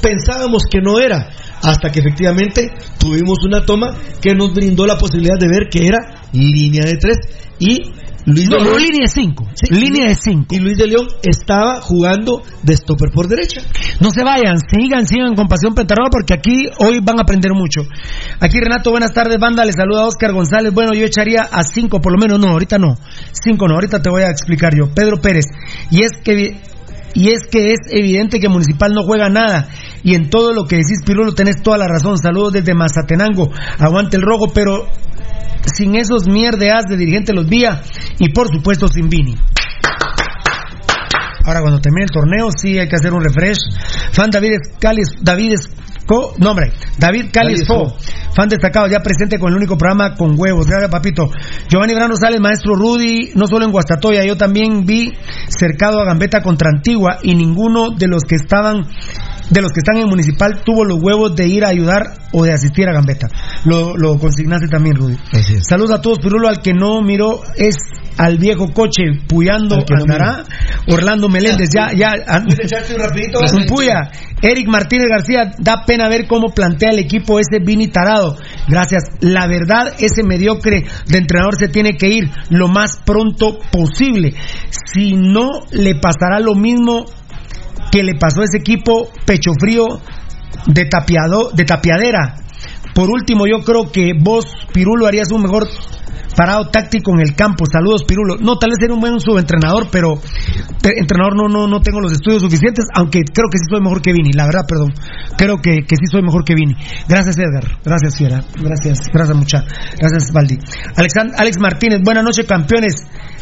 Pensábamos 0.00 0.62
que 0.70 0.78
no 0.80 1.00
era, 1.00 1.28
hasta 1.62 1.90
que 1.90 1.98
efectivamente 2.00 2.68
tuvimos 2.98 3.38
una 3.44 3.64
toma 3.66 3.88
que 4.20 4.32
nos 4.34 4.52
brindó 4.54 4.86
la 4.86 4.96
posibilidad 4.96 5.36
de 5.38 5.48
ver 5.48 5.68
que 5.70 5.86
era 5.86 5.98
línea 6.32 6.84
de 6.84 6.96
tres 6.98 7.16
y 7.58 7.78
Luis 8.28 8.48
No, 8.48 8.56
de 8.56 8.62
no, 8.62 8.70
León, 8.70 8.82
línea 8.82 9.02
de 9.02 9.08
5. 9.08 9.44
Sí, 9.54 9.74
línea 9.74 10.08
de 10.08 10.14
5. 10.14 10.46
y 10.50 10.58
Luis 10.58 10.76
de 10.76 10.86
León 10.86 11.08
estaba 11.22 11.80
jugando 11.80 12.42
de 12.62 12.76
stopper 12.76 13.10
por 13.10 13.26
derecha. 13.26 13.62
No 14.00 14.10
se 14.10 14.22
vayan, 14.22 14.58
sigan, 14.58 15.06
sigan 15.06 15.34
con 15.34 15.48
Pasión 15.48 15.74
Pentarroja 15.74 16.10
porque 16.10 16.34
aquí 16.34 16.66
hoy 16.78 17.00
van 17.02 17.18
a 17.18 17.22
aprender 17.22 17.52
mucho. 17.54 17.82
Aquí 18.40 18.60
Renato, 18.60 18.90
buenas 18.90 19.12
tardes, 19.12 19.38
banda, 19.38 19.64
les 19.64 19.76
saluda 19.76 20.06
Oscar 20.06 20.32
González. 20.32 20.72
Bueno, 20.74 20.92
yo 20.92 21.06
echaría 21.06 21.42
a 21.42 21.62
cinco, 21.62 22.00
por 22.00 22.12
lo 22.12 22.18
menos, 22.18 22.38
no, 22.38 22.48
ahorita 22.48 22.78
no. 22.78 22.96
Cinco 23.32 23.66
no, 23.66 23.74
ahorita 23.74 24.02
te 24.02 24.10
voy 24.10 24.22
a 24.22 24.30
explicar 24.30 24.72
yo. 24.76 24.92
Pedro 24.94 25.20
Pérez. 25.20 25.46
Y 25.90 26.02
es 26.02 26.12
que 26.22 26.60
y 27.14 27.30
es 27.30 27.40
que 27.50 27.72
es 27.72 27.80
evidente 27.90 28.38
que 28.38 28.48
Municipal 28.48 28.92
no 28.92 29.02
juega 29.02 29.28
nada. 29.28 29.68
Y 30.04 30.14
en 30.14 30.30
todo 30.30 30.52
lo 30.52 30.66
que 30.66 30.76
decís, 30.76 31.02
Pirulo, 31.04 31.34
tenés 31.34 31.62
toda 31.62 31.78
la 31.78 31.88
razón. 31.88 32.18
Saludos 32.18 32.52
desde 32.52 32.74
Mazatenango. 32.74 33.50
Aguante 33.78 34.16
el 34.16 34.22
rojo, 34.22 34.52
pero 34.52 34.86
sin 35.68 35.96
esos 35.96 36.28
mierdeas 36.28 36.84
de 36.88 36.96
dirigente 36.96 37.32
los 37.32 37.48
vía 37.48 37.82
y 38.18 38.32
por 38.32 38.48
supuesto 38.48 38.88
sin 38.88 39.08
Vini. 39.08 39.36
Ahora 41.44 41.60
cuando 41.62 41.80
termine 41.80 42.04
el 42.04 42.10
torneo 42.10 42.48
sí 42.54 42.78
hay 42.78 42.88
que 42.88 42.96
hacer 42.96 43.12
un 43.12 43.22
refresh. 43.22 43.58
Fan 44.12 44.30
David 44.30 44.58
Calis, 44.78 45.08
David 45.22 45.54
Co, 46.08 46.32
no 46.38 46.52
hombre, 46.52 46.72
David 46.98 47.26
Calis 47.30 47.66
Fo, 47.66 47.94
fan 48.34 48.48
destacado, 48.48 48.86
ya 48.88 49.00
presente 49.00 49.38
con 49.38 49.50
el 49.50 49.58
único 49.58 49.76
programa 49.76 50.14
con 50.14 50.40
huevos. 50.40 50.66
Gracias, 50.66 50.90
papito. 50.90 51.28
Giovanni 51.68 51.94
Brano 51.94 52.16
sale, 52.16 52.40
maestro 52.40 52.74
Rudy, 52.76 53.32
no 53.34 53.46
solo 53.46 53.66
en 53.66 53.72
Guastatoya, 53.72 54.24
yo 54.24 54.38
también 54.38 54.86
vi 54.86 55.12
cercado 55.48 56.00
a 56.00 56.06
Gambetta 56.06 56.40
contra 56.40 56.70
Antigua 56.70 57.18
y 57.22 57.34
ninguno 57.34 57.90
de 57.90 58.08
los 58.08 58.22
que 58.24 58.36
estaban 58.36 58.86
de 59.50 59.62
los 59.62 59.72
que 59.72 59.80
están 59.80 59.96
en 59.96 60.08
municipal 60.08 60.62
tuvo 60.64 60.84
los 60.84 61.02
huevos 61.02 61.34
de 61.34 61.46
ir 61.48 61.64
a 61.64 61.68
ayudar 61.68 62.02
o 62.32 62.44
de 62.44 62.52
asistir 62.52 62.88
a 62.88 62.92
Gambetta. 62.92 63.28
Lo, 63.64 63.96
lo 63.96 64.18
consignaste 64.18 64.68
también, 64.68 64.96
Rudy. 64.96 65.16
Saludos 65.60 65.92
a 65.92 66.00
todos, 66.00 66.18
Pirulo, 66.18 66.48
al 66.48 66.60
que 66.60 66.74
no 66.74 67.00
miró 67.02 67.42
es 67.56 67.76
al 68.18 68.36
viejo 68.36 68.72
coche 68.72 69.04
puyando 69.28 69.76
Al 69.76 69.84
que 69.84 69.94
no 69.94 70.02
andará. 70.02 70.44
Orlando 70.88 71.28
Meléndez, 71.28 71.70
ya, 71.74 71.92
ya. 71.92 72.10
un 73.52 73.66
puya. 73.66 74.10
Eric 74.42 74.68
Martínez 74.68 75.08
García, 75.08 75.52
da 75.58 75.84
pena 75.84 76.08
ver 76.08 76.26
cómo 76.26 76.48
plantea 76.54 76.90
el 76.90 76.98
equipo 76.98 77.38
ese 77.38 77.58
Vini 77.60 77.88
Tarado. 77.88 78.36
Gracias. 78.68 79.04
La 79.20 79.46
verdad, 79.46 79.94
ese 79.98 80.22
mediocre 80.22 80.84
de 81.06 81.18
entrenador 81.18 81.56
se 81.56 81.68
tiene 81.68 81.96
que 81.96 82.08
ir 82.08 82.30
lo 82.50 82.68
más 82.68 83.00
pronto 83.04 83.58
posible. 83.70 84.34
Si 84.92 85.12
no, 85.14 85.48
le 85.70 85.94
pasará 85.94 86.40
lo 86.40 86.54
mismo 86.54 87.06
que 87.90 88.02
le 88.02 88.14
pasó 88.14 88.40
a 88.40 88.44
ese 88.44 88.58
equipo 88.58 89.08
pecho 89.26 89.52
frío 89.58 89.86
de, 90.66 90.84
tapiado, 90.86 91.50
de 91.52 91.64
tapiadera. 91.64 92.36
Por 92.94 93.10
último, 93.10 93.46
yo 93.46 93.64
creo 93.64 93.90
que 93.92 94.12
vos, 94.18 94.44
Pirulo, 94.72 95.06
harías 95.06 95.30
un 95.30 95.42
mejor 95.42 95.68
parado 96.36 96.68
táctico 96.68 97.12
en 97.14 97.20
el 97.20 97.34
campo. 97.34 97.64
Saludos, 97.70 98.04
Pirulo. 98.04 98.36
No, 98.40 98.58
tal 98.58 98.70
vez 98.70 98.78
era 98.82 98.94
un 98.94 99.00
buen 99.00 99.18
subentrenador, 99.20 99.88
pero 99.90 100.14
entrenador 100.84 101.36
no, 101.36 101.48
no, 101.48 101.66
no 101.66 101.80
tengo 101.80 102.00
los 102.00 102.12
estudios 102.12 102.42
suficientes, 102.42 102.86
aunque 102.94 103.20
creo 103.20 103.48
que 103.50 103.58
sí 103.58 103.64
soy 103.70 103.80
mejor 103.80 104.02
que 104.02 104.12
Vini. 104.12 104.32
La 104.32 104.46
verdad, 104.46 104.62
perdón. 104.68 104.92
Creo 105.36 105.58
que, 105.58 105.82
que 105.86 105.96
sí 105.96 106.06
soy 106.10 106.22
mejor 106.22 106.44
que 106.44 106.54
Vini. 106.54 106.74
Gracias, 107.08 107.36
Edgar. 107.38 107.78
Gracias, 107.84 108.16
Fiera. 108.16 108.42
Gracias, 108.56 108.98
gracias, 109.12 109.36
mucha. 109.36 109.64
Gracias, 109.98 110.32
Valdi. 110.32 110.58
Alexan- 110.96 111.34
Alex 111.36 111.58
Martínez, 111.60 112.00
buenas 112.02 112.24
noches, 112.24 112.46
campeones. 112.46 112.94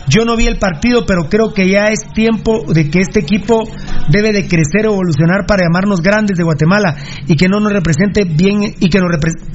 Yo 0.09 0.25
no 0.25 0.37
vi 0.37 0.47
el 0.47 0.59
partido, 0.59 1.05
pero 1.07 1.29
creo 1.29 1.53
que 1.53 1.69
ya 1.69 1.89
es 1.89 2.01
tiempo 2.15 2.65
de 2.73 2.89
que 2.91 3.01
este 3.01 3.21
equipo 3.21 3.65
debe 4.09 4.33
de 4.33 4.47
crecer, 4.47 4.85
evolucionar 4.87 5.47
para 5.47 5.65
llamarnos 5.65 6.01
grandes 6.01 6.37
de 6.39 6.45
Guatemala 6.45 6.97
y 7.27 7.35
que 7.35 7.49
no 7.49 7.59
nos 7.59 7.73
represente 7.73 8.25
bien 8.25 8.63
y 8.79 8.89
que 8.89 9.01
nos 9.01 9.11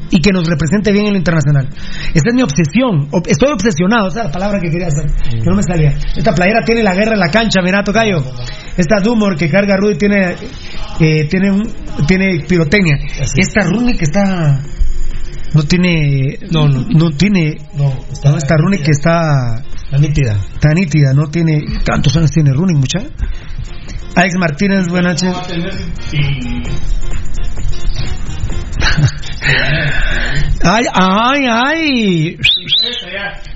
y 0.09 0.19
que 0.19 0.31
nos 0.31 0.45
represente 0.47 0.91
bien 0.91 1.05
en 1.07 1.13
lo 1.13 1.18
internacional. 1.19 1.69
Esa 2.13 2.27
es 2.30 2.34
mi 2.34 2.41
obsesión. 2.41 3.09
Ob- 3.11 3.27
Estoy 3.27 3.53
obsesionado, 3.53 4.09
esa 4.09 4.19
es 4.22 4.26
la 4.26 4.31
palabra 4.31 4.59
que 4.59 4.69
quería 4.69 4.88
hacer, 4.88 5.05
que 5.30 5.49
no 5.49 5.55
me 5.55 5.63
salía. 5.63 5.93
Esta 6.18 6.34
playera 6.34 6.61
tiene 6.65 6.84
la 6.84 6.93
guerra 6.93 7.13
en 7.13 7.19
la 7.19 7.30
cancha, 7.31 7.61
mira, 7.63 7.81
Tocayo. 7.84 8.18
Esta 8.76 8.99
Dumor 8.99 9.38
que 9.38 9.49
carga 9.49 9.77
Rudy 9.77 9.95
tiene 9.97 10.35
eh, 10.99 11.27
tiene 11.30 11.51
un, 11.51 11.63
tiene 12.07 12.43
pirotecnia. 12.47 12.97
Esta 13.38 13.63
Rune 13.63 13.95
que 13.95 14.03
está 14.03 14.59
no 15.53 15.63
tiene 15.63 16.38
no 16.51 16.68
no, 16.68 16.85
no 16.89 17.09
tiene 17.11 17.57
no, 17.77 17.93
esta 18.38 18.55
Rune 18.57 18.77
que 18.80 18.91
está 18.91 19.63
Está 19.91 20.07
nítida. 20.07 20.39
Está 20.53 20.73
nítida, 20.73 21.13
no 21.13 21.27
tiene. 21.30 21.65
¿Cuántos 21.85 22.15
años 22.15 22.31
tiene 22.31 22.53
Running, 22.53 22.80
mucha? 22.80 22.99
Alex 24.15 24.35
Martínez, 24.39 24.88
buenas 24.88 25.22
noches. 25.22 25.38
Ay, 30.63 30.85
ay, 30.93 31.45
ay. 31.45 32.38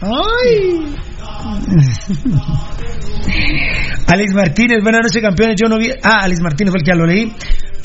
Ay. 0.02 0.95
Alex 4.07 4.34
Martínez, 4.34 4.84
buenas 4.84 5.03
noches, 5.03 5.22
campeones. 5.22 5.56
Yo 5.56 5.70
no 5.70 5.78
vi. 5.78 5.91
Ah, 6.03 6.20
Alex 6.24 6.41
Martínez 6.41 6.72
fue 6.72 6.80
el 6.80 6.84
que 6.84 6.91
ya 6.91 6.98
lo 6.98 7.06
leí. 7.06 7.32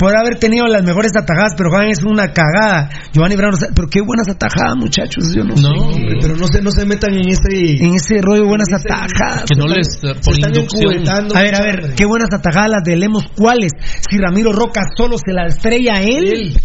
Podrá 0.01 0.21
haber 0.21 0.39
tenido 0.39 0.65
las 0.65 0.81
mejores 0.81 1.11
atajadas, 1.15 1.53
pero 1.55 1.69
Juan 1.69 1.85
es 1.85 2.01
una 2.01 2.33
cagada. 2.33 2.89
Giovanni 3.13 3.35
Brano, 3.35 3.55
pero 3.75 3.87
qué 3.87 4.01
buenas 4.01 4.27
atajadas, 4.27 4.75
muchachos. 4.75 5.25
Yo 5.35 5.43
no, 5.43 5.55
sé. 5.55 5.67
Hombre, 5.67 6.17
pero 6.19 6.35
no 6.35 6.47
se, 6.47 6.59
no 6.59 6.71
se 6.71 6.87
metan 6.87 7.13
en 7.13 7.29
ese... 7.29 7.85
En 7.85 7.93
ese 7.93 8.15
rollo, 8.19 8.47
buenas 8.47 8.69
atajadas. 8.73 9.43
Que 9.43 9.55
no 9.55 9.67
les, 9.67 10.01
eh, 10.01 10.15
por 10.25 10.33
están 10.33 10.55
inducción. 10.55 10.93
encubetando, 10.93 11.37
A 11.37 11.43
ver, 11.43 11.55
a 11.55 11.61
ver, 11.61 11.93
qué 11.93 12.05
buenas 12.05 12.29
atajadas 12.33 12.71
las 12.71 12.83
de 12.83 12.95
Lemos. 12.95 13.25
¿Cuáles? 13.37 13.73
Si 14.09 14.17
Ramiro 14.17 14.51
Roca 14.51 14.81
solo 14.97 15.17
se 15.19 15.33
la 15.33 15.45
estrella 15.45 15.97
a 15.97 16.01
él. 16.01 16.59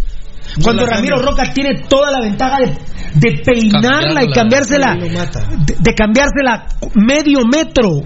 Cuando 0.62 0.86
No 0.86 0.90
Ramiro 0.90 1.16
cambia. 1.16 1.30
Roca 1.30 1.52
tiene 1.52 1.82
toda 1.90 2.10
la 2.10 2.22
ventaja 2.22 2.56
de, 2.60 2.72
de 3.20 3.42
peinarla 3.44 4.24
y 4.24 4.32
cambiársela, 4.32 4.96
de 4.96 5.94
cambiársela 5.94 6.68
medio 6.94 7.40
metro. 7.44 8.00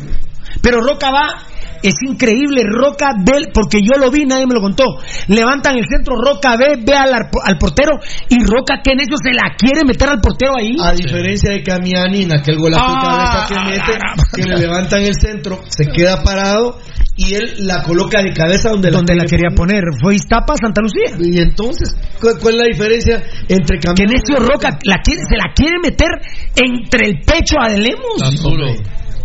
Pero 0.60 0.80
Roca 0.80 1.12
va, 1.12 1.44
es 1.82 1.94
increíble, 2.06 2.62
Roca 2.64 3.10
del, 3.18 3.48
porque 3.52 3.80
yo 3.82 3.98
lo 3.98 4.10
vi, 4.10 4.24
nadie 4.24 4.46
me 4.46 4.54
lo 4.54 4.60
contó. 4.60 4.84
Levantan 5.28 5.76
el 5.76 5.84
centro, 5.86 6.14
Roca 6.16 6.56
ve, 6.56 6.76
ve 6.84 6.94
al, 6.94 7.12
al 7.14 7.58
portero 7.58 7.92
y 8.28 8.44
Roca, 8.44 8.80
que 8.82 8.92
en 8.92 9.00
eso 9.00 9.16
se 9.22 9.32
la 9.32 9.54
quiere 9.56 9.84
meter 9.84 10.08
al 10.08 10.20
portero 10.20 10.56
ahí. 10.56 10.76
A 10.82 10.92
diferencia 10.92 11.52
de 11.52 11.62
Camiani 11.62 12.22
en 12.22 12.32
aquel 12.34 12.58
golazo 12.58 12.84
de 12.90 12.96
Ah, 12.98 13.46
cabeza 13.46 13.46
que 13.48 13.70
mete, 13.70 13.98
que 14.34 14.42
le 14.48 14.58
levantan 14.58 15.02
el 15.02 15.14
centro, 15.14 15.60
se 15.68 15.86
queda 15.86 16.22
parado 16.22 16.78
y 17.16 17.34
él 17.34 17.66
la 17.66 17.82
coloca 17.82 18.22
de 18.22 18.32
cabeza 18.32 18.70
donde, 18.70 18.90
donde 18.90 19.14
la 19.14 19.24
quería 19.24 19.50
poner. 19.54 19.82
Fue 20.02 20.14
Iztapa, 20.14 20.54
Santa 20.56 20.80
Lucía. 20.80 21.16
Y 21.20 21.38
entonces, 21.40 21.94
¿cuál, 22.20 22.38
cuál 22.40 22.54
es 22.54 22.60
la 22.60 22.66
diferencia 22.66 23.22
entre 23.48 23.78
Que 23.78 23.88
Camiani 23.88 24.14
Necio 24.14 24.36
Roca 24.44 24.70
la 24.84 24.98
quiere, 25.02 25.20
se 25.28 25.36
la 25.36 25.52
quiere 25.54 25.76
meter 25.82 26.08
entre 26.56 27.08
el 27.08 27.20
pecho 27.20 27.56
a 27.60 27.68
De 27.70 27.78
Lemos. 27.78 28.16
Tan 28.18 28.36
duro. 28.36 28.66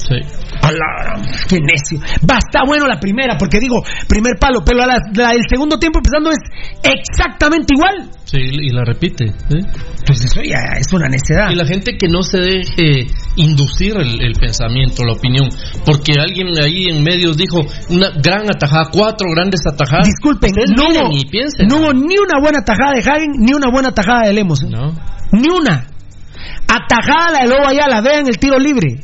Sí. 0.08 0.16
A 0.62 0.72
la- 0.72 1.22
qué 1.50 1.58
necio. 1.60 2.00
Va, 2.30 2.38
está 2.38 2.62
bueno 2.66 2.86
la 2.86 3.00
primera, 3.00 3.38
porque 3.38 3.60
digo, 3.60 3.82
primer 4.08 4.34
palo, 4.40 4.60
pero 4.64 4.86
la, 4.86 4.98
la 5.16 5.30
del 5.32 5.42
segundo 5.50 5.80
tiempo 5.80 5.98
empezando 6.00 6.30
es 6.32 6.38
exactamente 6.84 7.74
igual. 7.74 8.10
Sí, 8.26 8.38
y 8.40 8.70
la 8.70 8.84
repite. 8.86 9.26
¿eh? 9.26 9.62
Pues 10.06 10.24
eso 10.26 10.42
ya 10.44 10.60
es 10.80 10.92
una 10.94 11.08
necedad. 11.08 11.50
Y 11.52 11.56
la 11.56 11.66
gente 11.66 11.98
que 11.98 12.08
no 12.08 12.22
se 12.22 12.40
deje 12.40 13.08
inducir 13.36 13.96
el, 13.98 14.22
el 14.22 14.34
pensamiento, 14.34 15.04
la 15.06 15.14
opinión, 15.14 15.50
porque 15.86 16.14
alguien 16.20 16.50
ahí 16.62 16.86
en 16.90 17.04
medios 17.04 17.38
dijo 17.38 17.62
una 17.90 18.10
gran 18.22 18.50
atajada, 18.50 18.90
cuatro 18.92 19.28
grandes 19.34 19.62
atajadas. 19.66 20.08
Disculpen, 20.08 20.52
no 20.76 20.84
hubo, 20.90 21.10
no 21.68 21.78
hubo 21.78 21.94
ni 21.94 22.18
una 22.18 22.40
buena 22.42 22.64
tajada 22.64 22.92
de 22.94 23.00
Hagen, 23.00 23.32
ni 23.40 23.54
una 23.54 23.72
buena 23.72 23.92
tajada 23.92 24.28
de 24.28 24.34
Lemos. 24.34 24.62
¿eh? 24.64 24.68
No. 24.70 24.94
Ni 25.32 25.48
una. 25.50 25.88
Atajada 26.68 27.32
la 27.32 27.40
de 27.44 27.48
Lobo 27.50 27.68
Ayala, 27.68 28.02
vean 28.02 28.28
el 28.28 28.38
tiro 28.38 28.58
libre. 28.60 29.04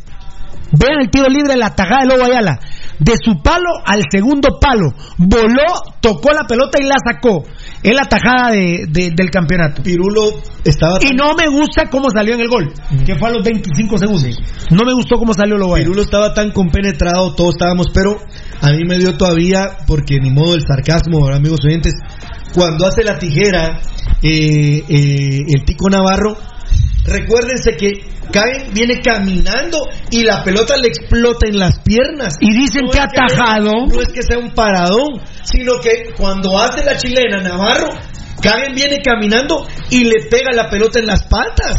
Vean 0.72 1.02
el 1.02 1.10
tiro 1.10 1.27
libre, 1.27 1.56
la 1.57 1.68
atajada 1.68 2.02
de 2.02 2.07
Lobo 2.07 2.26
Ayala. 2.26 2.60
De 2.99 3.14
su 3.23 3.41
palo 3.41 3.69
al 3.85 4.03
segundo 4.11 4.60
palo. 4.60 4.91
Voló, 5.18 5.64
tocó 6.02 6.31
la 6.31 6.45
pelota 6.48 6.77
y 6.80 6.84
la 6.85 6.95
sacó. 7.03 7.43
Es 7.81 7.93
la 7.95 8.03
atajada 8.03 8.52
de, 8.52 8.85
de- 8.89 9.11
del 9.15 9.30
campeonato. 9.31 9.81
Pirulo 9.81 10.30
estaba 10.64 10.99
Y 11.02 11.14
no 11.15 11.34
me 11.34 11.49
gusta 11.49 11.89
cómo 11.89 12.10
salió 12.11 12.35
en 12.35 12.41
el 12.41 12.48
gol, 12.48 12.72
que 13.06 13.15
fue 13.18 13.30
a 13.30 13.31
los 13.31 13.43
25 13.43 13.98
segundos. 13.98 14.38
No 14.69 14.84
me 14.85 14.93
gustó 14.93 15.18
cómo 15.18 15.34
salió 15.34 15.57
Lobo 15.57 15.73
Ayala. 15.76 15.85
Pirulo 15.85 16.03
estaba 16.03 16.34
tan 16.34 16.52
compenetrado, 16.52 17.34
todos 17.34 17.56
estábamos, 17.56 17.88
pero 17.93 18.18
a 18.61 18.69
mí 18.72 18.84
me 18.88 18.98
dio 18.99 19.18
todavía, 19.18 19.77
porque 19.88 20.19
ni 20.22 20.30
modo 20.30 20.53
el 20.56 20.61
sarcasmo, 20.61 21.23
¿verdad, 21.23 21.39
amigos 21.39 21.60
oyentes, 21.65 21.93
cuando 22.53 22.85
hace 22.85 23.03
la 23.03 23.18
tijera 23.18 23.80
eh, 24.22 24.84
eh, 24.88 25.39
el 25.48 25.65
Tico 25.65 25.89
Navarro, 25.89 26.38
recuérdense 27.06 27.76
que 27.78 27.91
cae, 28.32 28.69
viene 28.72 29.02
caminando 29.02 29.80
y 30.10 30.23
la 30.23 30.44
pelota 30.44 30.78
le 30.78 30.88
explota 30.88 31.48
en 31.48 31.60
las 31.60 31.80
piernas. 31.80 32.36
Y 32.40 32.53
dicen 32.53 32.88
que 32.91 32.99
atajado. 32.99 33.88
no 33.88 34.02
es 34.02 34.10
que 34.14 34.23
sea 34.23 34.38
un 34.38 34.52
paradón, 34.52 35.22
sino 35.44 35.80
que 35.80 36.14
cuando 36.18 36.57
hace 36.60 36.84
la 36.84 36.98
chilena 36.98 37.41
Navarro, 37.41 37.90
Cagen 38.41 38.73
viene 38.73 38.98
caminando 39.03 39.68
y 39.90 40.06
le 40.06 40.26
pega 40.30 40.52
la 40.53 40.69
pelota 40.69 40.99
en 40.99 41.07
las 41.07 41.23
patas. 41.23 41.78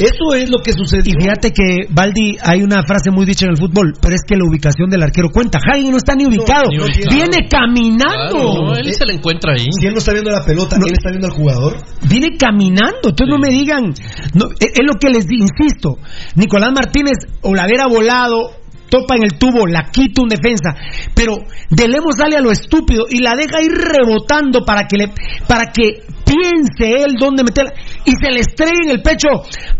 Eso 0.00 0.34
es 0.34 0.50
lo 0.50 0.58
que 0.58 0.72
sucedió. 0.72 1.14
Y 1.16 1.22
fíjate 1.22 1.52
que, 1.52 1.86
Baldi, 1.90 2.36
hay 2.42 2.62
una 2.62 2.82
frase 2.82 3.10
muy 3.10 3.26
dicha 3.26 3.46
en 3.46 3.52
el 3.52 3.58
fútbol, 3.58 3.92
pero 4.00 4.14
es 4.14 4.22
que 4.26 4.36
la 4.36 4.44
ubicación 4.44 4.88
del 4.90 5.02
arquero 5.02 5.28
cuenta. 5.30 5.58
Hagen 5.58 5.90
no 5.90 5.96
está 5.96 6.14
ni 6.14 6.26
ubicado, 6.26 6.68
ni 6.70 6.78
ubicado. 6.78 7.10
viene 7.14 7.48
caminando. 7.48 8.36
Claro, 8.38 8.62
no, 8.66 8.76
él 8.76 8.94
se 8.94 9.06
le 9.06 9.14
encuentra 9.14 9.52
ahí. 9.52 9.68
Si 9.78 9.86
él 9.86 9.92
no 9.92 9.98
está 9.98 10.12
viendo 10.12 10.30
la 10.30 10.44
pelota, 10.44 10.76
No. 10.78 10.86
él 10.86 10.92
está 10.92 11.10
viendo 11.10 11.26
al 11.28 11.32
jugador. 11.34 11.76
Viene 12.08 12.36
caminando, 12.38 13.10
entonces 13.10 13.28
no 13.28 13.38
me 13.38 13.50
digan, 13.50 13.92
no, 14.34 14.46
es, 14.58 14.72
es 14.72 14.84
lo 14.84 14.94
que 14.98 15.10
les 15.10 15.26
insisto, 15.30 15.98
Nicolás 16.36 16.72
Martínez 16.72 17.18
o 17.42 17.54
la 17.54 17.66
hubiera 17.66 17.86
volado 17.86 18.52
topa 18.90 19.16
en 19.16 19.24
el 19.24 19.38
tubo, 19.38 19.66
la 19.66 19.90
quita 19.90 20.22
un 20.22 20.28
defensa, 20.28 20.74
pero 21.14 21.38
De 21.70 21.88
Lemos 21.88 22.16
sale 22.18 22.36
a 22.36 22.40
lo 22.40 22.50
estúpido 22.50 23.04
y 23.08 23.20
la 23.20 23.34
deja 23.34 23.62
ir 23.62 23.72
rebotando 23.72 24.64
para 24.64 24.86
que 24.86 24.96
le, 24.98 25.12
para 25.46 25.72
que 25.72 26.02
piense 26.30 27.02
él 27.02 27.16
dónde 27.18 27.42
meterla 27.42 27.72
y 28.04 28.12
se 28.12 28.30
le 28.30 28.40
estrella 28.40 28.80
en 28.84 28.90
el 28.90 29.02
pecho 29.02 29.28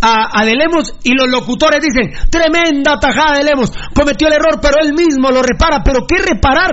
a, 0.00 0.40
a 0.40 0.44
De 0.44 0.54
Lemos 0.54 0.94
y 1.04 1.12
los 1.14 1.28
locutores 1.28 1.80
dicen, 1.80 2.10
tremenda 2.30 2.98
tajada 2.98 3.38
de 3.38 3.44
Lemos, 3.44 3.70
cometió 3.94 4.28
el 4.28 4.34
error, 4.34 4.58
pero 4.60 4.76
él 4.82 4.94
mismo 4.94 5.30
lo 5.30 5.42
repara, 5.42 5.82
pero 5.84 6.06
¿qué 6.06 6.22
reparar? 6.22 6.70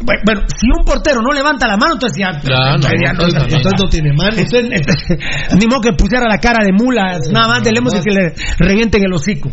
Bueno, 0.00 0.42
si 0.48 0.68
un 0.70 0.84
portero 0.84 1.20
no 1.20 1.32
levanta 1.32 1.66
la 1.66 1.76
mano, 1.76 1.94
entonces 1.94 2.18
ya, 2.18 2.32
no, 2.32 3.88
tiene 3.88 4.12
mano. 4.12 4.36
ni 5.58 5.66
modo 5.66 5.80
que 5.80 5.92
pusiera 5.92 6.24
la 6.28 6.38
cara 6.38 6.64
de 6.64 6.72
mula, 6.72 7.18
nada 7.32 7.48
más 7.48 7.62
de 7.62 7.72
Lemos 7.72 7.94
y 7.94 8.00
que 8.00 8.10
le 8.10 8.34
revienten 8.58 9.02
el 9.04 9.12
hocico. 9.12 9.50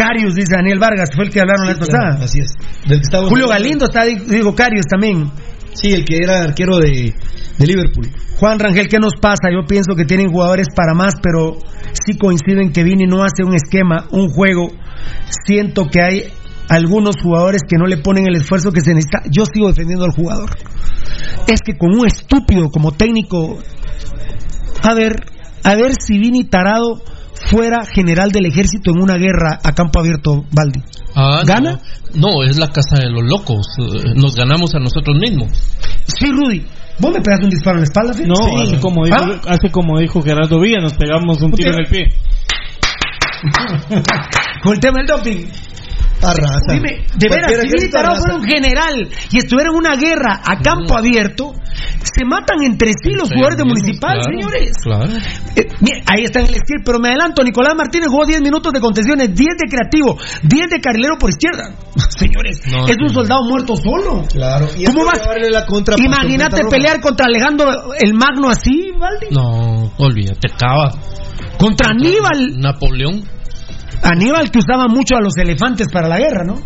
Carius, 0.00 0.34
dice 0.34 0.54
Daniel 0.56 0.78
Vargas, 0.78 1.10
fue 1.14 1.26
el 1.26 1.30
que 1.30 1.40
hablaron 1.40 1.66
la 1.66 1.74
vez 1.74 1.86
Claro, 1.86 2.08
pasada. 2.16 2.24
así 2.24 2.40
es. 2.40 2.52
Del 2.88 3.00
que 3.00 3.04
estábamos 3.04 3.30
Julio. 3.30 3.48
Galindo 3.48 3.84
está, 3.84 4.04
digo 4.04 4.54
Carius 4.54 4.86
también. 4.90 5.30
Sí, 5.74 5.92
el 5.92 6.06
que 6.06 6.16
era 6.16 6.42
arquero 6.42 6.78
de, 6.78 7.14
de 7.58 7.66
Liverpool. 7.66 8.08
Juan 8.38 8.58
Rangel, 8.58 8.88
¿qué 8.88 8.98
nos 8.98 9.14
pasa? 9.20 9.50
Yo 9.52 9.66
pienso 9.66 9.94
que 9.94 10.06
tienen 10.06 10.30
jugadores 10.30 10.68
para 10.74 10.94
más, 10.94 11.14
pero 11.22 11.58
sí 11.92 12.16
coinciden 12.16 12.72
que 12.72 12.82
Vini 12.82 13.04
no 13.04 13.22
hace 13.22 13.44
un 13.44 13.54
esquema, 13.54 14.06
un 14.10 14.30
juego. 14.30 14.70
Siento 15.46 15.84
que 15.84 16.00
hay 16.00 16.22
algunos 16.70 17.16
jugadores 17.22 17.60
que 17.68 17.76
no 17.76 17.86
le 17.86 17.98
ponen 17.98 18.26
el 18.26 18.36
esfuerzo 18.36 18.72
que 18.72 18.80
se 18.80 18.94
necesita. 18.94 19.20
Yo 19.30 19.44
sigo 19.44 19.68
defendiendo 19.68 20.06
al 20.06 20.12
jugador. 20.12 20.50
Es 21.46 21.60
que 21.60 21.76
con 21.76 21.92
un 21.94 22.06
estúpido 22.06 22.70
como 22.70 22.92
técnico, 22.92 23.58
a 24.82 24.94
ver, 24.94 25.26
a 25.62 25.74
ver 25.74 25.92
si 26.00 26.18
Vini 26.18 26.44
Tarado 26.44 27.02
fuera 27.48 27.84
general 27.84 28.30
del 28.32 28.46
ejército 28.46 28.90
en 28.92 29.02
una 29.02 29.16
guerra 29.16 29.58
a 29.62 29.72
campo 29.72 30.00
abierto, 30.00 30.44
Baldi. 30.52 30.80
Ah, 31.14 31.42
¿Gana? 31.46 31.80
No, 32.14 32.28
no, 32.38 32.44
es 32.44 32.58
la 32.58 32.68
casa 32.68 32.98
de 32.98 33.10
los 33.10 33.22
locos. 33.24 33.66
Eh, 33.78 34.12
Nos 34.16 34.34
ganamos 34.36 34.74
a 34.74 34.78
nosotros 34.78 35.16
mismos. 35.18 35.50
Sí, 36.06 36.26
Rudy. 36.30 36.64
¿Vos 36.98 37.12
me 37.12 37.20
pegaste 37.22 37.44
un 37.44 37.50
disparo 37.50 37.78
en 37.78 37.82
la 37.82 37.84
espalda? 37.84 38.12
No, 38.26 38.34
Sí. 38.34 38.74
así, 38.74 38.76
como 38.80 39.04
dijo, 39.06 39.16
¿Ah? 39.18 39.56
como 39.72 39.98
dijo 39.98 40.20
Gerardo 40.22 40.60
Villa, 40.60 40.80
nos 40.80 40.92
pegamos 40.94 41.40
un 41.40 41.52
tiro 41.52 41.72
en 41.72 41.78
el 41.80 41.86
pie. 41.86 42.04
Con 44.62 44.74
el 44.74 44.80
tema 44.80 44.98
del 44.98 45.06
doping. 45.06 45.46
Arrasa. 46.22 46.72
Dime, 46.72 47.06
de 47.16 47.28
veras, 47.28 47.52
si 47.52 47.66
ejército 47.66 47.92
Tarado 47.96 48.16
fuera 48.16 48.36
un 48.36 48.44
general 48.44 49.08
y 49.30 49.38
estuviera 49.38 49.70
en 49.70 49.76
una 49.76 49.96
guerra 49.96 50.40
a 50.44 50.58
campo 50.60 50.96
abierto, 50.96 51.54
se 52.02 52.24
matan 52.24 52.62
entre 52.62 52.92
sí 52.92 53.10
los 53.12 53.28
Sí, 53.28 53.34
jugadores 53.34 53.58
de 53.58 53.64
municipal, 53.64 54.18
claro, 54.18 54.24
señores. 54.24 54.72
Claro. 54.82 55.12
Eh, 55.56 55.66
mire, 55.80 56.02
ahí 56.06 56.24
está 56.24 56.40
en 56.40 56.46
el 56.46 56.54
script, 56.54 56.84
pero 56.84 56.98
me 56.98 57.08
adelanto. 57.08 57.42
Nicolás 57.42 57.74
Martínez 57.76 58.08
jugó 58.08 58.26
10 58.26 58.42
minutos 58.42 58.72
de 58.72 58.80
contenciones, 58.80 59.34
10 59.34 59.36
de 59.36 59.68
creativo, 59.68 60.18
10 60.42 60.70
de 60.70 60.80
carrilero 60.80 61.16
por 61.18 61.30
izquierda. 61.30 61.74
Señores, 62.18 62.60
No, 62.70 62.86
es 62.86 62.96
un 63.00 63.10
soldado 63.14 63.44
muerto 63.44 63.76
solo. 63.76 64.24
Claro. 64.30 64.68
Y 64.76 64.84
¿Cómo 64.84 65.04
vas? 65.04 65.20
la 65.50 65.66
contra 65.66 65.96
Imagínate 65.98 66.62
pelear 66.68 67.00
contra 67.00 67.26
Alejandro 67.26 67.94
el 67.98 68.14
Magno 68.14 68.50
así, 68.50 68.90
Valdi. 68.98 69.26
No, 69.30 69.92
olvídate, 69.98 70.48
Cava. 70.56 70.92
Contra 71.58 71.90
Aníbal. 71.90 72.58
Napoleón. 72.58 73.22
Aníbal 74.02 74.50
que 74.50 74.58
usaba 74.60 74.88
mucho 74.88 75.16
a 75.16 75.20
los 75.20 75.36
elefantes 75.36 75.88
para 75.92 76.08
la 76.08 76.18
guerra, 76.18 76.44
¿no? 76.44 76.60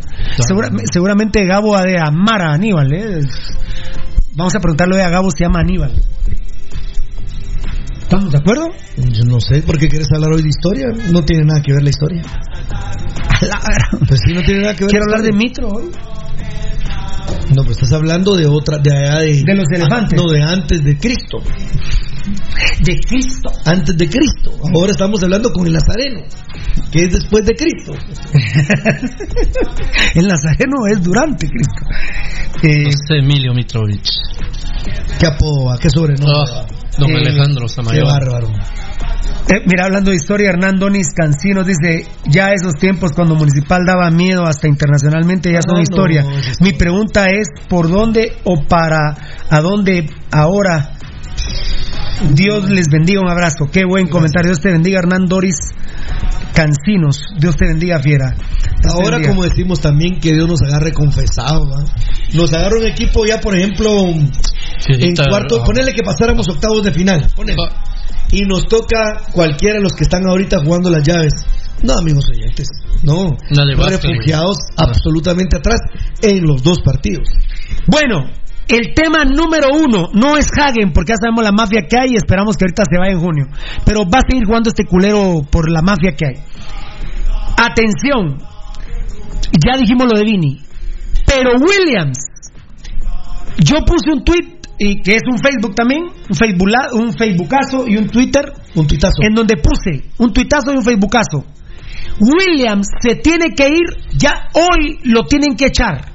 Segura- 0.47 0.71
seguramente 0.93 1.45
Gabo 1.47 1.77
ha 1.77 1.83
de 1.83 1.97
amar 2.01 2.43
a 2.43 2.53
Aníbal, 2.55 2.93
¿eh? 2.93 3.21
Vamos 4.37 4.55
a 4.55 4.61
preguntarle 4.61 5.03
a 5.03 5.09
Gabo 5.11 5.31
si 5.31 5.45
ama 5.45 5.59
a 5.59 5.63
Aníbal. 5.63 5.93
¿Estamos 8.03 8.31
de 8.31 8.39
acuerdo? 8.39 8.69
Yo 8.97 9.25
no 9.25 9.41
sé, 9.41 9.63
¿por 9.63 9.79
qué 9.79 9.89
quieres 9.89 10.09
hablar 10.15 10.33
hoy 10.35 10.43
de 10.43 10.49
historia? 10.49 10.87
No 11.11 11.23
tiene 11.25 11.45
nada 11.45 11.61
que 11.63 11.73
ver 11.73 11.83
la 11.83 11.91
historia. 11.91 12.23
Pues 14.07 14.21
sí, 14.25 14.33
no 14.35 14.43
tiene 14.43 14.61
nada 14.63 14.75
que 14.75 14.85
ver. 14.85 14.91
Quiero 14.91 15.07
la 15.07 15.17
hablar 15.17 15.23
de. 15.33 15.37
Mitro 15.37 15.69
hoy. 15.69 15.85
No, 17.55 17.63
pero 17.63 17.73
estás 17.73 17.93
hablando 17.93 18.37
de 18.37 18.47
otra, 18.47 18.79
de 18.79 18.93
allá 18.97 19.19
de. 19.21 19.43
De 19.43 19.55
los 19.55 19.65
elefantes. 19.73 20.21
No, 20.21 20.31
de 20.31 20.43
antes 20.43 20.83
de 20.85 20.97
Cristo. 20.99 21.39
De 22.81 22.95
Cristo. 23.07 23.51
Antes 23.67 23.97
de 23.97 24.09
Cristo. 24.09 24.53
Ahora 24.75 24.93
estamos 24.93 25.23
hablando 25.23 25.51
con 25.53 25.67
el 25.67 25.73
Nazareno, 25.75 26.21
que 26.91 27.05
es 27.05 27.13
después 27.13 27.45
de 27.45 27.55
Cristo. 27.55 27.93
el 30.15 30.27
Nazareno 30.27 30.87
es 30.91 31.03
durante 31.03 31.47
Cristo. 31.49 31.85
Eh, 32.63 32.85
José 32.87 33.19
Emilio 33.23 33.53
Mitrovich. 33.55 34.09
¿Qué 35.19 35.27
apodo? 35.27 35.77
¿Qué 35.79 35.91
sobrenombre? 35.91 36.35
Ah, 36.51 36.67
don 36.99 37.11
Eh, 37.11 37.17
Alejandro 37.19 37.67
Qué 37.67 37.73
Samayoa. 37.75 38.09
bárbaro. 38.11 38.49
Eh, 39.49 39.61
mira, 39.67 39.85
hablando 39.85 40.11
de 40.11 40.17
historia, 40.17 40.49
Hernán 40.51 40.79
Donis 40.79 41.09
Cancinos 41.15 41.67
dice, 41.67 42.07
ya 42.27 42.53
esos 42.53 42.75
tiempos 42.81 43.13
cuando 43.15 43.35
Municipal 43.35 43.85
daba 43.87 44.11
miedo 44.11 44.47
hasta 44.47 44.67
internacionalmente 44.69 45.53
ya 45.53 45.61
son 45.61 45.75
Ah, 45.77 45.79
no, 45.79 45.83
historia. 45.83 46.23
no, 46.23 46.31
Mi 46.61 46.73
pregunta 46.73 47.27
es, 47.27 47.49
¿por 47.69 47.91
dónde 47.91 48.33
o 48.45 48.63
para 48.67 49.15
a 49.51 49.61
dónde 49.61 50.09
ahora? 50.33 50.93
Dios 52.33 52.71
les 52.71 52.89
bendiga, 52.89 53.21
un 53.21 53.29
abrazo. 53.29 53.67
Qué 53.71 53.85
buen 53.85 54.07
comentario. 54.09 54.51
Dios 54.51 54.61
te 54.61 54.71
bendiga, 54.71 55.01
Hernán 55.01 55.27
Doris 55.27 55.57
Cancinos. 56.55 57.21
Dios 57.39 57.57
te 57.57 57.67
bendiga, 57.67 58.01
fiera. 58.01 58.35
Dios 58.81 58.95
Ahora, 58.95 59.17
bendiga. 59.17 59.31
como 59.31 59.45
decimos 59.45 59.81
también, 59.81 60.21
que 60.21 60.33
Dios 60.33 60.49
nos 60.49 60.63
agarre 60.63 60.93
confesado. 60.93 61.69
¿va? 61.69 61.85
Nos 62.33 62.53
agarra 62.53 62.77
un 62.79 62.87
equipo 62.87 63.27
ya, 63.27 63.41
por 63.41 63.57
ejemplo, 63.57 63.91
en 64.09 65.17
cuarto. 65.17 65.61
ah. 65.61 65.65
Ponele 65.65 65.93
que 65.93 66.03
pasáramos 66.03 66.49
octavos 66.49 66.83
de 66.85 66.93
final. 66.93 67.27
ponele. 67.35 67.59
Ah. 67.61 67.85
Y 68.31 68.43
nos 68.43 68.67
toca 68.67 69.21
cualquiera 69.33 69.77
de 69.77 69.83
los 69.83 69.93
que 69.93 70.05
están 70.05 70.27
ahorita 70.27 70.59
jugando 70.65 70.91
las 70.91 71.05
llaves. 71.05 71.33
No, 71.83 71.99
amigos 71.99 72.25
oyentes. 72.31 72.69
No. 73.03 73.37
Refugiados 73.51 74.57
absolutamente 74.77 75.57
atrás 75.59 75.81
en 76.23 76.43
los 76.45 76.63
dos 76.63 76.81
partidos. 76.83 77.29
Bueno, 77.87 78.31
el 78.69 78.95
tema 78.95 79.25
número 79.25 79.69
uno 79.75 80.09
no 80.15 80.37
es 80.37 80.49
Hagen, 80.59 80.93
porque 80.93 81.13
ya 81.13 81.17
sabemos 81.21 81.45
la 81.45 81.53
mafia 81.53 81.83
que 81.89 81.99
hay 81.99 82.13
y 82.13 82.17
esperamos 82.17 82.57
que 82.57 82.65
ahorita 82.65 82.85
se 82.89 82.99
vaya 82.99 83.13
en 83.13 83.21
junio. 83.21 83.47
Pero 83.85 84.01
va 84.05 84.21
a 84.21 84.29
seguir 84.29 84.47
jugando 84.47 84.71
este 84.71 84.87
culero 84.87 85.43
por 85.51 85.71
la 85.71 85.83
mafia 85.83 86.15
que 86.17 86.27
hay. 86.27 86.43
Atención, 87.57 88.39
ya 89.65 89.79
dijimos 89.79 90.09
lo 90.11 90.19
de 90.19 90.25
Vini, 90.25 90.61
pero 91.27 91.53
Williams, 91.59 92.19
yo 93.59 93.85
puse 93.85 94.11
un 94.13 94.25
tweet 94.25 94.55
y 94.79 95.03
que 95.03 95.17
es 95.17 95.23
un 95.31 95.39
Facebook 95.39 95.75
también, 95.75 96.05
un 96.05 96.35
Facebook, 96.37 96.69
un 96.95 97.13
Facebookazo 97.13 97.87
y 97.87 97.97
un 97.97 98.09
Twitter, 98.09 98.53
Un 98.75 98.87
tuitazo. 98.87 99.23
en 99.23 99.35
donde 99.35 99.57
puse 99.57 100.11
un 100.19 100.33
tuitazo 100.33 100.73
y 100.73 100.77
un 100.77 100.85
Facebookazo. 100.85 101.45
Williams 102.19 102.87
se 103.01 103.17
tiene 103.17 103.55
que 103.55 103.69
ir, 103.69 104.17
ya 104.17 104.49
hoy 104.55 104.99
lo 105.05 105.25
tienen 105.25 105.57
que 105.57 105.67
echar. 105.67 106.14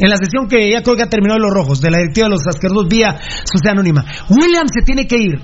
En 0.00 0.08
la 0.08 0.16
sesión 0.16 0.48
que 0.48 0.70
ya 0.70 0.82
creo 0.82 0.96
que 0.96 1.02
ha 1.02 1.08
terminado 1.08 1.38
los 1.38 1.52
rojos, 1.52 1.80
de 1.80 1.90
la 1.90 1.98
directiva 1.98 2.26
de 2.26 2.34
los 2.34 2.46
asquerosos 2.46 2.88
vía 2.88 3.20
Sociedad 3.44 3.72
Anónima. 3.72 4.04
Williams 4.30 4.72
se 4.72 4.82
tiene 4.82 5.06
que 5.06 5.18
ir. 5.18 5.38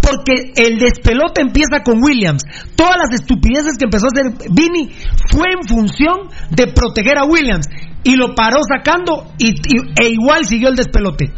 Porque 0.00 0.52
el 0.56 0.78
despelote 0.78 1.40
empieza 1.40 1.82
con 1.84 2.02
Williams. 2.02 2.42
Todas 2.76 2.96
las 2.96 3.14
estupideces 3.14 3.76
que 3.78 3.84
empezó 3.84 4.06
a 4.06 4.12
hacer 4.12 4.50
Vini 4.50 4.90
fue 5.30 5.52
en 5.52 5.66
función 5.68 6.28
de 6.50 6.66
proteger 6.68 7.18
a 7.18 7.24
Williams. 7.24 7.68
Y 8.04 8.16
lo 8.16 8.34
paró 8.34 8.58
sacando 8.68 9.32
y, 9.38 9.54
e 9.98 10.08
igual 10.08 10.44
siguió 10.44 10.68
el 10.68 10.76
despelote. 10.76 11.32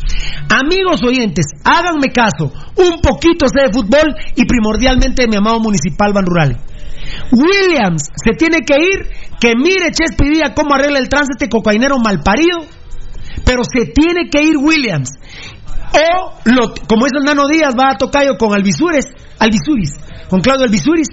Amigos 0.48 1.00
oyentes, 1.04 1.46
háganme 1.64 2.08
caso. 2.12 2.52
Un 2.76 3.00
poquito 3.00 3.46
sé 3.46 3.66
de 3.66 3.72
fútbol 3.72 4.14
y 4.34 4.46
primordialmente 4.46 5.22
de 5.22 5.28
mi 5.28 5.36
amado 5.36 5.60
municipal 5.60 6.12
Ban 6.12 6.26
Rural. 6.26 6.60
Williams 7.32 8.10
se 8.14 8.32
tiene 8.36 8.58
que 8.66 8.76
ir, 8.76 9.08
que 9.40 9.52
mire 9.56 9.90
Chespi 9.92 10.40
cómo 10.54 10.74
arregla 10.74 10.98
el 10.98 11.08
tránsito 11.08 11.48
cocainero 11.48 11.98
malparido, 11.98 12.64
pero 13.44 13.62
se 13.64 13.86
tiene 13.92 14.28
que 14.30 14.42
ir 14.42 14.56
Williams. 14.56 15.10
O, 15.92 16.32
lo, 16.44 16.74
como 16.88 17.06
hizo 17.06 17.18
el 17.18 17.24
Nano 17.24 17.48
Díaz, 17.48 17.74
va 17.78 17.92
a 17.92 17.96
Tocayo 17.96 18.36
con 18.38 18.52
Alvisures, 18.52 19.06
Alvisuris, 19.38 19.92
con 20.28 20.40
Claudio 20.40 20.66
Alvisuris, 20.66 21.08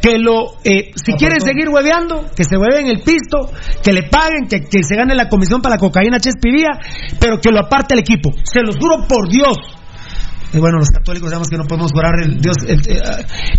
que 0.00 0.18
lo, 0.18 0.58
eh, 0.64 0.92
si 0.94 1.12
quieren 1.12 1.40
seguir 1.40 1.68
hueveando, 1.68 2.26
que 2.34 2.44
se 2.44 2.56
hueven 2.56 2.86
el 2.86 3.00
pisto, 3.00 3.50
que 3.82 3.92
le 3.92 4.04
paguen, 4.04 4.46
que, 4.48 4.60
que 4.62 4.82
se 4.82 4.96
gane 4.96 5.14
la 5.14 5.28
comisión 5.28 5.60
para 5.60 5.74
la 5.76 5.80
cocaína 5.80 6.20
Chespi 6.20 6.50
Díaz, 6.50 6.78
pero 7.20 7.38
que 7.40 7.50
lo 7.50 7.60
aparte 7.60 7.94
el 7.94 8.00
equipo. 8.00 8.30
Se 8.44 8.60
los 8.60 8.76
juro 8.76 9.06
por 9.08 9.28
Dios. 9.28 9.56
Eh, 10.52 10.58
bueno, 10.58 10.78
los 10.78 10.90
católicos 10.90 11.28
sabemos 11.30 11.48
que 11.48 11.56
no 11.56 11.64
podemos 11.64 11.92
orar 11.94 12.14
el 12.22 12.40
Dios, 12.40 12.56
el, 12.66 12.80
eh, 12.80 12.98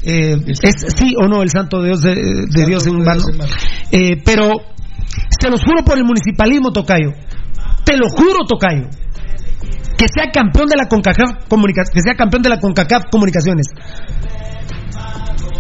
eh, 0.03 0.38
es 0.45 0.76
sí 0.97 1.13
o 1.22 1.27
no 1.27 1.41
el 1.41 1.49
santo 1.49 1.81
Dios 1.81 2.01
de, 2.01 2.15
de 2.15 2.65
Dios 2.65 2.85
en 2.88 2.99
vano. 2.99 3.23
Eh, 3.91 4.22
pero 4.26 4.49
se 5.39 5.49
los 5.49 5.61
juro 5.63 5.84
por 5.84 5.97
el 5.97 6.03
municipalismo, 6.03 6.72
Tocayo. 6.72 7.11
Te 7.85 7.95
lo 7.95 8.09
juro, 8.09 8.45
Tocayo. 8.47 8.89
Que 9.97 10.05
sea 10.13 10.31
campeón 10.31 10.68
de 10.68 10.76
la 10.77 10.88
CONCACAF 10.88 11.47
que 11.93 12.01
sea 12.01 12.15
campeón 12.15 12.41
de 12.41 12.49
la 12.49 12.59
CONCACAF 12.59 13.03
Comunicaciones. 13.11 13.68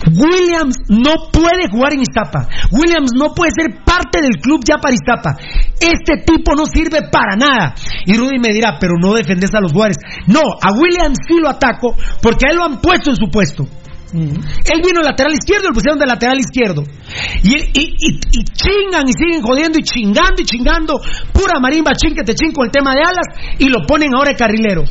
Williams 0.07 0.75
no 0.89 1.29
puede 1.31 1.69
jugar 1.69 1.93
en 1.93 2.01
Iztapa. 2.01 2.47
Williams 2.71 3.11
no 3.15 3.33
puede 3.33 3.51
ser 3.51 3.83
parte 3.83 4.21
del 4.21 4.41
club 4.41 4.61
ya 4.67 4.77
para 4.77 4.95
Iztapa. 4.95 5.37
Este 5.79 6.23
tipo 6.25 6.55
no 6.55 6.65
sirve 6.65 7.09
para 7.11 7.35
nada. 7.35 7.75
Y 8.05 8.15
Rudy 8.15 8.39
me 8.39 8.53
dirá, 8.53 8.77
pero 8.79 8.93
no 8.99 9.13
defendes 9.13 9.53
a 9.53 9.61
los 9.61 9.71
jugadores. 9.71 9.97
No, 10.27 10.41
a 10.41 10.73
Williams 10.73 11.19
sí 11.27 11.35
lo 11.39 11.49
ataco 11.49 11.95
porque 12.21 12.47
a 12.47 12.51
él 12.51 12.57
lo 12.57 12.65
han 12.65 12.81
puesto 12.81 13.11
en 13.11 13.15
su 13.15 13.29
puesto. 13.29 13.67
Él 14.13 14.81
vino 14.83 15.01
lateral 15.01 15.33
izquierdo 15.33 15.65
y 15.65 15.67
lo 15.69 15.73
pusieron 15.73 15.99
de 15.99 16.05
lateral 16.05 16.37
izquierdo. 16.37 16.83
Y, 17.43 17.55
y, 17.55 17.95
y, 17.95 18.19
y 18.31 18.43
chingan 18.43 19.07
y 19.07 19.13
siguen 19.13 19.41
jodiendo 19.41 19.79
y 19.79 19.83
chingando 19.83 20.41
y 20.41 20.45
chingando. 20.45 20.99
Pura 21.31 21.59
marimba 21.61 21.91
ching 21.93 22.13
que 22.13 22.23
te 22.23 22.35
ching 22.35 22.51
con 22.51 22.65
el 22.65 22.71
tema 22.71 22.93
de 22.93 23.01
alas 23.01 23.55
y 23.57 23.69
lo 23.69 23.85
ponen 23.87 24.09
ahora 24.13 24.31
de 24.31 24.35
carrilero. 24.35 24.83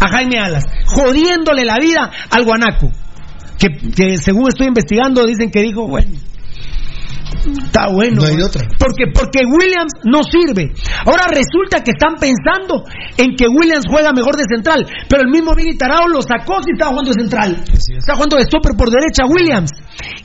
A 0.00 0.08
Jaime 0.08 0.38
Alas. 0.38 0.64
Jodiéndole 0.86 1.64
la 1.64 1.76
vida 1.80 2.10
al 2.30 2.44
guanaco. 2.44 2.90
Que, 3.58 3.68
que 3.90 4.16
según 4.18 4.48
estoy 4.48 4.68
investigando 4.68 5.26
dicen 5.26 5.50
que 5.50 5.62
dijo, 5.62 5.86
bueno, 5.86 6.12
Está 7.46 7.88
bueno. 7.88 8.22
No 8.22 8.26
hay 8.26 8.40
otra. 8.42 8.66
Porque, 8.78 9.12
porque 9.12 9.40
Williams 9.46 9.92
no 10.04 10.20
sirve. 10.22 10.72
Ahora 11.06 11.26
resulta 11.28 11.82
que 11.84 11.92
están 11.92 12.16
pensando 12.18 12.84
en 13.16 13.36
que 13.36 13.46
Williams 13.48 13.84
juega 13.88 14.12
mejor 14.12 14.36
de 14.36 14.44
central. 14.48 14.86
Pero 15.08 15.22
el 15.22 15.30
mismo 15.30 15.54
Vini 15.54 15.76
Tarao 15.76 16.08
lo 16.08 16.20
sacó 16.22 16.62
si 16.62 16.72
estaba 16.72 16.90
jugando 16.90 17.12
de 17.12 17.20
central. 17.20 17.62
Está 17.96 18.14
jugando 18.14 18.36
de 18.36 18.44
stopper 18.44 18.76
por 18.76 18.90
derecha 18.90 19.24
Williams. 19.26 19.70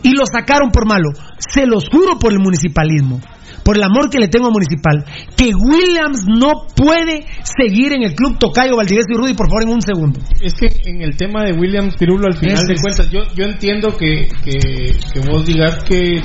Y 0.02 0.12
lo 0.16 0.26
sacaron 0.26 0.72
por 0.72 0.88
malo. 0.88 1.12
Se 1.38 1.66
los 1.66 1.88
juro 1.90 2.18
por 2.20 2.32
el 2.32 2.40
municipalismo. 2.40 3.20
Por 3.64 3.78
el 3.78 3.84
amor 3.84 4.10
que 4.10 4.20
le 4.20 4.28
tengo 4.28 4.48
a 4.48 4.52
Municipal, 4.52 5.06
que 5.38 5.52
Williams 5.56 6.26
no 6.28 6.52
puede 6.76 7.26
seguir 7.44 7.94
en 7.94 8.04
el 8.04 8.14
club 8.14 8.38
Tocayo 8.38 8.76
Valdivieso 8.76 9.08
y 9.12 9.18
Rudy, 9.18 9.34
por 9.34 9.48
favor, 9.48 9.64
en 9.64 9.70
un 9.70 9.82
segundo. 9.82 10.20
Es 10.42 10.54
que 10.54 10.68
en 10.86 11.02
el 11.02 11.16
tema 11.16 11.44
de 11.44 11.54
Williams 11.54 11.96
Pirulo, 11.98 12.28
al 12.28 12.34
final 12.38 12.66
de 12.68 12.76
cuentas, 12.82 13.10
yo, 13.10 13.22
yo 13.36 13.46
entiendo 13.46 13.96
que, 13.98 14.28
que, 14.44 14.98
que 15.14 15.20
vos 15.30 15.46
digas 15.46 15.84
que, 15.86 16.22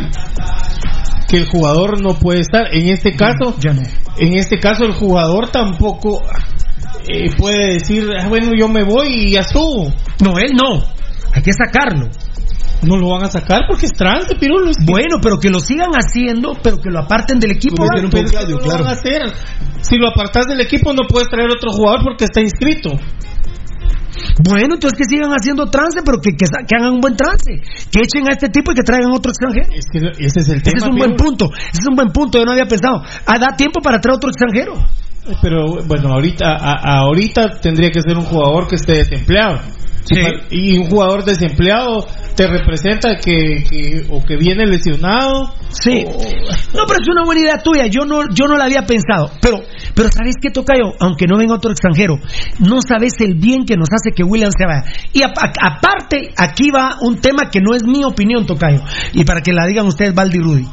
que 1.29 1.37
el 1.37 1.47
jugador 1.47 2.03
no 2.03 2.15
puede 2.19 2.41
estar. 2.41 2.75
En 2.75 2.89
este 2.89 3.15
caso, 3.15 3.55
en 4.19 4.35
este 4.35 4.59
caso 4.59 4.85
el 4.85 4.93
jugador 4.95 5.51
tampoco 5.51 6.23
eh, 7.09 7.31
puede 7.37 7.75
decir, 7.75 8.09
"Ah, 8.21 8.29
bueno, 8.29 8.51
yo 8.59 8.69
me 8.69 8.83
voy 8.83 9.09
y 9.09 9.31
ya 9.33 9.41
estuvo. 9.41 9.93
No, 10.25 10.39
él 10.39 10.53
no. 10.55 10.83
Hay 11.33 11.43
que 11.43 11.53
sacarlo. 11.53 12.09
No 12.83 12.97
lo 12.97 13.11
van 13.11 13.25
a 13.25 13.31
sacar 13.31 13.63
porque 13.69 13.87
es 13.87 13.93
trance, 13.93 14.35
Pirulo. 14.37 14.71
Bueno, 14.87 15.17
pero 15.21 15.39
que 15.39 15.51
lo 15.51 15.59
sigan 15.61 15.91
haciendo, 15.93 16.53
pero 16.63 16.77
que 16.77 16.91
lo 16.91 17.01
aparten 17.01 17.41
del 17.41 17.51
equipo. 17.53 17.85
Lo 17.85 18.69
van 18.69 18.87
a 18.87 18.91
hacer. 18.93 19.23
Si 19.81 19.97
lo 19.97 20.09
apartas 20.09 20.47
del 20.47 20.61
equipo 20.61 20.93
no 20.93 21.07
puedes 21.09 21.29
traer 21.29 21.49
otro 21.51 21.71
jugador 21.73 22.03
porque 22.05 22.25
está 22.25 22.41
inscrito. 22.41 22.91
Bueno, 24.43 24.75
entonces 24.75 24.97
que 24.99 25.05
sigan 25.05 25.31
haciendo 25.31 25.67
trance, 25.67 26.01
pero 26.05 26.19
que, 26.21 26.31
que, 26.33 26.45
hagan 26.77 26.95
un 26.95 27.01
buen 27.01 27.17
trance. 27.17 27.53
Que 27.91 28.01
echen 28.03 28.29
a 28.29 28.33
este 28.33 28.49
tipo 28.49 28.73
y 28.73 28.75
que 28.75 28.83
traigan 28.83 29.11
otro 29.13 29.31
extranjero. 29.31 29.69
Es 29.75 29.87
que 29.91 29.99
ese 30.25 30.41
es 30.41 30.49
el 30.49 30.57
Ese 30.59 30.71
tema. 30.71 30.77
es 30.79 30.89
un 30.89 30.97
buen 30.97 31.17
punto. 31.17 31.51
Ese 31.53 31.81
es 31.83 31.87
un 31.89 31.97
buen 31.97 32.09
punto. 32.11 32.39
Yo 32.39 32.45
no 32.45 32.53
había 32.53 32.67
pensado. 32.67 33.03
Ah, 33.27 33.39
da 33.39 33.57
tiempo 33.57 33.81
para 33.81 34.01
traer 34.01 34.17
otro 34.17 34.31
extranjero. 34.31 34.75
Pero 35.43 35.83
bueno, 35.87 36.13
ahorita 36.15 36.47
a- 36.57 37.01
ahorita 37.01 37.61
tendría 37.61 37.91
que 37.91 38.01
ser 38.01 38.17
un 38.17 38.25
jugador 38.25 38.67
que 38.67 38.77
esté 38.77 38.99
desempleado. 38.99 39.61
Y 40.51 40.79
un 40.79 40.89
jugador 40.91 41.25
desempleado 41.25 42.07
te 42.35 42.47
representa 42.47 43.17
que, 43.17 43.65
que- 43.69 44.07
o 44.11 44.25
que 44.25 44.37
viene 44.37 44.67
lesionado. 44.67 45.53
Sí. 45.71 46.05
No, 46.75 46.85
pero 46.87 47.01
es 47.01 47.09
una 47.11 47.25
buena 47.25 47.41
idea 47.43 47.59
tuya. 47.63 47.87
Yo 47.87 48.05
no, 48.07 48.21
yo 48.33 48.47
no 48.47 48.57
la 48.57 48.65
había 48.65 48.83
pensado. 48.87 49.31
Pero, 49.43 49.61
pero 49.95 50.09
¿sabes 50.13 50.35
qué 50.41 50.51
toca 50.51 50.75
yo? 50.77 50.93
Aunque 51.01 51.27
no 51.27 51.37
venga 51.37 51.55
otro 51.55 51.71
extranjero, 51.71 52.17
no 52.61 52.79
sabes 52.81 53.13
el 53.21 53.35
bien 53.35 53.65
que 53.65 53.77
nos 53.77 53.89
hace 53.93 54.15
que 54.15 54.23
William 54.25 54.51
se 54.57 54.65
vaya. 54.67 54.85
Y 55.13 55.23
a- 55.23 55.27
a- 55.29 55.77
aparte, 55.77 56.33
aquí 56.37 56.71
va 56.71 56.97
un 57.03 57.17
tema 57.21 57.51
que 57.51 57.61
no 57.61 57.75
es 57.75 57.85
mi 57.85 58.05
opinión, 58.05 58.47
Tocayo. 58.47 58.81
Y 59.13 59.25
para 59.25 59.41
que 59.43 59.53
la 59.53 59.67
digan 59.67 59.87
ustedes, 59.87 60.15
Valdi 60.15 60.39
Rudy. 60.39 60.65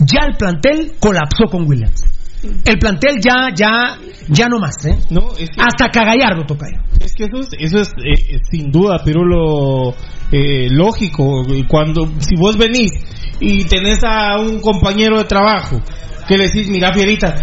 Ya 0.00 0.26
el 0.26 0.36
plantel 0.36 0.92
colapsó 0.98 1.44
con 1.50 1.68
Williams. 1.68 2.02
El 2.42 2.78
plantel 2.78 3.16
ya, 3.22 3.50
ya, 3.54 3.98
ya 4.28 4.48
no 4.48 4.58
más, 4.58 4.74
¿eh? 4.86 4.98
No, 5.10 5.32
es 5.38 5.50
que, 5.50 5.60
Hasta 5.60 5.88
Cagallardo, 5.90 6.46
Tocayo. 6.46 6.78
es 7.00 7.12
que 7.14 7.24
eso 7.24 7.40
es, 7.40 7.48
eso 7.58 7.80
es 7.80 7.90
eh, 8.02 8.38
sin 8.50 8.70
duda, 8.70 9.02
pero 9.04 9.24
lo 9.24 9.94
eh, 10.32 10.68
lógico. 10.70 11.42
Cuando, 11.68 12.08
si 12.18 12.36
vos 12.36 12.56
venís 12.56 12.92
y 13.40 13.64
tenés 13.64 13.98
a 14.04 14.38
un 14.38 14.60
compañero 14.60 15.18
de 15.18 15.24
trabajo 15.24 15.80
que 16.26 16.38
le 16.38 16.44
decís, 16.44 16.68
mira, 16.68 16.92
Fierita, 16.92 17.34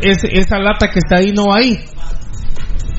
es, 0.00 0.18
esa 0.24 0.58
lata 0.58 0.88
que 0.90 1.00
está 1.00 1.16
ahí 1.16 1.32
no 1.32 1.48
va 1.48 1.58
ahí. 1.58 1.78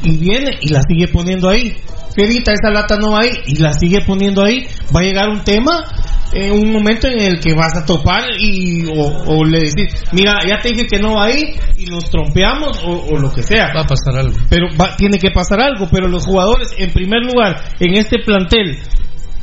Y 0.04 0.18
viene 0.18 0.52
y 0.62 0.70
la 0.70 0.82
sigue 0.82 1.08
poniendo 1.08 1.50
ahí. 1.50 1.76
Fierita, 2.16 2.52
esa 2.52 2.72
lata 2.72 2.98
no 2.98 3.12
va 3.12 3.22
ahí 3.22 3.32
y 3.48 3.56
la 3.56 3.74
sigue 3.74 4.02
poniendo 4.02 4.44
ahí. 4.44 4.68
Va 4.96 5.00
a 5.00 5.04
llegar 5.04 5.30
un 5.30 5.44
tema, 5.44 5.84
en 6.34 6.52
un 6.52 6.72
momento 6.72 7.08
en 7.08 7.20
el 7.20 7.40
que 7.40 7.54
vas 7.54 7.76
a 7.76 7.86
topar 7.86 8.24
y 8.40 8.86
o, 8.86 9.24
o 9.28 9.44
le 9.46 9.60
decís, 9.62 9.94
mira, 10.12 10.40
ya 10.48 10.60
te 10.62 10.70
dije 10.70 10.86
que 10.88 11.00
no 11.00 11.16
va 11.16 11.26
ahí 11.26 11.56
y 11.78 11.86
nos 11.86 12.10
trompeamos 12.10 12.80
o, 12.86 13.08
o 13.14 13.18
lo 13.18 13.32
que 13.32 13.42
sea. 13.44 13.72
Va 13.76 13.82
a 13.82 13.88
pasar 13.88 14.18
algo. 14.20 14.38
Pero 14.50 14.68
va- 14.80 14.96
tiene 14.96 15.18
que 15.18 15.32
pasar 15.32 15.60
algo. 15.60 15.88
Pero 15.92 16.08
los 16.08 16.26
jugadores, 16.26 16.74
en 16.78 16.92
primer 16.92 17.24
lugar, 17.24 17.62
en 17.80 17.96
este 17.96 18.20
plantel, 18.24 18.78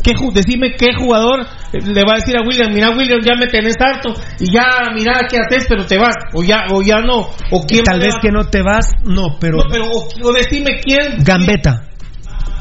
¿qué, 0.02 0.12
ju- 0.12 0.32
decime 0.32 0.74
qué 0.78 0.94
jugador 0.96 1.44
le 1.72 2.02
va 2.04 2.12
a 2.14 2.16
decir 2.16 2.36
a 2.38 2.42
William, 2.46 2.72
mira 2.72 2.90
William, 2.90 3.18
ya 3.20 3.34
me 3.38 3.48
tenés 3.48 3.74
harto 3.80 4.14
y 4.38 4.52
ya, 4.52 4.64
mira 4.94 5.20
qué 5.28 5.38
haces, 5.38 5.66
pero 5.68 5.84
te 5.84 5.98
vas, 5.98 6.14
o 6.34 6.42
ya, 6.42 6.66
o 6.72 6.80
ya 6.82 7.00
no, 7.00 7.28
o 7.50 7.66
quién 7.66 7.82
Tal 7.84 7.98
vez 8.00 8.14
va- 8.14 8.20
que 8.20 8.30
no 8.30 8.44
te 8.48 8.62
vas, 8.62 8.86
no, 9.04 9.36
pero. 9.40 9.58
No, 9.58 9.64
pero 9.70 9.86
o, 9.90 10.08
o 10.22 10.32
decime 10.32 10.80
quién. 10.82 11.16
Gambetta. 11.24 11.82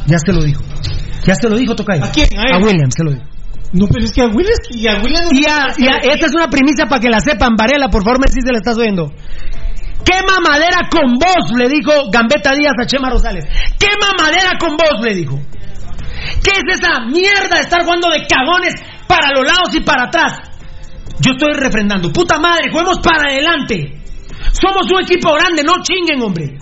Ya 0.07 0.17
se 0.17 0.33
lo 0.33 0.43
dijo. 0.43 0.63
Ya 1.25 1.35
se 1.35 1.47
lo 1.49 1.55
dijo, 1.57 1.75
Tocayo. 1.75 2.03
¿A 2.03 2.11
quién? 2.11 2.27
A 2.37 2.43
él. 2.49 2.53
A 2.55 2.57
William, 2.65 2.89
se 2.91 3.03
lo 3.03 3.11
dijo. 3.11 3.23
No, 3.75 3.87
pero 3.91 4.05
es 4.05 4.11
que 4.13 4.21
a 4.21 4.27
William, 4.27 4.55
y 4.71 4.87
a 4.87 4.95
William 5.03 5.25
Y 5.31 5.45
a- 5.45 5.73
y 5.77 5.87
a- 5.87 5.97
esta 6.13 6.25
es 6.27 6.33
una 6.33 6.47
primicia 6.47 6.85
para 6.87 7.01
que 7.01 7.09
la 7.09 7.19
sepan. 7.19 7.55
Varela, 7.57 7.89
por 7.89 8.03
favor, 8.03 8.19
me 8.21 8.27
si 8.31 8.39
se 8.41 8.51
la 8.51 8.57
estás 8.59 8.77
oyendo. 8.77 9.11
Quema 10.05 10.39
madera 10.39 10.87
con 10.89 11.13
vos, 11.15 11.51
le 11.57 11.67
dijo 11.67 11.91
Gambetta 12.11 12.53
Díaz 12.53 12.73
a 12.81 12.85
Chema 12.85 13.09
Rosales. 13.09 13.43
Quema 13.77 14.11
madera 14.17 14.51
con 14.59 14.77
vos, 14.77 15.01
le 15.03 15.15
dijo. 15.15 15.39
¿Qué 16.43 16.51
es 16.51 16.79
esa 16.79 17.01
mierda 17.11 17.55
de 17.55 17.61
estar 17.61 17.83
jugando 17.83 18.09
de 18.09 18.25
cagones 18.27 18.73
para 19.07 19.29
los 19.35 19.45
lados 19.45 19.75
y 19.75 19.81
para 19.81 20.05
atrás? 20.05 20.39
Yo 21.19 21.31
estoy 21.33 21.53
refrendando. 21.53 22.11
Puta 22.13 22.37
madre, 22.39 22.69
juguemos 22.71 22.99
para 22.99 23.29
adelante. 23.31 23.99
Somos 24.51 24.89
un 24.91 25.01
equipo 25.01 25.33
grande, 25.33 25.63
no 25.63 25.73
chinguen, 25.81 26.21
hombre. 26.21 26.57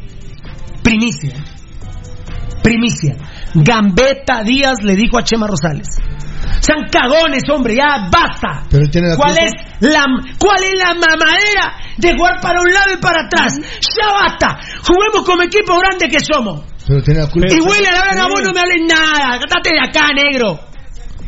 Primicia. 0.81 1.35
Primicia. 2.64 3.15
Gambetta 3.53 4.41
Díaz 4.44 4.81
le 4.84 4.95
dijo 4.95 5.18
a 5.19 5.23
Chema 5.23 5.48
Rosales. 5.48 5.88
Sean 6.59 6.88
cagones, 6.89 7.43
hombre, 7.49 7.75
ya 7.75 8.09
basta. 8.11 8.63
Pero 8.69 8.84
él 8.84 8.91
tiene 8.91 9.09
la 9.09 9.15
¿Cuál 9.15 9.38
es 9.38 9.51
la, 9.81 10.05
¿Cuál 10.39 10.63
es 10.63 10.80
la 10.80 10.93
mamadera 10.93 11.77
de 11.97 12.15
jugar 12.15 12.39
para 12.41 12.59
un 12.61 12.73
lado 12.73 12.93
y 12.93 12.97
para 12.97 13.25
atrás? 13.25 13.59
Ya 13.59 14.07
basta. 14.11 14.59
Juguemos 14.85 15.23
como 15.25 15.43
equipo 15.43 15.77
grande 15.80 16.07
que 16.07 16.19
somos. 16.19 16.61
Pero 16.88 17.01
tiene 17.01 17.21
la 17.21 17.30
culpa. 17.30 17.47
Y 17.53 17.59
William, 17.59 17.93
la 17.93 18.03
verdad, 18.03 18.27
vos 18.30 18.41
no 18.43 18.51
me 18.53 18.59
hables 18.59 18.81
nada. 18.88 19.39
Date 19.39 19.69
de 19.71 19.80
acá, 19.80 20.07
negro. 20.13 20.72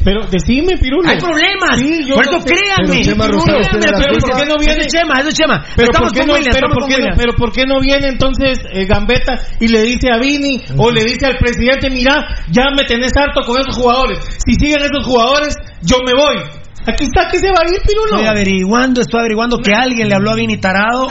Pero 0.06 0.22
decime, 0.30 0.78
Pirulo. 0.78 1.10
Hay 1.10 1.18
problemas. 1.18 1.80
Sí, 1.82 2.06
yo 2.06 2.14
Por 2.14 2.26
eso 2.30 2.38
créanme. 2.46 3.02
Pero 3.02 3.02
Chema 3.02 3.26
Créanme. 3.26 4.20
¿por 4.22 4.38
qué 4.38 4.46
no 4.46 4.56
viene? 4.62 4.82
Es 4.86 4.88
Chema, 4.94 5.14
eso 5.20 5.30
es 5.30 5.34
Chema. 5.34 5.66
Pero 5.76 5.90
estamos 5.90 6.10
¿por 6.10 6.14
qué 6.14 6.20
con 6.20 6.28
no, 6.28 6.34
William, 6.36 6.54
pero, 6.54 6.68
estamos 6.68 6.76
¿por 6.76 6.84
con 6.84 6.90
qué 6.90 6.96
no, 6.96 7.02
William. 7.02 7.18
pero 7.18 7.34
¿por 7.34 7.52
qué 7.52 7.64
no 7.66 7.80
viene 7.82 8.08
entonces 8.08 8.60
eh, 8.72 8.86
Gambetta 8.86 9.34
y 9.60 9.68
le 9.68 9.82
dice 9.82 10.12
a 10.14 10.20
Vini 10.20 10.62
o 10.78 10.92
le 10.92 11.04
dice 11.04 11.26
al 11.26 11.38
presidente, 11.38 11.90
mira, 11.90 12.46
ya 12.52 12.66
me 12.78 12.86
tenés 12.86 13.12
harto 13.18 13.42
con 13.42 13.58
esos 13.60 13.76
jugadores. 13.76 14.20
Si 14.46 14.54
siguen 14.54 14.86
esos 14.86 15.04
jugadores, 15.04 15.58
yo 15.82 15.98
me 16.06 16.14
voy. 16.14 16.65
Aquí 16.88 17.04
está 17.06 17.28
que 17.32 17.40
se 17.40 17.48
va 17.48 17.62
a 17.64 17.68
ir, 17.68 17.82
Pirulo. 17.86 18.16
Estoy 18.16 18.28
averiguando, 18.28 19.02
estoy 19.02 19.20
averiguando 19.20 19.58
que 19.60 19.74
alguien 19.74 20.08
le 20.08 20.16
habló 20.16 20.32
a 20.32 20.36
Vini 20.36 20.58
Tarado. 20.58 21.10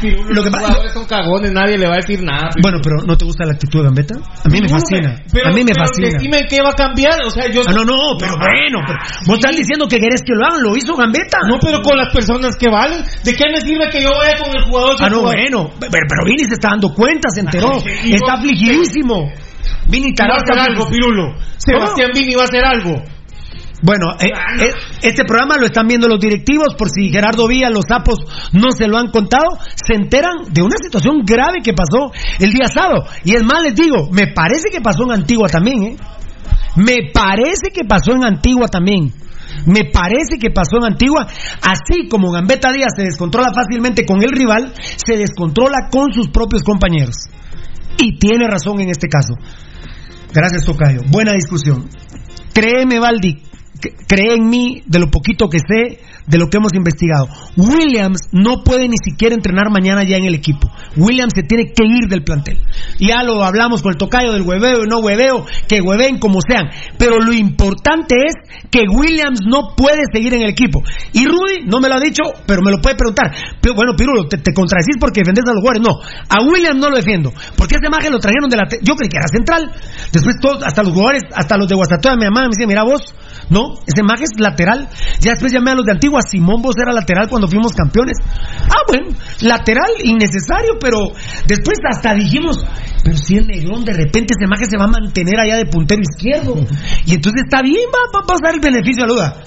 Pirulo, 0.00 0.28
Lo 0.34 0.42
que 0.42 0.50
los 0.50 0.50
pasa- 0.50 0.66
jugadores 0.66 0.92
son 0.92 1.04
cagones, 1.06 1.52
nadie 1.52 1.78
le 1.78 1.86
va 1.86 1.94
a 1.94 1.96
decir 1.96 2.22
nada. 2.22 2.48
Pirulo. 2.50 2.62
Bueno, 2.62 2.78
pero 2.82 2.96
¿no 3.06 3.16
te 3.16 3.24
gusta 3.24 3.44
la 3.44 3.52
actitud 3.52 3.78
de 3.80 3.84
Gambetta? 3.84 4.14
A 4.44 4.48
mí 4.48 4.60
me 4.60 4.68
fascina. 4.68 5.22
pero- 5.32 5.48
a 5.48 5.52
mí 5.52 5.62
me 5.62 5.72
pero 5.72 5.86
fascina. 5.86 6.08
Decime 6.08 6.46
qué 6.48 6.58
va 6.62 6.70
a 6.70 6.74
cambiar, 6.74 7.22
o 7.24 7.30
sea, 7.30 7.48
yo... 7.48 7.62
Ah, 7.66 7.72
no, 7.72 7.84
no, 7.84 8.16
pero 8.18 8.36
bueno, 8.36 8.80
pero 8.86 8.98
vos 9.26 9.36
estás 9.36 9.56
diciendo 9.56 9.86
que 9.88 9.98
querés 9.98 10.22
que 10.22 10.34
lo 10.34 10.44
hagan, 10.46 10.62
lo 10.62 10.76
hizo 10.76 10.96
Gambetta. 10.96 11.38
No, 11.48 11.58
pero 11.60 11.80
con 11.82 11.96
las 11.96 12.12
personas 12.12 12.56
que 12.56 12.68
valen. 12.68 13.02
¿De 13.24 13.34
qué 13.34 13.44
me 13.52 13.60
sirve 13.60 13.88
que 13.90 14.02
yo 14.02 14.10
vaya 14.10 14.36
con 14.42 14.50
el 14.56 14.64
jugador? 14.64 14.96
Ah, 15.00 15.08
no, 15.08 15.18
jugador- 15.20 15.36
bueno, 15.38 15.70
pero, 15.78 15.90
pero 16.08 16.24
Vini 16.26 16.44
se 16.46 16.54
está 16.54 16.70
dando 16.70 16.92
cuenta, 16.94 17.28
se 17.30 17.40
enteró. 17.40 17.70
Y 18.04 18.14
está 18.14 18.34
afligidísimo. 18.34 19.30
Vini 19.86 20.08
va 20.08 20.12
a 20.12 20.14
Tarado 20.16 20.40
hacer 20.42 20.58
algo. 20.58 20.88
Pirulo. 20.88 21.34
Sebastián 21.58 22.10
Vini 22.14 22.34
va 22.34 22.42
a 22.42 22.44
hacer 22.44 22.64
algo. 22.64 23.02
Bueno, 23.82 24.12
eh, 24.20 24.28
eh, 24.28 24.70
este 25.02 25.24
programa 25.24 25.56
lo 25.58 25.66
están 25.66 25.88
viendo 25.88 26.06
los 26.06 26.20
directivos, 26.20 26.74
por 26.78 26.88
si 26.88 27.10
Gerardo 27.10 27.48
Villa, 27.48 27.68
los 27.68 27.84
sapos 27.88 28.18
no 28.52 28.70
se 28.70 28.86
lo 28.86 28.96
han 28.96 29.10
contado, 29.10 29.58
se 29.74 29.94
enteran 29.94 30.52
de 30.52 30.62
una 30.62 30.76
situación 30.80 31.22
grave 31.24 31.58
que 31.64 31.72
pasó 31.74 32.12
el 32.38 32.52
día 32.52 32.68
sábado. 32.72 33.04
Y 33.24 33.34
es 33.34 33.42
más, 33.42 33.62
les 33.64 33.74
digo, 33.74 34.08
me 34.12 34.28
parece 34.28 34.70
que 34.70 34.80
pasó 34.80 35.02
en 35.04 35.12
Antigua 35.12 35.48
también, 35.48 35.82
¿eh? 35.82 35.96
Me 36.76 37.10
parece 37.12 37.70
que 37.74 37.84
pasó 37.84 38.12
en 38.12 38.24
Antigua 38.24 38.68
también. 38.68 39.12
Me 39.66 39.90
parece 39.92 40.38
que 40.40 40.50
pasó 40.50 40.78
en 40.78 40.84
Antigua, 40.92 41.26
así 41.60 42.08
como 42.08 42.30
Gambetta 42.30 42.72
Díaz 42.72 42.92
se 42.96 43.02
descontrola 43.02 43.50
fácilmente 43.52 44.06
con 44.06 44.22
el 44.22 44.30
rival, 44.30 44.72
se 44.96 45.16
descontrola 45.16 45.88
con 45.90 46.12
sus 46.12 46.28
propios 46.28 46.62
compañeros. 46.62 47.16
Y 47.98 48.18
tiene 48.18 48.46
razón 48.48 48.80
en 48.80 48.90
este 48.90 49.08
caso. 49.08 49.34
Gracias, 50.32 50.64
Tocayo. 50.64 51.00
Buena 51.10 51.32
discusión. 51.34 51.88
Créeme, 52.54 52.98
Valdi, 52.98 53.42
cree 54.06 54.34
en 54.34 54.48
mí 54.48 54.82
de 54.86 54.98
lo 54.98 55.10
poquito 55.10 55.48
que 55.48 55.58
sé, 55.58 56.00
de 56.26 56.38
lo 56.38 56.48
que 56.48 56.58
hemos 56.58 56.72
investigado. 56.74 57.28
Williams 57.56 58.28
no 58.32 58.62
puede 58.64 58.88
ni 58.88 58.96
siquiera 59.02 59.34
entrenar 59.34 59.70
mañana 59.70 60.02
ya 60.04 60.16
en 60.16 60.24
el 60.24 60.34
equipo. 60.34 60.70
Williams 60.96 61.32
se 61.34 61.42
tiene 61.42 61.72
que 61.72 61.84
ir 61.84 62.08
del 62.08 62.22
plantel. 62.24 62.58
Ya 62.98 63.22
lo 63.22 63.42
hablamos 63.42 63.82
con 63.82 63.92
el 63.92 63.98
tocayo 63.98 64.32
del 64.32 64.42
hueveo 64.42 64.84
y 64.84 64.88
no 64.88 64.98
hueveo, 64.98 65.44
que 65.68 65.80
hueveen 65.80 66.18
como 66.18 66.40
sean. 66.46 66.70
Pero 66.98 67.20
lo 67.20 67.32
importante 67.32 68.16
es 68.26 68.34
que 68.70 68.84
Williams 68.88 69.40
no 69.46 69.74
puede 69.76 70.02
seguir 70.12 70.34
en 70.34 70.42
el 70.42 70.50
equipo. 70.50 70.82
Y 71.12 71.26
Rudy 71.26 71.66
no 71.66 71.80
me 71.80 71.88
lo 71.88 71.96
ha 71.96 72.00
dicho, 72.00 72.22
pero 72.46 72.62
me 72.62 72.70
lo 72.70 72.80
puede 72.80 72.96
preguntar. 72.96 73.32
Pero, 73.60 73.74
bueno, 73.74 73.92
Pirulo, 73.96 74.28
te, 74.28 74.38
te 74.38 74.52
contradecís 74.52 74.96
porque 75.00 75.20
defendés 75.20 75.44
a 75.46 75.52
los 75.52 75.60
jugadores. 75.60 75.82
No, 75.82 76.00
a 76.28 76.42
Williams 76.44 76.80
no 76.80 76.90
lo 76.90 76.96
defiendo. 76.96 77.32
Porque 77.56 77.76
ese 77.76 77.90
maje 77.90 78.10
lo 78.10 78.18
trajeron 78.18 78.48
de 78.48 78.56
la... 78.56 78.64
Yo 78.82 78.94
creí 78.94 79.08
que 79.08 79.16
era 79.16 79.28
central. 79.28 79.72
Después 80.12 80.36
todos, 80.40 80.62
hasta 80.62 80.82
los 80.82 80.92
jugadores, 80.92 81.22
hasta 81.34 81.56
los 81.56 81.68
de 81.68 81.74
Guastatoya 81.74 82.16
me 82.16 82.24
llamaban 82.26 82.44
y 82.44 82.48
me 82.48 82.54
decían, 82.56 82.68
mira 82.68 82.84
vos, 82.84 83.14
no, 83.50 83.74
ese 83.86 84.02
maje 84.02 84.24
es 84.24 84.38
lateral. 84.38 84.88
Ya 85.20 85.32
después 85.32 85.52
llamé 85.52 85.72
a 85.72 85.74
los 85.74 85.84
de 85.84 85.92
Antigua, 85.92 86.11
Simón 86.20 86.60
vos 86.60 86.74
era 86.76 86.92
lateral 86.92 87.28
cuando 87.28 87.48
fuimos 87.48 87.72
campeones. 87.72 88.18
Ah, 88.68 88.82
bueno, 88.86 89.08
lateral, 89.40 89.90
innecesario, 90.04 90.74
pero 90.80 90.98
después 91.46 91.78
hasta 91.90 92.14
dijimos, 92.14 92.64
pero 93.02 93.16
si 93.16 93.36
el 93.36 93.46
negrón 93.46 93.84
de 93.84 93.94
repente 93.94 94.34
ese 94.38 94.46
maje 94.46 94.66
se 94.66 94.76
va 94.76 94.84
a 94.84 94.88
mantener 94.88 95.38
allá 95.40 95.56
de 95.56 95.66
puntero 95.66 96.02
izquierdo. 96.02 96.54
Y 97.06 97.14
entonces 97.14 97.42
está 97.44 97.62
bien, 97.62 97.86
va, 97.88 98.20
va- 98.20 98.34
a 98.34 98.38
dar 98.44 98.54
el 98.54 98.60
beneficio 98.60 99.04
de 99.04 99.08
la 99.08 99.14
duda. 99.14 99.42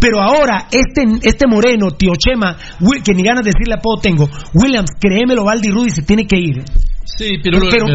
Pero 0.00 0.20
ahora, 0.20 0.66
este, 0.70 1.04
este 1.26 1.46
moreno, 1.46 1.92
tío 1.92 2.12
Chema, 2.18 2.56
que 3.02 3.14
ni 3.14 3.22
ganas 3.22 3.42
de 3.44 3.50
decirle 3.54 3.74
apodo 3.74 4.00
tengo, 4.02 4.28
Williams, 4.52 4.90
créemelo, 5.00 5.44
Valdi 5.44 5.70
Rudy 5.70 5.90
se 5.90 6.02
tiene 6.02 6.26
que 6.26 6.36
ir. 6.36 6.62
Sí, 7.06 7.36
Pero, 7.42 7.58
pero, 7.70 7.86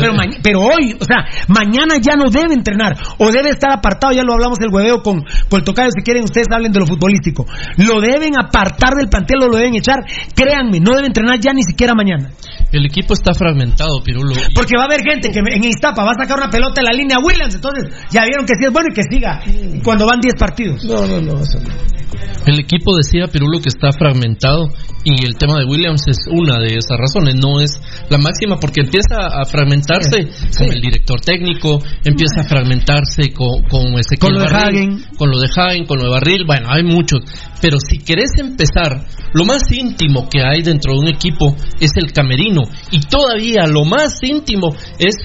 pero, 0.41 0.61
hoy, 0.61 0.95
o 0.99 1.03
sea, 1.03 1.25
mañana 1.47 1.95
ya 1.99 2.13
no 2.15 2.29
debe 2.29 2.53
entrenar 2.53 2.95
o 3.17 3.31
debe 3.31 3.49
estar 3.49 3.71
apartado, 3.71 4.13
ya 4.13 4.23
lo 4.23 4.33
hablamos 4.33 4.59
el 4.61 4.71
hueveo 4.73 5.01
con, 5.01 5.23
con 5.49 5.59
el 5.59 5.63
tocayo, 5.65 5.89
si 5.95 6.03
quieren 6.03 6.23
ustedes 6.23 6.47
hablen 6.53 6.71
de 6.71 6.79
lo 6.79 6.85
futbolístico. 6.85 7.45
Lo 7.77 7.99
deben 7.99 8.33
apartar 8.39 8.93
del 8.95 9.09
plantel 9.09 9.43
o 9.43 9.47
lo 9.47 9.57
deben 9.57 9.75
echar, 9.75 9.99
créanme, 10.35 10.79
no 10.79 10.91
debe 10.95 11.07
entrenar 11.07 11.39
ya 11.39 11.51
ni 11.53 11.63
siquiera 11.63 11.93
mañana. 11.95 12.29
el 12.71 12.85
equipo 12.85 13.13
está 13.13 13.33
fragmentado, 13.33 14.01
Pirulo. 14.03 14.33
y- 14.35 14.53
Porque 14.53 14.77
va 14.77 14.83
a 14.83 14.85
haber 14.85 15.01
gente 15.01 15.31
que 15.31 15.39
en 15.39 15.63
Iztapa 15.63 16.03
va 16.03 16.11
a 16.11 16.15
sacar 16.21 16.37
una 16.37 16.49
pelota 16.49 16.79
en 16.81 16.85
la 16.85 16.93
línea 16.93 17.17
Williams, 17.21 17.55
entonces 17.55 17.89
ya 18.11 18.23
vieron 18.25 18.45
que 18.45 18.53
sí 18.59 18.65
es 18.65 18.71
bueno 18.71 18.89
y 18.91 18.93
que 18.93 19.03
siga 19.09 19.41
cuando 19.83 20.05
van 20.05 20.19
10 20.21 20.35
partidos. 20.35 20.85
No, 20.85 21.05
no, 21.07 21.19
no. 21.19 21.39
eso 21.41 21.59
no. 21.59 21.99
El 22.45 22.59
equipo 22.59 22.95
decía 22.95 23.27
Pirulo 23.27 23.59
que 23.59 23.69
está 23.69 23.91
fragmentado 23.91 24.69
y 25.03 25.25
el 25.25 25.37
tema 25.37 25.59
de 25.59 25.65
Williams 25.65 26.03
es 26.07 26.17
una 26.29 26.59
de 26.59 26.75
esas 26.75 26.97
razones, 26.97 27.35
no 27.35 27.61
es 27.61 27.79
la 28.09 28.17
máxima 28.17 28.57
porque 28.57 28.81
empieza 28.81 29.27
a 29.27 29.45
fragmentarse 29.45 30.27
con 30.57 30.71
el 30.73 30.81
director 30.81 31.21
técnico, 31.21 31.79
empieza 32.03 32.41
a 32.41 32.43
fragmentarse 32.43 33.31
con, 33.33 33.63
con 33.63 33.97
Ezequiel 33.97 34.19
Con 34.19 34.33
lo 34.33 34.39
de 34.41 34.47
Hagen. 34.47 35.05
con 35.17 35.29
lo 35.29 35.39
de 35.39 35.47
Hagen, 35.55 35.85
con 35.85 35.99
lo 35.99 36.05
de 36.05 36.09
Barril, 36.11 36.43
bueno, 36.45 36.67
hay 36.69 36.83
muchos, 36.83 37.21
pero 37.61 37.77
si 37.79 37.99
querés 37.99 38.31
empezar, 38.37 39.05
lo 39.33 39.45
más 39.45 39.71
íntimo 39.71 40.27
que 40.29 40.41
hay 40.41 40.61
dentro 40.61 40.93
de 40.93 40.99
un 40.99 41.07
equipo 41.07 41.55
es 41.79 41.91
el 41.95 42.11
camerino 42.11 42.61
y 42.91 42.99
todavía 42.99 43.67
lo 43.67 43.85
más 43.85 44.19
íntimo 44.21 44.75
es 44.97 45.15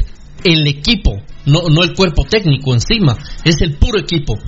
el 0.44 0.66
equipo, 0.68 1.22
no, 1.46 1.68
no 1.68 1.82
el 1.82 1.94
cuerpo 1.94 2.24
técnico 2.24 2.74
encima, 2.74 3.16
es 3.44 3.60
el 3.60 3.76
puro 3.76 3.98
equipo. 3.98 4.38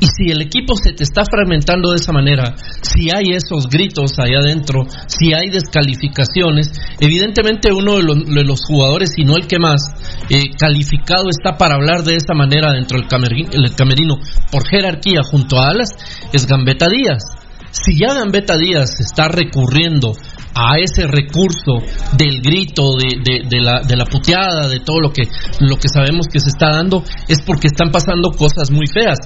Y 0.00 0.06
si 0.06 0.32
el 0.32 0.40
equipo 0.40 0.74
se 0.76 0.92
te 0.92 1.04
está 1.04 1.22
fragmentando 1.24 1.90
de 1.90 1.96
esa 1.96 2.12
manera, 2.12 2.54
si 2.80 3.10
hay 3.14 3.34
esos 3.34 3.68
gritos 3.68 4.12
allá 4.18 4.38
adentro, 4.38 4.86
si 5.06 5.34
hay 5.34 5.50
descalificaciones, 5.50 6.72
evidentemente 6.98 7.70
uno 7.72 7.96
de 7.98 8.44
los, 8.44 8.60
jugadores, 8.66 9.10
si 9.14 9.24
no 9.24 9.36
el 9.36 9.46
que 9.46 9.58
más, 9.58 9.82
eh, 10.30 10.50
calificado 10.58 11.28
está 11.28 11.58
para 11.58 11.74
hablar 11.74 12.02
de 12.02 12.16
esta 12.16 12.34
manera 12.34 12.72
dentro 12.72 12.98
del 12.98 13.08
cameri- 13.08 13.48
el 13.52 13.74
camerino 13.74 14.16
por 14.50 14.66
jerarquía 14.66 15.20
junto 15.22 15.58
a 15.58 15.68
Alas, 15.68 15.90
es 16.32 16.46
Gambetta 16.46 16.88
Díaz. 16.88 17.22
Si 17.72 17.96
ya 17.98 18.14
Gambetta 18.14 18.56
Díaz 18.56 18.98
está 19.00 19.28
recurriendo 19.28 20.12
a 20.54 20.78
ese 20.78 21.06
recurso 21.06 21.78
del 22.16 22.40
grito, 22.42 22.96
de, 22.96 23.18
de- 23.22 23.48
de 23.48 23.60
la, 23.60 23.80
de 23.82 23.96
la 23.96 24.04
puteada, 24.04 24.66
de 24.68 24.80
todo 24.80 25.00
lo 25.00 25.12
que, 25.12 25.22
lo 25.60 25.76
que 25.76 25.88
sabemos 25.88 26.26
que 26.32 26.40
se 26.40 26.48
está 26.48 26.70
dando, 26.70 27.04
es 27.28 27.40
porque 27.42 27.68
están 27.68 27.90
pasando 27.92 28.30
cosas 28.32 28.70
muy 28.70 28.86
feas. 28.86 29.18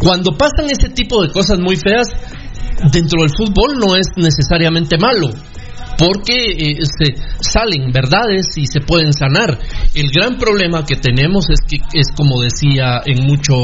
Cuando 0.00 0.32
pasan 0.36 0.68
ese 0.70 0.88
tipo 0.88 1.22
de 1.22 1.30
cosas 1.30 1.58
muy 1.60 1.76
feas, 1.76 2.08
dentro 2.90 3.20
del 3.22 3.30
fútbol 3.36 3.78
no 3.78 3.94
es 3.94 4.06
necesariamente 4.16 4.96
malo. 4.98 5.28
Porque 6.02 6.34
eh, 6.34 6.78
se 6.82 7.14
salen 7.38 7.92
verdades 7.92 8.46
y 8.56 8.66
se 8.66 8.80
pueden 8.80 9.12
sanar. 9.12 9.56
El 9.94 10.10
gran 10.10 10.36
problema 10.36 10.84
que 10.84 10.96
tenemos 10.96 11.46
es 11.48 11.60
que 11.68 11.76
es 11.96 12.08
como 12.16 12.42
decía 12.42 13.02
en 13.06 13.24
mucho 13.24 13.54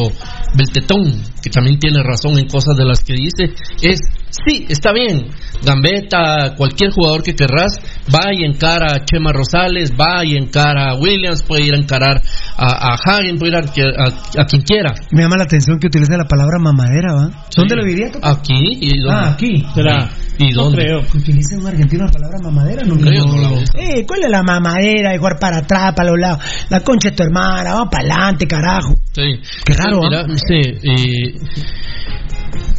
Beltetón, 0.55 1.21
que 1.43 1.51
también 1.51 1.81
tiene 1.81 2.01
razón 2.01 2.39
en 2.39 2.47
cosas 2.47 2.77
de 2.77 2.85
las 2.85 3.01
que 3.01 3.15
dice, 3.15 3.53
es 3.83 3.99
sí, 4.47 4.67
está 4.69 4.93
bien, 4.93 5.29
Gambetta, 5.65 6.55
cualquier 6.57 6.91
jugador 6.93 7.23
que 7.23 7.35
querrás, 7.35 7.79
va 8.15 8.33
y 8.33 8.45
encara 8.45 8.95
a 8.95 9.05
Chema 9.05 9.33
Rosales, 9.33 9.93
va 9.93 10.25
y 10.25 10.37
encara 10.37 10.91
a 10.91 10.95
Williams, 10.97 11.43
puede 11.43 11.65
ir 11.67 11.75
a 11.75 11.79
encarar 11.79 12.23
a, 12.57 12.93
a 12.93 12.95
Hagen, 12.95 13.39
puede 13.39 13.53
ir 13.53 13.57
a, 13.57 14.05
a- 14.05 14.43
a 14.43 14.47
quien 14.47 14.63
quiera. 14.63 14.95
Me 15.11 15.23
llama 15.23 15.37
la 15.37 15.45
atención 15.45 15.79
que 15.79 15.89
utilice 15.89 16.17
la 16.17 16.25
palabra 16.27 16.59
mamadera, 16.61 17.13
¿va? 17.15 17.47
¿Dónde 17.57 17.77
lo 17.77 17.85
diría? 17.85 18.11
Toca? 18.13 18.31
Aquí 18.31 18.55
y 18.81 18.99
dónde? 19.01 19.15
Ah, 19.17 19.31
aquí. 19.33 19.65
¿Será? 19.75 20.11
¿Y 20.41 20.51
No 20.53 20.65
dónde? 20.65 20.79
creo. 20.85 21.01
Que 21.11 21.19
utilice 21.19 21.57
un 21.57 21.67
argentino 21.67 22.05
la 22.07 22.13
palabra 22.13 22.39
mamadera, 22.41 22.83
no, 22.85 22.97
Creo, 22.97 23.25
no 23.25 23.43
la 23.43 23.49
usa. 23.51 23.65
Eh, 23.81 24.05
¿cuál 24.07 24.21
es 24.23 24.31
la 24.31 24.43
mamadera 24.45 25.11
de 25.11 25.19
jugar 25.19 25.39
para 25.41 25.59
atrás, 25.59 25.93
para 25.97 26.11
los 26.11 26.19
lados? 26.21 26.39
La 26.71 26.81
concha 26.81 27.11
de 27.11 27.17
tu 27.17 27.25
hermana, 27.25 27.75
vamos 27.75 27.89
para 27.91 28.05
adelante, 28.05 28.47
carajo. 28.47 28.95
Sí. 29.13 29.41
Qué 29.65 29.75
raro, 29.75 30.01
Mira, 30.03 30.25
sí, 30.37 30.61
eh, 30.85 31.35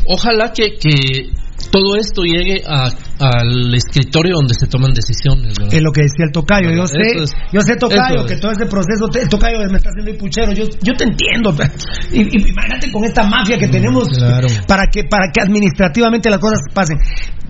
ojalá 0.05 0.51
que, 0.53 0.77
que 0.79 1.29
todo 1.71 1.95
esto 1.95 2.23
llegue 2.23 2.63
a- 2.67 2.89
al 3.19 3.73
escritorio 3.75 4.35
donde 4.35 4.53
se 4.53 4.67
toman 4.67 4.93
decisiones. 4.93 5.53
¿verdad? 5.57 5.73
Es 5.73 5.81
lo 5.81 5.91
que 5.91 6.01
decía 6.01 6.25
el 6.25 6.31
tocayo. 6.31 6.71
Yo 6.71 6.87
sé, 6.87 7.01
es- 7.23 7.31
yo 7.51 7.61
sé, 7.61 7.75
tocayo, 7.75 8.25
es. 8.25 8.31
que 8.31 8.37
todo 8.37 8.51
ese 8.51 8.65
proceso, 8.65 9.07
el 9.21 9.29
tocayo 9.29 9.57
me 9.69 9.77
está 9.77 9.89
haciendo 9.89 10.17
puchero. 10.17 10.51
Yo, 10.53 10.65
yo 10.81 10.93
te 10.95 11.03
entiendo. 11.03 11.53
Y, 12.11 12.21
y 12.21 12.49
imagínate 12.49 12.91
con 12.91 13.03
esta 13.03 13.23
mafia 13.23 13.57
que 13.57 13.67
tenemos 13.67 14.07
claro. 14.09 14.47
para 14.67 14.85
que 14.87 15.03
para 15.03 15.31
que 15.33 15.41
administrativamente 15.41 16.29
las 16.29 16.39
cosas 16.39 16.59
pasen. 16.73 16.97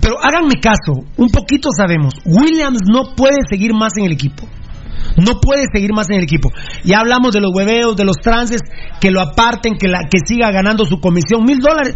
Pero 0.01 0.15
háganme 0.23 0.55
caso, 0.61 0.93
un 1.17 1.29
poquito 1.29 1.69
sabemos. 1.75 2.13
Williams 2.25 2.79
no 2.91 3.15
puede 3.15 3.37
seguir 3.49 3.73
más 3.73 3.91
en 3.97 4.05
el 4.05 4.13
equipo. 4.13 4.47
No 5.17 5.39
puede 5.39 5.65
seguir 5.73 5.93
más 5.93 6.09
en 6.09 6.17
el 6.17 6.23
equipo. 6.23 6.49
Ya 6.83 6.99
hablamos 6.99 7.33
de 7.33 7.41
los 7.41 7.51
hueveos, 7.53 7.95
de 7.95 8.05
los 8.05 8.17
trances, 8.17 8.61
que 8.99 9.11
lo 9.11 9.21
aparten, 9.21 9.77
que, 9.77 9.87
la, 9.87 10.01
que 10.09 10.19
siga 10.25 10.51
ganando 10.51 10.85
su 10.85 10.99
comisión. 10.99 11.43
Mil 11.43 11.59
dólares. 11.59 11.95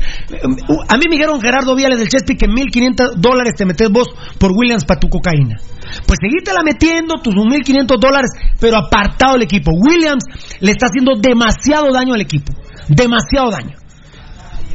A 0.89 0.97
mí 0.97 1.05
me 1.09 1.15
dijeron 1.15 1.41
Gerardo 1.41 1.75
Viales 1.75 1.99
del 1.99 2.09
Chespi 2.09 2.35
que 2.35 2.47
mil 2.47 2.67
quinientos 2.71 3.11
dólares 3.17 3.53
te 3.57 3.65
metes 3.65 3.89
vos 3.89 4.07
por 4.37 4.51
Williams 4.51 4.85
para 4.85 4.99
tu 4.99 5.09
cocaína. 5.09 5.57
Pues 6.05 6.19
seguítela 6.21 6.61
metiendo 6.63 7.15
tus 7.21 7.33
mil 7.35 7.61
quinientos 7.61 7.97
dólares, 7.99 8.31
pero 8.59 8.77
apartado 8.77 9.33
del 9.33 9.43
equipo. 9.43 9.71
Williams 9.71 10.23
le 10.59 10.71
está 10.71 10.87
haciendo 10.87 11.13
demasiado 11.19 11.91
daño 11.91 12.13
al 12.13 12.21
equipo. 12.21 12.53
Demasiado 12.87 13.51
daño. 13.51 13.77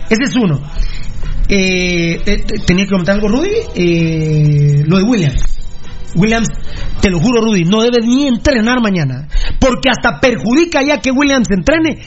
Ese 0.08 0.24
es 0.24 0.36
uno. 0.36 0.60
Eh, 1.48 2.20
que 2.24 2.86
comentar 2.86 3.14
algo, 3.14 3.28
Rudy. 3.28 3.48
Eh, 3.74 4.84
lo 4.86 4.98
de 4.98 5.02
Williams. 5.04 5.57
Williams, 6.14 6.48
te 7.00 7.10
lo 7.10 7.20
juro, 7.20 7.40
Rudy, 7.40 7.64
no 7.64 7.82
debe 7.82 8.00
ni 8.02 8.26
entrenar 8.26 8.80
mañana. 8.80 9.28
Porque 9.60 9.90
hasta 9.90 10.20
perjudica 10.20 10.82
ya 10.82 11.00
que 11.00 11.10
Williams 11.10 11.50
entrene. 11.50 11.98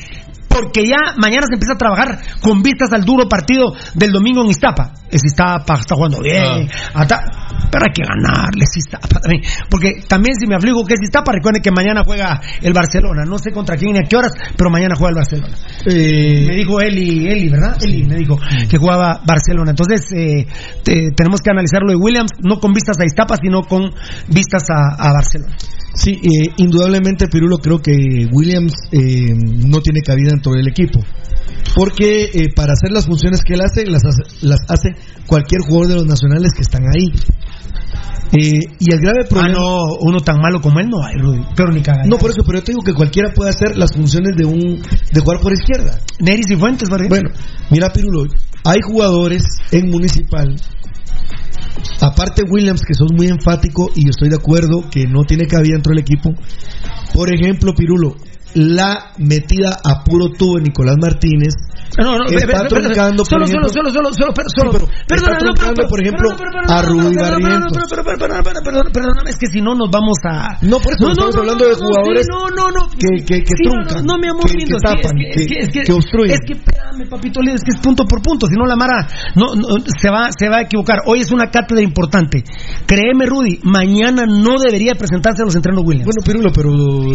Porque 0.53 0.86
ya 0.88 0.98
mañana 1.18 1.48
se 1.48 1.53
empieza 1.56 1.73
a 1.73 1.78
trabajar 1.78 2.19
con 2.41 2.61
vistas 2.61 2.91
al 2.94 3.06
duro 3.06 3.28
partido 3.30 3.73
del 3.94 4.11
domingo 4.11 4.41
en 4.44 4.49
Iztapa. 4.49 4.94
Es 5.10 5.23
Iztapa, 5.23 5.76
está 5.76 5.95
jugando 5.95 6.22
bien. 6.22 6.69
hasta- 6.94 7.23
pero 7.72 7.86
hay 7.86 7.94
que 7.94 8.03
ganarle 8.03 8.64
es 8.64 8.76
Iztapa 8.78 9.07
también. 9.22 9.41
Porque 9.69 10.03
también 10.07 10.36
si 10.36 10.45
me 10.48 10.56
afligo 10.56 10.84
que 10.86 10.94
es 10.95 11.02
Iztapa, 11.03 11.32
recuerden 11.32 11.61
que 11.61 11.72
mañana 11.72 12.03
juega 12.06 12.41
el 12.61 12.73
Barcelona. 12.73 13.23
No 13.26 13.38
sé 13.38 13.52
contra 13.52 13.78
quién 13.78 13.94
ni 13.94 13.99
a 13.99 14.03
qué 14.03 14.18
horas, 14.18 14.34
pero 14.57 14.69
mañana 14.69 14.95
juega 14.98 15.10
el 15.11 15.15
Barcelona. 15.15 15.56
Eh, 15.86 16.45
Me 16.49 16.56
dijo 16.56 16.82
Eli, 16.82 17.28
Eli, 17.28 17.49
¿verdad? 17.49 17.78
Eli 17.82 18.03
me 18.03 18.15
dijo 18.18 18.38
que 18.69 18.78
jugaba 18.78 19.22
Barcelona. 19.26 19.72
Entonces, 19.72 20.06
eh, 20.14 20.45
te- 20.84 21.11
tenemos 21.15 21.41
que 21.41 21.49
analizar 21.52 21.82
lo 21.82 21.91
de 21.91 21.95
Williams, 21.98 22.32
no 22.44 22.60
con 22.60 22.73
vistas 22.73 22.99
a 22.99 23.06
Iztapa, 23.06 23.36
sino 23.41 23.61
con 23.64 23.90
vistas 24.28 24.64
a, 24.69 24.95
a 24.98 25.14
Barcelona. 25.14 25.56
Sí, 25.93 26.11
eh, 26.11 26.53
indudablemente, 26.57 27.27
Pirulo, 27.27 27.57
creo 27.57 27.80
que 27.80 28.27
Williams 28.31 28.73
eh, 28.91 29.34
no 29.35 29.80
tiene 29.81 30.01
cabida 30.01 30.30
dentro 30.31 30.53
del 30.53 30.68
equipo. 30.68 30.99
Porque 31.76 32.30
eh, 32.34 32.49
para 32.55 32.73
hacer 32.73 32.91
las 32.91 33.05
funciones 33.05 33.41
que 33.45 33.53
él 33.53 33.61
hace 33.61 33.85
las, 33.85 34.03
hace, 34.03 34.45
las 34.45 34.59
hace 34.68 34.89
cualquier 35.27 35.61
jugador 35.61 35.88
de 35.89 35.95
los 35.95 36.05
nacionales 36.05 36.51
que 36.55 36.61
están 36.61 36.84
ahí. 36.84 37.07
Eh, 38.34 38.59
y 38.80 38.93
el 38.93 38.99
grave 39.01 39.19
Ah, 39.26 39.30
problema. 39.30 39.59
no, 39.59 39.77
uno 40.01 40.19
tan 40.19 40.38
malo 40.39 40.61
como 40.61 40.80
él 40.80 40.88
no 40.89 41.03
hay, 41.03 41.15
Rudy. 41.18 41.41
Pero 41.55 41.72
ni 41.72 41.81
caga. 41.81 42.03
No, 42.05 42.18
por 42.18 42.31
eso, 42.31 42.43
pero 42.45 42.59
yo 42.59 42.63
te 42.63 42.72
digo 42.72 42.84
que 42.84 42.93
cualquiera 42.93 43.34
puede 43.34 43.49
hacer 43.49 43.76
las 43.77 43.91
funciones 43.93 44.35
de 44.38 44.45
un 44.45 44.81
de 44.81 45.19
jugar 45.22 45.41
por 45.41 45.51
izquierda. 45.51 45.99
Neris 46.19 46.49
y 46.49 46.55
Fuentes, 46.55 46.88
ejemplo. 46.89 47.09
Bueno, 47.09 47.30
mira, 47.69 47.91
Pirulo, 47.91 48.23
hay 48.63 48.80
jugadores 48.81 49.43
en 49.72 49.89
Municipal, 49.89 50.55
aparte 52.02 52.43
Williams, 52.43 52.81
que 52.81 52.93
son 52.93 53.15
muy 53.15 53.27
enfáticos 53.27 53.91
y 53.95 54.10
estoy 54.10 54.30
de 54.30 54.35
acuerdo 54.35 54.89
que 54.89 55.07
no 55.07 55.23
tiene 55.23 55.48
cabida 55.48 55.73
dentro 55.73 55.91
del 55.91 55.99
equipo. 55.99 56.34
Por 57.14 57.34
ejemplo, 57.34 57.73
Pirulo, 57.73 58.15
la 58.56 59.14
metida 59.18 59.78
a 59.84 60.03
puro 60.03 60.30
tubo 60.38 60.57
de 60.57 60.64
Nicolás 60.64 60.98
Martínez 60.99 61.53
No, 61.99 62.18
no, 62.18 62.26
está 62.26 62.68
truncando, 62.68 63.23
por 63.23 63.41
ejemplo, 63.44 63.82
por 65.90 66.02
ejemplo, 66.02 66.30
a 66.68 66.82
Rubí 66.82 67.15
Barrientos. 67.15 67.78
perdona, 68.94 69.22
es 69.28 69.38
que 69.38 69.48
si 69.48 69.61
no 69.61 69.76
nos 69.76 69.90
vamos 69.91 70.18
a... 70.23 70.57
No, 70.61 70.80
por 70.80 70.94
eso 70.94 71.11
estamos 71.11 71.36
hablando 71.36 71.68
de 71.68 71.76
jugadores 71.76 72.26
sí, 72.26 72.32
no, 72.32 72.49
no, 72.49 72.72
no, 72.72 72.90
que, 72.91 73.07
truncan, 73.26 74.06
que, 74.06 74.78
tapan, 74.82 75.15
que, 75.18 75.94
obstruyen. 75.94 76.34
Es 76.34 76.40
que, 76.45 76.53
espérame, 76.53 77.10
papito 77.10 77.41
es 77.41 77.61
que 77.64 77.72
es 77.72 77.80
punto 77.82 78.06
por 78.06 78.22
punto, 78.22 78.48
si 78.48 78.56
no 78.56 78.65
la 78.65 78.76
Mara 78.76 79.07
no, 79.36 79.56
no, 79.56 79.84
se, 79.86 80.10
va, 80.10 80.30
se 80.38 80.49
va 80.49 80.60
a 80.60 80.61
equivocar. 80.61 80.99
Hoy 81.06 81.22
es 81.22 81.32
una 81.32 81.49
cátedra 81.49 81.84
importante. 81.84 82.44
Créeme, 82.86 83.26
Rudy, 83.26 83.60
mañana 83.64 84.26
no 84.26 84.60
debería 84.60 84.95
presentarse 84.95 85.41
a 85.41 85.45
los 85.45 85.56
entrenos 85.56 85.84
Williams. 85.86 86.06
Bueno, 86.06 86.23
Pirulo, 86.26 86.52
pero... 86.53 86.72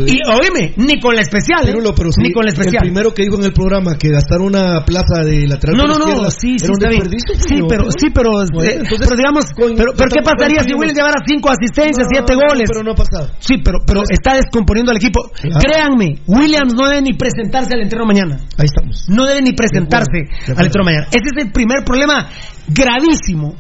y 0.07 0.21
oíme, 0.27 0.75
ni 0.77 1.01
con 1.01 1.15
la 1.15 1.23
especial, 1.27 1.66
¿eh? 1.66 1.73
Pirulo, 1.74 1.94
pero 1.94 2.11
sí, 2.12 2.23
ni 2.23 2.32
con 2.32 2.44
la 2.47 2.53
especial. 2.55 2.86
el 2.86 2.90
primero 2.94 3.12
que 3.12 3.23
dijo 3.23 3.36
en 3.36 3.44
el 3.44 3.53
programa 3.53 3.98
que 3.98 4.09
gastar 4.09 4.40
una 4.40 4.85
plaza 4.86 5.23
de 5.27 5.47
lateral 5.47 5.77
No, 5.77 5.85
no, 5.86 5.98
no, 5.98 6.07
izquierda 6.09 6.31
sí, 6.31 6.59
sí, 6.59 6.66
está 6.70 6.89
bien. 6.89 7.05
Sí, 7.11 7.59
pero, 7.69 7.85
sí, 7.90 8.07
pero, 8.15 8.31
Bueno, 8.53 8.70
eh, 8.70 8.74
entonces, 8.81 9.07
pero 9.07 9.16
digamos, 9.16 9.44
con- 9.53 9.74
pero, 9.77 9.93
pero 9.97 10.09
¿qué 10.15 10.23
pasaría 10.23 10.62
si. 10.62 10.73
Williams 10.73 10.94
llevara 10.97 11.19
cinco 11.27 11.51
asistencias, 11.51 12.07
No, 12.07 12.12
siete 12.12 12.35
goles? 12.35 12.69
Pero 12.70 12.82
no 12.85 12.93
ha 12.93 12.94
pasado. 12.94 13.31
Sí, 13.40 13.59
pero, 13.65 13.78
pero 13.86 14.03
está 14.09 14.35
descomponiendo 14.36 14.90
al 14.93 14.98
equipo. 14.98 15.31
Claro. 15.35 15.59
Créanme, 15.61 16.23
Williams 16.27 16.74
no 16.74 16.89
debe 16.89 17.03
ni 17.03 17.12
presentarse 17.15 17.74
al 17.74 17.82
entreno 17.82 18.07
mañana. 18.07 18.39
Ahí 18.57 18.66
estamos. 18.66 19.07
No 19.09 19.27
debe 19.27 19.43
ni 19.43 19.53
presentarse 19.53 20.31
al 20.55 20.65
entreno 20.66 20.85
mañana. 20.85 21.07
Ese 21.11 21.28
es 21.35 21.44
el 21.44 21.53
primer 21.53 21.85
problema 21.85 22.28
gravísimo. 22.69 23.55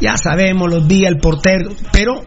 Ya 0.00 0.16
sabemos, 0.16 0.70
los 0.70 0.88
días, 0.88 1.10
el 1.12 1.18
portero, 1.18 1.72
pero 1.92 2.22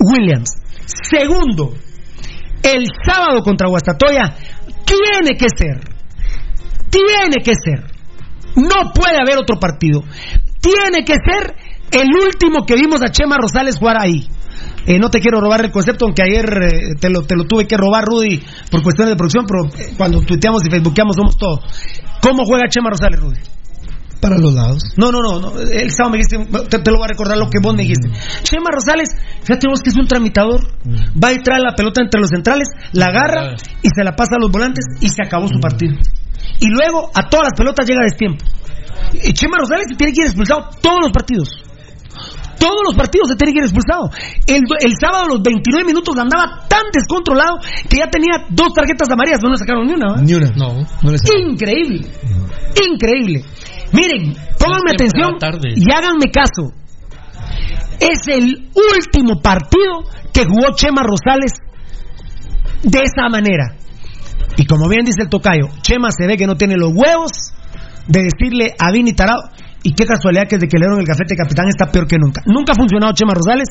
Williams. 0.00 0.50
Segundo, 0.86 1.74
el 2.62 2.86
sábado 3.06 3.42
contra 3.42 3.68
Guastatoya 3.68 4.34
tiene 4.84 5.36
que 5.38 5.46
ser, 5.56 5.80
tiene 6.90 7.36
que 7.44 7.52
ser, 7.54 7.84
no 8.56 8.92
puede 8.92 9.16
haber 9.20 9.38
otro 9.38 9.58
partido, 9.58 10.02
tiene 10.60 11.04
que 11.04 11.14
ser 11.14 11.54
el 11.90 12.08
último 12.24 12.64
que 12.66 12.74
vimos 12.74 13.02
a 13.02 13.10
Chema 13.10 13.36
Rosales 13.40 13.76
jugar 13.76 13.96
ahí. 14.00 14.28
Eh, 14.86 14.98
no 14.98 15.10
te 15.10 15.20
quiero 15.20 15.40
robar 15.40 15.64
el 15.64 15.70
concepto, 15.70 16.06
aunque 16.06 16.22
ayer 16.22 16.46
eh, 16.46 16.94
te, 16.98 17.10
lo, 17.10 17.22
te 17.22 17.36
lo 17.36 17.44
tuve 17.44 17.66
que 17.66 17.76
robar, 17.76 18.04
Rudy, 18.04 18.42
por 18.70 18.82
cuestiones 18.82 19.12
de 19.12 19.16
producción, 19.16 19.44
pero 19.46 19.66
eh, 19.66 19.92
cuando 19.96 20.20
tuiteamos 20.22 20.64
y 20.64 20.70
facebookeamos 20.70 21.14
somos 21.14 21.36
todo. 21.36 21.60
¿Cómo 22.22 22.44
juega 22.46 22.68
Chema 22.70 22.90
Rosales, 22.90 23.20
Rudy? 23.20 23.38
Para 24.20 24.36
los 24.36 24.52
lados. 24.52 24.82
No, 24.96 25.12
no, 25.12 25.20
no, 25.22 25.40
no. 25.40 25.60
El 25.60 25.90
sábado 25.92 26.10
me 26.10 26.18
dijiste, 26.18 26.38
te, 26.68 26.78
te 26.80 26.90
lo 26.90 26.98
voy 26.98 27.04
a 27.04 27.08
recordar 27.08 27.38
lo 27.38 27.48
que 27.48 27.58
vos 27.62 27.74
me 27.74 27.82
dijiste. 27.82 28.10
Chema 28.42 28.70
Rosales, 28.72 29.10
fíjate 29.42 29.68
vos 29.68 29.80
que 29.80 29.90
es 29.90 29.96
un 29.96 30.06
tramitador. 30.06 30.60
Va 31.22 31.32
y 31.32 31.38
trae 31.38 31.60
la 31.60 31.74
pelota 31.76 32.02
entre 32.02 32.20
los 32.20 32.30
centrales, 32.30 32.68
la 32.92 33.06
agarra 33.06 33.54
y 33.82 33.88
se 33.94 34.02
la 34.02 34.16
pasa 34.16 34.36
a 34.36 34.40
los 34.40 34.50
volantes 34.50 34.84
y 35.00 35.08
se 35.08 35.22
acabó 35.22 35.46
su 35.48 35.60
partido. 35.60 35.94
Y 36.60 36.66
luego 36.68 37.10
a 37.14 37.28
todas 37.28 37.50
las 37.50 37.54
pelotas 37.56 37.86
llega 37.86 38.00
a 38.00 38.04
destiempo. 38.04 38.44
Y 39.22 39.32
Chema 39.32 39.58
Rosales 39.58 39.86
se 39.88 39.94
tiene 39.94 40.12
que 40.12 40.22
ir 40.22 40.26
expulsado 40.26 40.68
todos 40.82 40.98
los 41.02 41.12
partidos. 41.12 41.48
Todos 42.58 42.82
los 42.84 42.96
partidos 42.96 43.28
se 43.30 43.36
tiene 43.36 43.52
que 43.52 43.58
ir 43.60 43.64
expulsado. 43.64 44.10
El, 44.46 44.62
el 44.80 44.92
sábado 45.00 45.24
a 45.24 45.28
los 45.28 45.42
29 45.42 45.86
minutos 45.86 46.16
andaba 46.18 46.66
tan 46.68 46.90
descontrolado 46.92 47.58
que 47.88 47.98
ya 47.98 48.10
tenía 48.10 48.46
dos 48.50 48.74
tarjetas 48.74 49.08
amarillas, 49.10 49.38
no 49.40 49.50
le 49.50 49.56
sacaron 49.56 49.86
ni 49.86 49.94
una. 49.94 50.14
¿va? 50.14 50.20
Ni 50.20 50.34
una. 50.34 50.50
No. 50.56 50.74
No 51.02 51.10
le 51.12 51.18
sacaron. 51.18 51.52
Increíble. 51.52 52.06
Increíble. 52.82 53.44
Miren, 53.92 54.34
pónganme 54.58 54.92
atención 54.92 55.38
tarde. 55.38 55.74
y 55.74 55.84
háganme 55.92 56.30
caso. 56.32 56.72
Es 58.00 58.20
el 58.28 58.70
último 58.74 59.40
partido 59.42 60.04
que 60.32 60.44
jugó 60.44 60.74
Chema 60.74 61.02
Rosales 61.02 61.52
de 62.82 63.00
esa 63.00 63.28
manera. 63.28 63.74
Y 64.56 64.66
como 64.66 64.88
bien 64.88 65.04
dice 65.04 65.22
el 65.22 65.28
tocayo, 65.28 65.68
Chema 65.82 66.10
se 66.10 66.26
ve 66.26 66.36
que 66.36 66.46
no 66.46 66.56
tiene 66.56 66.76
los 66.76 66.92
huevos 66.94 67.32
de 68.06 68.22
decirle 68.22 68.74
a 68.78 68.92
Vini 68.92 69.12
Tarado. 69.12 69.42
Y 69.82 69.94
qué 69.94 70.04
casualidad 70.04 70.48
que 70.48 70.56
desde 70.56 70.66
que 70.68 70.76
le 70.76 70.86
dieron 70.86 70.98
el 70.98 71.06
gafete 71.06 71.36
capitán 71.36 71.68
está 71.68 71.86
peor 71.86 72.06
que 72.06 72.18
nunca. 72.18 72.42
Nunca 72.46 72.72
ha 72.72 72.76
funcionado 72.76 73.12
Chema 73.12 73.32
Rosales, 73.32 73.68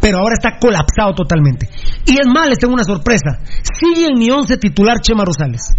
pero 0.00 0.18
ahora 0.18 0.32
está 0.32 0.58
colapsado 0.58 1.14
totalmente. 1.14 1.68
Y 2.06 2.12
es 2.18 2.26
más, 2.26 2.48
les 2.48 2.58
tengo 2.58 2.72
una 2.72 2.84
sorpresa. 2.84 3.38
Sigue 3.78 4.06
en 4.06 4.18
mi 4.18 4.30
once 4.30 4.56
titular 4.56 5.00
Chema 5.00 5.24
Rosales 5.24 5.70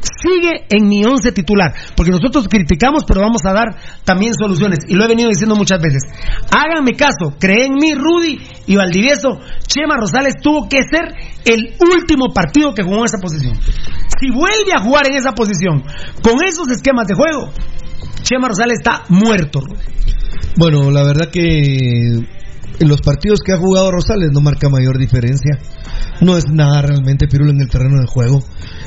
sigue 0.00 0.66
en 0.70 0.88
mi 0.88 1.04
once 1.04 1.32
titular, 1.32 1.72
porque 1.96 2.10
nosotros 2.10 2.48
criticamos, 2.48 3.04
pero 3.06 3.20
vamos 3.20 3.42
a 3.44 3.52
dar 3.52 3.76
también 4.04 4.34
soluciones, 4.34 4.80
y 4.88 4.94
lo 4.94 5.04
he 5.04 5.08
venido 5.08 5.28
diciendo 5.28 5.56
muchas 5.56 5.80
veces. 5.80 6.02
Háganme 6.50 6.92
caso, 6.92 7.36
creen 7.38 7.66
en 7.66 7.74
mí, 7.74 7.94
Rudy 7.94 8.38
y 8.66 8.76
Valdivieso, 8.76 9.40
Chema 9.66 9.96
Rosales 9.96 10.34
tuvo 10.42 10.68
que 10.68 10.82
ser 10.82 11.14
el 11.44 11.74
último 11.80 12.32
partido 12.32 12.74
que 12.74 12.82
jugó 12.82 12.98
en 12.98 13.04
esa 13.04 13.18
posición. 13.18 13.56
Si 14.20 14.30
vuelve 14.30 14.72
a 14.76 14.82
jugar 14.82 15.06
en 15.08 15.14
esa 15.14 15.32
posición, 15.32 15.82
con 16.22 16.44
esos 16.44 16.68
esquemas 16.70 17.06
de 17.06 17.14
juego, 17.14 17.52
Chema 18.22 18.48
Rosales 18.48 18.78
está 18.78 19.04
muerto. 19.08 19.60
Bueno, 20.58 20.90
la 20.90 21.02
verdad 21.02 21.28
que 21.30 22.35
en 22.78 22.88
los 22.88 23.00
partidos 23.00 23.40
que 23.44 23.52
ha 23.52 23.58
jugado 23.58 23.90
Rosales 23.90 24.30
no 24.32 24.40
marca 24.40 24.68
mayor 24.68 24.98
diferencia. 24.98 25.58
No 26.20 26.36
es 26.36 26.44
nada 26.50 26.82
realmente 26.82 27.26
Pirulo 27.28 27.50
en 27.50 27.60
el 27.60 27.68
terreno 27.68 28.00
de 28.00 28.06
juego. 28.06 28.42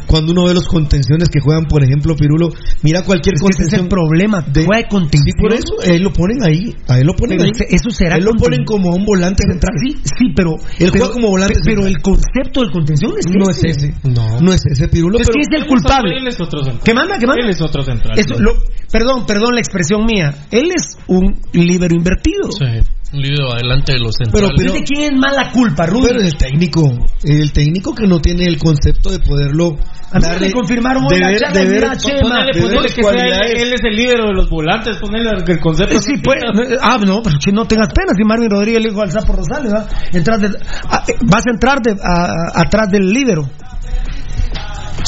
Cuando 0.07 0.31
uno 0.31 0.45
ve 0.45 0.53
los 0.55 0.67
contenciones 0.67 1.29
que 1.29 1.39
juegan, 1.39 1.65
por 1.65 1.83
ejemplo, 1.83 2.15
Pirulo, 2.15 2.49
mira 2.81 3.03
cualquier 3.03 3.35
Es 3.35 3.41
que 3.41 3.47
ese 3.49 3.61
es 3.63 3.69
contención. 3.69 3.81
el 3.85 3.89
problema, 3.89 4.41
de- 4.41 4.65
juega 4.65 4.81
de 4.83 4.89
contención. 4.89 5.35
Sí, 5.37 5.41
por 5.41 5.53
eso, 5.53 5.73
ahí 5.91 5.99
lo 5.99 6.11
ponen 6.11 6.41
ahí. 6.43 6.75
Ahí 6.87 7.03
lo 7.03 7.13
ponen 7.13 7.37
Pero 7.37 7.43
ahí. 7.43 7.51
ese- 7.53 7.67
eso 7.75 7.89
será 7.91 8.15
Ahí 8.15 8.21
lo 8.21 8.31
ponen 8.33 8.65
como 8.65 8.89
un 8.89 9.05
volante 9.05 9.43
central. 9.47 9.73
Sí, 9.79 9.97
sí, 10.03 10.25
pero. 10.35 10.55
Él 10.79 10.89
pero, 10.91 10.91
juega 10.91 11.11
como 11.13 11.27
volante 11.29 11.53
pe- 11.55 11.61
Pero 11.65 11.83
central. 11.83 11.95
el 11.95 12.01
concepto 12.01 12.61
del 12.61 12.71
contención 12.71 13.11
es 13.19 13.25
No 13.29 13.49
es 13.49 13.63
ese. 13.63 13.93
No. 14.03 14.41
No 14.41 14.53
es 14.53 14.61
ese, 14.65 14.87
Pirulo. 14.87 15.19
Es 15.19 15.27
pero- 15.27 15.39
el 15.39 15.61
Él 15.61 15.67
culpable. 15.67 16.17
Él 16.17 16.27
es 16.27 16.41
otro 16.41 16.59
central. 16.63 16.81
¿Qué 16.83 16.93
manda? 16.95 17.19
¿Qué 17.19 17.27
manda? 17.27 17.43
Él 17.45 17.51
es 17.51 17.61
otro 17.61 17.83
central. 17.83 18.17
Eso, 18.17 18.39
lo- 18.39 18.55
perdón, 18.91 19.25
perdón 19.27 19.53
la 19.53 19.59
expresión 19.61 20.05
mía. 20.05 20.33
Él 20.49 20.71
es 20.75 20.97
un 21.07 21.35
libero 21.53 21.93
invertido. 21.95 22.51
Sí, 22.51 22.65
un 23.11 23.21
líder 23.21 23.41
adelante 23.51 23.93
de 23.93 23.99
los 23.99 24.13
Pero- 24.17 24.47
centrales. 24.49 24.53
pero- 24.57 24.73
¿De 24.73 24.83
quién 24.83 25.01
es 25.13 25.19
más 25.19 25.35
la 25.35 25.51
culpa, 25.51 25.85
Rudy? 25.87 26.07
Pero 26.07 26.21
el 26.21 26.35
técnico, 26.37 26.91
el 27.23 27.51
técnico 27.51 27.95
que 27.95 28.05
no 28.07 28.19
tiene 28.19 28.45
el 28.45 28.57
concepto 28.59 29.09
de 29.09 29.19
poderlo 29.19 29.77
A 30.11 30.17
mí 30.19 30.23
darle- 30.25 30.47
me 30.47 30.51
confirmaron 30.53 31.03
hoy 31.05 31.15
de 31.15 31.19
la 31.19 31.27
ver- 31.29 31.39
charla, 31.39 31.59
de 31.59 31.65
ver- 31.65 31.73
mira, 31.75 31.97
Chema. 31.97 32.19
Ponele, 32.21 32.87
que 32.93 33.03
sea 33.03 33.23
él, 33.45 33.57
él 33.57 33.73
es 33.73 33.81
el 33.83 33.95
líder 33.95 34.17
de 34.17 34.33
los 34.33 34.49
volantes, 34.49 34.97
ponele 34.97 35.29
el 35.45 35.59
concepto. 35.59 35.99
Sí, 36.01 36.13
pues, 36.23 36.37
ah, 36.81 36.97
no, 37.05 37.21
pero 37.23 37.37
que 37.43 37.51
no 37.51 37.65
tengas 37.65 37.87
pena 37.93 38.13
si 38.15 38.23
Marvin 38.23 38.49
Rodríguez 38.49 38.81
le 38.83 38.89
dijo 38.89 39.01
al 39.01 39.11
Sapo 39.11 39.33
Rosales, 39.33 39.73
¿va? 39.73 39.87
Entras 40.13 40.41
de- 40.41 40.49
ah, 40.89 41.03
eh, 41.07 41.13
vas 41.25 41.43
a 41.47 41.51
entrar 41.51 41.79
de- 41.81 41.97
a- 42.01 42.61
atrás 42.61 42.89
del 42.91 43.09
líbero. 43.11 43.49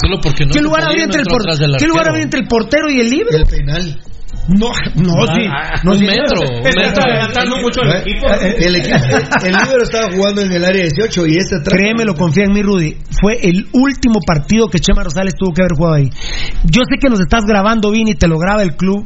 Solo 0.01 0.19
porque 0.21 0.45
no 0.45 0.53
¿Qué 0.53 0.61
lugar, 0.61 0.85
había 0.85 1.03
entre 1.03 1.21
el 1.21 1.27
por- 1.27 1.43
¿Qué 1.77 1.87
lugar 1.87 2.09
había 2.09 2.23
entre 2.23 2.39
el 2.39 2.47
portero 2.47 2.89
y 2.89 2.99
el 3.01 3.09
líbero? 3.09 3.37
el 3.37 3.45
penal. 3.45 3.99
No, 4.47 4.67
no, 4.95 5.13
sí. 5.27 5.47
No, 5.83 5.91
un 5.91 5.99
sí, 5.99 6.05
metro, 6.05 6.41
no. 6.41 6.59
un 6.59 6.67
Está 6.67 6.81
metro. 6.81 7.03
adelantando 7.03 7.57
mucho 7.61 7.81
el 7.83 7.91
equipo. 8.01 8.27
El, 8.27 8.75
equipo, 8.75 9.45
el 9.45 9.53
líbero 9.63 9.83
estaba 9.83 10.11
jugando 10.11 10.41
en 10.41 10.51
el 10.51 10.65
área 10.65 10.81
18 10.83 11.27
y 11.27 11.37
este 11.37 11.55
atrás. 11.57 11.77
Créemelo, 11.77 12.15
confía 12.15 12.45
en 12.45 12.53
mí, 12.53 12.61
Rudy. 12.61 12.97
Fue 13.21 13.37
el 13.41 13.67
último 13.73 14.19
partido 14.25 14.67
que 14.67 14.79
Chema 14.79 15.03
Rosales 15.03 15.35
tuvo 15.37 15.53
que 15.53 15.61
haber 15.61 15.73
jugado 15.77 15.95
ahí. 15.95 16.09
Yo 16.65 16.81
sé 16.89 16.97
que 16.99 17.09
nos 17.09 17.19
estás 17.19 17.43
grabando, 17.45 17.91
Vini, 17.91 18.15
te 18.15 18.27
lo 18.27 18.37
graba 18.37 18.63
el 18.63 18.75
club. 18.75 19.05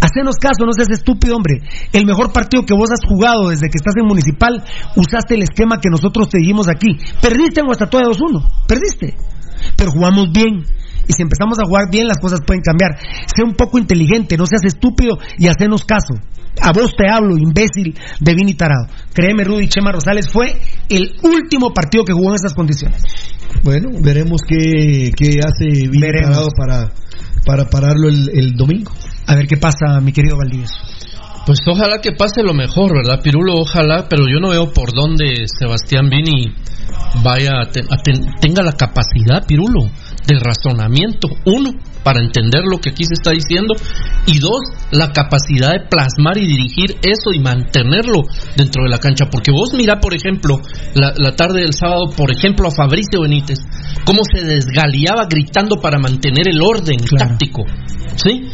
Hacenos 0.00 0.36
caso, 0.36 0.64
no 0.66 0.72
seas 0.72 0.90
estúpido, 0.90 1.36
hombre. 1.36 1.60
El 1.92 2.06
mejor 2.06 2.32
partido 2.32 2.64
que 2.64 2.74
vos 2.74 2.90
has 2.90 3.06
jugado 3.06 3.50
desde 3.50 3.68
que 3.68 3.76
estás 3.76 3.94
en 3.96 4.06
Municipal, 4.06 4.62
usaste 4.96 5.34
el 5.34 5.42
esquema 5.42 5.80
que 5.80 5.90
nosotros 5.90 6.28
te 6.28 6.38
dijimos 6.38 6.68
aquí. 6.68 6.98
Perdiste 7.20 7.60
en 7.60 7.66
Guastatoya 7.66 8.06
2-1, 8.06 8.42
perdiste. 8.66 9.14
Pero 9.76 9.92
jugamos 9.92 10.32
bien. 10.32 10.64
Y 11.08 11.12
si 11.12 11.22
empezamos 11.22 11.58
a 11.58 11.64
jugar 11.66 11.90
bien, 11.90 12.06
las 12.06 12.18
cosas 12.18 12.40
pueden 12.46 12.62
cambiar. 12.62 12.96
Sé 13.34 13.42
un 13.42 13.54
poco 13.54 13.78
inteligente, 13.78 14.36
no 14.36 14.46
seas 14.46 14.64
estúpido 14.64 15.18
y 15.38 15.48
hacenos 15.48 15.84
caso. 15.84 16.14
A 16.60 16.72
vos 16.72 16.94
te 16.96 17.08
hablo, 17.10 17.36
imbécil 17.38 17.94
de 18.20 18.34
Vini 18.34 18.54
Tarado. 18.54 18.86
Créeme, 19.14 19.42
Rudy 19.44 19.68
Chema 19.68 19.90
Rosales 19.90 20.28
fue 20.30 20.54
el 20.88 21.14
último 21.22 21.72
partido 21.72 22.04
que 22.04 22.12
jugó 22.12 22.28
en 22.30 22.34
esas 22.36 22.54
condiciones. 22.54 23.02
Bueno, 23.64 23.88
veremos 24.02 24.42
qué, 24.46 25.10
qué 25.16 25.40
hace 25.40 25.88
Vini 25.88 26.00
Veremos. 26.00 26.30
Tarado 26.30 26.48
para, 26.56 26.92
para 27.46 27.64
pararlo 27.70 28.08
el, 28.08 28.30
el 28.34 28.52
domingo. 28.54 28.92
A 29.26 29.34
ver 29.34 29.46
qué 29.46 29.56
pasa, 29.56 30.00
mi 30.02 30.12
querido 30.12 30.36
Valdivieso. 30.36 30.74
Pues 31.46 31.58
ojalá 31.66 32.00
que 32.00 32.12
pase 32.12 32.42
lo 32.44 32.54
mejor, 32.54 32.92
¿verdad, 32.94 33.20
Pirulo? 33.22 33.54
Ojalá, 33.54 34.06
pero 34.08 34.24
yo 34.28 34.38
no 34.40 34.50
veo 34.50 34.72
por 34.72 34.92
dónde 34.94 35.46
Sebastián 35.58 36.08
Vini 36.08 36.54
vaya 37.24 37.62
a 37.62 37.70
ten- 37.70 37.86
a 37.90 37.96
ten- 37.96 38.26
tenga 38.40 38.62
la 38.62 38.72
capacidad, 38.72 39.44
Pirulo, 39.46 39.90
de 40.26 40.38
razonamiento. 40.38 41.28
Uno, 41.46 41.72
para 42.02 42.20
entender 42.20 42.62
lo 42.64 42.78
que 42.78 42.90
aquí 42.90 43.04
se 43.04 43.14
está 43.14 43.30
diciendo. 43.30 43.74
Y 44.26 44.38
dos, 44.38 44.60
la 44.90 45.12
capacidad 45.12 45.72
de 45.72 45.86
plasmar 45.88 46.38
y 46.38 46.46
dirigir 46.46 46.96
eso 47.02 47.32
y 47.32 47.40
mantenerlo 47.40 48.22
dentro 48.56 48.84
de 48.84 48.90
la 48.90 48.98
cancha. 48.98 49.26
Porque 49.30 49.52
vos 49.52 49.74
mira, 49.74 50.00
por 50.00 50.14
ejemplo, 50.14 50.60
la, 50.94 51.12
la 51.16 51.34
tarde 51.34 51.60
del 51.60 51.74
sábado, 51.74 52.10
por 52.16 52.30
ejemplo, 52.30 52.68
a 52.68 52.70
Fabricio 52.70 53.22
Benítez, 53.22 53.58
cómo 54.04 54.22
se 54.24 54.44
desgaleaba 54.44 55.26
gritando 55.26 55.76
para 55.76 55.98
mantener 55.98 56.48
el 56.48 56.60
orden 56.60 56.98
táctico. 57.16 57.64
¿Sí? 58.16 58.46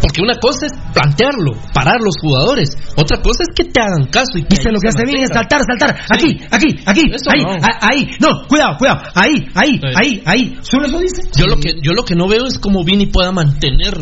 Porque 0.00 0.22
una 0.22 0.34
cosa 0.36 0.66
es 0.66 0.72
plantearlo, 0.92 1.52
parar 1.72 2.00
los 2.00 2.14
jugadores. 2.20 2.70
Otra 2.96 3.18
cosa 3.22 3.42
es 3.42 3.54
que 3.54 3.64
te 3.70 3.80
hagan 3.80 4.06
caso. 4.10 4.38
Y 4.38 4.42
que 4.44 4.56
lo 4.70 4.80
que 4.80 4.88
hace 4.88 5.04
bien 5.06 5.22
es 5.22 5.30
saltar, 5.32 5.60
saltar. 5.66 5.96
Aquí, 6.10 6.38
aquí, 6.50 6.74
aquí. 6.86 7.02
Eso 7.12 7.30
ahí, 7.30 7.42
no. 7.42 7.52
a- 7.52 7.78
ahí. 7.90 8.08
No, 8.20 8.46
cuidado, 8.48 8.76
cuidado. 8.78 9.00
Ahí, 9.14 9.46
ahí, 9.54 9.70
Sí. 9.76 9.86
ahí, 9.94 10.22
ahí. 10.24 10.58
¿Solo 10.62 10.86
eso 10.86 10.98
dice? 11.00 11.22
Yo 11.38 11.46
lo 11.46 11.56
que 11.56 11.74
yo 11.82 11.92
lo 11.92 12.04
que 12.04 12.14
no 12.14 12.28
veo 12.28 12.46
es 12.46 12.58
cómo 12.58 12.84
Vini 12.84 13.06
pueda 13.06 13.32
mantener 13.32 13.94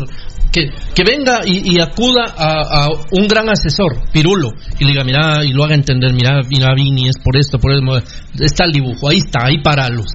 que, 0.51 0.69
que 0.93 1.03
venga 1.03 1.41
y, 1.45 1.73
y 1.75 1.81
acuda 1.81 2.23
a, 2.37 2.85
a 2.85 2.87
un 3.11 3.27
gran 3.27 3.49
asesor, 3.49 4.09
Pirulo, 4.13 4.51
y 4.79 4.85
le 4.85 4.91
diga, 4.91 5.03
mira, 5.03 5.43
y 5.43 5.51
lo 5.51 5.65
haga 5.65 5.75
entender, 5.75 6.13
mira, 6.13 6.39
mira 6.49 6.73
Vini, 6.73 7.09
es 7.09 7.17
por 7.21 7.35
esto, 7.37 7.59
por 7.59 7.73
eso, 7.73 7.81
está 8.39 8.63
el 8.63 8.71
dibujo, 8.71 9.09
ahí 9.09 9.17
está, 9.17 9.47
ahí 9.47 9.61
paralos. 9.61 10.05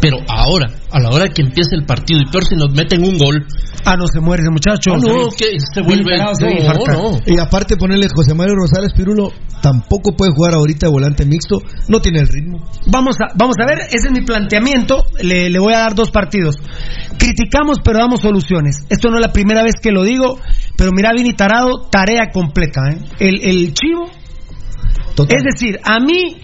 Pero 0.00 0.18
ahora, 0.28 0.70
a 0.92 1.00
la 1.00 1.10
hora 1.10 1.24
de 1.24 1.30
que 1.30 1.42
empiece 1.42 1.74
el 1.74 1.84
partido, 1.84 2.20
y 2.20 2.26
peor 2.26 2.44
si 2.44 2.54
nos 2.54 2.70
meten 2.72 3.02
un 3.04 3.18
gol, 3.18 3.46
Ah, 3.84 3.96
no 3.96 4.06
se 4.06 4.20
muere 4.20 4.42
ese 4.42 4.50
muchacho. 4.50 4.92
ah, 4.94 4.98
no, 5.00 5.28
que 5.30 5.46
se 5.72 5.80
vuelve. 5.82 6.18
No, 6.18 6.32
no. 6.92 7.18
Y 7.26 7.38
aparte 7.38 7.76
ponerle 7.76 8.08
José 8.08 8.34
Mario 8.34 8.54
Rosales 8.56 8.92
Pirulo, 8.92 9.32
tampoco 9.62 10.14
puede 10.16 10.32
jugar 10.32 10.54
ahorita 10.54 10.86
de 10.86 10.92
volante 10.92 11.24
mixto, 11.24 11.62
no 11.88 12.00
tiene 12.00 12.18
el 12.20 12.28
ritmo. 12.28 12.58
Vamos 12.86 13.16
a, 13.20 13.32
vamos 13.34 13.56
a 13.62 13.66
ver, 13.66 13.78
ese 13.88 14.08
es 14.08 14.12
mi 14.12 14.20
planteamiento. 14.22 15.06
Le, 15.22 15.48
le 15.48 15.58
voy 15.58 15.72
a 15.72 15.78
dar 15.78 15.94
dos 15.94 16.10
partidos. 16.10 16.56
Criticamos, 17.18 17.78
pero 17.82 17.98
damos 17.98 18.20
soluciones. 18.20 18.84
Esto 18.90 19.08
no 19.10 19.16
es 19.16 19.22
la 19.22 19.32
primera 19.32 19.62
vez 19.62 19.74
que 19.80 19.90
lo 19.90 20.02
digo, 20.04 20.38
pero 20.76 20.90
mira, 20.92 21.12
Vini 21.12 21.32
Tarado, 21.32 21.88
tarea 21.90 22.30
completa. 22.32 22.80
¿eh? 22.90 22.98
El, 23.20 23.40
el 23.42 23.74
chivo. 23.74 24.10
Es 25.28 25.42
decir, 25.44 25.80
a 25.82 25.98
mí, 25.98 26.36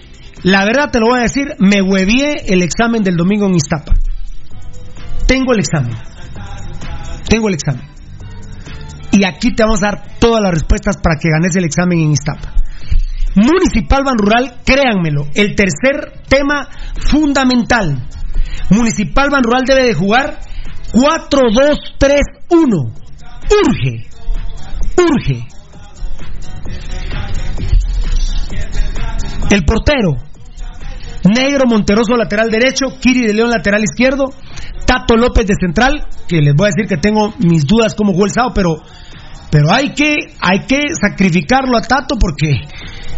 la 0.45 0.63
verdad 0.63 0.91
te 0.91 0.99
lo 0.99 1.07
voy 1.07 1.17
a 1.17 1.23
decir, 1.23 1.55
me 1.57 1.81
huevié 1.81 2.53
el 2.53 2.61
examen 2.61 3.01
del 3.01 3.15
domingo 3.15 3.47
en 3.47 3.55
Iztapa. 3.55 3.93
Tengo 5.25 5.53
el 5.53 5.59
examen. 5.59 5.97
Tengo 7.27 7.47
el 7.47 7.55
examen. 7.55 7.87
Y 9.11 9.23
aquí 9.23 9.55
te 9.55 9.63
vamos 9.63 9.81
a 9.81 9.87
dar 9.87 10.03
todas 10.19 10.43
las 10.43 10.51
respuestas 10.51 10.97
para 10.97 11.15
que 11.19 11.29
ganes 11.29 11.55
el 11.55 11.65
examen 11.65 11.99
en 11.99 12.11
Iztapa. 12.11 12.53
Municipal 13.33 14.03
Ban 14.03 14.19
Rural, 14.19 14.57
créanmelo, 14.63 15.25
el 15.33 15.55
tercer 15.55 16.21
tema 16.29 16.69
fundamental. 17.09 18.07
Municipal 18.69 19.31
Ban 19.31 19.43
Rural 19.43 19.63
debe 19.65 19.85
de 19.85 19.95
jugar 19.95 20.41
4-2-3-1. 20.93 22.93
Urge. 23.49 24.05
Urge. 24.95 25.47
El 29.49 29.65
portero. 29.65 30.34
Negro 31.25 31.67
Monteroso 31.67 32.15
lateral 32.15 32.49
derecho, 32.49 32.97
Kiri 32.99 33.25
de 33.27 33.33
León 33.33 33.49
lateral 33.49 33.83
izquierdo, 33.83 34.25
Tato 34.85 35.15
López 35.17 35.47
de 35.47 35.55
central, 35.59 36.07
que 36.27 36.41
les 36.41 36.53
voy 36.53 36.67
a 36.67 36.71
decir 36.75 36.87
que 36.87 36.97
tengo 36.97 37.33
mis 37.39 37.65
dudas 37.65 37.95
el 37.97 38.31
sábado, 38.31 38.53
pero 38.53 38.77
pero 39.51 39.71
hay 39.71 39.93
que 39.93 40.15
hay 40.41 40.65
que 40.67 40.93
sacrificarlo 40.99 41.77
a 41.77 41.81
Tato 41.81 42.15
porque 42.19 42.61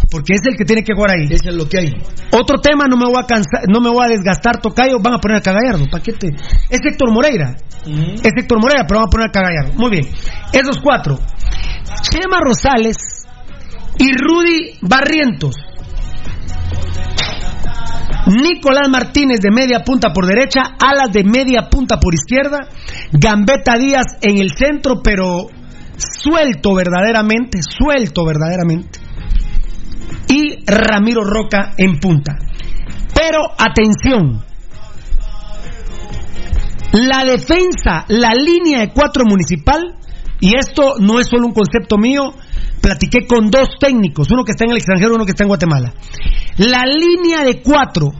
porque 0.10 0.36
es 0.36 0.42
el 0.46 0.56
que 0.56 0.66
tiene 0.66 0.84
que 0.84 0.94
jugar 0.94 1.12
ahí. 1.12 1.28
Eso 1.30 1.50
es 1.50 1.56
lo 1.56 1.68
que 1.68 1.80
hay. 1.80 1.92
Otro 2.32 2.60
tema, 2.60 2.86
no 2.88 2.96
me 2.96 3.06
voy 3.06 3.22
a 3.22 3.26
cansar, 3.26 3.64
no 3.68 3.82
me 3.82 3.90
voy 3.90 4.06
a 4.06 4.10
desgastar, 4.10 4.62
Tocayo, 4.62 5.00
van 5.02 5.16
a 5.16 5.18
poner 5.18 5.38
a 5.38 5.42
Cagallardo, 5.42 5.86
paquete. 5.90 6.30
Es 6.70 6.80
Héctor 6.84 7.12
Moreira. 7.12 7.56
Es 7.86 8.32
Héctor 8.36 8.62
Moreira, 8.62 8.86
pero 8.88 9.02
van 9.02 9.08
a 9.08 9.12
poner 9.12 9.28
a 9.28 9.32
Cagallardo. 9.32 9.74
Muy 9.74 9.90
bien. 9.90 10.08
Esos 10.54 10.80
cuatro. 10.82 11.20
Chema 12.04 12.40
Rosales 12.40 12.96
y 14.00 14.12
Rudy 14.14 14.78
Barrientos. 14.82 15.56
Nicolás 18.28 18.90
Martínez 18.90 19.40
de 19.40 19.52
media 19.52 19.84
punta 19.84 20.12
por 20.14 20.26
derecha, 20.26 20.76
Alas 20.80 21.12
de 21.12 21.24
media 21.24 21.70
punta 21.70 21.98
por 21.98 22.14
izquierda, 22.14 22.68
Gambetta 23.12 23.78
Díaz 23.78 24.18
en 24.22 24.38
el 24.38 24.52
centro, 24.52 25.02
pero 25.02 25.48
suelto 25.98 26.76
verdaderamente, 26.76 27.60
suelto 27.62 28.26
verdaderamente. 28.26 29.00
Y 30.28 30.66
Ramiro 30.66 31.24
Roca 31.24 31.74
en 31.78 32.00
punta. 32.00 32.38
Pero 33.16 33.44
atención, 33.58 34.44
la 36.92 37.24
defensa, 37.24 38.06
la 38.10 38.34
línea 38.34 38.82
de 38.82 38.92
cuatro 38.94 39.24
municipal, 39.26 39.98
y 40.40 40.56
esto 40.56 40.96
no 41.00 41.20
es 41.20 41.28
solo 41.28 41.48
un 41.48 41.54
concepto 41.54 41.98
mío, 41.98 42.34
platiqué 42.82 43.26
con 43.26 43.50
dos 43.50 43.70
técnicos, 43.80 44.30
uno 44.32 44.44
que 44.44 44.52
está 44.52 44.66
en 44.66 44.72
el 44.72 44.78
extranjero 44.78 45.12
y 45.12 45.16
uno 45.16 45.26
que 45.26 45.32
está 45.32 45.44
en 45.44 45.50
Guatemala. 45.50 45.94
La 46.58 46.84
línea 46.86 47.44
de 47.44 47.62
cuatro 47.62 48.12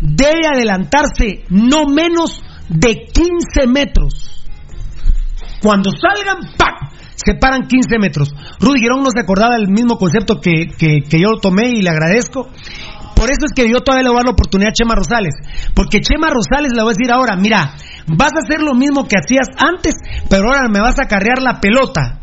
debe 0.00 0.46
adelantarse 0.52 1.44
no 1.48 1.86
menos 1.86 2.42
de 2.68 3.06
15 3.12 3.66
metros. 3.66 4.44
Cuando 5.62 5.90
salgan, 5.90 6.54
¡pac! 6.56 6.92
Se 7.14 7.34
paran 7.34 7.68
15 7.68 7.98
metros. 8.00 8.34
Rudy 8.58 8.80
Girón 8.80 9.04
no 9.04 9.10
se 9.10 9.20
acordaba 9.20 9.56
del 9.56 9.68
mismo 9.68 9.96
concepto 9.96 10.40
que, 10.40 10.66
que, 10.76 11.02
que 11.08 11.20
yo 11.20 11.38
tomé 11.40 11.70
y 11.70 11.82
le 11.82 11.90
agradezco. 11.90 12.48
Por 13.22 13.30
eso 13.30 13.46
es 13.46 13.52
que 13.54 13.70
yo 13.70 13.78
todavía 13.78 14.02
le 14.02 14.08
voy 14.08 14.16
a 14.16 14.18
dar 14.18 14.24
la 14.24 14.32
oportunidad 14.32 14.70
a 14.70 14.72
Chema 14.72 14.96
Rosales. 14.96 15.34
Porque 15.74 16.00
Chema 16.00 16.26
Rosales 16.28 16.72
le 16.74 16.82
voy 16.82 16.90
a 16.90 16.94
decir 16.98 17.12
ahora, 17.12 17.36
mira, 17.36 17.76
vas 18.08 18.32
a 18.34 18.42
hacer 18.42 18.60
lo 18.60 18.74
mismo 18.74 19.06
que 19.06 19.14
hacías 19.14 19.46
antes, 19.56 19.94
pero 20.28 20.48
ahora 20.48 20.66
me 20.68 20.80
vas 20.80 20.98
a 20.98 21.06
carrear 21.06 21.40
la 21.40 21.60
pelota 21.60 22.18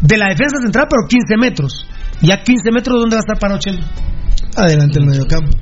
de 0.00 0.18
la 0.18 0.26
defensa 0.30 0.58
central, 0.60 0.88
pero 0.90 1.06
15 1.06 1.36
metros. 1.38 1.86
¿Y 2.20 2.32
a 2.32 2.42
15 2.42 2.72
metros 2.72 2.98
dónde 2.98 3.14
va 3.14 3.20
a 3.20 3.26
estar 3.30 3.38
parado 3.38 3.60
Chema? 3.60 3.86
Adelante 4.56 4.98
el 4.98 5.06
medio 5.06 5.24
campo. 5.24 5.56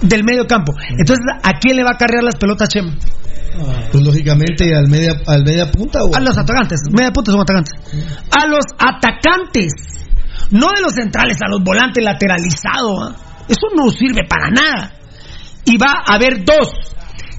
Del 0.00 0.24
medio 0.24 0.46
campo. 0.46 0.72
Entonces, 0.88 1.26
¿a 1.42 1.58
quién 1.60 1.76
le 1.76 1.84
va 1.84 1.90
a 1.92 1.98
carrear 1.98 2.24
las 2.24 2.36
pelotas 2.36 2.70
Chema? 2.70 2.94
Pues 3.92 4.02
lógicamente 4.02 4.74
al 4.74 4.88
media, 4.88 5.20
al 5.26 5.44
media 5.44 5.70
punta 5.70 6.02
o 6.02 6.16
A 6.16 6.20
los 6.20 6.38
atacantes. 6.38 6.80
Media 6.90 7.12
punta 7.12 7.30
son 7.30 7.42
atacantes. 7.42 7.74
A 8.32 8.46
los 8.46 8.64
atacantes. 8.78 9.72
No 10.50 10.68
de 10.72 10.80
los 10.80 10.94
centrales, 10.94 11.36
a 11.44 11.48
los 11.50 11.62
volantes 11.62 12.02
lateralizados. 12.02 13.00
¿ah? 13.02 13.27
Eso 13.48 13.68
no 13.74 13.90
sirve 13.90 14.26
para 14.28 14.50
nada. 14.50 14.92
Y 15.64 15.76
va 15.76 16.04
a 16.06 16.14
haber 16.14 16.44
dos. 16.44 16.68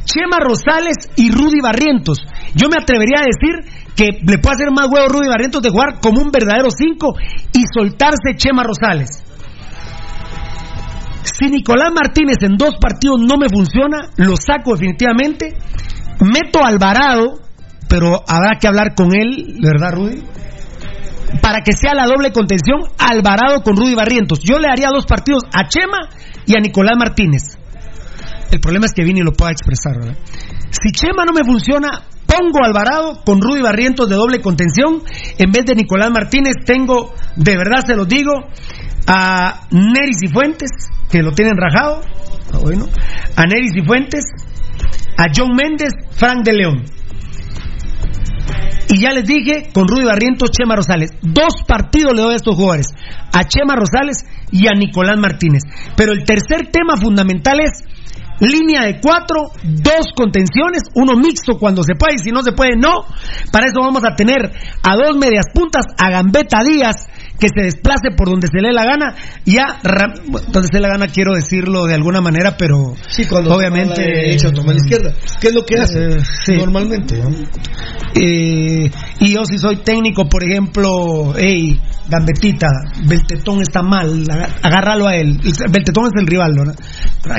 Chema 0.06 0.38
Rosales 0.40 0.98
y 1.16 1.32
Rudy 1.32 1.62
Barrientos. 1.62 2.20
Yo 2.56 2.68
me 2.68 2.82
atrevería 2.82 3.20
a 3.22 3.26
decir 3.26 3.80
que 3.96 4.18
le 4.26 4.40
puede 4.40 4.56
hacer 4.56 4.72
más 4.72 4.88
huevo 4.90 5.08
Rudy 5.08 5.28
Barrientos 5.28 5.62
de 5.62 5.70
jugar 5.70 6.00
como 6.02 6.22
un 6.22 6.32
verdadero 6.32 6.70
5 6.72 7.16
y 7.54 7.64
soltarse 7.72 8.36
Chema 8.36 8.64
Rosales. 8.64 9.24
Si 11.24 11.50
Nicolás 11.50 11.92
Martínez 11.94 12.38
en 12.42 12.58
dos 12.58 12.76
partidos 12.82 13.22
no 13.22 13.38
me 13.38 13.50
funciona, 13.50 14.10
lo 14.18 14.36
saco 14.36 14.74
definitivamente. 14.74 15.56
Meto 16.22 16.64
a 16.64 16.70
Alvarado, 16.70 17.40
pero 17.88 18.24
habrá 18.28 18.58
que 18.60 18.68
hablar 18.68 18.96
con 18.96 19.14
él, 19.16 19.58
¿verdad, 19.62 19.94
Rudy? 19.94 20.24
Para 21.42 21.62
que 21.62 21.74
sea 21.74 21.94
la 21.94 22.06
doble 22.06 22.32
contención, 22.32 22.82
Alvarado 22.98 23.62
con 23.64 23.76
Rudy 23.76 23.96
Barrientos. 23.96 24.40
Yo 24.40 24.60
le 24.60 24.68
haría 24.68 24.90
dos 24.90 25.06
partidos 25.06 25.44
a 25.54 25.68
Chema 25.68 26.10
y 26.46 26.58
a 26.58 26.62
Nicolás 26.62 26.98
Martínez. 26.98 27.58
El 28.52 28.60
problema 28.60 28.88
es 28.88 28.94
que 28.94 29.04
Vini 29.04 29.22
lo 29.22 29.34
pueda 29.34 29.52
expresar, 29.52 30.00
¿verdad? 30.00 30.18
Si 30.72 30.92
Chema 30.92 31.24
no 31.26 31.34
me 31.34 31.44
funciona, 31.44 32.04
pongo 32.26 32.64
Alvarado 32.64 33.22
con 33.24 33.42
Rudy 33.42 33.62
Barrientos 33.62 34.10
de 34.10 34.16
doble 34.16 34.42
contención. 34.42 35.04
En 35.38 35.52
vez 35.52 35.66
de 35.66 35.76
Nicolás 35.76 36.10
Martínez, 36.12 36.56
tengo, 36.66 37.14
de 37.36 37.56
verdad 37.58 37.86
se 37.86 37.96
los 37.96 38.08
digo, 38.08 38.32
a 39.08 39.68
Neris 39.72 40.24
y 40.24 40.28
Fuentes, 40.28 40.72
que 41.12 41.22
lo 41.22 41.32
tienen 41.32 41.58
rajado. 41.58 42.02
Ah, 42.54 42.58
bueno. 42.60 42.88
A 43.36 43.46
Neris 43.46 43.76
y 43.76 43.86
Fuentes, 43.86 44.24
a 45.18 45.26
John 45.36 45.56
Méndez, 45.56 45.94
Frank 46.12 46.44
de 46.44 46.54
León. 46.54 46.86
Y 48.90 49.02
ya 49.02 49.12
les 49.12 49.26
dije, 49.26 49.70
con 49.74 49.88
Rudy 49.88 50.06
Barrientos, 50.06 50.50
Chema 50.52 50.76
Rosales. 50.76 51.12
Dos 51.22 51.64
partidos 51.68 52.14
le 52.16 52.22
doy 52.22 52.34
a 52.34 52.38
estos 52.38 52.56
jugadores. 52.56 52.88
A 53.34 53.44
Chema 53.44 53.76
Rosales 53.76 54.26
y 54.52 54.68
a 54.68 54.72
Nicolás 54.74 55.18
Martínez. 55.18 55.62
Pero 55.96 56.12
el 56.14 56.24
tercer 56.24 56.68
tema 56.72 56.98
fundamental 56.98 57.60
es 57.62 57.84
línea 58.40 58.84
de 58.86 59.00
cuatro, 59.02 59.52
dos 59.64 60.14
contenciones, 60.16 60.84
uno 60.96 61.18
mixto 61.18 61.58
cuando 61.60 61.84
se 61.84 61.96
puede 61.96 62.16
y 62.16 62.20
si 62.20 62.32
no 62.32 62.42
se 62.42 62.54
puede, 62.54 62.78
no. 62.78 63.06
Para 63.52 63.68
eso 63.68 63.82
vamos 63.82 64.04
a 64.06 64.16
tener 64.16 64.52
a 64.84 64.96
dos 64.96 65.18
medias 65.18 65.46
puntas, 65.54 65.86
a 65.98 66.10
Gambetta 66.10 66.64
Díaz, 66.64 67.08
que 67.40 67.48
se 67.48 67.64
desplace 67.64 68.12
por 68.16 68.30
donde 68.30 68.48
se 68.48 68.60
le 68.62 68.68
dé 68.70 68.74
la 68.74 68.84
gana, 68.86 69.16
y 69.46 69.58
a 69.58 69.66
Ram- 69.84 70.14
donde 70.52 70.68
se 70.68 70.74
le 70.74 70.80
dé 70.80 70.82
la 70.82 70.90
gana 70.90 71.08
quiero 71.08 71.34
decirlo 71.36 71.86
de 71.86 71.94
alguna 71.96 72.22
manera, 72.22 72.56
pero 72.58 72.94
Sí, 73.10 73.26
cuando 73.26 73.56
obviamente 73.56 73.96
toma 73.96 74.08
la 74.08 74.14
derecha 74.22 74.52
toma 74.52 74.74
la 74.74 74.78
izquierda. 74.78 75.14
¿Qué 75.40 75.48
es 75.48 75.54
lo 75.56 75.66
que 75.66 75.80
hace 75.80 76.06
Eh, 76.06 76.18
sí. 76.46 76.54
normalmente? 76.58 77.18
¿no? 77.18 77.30
Eh, 78.16 78.90
y 79.20 79.34
yo 79.34 79.46
si 79.46 79.58
soy 79.58 79.78
técnico, 79.78 80.28
por 80.28 80.44
ejemplo, 80.44 81.34
hey, 81.38 81.80
Gambetita, 82.10 82.68
Beltetón 83.06 83.62
está 83.62 83.84
mal, 83.84 84.24
agárralo 84.64 85.08
a 85.08 85.16
él. 85.16 85.40
Beltetón 85.72 86.06
es 86.06 86.12
el 86.20 86.26
rival, 86.28 86.52
¿no? 86.56 86.74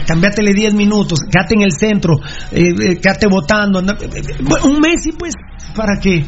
Cambiátele 0.06 0.52
10 0.54 0.74
minutos, 0.74 1.20
quédate 1.30 1.54
en 1.54 1.62
el 1.62 1.72
centro, 1.72 2.14
eh, 2.52 2.68
eh, 2.68 2.96
quédate 3.02 3.26
votando. 3.26 3.80
anda- 3.80 3.96
bueno, 4.42 4.66
un 4.66 4.80
Messi, 4.80 5.10
pues, 5.18 5.34
para 5.74 6.00
que 6.00 6.16
eh, 6.16 6.26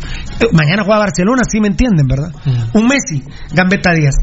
mañana 0.52 0.84
juega 0.84 1.00
Barcelona, 1.00 1.42
sí 1.50 1.60
me 1.60 1.68
entienden, 1.68 2.06
¿verdad? 2.06 2.30
Un 2.74 2.86
Messi, 2.86 3.22
Gambetta 3.52 3.92
Díaz. 3.92 4.14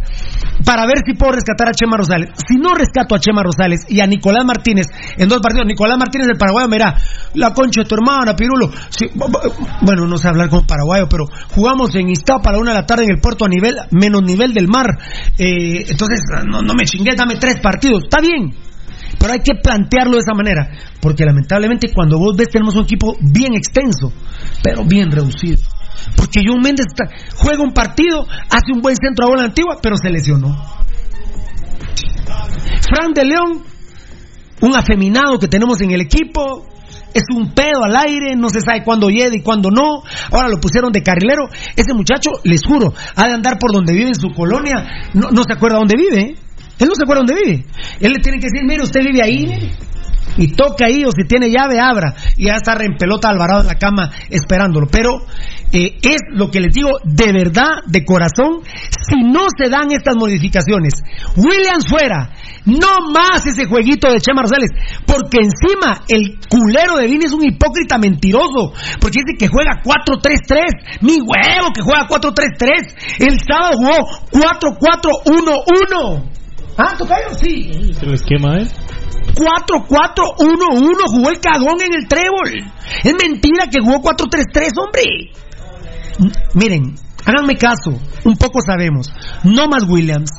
Para 0.65 0.85
ver 0.85 0.97
si 1.05 1.13
puedo 1.13 1.33
rescatar 1.33 1.69
a 1.69 1.71
Chema 1.71 1.97
Rosales. 1.97 2.29
Si 2.47 2.55
no 2.55 2.73
rescato 2.73 3.15
a 3.15 3.19
Chema 3.19 3.43
Rosales 3.43 3.85
y 3.89 3.99
a 4.01 4.07
Nicolás 4.07 4.43
Martínez 4.45 4.87
en 5.17 5.27
dos 5.29 5.39
partidos, 5.41 5.65
Nicolás 5.67 5.97
Martínez 5.97 6.27
del 6.27 6.37
Paraguay, 6.37 6.65
mira, 6.69 6.95
la 7.35 7.53
concha 7.53 7.81
de 7.81 7.87
tu 7.87 7.95
hermana, 7.95 8.35
Pirulo. 8.35 8.69
Sí, 8.89 9.05
bu- 9.15 9.27
bu- 9.31 9.53
bueno, 9.81 10.05
no 10.07 10.17
sé 10.17 10.27
hablar 10.27 10.49
con 10.49 10.65
paraguayo, 10.65 11.07
pero 11.09 11.25
jugamos 11.55 11.93
en 11.95 12.09
Iztapa 12.09 12.49
a 12.49 12.53
la 12.53 12.59
una 12.59 12.71
de 12.71 12.77
la 12.79 12.85
tarde 12.85 13.03
en 13.05 13.11
el 13.15 13.21
puerto 13.21 13.45
a 13.45 13.49
nivel, 13.49 13.75
menos 13.91 14.23
nivel 14.23 14.53
del 14.53 14.67
mar. 14.67 14.87
Eh, 15.37 15.85
entonces, 15.89 16.19
no, 16.49 16.61
no 16.61 16.73
me 16.73 16.83
chingues, 16.85 17.15
dame 17.15 17.35
tres 17.35 17.55
partidos. 17.61 18.03
Está 18.03 18.19
bien. 18.21 18.53
Pero 19.19 19.33
hay 19.33 19.39
que 19.39 19.55
plantearlo 19.61 20.13
de 20.13 20.19
esa 20.19 20.33
manera, 20.33 20.71
porque 21.01 21.25
lamentablemente 21.25 21.91
cuando 21.93 22.17
vos 22.17 22.35
ves 22.37 22.49
tenemos 22.49 22.75
un 22.75 22.83
equipo 22.83 23.17
bien 23.19 23.53
extenso, 23.53 24.13
pero 24.63 24.85
bien 24.85 25.11
reducido. 25.11 25.61
Porque 26.15 26.41
John 26.45 26.61
Méndez 26.61 26.87
juega 27.35 27.61
un 27.61 27.73
partido, 27.73 28.25
hace 28.49 28.71
un 28.73 28.81
buen 28.81 28.95
centro 28.95 29.25
a 29.25 29.29
bola 29.29 29.43
antigua, 29.43 29.77
pero 29.81 29.97
se 29.97 30.09
lesionó. 30.09 30.55
Fran 32.89 33.13
de 33.13 33.25
León, 33.25 33.63
un 34.61 34.75
afeminado 34.75 35.37
que 35.37 35.47
tenemos 35.47 35.81
en 35.81 35.91
el 35.91 36.01
equipo, 36.01 36.65
es 37.13 37.23
un 37.35 37.53
pedo 37.53 37.83
al 37.83 37.95
aire, 37.95 38.35
no 38.35 38.49
se 38.49 38.61
sabe 38.61 38.83
cuándo 38.83 39.09
llega 39.09 39.35
y 39.35 39.41
cuándo 39.41 39.69
no. 39.71 40.03
Ahora 40.31 40.47
lo 40.47 40.59
pusieron 40.59 40.91
de 40.91 41.01
carrilero. 41.01 41.49
Ese 41.75 41.93
muchacho, 41.93 42.31
les 42.43 42.61
juro, 42.65 42.93
ha 43.15 43.27
de 43.27 43.33
andar 43.33 43.57
por 43.59 43.73
donde 43.73 43.93
vive 43.93 44.09
en 44.09 44.15
su 44.15 44.29
colonia, 44.29 45.09
no, 45.13 45.29
no 45.31 45.43
se 45.43 45.53
acuerda 45.53 45.77
dónde 45.77 45.95
vive. 45.97 46.35
Él 46.79 46.87
no 46.87 46.95
se 46.95 47.03
acuerda 47.03 47.23
dónde 47.25 47.43
vive. 47.43 47.65
Él 47.99 48.13
le 48.13 48.19
tiene 48.19 48.39
que 48.39 48.47
decir, 48.51 48.65
mire, 48.65 48.83
usted 48.83 49.01
vive 49.01 49.21
ahí. 49.21 49.71
Y 50.37 50.53
toca 50.53 50.85
ahí, 50.85 51.03
o 51.03 51.11
si 51.11 51.27
tiene 51.27 51.49
llave, 51.49 51.79
abra. 51.79 52.15
Y 52.37 52.45
ya 52.45 52.55
está 52.55 52.73
en 52.81 52.95
pelota 52.97 53.29
Alvarado 53.29 53.61
en 53.61 53.67
la 53.67 53.75
cama 53.75 54.11
esperándolo. 54.29 54.87
Pero 54.89 55.19
eh, 55.71 55.99
es 56.01 56.21
lo 56.31 56.49
que 56.49 56.61
les 56.61 56.73
digo 56.73 56.89
de 57.03 57.31
verdad, 57.31 57.83
de 57.85 58.03
corazón, 58.03 58.63
si 58.89 59.21
no 59.21 59.45
se 59.55 59.69
dan 59.69 59.91
estas 59.91 60.15
modificaciones. 60.15 60.95
Williams 61.35 61.87
fuera, 61.87 62.31
no 62.65 62.87
más 63.13 63.45
ese 63.45 63.65
jueguito 63.65 64.11
de 64.11 64.19
Chema 64.19 64.41
Rosales, 64.41 64.71
porque 65.05 65.37
encima 65.37 66.01
el 66.07 66.39
culero 66.49 66.97
de 66.97 67.05
Vini 67.07 67.25
es 67.25 67.33
un 67.33 67.45
hipócrita 67.45 67.99
mentiroso, 67.99 68.73
porque 68.99 69.19
dice 69.23 69.37
que 69.37 69.47
juega 69.47 69.83
4-3-3, 69.83 71.01
mi 71.01 71.21
huevo 71.21 71.69
que 71.73 71.81
juega 71.81 72.07
4-3-3, 72.07 72.95
el 73.19 73.39
sábado 73.39 73.77
jugó 73.77 74.07
4-4-1-1. 74.31 76.38
Ah, 76.81 76.95
tocayo, 76.97 77.33
sí. 77.37 77.93
El 78.01 78.13
esquema, 78.13 78.57
¿eh? 78.59 78.67
4-4-1-1 79.35 80.95
jugó 81.07 81.29
el 81.29 81.39
cagón 81.41 81.81
en 81.81 81.93
el 81.93 82.07
trébol. 82.07 82.71
Es 83.03 83.13
mentira 83.21 83.67
que 83.69 83.81
jugó 83.81 84.01
4-3-3, 84.01 84.71
hombre. 84.77 85.03
Miren, 86.53 86.95
háganme 87.25 87.57
caso, 87.57 87.99
un 88.23 88.37
poco 88.37 88.61
sabemos. 88.61 89.11
No 89.43 89.67
más 89.67 89.83
Williams, 89.89 90.31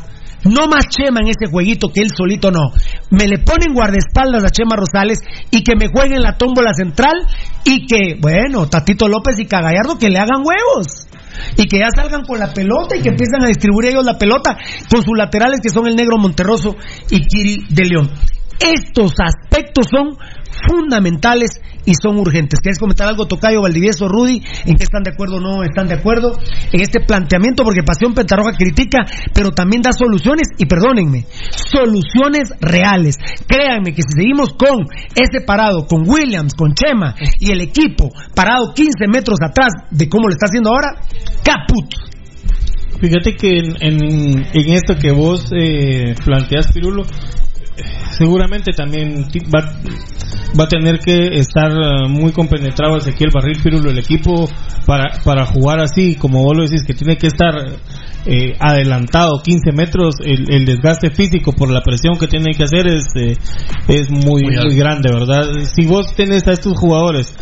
no 0.44 0.66
más 0.66 0.88
Chema 0.88 1.20
en 1.20 1.28
ese 1.28 1.50
jueguito 1.50 1.88
que 1.92 2.00
él 2.00 2.10
solito 2.16 2.50
no. 2.50 2.72
Me 3.10 3.28
le 3.28 3.38
ponen 3.38 3.74
guardaespaldas 3.74 4.42
a 4.42 4.50
Chema 4.50 4.76
Rosales 4.76 5.20
y 5.50 5.62
que 5.62 5.76
me 5.76 5.88
jueguen 5.88 6.22
la 6.22 6.38
tómbola 6.38 6.72
central 6.72 7.26
y 7.64 7.86
que, 7.86 8.18
bueno, 8.18 8.66
Tatito 8.66 9.08
López 9.08 9.38
y 9.38 9.46
Cagallardo 9.46 9.98
que 9.98 10.08
le 10.08 10.18
hagan 10.18 10.42
huevos. 10.42 11.06
Y 11.56 11.66
que 11.66 11.78
ya 11.78 11.88
salgan 11.94 12.24
con 12.24 12.38
la 12.38 12.52
pelota 12.52 12.96
y 12.96 13.02
que 13.02 13.10
empiezan 13.10 13.44
a 13.44 13.48
distribuir 13.48 13.90
ellos 13.90 14.04
la 14.04 14.18
pelota 14.18 14.56
con 14.90 15.02
sus 15.02 15.16
laterales 15.16 15.60
que 15.62 15.70
son 15.70 15.86
el 15.86 15.96
negro 15.96 16.18
Monterroso 16.18 16.76
y 17.10 17.26
Kiri 17.26 17.66
de 17.68 17.84
León. 17.84 18.10
Estos 18.60 19.14
aspectos 19.18 19.86
son 19.90 20.18
fundamentales 20.68 21.60
y 21.84 21.92
son 22.00 22.18
urgentes. 22.18 22.60
¿Quieres 22.60 22.78
comentar 22.78 23.08
algo, 23.08 23.26
Tocayo, 23.26 23.62
Valdivieso, 23.62 24.08
Rudy? 24.08 24.42
¿En 24.66 24.76
qué 24.76 24.84
están 24.84 25.02
de 25.02 25.10
acuerdo 25.10 25.36
o 25.36 25.40
no 25.40 25.62
están 25.62 25.88
de 25.88 25.94
acuerdo? 25.94 26.38
En 26.72 26.80
este 26.80 27.00
planteamiento, 27.00 27.64
porque 27.64 27.82
Pasión 27.82 28.14
Pentarroja 28.14 28.52
critica, 28.52 28.98
pero 29.34 29.52
también 29.52 29.82
da 29.82 29.92
soluciones, 29.92 30.48
y 30.58 30.66
perdónenme, 30.66 31.26
soluciones 31.50 32.50
reales. 32.60 33.16
Créanme 33.46 33.92
que 33.92 34.02
si 34.02 34.12
seguimos 34.16 34.54
con 34.54 34.86
ese 35.14 35.44
parado, 35.44 35.86
con 35.86 36.08
Williams, 36.08 36.54
con 36.54 36.74
Chema 36.74 37.14
y 37.38 37.50
el 37.50 37.60
equipo 37.60 38.10
parado 38.34 38.72
15 38.74 39.06
metros 39.08 39.38
atrás 39.42 39.70
de 39.90 40.08
cómo 40.08 40.28
lo 40.28 40.32
está 40.32 40.46
haciendo 40.46 40.70
ahora, 40.70 41.00
caput. 41.42 42.10
Fíjate 43.00 43.34
que 43.34 43.58
en, 43.58 43.76
en, 43.80 44.46
en 44.52 44.72
esto 44.74 44.94
que 44.96 45.10
vos 45.10 45.50
eh, 45.56 46.14
planteas, 46.22 46.70
Pirulo, 46.72 47.04
seguramente 48.10 48.72
también 48.72 49.26
va, 49.54 49.72
va 50.58 50.64
a 50.64 50.68
tener 50.68 50.98
que 50.98 51.38
estar 51.38 51.70
eh, 51.70 52.08
muy 52.08 52.32
compenetrado 52.32 52.96
Ezequiel 52.96 53.30
Barril 53.32 53.60
Pirulo, 53.62 53.90
el 53.90 53.98
equipo, 53.98 54.48
para, 54.86 55.22
para 55.24 55.46
jugar 55.46 55.80
así, 55.80 56.16
como 56.16 56.42
vos 56.42 56.56
lo 56.56 56.62
decís, 56.64 56.84
que 56.84 56.94
tiene 56.94 57.16
que 57.16 57.28
estar 57.28 57.54
eh, 58.26 58.54
adelantado 58.58 59.40
15 59.42 59.72
metros, 59.72 60.16
el, 60.24 60.52
el 60.52 60.66
desgaste 60.66 61.10
físico 61.10 61.52
por 61.52 61.70
la 61.70 61.80
presión 61.80 62.16
que 62.18 62.26
tiene 62.26 62.52
que 62.54 62.64
hacer 62.64 62.86
es, 62.86 63.06
eh, 63.16 63.36
es 63.88 64.10
muy, 64.10 64.42
Muy 64.42 64.56
muy 64.56 64.76
grande, 64.76 65.10
¿verdad? 65.12 65.48
Si 65.64 65.86
vos 65.86 66.14
tenés 66.14 66.46
a 66.46 66.52
estos 66.52 66.78
jugadores 66.78 67.34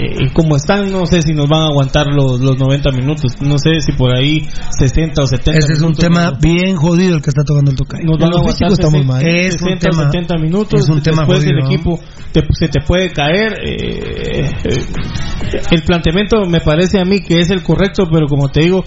eh, 0.00 0.30
como 0.32 0.56
están, 0.56 0.90
no 0.90 1.06
sé 1.06 1.22
si 1.22 1.32
nos 1.32 1.48
van 1.48 1.62
a 1.62 1.66
aguantar 1.66 2.06
los, 2.08 2.40
los 2.40 2.58
90 2.58 2.90
minutos. 2.92 3.32
No 3.40 3.58
sé 3.58 3.80
si 3.80 3.92
por 3.92 4.14
ahí 4.14 4.46
60 4.78 5.22
o 5.22 5.26
70 5.26 5.58
Ese 5.58 5.72
es 5.74 5.80
un 5.82 5.94
tema 5.94 6.32
bien 6.40 6.76
jodido 6.76 7.16
el 7.16 7.22
que 7.22 7.30
está 7.30 7.42
tocando 7.44 7.70
el 7.70 7.76
Tocayo. 7.76 8.04
nos 8.04 8.18
van 8.18 8.32
a 8.32 8.36
aguantar 8.38 8.70
60, 8.70 9.20
Es 9.22 9.54
un 9.54 9.68
60 9.68 9.74
o 9.88 9.90
tema, 9.90 10.10
70 10.12 10.38
minutos. 10.38 10.80
es 10.80 10.88
un 10.88 11.02
tema 11.02 11.22
después 11.22 11.44
el 11.44 11.58
equipo 11.64 12.00
te- 12.32 12.44
se 12.58 12.68
te 12.68 12.80
puede 12.86 13.12
caer. 13.12 13.54
eh, 13.64 14.50
eh, 14.64 14.84
el 15.70 15.82
planteamiento 15.82 16.44
me 16.46 16.60
parece 16.60 16.98
a 17.00 17.04
mí 17.04 17.20
que 17.20 17.40
es 17.40 17.50
el 17.50 17.62
correcto, 17.62 18.08
pero 18.10 18.26
como 18.26 18.48
te 18.48 18.60
digo, 18.60 18.84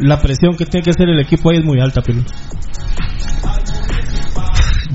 la 0.00 0.20
presión 0.20 0.56
que 0.56 0.66
tiene 0.66 0.82
que 0.84 0.90
hacer 0.90 1.08
el 1.08 1.20
equipo 1.20 1.50
ahí 1.50 1.58
es 1.58 1.64
muy 1.64 1.80
alta, 1.80 2.02
Pilu. 2.02 2.22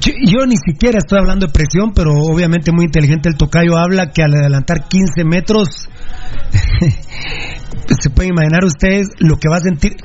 Yo, 0.05 0.45
ni 0.45 0.55
siquiera 0.57 0.99
estoy 0.99 1.19
hablando 1.19 1.47
de 1.47 1.53
presión, 1.53 1.93
pero 1.93 2.13
obviamente 2.13 2.71
muy 2.71 2.85
inteligente 2.85 3.27
el 3.27 3.37
tocayo 3.37 3.77
habla 3.77 4.11
que 4.11 4.21
al 4.21 4.35
adelantar 4.35 4.87
15 4.87 5.25
metros, 5.25 5.69
se 7.99 8.09
pueden 8.11 8.33
imaginar 8.33 8.63
ustedes 8.65 9.07
lo 9.17 9.37
que 9.37 9.49
va 9.49 9.57
a 9.57 9.61
sentir. 9.61 9.97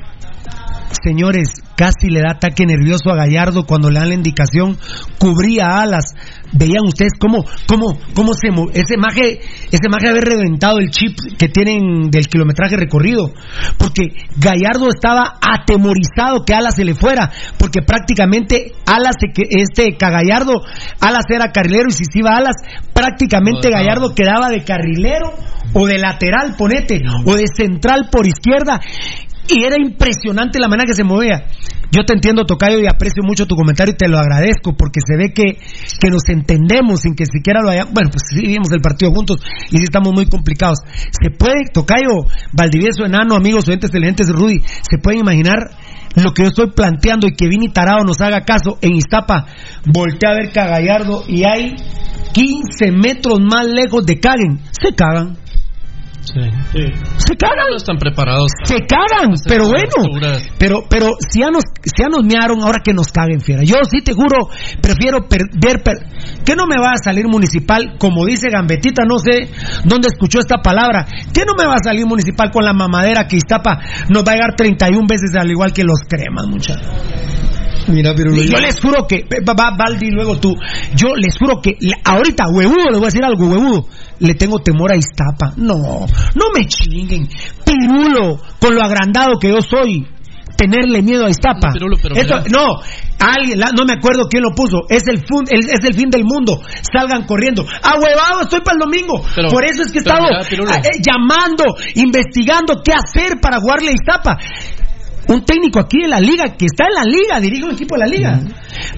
Señores, 1.03 1.61
casi 1.75 2.09
le 2.09 2.21
da 2.21 2.31
ataque 2.31 2.65
nervioso 2.65 3.11
a 3.11 3.15
Gallardo 3.15 3.65
cuando 3.65 3.91
le 3.91 3.99
dan 3.99 4.09
la 4.09 4.15
indicación, 4.15 4.77
cubría 5.19 5.81
alas. 5.81 6.15
Veían 6.53 6.85
ustedes 6.85 7.13
cómo, 7.19 7.45
cómo, 7.67 7.97
cómo 8.13 8.33
se 8.33 8.49
ese 8.73 8.97
maje, 8.97 9.39
ese 9.71 9.89
maje 9.89 10.09
haber 10.09 10.23
reventado 10.23 10.79
el 10.79 10.89
chip 10.89 11.17
que 11.37 11.47
tienen 11.47 12.11
del 12.11 12.27
kilometraje 12.27 12.75
recorrido. 12.75 13.31
Porque 13.77 14.07
Gallardo 14.37 14.89
estaba 14.89 15.37
atemorizado 15.41 16.43
que 16.45 16.53
Alas 16.53 16.75
se 16.75 16.85
le 16.85 16.93
fuera. 16.93 17.31
Porque 17.57 17.81
prácticamente 17.81 18.73
Alas, 18.85 19.15
este 19.49 19.97
Cagallardo, 19.97 20.61
Alas 20.99 21.25
era 21.29 21.51
carrilero 21.51 21.89
y 21.89 21.93
si 21.93 22.05
se 22.05 22.19
iba 22.19 22.35
Alas, 22.35 22.55
prácticamente 22.93 23.69
No, 23.69 23.77
no. 23.77 23.77
Gallardo 23.77 24.15
quedaba 24.15 24.49
de 24.49 24.63
carrilero 24.63 25.33
o 25.73 25.87
de 25.87 25.97
lateral, 25.97 26.55
ponete, 26.57 27.01
o 27.25 27.35
de 27.35 27.45
central 27.47 28.09
por 28.11 28.27
izquierda. 28.27 28.81
Y 29.47 29.63
era 29.63 29.75
impresionante 29.79 30.59
la 30.59 30.67
manera 30.67 30.87
que 30.87 30.95
se 30.95 31.03
movía. 31.03 31.45
Yo 31.91 32.05
te 32.05 32.13
entiendo, 32.13 32.45
Tocayo, 32.45 32.79
y 32.79 32.85
aprecio 32.87 33.21
mucho 33.21 33.45
tu 33.45 33.55
comentario 33.55 33.93
y 33.93 33.97
te 33.97 34.07
lo 34.07 34.17
agradezco 34.17 34.73
porque 34.77 35.01
se 35.05 35.17
ve 35.17 35.33
que, 35.33 35.59
que 35.99 36.09
nos 36.09 36.23
entendemos 36.29 37.01
sin 37.01 37.15
que 37.15 37.25
siquiera 37.25 37.61
lo 37.61 37.69
haya. 37.69 37.83
Bueno, 37.83 38.09
pues 38.11 38.23
sí 38.29 38.47
vimos 38.47 38.71
el 38.71 38.79
partido 38.79 39.11
juntos 39.11 39.41
y 39.71 39.77
sí 39.77 39.83
estamos 39.83 40.13
muy 40.13 40.25
complicados. 40.25 40.79
Se 41.11 41.31
puede, 41.37 41.65
Tocayo, 41.73 42.27
Valdivieso, 42.53 43.03
Enano, 43.03 43.35
amigos, 43.35 43.67
oyentes, 43.67 43.89
excelentes, 43.89 44.29
Rudy, 44.29 44.59
se 44.59 44.99
pueden 44.99 45.19
imaginar 45.19 45.71
lo 46.15 46.33
que 46.33 46.43
yo 46.43 46.49
estoy 46.49 46.71
planteando 46.71 47.27
y 47.27 47.33
que 47.33 47.47
Vini 47.47 47.69
Tarado 47.69 48.03
nos 48.05 48.21
haga 48.21 48.45
caso 48.45 48.77
en 48.81 48.95
Iztapa. 48.95 49.47
Voltea 49.85 50.31
a 50.31 50.35
ver 50.35 50.51
Cagallardo 50.53 51.23
y 51.27 51.43
hay 51.43 51.75
15 52.33 52.91
metros 52.91 53.39
más 53.41 53.67
lejos 53.67 54.05
de 54.05 54.19
Caguen. 54.19 54.61
Se 54.71 54.95
cagan. 54.95 55.37
Se 57.17 57.35
cagan. 57.35 57.65
No 57.71 57.77
están 57.77 57.97
preparados. 57.97 58.47
Se 58.63 58.75
cagan, 58.85 59.33
pero 59.47 59.65
bueno. 59.67 59.89
Pero, 60.57 60.83
pero 60.89 61.09
si 61.19 61.41
ya 61.41 61.49
nos, 61.49 61.63
si 61.83 62.01
ya 62.01 62.07
nos 62.09 62.23
mearon, 62.23 62.61
ahora 62.63 62.79
que 62.83 62.93
nos 62.93 63.07
caguen, 63.11 63.41
fiera. 63.41 63.63
Yo 63.63 63.75
sí 63.89 64.01
te 64.03 64.13
juro, 64.13 64.49
prefiero 64.81 65.27
per- 65.27 65.49
ver, 65.53 65.81
per- 65.83 66.05
que 66.45 66.55
no 66.55 66.67
me 66.67 66.77
va 66.77 66.91
a 66.91 67.03
salir 67.03 67.27
municipal, 67.27 67.95
como 67.97 68.25
dice 68.25 68.49
Gambetita, 68.51 69.03
no 69.05 69.17
sé 69.19 69.49
dónde 69.85 70.09
escuchó 70.11 70.39
esta 70.39 70.57
palabra, 70.57 71.05
que 71.33 71.43
no 71.45 71.53
me 71.57 71.65
va 71.65 71.73
a 71.75 71.83
salir 71.83 72.05
municipal 72.05 72.51
con 72.51 72.63
la 72.65 72.73
mamadera 72.73 73.27
que 73.27 73.37
Iztapa 73.37 73.79
nos 74.09 74.23
va 74.23 74.31
a 74.31 74.35
llegar 74.35 74.55
31 74.55 75.05
veces 75.09 75.31
al 75.35 75.49
igual 75.49 75.73
que 75.73 75.83
los 75.83 75.99
cremas, 76.07 76.45
muchachos. 76.47 76.87
Mira, 77.87 78.13
pero 78.15 78.31
yo 78.35 78.59
les 78.59 78.79
juro 78.79 79.07
que, 79.07 79.25
va, 79.47 79.75
Valdi, 79.77 80.11
luego 80.11 80.37
tú, 80.39 80.55
yo 80.95 81.15
les 81.15 81.37
juro 81.37 81.61
que, 81.61 81.71
le- 81.79 81.95
ahorita, 82.03 82.45
huevudo, 82.49 82.89
les 82.89 82.99
voy 82.99 83.03
a 83.03 83.11
decir 83.11 83.23
algo, 83.23 83.47
huevudo, 83.47 83.85
le 84.19 84.33
tengo 84.35 84.59
temor 84.59 84.91
a 84.91 84.95
Iztapa. 84.95 85.53
No, 85.57 85.77
no 85.77 86.45
me 86.55 86.65
chinguen. 86.67 87.27
Pirulo, 87.65 88.39
con 88.59 88.75
lo 88.75 88.81
agrandado 88.83 89.37
que 89.39 89.49
yo 89.49 89.61
soy, 89.61 90.07
tenerle 90.57 91.01
miedo 91.01 91.25
a 91.25 91.29
Iztapa. 91.29 91.67
No, 91.69 91.73
Pirulo, 91.73 91.97
pero 92.01 92.15
Esto- 92.15 92.43
no, 92.51 92.81
alguien, 93.19 93.59
la- 93.59 93.71
no 93.75 93.85
me 93.85 93.93
acuerdo 93.93 94.27
quién 94.29 94.43
lo 94.43 94.51
puso. 94.53 94.81
Es 94.89 95.07
el, 95.07 95.19
fun- 95.25 95.47
el- 95.49 95.69
es 95.69 95.83
el 95.83 95.93
fin 95.95 96.09
del 96.09 96.23
mundo. 96.23 96.61
Salgan 96.93 97.23
corriendo. 97.25 97.65
¡Ah, 97.81 97.95
huevado! 97.99 98.41
Estoy 98.43 98.61
para 98.61 98.75
el 98.75 98.79
domingo. 98.79 99.23
Pero- 99.35 99.49
Por 99.49 99.65
eso 99.65 99.81
es 99.83 99.91
que 99.91 99.99
he 99.99 100.01
estado 100.01 100.25
ah, 100.71 100.81
eh, 100.83 101.01
llamando, 101.01 101.63
investigando 101.95 102.81
qué 102.83 102.93
hacer 102.93 103.39
para 103.41 103.59
jugarle 103.59 103.89
a 103.89 103.93
Iztapa. 103.93 104.37
Un 105.27 105.45
técnico 105.45 105.79
aquí 105.79 106.01
de 106.01 106.07
la 106.07 106.19
liga, 106.19 106.55
que 106.57 106.65
está 106.65 106.85
en 106.87 106.93
la 106.93 107.03
liga, 107.03 107.39
dirige 107.39 107.65
un 107.65 107.71
equipo 107.71 107.95
de 107.95 107.99
la 107.99 108.07
liga, 108.07 108.39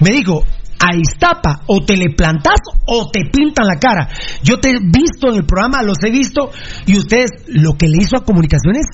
me 0.00 0.10
dijo, 0.10 0.42
a 0.78 0.96
Iztapa 0.96 1.62
o 1.66 1.84
te 1.84 1.96
le 1.96 2.14
plantas 2.14 2.60
o 2.86 3.10
te 3.10 3.22
pintan 3.32 3.66
la 3.66 3.78
cara. 3.78 4.08
Yo 4.42 4.58
te 4.58 4.70
he 4.70 4.78
visto 4.80 5.28
en 5.30 5.36
el 5.36 5.46
programa, 5.46 5.82
los 5.82 6.02
he 6.04 6.10
visto, 6.10 6.50
y 6.86 6.98
ustedes, 6.98 7.30
lo 7.48 7.74
que 7.74 7.88
le 7.88 8.02
hizo 8.02 8.16
a 8.16 8.24
Comunicaciones 8.24 8.86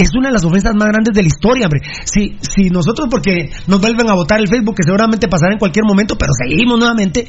es 0.00 0.14
una 0.16 0.28
de 0.28 0.32
las 0.32 0.44
ofensas 0.44 0.74
más 0.74 0.88
grandes 0.88 1.14
de 1.14 1.22
la 1.22 1.28
historia, 1.28 1.66
hombre. 1.66 1.80
Si, 2.04 2.38
si 2.40 2.70
nosotros, 2.70 3.08
porque 3.10 3.50
nos 3.66 3.80
vuelven 3.80 4.08
a 4.08 4.14
votar 4.14 4.40
el 4.40 4.48
Facebook, 4.48 4.76
que 4.76 4.84
seguramente 4.84 5.28
pasará 5.28 5.52
en 5.52 5.58
cualquier 5.58 5.84
momento, 5.84 6.16
pero 6.16 6.32
seguimos 6.32 6.78
nuevamente, 6.78 7.26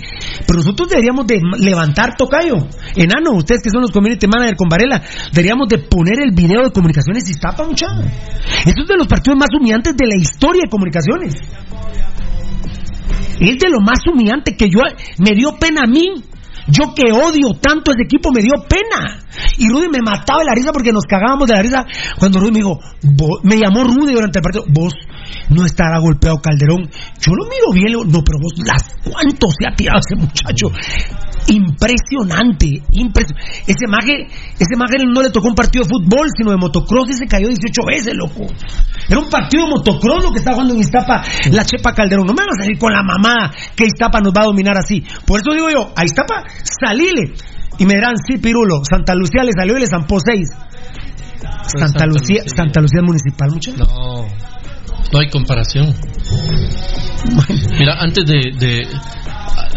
pero 0.48 0.60
nosotros 0.60 0.90
deberíamos 0.90 1.28
de 1.28 1.42
levantar 1.60 2.16
tocayo. 2.16 2.56
Enano, 2.96 3.32
ustedes 3.34 3.62
que 3.62 3.70
son 3.70 3.82
los 3.82 3.92
community 3.92 4.26
manager 4.26 4.56
con 4.56 4.70
Varela, 4.70 5.04
deberíamos 5.34 5.68
de 5.68 5.80
poner 5.80 6.20
el 6.24 6.32
video 6.32 6.64
de 6.64 6.72
comunicaciones 6.72 7.30
y 7.30 7.40
tapa 7.40 7.66
mucha. 7.66 7.88
Esto 8.66 8.82
es 8.82 8.88
de 8.88 8.98
los 8.98 9.08
partidos 9.08 9.38
más 9.38 9.50
humillantes 9.54 9.96
de 9.96 10.08
la 10.08 10.16
historia 10.16 10.64
de 10.64 10.70
comunicaciones. 10.70 11.34
Es 13.40 13.58
de 13.58 13.70
lo 13.70 13.82
más 13.82 14.00
humillante 14.08 14.56
que 14.56 14.70
yo 14.70 14.80
me 15.18 15.36
dio 15.36 15.58
pena 15.60 15.82
a 15.84 15.88
mí. 15.88 16.24
Yo 16.68 16.94
que 16.94 17.12
odio 17.12 17.54
tanto 17.60 17.92
ese 17.92 18.04
equipo 18.04 18.32
me 18.32 18.42
dio 18.42 18.54
pena. 18.68 19.20
Y 19.58 19.70
Rudy 19.70 19.88
me 19.90 20.02
mataba 20.04 20.40
de 20.40 20.46
la 20.46 20.56
risa 20.56 20.72
porque 20.72 20.92
nos 20.92 21.06
cagábamos 21.06 21.48
de 21.48 21.56
la 21.56 21.62
risa 21.62 21.86
cuando 22.18 22.40
Rudy 22.40 22.52
me 22.52 22.60
dijo, 22.60 22.80
me 23.44 23.58
llamó 23.58 23.84
Rudy 23.84 24.14
durante 24.14 24.40
el 24.40 24.44
partido, 24.44 24.66
vos 24.70 24.94
no 25.50 25.66
estará 25.66 26.00
golpeado 26.00 26.42
Calderón. 26.42 26.90
Yo 27.20 27.34
lo 27.34 27.46
miro 27.46 27.72
bien, 27.74 27.94
no, 27.94 28.24
pero 28.24 28.40
vos, 28.42 28.54
las, 28.66 28.96
¿cuánto 29.04 29.48
se 29.50 29.68
ha 29.68 29.76
tirado 29.76 30.00
ese 30.00 30.20
muchacho? 30.20 30.72
Impresionante, 31.48 32.84
impresionante. 32.92 33.64
Ese 33.68 33.88
maje, 33.88 34.28
ese 34.60 34.76
maje 34.78 34.98
no 35.06 35.22
le 35.22 35.30
tocó 35.30 35.48
un 35.48 35.56
partido 35.56 35.84
de 35.84 35.90
fútbol, 35.90 36.28
sino 36.38 36.52
de 36.52 36.58
motocross 36.58 37.10
y 37.10 37.14
se 37.14 37.28
cayó 37.28 37.48
18 37.48 37.82
veces, 37.88 38.14
loco. 38.16 38.46
Era 39.10 39.20
un 39.20 39.30
partido 39.30 39.66
de 39.66 39.72
motocross 39.72 40.24
lo 40.24 40.32
que 40.32 40.40
estaba 40.40 40.56
jugando 40.56 40.76
en 40.76 40.82
Iztapa, 40.82 41.24
la 41.52 41.66
Chepa 41.66 41.94
Calderón. 41.94 42.28
No 42.28 42.34
me 42.34 42.44
van 42.44 42.50
a 42.52 42.62
salir 42.62 42.78
con 42.78 42.94
la 42.94 43.04
mamá 43.04 43.52
que 43.76 43.86
Iztapa 43.86 44.20
nos 44.22 44.34
va 44.34 44.44
a 44.44 44.46
dominar 44.46 44.78
así. 44.78 45.04
Por 45.26 45.42
eso 45.42 45.54
digo 45.54 45.70
yo, 45.70 45.92
a 45.96 46.06
Iztapa, 46.06 46.44
salile. 46.64 47.34
Y 47.80 47.86
me 47.86 47.94
dirán, 47.96 48.16
sí, 48.28 48.38
Pirulo, 48.38 48.82
Santa 48.90 49.14
Lucía 49.16 49.44
le 49.44 49.52
salió 49.54 49.78
y 49.78 49.82
le 49.82 49.88
zampó 49.88 50.18
6. 50.20 50.40
Santa, 51.42 51.88
Santa 51.88 52.06
Lucía, 52.06 52.42
Lucía. 52.44 52.54
Santa 52.56 52.82
Lucía 52.82 53.02
Municipal, 53.02 53.50
muchachos. 53.52 53.80
No, 53.88 54.26
no 55.14 55.20
hay 55.20 55.30
comparación. 55.30 55.96
Mira, 57.80 57.96
antes 58.00 58.26
de, 58.26 58.52
de- 58.60 58.88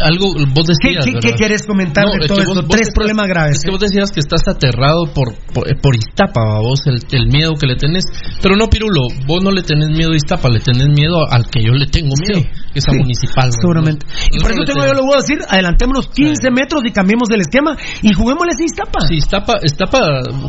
algo 0.03 0.33
vos 0.55 0.66
¿Qué, 0.81 0.89
decías, 0.91 1.05
qué- 1.05 1.12
qué 1.12 1.19
¿verdad? 1.29 1.37
quieres 1.39 1.62
comentar 1.66 2.05
No, 2.07 2.12
de 2.12 2.19
es 2.25 2.27
todo 2.29 2.37
que 2.37 2.43
esto? 2.43 2.55
vos- 2.55 2.69
Tres 2.69 2.81
estás- 2.89 2.95
problemas 2.95 3.27
graves. 3.29 3.59
Es 3.59 3.65
que 3.65 3.71
vos 3.71 3.81
decías 3.81 4.11
que 4.11 4.21
estás 4.21 4.43
aterrado 4.49 5.07
por, 5.12 5.35
por, 5.53 5.65
por 5.81 5.95
Iztapa, 5.97 6.61
vos, 6.61 6.81
el, 6.87 6.99
el 7.12 7.27
miedo 7.29 7.53
que 7.55 7.66
le 7.66 7.77
tenés. 7.77 8.05
Pero 8.43 8.57
no, 8.57 8.69
Pirulo, 8.69 9.03
vos 9.27 9.43
no 9.43 9.51
le 9.51 9.62
tenés 9.62 9.89
miedo 9.91 10.12
a 10.12 10.16
Iztapa, 10.16 10.49
le 10.49 10.61
tenés 10.61 10.89
miedo 10.89 11.25
al 11.31 11.47
que 11.51 11.62
yo 11.62 11.73
le 11.73 11.87
tengo 11.87 12.15
miedo, 12.21 12.43
que 12.73 12.79
es 12.79 12.89
a 12.89 12.93
sí, 12.93 12.99
Municipal. 12.99 13.49
¿no? 13.49 13.61
Seguramente. 13.61 14.07
Y 14.33 14.41
por 14.41 14.51
eso 14.53 14.65
tengo 14.65 14.85
yo 14.87 14.93
lo 14.95 15.03
voy 15.05 15.15
a 15.15 15.21
decir, 15.23 15.39
adelantémonos 15.49 16.09
15 16.09 16.51
metros 16.51 16.83
y 16.85 16.93
cambiemos 16.93 17.29
el 17.31 17.41
esquema 17.41 17.77
y 18.03 18.12
juguémosle 18.12 18.53
a 18.53 18.65
Iztapa. 18.65 19.01
Sí, 19.09 19.16
Iztapa, 19.16 19.55
Iztapa, 19.62 20.01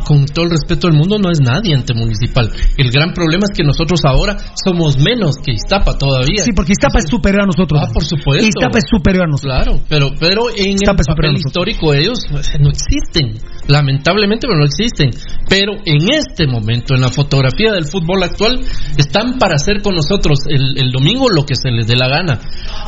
con 0.04 0.24
todo 0.26 0.44
el 0.46 0.50
respeto 0.52 0.88
del 0.88 0.96
mundo, 0.96 1.18
no 1.18 1.30
es 1.30 1.40
nadie 1.40 1.74
ante 1.74 1.94
Municipal. 1.94 2.50
El 2.76 2.90
gran 2.90 3.12
problema 3.12 3.44
es 3.50 3.56
que 3.56 3.64
nosotros 3.64 4.00
ahora 4.04 4.36
somos 4.64 4.98
menos 4.98 5.36
que 5.44 5.52
Iztapa 5.52 5.96
todavía. 5.98 6.42
Sí, 6.42 6.52
porque 6.52 6.72
Iztapa 6.72 6.98
es 6.98 7.06
superior 7.08 7.42
a 7.42 7.46
nosotros. 7.46 7.80
Ah, 7.82 7.90
por 7.92 8.04
supuesto. 8.04 8.46
Iztapa 8.46 8.78
es 8.78 8.84
superior 8.90 9.24
a 9.24 9.26
nosotros. 9.26 9.35
Claro, 9.40 9.80
pero, 9.88 10.10
pero 10.18 10.50
en 10.56 10.72
Iztapa 10.72 11.00
es 11.00 11.08
el 11.08 11.14
papel 11.14 11.36
histórico 11.36 11.94
ellos 11.94 12.18
pues, 12.30 12.50
no 12.58 12.70
existen. 12.70 13.38
Lamentablemente, 13.68 14.46
pero 14.46 14.58
no 14.58 14.66
existen. 14.66 15.10
Pero 15.48 15.72
en 15.84 16.12
este 16.12 16.46
momento, 16.46 16.94
en 16.94 17.00
la 17.00 17.10
fotografía 17.10 17.72
del 17.72 17.84
fútbol 17.84 18.22
actual, 18.22 18.60
están 18.96 19.38
para 19.38 19.56
hacer 19.56 19.82
con 19.82 19.94
nosotros 19.94 20.40
el, 20.48 20.78
el 20.78 20.92
domingo 20.92 21.28
lo 21.28 21.44
que 21.44 21.54
se 21.56 21.70
les 21.70 21.86
dé 21.86 21.96
la 21.96 22.08
gana. 22.08 22.40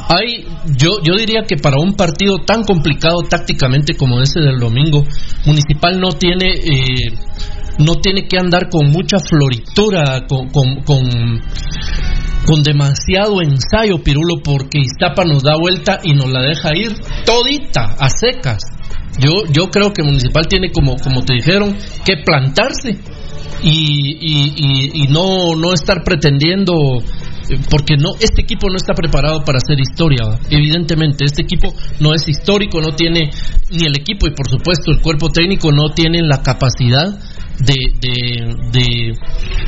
Hay, 0.09 0.47
yo, 0.77 1.03
yo 1.03 1.15
diría 1.17 1.43
que 1.43 1.57
para 1.57 1.81
un 1.81 1.95
partido 1.95 2.39
tan 2.47 2.65
complicado 2.65 3.23
tácticamente 3.29 3.95
como 3.95 4.21
ese 4.21 4.41
del 4.41 4.59
domingo, 4.59 5.05
Municipal 5.45 6.01
no 6.01 6.11
tiene... 6.13 6.55
eh, 6.55 7.13
no 7.79 7.95
tiene 7.95 8.27
que 8.27 8.37
andar 8.37 8.69
con 8.69 8.91
mucha 8.91 9.19
floritura, 9.21 10.27
con, 10.27 10.49
con, 10.49 10.83
con, 10.83 11.41
con 12.49 12.63
demasiado 12.63 13.43
ensayo, 13.43 14.03
Pirulo, 14.03 14.37
porque 14.43 14.79
Iztapa 14.79 15.23
nos 15.25 15.43
da 15.43 15.53
vuelta 15.61 15.99
y 16.03 16.15
nos 16.15 16.33
la 16.33 16.41
deja 16.41 16.75
ir 16.75 16.95
todita, 17.27 17.95
a 17.99 18.09
secas. 18.09 18.63
Yo, 19.19 19.45
yo 19.53 19.69
creo 19.69 19.93
que 19.93 20.03
Municipal 20.03 20.47
tiene, 20.49 20.73
como, 20.73 20.97
como 20.97 21.23
te 21.23 21.35
dijeron, 21.35 21.77
que 22.07 22.15
plantarse 22.25 22.97
y, 23.63 24.17
y, 24.19 24.91
y, 24.95 25.09
no, 25.09 25.57
no 25.57 25.75
estar 25.75 26.03
pretendiendo 26.05 26.73
porque 27.71 27.97
no 27.99 28.13
este 28.21 28.43
equipo 28.43 28.69
no 28.71 28.77
está 28.77 28.93
preparado 28.93 29.43
para 29.43 29.57
hacer 29.57 29.81
historia 29.81 30.39
evidentemente 30.51 31.25
este 31.25 31.41
equipo 31.41 31.75
no 31.99 32.13
es 32.13 32.29
histórico 32.29 32.79
no 32.83 32.95
tiene 32.95 33.31
ni 33.71 33.87
el 33.87 33.97
equipo 33.97 34.27
y 34.27 34.35
por 34.35 34.51
supuesto 34.51 34.91
el 34.91 35.01
cuerpo 35.01 35.31
técnico 35.31 35.73
no 35.73 35.89
tiene 35.95 36.21
la 36.21 36.43
capacidad 36.43 37.07
de, 37.61 37.75
de, 38.01 38.55
de, 38.73 39.19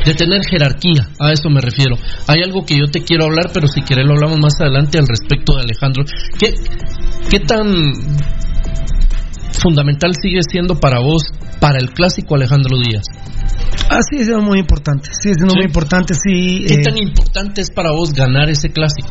de 0.05 0.15
tener 0.15 0.43
jerarquía 0.45 1.09
a 1.19 1.33
eso 1.33 1.51
me 1.51 1.61
refiero. 1.61 1.97
Hay 2.27 2.43
algo 2.43 2.65
que 2.65 2.79
yo 2.79 2.87
te 2.87 3.01
quiero 3.01 3.25
hablar 3.25 3.51
pero 3.53 3.67
si 3.69 3.83
querés 3.83 4.07
lo 4.07 4.15
hablamos 4.15 4.39
más 4.39 4.55
adelante 4.61 4.99
al 4.99 5.07
respecto 5.07 5.57
de 5.57 5.63
Alejandro. 5.63 6.05
¿qué, 6.39 6.53
qué 7.31 7.41
tan 7.41 7.93
fundamental 9.53 10.13
sigue 10.21 10.41
siendo 10.51 10.79
para 10.79 11.01
vos 11.01 11.23
para 11.61 11.79
el 11.79 11.91
clásico 11.91 12.35
Alejandro 12.35 12.79
Díaz 12.79 13.05
Ah, 13.89 14.01
sí, 14.09 14.19
es 14.21 14.29
muy 14.29 14.59
importante. 14.61 15.11
Sí, 15.13 15.31
es 15.31 15.39
muy 15.41 15.51
Sí. 15.63 15.67
importante, 15.67 16.15
sí. 16.15 16.65
¿Qué 16.67 16.75
eh, 16.75 16.83
tan 16.83 16.97
importante 16.97 17.61
es 17.61 17.71
para 17.71 17.91
vos 17.91 18.13
ganar 18.13 18.49
ese 18.49 18.71
clásico? 18.71 19.09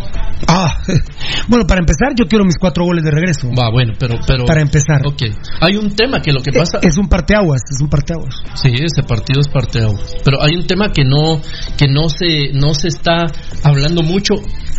Ah, 0.48 0.78
bueno, 1.48 1.66
para 1.68 1.80
empezar, 1.82 2.14
yo 2.16 2.26
quiero 2.28 2.46
mis 2.46 2.58
cuatro 2.58 2.86
goles 2.86 3.04
de 3.04 3.12
regreso. 3.12 3.50
Va, 3.50 3.70
bueno, 3.72 3.94
pero... 4.00 4.16
pero 4.26 4.46
Para 4.46 4.62
empezar. 4.62 5.06
Ok. 5.06 5.24
Hay 5.62 5.76
un 5.76 5.94
tema 5.96 6.22
que 6.22 6.32
lo 6.32 6.42
que 6.42 6.52
pasa... 6.52 6.80
Es 6.82 6.98
un 6.98 7.10
parteaguas, 7.10 7.62
es 7.70 7.82
un 7.82 7.90
parteaguas. 7.90 8.36
Sí, 8.56 8.70
ese 8.74 9.04
partido 9.04 9.42
es 9.42 9.48
parte 9.50 9.80
de 9.80 9.86
agua. 9.86 10.00
Pero 10.24 10.42
hay 10.42 10.56
un 10.56 10.66
tema 10.66 10.92
que 10.92 11.04
no 11.04 11.42
que 11.78 11.88
no 11.88 12.08
se 12.10 12.52
no 12.54 12.74
se 12.74 12.88
está 12.88 13.26
hablando 13.64 14.02
mucho 14.02 14.36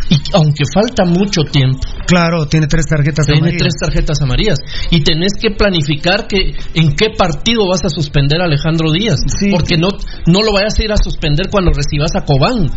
y 0.09 0.17
aunque 0.33 0.63
falta 0.73 1.05
mucho 1.05 1.43
tiempo. 1.43 1.79
Claro, 2.07 2.45
tiene 2.47 2.67
tres 2.67 2.85
tarjetas 2.85 3.25
Tiene 3.25 3.39
amarillas. 3.41 3.59
tres 3.61 3.73
tarjetas 3.79 4.21
amarillas 4.21 4.57
y 4.89 5.01
tenés 5.03 5.33
que 5.39 5.50
planificar 5.55 6.27
que 6.27 6.53
en 6.73 6.95
qué 6.95 7.09
partido 7.17 7.67
vas 7.67 7.85
a 7.85 7.89
suspender 7.89 8.41
a 8.41 8.45
Alejandro 8.45 8.91
Díaz, 8.91 9.19
porque 9.51 9.77
no 9.77 9.89
no 10.27 10.41
lo 10.41 10.53
vayas 10.53 10.79
a 10.79 10.83
ir 10.83 10.91
a 10.91 10.97
suspender 10.97 11.47
cuando 11.49 11.71
recibas 11.71 12.15
a 12.15 12.25
Cobán 12.25 12.69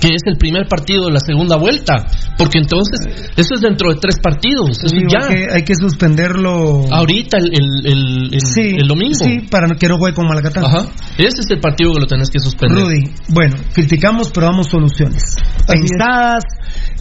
que 0.00 0.08
es 0.14 0.22
el 0.26 0.36
primer 0.36 0.66
partido 0.68 1.06
de 1.06 1.12
la 1.12 1.20
segunda 1.20 1.56
vuelta, 1.56 2.06
porque 2.38 2.58
entonces 2.58 3.00
eso 3.36 3.54
es 3.54 3.60
dentro 3.60 3.92
de 3.92 3.98
tres 4.00 4.18
partidos, 4.22 4.78
eso 4.84 4.94
Digo, 4.94 5.08
ya. 5.12 5.28
que 5.28 5.46
hay 5.52 5.62
que 5.62 5.74
suspenderlo. 5.74 6.84
Ahorita 6.90 7.38
el, 7.38 7.50
el, 7.52 7.86
el, 7.86 8.34
el- 8.34 8.40
Sí, 8.40 8.72
el 8.76 8.86
domingo. 8.88 9.14
Sí, 9.14 9.46
para 9.50 9.66
que 9.74 9.88
no 9.88 9.98
juegue 9.98 10.14
con 10.14 10.26
Malacatán. 10.28 10.64
Ajá. 10.64 10.86
Ese 11.18 11.40
es 11.40 11.50
el 11.50 11.60
partido 11.60 11.92
que 11.92 12.00
lo 12.00 12.06
tenés 12.06 12.30
que 12.30 12.38
suspender. 12.40 12.78
Rudy, 12.78 13.10
bueno, 13.28 13.56
criticamos 13.74 14.30
pero 14.32 14.46
damos 14.46 14.68
soluciones. 14.68 15.36
Pensadas, 15.66 16.44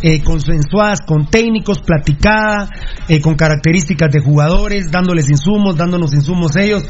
eh, 0.01 0.21
consensuadas 0.23 0.99
con 1.05 1.27
técnicos, 1.27 1.79
platicadas, 1.79 2.69
eh, 3.07 3.21
con 3.21 3.35
características 3.35 4.11
de 4.11 4.21
jugadores, 4.21 4.91
dándoles 4.91 5.29
insumos, 5.29 5.75
dándonos 5.77 6.13
insumos 6.13 6.55
ellos. 6.55 6.83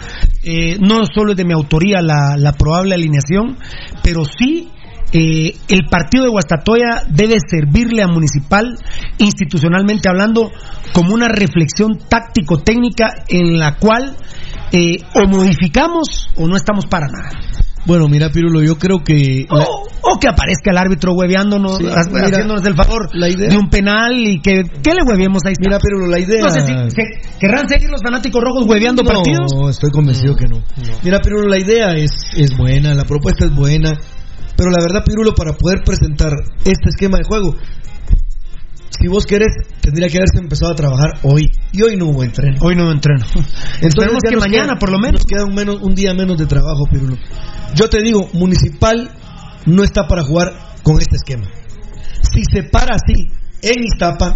Eh, 0.44 0.78
no 0.80 1.02
solo 1.14 1.32
es 1.32 1.38
de 1.38 1.46
mi 1.46 1.54
autoría 1.54 2.02
la, 2.02 2.36
la 2.38 2.54
probable 2.54 2.96
alineación, 2.96 3.58
pero 4.04 4.24
sí 4.26 4.70
eh, 5.18 5.56
el 5.70 5.86
partido 5.90 6.26
de 6.26 6.30
Guastatoya 6.32 7.04
debe 7.10 7.38
servirle 7.50 8.02
a 8.04 8.08
Municipal, 8.08 8.76
institucionalmente 9.18 10.10
hablando, 10.10 10.52
como 10.94 11.14
una 11.14 11.28
reflexión 11.28 11.98
táctico-técnica 12.10 13.24
en 13.28 13.58
la 13.60 13.78
cual 13.78 14.16
eh, 14.72 14.98
o 15.14 15.28
modificamos 15.28 16.30
o 16.36 16.48
no 16.48 16.56
estamos 16.56 16.86
para 16.86 17.08
nada. 17.08 17.30
Bueno, 17.88 18.08
mira, 18.08 18.30
Pirulo, 18.32 18.64
yo 18.64 18.80
creo 18.80 19.04
que. 19.04 19.46
la- 19.48 19.64
O, 19.64 19.84
o 20.16 20.20
que 20.20 20.28
aparezca 20.28 20.72
el 20.72 20.78
árbitro 20.78 21.14
hueveándonos, 21.14 21.78
Sí, 21.78 21.86
ha- 21.86 22.04
mira, 22.12 22.26
haciéndonos 22.30 22.66
el 22.66 22.74
favor 22.76 23.10
la 23.14 23.30
idea- 23.30 23.48
de 23.50 23.58
un 23.58 23.70
penal 23.70 24.12
y 24.18 24.42
que, 24.42 24.64
que 24.82 24.94
le 24.96 25.04
hueviemos 25.08 25.44
ahí. 25.46 25.54
Mira, 25.60 25.78
Pirulo, 25.78 26.08
la 26.08 26.18
idea. 26.20 26.42
No 26.42 26.50
sé 26.50 26.62
si 26.62 26.74
se- 26.90 27.38
querrán 27.40 27.70
seguir 27.70 27.90
los 27.92 28.02
fanáticos 28.04 28.42
rojos 28.44 28.66
hueveando 28.68 29.04
no, 29.04 29.10
partidos. 29.12 29.52
estoy 29.70 29.92
convencido 29.92 30.36
que 30.36 30.48
no. 30.48 30.64
Mira, 31.04 31.20
Pirulo, 31.22 31.48
la 31.48 31.60
idea 31.60 31.92
es, 31.94 32.12
es 32.36 32.58
buena, 32.58 32.96
la 32.96 33.04
propuesta 33.06 33.46
es 33.46 33.54
buena, 33.56 33.92
pero 34.58 34.70
la 34.72 34.82
verdad, 34.82 35.04
Pirulo, 35.06 35.34
para 35.36 35.54
poder 35.54 35.84
presentar 35.84 36.32
este 36.64 36.90
esquema 36.90 37.18
de 37.18 37.24
juego, 37.26 37.56
si 39.00 39.08
vos 39.10 39.26
querés, 39.26 39.50
tendría 39.82 40.08
que 40.08 40.18
haberse 40.18 40.40
empezado 40.40 40.72
a 40.72 40.76
trabajar 40.76 41.20
hoy. 41.24 41.52
Y 41.74 41.82
hoy 41.82 41.98
no 41.98 42.06
hubo 42.08 42.24
entreno. 42.24 42.58
Hoy 42.62 42.76
no 42.76 42.92
entreno. 42.92 43.26
Esperemos 43.82 44.20
ya 44.24 44.30
que 44.32 44.38
mañana, 44.38 44.74
queda- 44.74 44.80
por 44.80 44.92
lo 44.92 45.00
menos. 45.00 45.22
Nos 45.22 45.26
queda 45.26 45.46
un, 45.46 45.54
menos, 45.54 45.82
un 45.82 45.96
día 45.96 46.14
menos 46.14 46.38
de 46.38 46.46
trabajo, 46.46 46.86
Pirulo. 46.90 47.18
Yo 47.76 47.90
te 47.90 48.02
digo, 48.02 48.30
Municipal 48.34 49.12
no 49.66 49.84
está 49.84 50.08
para 50.08 50.24
jugar 50.24 50.54
con 50.84 51.00
este 51.02 51.18
esquema. 51.18 51.46
Si 52.34 52.42
se 52.46 52.64
para 52.64 52.96
así 52.96 53.28
en 53.62 53.84
Iztapa, 53.84 54.36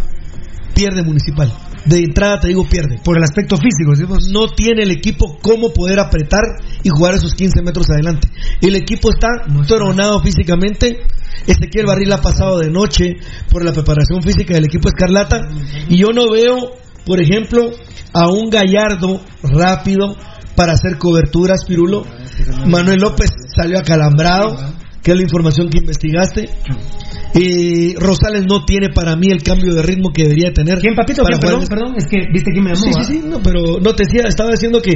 pierde 0.75 1.03
Municipal. 1.03 1.53
De 1.85 1.99
entrada 1.99 2.39
te 2.39 2.49
digo 2.49 2.67
pierde. 2.67 2.99
Por 3.03 3.17
el 3.17 3.23
aspecto 3.23 3.55
físico, 3.57 3.93
No 4.31 4.47
tiene 4.47 4.83
el 4.83 4.91
equipo 4.91 5.37
cómo 5.41 5.71
poder 5.73 5.99
apretar 5.99 6.43
y 6.83 6.89
jugar 6.89 7.15
esos 7.15 7.33
15 7.33 7.61
metros 7.61 7.89
adelante. 7.89 8.27
El 8.61 8.75
equipo 8.75 9.09
está 9.11 9.27
tronado 9.67 10.21
físicamente. 10.21 11.01
Ezequiel 11.47 11.85
Barril 11.85 12.11
ha 12.11 12.21
pasado 12.21 12.59
de 12.59 12.69
noche 12.69 13.15
por 13.49 13.63
la 13.63 13.71
preparación 13.71 14.21
física 14.21 14.53
del 14.53 14.65
equipo 14.65 14.89
Escarlata. 14.89 15.49
Y 15.87 15.97
yo 15.99 16.07
no 16.13 16.29
veo, 16.29 16.73
por 17.05 17.19
ejemplo, 17.19 17.71
a 18.13 18.29
un 18.29 18.49
Gallardo 18.49 19.21
rápido 19.43 20.15
para 20.55 20.73
hacer 20.73 20.97
coberturas, 20.97 21.63
Pirulo. 21.65 22.05
Manuel 22.65 22.99
López 22.99 23.29
salió 23.55 23.79
acalambrado, 23.79 24.57
que 25.03 25.11
es 25.11 25.17
la 25.17 25.23
información 25.23 25.69
que 25.69 25.77
investigaste. 25.79 26.49
Y 27.33 27.95
Rosales 27.95 28.45
no 28.49 28.65
tiene 28.65 28.89
para 28.89 29.15
mí 29.15 29.27
el 29.29 29.43
cambio 29.43 29.73
de 29.75 29.83
ritmo 29.83 30.09
que 30.11 30.23
debería 30.23 30.51
tener. 30.51 30.79
¿Quién, 30.79 30.95
papito? 30.95 31.21
para 31.21 31.37
¿Quién? 31.37 31.51
Perdón, 31.51 31.67
perdón, 31.69 31.95
es 31.97 32.07
que 32.07 32.17
viste 32.33 32.51
que 32.51 32.59
me 32.59 32.73
llamó. 32.73 32.81
Sí, 32.81 32.91
sí, 33.03 33.03
sí, 33.05 33.21
no, 33.23 33.39
pero 33.41 33.79
no 33.79 33.93
te 33.93 34.05
decía, 34.05 34.27
estaba 34.27 34.49
diciendo 34.51 34.81
que, 34.81 34.93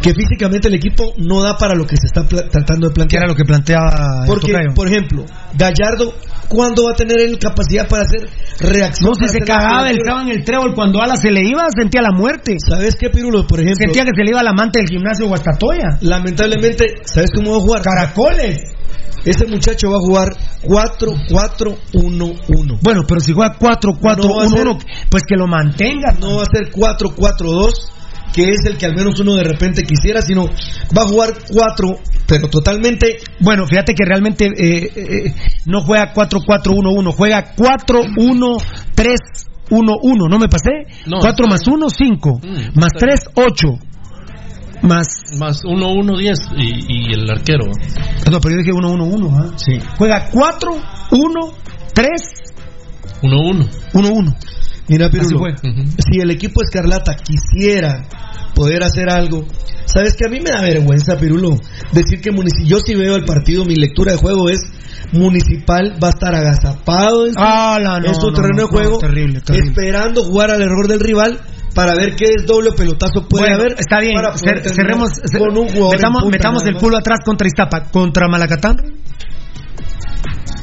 que 0.00 0.14
físicamente 0.14 0.68
el 0.68 0.74
equipo 0.74 1.12
no 1.18 1.42
da 1.42 1.56
para 1.58 1.74
lo 1.74 1.86
que 1.86 1.96
se 1.96 2.06
está 2.06 2.26
tratando 2.26 2.88
de 2.88 2.92
Que 2.92 2.94
plantear. 2.94 3.22
era 3.24 3.32
lo 3.32 3.36
que 3.36 3.44
planteaba 3.44 4.24
Porque, 4.26 4.52
por 4.74 4.88
ejemplo, 4.88 5.26
Gallardo, 5.56 6.14
¿cuándo 6.48 6.84
va 6.84 6.92
a 6.92 6.94
tener 6.94 7.20
él 7.20 7.38
capacidad 7.38 7.86
para 7.88 8.02
hacer 8.02 8.28
reacción? 8.60 9.10
No, 9.10 9.14
si 9.14 9.28
se 9.32 9.40
cagaba, 9.40 9.82
la 9.82 9.90
estaba 9.90 10.22
en 10.22 10.28
el 10.28 10.44
trébol. 10.44 10.74
Cuando 10.74 11.02
Ala 11.02 11.16
se 11.16 11.30
le 11.30 11.42
iba, 11.42 11.66
sentía 11.76 12.00
la 12.02 12.12
muerte. 12.12 12.56
¿Sabes 12.58 12.96
qué, 12.98 13.10
Pirulo? 13.10 13.46
Por 13.46 13.60
ejemplo, 13.60 13.84
Sentía 13.84 14.04
que 14.04 14.10
se 14.16 14.22
le 14.24 14.30
iba 14.30 14.40
al 14.40 14.48
amante 14.48 14.80
del 14.80 14.88
gimnasio 14.88 15.26
Guastatoya. 15.28 15.98
lamentablemente, 16.00 16.84
¿sabes 17.04 17.30
cómo 17.34 17.52
va 17.52 17.56
a 17.58 17.60
jugar? 17.60 17.82
Caracoles. 17.82 18.62
Ese 19.24 19.46
muchacho 19.46 19.90
va 19.90 19.96
a 19.96 20.00
jugar 20.00 20.36
4-4-1-1. 20.64 22.78
Bueno, 22.82 23.02
pero 23.08 23.20
si 23.20 23.32
juega 23.32 23.56
4-4-1-1, 23.58 24.64
No 24.64 24.78
pues 25.08 25.22
que 25.26 25.36
lo 25.36 25.46
mantenga. 25.46 26.12
No 26.20 26.36
va 26.36 26.42
a 26.42 26.46
ser 26.46 26.70
4-4-2, 26.70 27.72
que 28.34 28.50
es 28.50 28.66
el 28.66 28.76
que 28.76 28.84
al 28.86 28.96
menos 28.96 29.20
uno 29.20 29.36
de 29.36 29.44
repente 29.44 29.84
quisiera, 29.84 30.20
sino 30.20 30.46
va 30.46 31.02
a 31.02 31.06
jugar 31.06 31.34
4, 31.48 31.98
pero 32.26 32.48
totalmente 32.48 33.18
Bueno, 33.38 33.64
fíjate 33.66 33.94
que 33.94 34.04
realmente 34.04 34.46
eh, 34.46 34.90
eh, 34.96 35.32
no 35.66 35.82
juega 35.82 36.12
4-4-1-1, 36.12 37.14
juega 37.14 37.54
4-1-3-1-1. 37.54 40.28
¿No 40.28 40.38
me 40.38 40.48
pasé? 40.48 40.86
No, 41.06 41.20
4 41.20 41.30
está 41.30 41.46
más 41.48 41.64
1, 41.66 41.88
5. 41.88 42.40
Mm, 42.42 42.78
más 42.78 42.92
está 42.92 43.06
3, 43.06 43.30
8. 43.34 43.78
Más. 44.82 45.06
Más 45.38 45.64
1, 45.64 45.92
1, 45.92 46.18
10 46.18 46.38
y, 46.56 46.84
y 46.88 47.12
el 47.14 47.30
arquero. 47.30 47.66
No, 48.30 48.40
pero 48.40 48.56
yo 48.56 48.62
dije 48.62 48.72
1-1-1. 48.72 49.30
¿ah? 49.32 49.52
Sí. 49.56 49.78
Juega 49.96 50.28
4, 50.32 50.76
1, 51.12 51.52
3, 51.94 52.10
1, 53.22 53.40
1. 53.40 53.64
1-1. 53.94 54.34
Mira, 54.88 55.08
Pirulo, 55.10 55.40
si 55.98 56.20
el 56.20 56.30
equipo 56.30 56.60
Escarlata 56.62 57.16
quisiera 57.16 58.02
poder 58.54 58.82
hacer 58.84 59.10
algo, 59.10 59.46
sabes 59.86 60.14
que 60.14 60.26
a 60.26 60.30
mí 60.30 60.40
me 60.40 60.50
da 60.50 60.60
vergüenza, 60.62 61.16
Pirulo, 61.16 61.56
decir 61.92 62.20
que 62.20 62.30
yo 62.64 62.78
si 62.80 62.94
veo 62.94 63.16
el 63.16 63.24
partido, 63.24 63.64
mi 63.64 63.74
lectura 63.76 64.12
de 64.12 64.18
juego 64.18 64.48
es 64.48 64.60
Municipal 65.12 65.96
va 66.02 66.08
a 66.08 66.10
estar 66.10 66.34
agazapado 66.34 67.26
en 67.26 67.32
su, 67.32 67.38
Ah, 67.40 67.78
la, 67.80 68.00
no, 68.00 68.06
en 68.08 68.14
su 68.14 68.26
no, 68.28 68.32
terreno 68.32 68.56
no, 68.56 68.62
de 68.62 68.68
juego, 68.68 68.98
terrible, 68.98 69.40
terrible. 69.40 69.68
esperando 69.70 70.24
jugar 70.24 70.50
al 70.50 70.60
error 70.62 70.88
del 70.88 71.00
rival 71.00 71.40
para 71.74 71.94
ver 71.94 72.14
qué 72.16 72.26
es 72.36 72.46
doble 72.46 72.72
pelotazo 72.72 73.26
puede 73.28 73.44
Bueno, 73.44 73.56
haber. 73.56 73.76
está 73.78 74.00
bien. 74.00 74.14
cerremos. 74.74 75.10
cer- 75.10 75.38
con 75.38 75.56
un 75.56 75.68
jugador 75.68 75.96
metamos 75.96 76.22
punta, 76.22 76.36
metamos 76.36 76.62
el 76.66 76.74
culo 76.76 76.98
atrás 76.98 77.20
contra 77.24 77.46
Iztapa. 77.46 77.90
¿Contra 77.90 78.28
Malacatán? 78.28 78.76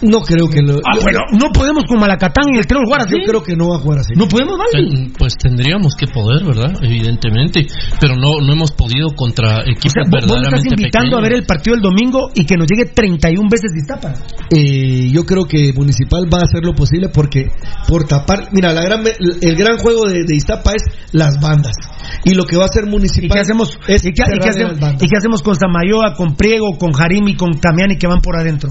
No 0.02 0.22
creo 0.22 0.50
que 0.50 0.62
lo. 0.62 0.76
Ah, 0.78 0.98
bueno, 1.02 1.20
no 1.32 1.52
podemos 1.54 1.84
con 1.88 2.00
Malacatán 2.00 2.46
y 2.54 2.58
el 2.58 2.66
Trébol 2.66 2.86
jugar 2.86 3.02
así. 3.02 3.20
Yo 3.20 3.26
creo 3.26 3.44
que 3.44 3.56
no 3.56 3.70
va 3.70 3.78
a 3.78 3.80
jugar 3.80 4.00
así. 4.00 4.14
No 4.16 4.28
podemos, 4.28 4.58
¿vale? 4.58 4.84
Eh, 4.84 5.12
Pues 5.18 5.38
tendríamos 5.38 5.96
que 5.96 6.08
poder, 6.08 6.44
¿verdad? 6.44 6.74
Evidentemente. 6.82 7.68
Pero 8.00 8.16
no, 8.16 8.42
no 8.42 8.54
hemos 8.54 8.72
podido 8.72 9.14
contra 9.16 9.60
O 9.60 9.70
equipos 9.70 9.94
sea, 9.94 10.04
vos 10.04 10.12
me 10.12 10.20
estás 10.20 10.32
verdaderamente 10.32 10.76
invitando 10.78 11.18
a 11.18 11.22
ver 11.22 11.34
el 11.34 11.46
partido 11.46 11.76
el 11.76 11.82
domingo 11.82 12.32
y 12.34 12.46
que 12.46 12.58
nos 12.58 12.68
llegue 12.68 12.92
31 12.92 13.50
veces 13.50 13.72
de 13.74 13.80
Iztapa. 13.80 14.14
Eh, 14.50 15.10
yo 15.12 15.26
creo 15.26 15.46
que 15.46 15.72
Municipal 15.74 16.26
va 16.34 16.40
a 16.40 16.46
hacer 16.46 16.64
lo 16.64 16.74
posible 16.74 17.10
porque 17.10 17.50
por 17.88 18.06
tapar, 18.06 18.50
mira, 18.52 18.74
la 18.74 18.82
gran, 18.82 19.04
el 19.06 19.56
gran 19.56 19.78
juego 19.78 20.08
de, 20.08 20.24
de 20.24 20.36
Iztapa 20.36 20.74
es 20.74 20.84
las 21.12 21.40
bandas 21.40 21.76
y 22.24 22.34
lo 22.34 22.44
que 22.46 22.58
va 22.58 22.64
a 22.64 22.66
hacer 22.66 22.86
¿Y 22.88 22.90
Municipal 22.90 23.30
qué 23.34 23.40
hacemos, 23.40 23.80
es 23.88 24.06
y 24.06 24.12
qué, 24.12 24.24
y 24.28 24.48
hacemos, 24.48 24.78
y 25.00 25.08
qué 25.08 25.18
hacemos 25.18 25.42
con 25.42 25.56
Samayoa, 25.56 26.14
con 26.16 26.36
Priego, 26.36 26.78
con 26.78 26.92
Jarimi, 26.92 27.36
con 27.36 27.54
Camiani 27.54 27.98
que 27.98 28.08
van 28.08 28.22
por 28.22 28.36
adentro? 28.36 28.70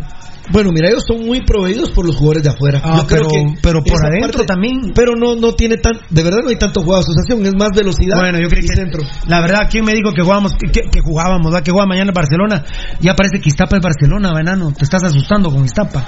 Bueno, 0.53 0.71
mira, 0.73 0.89
ellos 0.89 1.05
son 1.07 1.20
muy 1.27 1.43
proveídos 1.45 1.91
por 1.91 2.07
los 2.07 2.17
jugadores 2.17 2.43
de 2.43 2.51
afuera. 2.51 2.81
Ah, 2.85 2.99
yo 2.99 3.07
creo 3.07 3.23
pero- 3.29 3.31
que 3.31 3.59
pero 3.63 3.83
por 3.85 4.05
adentro 4.07 4.45
también. 4.45 4.93
Pero 4.95 5.15
no 5.17 5.37
no 5.37 5.53
tiene 5.55 5.77
tan, 5.77 5.95
de 6.11 6.23
verdad 6.23 6.41
no 6.43 6.49
hay 6.51 6.57
tanto 6.57 6.81
juego 6.83 6.97
de 6.97 7.01
asociación, 7.05 7.47
es 7.47 7.55
más 7.55 7.71
velocidad. 7.75 8.19
Bueno, 8.19 8.39
yo 8.41 8.49
creo 8.49 8.63
que 8.63 8.75
centro. 8.75 9.03
la 9.27 9.41
verdad, 9.41 9.69
¿quién 9.71 9.85
me 9.85 9.93
dijo 9.95 10.13
que 10.13 10.23
jugábamos, 10.23 10.53
que, 10.55 10.71
que- 10.71 11.01
jugábamos, 11.03 11.47
¿verdad? 11.53 11.63
que 11.65 11.71
juega 11.71 11.87
mañana 11.87 12.11
en 12.11 12.15
Barcelona? 12.15 12.65
Ya 13.01 13.15
parece 13.15 13.41
que 13.41 13.49
Iztapa 13.49 13.77
es 13.77 13.83
Barcelona, 13.83 14.33
banano. 14.33 14.73
Te 14.73 14.85
estás 14.85 15.03
asustando 15.05 15.51
con 15.51 15.65
Iztapa. 15.65 16.05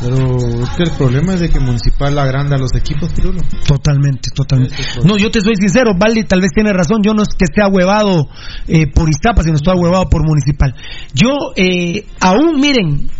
Pero 0.00 0.36
es 0.62 0.70
que 0.76 0.82
el 0.84 0.90
problema 0.90 1.34
es 1.34 1.40
de 1.40 1.48
que 1.50 1.58
Municipal 1.60 2.18
agranda 2.18 2.56
los 2.58 2.74
equipos, 2.74 3.08
Pirulo. 3.12 3.40
Totalmente, 3.66 4.30
totalmente. 4.34 4.76
No, 5.04 5.16
yo 5.16 5.30
te 5.30 5.40
soy 5.40 5.54
sincero, 5.56 5.92
Valdi 5.98 6.24
tal 6.24 6.40
vez 6.40 6.50
tiene 6.54 6.72
razón, 6.72 7.02
yo 7.02 7.14
no 7.14 7.22
es 7.22 7.28
que 7.36 7.44
esté 7.44 7.62
ahuevado 7.62 8.28
eh, 8.68 8.86
por 8.92 9.08
Iztapa, 9.08 9.42
sino 9.42 9.56
estoy 9.56 9.74
ahuevado 9.76 10.08
por 10.10 10.22
Municipal. 10.24 10.74
Yo, 11.14 11.30
eh, 11.56 12.06
aún 12.20 12.60
miren, 12.60 13.10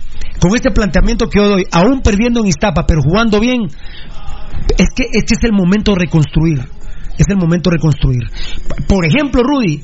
con 0.41 0.55
este 0.55 0.71
planteamiento 0.71 1.29
que 1.29 1.39
yo 1.39 1.49
doy, 1.49 1.65
aún 1.71 2.01
perdiendo 2.03 2.41
en 2.41 2.47
Iztapa, 2.47 2.87
pero 2.87 3.03
jugando 3.03 3.41
bien, 3.41 3.62
es 4.79 4.87
que 4.95 5.05
este 5.12 5.35
es 5.35 5.45
el 5.45 5.53
momento 5.53 5.93
de 5.93 6.01
reconstruir. 6.01 6.61
Es 7.19 7.27
el 7.29 7.37
momento 7.37 7.71
de 7.71 7.77
reconstruir. 7.77 8.23
Por 8.89 9.05
ejemplo, 9.05 9.43
Rudy, 9.43 9.83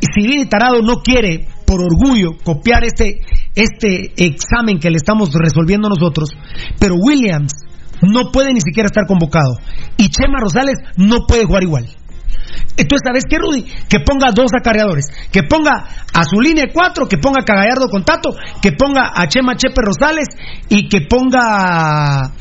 si 0.00 0.26
Vini 0.26 0.46
Tarado 0.46 0.80
no 0.82 1.02
quiere, 1.02 1.48
por 1.66 1.80
orgullo, 1.80 2.38
copiar 2.44 2.84
este, 2.84 3.20
este 3.54 4.12
examen 4.16 4.78
que 4.78 4.90
le 4.90 4.96
estamos 4.96 5.30
resolviendo 5.34 5.88
nosotros, 5.88 6.30
pero 6.78 6.94
Williams 6.94 7.52
no 8.02 8.30
puede 8.30 8.52
ni 8.52 8.60
siquiera 8.60 8.86
estar 8.86 9.06
convocado 9.06 9.56
y 9.96 10.08
Chema 10.08 10.38
Rosales 10.40 10.76
no 10.96 11.26
puede 11.26 11.44
jugar 11.44 11.64
igual. 11.64 11.88
Entonces, 12.76 13.02
¿sabes 13.04 13.24
qué, 13.28 13.38
Rudy? 13.38 13.64
Que 13.88 14.00
ponga 14.00 14.30
dos 14.32 14.50
acarreadores. 14.54 15.06
Que 15.32 15.42
ponga 15.42 15.72
a 16.14 16.24
su 16.24 16.40
línea 16.40 16.64
de 16.66 16.72
cuatro, 16.72 17.08
que 17.08 17.18
ponga 17.18 17.42
a 17.42 17.44
Cagallardo 17.44 17.88
con 17.90 18.04
Tato, 18.04 18.30
que 18.62 18.72
ponga 18.72 19.12
a 19.14 19.26
Chema 19.28 19.56
Chepe 19.56 19.82
Rosales 19.82 20.28
y 20.68 20.88
que 20.88 21.02
ponga. 21.02 22.32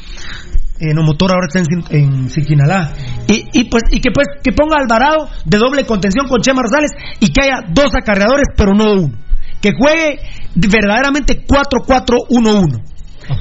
Eh, 0.79 0.93
no, 0.93 1.01
motor 1.01 1.31
ahora 1.31 1.47
está 1.47 1.59
en, 1.59 1.83
en 1.89 2.29
Siquinalá. 2.29 2.93
Y, 3.27 3.45
y, 3.51 3.63
pues, 3.63 3.83
y 3.89 3.99
que 3.99 4.11
pues 4.11 4.27
que 4.43 4.51
ponga 4.51 4.77
Alvarado 4.77 5.27
de 5.43 5.57
doble 5.57 5.85
contención 5.85 6.27
con 6.27 6.41
Chema 6.41 6.61
Rosales 6.61 6.91
y 7.19 7.31
que 7.31 7.41
haya 7.41 7.61
dos 7.69 7.89
acarreadores, 7.95 8.47
pero 8.55 8.73
no 8.73 8.93
uno. 8.93 9.17
Que 9.59 9.71
juegue 9.75 10.19
verdaderamente 10.53 11.45
4-4-1-1. 11.47 12.86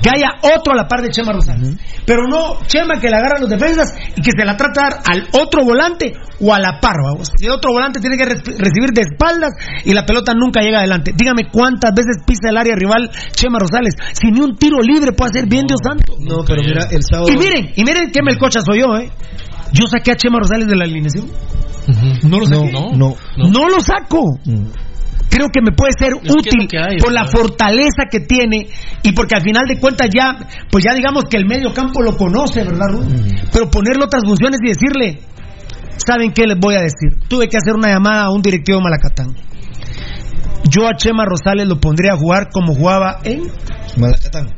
Que 0.02 0.10
haya 0.10 0.30
otro 0.56 0.72
a 0.72 0.76
la 0.76 0.88
par 0.88 1.00
de 1.02 1.10
Chema 1.10 1.32
Rosales. 1.32 1.76
Pero 2.04 2.26
no 2.28 2.58
Chema 2.66 3.00
que 3.00 3.08
le 3.08 3.16
agarra 3.16 3.38
a 3.38 3.40
los 3.40 3.48
defensas 3.50 3.92
y 4.16 4.20
que 4.22 4.30
se 4.36 4.44
la 4.44 4.56
trata 4.56 4.82
de 4.82 4.88
dar 4.90 5.02
al 5.10 5.28
otro 5.40 5.64
volante 5.64 6.12
o 6.40 6.52
a 6.52 6.58
la 6.58 6.80
par. 6.80 6.96
vamos. 7.02 7.30
El 7.40 7.50
otro 7.50 7.72
volante 7.72 8.00
tiene 8.00 8.16
que 8.16 8.24
re- 8.24 8.42
recibir 8.58 8.90
de 8.92 9.02
espaldas 9.02 9.50
y 9.84 9.92
la 9.94 10.04
pelota 10.04 10.32
nunca 10.34 10.60
llega 10.60 10.78
adelante. 10.78 11.12
Dígame 11.16 11.48
cuántas 11.52 11.92
veces 11.94 12.18
pisa 12.26 12.50
el 12.50 12.56
área 12.56 12.74
rival 12.76 13.10
Chema 13.32 13.58
Rosales. 13.58 13.94
Si 14.12 14.30
ni 14.30 14.40
un 14.40 14.56
tiro 14.56 14.80
libre 14.80 15.12
puede 15.12 15.30
hacer 15.30 15.48
bien, 15.48 15.66
Dios 15.66 15.80
santo. 15.82 16.14
No, 16.20 16.44
pero 16.44 16.62
mira, 16.62 16.86
el 16.90 17.02
sábado 17.02 17.28
Y 17.32 17.36
miren, 17.36 17.70
y 17.76 17.84
miren 17.84 18.10
qué 18.10 18.20
melcocha 18.22 18.60
soy 18.60 18.80
yo, 18.80 18.96
¿eh? 18.98 19.10
Yo 19.72 19.86
saqué 19.88 20.12
a 20.12 20.16
Chema 20.16 20.38
Rosales 20.38 20.66
de 20.68 20.76
la 20.76 20.84
alineación. 20.84 21.26
Ujú. 21.88 22.28
No 22.28 22.38
lo 22.40 22.46
saqué. 22.46 22.72
No, 22.72 22.90
no. 22.92 23.14
No 23.36 23.68
lo 23.68 23.80
saco. 23.80 24.38
Creo 25.36 25.50
que 25.50 25.60
me 25.60 25.72
puede 25.72 25.92
ser 25.98 26.14
es 26.14 26.30
útil 26.34 26.62
lo 26.62 26.66
que 26.66 26.78
hay, 26.78 26.96
por 26.96 27.12
la 27.12 27.26
fortaleza 27.26 28.08
que 28.10 28.20
tiene 28.20 28.68
y 29.02 29.12
porque 29.12 29.34
al 29.34 29.42
final 29.42 29.66
de 29.68 29.78
cuentas 29.78 30.08
ya, 30.08 30.34
pues 30.70 30.82
ya 30.82 30.94
digamos 30.94 31.24
que 31.24 31.36
el 31.36 31.44
medio 31.44 31.74
campo 31.74 32.00
lo 32.00 32.16
conoce, 32.16 32.64
¿verdad? 32.64 32.86
Pero 33.52 33.70
ponerle 33.70 34.04
otras 34.04 34.22
funciones 34.24 34.58
y 34.64 34.68
decirle, 34.68 35.20
¿saben 35.98 36.32
qué 36.32 36.46
les 36.46 36.58
voy 36.58 36.76
a 36.76 36.80
decir? 36.80 37.20
Tuve 37.28 37.48
que 37.48 37.58
hacer 37.58 37.74
una 37.74 37.88
llamada 37.88 38.22
a 38.22 38.30
un 38.30 38.40
directivo 38.40 38.78
de 38.78 38.84
Malacatán. 38.84 39.36
Yo 40.70 40.88
a 40.88 40.96
Chema 40.96 41.26
Rosales 41.26 41.68
lo 41.68 41.78
pondría 41.80 42.14
a 42.14 42.16
jugar 42.16 42.48
como 42.50 42.74
jugaba 42.74 43.18
en 43.22 43.42
Malacatán. 43.98 44.54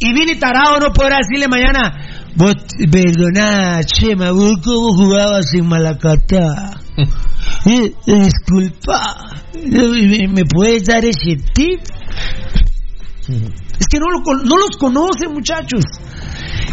Y 0.00 0.12
Vini 0.14 0.36
Tarado 0.36 0.78
no 0.80 0.90
podrá 0.90 1.18
decirle 1.18 1.48
mañana, 1.48 2.13
vos, 2.36 2.54
perdona, 2.90 3.82
Chema, 3.84 4.30
vos 4.32 4.56
cómo 4.64 4.94
jugabas 4.94 5.46
en 5.54 5.66
Malacatá. 5.68 6.80
Eh, 7.66 7.94
disculpa, 8.06 9.00
¿me, 9.54 10.28
me 10.28 10.44
puedes 10.44 10.84
dar 10.84 11.02
ese 11.04 11.36
tip? 11.54 11.80
Es 13.78 13.86
que 13.88 13.98
no, 13.98 14.06
lo, 14.10 14.20
no 14.44 14.56
los 14.58 14.76
conoce, 14.78 15.28
muchachos. 15.28 15.82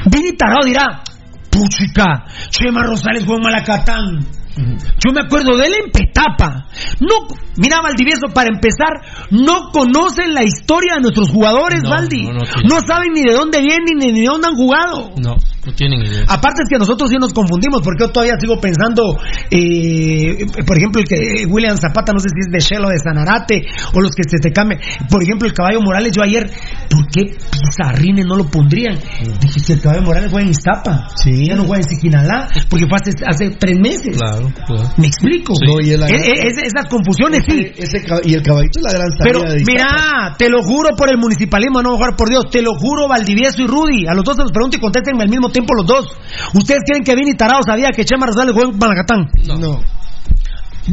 Vini 0.09 0.33
Tarado 0.33 0.65
dirá, 0.65 1.01
puchica, 1.49 2.25
Chema 2.49 2.83
Rosales 2.83 3.23
jugó 3.23 3.37
en 3.37 3.43
Malacatán. 3.43 4.19
Yo 4.55 5.13
me 5.13 5.21
acuerdo 5.21 5.55
de 5.57 5.67
él 5.67 5.73
en 5.85 5.91
Petapa. 5.91 6.67
No, 6.99 7.27
mira, 7.57 7.81
Valdivieso, 7.81 8.27
para 8.33 8.49
empezar, 8.53 8.99
no 9.31 9.69
conocen 9.71 10.33
la 10.33 10.43
historia 10.43 10.95
de 10.95 11.01
nuestros 11.01 11.29
jugadores, 11.29 11.81
No, 11.83 11.89
Valdi. 11.89 12.23
no, 12.23 12.33
No, 12.67 12.81
saben 12.85 13.13
ni 13.13 13.23
de 13.23 13.33
dónde 13.33 13.61
vienen 13.61 13.97
ni 13.97 14.19
de 14.21 14.25
dónde 14.27 14.47
han 14.49 14.55
jugado. 14.55 15.11
No, 15.17 15.35
no 15.65 15.73
tienen 15.73 16.01
idea. 16.01 16.23
Aparte 16.27 16.63
es 16.63 16.69
que 16.69 16.77
nosotros 16.79 17.09
sí 17.09 17.17
nos 17.19 17.33
confundimos, 17.33 17.81
porque 17.83 18.05
yo 18.05 18.09
todavía 18.11 18.35
sigo 18.39 18.59
pensando, 18.59 19.17
eh, 19.49 20.45
por 20.65 20.77
ejemplo, 20.77 21.01
el 21.01 21.07
que 21.07 21.45
William 21.47 21.77
Zapata, 21.77 22.11
no 22.13 22.19
sé 22.19 22.29
si 22.29 22.39
es 22.39 22.51
de 22.51 22.59
Shell 22.59 22.83
o 22.85 22.89
de 22.89 22.97
Sanarate, 22.97 23.61
o 23.93 24.01
los 24.01 24.11
que 24.15 24.23
se 24.23 24.37
te 24.41 24.51
cambien. 24.51 24.79
Por 25.09 25.21
ejemplo, 25.23 25.47
el 25.47 25.53
caballo 25.53 25.79
Morales, 25.81 26.11
yo 26.15 26.23
ayer, 26.23 26.49
¿por 26.89 27.07
qué 27.07 27.35
Pizarrine 27.61 28.23
no 28.23 28.35
lo 28.35 28.45
pondrían? 28.45 28.97
Dije, 29.39 29.59
si 29.59 29.73
el 29.73 29.81
caballo 29.81 30.01
Morales 30.03 30.31
juega 30.31 30.45
en 30.45 30.51
Iztapa, 30.51 31.07
ya 31.25 31.55
no 31.55 31.63
juega 31.65 31.83
en 31.83 31.89
Siquinalá, 31.89 32.47
porque 32.69 32.85
fue 32.87 32.97
hace, 33.01 33.11
hace 33.25 33.55
tres 33.57 33.77
meses. 33.79 34.17
Claro, 34.17 34.51
claro. 34.65 34.89
¿Me 34.97 35.07
explico? 35.07 35.53
No, 35.65 35.79
y 35.79 35.91
el- 35.91 36.01
E- 36.03 36.05
e- 36.15 36.47
es- 36.47 36.57
esas 36.57 36.85
confusiones, 36.89 37.43
sí. 37.47 37.71
Ese 37.77 38.01
y 38.23 38.33
el 38.33 38.41
caballito 38.41 38.79
es 38.79 38.83
la 38.83 38.91
gran 38.93 39.11
salida 39.11 39.23
Pero 39.23 39.41
de 39.53 39.63
mira, 39.65 40.35
te 40.37 40.49
lo 40.49 40.61
juro 40.63 40.89
por 40.97 41.09
el 41.09 41.17
municipalismo, 41.17 41.81
no 41.81 41.95
jugar 41.95 42.15
por 42.15 42.29
Dios, 42.29 42.45
te 42.51 42.61
lo 42.61 42.73
juro 42.73 43.07
Valdivieso 43.07 43.61
y 43.61 43.67
Rudy, 43.67 44.07
a 44.07 44.13
los 44.13 44.23
dos 44.23 44.35
se 44.37 44.41
los 44.43 44.51
pregunto 44.51 44.77
y 44.77 44.79
contéstenme 44.79 45.23
al 45.23 45.29
mismo 45.29 45.49
tiempo 45.51 45.73
los 45.75 45.85
dos. 45.85 46.07
¿Ustedes 46.53 46.81
creen 46.85 47.03
que 47.03 47.15
Vini 47.15 47.33
Tarado 47.35 47.61
sabía 47.65 47.89
que 47.95 48.05
Chema 48.05 48.25
Rosales 48.27 48.53
jugó 48.53 48.69
en 48.71 48.77
Malacatán? 48.77 49.27
No. 49.45 49.79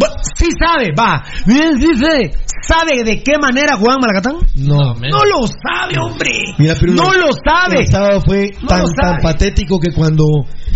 Va- 0.02 0.16
Sí 0.36 0.46
sabe, 0.60 0.90
va. 0.98 1.24
Bien, 1.46 1.80
sí 1.80 1.88
sabe. 1.98 2.30
¿Sabe 2.66 3.02
de 3.04 3.22
qué 3.22 3.38
manera 3.40 3.76
jugó 3.76 3.92
en 3.94 4.00
Malacatán? 4.00 4.36
No. 4.56 4.94
No 4.94 5.24
lo 5.24 5.46
sabe, 5.46 5.94
hombre. 5.98 6.30
Mira, 6.58 6.74
pero 6.78 6.92
no 6.92 7.12
lo 7.14 7.28
sabe. 7.32 7.80
El 7.80 7.86
sábado 7.88 8.20
fue 8.26 8.50
No 8.60 8.68
tan, 8.68 8.84
tan 9.00 9.16
patético 9.22 9.78
que 9.80 9.92
cuando 9.92 10.24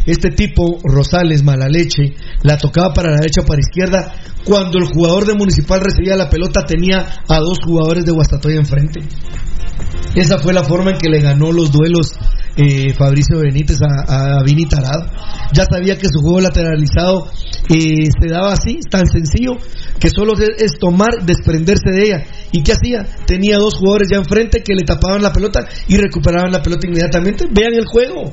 este 0.07 0.31
tipo, 0.31 0.79
Rosales, 0.85 1.43
mala 1.45 1.69
leche, 1.69 2.15
la 2.43 2.57
tocaba 2.57 2.95
para 2.95 3.11
la 3.11 3.17
derecha 3.17 3.43
o 3.43 3.45
para 3.45 3.61
izquierda, 3.61 4.15
cuando 4.45 4.79
el 4.79 4.87
jugador 4.87 5.27
de 5.27 5.35
Municipal 5.35 5.81
recibía 5.81 6.17
la 6.17 6.31
pelota 6.31 6.63
tenía 6.65 6.99
a 7.29 7.39
dos 7.39 7.59
jugadores 7.65 8.05
de 8.07 8.13
Guastatoya 8.13 8.57
enfrente. 8.57 9.01
Esa 10.15 10.39
fue 10.39 10.53
la 10.53 10.65
forma 10.65 10.91
en 10.93 10.99
que 10.99 11.11
le 11.11 11.21
ganó 11.21 11.53
los 11.53 11.71
duelos 11.71 12.13
eh, 12.57 12.93
Fabricio 12.95 13.39
Benítez 13.41 13.79
a, 13.83 14.39
a 14.39 14.43
Vini 14.43 14.67
Tarado. 14.67 15.07
Ya 15.53 15.65
sabía 15.65 15.97
que 15.97 16.09
su 16.09 16.21
juego 16.21 16.41
lateralizado 16.41 17.29
eh, 17.69 18.09
se 18.21 18.29
daba 18.29 18.53
así, 18.53 18.81
tan 18.91 19.07
sencillo, 19.07 19.57
que 19.99 20.11
solo 20.11 20.33
es, 20.37 20.79
tomar, 20.79 21.25
desprenderse 21.25 21.91
de 21.91 22.03
ella. 22.03 22.25
¿Y 22.51 22.63
qué 22.63 22.73
hacía? 22.73 23.07
Tenía 23.27 23.59
dos 23.59 23.75
jugadores 23.75 24.09
ya 24.11 24.19
enfrente 24.19 24.63
que 24.63 24.75
le 24.75 24.83
tapaban 24.83 25.23
la 25.23 25.33
pelota 25.33 25.61
y 25.89 25.97
recuperaban 25.97 26.51
la 26.51 26.63
pelota 26.63 26.87
inmediatamente. 26.87 27.47
Vean 27.51 27.75
el 27.75 27.87
juego. 27.87 28.33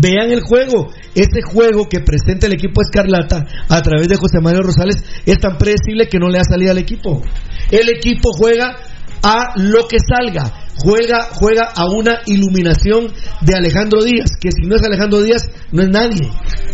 Vean 0.00 0.30
el 0.30 0.40
juego. 0.40 0.90
Ese 1.14 1.42
juego 1.42 1.88
que 1.88 2.00
presenta 2.00 2.46
el 2.46 2.54
equipo 2.54 2.82
Escarlata 2.82 3.46
a 3.68 3.82
través 3.82 4.08
de 4.08 4.16
José 4.16 4.40
Mario 4.42 4.62
Rosales 4.62 4.96
es 5.24 5.38
tan 5.38 5.56
predecible 5.56 6.08
que 6.08 6.18
no 6.18 6.28
le 6.28 6.38
da 6.38 6.44
salida 6.44 6.72
al 6.72 6.78
equipo. 6.78 7.22
El 7.70 7.88
equipo 7.88 8.30
juega 8.36 8.74
a 9.22 9.52
lo 9.56 9.86
que 9.86 9.98
salga. 9.98 10.63
Juega, 10.76 11.28
juega 11.32 11.72
a 11.74 11.86
una 11.86 12.20
iluminación 12.26 13.06
de 13.40 13.54
Alejandro 13.54 14.02
Díaz, 14.02 14.30
que 14.40 14.50
si 14.50 14.66
no 14.66 14.76
es 14.76 14.82
Alejandro 14.82 15.22
Díaz, 15.22 15.48
no 15.72 15.82
es 15.82 15.88
nadie. 15.88 16.30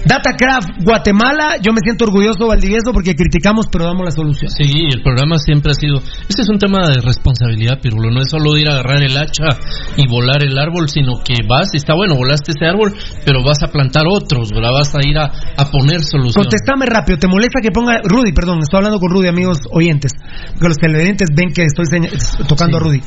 Datacraft 0.07 0.83
Guatemala, 0.83 1.57
yo 1.61 1.73
me 1.73 1.81
siento 1.85 2.05
orgulloso 2.05 2.47
Valdivieso 2.47 2.93
porque 2.93 3.15
criticamos 3.15 3.67
pero 3.71 3.85
damos 3.85 4.05
la 4.05 4.11
solución. 4.11 4.51
Sí, 4.51 4.89
el 4.91 5.03
programa 5.03 5.39
siempre 5.39 5.73
ha 5.73 5.75
sido. 5.75 5.99
Este 6.29 6.43
es 6.43 6.49
un 6.49 6.59
tema 6.59 6.89
de 6.89 7.01
responsabilidad, 7.01 7.81
Pirulo. 7.81 8.11
No 8.11 8.21
es 8.21 8.31
solo 8.31 8.57
ir 8.57 8.69
a 8.69 8.81
agarrar 8.81 9.03
el 9.03 9.17
hacha 9.17 9.59
y 9.97 10.09
volar 10.09 10.43
el 10.43 10.59
árbol, 10.59 10.89
sino 10.89 11.23
que 11.23 11.35
vas, 11.47 11.69
está 11.75 11.95
bueno, 11.95 12.17
volaste 12.17 12.53
ese 12.53 12.67
árbol, 12.67 12.95
pero 13.25 13.45
vas 13.45 13.63
a 13.63 13.69
plantar 13.69 14.05
otros, 14.09 14.51
¿verdad? 14.51 14.73
Vas 14.73 14.95
a 14.95 15.07
ir 15.07 15.19
a, 15.19 15.25
a 15.57 15.71
poner 15.71 16.01
solución. 16.03 16.45
Contestame 16.45 16.87
rápido, 16.87 17.19
¿te 17.19 17.29
molesta 17.29 17.61
que 17.63 17.71
ponga 17.71 18.01
Rudy? 18.03 18.33
Perdón, 18.33 18.61
estoy 18.63 18.79
hablando 18.79 18.99
con 18.99 19.11
Rudy, 19.11 19.29
amigos 19.29 19.59
oyentes. 19.71 20.13
Porque 20.53 20.69
los 20.69 20.79
televidentes 20.79 21.29
ven 21.35 21.53
que 21.53 21.65
estoy 21.65 21.87
tocando 22.49 22.79
a 22.79 22.81
Rudy. 22.81 23.01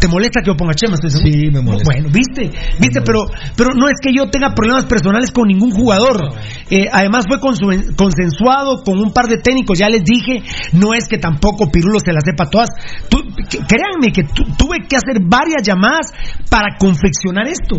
¿Te 0.00 0.06
molesta 0.06 0.37
que 0.40 0.46
yo 0.46 0.56
ponga 0.56 0.74
Chema? 0.74 0.94
Estoy 0.94 1.10
seguro? 1.10 1.30
Sí, 1.32 1.50
me 1.50 1.60
molesta. 1.60 1.84
Bueno, 1.84 2.08
viste, 2.12 2.50
viste, 2.78 3.00
pero, 3.02 3.20
pero 3.56 3.70
no 3.74 3.88
es 3.88 3.94
que 4.02 4.10
yo 4.16 4.28
tenga 4.30 4.54
problemas 4.54 4.84
personales 4.86 5.30
con 5.30 5.48
ningún 5.48 5.70
jugador. 5.70 6.32
Eh, 6.70 6.84
además 6.92 7.24
fue 7.28 7.38
consensuado 7.40 8.82
con 8.84 8.98
un 8.98 9.12
par 9.12 9.26
de 9.26 9.38
técnicos, 9.38 9.78
ya 9.78 9.88
les 9.88 10.02
dije, 10.04 10.42
no 10.72 10.94
es 10.94 11.08
que 11.08 11.18
tampoco 11.18 11.70
Pirulo 11.70 11.98
se 12.00 12.12
las 12.12 12.24
sepa 12.24 12.48
todas. 12.50 12.68
Tú- 13.08 13.22
créanme 13.66 14.12
que 14.12 14.24
tu- 14.24 14.44
tuve 14.56 14.78
que 14.88 14.96
hacer 14.96 15.20
varias 15.24 15.62
llamadas 15.62 16.12
para 16.50 16.76
confeccionar 16.78 17.46
esto. 17.48 17.76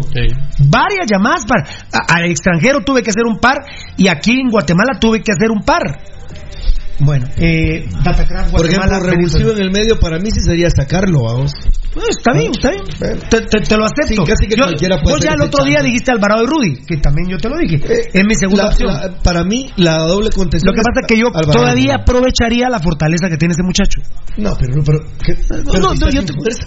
Varias 0.69 1.07
llamadas 1.11 1.45
para 1.45 1.63
a- 1.93 2.15
al 2.17 2.25
extranjero 2.29 2.81
tuve 2.81 3.01
que 3.03 3.09
hacer 3.11 3.23
un 3.25 3.37
par 3.39 3.57
y 3.97 4.07
aquí 4.07 4.39
en 4.39 4.49
Guatemala 4.49 4.99
tuve 4.99 5.21
que 5.21 5.31
hacer 5.31 5.51
un 5.51 5.61
par. 5.63 5.81
Bueno, 7.01 7.27
eh, 7.37 7.87
Datacraft 8.03 8.51
Por 8.51 8.65
ejemplo, 8.65 8.99
revulsivo 8.99 9.51
en 9.51 9.61
el 9.61 9.71
medio 9.71 9.97
para 9.99 10.19
mí 10.19 10.29
sí 10.31 10.41
sería 10.41 10.69
sacarlo, 10.69 11.23
vamos. 11.23 11.51
Está 12.09 12.33
bien, 12.33 12.51
está 12.51 12.71
bien. 12.71 12.83
Te, 13.29 13.41
te- 13.41 13.61
te 13.61 13.77
lo 13.77 13.85
acepto. 13.85 14.25
Sí, 14.25 14.31
casi 14.31 14.47
que 14.47 14.55
Yo- 14.57 14.65
cualquiera 14.65 15.01
puede 15.01 15.15
vos 15.15 15.23
ya 15.23 15.31
el 15.33 15.41
otro 15.41 15.63
día 15.63 15.81
dijiste 15.81 16.11
Alvarado 16.11 16.43
y 16.43 16.47
Rudy, 16.47 16.75
que 16.85 16.97
también 16.97 17.29
yo 17.29 17.37
te 17.37 17.49
lo 17.49 17.57
dije. 17.57 17.79
es 18.13 18.25
mi 18.25 18.35
segunda 18.35 18.63
La- 18.63 18.69
opción. 18.69 18.93
la- 18.93 19.17
para 19.23 19.43
mí, 19.45 19.71
la 19.77 19.97
doble 19.99 20.29
contención. 20.29 20.67
Lo 20.67 20.73
que 20.73 20.81
pasa 20.85 20.99
es 21.01 21.07
que 21.07 21.19
yo 21.19 21.27
Alvarado. 21.27 21.53
todavía 21.53 21.95
aprovecharía 21.95 22.69
la 22.69 22.79
fortaleza 22.79 23.29
que 23.29 23.37
tiene 23.37 23.53
ese 23.53 23.63
muchacho. 23.63 24.01
No, 24.37 24.55
pero. 24.59 24.73
pero, 24.85 24.99
¿qué? 25.25 25.35
Pero 25.47 25.63
no, 25.63 25.71
si 25.71 25.79
no, 25.79 25.93
está 25.93 26.05
yo 26.09 26.21
sin 26.21 26.25
te- 26.27 26.33
fuerza. 26.33 26.63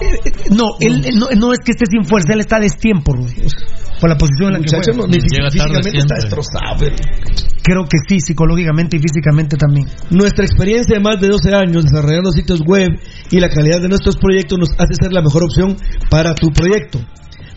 Eh, 0.00 0.20
eh, 0.24 0.30
No, 0.50 0.64
él, 0.80 1.04
él 1.06 1.18
no, 1.18 1.28
no 1.36 1.52
es 1.52 1.58
que 1.60 1.72
esté 1.72 1.84
sin 1.86 2.04
fuerza, 2.04 2.32
él 2.34 2.40
está 2.40 2.56
a 2.56 2.60
destiempo, 2.60 3.12
Rudy. 3.14 3.34
Por 4.00 4.10
la 4.10 4.16
posición 4.16 4.48
en 4.48 4.52
la 4.54 4.58
que 4.58 4.64
Muchacho, 4.64 4.92
juega. 4.92 4.98
no, 4.98 5.06
ni 5.06 5.18
Llega 5.20 5.48
tarde 5.48 5.50
físicamente 5.52 5.98
está 5.98 6.16
siempre. 6.16 6.36
destrozado. 6.36 6.76
pero- 6.78 7.55
Creo 7.66 7.82
que 7.82 7.98
sí, 8.06 8.20
psicológicamente 8.20 8.96
y 8.96 9.00
físicamente 9.00 9.56
también. 9.56 9.88
Nuestra 10.10 10.44
experiencia 10.44 10.94
de 10.94 11.02
más 11.02 11.20
de 11.20 11.26
12 11.26 11.52
años 11.52 11.82
desarrollando 11.82 12.30
sitios 12.30 12.60
web 12.64 12.90
y 13.28 13.40
la 13.40 13.48
calidad 13.48 13.80
de 13.80 13.88
nuestros 13.88 14.16
proyectos 14.18 14.56
nos 14.56 14.70
hace 14.78 14.94
ser 14.94 15.12
la 15.12 15.20
mejor 15.20 15.42
opción 15.42 15.76
para 16.08 16.32
tu 16.36 16.50
proyecto. 16.52 17.00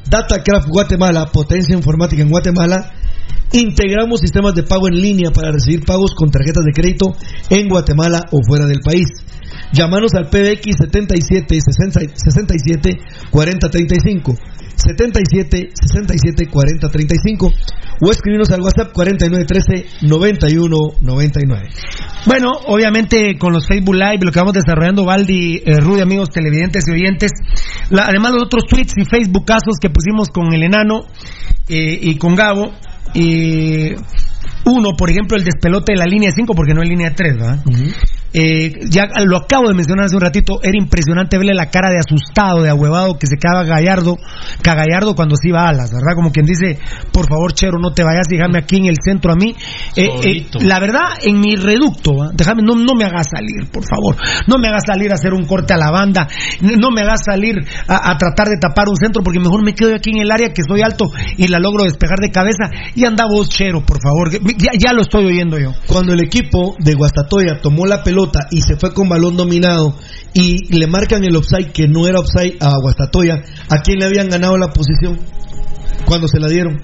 Datacraft 0.09 0.67
Guatemala, 0.67 1.27
potencia 1.27 1.75
informática 1.75 2.23
en 2.23 2.31
Guatemala. 2.31 2.91
Integramos 3.51 4.21
sistemas 4.21 4.55
de 4.55 4.63
pago 4.63 4.87
en 4.87 4.99
línea 4.99 5.29
para 5.29 5.51
recibir 5.51 5.85
pagos 5.85 6.15
con 6.15 6.31
tarjetas 6.31 6.63
de 6.63 6.71
crédito 6.73 7.15
en 7.51 7.69
Guatemala 7.69 8.25
o 8.31 8.39
fuera 8.47 8.65
del 8.65 8.79
país. 8.83 9.09
Llámanos 9.71 10.13
al 10.15 10.29
PBX 10.29 10.77
77 10.77 11.59
60 11.61 11.99
67 12.15 12.97
40 13.29 13.69
35. 13.69 14.35
77 14.79 15.71
67 15.73 16.47
40 16.47 16.89
35 16.89 17.51
o 18.01 18.11
escribirnos 18.11 18.49
al 18.51 18.61
WhatsApp 18.61 18.93
49 18.93 19.45
13 19.45 19.85
91 20.07 20.77
99. 21.01 21.69
Bueno, 22.25 22.51
obviamente 22.67 23.37
con 23.37 23.53
los 23.53 23.67
Facebook 23.67 23.95
Live, 23.95 24.19
lo 24.23 24.31
que 24.31 24.39
vamos 24.39 24.53
desarrollando, 24.53 25.05
Valdi, 25.05 25.61
eh, 25.65 25.79
Rudy, 25.79 26.01
amigos 26.01 26.29
televidentes 26.29 26.85
y 26.87 26.91
oyentes, 26.91 27.31
además 27.91 28.33
los 28.33 28.43
otros 28.43 28.65
tweets 28.67 28.93
y 28.97 29.05
Facebook 29.05 29.45
casos 29.45 29.75
que 29.81 29.89
pusimos 29.89 30.29
con 30.29 30.53
el 30.53 30.63
enano 30.63 31.01
eh, 31.67 31.99
y 32.01 32.15
con 32.15 32.35
Gabo, 32.35 32.71
eh, 33.13 33.95
uno, 34.65 34.95
por 34.97 35.09
ejemplo, 35.09 35.37
el 35.37 35.43
despelote 35.43 35.93
de 35.93 35.97
la 35.97 36.05
línea 36.05 36.31
5, 36.31 36.53
porque 36.53 36.73
no 36.73 36.81
es 36.81 36.89
línea 36.89 37.13
3, 37.15 37.37
¿verdad? 37.37 37.63
Eh, 38.31 38.73
ya 38.89 39.07
lo 39.25 39.37
acabo 39.37 39.69
de 39.69 39.73
mencionar 39.73 40.05
hace 40.05 40.15
un 40.15 40.21
ratito, 40.21 40.59
era 40.61 40.77
impresionante 40.77 41.37
verle 41.37 41.55
la 41.55 41.71
cara 41.71 41.89
de 41.89 41.97
asustado, 41.97 42.61
de 42.61 42.69
ahuevado 42.69 43.17
que 43.17 43.25
se 43.25 43.37
quedaba 43.37 43.63
Gallardo, 43.63 44.17
Cagallardo 44.61 45.15
cuando 45.15 45.35
se 45.35 45.49
iba 45.49 45.61
a 45.65 45.69
alas, 45.69 45.91
¿verdad? 45.91 46.13
Como 46.15 46.31
quien 46.31 46.45
dice, 46.45 46.77
por 47.11 47.27
favor, 47.27 47.53
Chero, 47.53 47.79
no 47.79 47.91
te 47.91 48.03
vayas, 48.03 48.27
déjame 48.29 48.59
aquí 48.59 48.77
en 48.77 48.85
el 48.85 48.97
centro 49.03 49.31
a 49.31 49.35
mí. 49.35 49.55
Eh, 49.95 50.09
eh, 50.23 50.47
la 50.61 50.79
verdad, 50.79 51.17
en 51.23 51.39
mi 51.39 51.55
reducto, 51.55 52.15
¿va? 52.15 52.29
déjame, 52.31 52.61
no, 52.61 52.75
no 52.75 52.93
me 52.93 53.05
hagas 53.05 53.29
salir, 53.31 53.67
por 53.71 53.83
favor, 53.83 54.15
no 54.45 54.57
me 54.59 54.67
hagas 54.67 54.83
salir 54.85 55.11
a 55.11 55.15
hacer 55.15 55.33
un 55.33 55.45
corte 55.45 55.73
a 55.73 55.77
la 55.77 55.89
banda, 55.89 56.27
no 56.61 56.91
me 56.91 57.01
hagas 57.01 57.21
salir 57.25 57.55
a, 57.87 58.11
a 58.11 58.17
tratar 58.17 58.47
de 58.47 58.57
tapar 58.59 58.89
un 58.89 58.95
centro, 58.95 59.23
porque 59.23 59.39
mejor 59.39 59.63
me 59.63 59.73
quedo 59.73 59.95
aquí 59.95 60.11
en 60.11 60.19
el 60.19 60.31
área 60.31 60.49
que 60.53 60.61
soy 60.67 60.81
alto 60.81 61.05
y 61.35 61.47
la 61.47 61.57
logro 61.57 61.83
despegar 61.83 62.19
de 62.19 62.29
cabeza. 62.29 62.69
Y 62.93 63.05
anda 63.05 63.25
vos, 63.29 63.49
Chero, 63.49 63.81
por 63.81 63.99
favor, 64.01 64.29
ya, 64.57 64.93
lo 64.93 65.01
estoy 65.01 65.25
oyendo 65.25 65.59
yo. 65.59 65.73
Cuando 65.87 66.13
el 66.13 66.21
equipo 66.21 66.75
de 66.79 66.93
Guastatoya 66.93 67.59
tomó 67.61 67.85
la 67.85 68.03
pelota 68.03 68.47
y 68.51 68.61
se 68.61 68.77
fue 68.77 68.93
con 68.93 69.09
balón 69.09 69.35
dominado 69.35 69.95
y 70.33 70.73
le 70.77 70.87
marcan 70.87 71.23
el 71.23 71.35
offside 71.35 71.71
que 71.71 71.87
no 71.87 72.07
era 72.07 72.19
offside 72.19 72.57
a 72.59 72.77
Guastatoya, 72.81 73.43
¿a 73.69 73.81
quién 73.81 73.99
le 73.99 74.05
habían 74.05 74.29
ganado 74.29 74.57
la 74.57 74.67
posición? 74.67 75.19
Cuando 76.05 76.27
se 76.27 76.39
la 76.39 76.47
dieron 76.47 76.81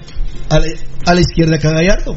a 0.50 0.58
la, 0.58 0.66
a 1.06 1.14
la 1.14 1.20
izquierda 1.20 1.56
a 1.56 1.58
Cagallardo. 1.58 2.14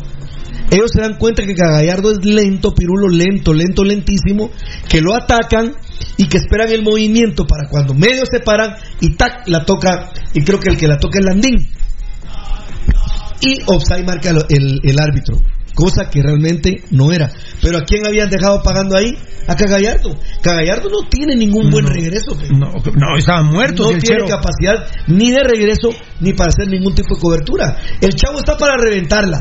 Ellos 0.72 0.92
se 0.94 1.02
dan 1.02 1.18
cuenta 1.18 1.44
que 1.44 1.56
Cagallardo 1.56 2.12
es 2.12 2.24
lento, 2.24 2.74
Pirulo 2.76 3.08
lento, 3.08 3.54
lento, 3.54 3.84
lentísimo, 3.84 4.52
que 4.88 5.02
lo 5.02 5.16
atacan 5.16 5.74
y 6.18 6.28
que 6.28 6.38
esperan 6.38 6.70
el 6.72 6.84
movimiento 6.84 7.48
para 7.48 7.68
cuando 7.70 7.94
medio 7.94 8.24
se 8.30 8.40
paran 8.40 8.76
y 9.00 9.16
tac, 9.16 9.48
la 9.48 9.66
toca, 9.66 10.12
y 10.34 10.44
creo 10.44 10.60
que 10.60 10.70
el 10.70 10.78
que 10.78 10.88
la 10.88 10.98
toca 10.98 11.20
es 11.20 11.26
Landín. 11.26 11.70
Y 13.42 13.62
offside 13.68 14.04
marca 14.06 14.30
el, 14.50 14.80
el- 14.84 15.00
árbitro, 15.00 15.38
cosa 15.76 16.10
que 16.10 16.22
realmente 16.22 16.84
no 16.92 17.12
era. 17.12 17.32
Pero 17.62 17.78
¿a 17.78 17.84
quién 17.84 18.06
habían 18.06 18.30
dejado 18.30 18.62
pagando 18.62 18.96
ahí? 18.98 19.18
A 19.48 19.56
Cagallardo. 19.56 20.16
Cagallardo 20.42 20.90
no 20.90 21.08
tiene 21.10 21.36
ningún 21.36 21.72
buen 21.72 21.88
regreso. 21.88 22.38
No, 22.52 22.72
no, 22.96 23.18
estaba 23.18 23.42
muerto. 23.44 23.84
No 23.84 23.92
el 23.92 24.02
tiene 24.02 24.24
Chero. 24.24 24.28
capacidad 24.28 24.86
ni 25.08 25.32
de 25.32 25.44
regreso 25.44 25.90
ni 26.20 26.34
para 26.34 26.50
hacer 26.50 26.68
ningún 26.68 26.94
tipo 26.94 27.16
de 27.16 27.22
cobertura. 27.22 27.78
El 28.02 28.14
chavo 28.14 28.40
está 28.40 28.58
para 28.58 28.76
reventarla. 28.78 29.40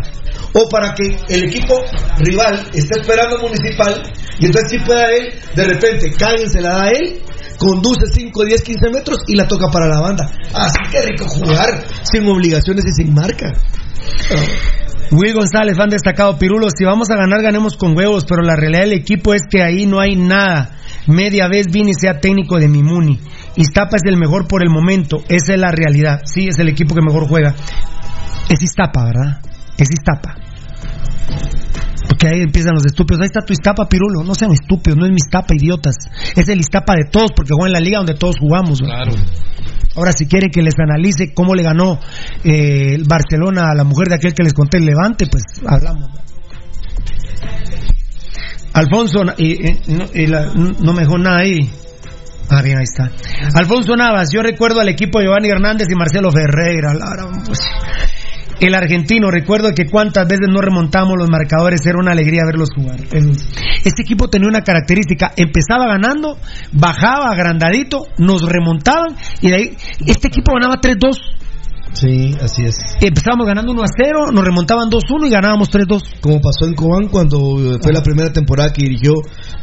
o 0.55 0.68
para 0.68 0.94
que 0.94 1.15
el 1.28 1.44
equipo 1.44 1.75
rival 2.20 2.55
esté 2.73 3.01
esperando 3.01 3.39
Municipal 3.39 4.02
y 4.39 4.47
entonces 4.47 4.70
sí 4.70 4.78
pueda 4.86 5.10
él, 5.10 5.35
de 5.55 5.65
repente, 5.65 6.12
Caguen 6.17 6.49
se 6.49 6.60
la 6.62 6.70
da 6.70 6.85
a 6.85 6.91
él, 6.91 7.20
conduce 7.59 8.07
5, 8.12 8.45
10, 8.45 8.62
15 8.62 8.91
metros 8.91 9.19
y 9.27 9.37
la 9.37 9.47
toca 9.47 9.69
para 9.70 9.87
la 9.87 10.01
banda. 10.01 10.31
Así 10.55 10.78
que 10.91 11.03
rico 11.03 11.27
jugar, 11.28 11.85
sin 12.03 12.27
obligaciones 12.28 12.85
y 12.87 13.03
sin 13.03 13.15
marca. 13.15 13.53
Will 15.11 15.35
González, 15.35 15.77
fan 15.77 15.89
destacado, 15.89 16.39
Pirulo, 16.39 16.69
si 16.70 16.85
vamos 16.85 17.11
a 17.11 17.17
ganar, 17.17 17.43
ganemos 17.43 17.77
con 17.77 17.97
huevos, 17.97 18.25
pero 18.27 18.43
la 18.43 18.57
realidad 18.57 18.83
del 18.83 18.93
equipo 18.93 19.33
es 19.33 19.43
que 19.51 19.62
ahí 19.62 19.87
no 19.87 20.01
hay 20.01 20.17
nada. 20.17 20.77
Media 21.07 21.49
vez 21.49 21.69
Vini 21.73 21.95
sea 21.95 22.20
técnico 22.20 22.59
de 22.59 22.69
Mimuni. 22.69 23.19
Iztapa 23.57 23.97
es 23.97 24.03
el 24.05 24.19
mejor 24.19 24.47
por 24.47 24.62
el 24.62 24.69
momento, 24.69 25.25
esa 25.28 25.55
es 25.55 25.59
la 25.59 25.73
realidad. 25.73 26.20
Sí, 26.25 26.49
es 26.49 26.59
el 26.59 26.69
equipo 26.69 26.95
que 26.95 27.01
mejor 27.01 27.27
juega. 27.27 27.55
Es 28.51 28.62
Iztapa, 28.62 29.05
¿verdad? 29.05 29.41
Es 29.78 29.89
Iztapa. 29.91 30.37
Porque 32.19 32.35
ahí 32.35 32.43
empiezan 32.43 32.75
los 32.75 32.85
estúpidos. 32.85 33.21
Ahí 33.21 33.27
está 33.27 33.43
tu 33.43 33.53
Iztapa, 33.53 33.89
Pirulo. 33.89 34.25
No 34.25 34.35
sean 34.35 34.51
estúpidos, 34.51 34.99
no 34.99 35.05
es 35.07 35.13
mi 35.13 35.19
Iztapa, 35.25 35.55
idiotas. 35.55 35.95
Es 36.35 36.49
el 36.49 36.59
Iztapa 36.59 36.95
de 36.97 37.05
todos, 37.09 37.31
porque 37.31 37.51
juega 37.55 37.69
en 37.69 37.73
la 37.75 37.81
liga 37.81 37.99
donde 37.99 38.15
todos 38.15 38.37
jugamos. 38.41 38.81
Claro. 38.81 39.13
Ahora, 39.95 40.13
si 40.13 40.27
quieren 40.27 40.51
que 40.51 40.61
les 40.61 40.75
analice 40.81 41.33
cómo 41.33 41.55
le 41.55 41.63
ganó 41.63 42.01
eh, 42.43 42.95
el 42.97 43.05
Barcelona 43.05 43.71
a 43.71 43.75
la 43.77 43.85
mujer 43.85 44.09
de 44.09 44.17
aquel 44.17 44.35
que 44.35 44.43
les 44.43 44.53
conté 44.53 44.79
el 44.79 44.87
Levante, 44.87 45.27
pues 45.31 45.45
hablamos. 45.65 46.11
Alfonso, 48.75 49.21
y, 49.37 49.69
y- 49.69 49.81
no, 49.89 50.05
y 50.13 50.27
la- 50.27 50.47
no 50.55 50.93
me 50.93 51.03
dejó 51.03 51.19
nada 51.19 51.39
ahí. 51.39 51.71
Ah, 52.51 52.63
bien, 52.63 52.79
ahí 52.79 52.85
está. 52.85 53.11
Alfonso 53.55 53.95
Navas, 53.97 54.31
yo 54.33 54.43
recuerdo 54.43 54.81
al 54.81 54.89
equipo 54.89 55.19
de 55.19 55.27
Giovanni 55.27 55.49
Hernández 55.51 55.87
y 55.91 55.95
Marcelo 55.95 56.31
Ferreira. 56.33 56.95
la- 56.95 57.29
pues, 57.47 57.61
el 58.61 58.75
argentino, 58.75 59.31
recuerdo 59.31 59.73
que 59.75 59.87
cuántas 59.87 60.27
veces 60.27 60.49
no 60.49 60.61
remontamos 60.61 61.15
los 61.19 61.31
marcadores, 61.31 61.85
era 61.87 61.99
una 61.99 62.12
alegría 62.12 62.45
verlos 62.45 62.70
jugar. 62.75 63.01
Es- 63.12 63.49
Este 63.85 64.03
equipo 64.03 64.28
tenía 64.28 64.49
una 64.49 64.62
característica, 64.62 65.33
empezaba 65.37 65.87
ganando, 65.87 66.37
bajaba 66.73 67.31
agrandadito, 67.31 68.07
nos 68.19 68.43
remontaban 68.43 69.17
y 69.41 69.49
de 69.51 69.55
ahí, 69.55 69.77
este 70.07 70.28
equipo 70.28 70.53
ganaba 70.55 70.81
3-2. 70.81 71.17
Sí, 72.01 72.35
así 72.41 72.65
es. 72.65 72.77
Empezábamos 73.01 73.47
ganando 73.47 73.73
1 73.73 73.83
a 73.83 73.86
0, 73.97 74.27
nos 74.33 74.44
remontaban 74.44 74.89
2-1 74.91 75.27
y 75.27 75.31
ganábamos 75.31 75.70
3-2. 75.70 76.20
Como 76.20 76.41
pasó 76.41 76.67
en 76.67 76.75
Cobán 76.75 77.09
cuando 77.09 77.39
eh, 77.75 77.78
fue 77.83 77.93
la 77.93 78.02
primera 78.02 78.33
temporada 78.33 78.73
que 78.73 78.83
dirigió 78.85 79.15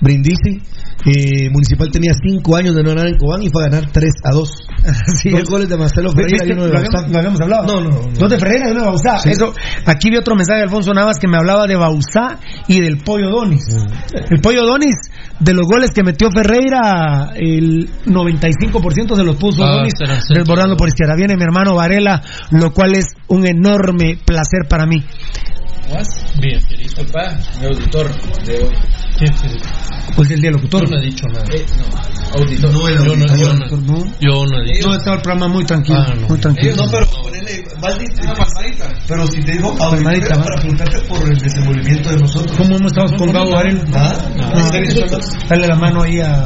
Brindisi. 0.01 0.61
eh, 1.05 1.49
Municipal 1.51 1.89
tenía 1.91 2.11
5 2.13 2.55
años 2.55 2.75
de 2.75 2.83
no 2.83 2.89
ganar 2.89 3.07
en 3.07 3.17
Cobán 3.17 3.41
y 3.43 3.49
fue 3.49 3.63
a 3.63 3.69
ganar 3.69 3.89
3 3.91 4.11
a 4.23 4.31
2. 4.33 4.49
Sí, 5.21 5.29
Dos 5.29 5.41
es- 5.41 5.49
goles 5.49 5.69
de 5.69 5.77
Marcelo 5.77 6.11
Ferreira 6.11 6.45
y 6.45 6.51
uno 6.51 6.65
de 6.65 6.71
Lo 6.73 6.77
habíamos, 6.79 7.09
lo 7.11 7.17
habíamos 7.17 7.41
hablado. 7.41 7.63
No, 7.65 7.81
no, 7.81 7.89
no. 7.89 8.11
Dos 8.19 8.29
de 8.29 8.37
Ferreira 8.37 8.67
y 8.67 8.71
uno 8.71 8.81
de 8.81 8.87
Bauzá. 8.87 9.19
Sí. 9.19 9.29
Eso, 9.29 9.53
aquí 9.85 10.09
vi 10.09 10.17
otro 10.17 10.35
mensaje 10.35 10.57
de 10.59 10.63
Alfonso 10.65 10.93
Navas 10.93 11.17
que 11.19 11.27
me 11.27 11.37
hablaba 11.37 11.65
de 11.67 11.75
Bauzá 11.75 12.39
y 12.67 12.81
del 12.81 12.97
Pollo 12.97 13.29
Donis. 13.29 13.63
Mm. 13.71 14.33
El 14.33 14.41
Pollo 14.41 14.65
Donis, 14.65 14.95
de 15.39 15.53
los 15.53 15.67
goles 15.67 15.91
que 15.91 16.03
metió 16.03 16.29
Ferreira, 16.31 17.31
el 17.35 17.89
95% 18.05 19.15
se 19.15 19.23
los 19.23 19.35
puso 19.35 19.63
Ah, 19.63 19.77
Donis 19.77 19.93
desbordando 20.29 20.77
por 20.77 20.87
izquierda. 20.87 21.15
Viene 21.15 21.35
mi 21.35 21.43
hermano 21.43 21.75
Varela, 21.75 22.21
lo 22.51 22.71
cual 22.71 22.95
es 22.95 23.07
un 23.27 23.45
enorme 23.45 24.17
placer 24.23 24.67
para 24.69 24.85
mí. 24.85 25.03
Bien, 26.41 26.59
querido. 26.67 27.05
Papá, 27.05 27.37
mi 27.59 27.67
auditor 27.67 28.09
de 28.45 28.53
hoy. 28.63 28.73
¿Qué, 29.19 29.25
querido? 29.25 29.65
Pues 30.15 30.31
el 30.31 30.41
día 30.41 30.51
locutor. 30.51 30.83
Yo 30.83 30.95
no 30.95 31.01
he 31.01 31.05
dicho 31.05 31.25
nada. 31.27 31.45
Eh, 31.53 31.65
no, 31.77 32.39
auditor. 32.41 32.71
No, 32.73 32.87
el 32.87 32.95
Yo 32.97 33.03
no, 33.05 33.11
auditor. 33.11 33.37
yo 33.37 33.53
no, 33.53 34.05
yo 34.19 34.45
no 34.45 34.59
he 34.61 34.73
dicho. 34.73 34.87
No, 34.89 34.95
estaba 34.95 35.15
el 35.17 35.21
programa 35.21 35.47
muy 35.47 35.65
tranquilo. 35.65 35.99
Ah, 35.99 36.13
no. 36.19 36.27
Muy 36.27 36.39
tranquilo. 36.39 36.75
No, 36.75 36.91
pero 36.91 37.05
ponele, 37.07 37.63
Valdi, 37.79 38.05
una 38.23 38.33
palmadita. 38.33 38.93
Pero 39.07 39.27
si 39.27 39.41
te 39.41 39.51
digo 39.53 39.77
Palmadita, 39.77 40.09
ahorita 40.09 40.37
¿va? 40.37 40.43
para 40.43 40.55
preguntarte 40.61 40.99
por 41.01 41.31
el 41.31 41.37
desenvolvimiento 41.37 42.09
de 42.09 42.17
nosotros. 42.17 42.57
¿Cómo 42.57 42.75
hemos 42.77 42.91
estado 42.91 43.17
con 43.17 43.31
Gabo 43.31 43.51
Varela? 43.51 43.83
¿Ah? 43.93 44.29
No, 44.35 45.47
dale 45.49 45.67
la 45.67 45.75
mano 45.75 46.01
ahí 46.03 46.19
a, 46.19 46.45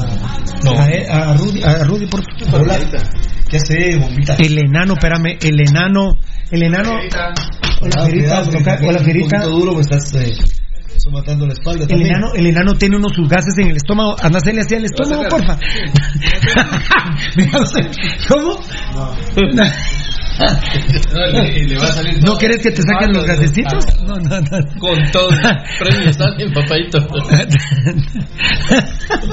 No. 0.63 0.71
a, 0.77 1.31
a 1.31 1.33
Rudy, 1.37 1.63
a 1.63 1.83
Rudy, 1.85 2.05
por 2.07 2.21
favor. 2.45 2.61
Hola. 2.61 2.77
¿Qué 3.49 3.57
hace, 3.57 3.97
bombita? 3.97 4.35
El 4.35 4.59
enano, 4.59 4.93
espérame, 4.93 5.37
el 5.41 5.59
enano, 5.61 6.17
el 6.51 6.63
enano. 6.63 6.91
Hola, 7.81 7.95
Ah, 7.97 8.05
Fierita, 8.05 8.41
hola, 8.41 8.99
Un 8.99 9.05
Fierita. 9.05 9.37
poquito 9.37 9.49
duro 9.49 9.73
me 9.75 9.81
estás 9.81 10.13
eh, 10.15 10.33
somatando 10.97 11.47
la 11.47 11.53
espalda 11.53 11.83
El 11.83 11.87
también. 11.87 12.11
enano, 12.11 12.33
el 12.35 12.45
enano 12.47 12.73
tiene 12.73 12.97
unos 12.97 13.13
sus 13.15 13.29
gases 13.29 13.57
en 13.57 13.69
el 13.69 13.77
estómago. 13.77 14.15
Anda, 14.21 14.37
hacerle 14.39 14.61
así 14.61 14.75
al 14.75 14.83
estómago, 14.85 15.23
porfa. 15.29 15.57
¿Cómo? 18.27 18.59
le 20.39 21.77
va 21.77 21.83
a 21.83 21.87
salir 21.91 22.23
¿No 22.23 22.35
quieres 22.37 22.61
que 22.63 22.71
te 22.71 22.81
saquen 22.81 23.11
los 23.13 23.25
gasecitos? 23.25 23.85
No, 24.03 24.15
no, 24.15 24.39
no. 24.39 24.79
Con 24.79 25.11
todo 25.11 25.27
premios 25.79 26.15
salen, 26.15 26.53
papadito. 26.53 26.97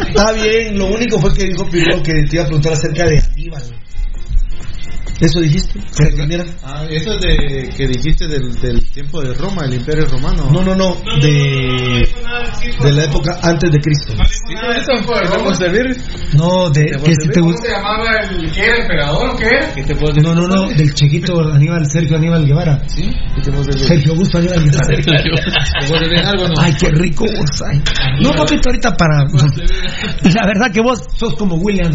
Está 0.09 0.33
bien, 0.33 0.77
lo 0.79 0.87
único 0.87 1.21
fue 1.21 1.33
que 1.35 1.45
dijo 1.45 1.65
Pirlo 1.71 2.03
que 2.03 2.13
te 2.29 2.35
iba 2.37 2.43
a 2.43 2.47
preguntar 2.47 2.73
acerca 2.73 3.05
de 3.07 3.23
Aníbal. 3.33 3.63
¿Eso 5.21 5.41
dijiste? 5.41 5.81
¿Que 5.97 6.27
te? 6.27 6.45
Ah, 6.63 6.85
eso 6.91 7.13
es 7.13 7.21
de 7.21 7.69
que 7.75 7.87
dijiste 7.89 8.27
del, 8.29 8.53
del 8.61 8.85
tiempo 8.91 9.23
de 9.23 9.33
Roma, 9.35 9.65
el 9.65 9.75
imperio 9.75 10.07
romano. 10.07 10.49
No, 10.53 10.63
no, 10.63 10.75
no, 10.75 10.95
de, 11.23 12.07
de 12.83 12.93
la 12.93 13.05
época 13.05 13.39
antes 13.43 13.71
de 13.71 13.79
Cristo. 13.81 14.13
eso 14.13 15.07
podemos 15.07 15.57
servir. 15.57 15.97
No, 16.35 16.69
de 16.71 16.85
que 17.03 17.15
si 17.15 17.29
te 17.29 17.41
gusta. 17.41 17.63
se 17.65 17.73
llamaba 17.73 18.19
el 18.21 18.53
que 18.53 18.61
era 18.61 18.83
emperador 18.83 19.31
o 19.31 19.37
qué? 19.37 19.49
¿Qué 19.75 19.83
te 19.85 19.95
puedo 19.95 20.13
No, 20.21 20.35
no, 20.35 20.47
no, 20.49 20.69
del 20.69 20.93
chiquito 20.93 21.41
Aníbal, 21.41 21.87
Sergio 21.91 22.17
Aníbal 22.17 22.47
Guevara. 22.47 22.79
¿Sí? 22.87 23.11
¿Qué 23.37 23.51
te? 23.51 23.73
Sergio 23.79 24.13
Augusto 24.13 24.39
Aníbal 24.39 24.65
Guevara. 24.65 24.87
¿Te 24.97 26.21
algo 26.21 26.49
no? 26.49 26.55
Ay, 26.61 26.75
qué 26.79 26.91
rico 26.91 27.25
vos. 27.25 27.63
ay. 27.63 27.83
No, 28.21 28.33
papito, 28.33 28.69
ahorita 28.69 28.93
para. 28.97 29.25
La 30.35 30.47
verdad 30.47 30.71
que 30.73 30.81
vos 30.81 31.01
sos 31.17 31.35
como 31.37 31.57
William. 31.57 31.93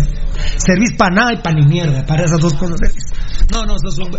Servís 0.58 0.94
para 0.98 1.16
nada 1.16 1.34
y 1.34 1.38
para 1.38 1.56
ni 1.56 1.68
mierda. 1.68 2.04
Para 2.06 2.24
esas 2.26 2.40
dos 2.40 2.54
cosas 2.54 2.78
servís. 2.80 3.11
No, 3.52 3.66
no, 3.66 3.76
sos 3.80 3.98
un. 4.00 4.12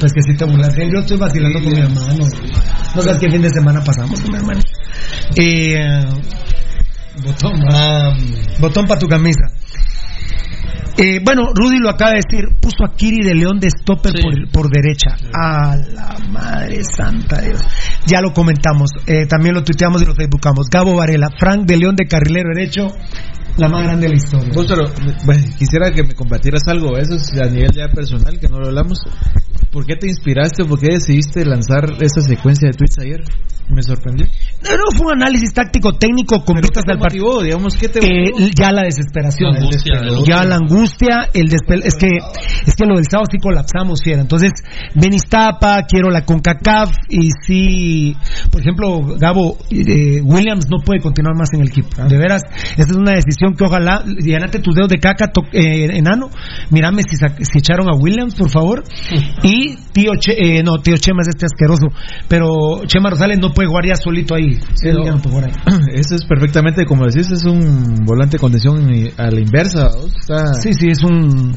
Pues 0.00 0.12
que 0.12 0.22
si 0.22 0.36
te 0.36 0.44
burlas 0.44 0.74
de 0.74 0.84
él, 0.84 0.90
yo 0.92 1.00
estoy 1.00 1.16
vacilando 1.16 1.62
con 1.62 1.72
mi 1.72 1.80
hermano. 1.80 2.24
No 2.94 3.02
sabes 3.02 3.18
qué 3.18 3.30
fin 3.30 3.42
de 3.42 3.50
semana 3.50 3.82
pasamos 3.82 4.20
con 4.20 4.30
mi 4.30 4.38
hermano. 4.38 4.60
Eh, 5.36 6.04
botón, 7.24 7.60
ah, 7.70 8.14
botón 8.58 8.86
para 8.86 9.00
tu 9.00 9.08
camisa. 9.08 9.48
Eh, 11.00 11.20
bueno, 11.24 11.44
Rudy 11.54 11.78
lo 11.78 11.90
acaba 11.90 12.10
de 12.10 12.22
decir, 12.28 12.48
puso 12.60 12.84
a 12.84 12.92
Kiri 12.94 13.24
de 13.24 13.34
León 13.34 13.60
de 13.60 13.70
stopper 13.70 14.12
Sí. 14.16 14.22
por, 14.22 14.50
por 14.50 14.68
derecha. 14.70 15.16
A 15.32 15.76
la 15.76 16.16
madre 16.28 16.82
santa 16.84 17.40
de 17.40 17.50
Dios. 17.50 17.62
Ya 18.06 18.20
lo 18.20 18.32
comentamos, 18.32 18.90
eh, 19.06 19.26
también 19.26 19.54
lo 19.54 19.62
tuiteamos 19.62 20.02
y 20.02 20.06
lo 20.06 20.14
facebookamos. 20.16 20.68
Gabo 20.68 20.96
Varela, 20.96 21.28
Frank 21.38 21.66
de 21.66 21.76
León 21.76 21.94
de 21.94 22.06
carrilero 22.06 22.48
derecho, 22.52 22.88
la 23.58 23.68
más 23.68 23.84
grande 23.84 24.06
de 24.06 24.10
la 24.10 24.16
historia. 24.16 24.50
Vos, 24.52 24.66
pero, 24.68 24.90
bueno, 25.24 25.44
quisiera 25.56 25.92
que 25.92 26.02
me 26.02 26.14
compartieras 26.14 26.62
algo, 26.66 26.96
eso 26.98 27.14
es 27.14 27.32
a 27.40 27.46
nivel 27.46 27.70
ya 27.72 27.88
personal, 27.88 28.38
que 28.40 28.48
no 28.48 28.58
lo 28.58 28.66
hablamos. 28.66 28.98
¿Por 29.78 29.86
qué 29.86 29.94
te 29.94 30.08
inspiraste 30.08 30.64
o 30.64 30.66
por 30.66 30.80
qué 30.80 30.88
decidiste 30.94 31.44
lanzar 31.44 31.84
esa 32.00 32.20
secuencia 32.20 32.66
de 32.66 32.74
tweets 32.74 32.98
ayer? 32.98 33.22
Me 33.68 33.80
sorprendió. 33.82 34.26
No, 34.64 34.70
no, 34.76 34.84
fue 34.96 35.06
un 35.12 35.22
análisis 35.22 35.52
táctico 35.52 35.92
técnico 35.92 36.42
con 36.44 36.56
vistas 36.56 36.82
¿Qué 36.84 36.90
al 36.90 36.96
te 36.98 37.02
partido. 37.02 37.24
motivó? 37.26 37.42
Digamos, 37.44 37.76
¿qué 37.76 37.88
te 37.88 37.98
Eh, 38.00 38.30
motivó? 38.32 38.48
ya 38.58 38.72
la 38.72 38.82
desesperación, 38.82 39.52
La 39.52 39.60
angustia, 39.60 40.00
el 40.00 40.24
ya 40.24 40.44
la 40.44 40.56
angustia, 40.56 41.28
el 41.32 41.44
despel 41.48 41.82
es 41.84 41.94
que 41.94 42.08
es 42.66 42.74
que 42.74 42.86
lo 42.86 42.96
del 42.96 43.04
sábado 43.08 43.26
sí 43.30 43.38
colapsamos, 43.38 44.00
fiera. 44.02 44.20
Entonces, 44.22 44.50
ven 44.96 45.12
Iztapa, 45.14 45.82
quiero 45.82 46.10
la 46.10 46.24
Concacaf 46.24 46.90
y 47.08 47.28
sí, 47.46 48.16
por 48.50 48.60
ejemplo, 48.60 49.00
Gabo 49.18 49.56
eh, 49.70 50.20
Williams 50.22 50.66
no 50.70 50.78
puede 50.84 51.00
continuar 51.00 51.36
más 51.36 51.52
en 51.52 51.60
el 51.60 51.68
equipo. 51.68 51.88
De 52.08 52.16
veras, 52.16 52.42
esa 52.76 52.90
es 52.90 52.96
una 52.96 53.12
decisión 53.12 53.54
que 53.54 53.64
ojalá 53.64 54.04
llenate 54.04 54.58
tus 54.60 54.74
dedos 54.74 54.88
de 54.88 54.98
caca, 54.98 55.28
to- 55.28 55.42
eh, 55.52 55.88
enano. 55.96 56.30
Mírame 56.70 57.02
si, 57.08 57.16
si 57.16 57.58
echaron 57.58 57.88
a 57.88 57.96
Williams, 57.96 58.34
por 58.34 58.50
favor. 58.50 58.84
Y 59.42 59.76
tío 59.92 60.12
Che, 60.18 60.32
eh, 60.58 60.62
no, 60.62 60.78
tío 60.78 60.96
Chema 60.96 61.22
es 61.22 61.28
este 61.28 61.46
asqueroso, 61.46 61.86
pero 62.28 62.84
Chema 62.86 63.10
Rosales 63.10 63.38
no 63.40 63.52
puede 63.52 63.68
jugar 63.68 63.86
ya 63.86 63.94
solito 63.96 64.34
ahí. 64.34 64.58
Él 64.82 64.96
ya 65.04 65.12
no 65.12 65.20
ahí. 65.44 65.52
Eso 65.94 66.14
es 66.14 66.24
perfectamente, 66.24 66.84
como 66.86 67.04
decís, 67.06 67.30
es 67.30 67.44
un 67.44 68.04
volante 68.04 68.36
de 68.36 68.40
contención 68.40 68.94
y- 68.94 69.08
a 69.16 69.30
la 69.30 69.40
inversa. 69.40 69.90
Sí, 70.60 70.72
sí, 70.74 70.88
es 70.88 71.02
un 71.02 71.54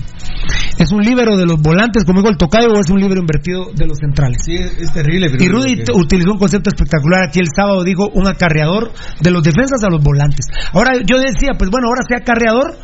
es 0.78 0.92
un 0.92 1.02
líbero 1.02 1.38
de 1.38 1.46
los 1.46 1.62
volantes, 1.62 2.04
como 2.06 2.20
digo 2.22 2.30
el 2.32 2.38
tocayo, 2.38 2.70
o 2.70 2.80
es 2.80 2.90
un 2.90 3.00
líbero 3.00 3.22
invertido 3.22 3.72
de 3.76 3.86
los 3.86 3.98
centrales. 4.00 4.38
Sí, 4.44 4.54
es, 4.56 4.92
terrible. 4.94 5.30
pero 5.30 5.44
Y 5.44 5.48
Rudy 5.48 5.84
utilizó 5.94 6.32
un 6.32 6.40
concepto 6.40 6.70
espectacular 6.82 7.24
aquí 7.28 7.40
el 7.40 7.48
sábado, 7.56 7.84
dijo 7.84 8.10
un 8.14 8.28
acarreador 8.28 8.92
de 9.20 9.32
los 9.32 9.44
defensas 9.44 9.84
a 9.84 9.90
los 9.90 10.02
volantes. 10.04 10.46
Ahora 10.74 10.94
yo 11.06 11.20
decía, 11.20 11.52
pues 11.58 11.70
bueno, 11.70 11.88
ahora 11.88 12.02
sea 12.08 12.18
acarreador 12.20 12.78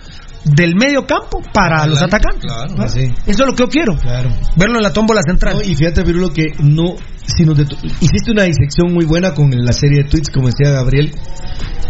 del 0.45 0.75
medio 0.75 1.05
campo 1.05 1.41
para 1.53 1.85
los 1.87 2.01
atacantes. 2.01 2.45
Claro, 2.45 2.73
¿no? 2.75 2.83
así. 2.83 3.01
Eso 3.25 3.43
es 3.43 3.47
lo 3.49 3.53
que 3.53 3.63
yo 3.63 3.67
quiero. 3.67 3.97
Claro. 3.97 4.29
Verlo 4.55 4.77
en 4.77 4.83
la 4.83 4.93
tómbola 4.93 5.21
central. 5.27 5.55
No, 5.55 5.61
y 5.61 5.75
fíjate, 5.75 6.03
Pirulo, 6.03 6.29
que 6.29 6.45
no. 6.63 6.95
Si 7.25 7.43
nos 7.43 7.57
detu- 7.57 7.77
hiciste 7.83 8.31
una 8.31 8.43
disección 8.43 8.93
muy 8.93 9.03
buena 9.03 9.33
con 9.33 9.49
la 9.51 9.73
serie 9.73 10.03
de 10.03 10.09
tweets, 10.09 10.29
como 10.29 10.47
decía 10.47 10.71
Gabriel. 10.71 11.11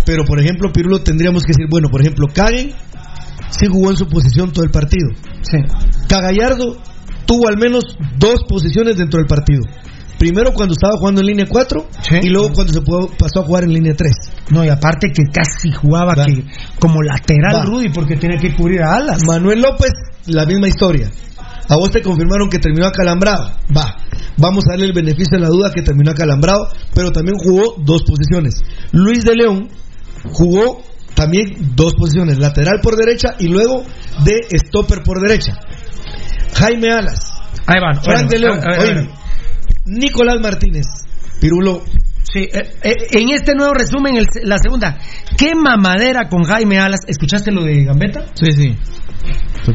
Pero, 0.05 0.23
por 0.25 0.39
ejemplo, 0.39 0.71
Pirulo, 0.73 0.99
tendríamos 1.01 1.43
que 1.43 1.49
decir, 1.49 1.67
bueno, 1.69 1.89
por 1.89 2.01
ejemplo, 2.01 2.25
Karen 2.33 2.71
sí 3.51 3.67
jugó 3.69 3.91
en 3.91 3.97
su 3.97 4.07
posición 4.07 4.51
todo 4.51 4.63
el 4.65 4.71
partido. 4.71 5.09
Sí. 5.43 5.57
Cagallardo 6.07 6.77
tuvo 7.27 7.49
al 7.49 7.57
menos 7.57 7.83
dos 8.17 8.43
posiciones 8.49 8.97
dentro 8.97 9.19
del 9.19 9.27
partido. 9.27 9.61
Primero 10.17 10.51
cuando 10.53 10.73
estaba 10.73 10.93
jugando 10.97 11.21
en 11.21 11.27
línea 11.27 11.45
4 11.47 11.87
y 12.23 12.29
luego 12.29 12.51
cuando 12.53 12.73
se 12.73 12.81
pudo- 12.81 13.09
pasó 13.17 13.41
a 13.41 13.43
jugar 13.43 13.63
en 13.65 13.73
línea 13.73 13.93
3. 13.95 14.11
No, 14.49 14.65
y 14.65 14.69
aparte 14.69 15.11
que 15.13 15.23
casi 15.31 15.71
jugaba 15.71 16.15
Va. 16.15 16.25
que 16.25 16.43
como 16.79 17.01
lateral 17.03 17.55
Va. 17.55 17.63
Rudy 17.65 17.89
porque 17.89 18.15
tenía 18.15 18.37
que 18.39 18.55
cubrir 18.55 18.81
a 18.81 18.95
alas. 18.97 19.23
Manuel 19.25 19.61
López, 19.61 19.91
la 20.25 20.45
misma 20.45 20.67
historia. 20.67 21.09
A 21.69 21.75
vos 21.75 21.91
te 21.91 22.01
confirmaron 22.01 22.49
que 22.49 22.59
terminó 22.59 22.87
acalambrado. 22.87 23.51
Va. 23.75 23.95
Vamos 24.37 24.63
a 24.67 24.71
darle 24.71 24.85
el 24.87 24.93
beneficio 24.93 25.37
de 25.37 25.39
la 25.41 25.49
duda 25.49 25.71
que 25.73 25.81
terminó 25.81 26.11
acalambrado, 26.11 26.69
pero 26.93 27.11
también 27.11 27.37
jugó 27.37 27.75
dos 27.85 28.03
posiciones. 28.03 28.55
Luis 28.93 29.23
de 29.23 29.35
León 29.35 29.69
jugó 30.31 30.81
también 31.13 31.73
dos 31.75 31.93
posiciones, 31.95 32.37
lateral 32.39 32.79
por 32.81 32.95
derecha 32.95 33.35
y 33.39 33.47
luego 33.49 33.83
de 34.23 34.57
stopper 34.59 35.03
por 35.03 35.19
derecha. 35.21 35.59
Jaime 36.53 36.91
Alas, 36.91 37.33
Ahí 37.65 37.79
van. 37.81 37.95
Frank 38.01 38.05
bueno, 38.05 38.29
de 38.29 38.39
León, 38.39 38.59
a- 38.59 38.71
a- 38.71 38.75
a- 38.75 38.81
oíme, 38.81 39.09
Nicolás 39.87 40.37
Martínez, 40.41 40.85
Pirulo, 41.39 41.83
Sí, 42.29 42.39
eh, 42.39 42.69
eh, 42.83 42.93
en 43.11 43.29
este 43.29 43.55
nuevo 43.55 43.73
resumen, 43.73 44.17
el- 44.17 44.27
la 44.43 44.57
segunda. 44.57 44.97
¿Qué 45.37 45.55
mamadera 45.55 46.27
con 46.27 46.43
Jaime 46.43 46.77
Alas? 46.77 46.99
¿Escuchaste 47.07 47.51
lo 47.53 47.63
de 47.63 47.85
Gambetta? 47.85 48.25
Sí, 48.33 48.51
sí. 48.51 48.75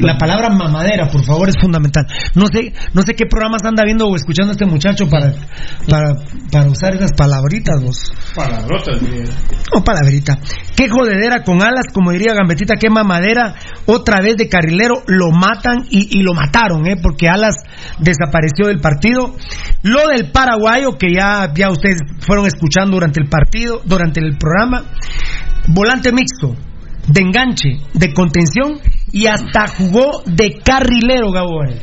La 0.01 0.17
palabra 0.17 0.49
mamadera, 0.49 1.09
por 1.09 1.25
favor, 1.25 1.49
es 1.49 1.57
fundamental. 1.61 2.07
No 2.35 2.47
sé, 2.47 2.73
no 2.95 3.03
sé 3.03 3.15
qué 3.15 3.27
programas 3.27 3.63
anda 3.65 3.85
viendo 3.85 4.07
o 4.07 4.17
escuchando 4.17 4.53
este 4.53 4.65
muchacho 4.65 5.09
para, 5.09 5.35
para, 5.89 6.15
para 6.51 6.71
usar 6.71 6.95
esas 6.95 7.13
palabritas, 7.13 7.83
vos. 7.83 8.13
Palabrotas. 8.35 9.03
No, 9.75 9.85
palabrita. 9.85 10.39
Qué 10.75 10.89
jodedera 10.89 11.43
con 11.43 11.63
alas, 11.63 11.87
como 11.93 12.13
diría 12.13 12.35
Gambetita, 12.35 12.75
qué 12.81 12.89
mamadera. 12.89 13.55
Otra 13.87 14.21
vez 14.23 14.37
de 14.37 14.49
carrilero, 14.49 15.03
lo 15.07 15.31
matan 15.31 15.85
y, 15.91 16.19
y 16.19 16.23
lo 16.23 16.33
mataron, 16.33 16.87
¿eh? 16.87 16.97
Porque 17.03 17.29
Alas 17.29 17.57
desapareció 17.99 18.69
del 18.69 18.81
partido. 18.81 19.35
Lo 19.83 20.09
del 20.09 20.31
paraguayo, 20.31 20.97
que 20.97 21.13
ya, 21.13 21.53
ya 21.55 21.71
ustedes 21.71 21.99
fueron 22.21 22.47
escuchando 22.47 22.93
durante 22.93 23.21
el 23.21 23.29
partido, 23.29 23.83
durante 23.85 24.21
el 24.21 24.39
programa. 24.39 24.85
Volante 25.69 26.13
mixto, 26.13 26.57
de 27.07 27.21
enganche, 27.21 27.79
de 27.95 28.13
contención 28.13 28.81
y 29.13 29.27
hasta 29.27 29.69
jugó 29.69 30.23
de 30.27 30.59
carrilero, 30.65 31.31
Gabo 31.31 31.59
Varela. 31.59 31.83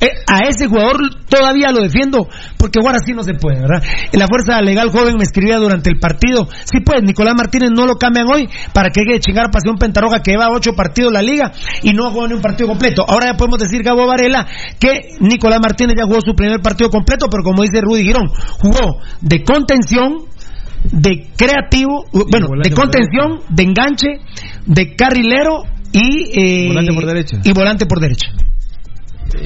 Eh, 0.00 0.08
a 0.26 0.40
ese 0.48 0.66
jugador 0.66 0.96
todavía 1.28 1.70
lo 1.70 1.80
defiendo 1.80 2.28
porque 2.58 2.78
ahora 2.78 2.98
sí 3.04 3.12
no 3.14 3.22
se 3.22 3.32
puede, 3.34 3.60
¿verdad? 3.60 3.82
La 4.12 4.26
Fuerza 4.26 4.60
Legal 4.60 4.90
Joven 4.90 5.16
me 5.16 5.22
escribía 5.22 5.56
durante 5.56 5.88
el 5.88 5.98
partido, 5.98 6.46
sí 6.64 6.80
pues, 6.84 7.02
Nicolás 7.02 7.34
Martínez 7.34 7.70
no 7.74 7.86
lo 7.86 7.96
cambian 7.96 8.26
hoy 8.30 8.48
para 8.74 8.90
que 8.90 9.00
deje 9.00 9.14
de 9.14 9.20
chingar 9.20 9.46
a 9.46 9.50
Pasión 9.50 9.76
Pentarroja 9.76 10.20
que 10.20 10.32
lleva 10.32 10.48
ocho 10.50 10.72
partidos 10.74 11.12
la 11.12 11.22
liga 11.22 11.52
y 11.82 11.92
no 11.92 12.06
ha 12.06 12.10
jugado 12.10 12.28
ni 12.28 12.34
un 12.34 12.42
partido 12.42 12.68
completo. 12.68 13.04
Ahora 13.08 13.32
ya 13.32 13.36
podemos 13.36 13.58
decir, 13.58 13.82
Gabo 13.82 14.06
Varela, 14.06 14.46
que 14.78 15.16
Nicolás 15.20 15.60
Martínez 15.62 15.94
ya 15.96 16.04
jugó 16.04 16.20
su 16.20 16.34
primer 16.34 16.60
partido 16.60 16.90
completo, 16.90 17.28
pero 17.30 17.42
como 17.42 17.62
dice 17.62 17.80
Rudy 17.80 18.02
Girón, 18.02 18.28
jugó 18.60 19.00
de 19.22 19.42
contención, 19.42 20.26
de 20.84 21.30
creativo, 21.34 22.04
bueno, 22.12 22.48
de 22.62 22.70
contención, 22.72 23.40
de 23.48 23.62
enganche, 23.62 24.08
de 24.66 24.94
carrilero 24.96 25.62
y... 25.94 26.38
eh, 26.38 26.68
Volante 26.68 26.92
por 26.92 27.06
derecha. 27.06 27.40
Y 27.44 27.52
volante 27.52 27.86
por 27.86 28.00
derecha. 28.00 28.26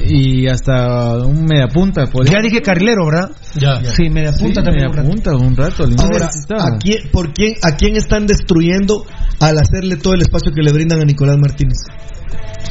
Y 0.07 0.45
hasta 0.47 1.17
un 1.25 1.45
media 1.45 1.67
punta. 1.67 2.05
podría- 2.07 2.33
Ya 2.37 2.41
dije 2.43 2.61
carrilero, 2.61 3.05
¿verdad? 3.05 3.31
Ya. 3.55 3.81
Sí, 3.95 4.09
media 4.09 4.33
Sí, 4.33 4.43
punta 4.43 4.61
también. 4.61 4.87
media 4.87 4.89
un 4.89 4.95
rato. 4.97 5.09
punta, 5.09 5.35
un 5.35 5.55
rato. 5.55 5.83
Ahora. 6.03 6.29
¿a 6.63 6.77
quién, 6.77 7.09
por 7.11 7.33
quién, 7.33 7.55
¿a 7.63 7.75
quién 7.75 7.95
están 7.95 8.27
destruyendo 8.27 9.05
al 9.39 9.57
hacerle 9.57 9.95
todo 9.95 10.13
el 10.13 10.21
espacio 10.21 10.51
que 10.53 10.61
le 10.61 10.71
brindan 10.71 10.99
a 11.01 11.05
Nicolás 11.05 11.37
Martínez? 11.39 11.77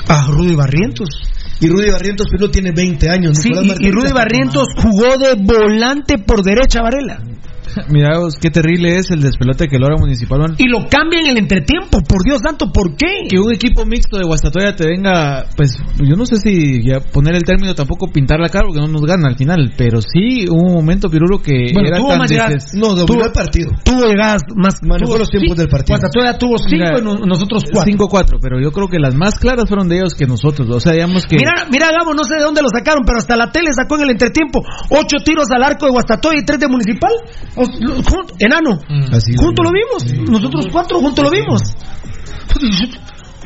Ah, 0.08 0.28
Rudy 0.31 0.55
Barrientos. 0.55 1.08
Y 1.60 1.66
Rudy 1.68 1.90
Barrientos 1.90 2.28
Pirulo 2.31 2.50
tiene 2.52 2.70
20 2.70 3.10
años. 3.10 3.36
Sí, 3.39 3.50
y, 3.81 3.90
Rudy 3.90 4.12
Barrientos 4.12 4.68
jugó 4.76 5.16
de 5.18 5.34
volante 5.34 6.18
por 6.18 6.44
derecha, 6.44 6.82
Varela. 6.82 7.20
Mira 7.89 8.19
vos, 8.19 8.37
qué 8.41 8.51
terrible 8.51 8.97
es 8.97 9.11
el 9.11 9.21
despelote 9.21 9.67
que 9.69 9.79
logra 9.79 9.97
Municipal. 9.99 10.39
man. 10.41 10.55
Y 10.59 10.69
lo 10.69 10.89
cambia 10.89 11.21
en 11.21 11.29
el 11.29 11.39
entretiempo, 11.39 12.01
por 12.03 12.23
Dios 12.25 12.41
santo, 12.45 12.71
¿por 12.73 12.97
qué? 12.97 13.27
Que 13.29 13.39
un 13.39 13.53
equipo 13.53 13.85
mixto 13.87 14.17
de 14.19 14.25
Guastatoya 14.25 14.75
te 14.77 14.87
venga, 14.87 15.45
pues 15.57 15.77
yo 15.99 16.17
no 16.17 16.25
sé 16.27 16.37
si 16.37 16.83
ya 16.87 17.01
poner 17.01 17.35
el 17.35 17.45
término 17.45 17.75
tampoco 17.75 18.09
pintar 18.09 18.41
la 18.41 18.49
cara 18.49 18.67
porque 18.67 18.81
no 18.81 18.89
nos 18.89 19.03
gana 19.03 19.29
al 19.29 19.37
final, 19.37 19.73
pero 19.77 20.01
sí 20.01 20.45
hubo 20.51 20.63
un 20.69 20.75
momento 20.75 21.09
Pirulo 21.09 21.41
que 21.41 21.71
Bueno, 21.73 21.89
era 21.89 21.99
tuvo 21.99 22.09
tan 22.09 22.19
más 22.19 22.31
llegadas. 22.31 22.75
No, 22.75 22.89
dominó 22.95 23.07
Tuvo- 23.07 23.25
el 23.27 23.33
partido. 23.33 23.71
Tuvo 23.85 24.05
llegadas 24.07 24.43
más. 24.57 24.75
Manejó 24.83 25.13
tuvo- 25.13 25.19
los 25.19 25.31
tiempos 25.31 25.57
del 25.57 25.69
partido. 25.69 25.99
Guastatoya 25.99 26.39
tuvo 26.39 26.59
cinco 26.59 26.71
Mira, 26.73 26.99
y 26.99 27.03
no- 27.03 27.27
nosotros 27.27 27.65
cuatro. 27.73 27.89
5-4, 27.93 28.39
pero 28.41 28.61
yo 28.61 28.71
creo 28.73 28.89
que 28.89 28.99
las 28.99 29.15
más 29.15 29.39
claras 29.39 29.69
fueron 29.69 29.89
de 29.89 29.97
ellos 29.99 30.15
que 30.15 30.27
nosotros, 30.27 30.69
o 30.71 30.81
sea, 30.81 30.93
digamos 30.93 31.27
que 31.27 31.37
Mira, 31.37 31.67
mira, 31.71 31.89
Gabo, 31.91 32.15
no 32.15 32.25
sé 32.25 32.35
de 32.37 32.43
dónde 32.45 32.63
lo 32.63 32.69
sacaron, 32.69 33.03
pero 33.07 33.19
hasta 33.19 33.37
la 33.37 33.51
tele 33.51 33.71
sacó 33.73 33.97
en 33.97 34.03
el 34.03 34.11
entretiempo 34.11 34.61
ocho 34.91 35.17
tiros 35.25 35.47
al 35.51 35.63
arco 35.63 35.87
de 35.87 35.93
Guastatoya 35.93 36.39
y 36.41 36.45
tres 36.45 36.61
de 36.61 36.69
Municipal. 36.69 37.13
Jun- 37.67 38.27
Enano. 38.39 38.78
Así 39.12 39.33
juntos 39.37 39.65
lo 39.65 39.73
vimos. 39.73 40.31
Nosotros 40.31 40.67
cuatro 40.73 41.01
juntos 41.01 41.25
lo 41.25 41.31
vimos. 41.31 41.62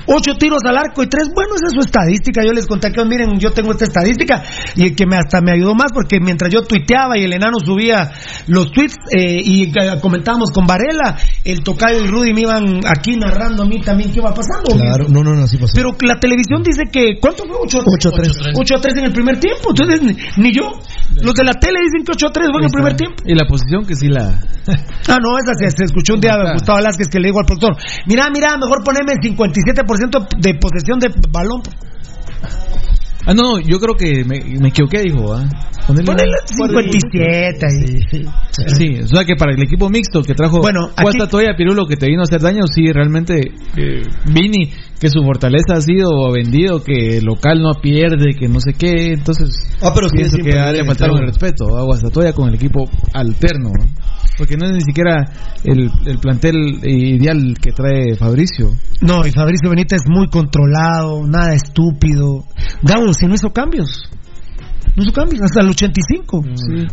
Ocho 0.07 0.35
tiros 0.35 0.63
al 0.65 0.77
arco 0.77 1.03
y 1.03 1.07
tres. 1.07 1.29
Bueno, 1.35 1.55
esa 1.55 1.67
es 1.69 1.73
su 1.75 1.81
estadística. 1.81 2.43
Yo 2.45 2.53
les 2.53 2.67
conté 2.67 2.91
que, 2.93 3.05
miren, 3.05 3.39
yo 3.39 3.53
tengo 3.53 3.73
esta 3.73 3.85
estadística 3.85 4.43
y 4.77 4.95
que 4.95 5.07
me 5.07 5.17
hasta 5.17 5.41
me 5.41 5.53
ayudó 5.53 5.75
más 5.75 5.93
porque 5.93 6.19
mientras 6.21 6.53
yo 6.53 6.63
tuiteaba 6.63 7.19
y 7.19 7.25
el 7.25 7.33
enano 7.33 7.59
subía 7.65 8.11
los 8.47 8.71
tweets 8.73 8.97
eh, 9.17 9.41
y 9.43 9.65
eh, 9.65 9.99
comentábamos 10.01 10.51
con 10.51 10.67
Varela, 10.67 11.17
el 11.45 11.63
tocayo 11.63 12.01
y 12.05 12.07
Rudy 12.07 12.33
me 12.33 12.43
iban 12.43 12.81
aquí 12.87 13.17
narrando 13.17 13.63
a 13.63 13.67
mí 13.67 13.81
también 13.81 14.13
qué 14.13 14.19
iba 14.19 14.33
pasando. 14.35 14.77
Claro, 14.77 15.07
no, 15.09 15.23
no, 15.23 15.35
no, 15.35 15.45
así 15.45 15.57
pasó. 15.57 15.73
Pero 15.75 15.97
la 16.01 16.19
televisión 16.19 16.63
dice 16.63 16.83
que. 16.91 17.19
¿Cuánto 17.21 17.45
fue? 17.45 17.57
8 17.61 17.79
8 17.87 18.09
a 18.09 18.13
3. 18.13 18.33
8 18.57 18.75
a 18.77 18.81
3 18.81 18.97
en 18.99 19.05
el 19.05 19.13
primer 19.13 19.39
tiempo. 19.39 19.71
Entonces, 19.71 20.03
ni, 20.03 20.17
ni 20.43 20.55
yo. 20.55 20.73
Los 21.21 21.35
de 21.35 21.45
la 21.45 21.53
tele 21.53 21.81
dicen 21.83 22.05
que 22.05 22.13
8 22.13 22.27
a 22.27 22.33
3 22.33 22.47
fue 22.51 22.61
en 22.61 22.65
el 22.65 22.73
primer 22.73 22.95
tiempo. 22.97 23.23
y 23.27 23.35
la 23.35 23.47
posición 23.47 23.85
que 23.85 23.95
sí 23.95 24.09
la 24.09 24.41
Ah, 25.09 25.19
no, 25.21 25.37
esa 25.39 25.53
se, 25.59 25.71
se 25.71 25.85
escuchó 25.85 26.15
un 26.15 26.21
día 26.21 26.35
a 26.35 26.53
Gustavo 26.55 26.79
Velázquez 26.79 27.09
que 27.09 27.19
le 27.19 27.29
dijo 27.29 27.41
al 27.41 27.47
productor: 27.47 27.77
Mira, 28.07 28.29
mira, 28.33 28.57
mejor 28.57 28.83
poneme 28.85 29.13
el 29.13 29.19
57% 29.19 29.85
de 30.39 30.55
posesión 30.55 30.99
de 30.99 31.09
balón. 31.31 31.63
Ah, 33.25 33.35
no, 33.35 33.43
no, 33.43 33.61
yo 33.61 33.79
creo 33.79 33.95
que 33.95 34.25
me, 34.25 34.41
me 34.59 34.69
equivoqué, 34.69 35.03
dijo, 35.03 35.33
¿ah? 35.33 35.45
Ponerle 35.87 36.07
Ponele 36.13 36.33
un- 36.43 36.57
57 36.71 37.67
ahí. 37.67 38.25
Sí, 38.67 39.01
o 39.01 39.07
sea 39.07 39.25
que 39.25 39.37
para 39.37 39.53
el 39.53 39.63
equipo 39.63 39.89
mixto 39.89 40.23
que 40.23 40.35
trajo 40.35 40.61
Bueno, 40.61 40.87
aquí- 40.97 41.03
Cuesta 41.05 41.29
Toya 41.29 41.55
Pirulo 41.57 41.87
que 41.87 41.97
te 41.97 42.07
vino 42.07 42.21
a 42.21 42.25
hacer 42.25 42.41
daño, 42.41 42.67
sí, 42.67 42.91
realmente 42.93 43.53
eh, 43.77 44.03
Vini, 44.27 44.73
que 45.03 45.09
su 45.09 45.21
fortaleza 45.25 45.75
ha 45.75 45.81
sido 45.81 46.31
vendido, 46.31 46.85
que 46.85 47.19
el 47.19 47.25
local 47.25 47.61
no 47.61 47.73
pierde, 47.83 48.37
que 48.39 48.47
no 48.47 48.61
sé 48.61 48.75
qué, 48.75 49.15
entonces 49.15 49.49
Ah, 49.83 49.91
pero 49.93 50.09
sí 50.09 50.15
pienso 50.15 50.37
es 50.37 50.45
que 50.45 50.53
le 50.53 50.85
faltaron 50.85 51.19
el 51.19 51.27
respeto 51.27 51.77
a 51.77 51.83
Guastatoya 51.83 52.33
con 52.33 52.49
el 52.49 52.55
equipo 52.55 52.89
alterno, 53.13 53.71
¿no? 53.71 53.85
porque 54.39 54.57
no 54.57 54.67
es 54.67 54.73
ni 54.75 54.81
siquiera 54.81 55.25
el, 55.65 55.91
el 56.07 56.19
plantel 56.19 56.55
ideal 56.85 57.57
que 57.61 57.73
trae 57.73 58.15
Fabricio. 58.17 58.71
No, 59.01 59.27
y 59.27 59.33
Fabricio 59.33 59.69
Benítez 59.69 60.03
muy 60.07 60.29
controlado, 60.29 61.27
nada 61.27 61.53
estúpido. 61.53 62.45
Gabo, 62.83 63.13
si 63.13 63.27
no 63.27 63.35
hizo 63.35 63.51
cambios. 63.51 64.09
No 64.95 65.03
hizo 65.03 65.13
cambios, 65.13 65.43
hasta 65.43 65.61
el 65.63 65.71
85. 65.71 66.45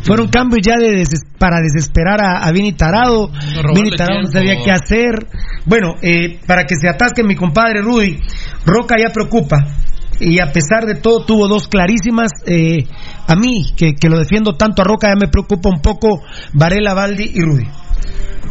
Fueron 0.03 0.29
cambios 0.29 0.61
ya 0.65 0.77
de 0.77 1.03
para 1.37 1.57
desesperar 1.61 2.21
a, 2.23 2.45
a 2.45 2.51
Vini 2.51 2.73
Tarado. 2.73 3.27
robarle 3.27 3.73
Vini 3.73 3.95
Tarado 3.95 4.21
no 4.21 4.27
sabía 4.27 4.55
qué 4.63 4.71
hacer. 4.71 5.27
Bueno, 5.65 5.95
eh, 6.01 6.39
para 6.47 6.65
que 6.65 6.75
se 6.75 6.87
atasque 6.87 7.23
mi 7.23 7.35
compadre 7.35 7.81
Rudy, 7.81 8.17
Roca 8.65 8.95
ya 8.97 9.11
preocupa. 9.11 9.57
Y 10.21 10.39
a 10.39 10.51
pesar 10.51 10.85
de 10.85 10.95
todo, 10.95 11.25
tuvo 11.25 11.47
dos 11.47 11.67
clarísimas. 11.67 12.31
eh, 12.45 12.85
a 13.27 13.35
mí, 13.35 13.73
que, 13.75 13.95
que 13.95 14.09
lo 14.09 14.17
defiendo 14.17 14.55
tanto 14.55 14.81
a 14.81 14.85
Roca, 14.85 15.09
ya 15.09 15.15
me 15.19 15.27
preocupa 15.29 15.69
un 15.69 15.81
poco 15.81 16.21
Varela, 16.53 16.93
Baldi 16.93 17.31
y 17.35 17.41
Rudy. 17.41 17.65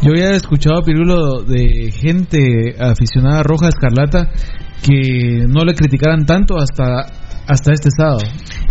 Yo 0.03 0.13
había 0.13 0.31
escuchado 0.31 0.79
a 0.79 0.85
Pirulo 0.85 1.43
de 1.43 1.91
gente 1.91 2.77
aficionada 2.79 3.43
roja 3.43 3.69
escarlata 3.69 4.31
que 4.83 5.45
no 5.49 5.65
le 5.65 5.75
criticaran 5.75 6.25
tanto 6.25 6.57
hasta 6.57 7.07
hasta 7.49 7.73
este 7.73 7.89
sábado. 7.97 8.21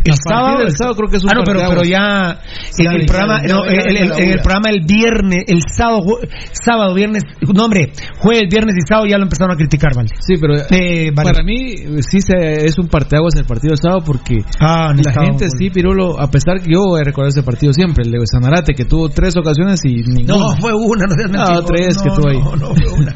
El 0.05 0.13
A 0.13 0.15
sábado, 0.15 0.59
del 0.59 0.71
sábado 0.77 0.95
creo 0.95 1.09
que 1.09 1.17
es 1.17 1.23
un 1.23 1.29
ah, 1.31 1.33
no, 1.35 1.41
pero, 1.43 1.59
pero 1.67 1.83
ya 1.83 2.39
en 2.77 2.91
el 2.93 3.05
programa, 3.05 3.41
no, 3.41 3.65
el, 3.65 3.97
en 3.97 4.29
el 4.31 4.39
programa 4.39 4.69
el 4.69 4.85
viernes, 4.85 5.43
el 5.47 5.61
sábado, 5.75 6.19
sábado, 6.53 6.93
viernes, 6.93 7.23
no 7.41 7.65
hombre, 7.65 7.91
jueves, 8.19 8.43
viernes 8.49 8.75
y 8.77 8.87
sábado 8.87 9.07
ya 9.09 9.17
lo 9.17 9.23
empezaron 9.23 9.53
a 9.53 9.57
criticar, 9.57 9.95
¿vale? 9.95 10.09
Sí, 10.19 10.35
pero 10.39 10.53
Eh, 10.69 11.11
vale. 11.13 11.31
para 11.33 11.43
mí 11.43 11.75
sí 12.01 12.21
se, 12.21 12.65
es 12.65 12.77
un 12.77 12.87
parteaguas 12.87 13.33
el 13.35 13.45
partido 13.45 13.71
del 13.71 13.79
sábado 13.81 14.03
porque 14.05 14.37
Ah, 14.59 14.93
la 14.95 15.11
gente 15.25 15.47
sí, 15.57 15.69
Pirulo, 15.69 16.19
a 16.19 16.29
pesar 16.29 16.61
que 16.61 16.71
yo 16.71 16.97
he 16.97 17.03
recordado 17.03 17.29
ese 17.29 17.43
partido 17.43 17.73
siempre, 17.73 18.03
el 18.05 18.11
de 18.11 18.19
Sanarate 18.25 18.73
que 18.73 18.85
tuvo 18.85 19.09
tres 19.09 19.35
ocasiones 19.35 19.81
y 19.83 19.95
ninguna. 20.03 20.37
No, 20.37 20.57
fue 20.61 20.73
una, 20.73 21.05
no 21.07 21.15
seas 21.15 21.31
No, 21.31 21.37
mentiroso. 21.39 21.65
tres 21.67 21.97
que 21.97 22.09
No, 22.09 22.15
tuvo 22.15 22.29
ahí. 22.29 22.37
No, 22.39 22.55
no, 22.55 22.75
fue 22.75 22.93
una. 22.93 23.15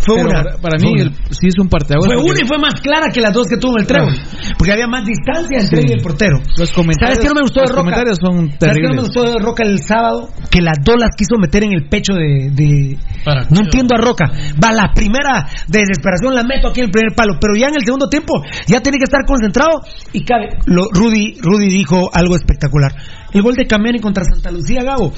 Fue 0.00 0.14
Pero 0.16 0.28
una. 0.28 0.42
para, 0.42 0.56
para 0.58 0.78
Fue 0.78 0.88
mí 0.88 0.92
una. 0.92 1.02
el- 1.02 1.14
sí 1.30 1.46
es 1.48 1.54
un 1.58 1.68
parteaguas. 1.68 2.06
Fue 2.06 2.16
una 2.22 2.40
y 2.42 2.46
fue 2.46 2.58
más 2.58 2.74
clara 2.80 3.06
que 3.12 3.20
las 3.20 3.32
dos 3.32 3.46
que 3.46 3.56
tuvo 3.56 3.72
en 3.76 3.80
el 3.82 3.86
trébol. 3.86 4.14
Porque 4.58 4.72
había 4.72 4.86
más 4.90 5.04
distancia 5.06 5.58
entre 5.60 5.78
Sí. 5.78 5.84
él 5.84 5.90
y 5.90 5.92
el 5.94 6.02
portero. 6.02 6.38
Los 6.58 6.72
comentarios, 6.72 7.16
¿Sabes 7.16 7.18
qué 7.20 7.28
no 7.28 7.34
me 7.34 7.40
gustó 7.42 7.60
de 7.60 7.66
los 7.66 7.70
Roca? 7.70 7.80
comentarios 7.82 8.18
son 8.20 8.34
¿Sabes 8.36 8.58
qué 8.58 8.66
no 8.66 8.68
me 8.68 8.74
terribles. 8.74 9.02
gustó 9.04 9.22
de 9.22 9.38
Roca 9.38 9.62
el 9.64 9.78
sábado? 9.80 10.28
Que 10.50 10.60
las 10.60 10.76
dos 10.84 10.96
las 10.98 11.10
quiso 11.16 11.36
meter 11.40 11.64
en 11.64 11.72
el 11.72 11.88
pecho 11.88 12.14
de. 12.14 12.50
de- 12.52 12.98
¿Para 13.24 13.44
No 13.50 13.60
entiendo 13.60 13.94
a 13.94 13.98
Roca. 13.98 14.30
Va, 14.62 14.72
la 14.72 14.92
primera 14.94 15.46
de 15.68 15.78
desesperación 15.80 16.34
la 16.34 16.42
meto 16.42 16.68
aquí 16.68 16.80
en 16.80 16.86
el 16.86 16.90
primer 16.90 17.14
palo. 17.14 17.34
Pero 17.40 17.54
ya 17.54 17.68
en 17.68 17.76
el 17.76 17.84
segundo 17.84 18.08
tiempo 18.08 18.42
ya 18.66 18.80
tiene 18.80 18.98
que 18.98 19.04
estar 19.04 19.24
concentrado. 19.26 19.82
Y 20.12 20.24
cabe. 20.24 20.48
Lo, 20.66 20.84
Rudy, 20.92 21.36
Rudy 21.40 21.68
dijo 21.68 22.10
algo 22.12 22.34
espectacular. 22.36 22.92
El 23.32 23.42
gol 23.42 23.54
de 23.54 23.66
Camiani 23.66 24.00
contra 24.00 24.24
Santa 24.24 24.50
Lucía, 24.50 24.82
Gabo. 24.82 25.12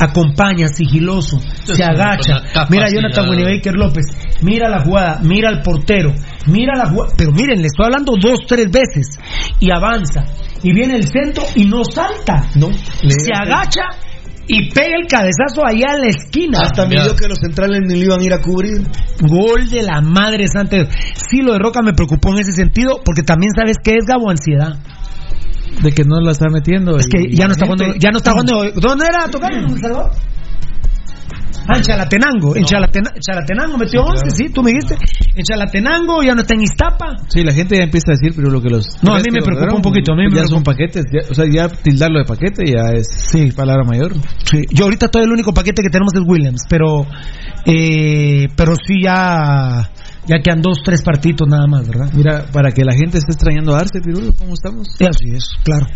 Acompaña, 0.00 0.68
sigiloso, 0.68 1.38
se 1.64 1.82
agacha. 1.82 2.42
la 2.54 2.66
Mira 2.70 2.86
a. 2.86 2.88
Jonathan 2.92 3.28
Winnebaker 3.28 3.74
López. 3.74 4.06
Mira 4.42 4.68
la 4.68 4.82
jugada, 4.82 5.20
mira 5.22 5.48
al 5.48 5.62
portero. 5.62 6.14
Mira 6.46 6.76
la 6.76 6.86
jugada. 6.88 7.12
Pero 7.16 7.32
miren, 7.32 7.60
le 7.60 7.66
estoy 7.66 7.86
hablando 7.86 8.14
dos, 8.20 8.40
tres 8.46 8.70
veces. 8.70 9.18
Y 9.60 9.70
avanza. 9.70 10.24
Y 10.62 10.72
viene 10.72 10.96
el 10.96 11.04
centro 11.08 11.44
y 11.54 11.64
no 11.64 11.82
salta. 11.84 12.48
No. 12.54 12.70
Se 12.72 13.32
agacha 13.32 13.88
y 14.48 14.70
pega 14.70 14.96
el 15.00 15.06
cabezazo 15.08 15.66
allá 15.66 15.94
en 15.94 16.02
la 16.02 16.08
esquina. 16.08 16.58
Hasta 16.62 16.86
midió 16.86 17.14
que 17.16 17.28
los 17.28 17.38
centrales 17.38 17.80
ni 17.86 17.98
lo 17.98 18.04
iban 18.04 18.20
a 18.20 18.24
ir 18.24 18.32
a 18.32 18.40
cubrir. 18.40 18.82
Gol 19.20 19.68
de 19.68 19.82
la 19.82 20.00
madre 20.00 20.46
santa. 20.46 20.76
Sí, 21.14 21.42
lo 21.42 21.52
de 21.52 21.58
Roca 21.58 21.82
me 21.82 21.92
preocupó 21.92 22.32
en 22.32 22.40
ese 22.40 22.52
sentido, 22.52 23.00
porque 23.04 23.22
también 23.22 23.50
sabes 23.56 23.76
que 23.82 23.94
es 23.94 24.06
Gabo 24.06 24.30
ansiedad. 24.30 24.78
De 25.82 25.92
que 25.92 26.04
no 26.04 26.20
la 26.20 26.32
está 26.32 26.46
metiendo. 26.50 26.96
Es 26.96 27.06
que 27.06 27.28
ya 27.30 27.46
no 27.46 27.52
está 27.52 27.66
jugando, 27.66 27.94
ya 27.98 28.10
no 28.10 28.18
está 28.18 28.30
jugando. 28.32 28.62
¿Dónde 28.80 29.06
era 29.06 29.28
tocar? 29.30 29.52
¿En 29.52 29.78
Salvador? 29.78 30.10
Ah, 31.68 31.78
en 31.78 31.82
Chalatenango. 31.82 32.54
En 32.54 32.64
Chalatena- 32.64 33.12
Chalatenango 33.18 33.76
metió 33.76 34.02
11, 34.04 34.30
sí, 34.30 34.48
tú 34.50 34.62
me 34.62 34.70
dijiste. 34.70 34.96
En 35.34 35.42
Chalatenango, 35.42 36.22
ya 36.22 36.32
no 36.34 36.42
está 36.42 36.54
en 36.54 36.62
Iztapa. 36.62 37.16
Sí, 37.28 37.42
la 37.42 37.52
gente 37.52 37.76
ya 37.76 37.82
empieza 37.82 38.12
a 38.12 38.14
decir, 38.14 38.32
pero 38.36 38.50
lo 38.50 38.62
que 38.62 38.70
los. 38.70 38.86
No, 39.02 39.14
a 39.14 39.18
mí 39.18 39.24
me 39.32 39.42
preocupa 39.42 39.74
un 39.74 39.82
poquito, 39.82 40.12
a 40.12 40.16
mí 40.16 40.28
me 40.30 40.36
ya 40.36 40.46
son 40.46 40.62
paquetes. 40.62 41.04
ya- 41.12 41.28
o 41.28 41.34
sea, 41.34 41.44
ya 41.50 41.68
tildarlo 41.68 42.20
de 42.20 42.24
paquete 42.24 42.62
ya 42.66 42.92
es 42.94 43.08
Sí. 43.32 43.50
palabra 43.50 43.82
mayor. 43.84 44.12
Sí, 44.44 44.62
yo 44.70 44.84
ahorita 44.84 45.08
todo 45.08 45.24
el 45.24 45.32
único 45.32 45.52
paquete 45.52 45.82
que 45.82 45.90
tenemos 45.90 46.14
es 46.14 46.22
Williams, 46.24 46.62
pero 46.68 47.04
eh, 47.64 48.46
pero 48.54 48.74
sí 48.86 49.02
ya 49.02 49.90
ya 50.26 50.38
quedan 50.42 50.60
dos, 50.60 50.78
tres 50.84 51.02
partidos 51.02 51.48
nada 51.48 51.66
más, 51.66 51.86
¿verdad? 51.86 52.10
Mira, 52.12 52.46
para 52.52 52.72
que 52.72 52.84
la 52.84 52.92
gente 52.92 53.18
esté 53.18 53.32
extrañando 53.32 53.74
a 53.74 53.80
Arce, 53.80 54.00
Pirulo, 54.00 54.32
¿cómo 54.38 54.54
estamos? 54.54 54.88
Sí, 54.96 55.04
así 55.04 55.30
es, 55.34 55.50
claro. 55.62 55.86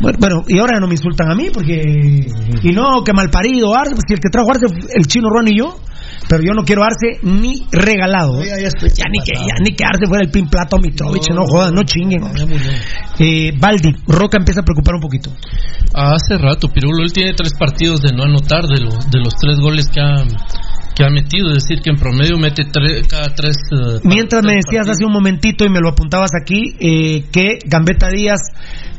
Bueno, 0.00 0.18
bueno, 0.20 0.42
y 0.48 0.58
ahora 0.58 0.80
no 0.80 0.86
me 0.86 0.94
insultan 0.94 1.30
a 1.30 1.34
mí 1.34 1.48
porque 1.52 2.26
y 2.62 2.72
no 2.72 3.04
que 3.04 3.12
malparido 3.12 3.74
Arce, 3.76 3.94
pues 3.94 4.04
si 4.06 4.14
el 4.14 4.20
que 4.20 4.30
trajo 4.30 4.50
Arce 4.50 4.66
el 4.94 5.06
chino 5.06 5.28
Ron 5.30 5.48
y 5.48 5.58
yo, 5.58 5.76
pero 6.28 6.42
yo 6.42 6.52
no 6.54 6.64
quiero 6.64 6.82
Arce 6.82 7.20
ni 7.22 7.66
regalado. 7.70 8.42
¿eh? 8.42 8.48
Ya, 8.48 8.60
ya 8.60 8.68
estoy 8.68 8.90
Ya 8.90 9.04
ni 9.10 9.18
que 9.20 9.32
ya 9.34 9.54
ni 9.60 9.74
que 9.74 9.84
Arce 9.84 10.06
fuera 10.06 10.24
el 10.24 10.30
pin 10.30 10.48
plato 10.48 10.78
Mitrovich, 10.78 11.30
no, 11.30 11.44
jodan, 11.46 11.74
no 11.74 11.82
chinguen. 11.84 12.22
Eh, 13.18 13.52
Baldi, 13.58 13.94
Roca 14.06 14.38
empieza 14.38 14.60
a 14.60 14.64
preocupar 14.64 14.96
un 14.96 15.00
poquito. 15.00 15.30
Hace 15.94 16.36
rato, 16.38 16.68
Pirulo, 16.68 17.02
él 17.02 17.12
tiene 17.12 17.32
tres 17.34 17.52
partidos 17.58 18.02
de 18.02 18.12
no 18.12 18.24
anotar 18.24 18.64
de 18.64 18.80
los, 18.80 19.10
de 19.10 19.18
los 19.18 19.34
tres 19.40 19.58
goles 19.58 19.88
que 19.88 20.00
ha, 20.00 20.22
que 20.98 21.04
ha 21.04 21.10
metido. 21.10 21.48
Es 21.52 21.62
decir, 21.62 21.78
que 21.80 21.90
en 21.90 21.96
promedio 21.96 22.36
mete 22.38 22.64
tre- 22.64 23.06
cada 23.08 23.32
tres. 23.34 23.56
eh, 23.70 24.00
Mientras 24.02 24.42
me 24.42 24.54
decías 24.54 24.86
partidos. 24.86 24.96
hace 24.96 25.04
un 25.06 25.12
momentito 25.12 25.64
y 25.64 25.70
me 25.70 25.78
lo 25.80 25.90
apuntabas 25.90 26.32
aquí, 26.34 26.74
eh, 26.80 27.24
que 27.30 27.58
Gambetta 27.64 28.08
Díaz, 28.10 28.40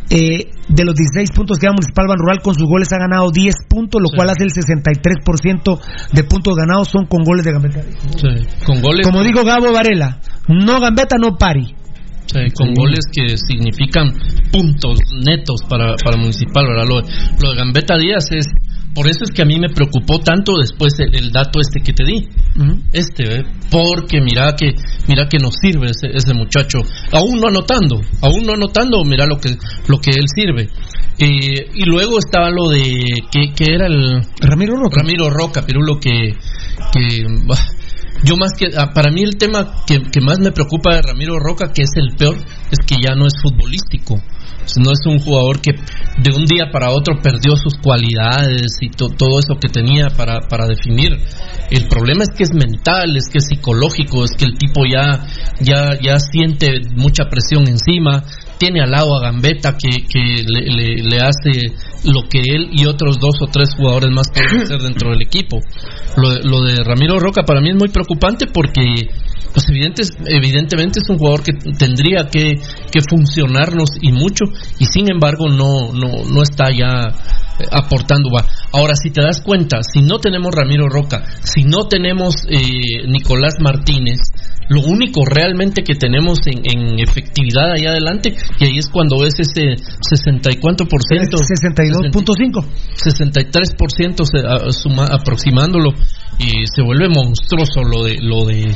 eh, 0.09 0.49
de 0.69 0.85
los 0.85 0.95
16 0.95 1.29
puntos 1.35 1.59
que 1.59 1.67
da 1.67 1.73
Municipal 1.73 2.07
Ban 2.07 2.17
Rural, 2.17 2.39
con 2.41 2.55
sus 2.55 2.67
goles 2.67 2.87
ha 2.93 2.97
ganado 2.97 3.29
10 3.31 3.53
puntos, 3.69 4.01
lo 4.01 4.07
Sí. 4.09 4.15
cual 4.15 4.29
hace 4.29 4.43
el 4.45 4.51
63% 4.51 5.79
de 6.13 6.23
puntos 6.23 6.55
ganados 6.55 6.87
son 6.87 7.05
con 7.05 7.21
goles 7.23 7.45
de 7.45 7.51
Gambetta 7.51 7.81
Díaz. 7.81 7.97
Sí, 8.15 8.63
con 8.65 8.81
goles. 8.81 9.05
Como 9.05 9.21
digo 9.23 9.43
Gabo 9.43 9.71
Varela, 9.73 10.19
no 10.47 10.79
Gambetta, 10.79 11.17
no 11.19 11.35
pari. 11.37 11.75
Sí, 12.25 12.39
con 12.55 12.73
goles 12.75 13.05
que 13.11 13.35
significan 13.37 14.11
puntos 14.51 14.99
netos 15.25 15.61
para, 15.67 15.95
para 15.95 16.15
Municipal, 16.17 16.65
¿verdad? 16.67 16.85
Lo, 16.87 17.01
lo 17.01 17.51
de 17.51 17.57
Gambetta 17.57 17.97
Díaz 17.97 18.31
es. 18.31 18.45
Por 18.93 19.07
eso 19.07 19.23
es 19.23 19.31
que 19.31 19.43
a 19.43 19.45
mí 19.45 19.59
me 19.59 19.69
preocupó 19.69 20.19
tanto 20.19 20.57
después 20.57 20.93
el, 20.99 21.15
el 21.15 21.31
dato 21.31 21.59
este 21.59 21.81
que 21.81 21.93
te 21.93 22.03
di. 22.03 22.27
Este, 22.91 23.23
¿eh? 23.23 23.43
porque 23.69 24.19
mira 24.21 24.55
que 24.55 24.73
mira 25.07 25.27
que 25.29 25.37
nos 25.37 25.55
sirve 25.61 25.91
ese, 25.91 26.07
ese 26.13 26.33
muchacho. 26.33 26.79
Aún 27.11 27.39
no 27.39 27.47
anotando, 27.47 28.01
aún 28.21 28.45
no 28.45 28.53
anotando, 28.53 29.03
mira 29.05 29.25
lo 29.25 29.37
que 29.37 29.55
lo 29.87 29.99
que 29.99 30.11
él 30.11 30.25
sirve. 30.33 30.67
Eh, 31.19 31.69
y 31.73 31.83
luego 31.85 32.17
estaba 32.17 32.49
lo 32.49 32.69
de 32.69 32.81
que, 33.31 33.53
que 33.53 33.73
era 33.73 33.87
el 33.87 34.21
Ramiro 34.39 34.75
Roca. 34.75 35.01
Ramiro 35.01 35.29
Roca, 35.29 35.65
Pirulo, 35.65 35.99
que, 35.99 36.33
que 36.93 37.23
bah, 37.45 37.57
yo 38.23 38.35
más 38.37 38.51
que, 38.57 38.67
ah, 38.77 38.91
para 38.93 39.11
mí 39.11 39.23
el 39.23 39.37
tema 39.37 39.83
que, 39.85 39.99
que 40.11 40.21
más 40.21 40.39
me 40.39 40.51
preocupa 40.51 40.95
de 40.95 41.01
Ramiro 41.01 41.37
Roca, 41.39 41.71
que 41.73 41.83
es 41.83 41.91
el 41.95 42.15
peor, 42.17 42.37
es 42.71 42.79
que 42.85 42.95
ya 43.01 43.15
no 43.15 43.27
es 43.27 43.33
futbolístico. 43.41 44.15
No 44.77 44.91
es 44.91 44.99
un 45.07 45.19
jugador 45.19 45.61
que 45.61 45.71
de 45.71 46.31
un 46.35 46.45
día 46.45 46.69
para 46.71 46.91
otro 46.91 47.19
perdió 47.21 47.55
sus 47.55 47.73
cualidades 47.81 48.77
y 48.81 48.89
to- 48.89 49.09
todo 49.09 49.39
eso 49.39 49.55
que 49.59 49.67
tenía 49.67 50.09
para, 50.15 50.41
para 50.41 50.67
definir. 50.67 51.17
El 51.71 51.87
problema 51.87 52.23
es 52.23 52.29
que 52.35 52.43
es 52.43 52.53
mental, 52.53 53.15
es 53.17 53.29
que 53.31 53.39
es 53.39 53.47
psicológico, 53.47 54.23
es 54.23 54.31
que 54.37 54.45
el 54.45 54.57
tipo 54.57 54.81
ya, 54.85 55.25
ya, 55.59 55.97
ya 55.99 56.19
siente 56.19 56.81
mucha 56.95 57.25
presión 57.29 57.67
encima, 57.67 58.23
tiene 58.59 58.81
al 58.81 58.91
lado 58.91 59.15
a 59.17 59.21
Gambetta 59.21 59.75
que, 59.77 60.05
que 60.07 60.43
le, 60.45 61.17
hace 61.19 61.71
lo 62.03 62.23
que 62.29 62.39
él 62.39 62.69
y 62.73 62.85
otros 62.85 63.17
dos 63.19 63.41
o 63.41 63.47
tres 63.47 63.73
jugadores 63.75 64.11
más 64.11 64.27
pueden 64.33 64.63
hacer 64.63 64.81
dentro 64.81 65.11
del 65.11 65.21
equipo. 65.21 65.59
Lo, 66.17 66.29
lo 66.41 66.61
de 66.63 66.83
Ramiro 66.83 67.19
Roca 67.19 67.43
para 67.43 67.61
mí 67.61 67.69
es 67.69 67.75
muy 67.75 67.87
preocupante 67.89 68.47
porque 68.47 68.83
pues 69.53 69.65
evidentemente 69.69 70.99
es 70.99 71.09
un 71.09 71.17
jugador 71.17 71.43
que 71.43 71.53
tendría 71.53 72.27
que, 72.29 72.59
que 72.91 73.01
funcionarnos 73.09 73.89
y 74.01 74.11
mucho 74.11 74.45
y 74.79 74.85
sin 74.85 75.11
embargo 75.11 75.49
no, 75.49 75.91
no, 75.93 76.23
no 76.25 76.43
está 76.43 76.69
ya 76.71 77.11
aportando 77.71 78.29
va. 78.35 78.45
Ahora 78.73 78.93
si 78.95 79.09
te 79.11 79.21
das 79.21 79.41
cuenta, 79.41 79.79
si 79.83 80.01
no 80.01 80.19
tenemos 80.19 80.53
Ramiro 80.53 80.87
Roca, 80.89 81.23
si 81.43 81.63
no 81.63 81.87
tenemos 81.87 82.35
eh, 82.49 83.07
Nicolás 83.07 83.55
Martínez, 83.59 84.19
lo 84.69 84.81
único 84.81 85.25
realmente 85.25 85.81
que 85.83 85.95
tenemos 85.95 86.39
en, 86.45 86.59
en 86.63 86.99
efectividad 86.99 87.71
ahí 87.71 87.87
adelante, 87.87 88.35
y 88.59 88.63
ahí 88.65 88.77
es 88.77 88.87
cuando 88.87 89.19
ves 89.19 89.33
ese 89.39 89.75
60 89.99 90.51
y 90.51 90.55
cuánto 90.57 90.85
por 90.85 91.01
ciento. 91.03 91.37
62.5. 91.37 92.65
63% 92.95 94.25
se- 94.25 94.45
a- 94.47 94.71
suma- 94.71 95.07
aproximándolo 95.11 95.89
y 96.37 96.65
se 96.73 96.81
vuelve 96.83 97.09
monstruoso 97.09 97.81
lo 97.83 98.03
de 98.03 98.17
lo 98.21 98.45
de. 98.45 98.75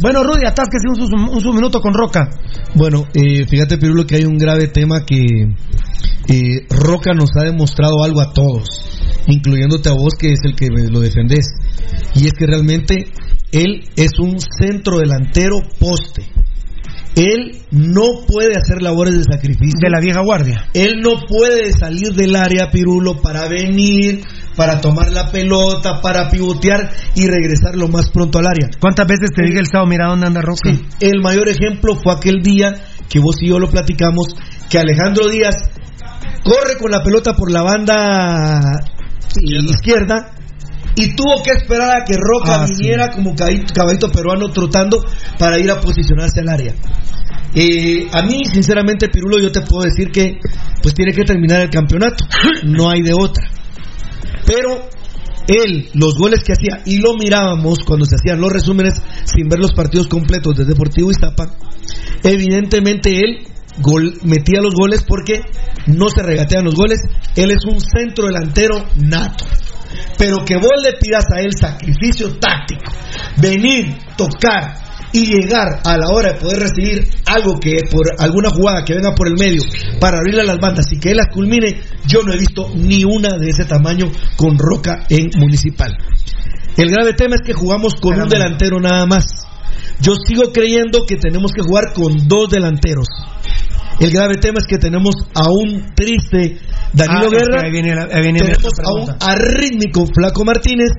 Bueno, 0.00 0.22
Rudy, 0.22 0.46
atásquese 0.46 0.86
un, 0.88 1.30
un, 1.34 1.40
su 1.40 1.52
minuto 1.52 1.80
con 1.80 1.92
Roca. 1.94 2.28
Bueno, 2.74 3.04
eh, 3.14 3.44
fíjate, 3.46 3.78
Pirulo, 3.78 4.06
que 4.06 4.16
hay 4.16 4.24
un 4.24 4.36
grave 4.38 4.68
tema 4.68 5.04
que 5.04 5.16
eh, 6.28 6.66
Roca 6.70 7.12
nos 7.14 7.25
ha 7.36 7.44
demostrado 7.44 8.02
algo 8.04 8.20
a 8.20 8.32
todos, 8.32 8.64
incluyéndote 9.26 9.88
a 9.88 9.94
vos, 9.94 10.14
que 10.18 10.32
es 10.32 10.40
el 10.44 10.54
que 10.54 10.68
lo 10.68 11.00
defendés. 11.00 11.46
Y 12.14 12.26
es 12.26 12.32
que 12.32 12.46
realmente 12.46 13.06
él 13.52 13.84
es 13.96 14.18
un 14.18 14.38
centro 14.40 14.98
delantero 14.98 15.56
poste. 15.78 16.24
Él 17.16 17.62
no 17.70 18.26
puede 18.26 18.58
hacer 18.58 18.82
labores 18.82 19.16
de 19.16 19.24
sacrificio. 19.24 19.80
De 19.80 19.88
la 19.88 20.00
vieja 20.00 20.20
guardia. 20.20 20.68
Él 20.74 21.00
no 21.02 21.24
puede 21.26 21.72
salir 21.72 22.12
del 22.12 22.36
área, 22.36 22.70
Pirulo, 22.70 23.22
para 23.22 23.48
venir, 23.48 24.20
para 24.54 24.82
tomar 24.82 25.10
la 25.12 25.30
pelota, 25.30 26.02
para 26.02 26.28
pivotear 26.28 26.90
y 27.14 27.26
regresar 27.26 27.74
lo 27.74 27.88
más 27.88 28.10
pronto 28.10 28.38
al 28.38 28.46
área. 28.46 28.68
¿Cuántas 28.78 29.06
veces 29.06 29.30
te 29.34 29.44
dije 29.46 29.60
el 29.60 29.66
sábado, 29.66 29.88
mira 29.88 30.08
dónde 30.08 30.26
anda 30.26 30.42
Roca? 30.42 30.70
Sí, 30.70 30.84
el 31.00 31.22
mayor 31.22 31.48
ejemplo 31.48 31.96
fue 31.96 32.12
aquel 32.12 32.42
día 32.42 32.74
que 33.08 33.18
vos 33.18 33.36
y 33.40 33.48
yo 33.48 33.58
lo 33.58 33.68
platicamos, 33.70 34.28
que 34.68 34.78
Alejandro 34.78 35.28
Díaz 35.28 35.56
corre 36.44 36.76
con 36.80 36.90
la 36.90 37.02
pelota 37.02 37.34
por 37.34 37.50
la 37.50 37.62
banda 37.62 38.60
izquierda, 39.42 40.32
y 40.98 41.14
tuvo 41.14 41.42
que 41.42 41.50
esperar 41.50 41.90
a 42.00 42.04
que 42.04 42.14
Roca 42.16 42.62
Ah, 42.62 42.66
sí. 42.66 42.74
viniera 42.78 43.08
como 43.10 43.34
caballito, 43.34 43.74
caballito 43.74 44.10
peruano 44.10 44.48
trotando 44.48 45.04
para 45.38 45.58
ir 45.58 45.70
a 45.70 45.78
posicionarse 45.78 46.40
al 46.40 46.48
área. 46.48 46.74
Eh, 47.54 48.08
a 48.12 48.22
mí, 48.22 48.44
sinceramente, 48.46 49.08
Pirulo, 49.08 49.38
yo 49.38 49.52
te 49.52 49.60
puedo 49.60 49.82
decir 49.84 50.10
que 50.10 50.38
pues 50.82 50.94
tiene 50.94 51.12
que 51.12 51.24
terminar 51.24 51.60
el 51.60 51.70
campeonato, 51.70 52.24
no 52.64 52.88
hay 52.90 53.02
de 53.02 53.12
otra. 53.12 53.44
Pero 54.46 54.88
él, 55.48 55.88
los 55.94 56.16
goles 56.16 56.42
que 56.42 56.52
hacía, 56.52 56.82
y 56.84 56.98
lo 56.98 57.14
mirábamos 57.14 57.78
cuando 57.86 58.06
se 58.06 58.16
hacían 58.16 58.40
los 58.40 58.52
resúmenes 58.52 58.94
sin 59.24 59.48
ver 59.48 59.60
los 59.60 59.72
partidos 59.72 60.06
completos 60.06 60.56
de 60.56 60.64
Deportivo 60.64 61.10
Iztapa, 61.10 61.54
evidentemente 62.22 63.20
él 63.20 63.46
metía 64.22 64.60
los 64.60 64.74
goles 64.74 65.04
porque 65.06 65.42
no 65.86 66.08
se 66.08 66.22
regatean 66.22 66.64
los 66.64 66.74
goles, 66.74 66.98
él 67.34 67.50
es 67.50 67.64
un 67.66 67.80
centro 67.80 68.26
delantero 68.26 68.84
nato. 68.96 69.44
Pero 70.18 70.44
que 70.44 70.56
vos 70.56 70.82
le 70.82 70.94
pidas 70.94 71.24
a 71.34 71.40
él 71.40 71.52
sacrificio 71.52 72.36
táctico, 72.38 72.90
venir, 73.40 73.96
tocar 74.16 74.85
y 75.16 75.24
llegar 75.26 75.80
a 75.84 75.96
la 75.96 76.08
hora 76.08 76.32
de 76.34 76.40
poder 76.40 76.58
recibir 76.58 77.08
algo 77.26 77.58
que 77.58 77.80
por 77.90 78.04
alguna 78.18 78.50
jugada 78.50 78.84
que 78.84 78.94
venga 78.94 79.14
por 79.14 79.28
el 79.28 79.34
medio 79.38 79.62
para 79.98 80.18
abrirle 80.18 80.42
a 80.42 80.44
las 80.44 80.58
bandas 80.58 80.92
y 80.92 80.98
que 80.98 81.10
él 81.12 81.16
las 81.16 81.28
culmine, 81.32 81.80
yo 82.06 82.22
no 82.22 82.32
he 82.32 82.36
visto 82.38 82.68
ni 82.74 83.04
una 83.04 83.38
de 83.38 83.48
ese 83.48 83.64
tamaño 83.64 84.10
con 84.36 84.58
Roca 84.58 85.06
en 85.08 85.28
Municipal. 85.38 85.96
El 86.76 86.90
grave 86.90 87.14
tema 87.14 87.36
es 87.36 87.40
que 87.42 87.54
jugamos 87.54 87.94
con 87.94 88.20
un 88.20 88.28
delantero 88.28 88.78
nada 88.80 89.06
más. 89.06 89.24
Yo 90.00 90.12
sigo 90.26 90.52
creyendo 90.52 91.06
que 91.06 91.16
tenemos 91.16 91.52
que 91.52 91.62
jugar 91.62 91.94
con 91.94 92.28
dos 92.28 92.50
delanteros. 92.50 93.06
El 93.98 94.10
grave 94.10 94.34
tema 94.34 94.58
es 94.58 94.66
que 94.66 94.76
tenemos 94.76 95.14
a 95.34 95.48
un 95.48 95.94
triste 95.94 96.58
Danilo 96.92 97.28
Ah, 97.28 97.30
Guerra, 97.30 97.62
ahí 97.64 97.72
viene 97.72 97.94
la- 97.94 98.08
ahí 98.12 98.22
viene 98.22 98.40
tenemos 98.40 98.62
la 98.76 98.84
a 98.84 98.92
un 98.92 99.10
arrítmico 99.18 100.04
Flaco 100.14 100.44
Martínez 100.44 100.90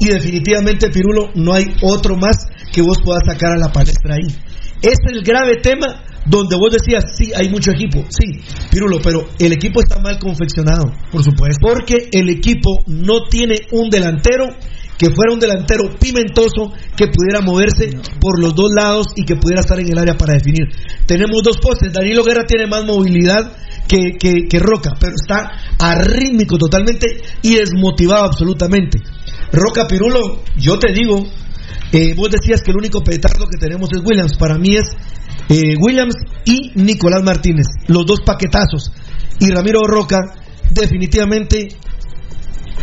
y 0.00 0.08
definitivamente 0.08 0.90
Pirulo 0.90 1.30
no 1.34 1.52
hay 1.52 1.66
otro 1.82 2.16
más 2.16 2.36
que 2.72 2.82
vos 2.82 2.98
puedas 3.04 3.22
sacar 3.26 3.52
a 3.52 3.58
la 3.58 3.70
palestra 3.70 4.14
ahí. 4.14 4.26
Es 4.82 4.96
el 5.08 5.22
grave 5.22 5.56
tema 5.62 6.02
donde 6.26 6.56
vos 6.56 6.72
decías, 6.72 7.16
sí, 7.16 7.32
hay 7.34 7.48
mucho 7.48 7.70
equipo, 7.70 8.04
sí, 8.08 8.40
Pirulo, 8.70 8.98
pero 9.02 9.28
el 9.38 9.52
equipo 9.52 9.80
está 9.80 10.00
mal 10.00 10.18
confeccionado. 10.18 10.84
Por 11.12 11.22
supuesto. 11.22 11.60
Porque 11.60 12.08
el 12.12 12.30
equipo 12.30 12.82
no 12.86 13.24
tiene 13.28 13.56
un 13.72 13.90
delantero 13.90 14.46
que 15.00 15.08
fuera 15.10 15.32
un 15.32 15.40
delantero 15.40 15.96
pimentoso 15.98 16.72
que 16.94 17.06
pudiera 17.06 17.40
moverse 17.40 17.88
por 18.20 18.38
los 18.38 18.54
dos 18.54 18.70
lados 18.76 19.06
y 19.16 19.24
que 19.24 19.36
pudiera 19.36 19.62
estar 19.62 19.80
en 19.80 19.90
el 19.90 19.98
área 19.98 20.14
para 20.14 20.34
definir. 20.34 20.68
Tenemos 21.06 21.42
dos 21.42 21.56
postes, 21.56 21.90
Danilo 21.90 22.22
Guerra 22.22 22.44
tiene 22.44 22.66
más 22.66 22.84
movilidad 22.84 23.50
que, 23.88 24.18
que, 24.20 24.46
que 24.46 24.58
Roca, 24.58 24.92
pero 25.00 25.14
está 25.14 25.52
arrítmico 25.78 26.58
totalmente 26.58 27.06
y 27.40 27.54
desmotivado 27.54 28.24
absolutamente. 28.24 29.00
Roca 29.52 29.86
Pirulo, 29.86 30.42
yo 30.56 30.78
te 30.78 30.92
digo, 30.92 31.24
eh, 31.92 32.14
vos 32.14 32.30
decías 32.30 32.62
que 32.62 32.70
el 32.70 32.76
único 32.76 33.02
petardo 33.02 33.46
que 33.46 33.58
tenemos 33.58 33.90
es 33.92 34.00
Williams. 34.04 34.36
Para 34.36 34.58
mí 34.58 34.76
es 34.76 34.90
eh, 35.48 35.76
Williams 35.80 36.14
y 36.44 36.72
Nicolás 36.76 37.22
Martínez, 37.22 37.66
los 37.88 38.06
dos 38.06 38.20
paquetazos. 38.20 38.92
Y 39.40 39.50
Ramiro 39.50 39.80
Roca, 39.86 40.18
definitivamente, 40.72 41.68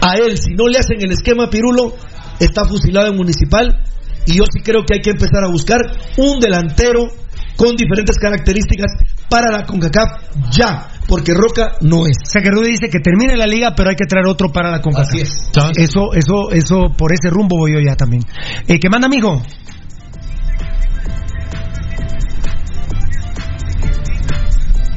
a 0.01 0.15
él, 0.17 0.37
si 0.37 0.53
no 0.53 0.67
le 0.67 0.79
hacen 0.79 1.01
el 1.01 1.11
esquema 1.11 1.49
Pirulo, 1.49 1.95
está 2.39 2.65
fusilado 2.65 3.07
en 3.07 3.15
Municipal. 3.15 3.83
Y 4.25 4.35
yo 4.35 4.43
sí 4.51 4.61
creo 4.61 4.83
que 4.85 4.95
hay 4.95 5.01
que 5.01 5.11
empezar 5.11 5.43
a 5.45 5.49
buscar 5.49 5.79
un 6.17 6.39
delantero 6.39 7.07
con 7.55 7.75
diferentes 7.75 8.17
características 8.17 8.91
para 9.29 9.51
la 9.51 9.65
CONCACAF 9.65 10.51
ya, 10.51 10.89
porque 11.07 11.33
Roca 11.33 11.77
no 11.81 12.05
es. 12.05 12.17
O 12.21 12.29
sea 12.29 12.41
que 12.41 12.49
Rudy 12.49 12.71
dice 12.71 12.89
que 12.89 12.99
termine 12.99 13.37
la 13.37 13.47
liga, 13.47 13.73
pero 13.75 13.89
hay 13.89 13.95
que 13.95 14.05
traer 14.05 14.27
otro 14.27 14.51
para 14.51 14.69
la 14.69 14.81
CONCACAF. 14.81 15.09
Así 15.09 15.21
es. 15.21 15.49
Eso, 15.77 16.13
eso, 16.13 16.51
eso, 16.51 16.93
por 16.97 17.13
ese 17.13 17.29
rumbo 17.29 17.57
voy 17.57 17.73
yo 17.73 17.79
ya 17.79 17.95
también. 17.95 18.23
Eh, 18.67 18.79
¿Qué 18.79 18.89
manda, 18.89 19.07
amigo? 19.07 19.41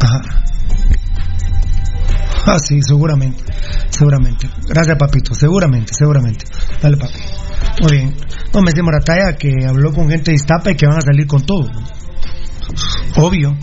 Ajá. 0.00 0.22
Ah, 2.46 2.58
sí, 2.58 2.80
seguramente. 2.82 3.44
Seguramente. 3.90 4.48
Gracias, 4.66 4.96
papito. 4.98 5.34
Seguramente, 5.34 5.92
seguramente. 5.94 6.44
Dale, 6.82 6.96
papi. 6.96 7.18
Muy 7.82 7.92
bien. 7.92 8.16
No, 8.52 8.62
me 8.62 8.72
dice 8.72 8.82
Morataya 8.82 9.36
que 9.38 9.52
habló 9.66 9.92
con 9.92 10.08
gente 10.08 10.32
de 10.32 10.36
Iztapa 10.36 10.72
y 10.72 10.74
que 10.74 10.86
van 10.86 10.98
a 10.98 11.02
salir 11.02 11.26
con 11.26 11.42
todo. 11.46 11.66
Obvio. 13.16 13.56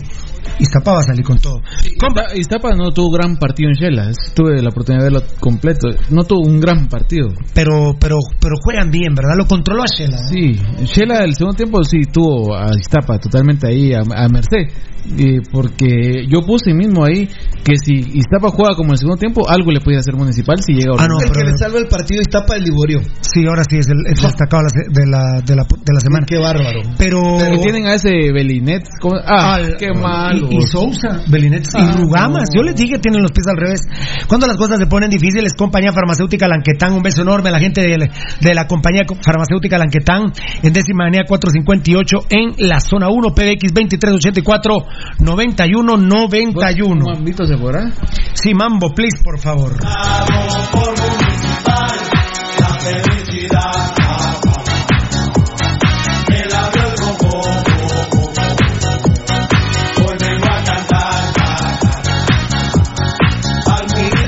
Iztapa 0.58 0.92
va 0.92 0.98
a 1.00 1.02
salir 1.02 1.24
con 1.24 1.38
todo. 1.38 1.62
Iztapa, 1.84 2.34
Iztapa 2.34 2.74
no 2.74 2.90
tuvo 2.90 3.10
gran 3.10 3.36
partido 3.36 3.70
en 3.70 3.74
Shela. 3.74 4.12
Tuve 4.34 4.62
la 4.62 4.70
oportunidad 4.70 5.04
de 5.04 5.10
verlo 5.10 5.28
completo. 5.40 5.88
No 6.10 6.24
tuvo 6.24 6.46
un 6.46 6.60
gran 6.60 6.88
partido. 6.88 7.28
Pero, 7.54 7.94
pero, 7.98 8.16
pero 8.40 8.54
juegan 8.62 8.90
bien, 8.90 9.14
¿verdad? 9.14 9.36
Lo 9.36 9.46
controló 9.46 9.82
a 9.82 9.86
Shela. 9.86 10.18
Sí, 10.18 10.58
Shela 10.84 11.24
el 11.24 11.34
segundo 11.34 11.56
tiempo 11.56 11.82
sí 11.84 12.02
tuvo 12.12 12.56
a 12.56 12.70
Iztapa 12.76 13.18
totalmente 13.18 13.68
ahí 13.68 13.92
a, 13.92 14.00
a 14.00 14.28
merced. 14.28 14.68
Eh, 15.18 15.40
porque 15.52 16.24
yo 16.28 16.42
puse 16.42 16.74
mismo 16.74 17.04
ahí 17.04 17.26
que 17.64 17.74
si 17.82 17.92
Iztapa 17.94 18.50
juega 18.50 18.74
como 18.76 18.92
el 18.92 18.98
segundo 18.98 19.16
tiempo, 19.18 19.48
algo 19.48 19.70
le 19.70 19.80
podía 19.80 19.98
hacer 19.98 20.14
Municipal 20.14 20.56
si 20.64 20.72
llega 20.74 20.92
a 20.92 21.04
Ah, 21.04 21.08
no, 21.08 21.18
el 21.20 21.30
que 21.30 21.44
le 21.44 21.56
salva 21.56 21.78
el 21.78 21.86
partido 21.88 22.20
Iztapa 22.20 22.56
el 22.56 22.64
Liborio. 22.64 23.00
Sí, 23.20 23.44
ahora 23.46 23.62
sí 23.68 23.76
es 23.78 23.88
el, 23.88 23.98
el 24.06 24.14
destacado 24.14 24.62
de 24.64 24.70
la, 24.70 24.88
de 24.92 25.06
la, 25.06 25.40
de 25.44 25.56
la, 25.56 25.62
de 25.64 25.92
la 25.94 26.00
semana. 26.00 26.26
Qué 26.26 26.38
bárbaro. 26.38 26.80
Pero. 26.98 27.20
Pero 27.38 27.60
tienen 27.60 27.86
a 27.86 27.94
ese 27.94 28.10
Belinet. 28.32 28.84
Ah, 29.26 29.54
Al- 29.54 29.76
qué 29.76 29.88
malo. 29.92 30.48
Y, 30.50 30.56
y 30.58 30.62
Sousa, 30.62 31.22
Belinet 31.28 31.64
y 31.74 31.80
Ah, 31.80 31.92
Rugamas. 31.96 32.48
no. 32.54 32.60
Yo 32.60 32.62
les 32.62 32.74
dije 32.74 32.94
que 32.94 32.98
tienen 32.98 33.22
los 33.22 33.32
pies 33.32 33.46
al 33.48 33.56
revés. 33.56 33.80
Cuando 34.28 34.46
las 34.46 34.56
cosas 34.56 34.78
se 34.78 34.86
ponen 34.86 35.10
difíciles, 35.10 35.54
compañía 35.54 35.92
farmacéutica 35.92 36.48
Lanquetán, 36.48 36.92
un 36.92 37.02
beso 37.02 37.22
enorme 37.22 37.48
a 37.48 37.52
la 37.52 37.60
gente 37.60 37.80
de, 37.82 37.96
de 38.40 38.54
la 38.54 38.66
compañía 38.66 39.02
farmacéutica 39.24 39.78
Lanquetán 39.78 40.32
en 40.62 40.72
décima 40.72 41.04
avenida 41.04 41.24
458 41.28 42.16
en 42.30 42.68
la 42.68 42.80
zona 42.80 43.08
1, 43.10 43.28
PBX 43.34 43.72
2384 43.74 44.74
91 45.18 45.96
91. 45.96 47.04
Mambito 47.04 47.46
se 47.46 47.56
fuera. 47.56 47.90
Sí, 48.34 48.54
Mambo, 48.54 48.94
please, 48.94 49.22
por 49.22 49.38
favor. 49.38 49.82
La. 49.82 50.28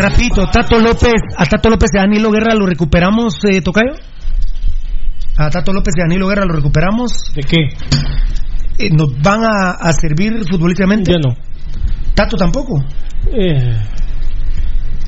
Rapito, 0.01 0.47
Tato 0.51 0.79
López, 0.79 1.13
a 1.37 1.45
Tato 1.45 1.69
López 1.69 1.91
y 1.93 1.99
a 1.99 2.01
Danilo 2.01 2.31
Guerra 2.31 2.55
lo 2.55 2.65
recuperamos, 2.65 3.39
eh, 3.45 3.61
Tocayo. 3.61 3.93
A 5.37 5.51
Tato 5.51 5.75
López 5.75 5.93
y 5.97 6.01
a 6.01 6.05
Danilo 6.05 6.27
Guerra 6.27 6.47
lo 6.47 6.55
recuperamos. 6.55 7.13
¿De 7.35 7.43
qué? 7.43 7.69
Eh, 8.81 8.91
¿Nos 8.91 9.21
van 9.23 9.41
a, 9.45 9.71
a 9.73 9.93
servir 9.93 10.33
futbolísticamente? 10.51 11.13
Ya 11.13 11.19
no. 11.19 11.37
Tato 12.15 12.37
tampoco. 12.37 12.83
Eh, 13.33 13.77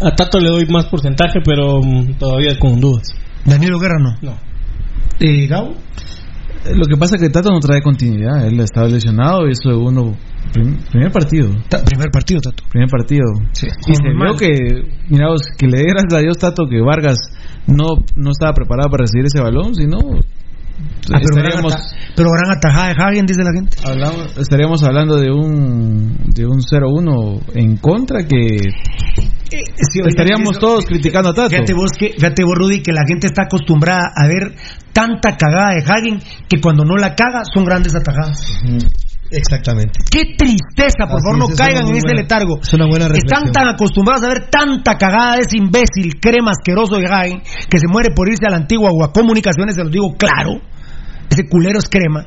a 0.01 0.10
Tato 0.15 0.39
le 0.41 0.51
doy 0.51 0.67
más 0.67 0.86
porcentaje, 0.86 1.41
pero 1.44 1.81
mm, 1.81 2.15
todavía 2.18 2.59
con 2.59 2.81
dudas. 2.81 3.02
Danilo 3.44 3.78
Guerra 3.78 3.99
no. 4.01 4.15
No. 4.23 4.36
Eh, 5.20 5.47
Gabo. 5.47 5.75
Lo 6.75 6.84
que 6.86 6.97
pasa 6.97 7.17
es 7.17 7.23
que 7.23 7.28
Tato 7.28 7.51
no 7.51 7.59
trae 7.60 7.81
continuidad. 7.83 8.47
Él 8.47 8.60
estaba 8.60 8.86
lesionado 8.89 9.49
y 9.49 9.52
eso 9.52 9.70
de 9.70 9.76
uno. 9.76 10.17
prim- 10.52 10.78
primer 10.91 11.10
partido. 11.10 11.49
Ta- 11.68 11.83
primer 11.84 12.10
partido, 12.10 12.41
Tato. 12.41 12.62
Primer 12.70 12.89
partido. 12.89 13.25
Sí. 13.52 13.67
Y 13.89 13.94
se 13.94 14.02
vio 14.12 14.36
que, 14.36 14.92
miraos, 15.09 15.42
que 15.59 15.67
le 15.67 15.78
dé 15.78 15.84
gracias 15.89 16.15
a 16.15 16.18
Dios, 16.18 16.39
Tato, 16.39 16.65
que 16.68 16.81
Vargas 16.81 17.18
no, 17.67 17.86
no 18.17 18.31
estaba 18.31 18.52
preparado 18.52 18.91
para 18.91 19.02
recibir 19.05 19.26
ese 19.26 19.41
balón, 19.41 19.75
sino. 19.75 19.99
Ah, 21.12 21.18
pero, 21.20 21.34
gran 21.34 21.47
estaríamos, 21.47 21.75
pero 22.17 22.28
gran 22.31 22.57
atajada 22.57 22.89
de 22.89 22.94
Hagen, 23.02 23.26
dice 23.26 23.42
la 23.42 23.52
gente. 23.52 23.76
hablamos- 23.84 24.36
estaríamos 24.39 24.83
hablando 24.84 25.17
de 25.17 25.31
un 25.31 26.17
de 26.26 26.47
un 26.47 26.60
0-1 26.62 27.41
en 27.55 27.76
contra 27.76 28.25
que 28.26 28.57
estaríamos 30.09 30.59
todos 30.59 30.84
criticando 30.86 31.31
a 31.31 31.34
Tato. 31.34 31.51
Fíjate 31.51 31.75
vos, 31.75 31.91
que, 31.99 32.12
fíjate 32.15 32.42
vos, 32.44 32.55
Rudy, 32.57 32.83
que 32.83 32.92
la 32.92 33.02
gente 33.07 33.26
está 33.26 33.42
acostumbrada 33.42 34.10
a 34.17 34.26
ver 34.26 34.55
tanta 34.92 35.36
cagada 35.36 35.75
de 35.75 35.83
Hagen 35.84 36.20
que 36.49 36.60
cuando 36.60 36.84
no 36.84 36.97
la 36.97 37.15
caga 37.15 37.42
son 37.52 37.65
grandes 37.65 37.94
atajadas. 37.94 38.41
Exactamente. 39.32 39.98
Qué 40.10 40.34
tristeza, 40.36 41.06
por 41.08 41.16
Así 41.16 41.24
favor, 41.24 41.38
no 41.38 41.48
caigan 41.56 41.86
en 41.88 41.94
ese 41.96 42.06
buena- 42.06 42.20
letargo. 42.22 42.60
es 42.62 42.72
una 42.74 42.86
buena 42.86 43.06
Están 43.06 43.16
reflexión. 43.16 43.52
tan 43.52 43.68
acostumbrados 43.68 44.24
a 44.24 44.28
ver 44.28 44.50
tanta 44.50 44.96
cagada 44.98 45.36
de 45.36 45.42
ese 45.42 45.56
imbécil, 45.56 46.20
crema 46.20 46.50
asqueroso 46.52 46.96
de 46.96 47.06
Hagen, 47.06 47.40
que 47.40 47.78
se 47.78 47.88
muere 47.88 48.10
por 48.14 48.28
irse 48.28 48.46
a 48.46 48.50
la 48.50 48.58
antigua 48.58 48.90
o 48.92 49.02
a 49.02 49.12
comunicaciones, 49.12 49.74
se 49.74 49.82
los 49.82 49.90
digo 49.92 50.12
claro. 50.18 50.60
Ese 51.30 51.48
culero 51.48 51.78
es 51.78 51.88
crema. 51.88 52.26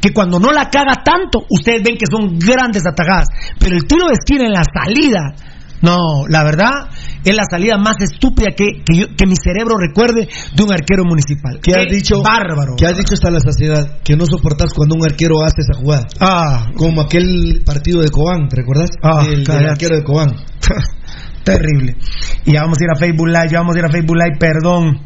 Que 0.00 0.12
cuando 0.12 0.40
no 0.40 0.50
la 0.52 0.68
caga 0.68 0.94
tanto, 1.04 1.46
ustedes 1.48 1.82
ven 1.82 1.96
que 1.96 2.06
son 2.10 2.36
grandes 2.38 2.82
atajadas. 2.86 3.28
Pero 3.58 3.76
el 3.76 3.86
tiro 3.86 4.06
de 4.08 4.14
esquina 4.14 4.44
en 4.46 4.52
la 4.52 4.64
salida, 4.64 5.34
no, 5.82 6.26
la 6.28 6.44
verdad, 6.44 6.88
es 7.24 7.34
la 7.36 7.44
salida 7.50 7.76
más 7.76 7.96
estúpida 8.00 8.48
que, 8.56 8.82
que, 8.84 8.94
yo- 8.96 9.06
que 9.16 9.26
mi 9.26 9.34
cerebro 9.36 9.74
recuerde 9.78 10.28
de 10.54 10.62
un 10.62 10.72
arquero 10.72 11.04
municipal. 11.04 11.58
¿Qué 11.62 11.72
has 11.74 11.86
dicho? 11.92 12.22
Bárbaro. 12.22 12.74
¿Qué 12.76 12.86
has 12.86 12.96
dicho 12.96 13.14
hasta 13.14 13.30
la 13.30 13.40
saciedad? 13.40 14.00
Que 14.02 14.16
no 14.16 14.24
soportas 14.26 14.72
cuando 14.74 14.94
un 14.94 15.04
arquero 15.04 15.42
hace 15.44 15.62
esa 15.62 15.78
jugada. 15.80 16.06
Ah, 16.20 16.68
Como 16.76 17.00
aquel 17.02 17.62
partido 17.66 18.00
de 18.00 18.08
Cobán, 18.10 18.48
¿te 18.48 18.56
recuerdas? 18.56 18.90
Ah, 19.02 19.24
el, 19.28 19.44
arquero 19.50 19.96
de 19.96 20.04
Cobán. 20.04 20.30
Terrible. 21.44 21.96
Y 22.44 22.52
ya 22.52 22.62
vamos 22.62 22.78
a 22.78 22.84
ir 22.84 22.90
a 22.94 22.98
Facebook 22.98 23.26
Live, 23.28 23.48
ya 23.50 23.58
vamos 23.58 23.74
a 23.74 23.78
ir 23.80 23.84
a 23.84 23.88
Facebook 23.90 24.16
Live, 24.16 24.36
perdón. 24.38 25.00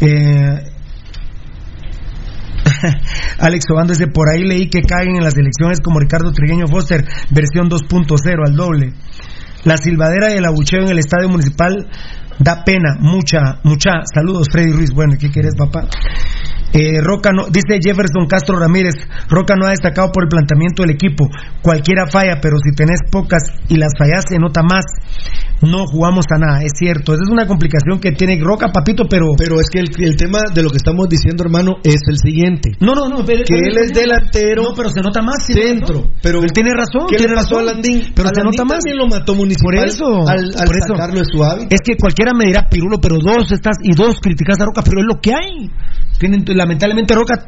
Eh, 0.00 0.58
Alex 3.40 3.64
Obando 3.72 3.92
dice, 3.92 4.06
por 4.08 4.28
ahí 4.30 4.42
leí 4.42 4.68
que 4.68 4.82
caen 4.82 5.16
en 5.16 5.24
las 5.24 5.36
elecciones 5.36 5.80
como 5.82 5.98
Ricardo 6.00 6.32
Trigueño 6.32 6.66
Foster, 6.68 7.04
versión 7.30 7.68
2.0 7.68 8.46
al 8.46 8.54
doble. 8.54 8.92
La 9.64 9.76
silbadera 9.76 10.32
y 10.32 10.38
el 10.38 10.44
abucheo 10.44 10.82
en 10.82 10.90
el 10.90 10.98
estadio 10.98 11.28
municipal 11.28 11.88
da 12.38 12.64
pena, 12.64 12.96
mucha, 13.00 13.60
mucha. 13.64 14.02
Saludos, 14.12 14.48
Freddy 14.50 14.72
Ruiz. 14.72 14.92
Bueno, 14.92 15.14
¿qué 15.18 15.30
quieres, 15.30 15.54
papá? 15.56 15.88
Eh, 16.72 17.00
Roca 17.02 17.32
no, 17.32 17.46
dice 17.46 17.80
Jefferson 17.82 18.26
Castro 18.28 18.58
Ramírez, 18.58 18.94
Roca 19.28 19.54
no 19.56 19.66
ha 19.66 19.70
destacado 19.70 20.12
por 20.12 20.24
el 20.24 20.28
planteamiento 20.28 20.82
del 20.82 20.92
equipo. 20.92 21.28
Cualquiera 21.62 22.06
falla, 22.06 22.38
pero 22.42 22.56
si 22.62 22.74
tenés 22.74 23.00
pocas 23.10 23.42
y 23.68 23.76
las 23.76 23.92
fallas 23.98 24.24
se 24.28 24.38
nota 24.38 24.62
más. 24.62 24.84
No 25.62 25.86
jugamos 25.86 26.24
a 26.30 26.38
nada, 26.38 26.62
es 26.62 26.72
cierto. 26.78 27.12
Esa 27.14 27.22
es 27.26 27.30
una 27.32 27.46
complicación 27.46 27.98
que 28.00 28.12
tiene 28.12 28.38
Roca, 28.40 28.68
papito, 28.72 29.04
pero. 29.08 29.26
Pero 29.36 29.56
es 29.60 29.66
que 29.70 29.80
el, 29.80 29.88
el 29.98 30.16
tema 30.16 30.38
de 30.54 30.62
lo 30.62 30.70
que 30.70 30.76
estamos 30.76 31.08
diciendo, 31.08 31.42
hermano, 31.44 31.76
es 31.82 31.98
el 32.08 32.16
siguiente. 32.18 32.72
No, 32.80 32.94
no, 32.94 33.08
no. 33.08 33.24
pero- 33.24 33.42
Que 33.44 33.56
pero- 33.58 33.66
él 33.66 33.78
es 33.84 33.92
delantero. 33.92 34.62
No, 34.62 34.74
pero 34.76 34.88
se 34.90 35.00
nota 35.00 35.20
más. 35.22 35.44
sí, 35.44 35.52
Centro. 35.54 35.94
¿no? 36.00 36.10
Pero 36.22 36.42
él 36.42 36.52
tiene 36.52 36.70
razón. 36.74 37.06
¿Qué 37.08 37.16
tiene 37.16 37.32
le 37.32 37.36
pasó 37.38 37.56
razón. 37.56 37.68
a 37.68 37.72
Landín? 37.72 38.02
Pero 38.14 38.28
A 38.28 38.32
se 38.34 38.40
Landín 38.42 38.58
nota 38.58 38.64
más. 38.64 38.78
también 38.84 38.96
lo 38.98 39.06
mató 39.08 39.34
Municipal 39.34 39.74
Por 39.76 39.86
eso. 39.88 40.06
al, 40.28 40.38
al 40.54 40.66
por 40.66 40.76
eso. 40.76 40.94
sacarlo 40.94 41.18
de 41.18 41.24
su. 41.26 41.38
Es 41.70 41.80
que 41.82 41.96
cualquiera 41.96 42.32
me 42.34 42.46
dirá 42.46 42.68
Pirulo, 42.70 42.98
pero 43.00 43.16
dos 43.18 43.50
estás 43.50 43.76
y 43.82 43.94
dos 43.94 44.20
criticas 44.20 44.60
a 44.60 44.64
Roca, 44.64 44.82
pero 44.82 45.00
es 45.00 45.06
lo 45.06 45.20
que 45.20 45.32
hay. 45.34 45.70
Tienen, 46.18 46.44
lamentablemente 46.48 47.14
Roca 47.14 47.46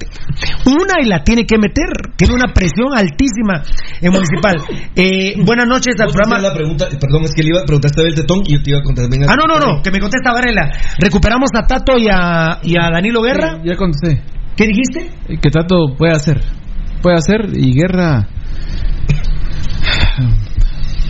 una 0.67 1.03
y 1.03 1.07
la 1.09 1.23
tiene 1.25 1.45
que 1.45 1.59
meter. 1.59 1.87
Tiene 2.17 2.35
una 2.35 2.53
presión 2.53 2.89
altísima 2.95 3.63
en 4.01 4.13
municipal. 4.13 4.57
Eh, 4.97 5.35
buenas 5.45 5.67
noches 5.67 5.95
al 6.01 6.09
programa. 6.09 6.37
hacías 6.37 6.53
la 6.53 6.55
pregunta, 6.55 6.89
perdón, 7.01 7.23
es 7.25 7.33
que 7.35 7.43
le 7.43 7.49
iba 7.51 7.61
a 7.61 7.65
a 8.01 8.05
Beltetón 8.05 8.41
y 8.47 8.53
yo 8.55 8.63
te 8.63 8.71
iba 8.71 8.81
a 8.81 8.83
contestar. 8.83 9.11
Venga, 9.11 9.33
Ah, 9.33 9.37
no, 9.37 9.47
no, 9.47 9.59
no, 9.59 9.83
que 9.83 9.91
me 9.91 10.01
contesta 10.01 10.33
Varela. 10.33 10.71
¿Recuperamos 10.99 11.51
a 11.55 11.67
Tato 11.67 11.99
y 11.99 12.09
a, 12.09 12.59
y 12.63 12.77
a 12.77 12.91
Danilo 12.91 13.23
Guerra? 13.23 13.59
Ya 13.65 13.77
contesté. 13.77 14.23
¿Qué 14.57 14.67
dijiste? 14.67 15.11
Que 15.41 15.51
Tato 15.51 15.95
puede 15.97 16.13
hacer. 16.13 16.41
Puede 17.03 17.17
hacer 17.17 17.51
y 17.55 17.73
Guerra. 17.75 18.29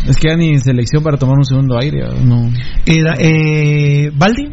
Es 0.07 0.17
que 0.17 0.29
ya 0.29 0.37
ni 0.37 0.59
selección 0.59 1.03
para 1.03 1.17
tomar 1.19 1.37
un 1.37 1.45
segundo 1.45 1.79
aire. 1.79 2.01
No. 2.25 2.51
Era, 2.87 3.15
eh, 3.19 4.11
¿Baldi? 4.15 4.51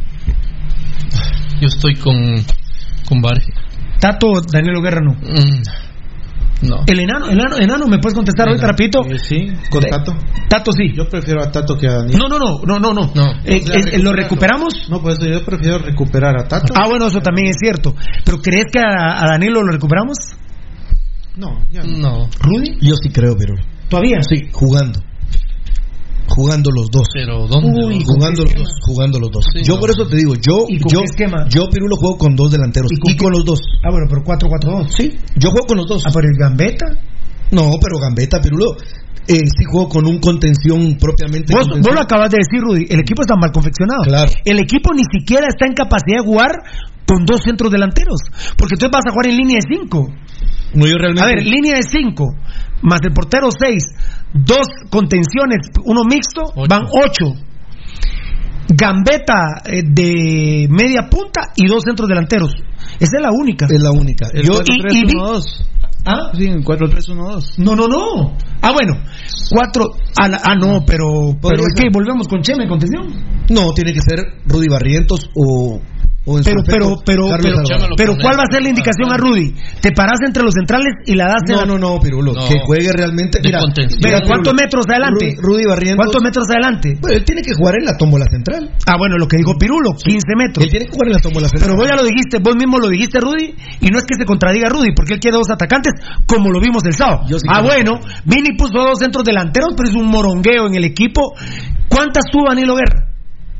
Yo 1.62 1.68
estoy 1.68 1.96
con, 1.96 2.16
con 3.08 3.22
Barge. 3.22 3.52
Tato, 4.00 4.42
Daniel 4.52 4.82
Guerra 4.82 5.02
no. 5.02 5.16
No. 6.62 6.84
El 6.88 7.00
enano, 7.00 7.30
enano, 7.30 7.58
enano, 7.58 7.88
¿me 7.88 8.00
puedes 8.00 8.16
contestar 8.16 8.48
ahorita 8.48 8.68
rapidito? 8.68 9.02
sí, 9.24 9.48
con 9.70 9.84
Tato. 9.84 10.16
Tato 10.50 10.72
sí. 10.72 10.94
Yo 10.96 11.08
prefiero 11.08 11.44
a 11.44 11.52
Tato 11.52 11.78
que 11.78 11.88
a 11.88 11.98
Daniel. 12.00 12.18
No, 12.18 12.28
no, 12.28 12.40
no, 12.40 12.80
no, 12.80 12.94
no, 12.94 13.12
no. 13.14 13.32
Eh, 13.46 13.62
O 13.62 13.66
sea, 13.66 13.76
eh, 13.80 14.00
¿Lo 14.00 14.14
recuperamos? 14.14 14.74
No, 14.90 15.02
pues 15.02 15.20
yo 15.20 15.44
prefiero 15.46 15.80
recuperar 15.80 16.36
a 16.40 16.48
Tato. 16.48 16.74
Ah, 16.76 16.88
bueno, 16.88 17.08
eso 17.08 17.22
también 17.22 17.48
es 17.50 17.58
cierto. 17.60 17.94
¿Pero 18.26 18.38
crees 18.40 18.66
que 18.72 18.80
a, 18.80 19.22
a 19.24 19.28
Danilo 19.32 19.62
lo 19.62 19.72
recuperamos? 19.72 20.18
No, 21.36 21.64
ya 21.72 21.84
no. 21.84 21.98
No. 21.98 22.30
¿Rudy? 22.40 22.78
Yo 22.82 22.96
sí 23.02 23.10
creo, 23.10 23.36
pero. 23.38 23.54
¿Todavía? 23.90 24.18
Sí, 24.28 24.50
jugando. 24.52 25.00
Jugando 26.28 26.72
los 26.72 26.90
dos. 26.92 27.08
Pero 27.14 27.48
¿dónde? 27.48 27.86
Uy, 27.86 28.04
jugando 28.06 28.44
los 28.44 28.54
dos, 28.54 28.70
jugando 28.82 29.20
los 29.20 29.32
dos. 29.32 29.46
Sí, 29.54 29.62
yo 29.64 29.76
no. 29.76 29.80
por 29.80 29.90
eso 29.90 30.06
te 30.06 30.18
digo, 30.18 30.34
yo, 30.36 30.66
¿Y 30.68 30.80
con 30.80 30.92
yo, 30.92 31.02
yo 31.50 31.70
Pirulo 31.70 31.96
juego 31.96 32.18
con 32.18 32.36
dos 32.36 32.52
delanteros 32.52 32.92
¿Y 32.92 33.12
y 33.12 33.16
con 33.16 33.32
los 33.32 33.46
dos. 33.46 33.60
Ah, 33.84 33.90
bueno, 33.92 34.08
pero 34.10 34.24
4-4-2. 34.24 34.90
Sí, 34.96 35.18
yo 35.36 35.52
juego 35.52 35.68
con 35.68 35.78
los 35.78 35.88
dos. 35.88 36.04
Ah, 36.06 36.12
pero 36.14 36.28
el 36.28 36.38
Gambetta. 36.38 36.86
No, 37.52 37.72
pero 37.82 37.98
Gambetta, 37.98 38.42
Pirulo, 38.42 38.76
eh, 39.28 39.40
sí 39.40 39.64
juego 39.72 39.90
con 39.90 40.06
un 40.06 40.20
contención 40.20 40.98
propiamente. 41.00 41.54
Vos, 41.54 41.68
contención. 41.68 41.84
vos 41.84 41.96
lo 41.96 42.02
acabas 42.02 42.30
de 42.32 42.38
decir, 42.40 42.62
Rudy. 42.62 42.86
El 42.90 43.00
equipo 43.00 43.22
está 43.22 43.36
mal 43.36 43.52
confeccionado. 43.52 44.04
Claro. 44.04 44.32
El 44.44 44.60
equipo 44.60 44.94
ni 44.94 45.04
siquiera 45.04 45.48
está 45.48 45.66
en 45.66 45.74
capacidad 45.74 46.20
de 46.20 46.26
jugar 46.26 46.52
con 47.08 47.26
dos 47.26 47.42
centros 47.44 47.72
delanteros. 47.72 48.20
Porque 48.58 48.76
entonces 48.76 48.92
vas 48.92 49.06
a 49.08 49.12
jugar 49.12 49.28
en 49.28 49.38
línea 49.38 49.58
de 49.64 49.76
cinco. 49.78 50.08
No, 50.74 50.86
yo 50.86 50.96
realmente. 50.98 51.24
A 51.24 51.26
ver, 51.28 51.44
línea 51.46 51.78
de 51.78 51.84
cinco, 51.84 52.26
más 52.82 53.00
el 53.04 53.14
portero 53.14 53.48
seis, 53.58 53.84
dos 54.34 54.68
contenciones, 54.90 55.70
uno 55.86 56.04
mixto, 56.04 56.44
Ocho. 56.56 56.66
van 56.70 56.84
ocho. 56.92 57.34
Gambeta 58.70 59.62
eh, 59.66 59.82
de 59.86 60.68
media 60.70 61.08
punta 61.10 61.42
y 61.56 61.68
dos 61.68 61.84
centros 61.86 62.10
delanteros. 62.10 62.52
Esa 63.00 63.18
es 63.18 63.22
la 63.22 63.32
única. 63.32 63.66
es 63.70 63.82
la 63.82 63.92
única. 63.92 64.28
El 64.34 64.44
Yo, 64.46 64.60
y- 64.66 64.98
y 64.98 65.06
vi- 65.06 65.14
4-3-1-2. 65.14 65.66
¿Ah? 66.06 66.32
Sí, 66.36 66.46
en 66.48 66.64
4-3-1-2. 66.64 67.58
No, 67.60 67.76
no, 67.76 67.88
no. 67.88 68.34
Ah, 68.62 68.72
bueno. 68.74 68.94
Cuatro. 69.50 69.86
Ah, 70.22 70.28
la- 70.28 70.42
ah, 70.44 70.56
no, 70.56 70.84
pero, 70.86 71.06
pero 71.42 71.62
es 71.64 71.74
que 71.82 71.90
volvemos 71.92 72.28
con 72.28 72.42
Chema 72.42 72.64
en 72.64 72.70
contención. 72.70 73.08
no, 73.50 73.72
tiene 73.74 73.94
que 73.94 74.02
ser 74.02 74.20
Rudy 74.46 74.68
Barrientos 74.70 75.30
o. 75.36 75.80
o 76.28 76.38
en 76.38 76.44
su 76.44 76.52
Pero, 76.52 76.62
pero, 76.68 76.96
pero, 77.06 77.30
Carlos 77.30 77.64
pero. 77.96 78.14
¿cuál 78.22 78.38
va 78.38 78.44
a 78.44 78.52
ser 78.52 78.62
la 78.62 78.70
indicación 78.70 79.12
a 79.12 79.18
Rudy? 79.18 79.56
¿Te 79.82 79.92
paras 79.92 80.20
entre 80.26 80.44
los 80.44 80.54
centrales 80.54 80.94
y 81.06 81.16
la 81.16 81.28
das 81.28 81.42
No, 81.48 81.56
la- 81.62 81.66
no, 81.66 81.78
no, 81.80 82.00
Pirulo. 82.00 82.34
No. 82.34 82.48
Que 82.48 82.60
juegue 82.66 82.92
realmente. 82.92 83.40
Mira. 83.42 83.60
Pero 83.74 83.88
mira, 84.04 84.22
¿cuántos 84.28 84.54
metros 84.54 84.86
adelante? 84.90 85.36
Rudy, 85.40 85.66
Barrientos. 85.66 86.06
¿Cuántos 86.06 86.22
metros 86.22 86.46
adelante? 86.50 86.98
Bueno, 87.00 87.18
él 87.18 87.24
tiene 87.24 87.42
que 87.42 87.54
jugar 87.56 87.76
en 87.80 87.86
la 87.86 87.98
tómbola 87.98 88.26
central. 88.30 88.70
Ah, 88.86 88.96
bueno, 88.98 89.16
lo 89.18 89.28
que 89.28 89.38
dijo 89.38 89.54
Pirulo, 89.58 89.96
15 89.96 90.36
metros. 90.38 90.66
Él 90.66 90.70
tiene 90.72 90.86
que 90.86 90.92
jugar 90.92 91.08
en 91.08 91.14
la 91.16 91.22
tómbola 91.22 91.48
central. 91.48 91.72
Pero 91.72 91.80
vos 91.80 91.88
ya 91.88 91.96
lo 91.96 92.04
dijiste, 92.04 92.40
vos 92.44 92.56
mismo 92.56 92.78
lo 92.80 92.90
dijiste, 92.90 93.20
Rudy, 93.20 93.56
y 93.82 93.88
no 93.88 93.98
es 93.98 94.04
que 94.06 94.16
se 94.20 94.26
contradiga 94.26 94.70
Rudy, 94.70 94.92
porque 94.96 95.16
él 95.16 95.20
quiere 95.20 95.38
dos 95.38 95.50
atacantes, 95.50 95.94
como 96.28 96.52
lo 96.52 96.60
vimos 96.60 96.84
el 96.86 96.94
sábado. 96.94 97.24
Yo 97.30 97.40
sí 97.40 97.48
ah, 97.50 97.62
bueno, 97.62 98.00
Vini 98.26 98.58
puso 98.58 98.78
dos 98.78 99.00
centros 99.00 99.24
delanteros, 99.24 99.74
pero 99.78 99.90
es 99.90 99.96
un 99.96 100.08
morongueo 100.08 100.68
en 100.68 100.76
el 100.76 100.84
equipo. 100.84 101.34
¿Cuántas 101.90 102.26
tuvo 102.32 102.46
Danilo 102.50 102.76
Guerra? 102.76 103.08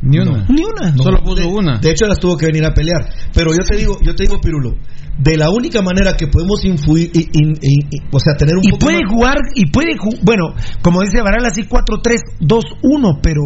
Ni 0.02 0.20
una. 0.20 0.46
Ni 0.50 0.64
una. 0.64 0.92
No, 0.92 1.04
Solo 1.04 1.24
puso 1.24 1.42
de, 1.42 1.46
una. 1.48 1.80
De 1.80 1.90
hecho, 1.92 2.06
las 2.06 2.20
tuvo 2.20 2.38
que 2.38 2.46
venir 2.46 2.64
a 2.66 2.74
pelear. 2.74 3.10
Pero 3.34 3.52
yo 3.52 3.64
te 3.68 3.78
digo, 3.78 3.98
yo 4.04 4.14
te 4.16 4.24
digo, 4.24 4.40
Pirulo, 4.40 4.76
de 5.18 5.38
la 5.38 5.50
única 5.50 5.82
manera 5.82 6.16
que 6.16 6.28
podemos 6.28 6.64
influir, 6.66 7.10
y- 7.14 7.20
y- 7.20 7.54
y- 7.62 7.80
y- 7.90 8.02
o 8.12 8.20
sea, 8.20 8.36
tener 8.38 8.56
un 8.56 8.64
Y 8.64 8.70
poco 8.70 8.86
puede 8.86 9.02
más- 9.04 9.12
jugar, 9.12 9.36
y 9.56 9.72
puede 9.72 9.96
bueno, 10.22 10.54
como 10.84 11.02
dice 11.02 11.22
Varela, 11.24 11.48
así 11.50 11.64
4-3-2-1, 11.64 13.20
pero 13.24 13.42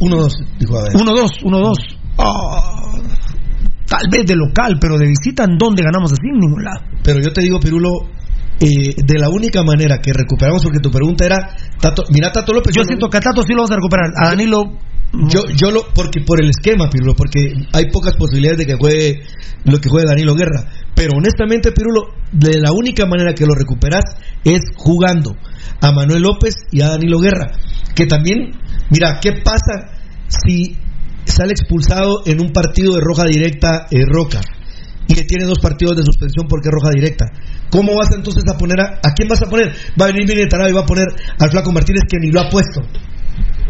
1-2, 0.00 0.32
dijo 0.58 0.78
a 0.78 0.82
ver. 0.84 0.92
1-2, 0.94 1.30
1-2. 1.44 1.78
Ah, 2.18 2.92
tal 3.88 4.08
vez 4.10 4.26
de 4.26 4.36
local, 4.36 4.78
pero 4.80 4.98
de 4.98 5.06
visita, 5.06 5.44
¿en 5.44 5.56
dónde 5.58 5.82
ganamos 5.82 6.12
así? 6.12 6.22
En 6.32 6.38
ningún 6.40 6.62
lado. 6.64 6.80
Pero 7.02 7.20
yo 7.20 7.32
te 7.32 7.42
digo, 7.42 7.58
Pirulo, 7.60 7.90
eh, 8.64 8.94
de 8.96 9.18
la 9.18 9.28
única 9.28 9.62
manera 9.62 10.00
que 10.00 10.12
recuperamos, 10.12 10.62
porque 10.62 10.80
tu 10.80 10.90
pregunta 10.90 11.26
era, 11.26 11.36
Tato, 11.78 12.04
mira, 12.10 12.32
Tato 12.32 12.54
López. 12.54 12.74
Yo 12.74 12.82
siento 12.84 13.10
que 13.10 13.18
a 13.18 13.20
Tato 13.20 13.42
sí 13.42 13.52
lo 13.52 13.58
vamos 13.58 13.72
a 13.72 13.76
recuperar. 13.76 14.12
A 14.16 14.28
Danilo. 14.30 14.78
Yo, 15.28 15.42
yo 15.54 15.70
lo, 15.70 15.92
porque 15.94 16.22
por 16.22 16.42
el 16.42 16.50
esquema, 16.50 16.88
Pirulo, 16.90 17.14
porque 17.14 17.52
hay 17.72 17.90
pocas 17.92 18.16
posibilidades 18.16 18.58
de 18.58 18.66
que 18.66 18.74
juegue 18.74 19.20
lo 19.64 19.78
que 19.78 19.88
juegue 19.88 20.08
Danilo 20.08 20.34
Guerra. 20.34 20.66
Pero 20.94 21.12
honestamente, 21.18 21.72
Pirulo, 21.72 22.14
de 22.32 22.58
la 22.58 22.72
única 22.72 23.06
manera 23.06 23.34
que 23.34 23.46
lo 23.46 23.54
recuperas 23.54 24.04
es 24.42 24.60
jugando 24.74 25.36
a 25.80 25.92
Manuel 25.92 26.22
López 26.22 26.54
y 26.72 26.80
a 26.80 26.88
Danilo 26.88 27.20
Guerra. 27.20 27.52
Que 27.94 28.06
también, 28.06 28.58
mira, 28.90 29.20
¿qué 29.20 29.32
pasa 29.44 29.92
si 30.26 30.76
sale 31.26 31.52
expulsado 31.52 32.22
en 32.26 32.40
un 32.40 32.52
partido 32.52 32.94
de 32.94 33.00
roja 33.00 33.24
directa 33.26 33.86
eh, 33.90 34.04
Roca? 34.06 34.40
Y 35.06 35.14
que 35.14 35.24
tiene 35.24 35.44
dos 35.44 35.58
partidos 35.60 35.96
de 35.96 36.02
suspensión 36.02 36.46
porque 36.48 36.68
es 36.68 36.72
roja 36.72 36.90
directa. 36.90 37.26
¿Cómo 37.70 37.94
vas 37.94 38.12
entonces 38.14 38.44
a 38.48 38.56
poner 38.56 38.80
a, 38.80 39.00
a 39.02 39.12
quién 39.14 39.28
vas 39.28 39.42
a 39.42 39.46
poner? 39.46 39.72
Va 40.00 40.06
a 40.06 40.08
venir 40.08 40.26
Miguel 40.28 40.48
Tarado 40.48 40.70
y 40.70 40.72
va 40.72 40.82
a 40.82 40.86
poner 40.86 41.08
al 41.38 41.50
Flaco 41.50 41.72
Martínez 41.72 42.02
que 42.08 42.18
ni 42.18 42.30
lo 42.30 42.40
ha 42.40 42.48
puesto. 42.48 42.82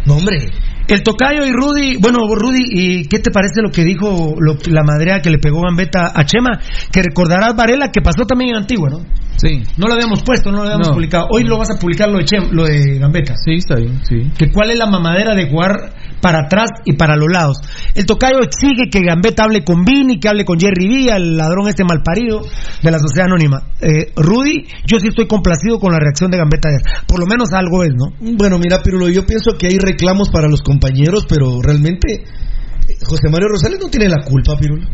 No, 0.07 0.17
hombre. 0.17 0.51
El 0.89 1.03
Tocayo 1.03 1.45
y 1.47 1.51
Rudy, 1.53 1.97
bueno, 1.97 2.19
Rudy, 2.35 2.63
¿y 2.71 3.05
qué 3.09 3.19
te 3.19 3.31
parece 3.31 3.63
lo 3.63 3.71
que 3.71 3.85
dijo 3.85 4.35
lo- 4.39 4.57
la 4.71 4.83
madrea 4.83 5.21
que 5.21 5.31
le 5.31 5.39
pegó 5.39 5.63
Gambetta 5.63 6.13
a 6.15 6.25
Chema? 6.25 6.61
Que 6.93 7.03
recordarás 7.03 7.57
Varela 7.57 7.91
que 7.91 8.03
pasó 8.03 8.27
también 8.27 8.51
en 8.51 8.57
Antigua, 8.57 8.91
¿no? 8.91 8.99
Sí. 9.37 9.63
No 9.79 9.89
lo 9.89 9.95
habíamos 9.95 10.23
puesto, 10.23 10.51
no 10.53 10.59
lo 10.59 10.63
habíamos 10.65 10.89
No. 10.89 10.95
publicado. 10.95 11.27
Hoy 11.31 11.43
lo 11.45 11.59
vas 11.59 11.71
a 11.71 11.79
publicar 11.79 12.09
lo 12.09 12.19
de 12.19 12.25
Chem, 12.25 12.51
lo 12.53 12.65
de 12.65 12.99
Gambetta. 12.99 13.35
Sí, 13.45 13.55
está 13.55 13.75
bien, 13.77 14.01
sí. 14.05 14.31
Que 14.39 14.51
cuál 14.53 14.71
es 14.71 14.79
la 14.79 14.87
mamadera 14.87 15.35
de 15.35 15.51
jugar 15.51 15.93
para 16.21 16.45
atrás 16.47 16.71
y 16.85 16.93
para 16.95 17.17
los 17.17 17.27
lados. 17.31 17.59
El 17.95 18.07
Tocayo 18.07 18.39
exige 18.41 18.89
que 18.91 19.01
Gambetta 19.01 19.45
hable 19.45 19.65
con 19.65 19.85
Vini, 19.85 20.21
que 20.21 20.29
hable 20.29 20.45
con 20.45 20.59
Jerry 20.61 20.87
Villa, 20.87 21.17
el 21.17 21.37
ladrón 21.37 21.67
este 21.69 21.83
malparido 21.85 22.43
de 22.83 22.91
la 22.91 22.99
sociedad 22.99 23.27
anónima. 23.27 23.65
Eh, 23.81 24.13
Rudy, 24.17 24.67
yo 24.87 25.01
sí 25.01 25.09
estoy 25.09 25.27
complacido 25.27 25.81
con 25.81 25.93
la 25.93 25.99
reacción 25.99 26.31
de 26.31 26.39
Gambetta. 26.39 26.69
Por 27.07 27.19
lo 27.19 27.27
menos 27.27 27.53
algo 27.53 27.83
es, 27.83 27.91
¿no? 27.95 28.15
Bueno, 28.37 28.59
mira, 28.59 28.83
Pirulo, 28.83 29.09
yo 29.09 29.27
pienso 29.27 29.59
que 29.59 29.67
hay 29.67 29.79
reclamos 29.79 30.31
para 30.31 30.49
los 30.49 30.63
compañeros, 30.79 31.27
pero 31.29 31.61
realmente 31.63 32.13
eh, 32.15 32.97
José 33.07 33.29
Mario 33.31 33.49
Rosales 33.49 33.79
no 33.81 33.89
tiene 33.89 34.09
la 34.09 34.23
culpa, 34.25 34.57
Pirulo. 34.59 34.87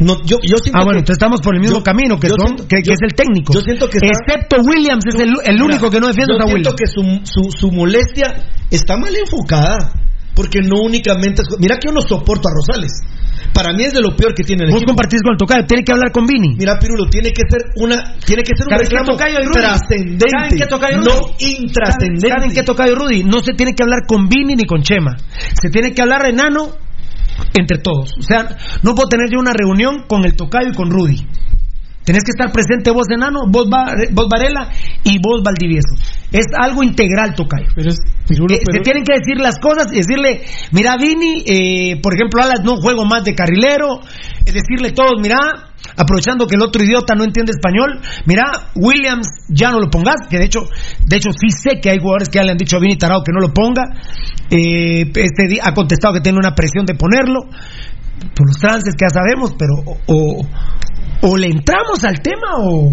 No, 0.00 0.14
yo, 0.24 0.36
yo 0.42 0.56
siento 0.62 0.78
Ah, 0.78 0.84
bueno, 0.84 0.98
que- 0.98 1.10
entonces 1.10 1.16
estamos 1.18 1.40
por 1.40 1.54
el 1.56 1.60
mismo 1.60 1.78
yo- 1.78 1.82
camino, 1.82 2.20
que, 2.20 2.28
yo 2.28 2.34
son, 2.38 2.46
siento- 2.54 2.68
que, 2.68 2.76
que 2.82 2.88
yo- 2.88 2.92
es 2.94 3.02
el 3.02 3.14
técnico. 3.14 3.52
Yo 3.54 3.60
siento 3.62 3.88
que 3.90 3.98
está- 3.98 4.14
Excepto 4.14 4.56
Williams, 4.62 5.04
es 5.06 5.14
el, 5.20 5.30
el 5.44 5.56
único 5.62 5.86
Mira, 5.86 5.90
que 5.90 6.00
no 6.00 6.06
defiende 6.06 6.34
yo 6.34 6.38
a 6.38 6.46
siento 6.46 6.70
Williams. 6.70 6.76
que 6.78 6.86
su, 6.86 7.02
su, 7.24 7.50
su 7.50 7.72
molestia 7.72 8.34
está 8.70 8.96
mal 8.96 9.14
enfocada, 9.16 9.90
porque 10.34 10.60
no 10.60 10.80
únicamente... 10.82 11.42
es- 11.42 11.58
Mira 11.58 11.76
que 11.78 11.88
yo 11.88 11.92
no 11.94 12.00
soporto 12.02 12.48
a 12.48 12.52
Rosales. 12.54 12.92
Para 13.52 13.72
mí 13.72 13.82
es 13.84 13.92
de 13.94 14.00
lo 14.00 14.14
peor 14.14 14.34
que 14.34 14.44
tiene 14.44 14.64
el 14.64 14.70
Vos 14.70 14.78
equipo. 14.82 14.90
compartís 14.92 15.22
con 15.22 15.32
el 15.32 15.38
Tocayo, 15.38 15.64
tiene 15.66 15.82
que 15.84 15.92
hablar 15.92 16.12
con 16.12 16.26
Vini. 16.26 16.54
Mira, 16.56 16.78
Pirulo, 16.78 17.08
tiene 17.08 17.30
que 17.32 17.42
ser 17.48 17.60
una, 17.76 18.14
tiene 18.24 18.42
que 18.42 18.52
ser 18.56 18.66
un 18.66 18.70
¿Saben 18.74 18.86
qué 18.88 18.96
reclamo 18.96 19.08
Tocayo 19.16 19.38
y 19.40 19.44
Rudy? 19.46 19.60
trascendente, 19.60 20.26
¿Saben 20.30 20.58
qué 20.58 20.66
Tocayo 20.66 20.96
y 20.98 21.04
no 21.04 21.14
intrascendente. 21.38 22.28
¿Saben 22.28 22.52
qué 22.52 22.62
Tocayo 22.62 22.92
y 22.92 22.94
Rudy? 22.94 23.24
No 23.24 23.40
se 23.40 23.52
tiene 23.54 23.74
que 23.74 23.82
hablar 23.82 24.00
con 24.06 24.28
Vini 24.28 24.54
ni 24.54 24.64
con 24.64 24.82
Chema. 24.82 25.16
Se 25.60 25.70
tiene 25.70 25.92
que 25.92 26.02
hablar 26.02 26.26
enano 26.26 26.68
entre 27.58 27.78
todos. 27.78 28.12
O 28.18 28.22
sea, 28.22 28.56
no 28.82 28.94
puedo 28.94 29.08
tener 29.08 29.26
yo 29.32 29.38
una 29.40 29.52
reunión 29.52 30.04
con 30.08 30.24
el 30.24 30.34
Tocayo 30.36 30.70
y 30.70 30.74
con 30.74 30.90
Rudy. 30.90 31.26
Tenés 32.08 32.24
que 32.24 32.30
estar 32.32 32.50
presente 32.50 32.90
vos 32.90 33.04
enano, 33.14 33.40
vos, 33.52 33.68
Va- 33.68 33.92
vos 34.12 34.28
Varela 34.32 34.70
y 35.04 35.18
vos 35.20 35.42
Valdivieso. 35.44 35.92
Es 36.32 36.46
algo 36.58 36.82
integral, 36.82 37.34
Tocayo. 37.34 37.68
Pero 37.76 37.90
es, 37.90 37.98
Pirulo, 38.26 38.54
Eh, 38.54 38.60
pero- 38.64 38.78
Se 38.78 38.80
tienen 38.82 39.04
que 39.04 39.12
decir 39.12 39.36
las 39.38 39.58
cosas 39.58 39.92
y 39.92 39.96
decirle, 39.96 40.40
mira 40.72 40.96
Vini, 40.96 41.44
eh, 41.44 42.00
por 42.00 42.14
ejemplo, 42.14 42.42
Alas 42.42 42.60
no 42.64 42.76
juego 42.76 43.04
más 43.04 43.24
de 43.24 43.34
carrilero, 43.34 44.00
es 44.46 44.54
decirle 44.54 44.92
todos, 44.92 45.20
mira, 45.20 45.36
aprovechando 45.98 46.46
que 46.46 46.54
el 46.56 46.62
otro 46.62 46.82
idiota 46.82 47.14
no 47.14 47.24
entiende 47.24 47.52
español, 47.52 48.00
mira, 48.24 48.70
Williams 48.74 49.28
ya 49.50 49.70
no 49.70 49.78
lo 49.78 49.90
pongas, 49.90 50.16
que 50.30 50.38
de 50.38 50.44
hecho, 50.46 50.60
de 51.04 51.16
hecho 51.16 51.28
sí 51.32 51.50
sé 51.50 51.78
que 51.80 51.90
hay 51.90 51.98
jugadores 51.98 52.30
que 52.30 52.38
ya 52.38 52.44
le 52.44 52.52
han 52.52 52.58
dicho 52.58 52.76
a 52.76 52.80
Vini 52.80 52.96
Tarado 52.96 53.22
que 53.22 53.32
no 53.32 53.40
lo 53.40 53.52
ponga, 53.52 53.82
eh, 54.50 55.02
este 55.14 55.60
ha 55.62 55.74
contestado 55.74 56.14
que 56.14 56.20
tiene 56.20 56.38
una 56.38 56.54
presión 56.54 56.86
de 56.86 56.94
ponerlo, 56.94 57.40
por 58.34 58.46
los 58.46 58.56
trances 58.58 58.94
que 58.94 59.04
ya 59.04 59.10
sabemos, 59.10 59.52
pero 59.58 59.74
o, 59.84 59.98
o- 60.06 60.46
o 61.22 61.36
le 61.36 61.46
entramos 61.48 62.04
al 62.04 62.20
tema 62.20 62.56
o... 62.58 62.92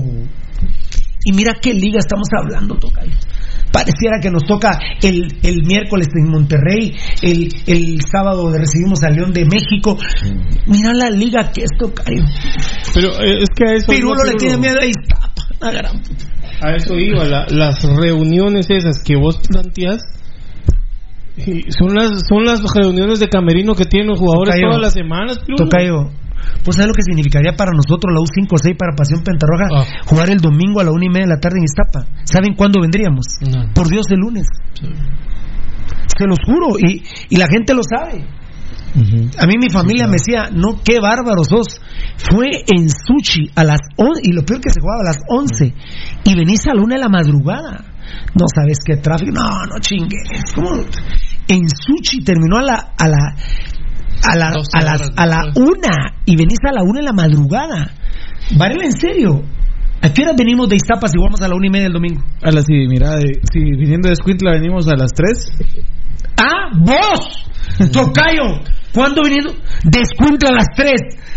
Y 1.28 1.34
mira 1.34 1.56
qué 1.60 1.74
liga 1.74 1.98
estamos 2.00 2.28
hablando, 2.40 2.76
Tocayo. 2.76 3.12
Pareciera 3.72 4.20
que 4.22 4.30
nos 4.30 4.44
toca 4.44 4.78
el, 5.02 5.28
el 5.44 5.64
miércoles 5.66 6.08
en 6.16 6.30
Monterrey, 6.30 6.94
el, 7.24 7.50
el 7.66 8.00
sábado 8.10 8.50
recibimos 8.56 9.04
a 9.04 9.10
León 9.10 9.34
de 9.34 9.44
México. 9.46 9.98
Mira 10.68 10.94
la 10.94 11.10
liga 11.10 11.52
que 11.52 11.64
es 11.64 11.70
Tocayo. 11.78 12.24
pero 12.94 13.10
eh, 13.22 13.40
es 13.42 13.50
que 13.56 13.66
a 13.70 13.74
eso 13.74 13.92
Pirulo 13.92 14.14
iba, 14.24 14.32
le 14.32 14.38
tiene 14.38 14.58
miedo 14.58 14.78
a 14.80 14.86
Iztapa. 14.86 15.32
Ah, 15.62 15.72
gran. 15.72 16.02
A 16.62 16.76
eso 16.76 16.94
iba, 16.98 17.26
la- 17.26 17.48
las 17.50 17.84
reuniones 17.84 18.68
esas 18.70 19.00
que 19.04 19.16
vos 19.18 19.40
planteas 19.50 20.04
son 21.78 21.94
las 21.96 22.22
son 22.30 22.46
las 22.46 22.62
reuniones 22.74 23.20
de 23.20 23.28
camerino 23.28 23.74
que 23.76 23.86
tienen 23.86 24.10
los 24.10 24.20
jugadores 24.20 24.54
Tocayo. 24.56 24.68
todas 24.70 24.82
las 24.82 24.94
semanas. 24.94 25.40
Pirulo. 25.40 25.66
Tocayo, 25.66 26.12
¿Pues 26.64 26.78
sabes 26.78 26.88
lo 26.90 26.94
que 26.94 27.04
significaría 27.04 27.54
para 27.56 27.72
nosotros 27.72 28.12
la 28.14 28.20
U5-6 28.22 28.78
para 28.78 28.96
Pasión 28.96 29.22
Pentarroja 29.24 29.66
Ah. 29.72 29.86
jugar 30.06 30.30
el 30.30 30.40
domingo 30.40 30.80
a 30.80 30.84
la 30.84 30.92
una 30.92 31.06
y 31.06 31.10
media 31.10 31.26
de 31.28 31.34
la 31.36 31.40
tarde 31.40 31.58
en 31.60 31.66
Iztapa? 31.66 32.06
¿Saben 32.26 32.56
cuándo 32.56 32.82
vendríamos? 32.82 33.26
No. 33.42 33.74
Por 33.74 33.88
Dios, 33.90 34.06
el 34.12 34.20
lunes. 34.20 34.48
Se 36.18 36.26
los 36.28 36.40
juro, 36.46 36.78
y, 36.80 37.04
y 37.30 37.36
la 37.38 37.48
gente 37.48 37.74
lo 37.74 37.82
sabe. 37.84 38.26
A 39.38 39.46
mí 39.46 39.56
mi 39.60 39.70
familia 39.70 40.08
me 40.08 40.14
decía, 40.14 40.50
no, 40.54 40.80
qué 40.84 41.00
bárbaro 41.02 41.44
sos. 41.44 41.82
Fue 42.32 42.48
en 42.68 42.88
Suchi 42.90 43.52
a 43.56 43.66
las 43.66 43.80
11, 43.98 44.22
y 44.24 44.32
lo 44.32 44.44
peor 44.46 44.62
que 44.62 44.70
se 44.72 44.80
jugaba 44.80 45.02
a 45.02 45.06
las 45.12 45.18
11, 45.28 45.74
y 46.24 46.36
venís 46.36 46.66
a 46.68 46.74
la 46.74 46.82
una 46.82 46.96
de 46.96 47.02
la 47.02 47.10
madrugada. 47.10 47.84
No 48.40 48.46
sabes 48.54 48.78
qué 48.86 48.96
tráfico, 48.98 49.32
no, 49.34 49.66
no 49.66 49.80
chingues. 49.82 50.54
¿Cómo? 50.56 50.70
En 51.48 51.68
Suchi 51.70 52.24
terminó 52.24 52.58
a 52.58 52.64
la, 52.64 52.94
a 52.98 53.08
la, 53.10 53.36
a 54.24 54.36
la, 54.36 54.48
a 54.74 54.82
las- 54.82 55.12
a 55.16 55.26
la 55.26 55.52
una, 55.56 56.16
y 56.26 56.36
venís 56.36 56.60
a 56.68 56.72
la 56.74 56.84
una 56.84 57.00
de 57.00 57.06
la 57.06 57.14
madrugada. 57.14 57.92
Varela, 58.58 58.86
en 58.86 58.94
serio. 59.00 59.44
¿A 60.02 60.10
qué 60.14 60.22
hora 60.24 60.34
venimos 60.38 60.70
de 60.70 60.76
Iztapa 60.76 61.08
si 61.08 61.18
vamos 61.18 61.42
a 61.42 61.48
la 61.48 61.56
una 61.56 61.68
y 61.68 61.70
media 61.70 61.88
el 61.88 61.94
domingo? 61.94 62.22
A 62.44 62.52
las, 62.52 62.66
sí, 62.66 62.74
mira, 62.88 63.16
de- 63.16 63.40
si 63.52 63.60
viniendo 63.60 64.08
de 64.08 64.14
Escuintla 64.14 64.52
venimos 64.52 64.88
a 64.88 64.96
las 64.96 65.12
3. 65.16 65.52
¡Ah, 66.38 66.70
vos! 66.78 67.46
¡Tocayo! 67.92 68.62
¿Cuándo 68.94 69.22
viniendo? 69.24 69.54
Descuento 69.84 70.48
a 70.48 70.52
las 70.52 70.68
3. 70.76 70.92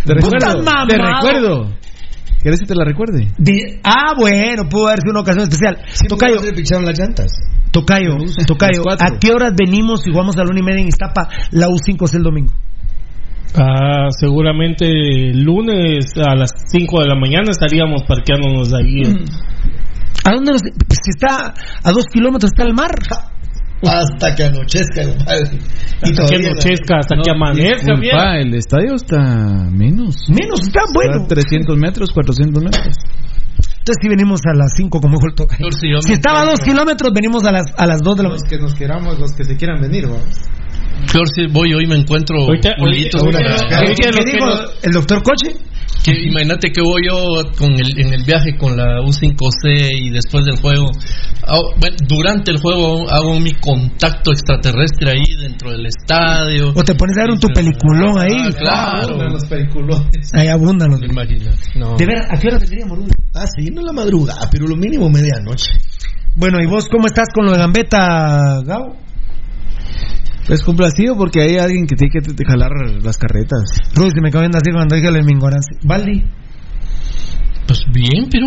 Te 0.05 0.15
recuerdo. 0.15 0.65
Te 0.89 0.97
recuerdo. 0.99 1.73
¿Quieres 2.43 2.61
que 2.61 2.67
te 2.67 2.75
la 2.75 2.85
recuerde? 2.85 3.29
De- 3.39 3.81
ah, 3.83 4.13
bueno, 4.17 4.69
pudo 4.69 4.87
haber 4.89 5.01
sido 5.01 5.11
una 5.13 5.21
ocasión 5.23 5.45
especial. 5.45 5.79
Tocayo, 6.09 6.41
picharon 6.55 6.85
las 6.85 6.99
llantas. 6.99 7.27
Tocayo, 7.73 8.17
Tocayo. 8.47 8.83
¿a 8.89 9.19
qué 9.19 9.31
horas 9.33 9.53
venimos 9.59 10.03
si 10.03 10.11
vamos 10.11 10.37
a 10.37 10.45
la 10.45 10.51
una 10.51 10.61
y 10.61 10.63
media 10.63 10.81
en 10.83 10.89
Iztapa? 10.89 11.29
La 11.51 11.67
U5 11.69 12.05
es 12.05 12.15
el 12.15 12.23
domingo. 12.23 12.53
Ah, 13.55 14.09
seguramente 14.11 14.85
el 14.87 15.43
lunes 15.43 16.13
a 16.17 16.35
las 16.35 16.51
5 16.67 17.01
de 17.01 17.07
la 17.09 17.15
mañana 17.15 17.51
estaríamos 17.51 18.03
parqueándonos 18.07 18.73
ahí. 18.75 19.03
¿A 20.25 20.33
dónde 20.35 20.53
nos.? 20.53 20.63
Pues 20.63 20.99
si 21.03 21.11
está 21.17 21.55
a 21.83 21.93
dos 21.93 22.05
kilómetros 22.13 22.51
está 22.53 22.65
el 22.65 22.75
mar. 22.75 22.91
Hasta 23.81 24.35
que 24.35 24.43
anochezca, 24.45 25.03
compadre. 25.09 25.51
Y 26.05 26.11
Hasta 26.11 26.27
que 26.27 26.37
anochezca, 26.47 26.99
hasta 26.99 27.15
que 27.23 27.31
amanezca. 27.31 27.95
Disculpa, 27.95 28.39
el 28.39 28.55
estadio 28.55 28.95
está 28.97 29.19
menos. 29.71 30.17
Menos, 30.29 30.61
está 30.63 30.81
bueno. 30.93 31.23
Está 31.23 31.29
300 31.37 31.77
metros, 31.79 32.11
400 32.13 32.63
metros. 32.63 32.95
Entonces 33.79 33.97
si 34.03 34.09
venimos 34.09 34.41
a 34.45 34.55
las 34.55 34.73
5 34.77 35.01
como 35.01 35.15
dijo 35.19 35.27
el. 35.29 35.35
Por 35.35 35.75
si 35.75 36.13
estaba 36.13 36.41
a 36.43 36.45
dos 36.45 36.55
encuentro- 36.61 36.65
kilómetros, 36.73 37.13
venimos 37.15 37.45
a 37.45 37.53
las, 37.53 37.67
a 37.77 37.87
las 37.87 38.03
2 38.03 38.17
de 38.17 38.23
la 38.25 38.29
Los 38.29 38.43
mañana. 38.43 38.51
que 38.51 38.63
nos 38.63 38.75
queramos, 38.75 39.19
los 39.19 39.33
que 39.33 39.45
se 39.45 39.57
quieran 39.57 39.81
venir, 39.81 40.07
vamos. 40.07 40.39
Peor 41.13 41.29
si 41.35 41.47
voy 41.47 41.73
hoy 41.75 41.87
me 41.87 41.97
encuentro 41.97 42.37
Ahorita- 42.43 42.75
jueguitos 42.79 43.23
ahorita- 43.23 43.39
para- 43.39 43.79
ahorita- 43.79 44.11
¿Qué, 44.11 44.33
dijo 44.33 44.47
el 44.83 44.93
doctor 44.93 45.23
Coche? 45.23 45.57
que 46.05 46.13
imagínate 46.13 46.71
que 46.71 46.81
voy 46.81 47.03
yo 47.09 47.43
con 47.59 47.73
el, 47.73 47.99
en 47.99 48.13
el 48.15 48.23
viaje 48.25 48.57
con 48.57 48.77
la 48.77 49.01
U5C 49.03 49.89
y 50.01 50.11
después 50.11 50.45
del 50.47 50.57
juego, 50.59 50.91
hago- 51.43 51.75
bueno, 51.77 51.97
durante 52.07 52.51
el 52.53 52.59
juego 52.61 53.11
hago 53.11 53.39
mi 53.41 53.53
contacto 53.55 54.31
extraterrestre 54.31 55.11
ahí 55.11 55.25
dentro 55.43 55.71
del 55.73 55.87
estadio. 55.87 56.73
O 56.75 56.85
te 56.85 56.95
pones 56.95 57.19
a 57.19 57.23
ver 57.23 57.31
un 57.33 57.41
tu 57.41 57.49
peliculón 57.49 58.17
ahí. 58.19 58.39
Ah, 58.39 58.51
claro. 58.57 59.29
Los 59.29 59.45
peliculones. 59.47 60.31
Ahí 60.35 60.47
abundan 60.49 60.91
los. 60.93 61.03
Imagínate, 61.03 61.59
no. 61.75 61.97
De 61.97 62.07
ver, 62.07 62.19
¿a 62.31 62.39
qué 62.39 62.47
hora 62.49 62.59
Rudy? 62.59 63.11
Ah, 63.35 63.47
sí, 63.59 63.71
no 63.71 63.83
la 63.83 63.93
madrugada, 63.93 64.49
pero 64.51 64.67
lo 64.67 64.77
mínimo 64.77 65.11
medianoche. 65.11 65.73
Bueno, 66.37 66.61
¿y 66.63 66.67
vos 66.67 66.87
cómo 66.89 67.07
estás 67.07 67.27
con 67.35 67.45
lo 67.47 67.53
de 67.53 67.59
Gambetta, 67.59 68.63
Gabo? 68.65 68.97
Pues 70.49 70.63
complacido 70.63 71.15
porque 71.17 71.43
hay 71.43 71.59
alguien 71.59 71.87
que 71.87 71.95
tiene 71.95 72.11
que 72.13 72.21
te- 72.21 72.35
te 72.35 72.45
jalar 72.45 72.71
las 73.03 73.17
carretas. 73.19 73.61
Rudy, 73.95 74.11
se 74.11 74.21
me 74.21 74.29
acaba 74.31 74.45
de 74.45 74.51
decir 74.53 74.73
cuando 74.73 74.97
dije 74.97 75.11
lo 75.11 75.17
de 75.19 75.23
mi 75.23 75.33
ignorancia. 75.33 75.77
Valdi, 75.85 76.25
Pues 77.67 77.81
bien, 77.93 78.29
pero 78.31 78.47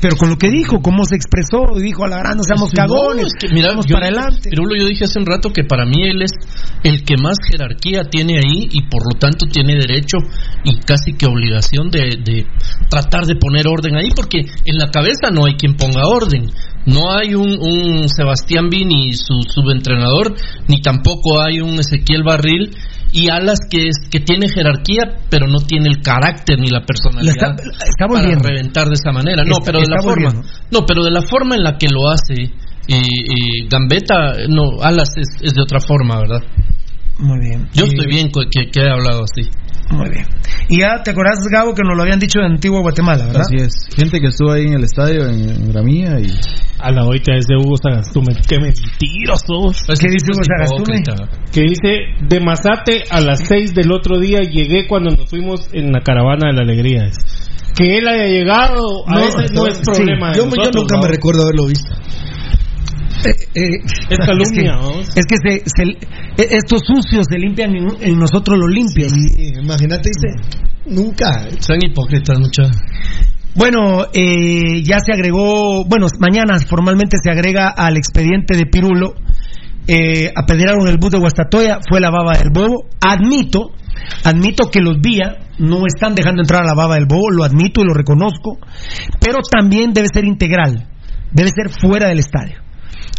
pero 0.00 0.14
con 0.16 0.30
lo 0.30 0.36
que 0.36 0.48
dijo, 0.48 0.80
cómo 0.80 1.04
se 1.04 1.16
expresó, 1.16 1.74
dijo 1.76 2.04
a 2.04 2.08
la 2.08 2.18
gran, 2.18 2.36
no 2.36 2.44
seamos 2.44 2.70
cagones, 2.70 3.22
No, 3.22 3.26
es 3.26 3.34
que, 3.36 3.48
mira, 3.52 3.70
vamos 3.70 3.84
yo- 3.86 3.94
para 3.94 4.06
adelante. 4.06 4.48
Pirulo, 4.48 4.76
yo 4.76 4.86
dije 4.86 5.06
hace 5.06 5.18
un 5.18 5.26
rato 5.26 5.50
que 5.52 5.64
para 5.64 5.84
mí 5.86 6.08
él 6.08 6.22
es 6.22 6.30
el 6.84 7.02
que 7.02 7.16
más 7.16 7.36
jerarquía 7.50 8.04
tiene 8.04 8.38
ahí 8.38 8.68
y 8.70 8.82
por 8.82 9.02
lo 9.12 9.18
tanto 9.18 9.46
tiene 9.50 9.74
derecho 9.74 10.18
y 10.62 10.78
casi 10.86 11.14
que 11.14 11.26
obligación 11.26 11.90
de, 11.90 12.10
de 12.24 12.46
tratar 12.88 13.24
de 13.26 13.34
poner 13.34 13.66
orden 13.66 13.96
ahí 13.96 14.10
porque 14.14 14.38
en 14.38 14.78
la 14.78 14.88
cabeza 14.92 15.30
no 15.32 15.46
hay 15.46 15.54
quien 15.56 15.74
ponga 15.74 16.02
orden. 16.06 16.46
No 16.86 17.12
hay 17.14 17.34
un, 17.34 17.58
un 17.60 18.08
Sebastián 18.08 18.68
Vini, 18.70 19.12
su 19.14 19.42
subentrenador, 19.48 20.34
ni 20.68 20.80
tampoco 20.80 21.40
hay 21.40 21.60
un 21.60 21.78
Ezequiel 21.78 22.22
Barril 22.22 22.70
y 23.12 23.28
Alas 23.30 23.58
que, 23.70 23.88
es, 23.88 23.96
que 24.10 24.20
tiene 24.20 24.48
jerarquía 24.48 25.16
pero 25.30 25.46
no 25.46 25.58
tiene 25.60 25.88
el 25.88 26.00
carácter 26.02 26.58
ni 26.58 26.68
la 26.68 26.80
personalidad 26.84 27.34
está- 27.62 28.06
para 28.06 28.28
reventar 28.42 28.86
de 28.88 28.94
esa 28.94 29.12
manera. 29.12 29.44
No, 29.44 29.56
pero 29.64 29.80
de 29.80 29.86
la 29.88 29.96
forma. 30.02 30.28
No, 30.70 30.86
pero 30.86 31.04
de 31.04 31.10
la 31.10 31.22
forma 31.22 31.56
en 31.56 31.62
la 31.62 31.76
que 31.78 31.88
lo 31.88 32.08
hace 32.10 32.34
eh, 32.34 32.50
eh, 32.88 33.66
Gambetta, 33.68 34.34
no, 34.48 34.80
Alas 34.82 35.10
es, 35.16 35.28
es 35.42 35.52
de 35.54 35.62
otra 35.62 35.80
forma, 35.80 36.18
¿verdad? 36.20 36.42
Muy 37.18 37.38
bien. 37.40 37.68
Yo 37.74 37.84
estoy 37.84 38.06
bien 38.06 38.30
que, 38.30 38.70
que 38.70 38.80
he 38.80 38.90
hablado 38.90 39.24
así. 39.24 39.48
Muy 39.90 40.10
bien. 40.10 40.26
Y 40.68 40.80
ya 40.80 41.02
te 41.02 41.10
acordás, 41.12 41.38
Gabo, 41.50 41.74
que 41.74 41.82
nos 41.82 41.96
lo 41.96 42.02
habían 42.02 42.18
dicho 42.18 42.40
de 42.40 42.46
Antigua 42.46 42.80
Guatemala, 42.80 43.24
¿verdad? 43.26 43.42
Así 43.42 43.56
es. 43.56 43.88
Gente 43.96 44.20
que 44.20 44.26
estuvo 44.28 44.52
ahí 44.52 44.64
en 44.66 44.74
el 44.74 44.84
estadio, 44.84 45.26
en, 45.26 45.48
en 45.48 45.68
Gramilla 45.72 46.20
y... 46.20 46.28
A 46.80 46.92
la 46.92 47.04
oita 47.06 47.34
es 47.34 47.46
de 47.46 47.56
Hugo 47.56 47.76
Sagastume. 47.76 48.34
Qué 48.48 48.60
mentirosos. 48.60 49.82
Pues 49.84 49.98
¿Qué 49.98 50.08
dice 50.10 50.26
Hugo 50.32 50.44
Sagastume? 50.44 51.02
Que 51.52 51.62
dice, 51.62 51.96
de 52.20 52.40
Mazate 52.40 53.02
a 53.10 53.20
las 53.20 53.40
6 53.48 53.74
del 53.74 53.90
otro 53.90 54.20
día 54.20 54.40
llegué 54.42 54.86
cuando 54.86 55.10
nos 55.16 55.28
fuimos 55.28 55.68
en 55.72 55.90
la 55.90 56.02
caravana 56.02 56.48
de 56.48 56.52
la 56.52 56.62
alegría. 56.62 57.10
Que 57.76 57.98
él 57.98 58.06
haya 58.06 58.26
llegado 58.26 59.08
a 59.08 59.14
No, 59.14 59.18
ese 59.26 59.52
no 59.54 59.66
es 59.66 59.78
sí, 59.78 59.82
problema. 59.84 60.30
de 60.30 60.36
yo, 60.36 60.44
yo 60.44 60.50
nosotros, 60.50 60.82
nunca 60.82 60.96
¿no? 60.96 61.02
me 61.02 61.08
recuerdo 61.08 61.42
haberlo 61.42 61.66
visto. 61.66 61.90
Eh, 63.24 63.30
eh, 63.54 63.78
Es 64.10 64.18
calumnia, 64.18 64.78
es 65.14 65.14
que, 65.14 65.20
es 65.20 65.26
que 65.26 65.36
se, 65.36 65.62
se- 65.66 66.42
eh, 66.42 66.48
estos 66.52 66.82
sucios 66.86 67.26
se 67.28 67.38
limpian 67.38 67.74
en, 67.74 67.86
en 68.00 68.18
nosotros 68.18 68.58
los 68.58 68.70
limpios. 68.72 69.10
Sí, 69.12 69.52
imagínate, 69.60 70.08
dice, 70.08 70.36
nunca. 70.86 71.30
Son 71.60 71.78
hipócritas, 71.84 72.38
muchachos. 72.38 72.76
Bueno, 73.54 74.04
eh, 74.12 74.82
ya 74.84 74.98
se 75.00 75.12
agregó, 75.12 75.84
bueno, 75.84 76.06
mañana 76.20 76.58
formalmente 76.60 77.16
se 77.22 77.30
agrega 77.30 77.68
al 77.70 77.96
expediente 77.96 78.56
de 78.56 78.66
Pirulo. 78.66 79.14
Eh, 79.88 80.30
apedrearon 80.36 80.86
el 80.86 80.98
bus 80.98 81.10
de 81.10 81.18
Guastatoya, 81.18 81.78
fue 81.88 81.98
la 82.00 82.10
baba 82.10 82.36
del 82.38 82.50
bobo. 82.52 82.84
Admito, 83.00 83.70
admito 84.22 84.70
que 84.70 84.80
los 84.80 85.00
vía 85.00 85.38
no 85.58 85.86
están 85.86 86.14
dejando 86.14 86.42
entrar 86.42 86.62
a 86.62 86.66
la 86.66 86.74
baba 86.74 86.94
del 86.96 87.06
bobo, 87.06 87.30
lo 87.30 87.42
admito 87.42 87.80
y 87.80 87.84
lo 87.88 87.94
reconozco, 87.94 88.58
pero 89.18 89.38
también 89.50 89.92
debe 89.92 90.06
ser 90.12 90.24
integral, 90.24 90.86
debe 91.32 91.50
ser 91.50 91.70
fuera 91.70 92.08
del 92.10 92.18
estadio. 92.20 92.58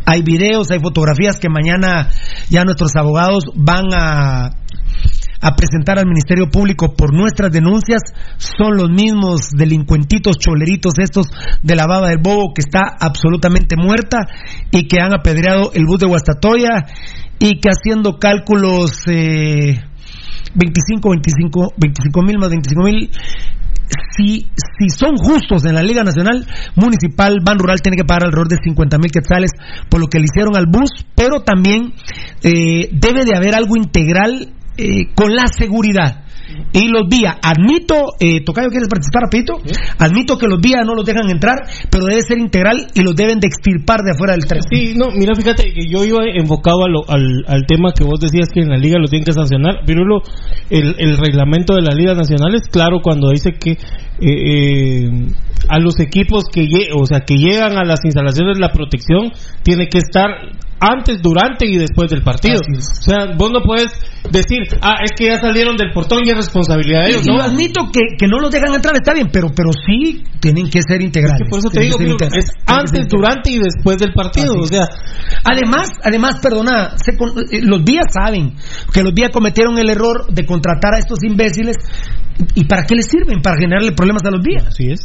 Hay 0.06 0.22
videos, 0.22 0.72
hay 0.72 0.80
fotografías 0.80 1.40
que 1.40 1.50
mañana 1.50 2.09
ya 2.50 2.64
nuestros 2.66 2.95
abogados 2.95 3.45
van 3.56 3.85
a 3.93 4.51
presentar 5.56 6.00
al 6.00 6.08
Ministerio 6.08 6.50
Público 6.50 6.93
por 6.95 7.14
nuestras 7.14 7.51
denuncias. 7.51 8.01
Son 8.38 8.76
los 8.76 8.90
mismos 8.90 9.50
delincuentitos 9.56 10.38
choleritos 10.38 10.93
estos 10.98 11.27
de 11.61 11.76
la 11.76 11.85
baba 11.85 12.09
del 12.09 12.19
bobo 12.22 12.53
que 12.53 12.61
está 12.61 12.95
absolutamente 13.00 13.76
muerta 13.77 14.27
y 14.72 14.88
que 14.88 15.01
han 15.01 15.14
apedreado 15.14 15.72
el 15.74 15.85
bus 15.85 16.00
de 16.00 16.08
Guastatoya 16.08 16.85
y 17.40 17.59
que 17.59 17.69
haciendo 17.69 18.18
cálculos 18.19 19.03
eh, 19.08 19.80
25, 20.56 21.09
25, 21.09 21.74
25 21.77 22.22
mil 22.24 22.38
más 22.40 22.50
25 22.50 22.84
mil 22.84 23.09
si, 24.16 24.48
si 24.77 24.90
son 24.90 25.18
justos 25.18 25.66
en 25.66 25.76
la 25.76 25.84
Liga 25.84 26.03
Nacional 26.03 26.45
Municipal, 26.76 27.38
Ban 27.43 27.58
Rural 27.58 27.82
tiene 27.82 27.98
que 27.98 28.06
pagar 28.06 28.26
alrededor 28.26 28.50
de 28.50 28.58
50 28.64 28.98
mil 28.98 29.11
quetzales 29.11 29.51
por 29.90 30.00
lo 30.00 30.08
que 30.08 30.19
le 30.19 30.26
hicieron 30.26 30.56
al 30.56 30.66
bus, 30.68 30.90
pero 31.16 31.42
también 31.42 31.93
eh, 32.43 32.90
debe 32.92 33.26
de 33.26 33.35
haber 33.35 33.56
algo 33.56 33.76
integral 33.77 34.53
eh, 34.77 35.14
con 35.16 35.35
la 35.35 35.48
seguridad. 35.48 36.24
Y 36.74 36.88
los 36.88 37.08
vías, 37.10 37.38
admito, 37.42 37.96
eh, 38.20 38.44
Tocayo, 38.44 38.70
¿quieres 38.70 38.88
participar 38.90 39.24
rapidito? 39.24 39.54
Admito 39.98 40.38
que 40.38 40.48
los 40.48 40.60
vías 40.62 40.82
no 40.86 40.94
los 40.96 41.06
dejan 41.06 41.30
entrar, 41.30 41.56
pero 41.90 42.06
debe 42.06 42.22
ser 42.22 42.38
integral 42.38 42.88
y 42.94 43.02
los 43.02 43.16
deben 43.16 43.40
de 43.40 43.48
extirpar 43.48 44.02
de 44.04 44.12
afuera 44.12 44.34
del 44.34 44.46
tren. 44.46 44.62
Sí, 44.72 44.94
no, 44.96 45.08
mira, 45.12 45.34
fíjate 45.36 45.74
que 45.74 45.88
yo 45.90 46.04
iba 46.06 46.20
enfocado 46.36 46.86
a 46.86 46.90
lo- 46.90 47.10
al, 47.10 47.44
al 47.48 47.66
tema 47.68 47.92
que 47.94 48.04
vos 48.04 48.20
decías 48.20 48.50
que 48.54 48.62
en 48.62 48.70
la 48.70 48.78
liga 48.78 49.00
lo 49.00 49.08
tienen 49.08 49.26
que 49.26 49.34
sancionar. 49.34 49.84
Pirulo, 49.86 50.22
el, 50.70 50.96
el 51.00 51.18
reglamento 51.18 51.74
de 51.76 51.82
la 51.82 51.94
liga 51.96 52.14
nacional 52.14 52.54
es 52.56 52.68
claro 52.70 53.00
cuando 53.02 53.30
dice 53.32 53.54
que 53.54 53.72
eh, 53.72 53.78
eh, 54.22 55.10
a 55.70 55.80
los 55.80 56.00
equipos 56.00 56.46
que, 56.52 56.68
o 56.96 57.06
sea, 57.06 57.22
que 57.22 57.36
llegan 57.36 57.78
a 57.78 57.86
las 57.86 58.00
instalaciones 58.04 58.58
de 58.58 58.62
la 58.62 58.72
protección, 58.72 59.32
tiene 59.64 59.88
que 59.88 60.00
estar 60.00 60.28
antes, 60.82 61.22
durante 61.22 61.68
y 61.68 61.78
después 61.78 62.10
del 62.10 62.24
partido. 62.24 62.56
O 62.56 63.02
sea, 63.04 63.36
vos 63.38 63.52
no 63.52 63.62
puedes 63.62 63.92
decir, 64.32 64.60
ah, 64.82 64.96
es 65.04 65.12
que 65.12 65.26
ya 65.28 65.38
salieron 65.40 65.76
del 65.76 65.92
portón 65.92 66.22
y 66.26 66.30
es 66.30 66.38
responsabilidad 66.38 67.04
de 67.04 67.10
ellos. 67.10 67.24
Y 67.28 67.30
No, 67.30 67.38
yo 67.38 67.44
admito 67.44 67.92
que, 67.92 68.00
que 68.18 68.28
no 68.28 68.40
los 68.40 68.50
dejan 68.50 68.74
entrar, 68.74 68.94
está 68.96 69.14
bien, 69.14 69.28
pero, 69.32 69.50
pero 69.54 69.72
sí 69.74 70.24
tienen 70.40 70.70
que 70.70 70.80
ser 70.82 71.02
integrales. 71.02 71.48
por 71.50 71.60
eso 71.60 71.70
te 71.70 71.82
digo, 71.82 71.98
que 72.18 72.40
es 72.40 72.46
antes, 72.66 73.08
durante 73.10 73.52
y 73.52 73.60
después 73.60 73.98
del 73.98 74.14
partido. 74.14 74.54
O 74.58 74.66
sea, 74.68 74.86
Además, 75.44 75.90
además, 76.04 76.40
perdona, 76.42 76.96
se 76.98 77.18
con- 77.18 77.38
eh, 77.52 77.62
los 77.62 77.84
vías 77.84 78.06
saben 78.14 78.56
que 78.94 79.04
los 79.04 79.14
vías 79.14 79.30
cometieron 79.32 79.78
el 79.78 79.90
error 79.90 80.28
de 80.32 80.46
contratar 80.46 80.96
a 80.96 81.00
estos 81.00 81.20
imbéciles. 81.24 81.76
¿Y 82.56 82.64
para 82.66 82.84
qué 82.84 82.96
les 82.96 83.08
sirven? 83.10 83.42
Para 83.42 83.58
generarle 83.60 83.92
problemas 83.92 84.24
a 84.26 84.32
los 84.32 84.42
vías. 84.42 84.66
Así 84.68 84.92
es. 84.92 85.02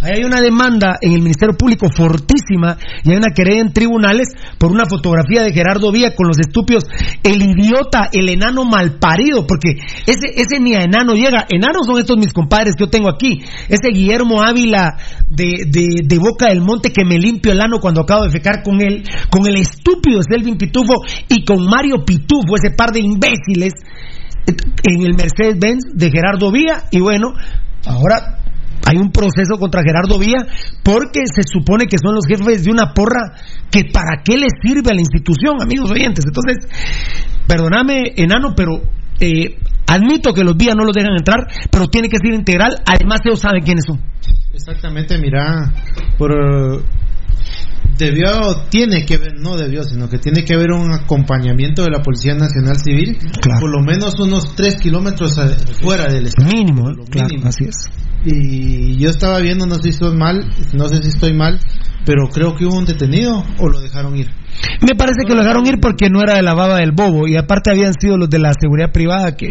Ahí 0.00 0.18
hay 0.18 0.24
una 0.24 0.40
demanda 0.40 0.96
en 1.00 1.12
el 1.12 1.22
Ministerio 1.22 1.56
Público 1.56 1.88
fortísima 1.90 2.76
y 3.02 3.10
hay 3.10 3.16
una 3.16 3.30
querella 3.30 3.60
en 3.60 3.72
tribunales 3.72 4.28
por 4.58 4.70
una 4.70 4.86
fotografía 4.86 5.42
de 5.42 5.52
Gerardo 5.52 5.90
Vía 5.90 6.14
con 6.14 6.28
los 6.28 6.38
estúpidos, 6.38 6.84
el 7.22 7.42
idiota, 7.42 8.08
el 8.12 8.28
enano 8.28 8.64
malparido, 8.64 9.46
porque 9.46 9.76
ese, 10.06 10.28
ese 10.36 10.60
ni 10.60 10.74
a 10.74 10.82
enano 10.82 11.14
llega. 11.14 11.46
Enanos 11.48 11.86
son 11.86 11.98
estos 11.98 12.16
mis 12.16 12.32
compadres 12.32 12.74
que 12.76 12.84
yo 12.84 12.90
tengo 12.90 13.08
aquí. 13.08 13.40
Ese 13.68 13.90
Guillermo 13.92 14.42
Ávila 14.42 14.96
de, 15.28 15.64
de, 15.66 15.86
de 16.04 16.18
Boca 16.18 16.48
del 16.48 16.60
Monte 16.60 16.92
que 16.92 17.04
me 17.04 17.18
limpio 17.18 17.52
el 17.52 17.60
ano 17.60 17.78
cuando 17.80 18.02
acabo 18.02 18.24
de 18.24 18.30
fecar 18.30 18.62
con 18.62 18.80
él, 18.80 19.04
con 19.30 19.46
el 19.46 19.56
estúpido 19.56 20.20
Selvin 20.22 20.56
Pitufo 20.56 20.94
y 21.28 21.44
con 21.44 21.64
Mario 21.64 22.04
Pitufo, 22.04 22.56
ese 22.56 22.74
par 22.74 22.92
de 22.92 23.00
imbéciles 23.00 23.72
en 24.82 25.02
el 25.02 25.14
Mercedes-Benz 25.14 25.94
de 25.94 26.10
Gerardo 26.10 26.50
Vía 26.50 26.84
y 26.90 27.00
bueno, 27.00 27.34
ahora 27.84 28.38
hay 28.88 28.96
un 28.96 29.12
proceso 29.12 29.58
contra 29.60 29.82
Gerardo 29.82 30.18
Vía 30.18 30.38
porque 30.82 31.20
se 31.26 31.42
supone 31.44 31.84
que 31.84 31.98
son 31.98 32.14
los 32.14 32.24
jefes 32.26 32.64
de 32.64 32.70
una 32.70 32.94
porra 32.94 33.36
que 33.70 33.84
para 33.92 34.22
qué 34.24 34.38
les 34.38 34.52
sirve 34.62 34.90
a 34.90 34.94
la 34.94 35.00
institución, 35.00 35.60
amigos 35.60 35.90
oyentes. 35.90 36.24
Entonces, 36.24 36.66
perdóname, 37.46 38.14
enano, 38.16 38.54
pero 38.56 38.80
eh, 39.20 39.58
admito 39.86 40.32
que 40.32 40.42
los 40.42 40.56
Vía 40.56 40.72
no 40.74 40.86
los 40.86 40.94
dejan 40.94 41.12
entrar, 41.18 41.46
pero 41.70 41.88
tiene 41.88 42.08
que 42.08 42.16
ser 42.16 42.32
integral. 42.32 42.76
Además, 42.86 43.20
ellos 43.26 43.40
saben 43.40 43.62
quiénes 43.62 43.84
son. 43.86 44.00
Exactamente, 44.54 45.18
mira, 45.18 45.70
por 46.16 46.82
debió, 47.98 48.62
tiene 48.70 49.04
que 49.04 49.16
haber, 49.16 49.38
no 49.38 49.56
debió, 49.58 49.82
sino 49.82 50.08
que 50.08 50.18
tiene 50.18 50.44
que 50.44 50.54
haber 50.54 50.72
un 50.72 50.92
acompañamiento 50.92 51.82
de 51.82 51.90
la 51.90 52.00
Policía 52.00 52.34
Nacional 52.34 52.78
Civil, 52.78 53.18
por 53.60 53.70
lo 53.70 53.82
menos 53.82 54.18
unos 54.18 54.54
tres 54.54 54.76
kilómetros 54.76 55.38
fuera 55.82 56.10
del 56.10 56.28
estado. 56.28 56.48
Mínimo, 56.48 56.84
claro, 57.10 57.28
mínimo. 57.28 57.48
así 57.48 57.64
es. 57.64 58.07
Y 58.24 58.96
yo 58.98 59.10
estaba 59.10 59.38
viendo, 59.38 59.66
no 59.66 59.76
sé 59.76 59.82
si 59.84 59.88
estoy 59.90 60.16
mal, 60.16 60.44
no 60.74 60.88
sé 60.88 61.02
si 61.02 61.08
estoy 61.08 61.34
mal, 61.34 61.58
pero 62.04 62.28
creo 62.28 62.54
que 62.54 62.64
hubo 62.64 62.76
un 62.76 62.84
detenido 62.84 63.44
o 63.58 63.68
lo 63.68 63.80
dejaron 63.80 64.16
ir. 64.16 64.28
Me 64.80 64.94
parece 64.96 65.24
que 65.26 65.34
lo 65.34 65.42
dejaron 65.42 65.66
ir 65.66 65.78
porque 65.80 66.10
no 66.10 66.20
era 66.20 66.34
de 66.34 66.42
la 66.42 66.54
baba 66.54 66.78
del 66.78 66.92
bobo 66.92 67.28
y 67.28 67.36
aparte 67.36 67.70
habían 67.70 67.92
sido 67.98 68.16
los 68.16 68.28
de 68.28 68.38
la 68.38 68.52
seguridad 68.58 68.90
privada 68.92 69.36
que 69.36 69.50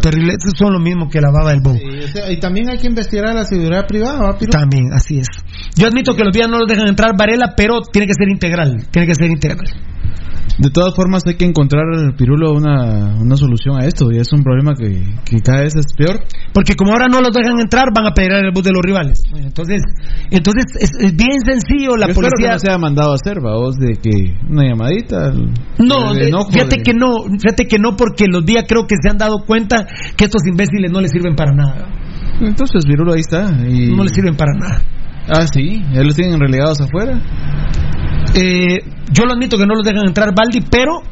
terribles 0.00 0.36
son 0.56 0.72
lo 0.72 0.80
mismo 0.80 1.08
que 1.08 1.20
la 1.20 1.30
baba 1.30 1.50
del 1.50 1.60
bobo. 1.60 1.78
Y, 1.78 2.04
o 2.04 2.08
sea, 2.08 2.30
y 2.30 2.40
también 2.40 2.70
hay 2.70 2.78
que 2.78 2.86
investigar 2.86 3.28
a 3.28 3.34
la 3.34 3.44
seguridad 3.44 3.86
privada. 3.86 4.36
También, 4.50 4.92
así 4.92 5.18
es. 5.18 5.28
Yo 5.76 5.86
admito 5.86 6.14
que 6.14 6.24
los 6.24 6.32
días 6.32 6.48
no 6.48 6.58
los 6.58 6.68
dejan 6.68 6.88
entrar 6.88 7.16
Varela, 7.18 7.54
pero 7.56 7.80
tiene 7.82 8.06
que 8.06 8.14
ser 8.14 8.28
integral. 8.28 8.86
Tiene 8.90 9.06
que 9.06 9.14
ser 9.14 9.30
integral. 9.30 9.66
De 10.58 10.70
todas 10.70 10.92
formas, 10.96 11.22
hay 11.26 11.34
que 11.36 11.44
encontrar, 11.44 11.84
Pirulo, 12.16 12.52
una, 12.52 13.14
una 13.20 13.36
solución 13.36 13.80
a 13.80 13.86
esto. 13.86 14.10
Y 14.10 14.18
es 14.18 14.32
un 14.32 14.42
problema 14.42 14.74
que, 14.74 15.04
que 15.24 15.40
cada 15.40 15.60
vez 15.62 15.74
es 15.76 15.86
peor. 15.96 16.20
Porque 16.52 16.74
como 16.74 16.92
ahora 16.92 17.06
no 17.06 17.20
los 17.20 17.32
dejan 17.32 17.60
entrar, 17.60 17.86
van 17.94 18.06
a 18.06 18.10
pedir 18.12 18.32
el 18.32 18.50
bus 18.52 18.64
de 18.64 18.72
los 18.72 18.82
rivales. 18.82 19.22
Entonces, 19.36 19.80
entonces 20.30 20.64
es, 20.80 20.90
es 20.98 21.16
bien 21.16 21.38
sencillo. 21.44 21.96
La 21.96 22.08
Yo 22.08 22.14
que 22.14 22.20
policía. 22.20 22.52
no 22.54 22.58
se 22.58 22.68
haya 22.70 22.78
mandado 22.78 23.12
a 23.12 23.14
hacer, 23.14 23.38
vos, 23.40 23.76
de 23.76 23.92
que 24.02 24.34
una 24.50 24.64
llamadita. 24.68 25.32
No, 25.78 26.12
de- 26.12 26.28
enojo 26.28 26.50
fíjate 26.50 26.78
de- 26.78 26.82
que 26.82 26.92
no, 26.92 27.12
fíjate 27.40 27.66
que 27.68 27.78
no, 27.78 27.94
porque 27.96 28.26
los 28.26 28.44
días 28.44 28.64
creo 28.68 28.86
que 28.88 28.96
se 29.00 29.08
han 29.10 29.18
dado 29.18 29.44
cuenta 29.46 29.86
que 30.16 30.24
estos 30.24 30.42
imbéciles 30.44 30.90
no 30.90 31.00
les 31.00 31.12
sirven 31.12 31.36
para 31.36 31.52
nada. 31.52 31.86
Entonces, 32.40 32.84
Pirulo, 32.84 33.12
ahí 33.14 33.20
está. 33.20 33.48
Y... 33.68 33.94
No 33.94 34.02
les 34.02 34.12
sirven 34.12 34.34
para 34.36 34.52
nada. 34.54 34.82
Ah, 35.28 35.46
sí, 35.52 35.82
ya 35.92 36.02
los 36.02 36.14
tienen 36.16 36.40
relegados 36.40 36.80
afuera. 36.80 37.20
Eh, 38.40 38.84
yo 39.10 39.24
lo 39.24 39.32
admito 39.32 39.58
que 39.58 39.66
no 39.66 39.74
los 39.74 39.84
dejan 39.84 40.06
entrar 40.06 40.32
Baldi, 40.32 40.60
pero 40.60 41.02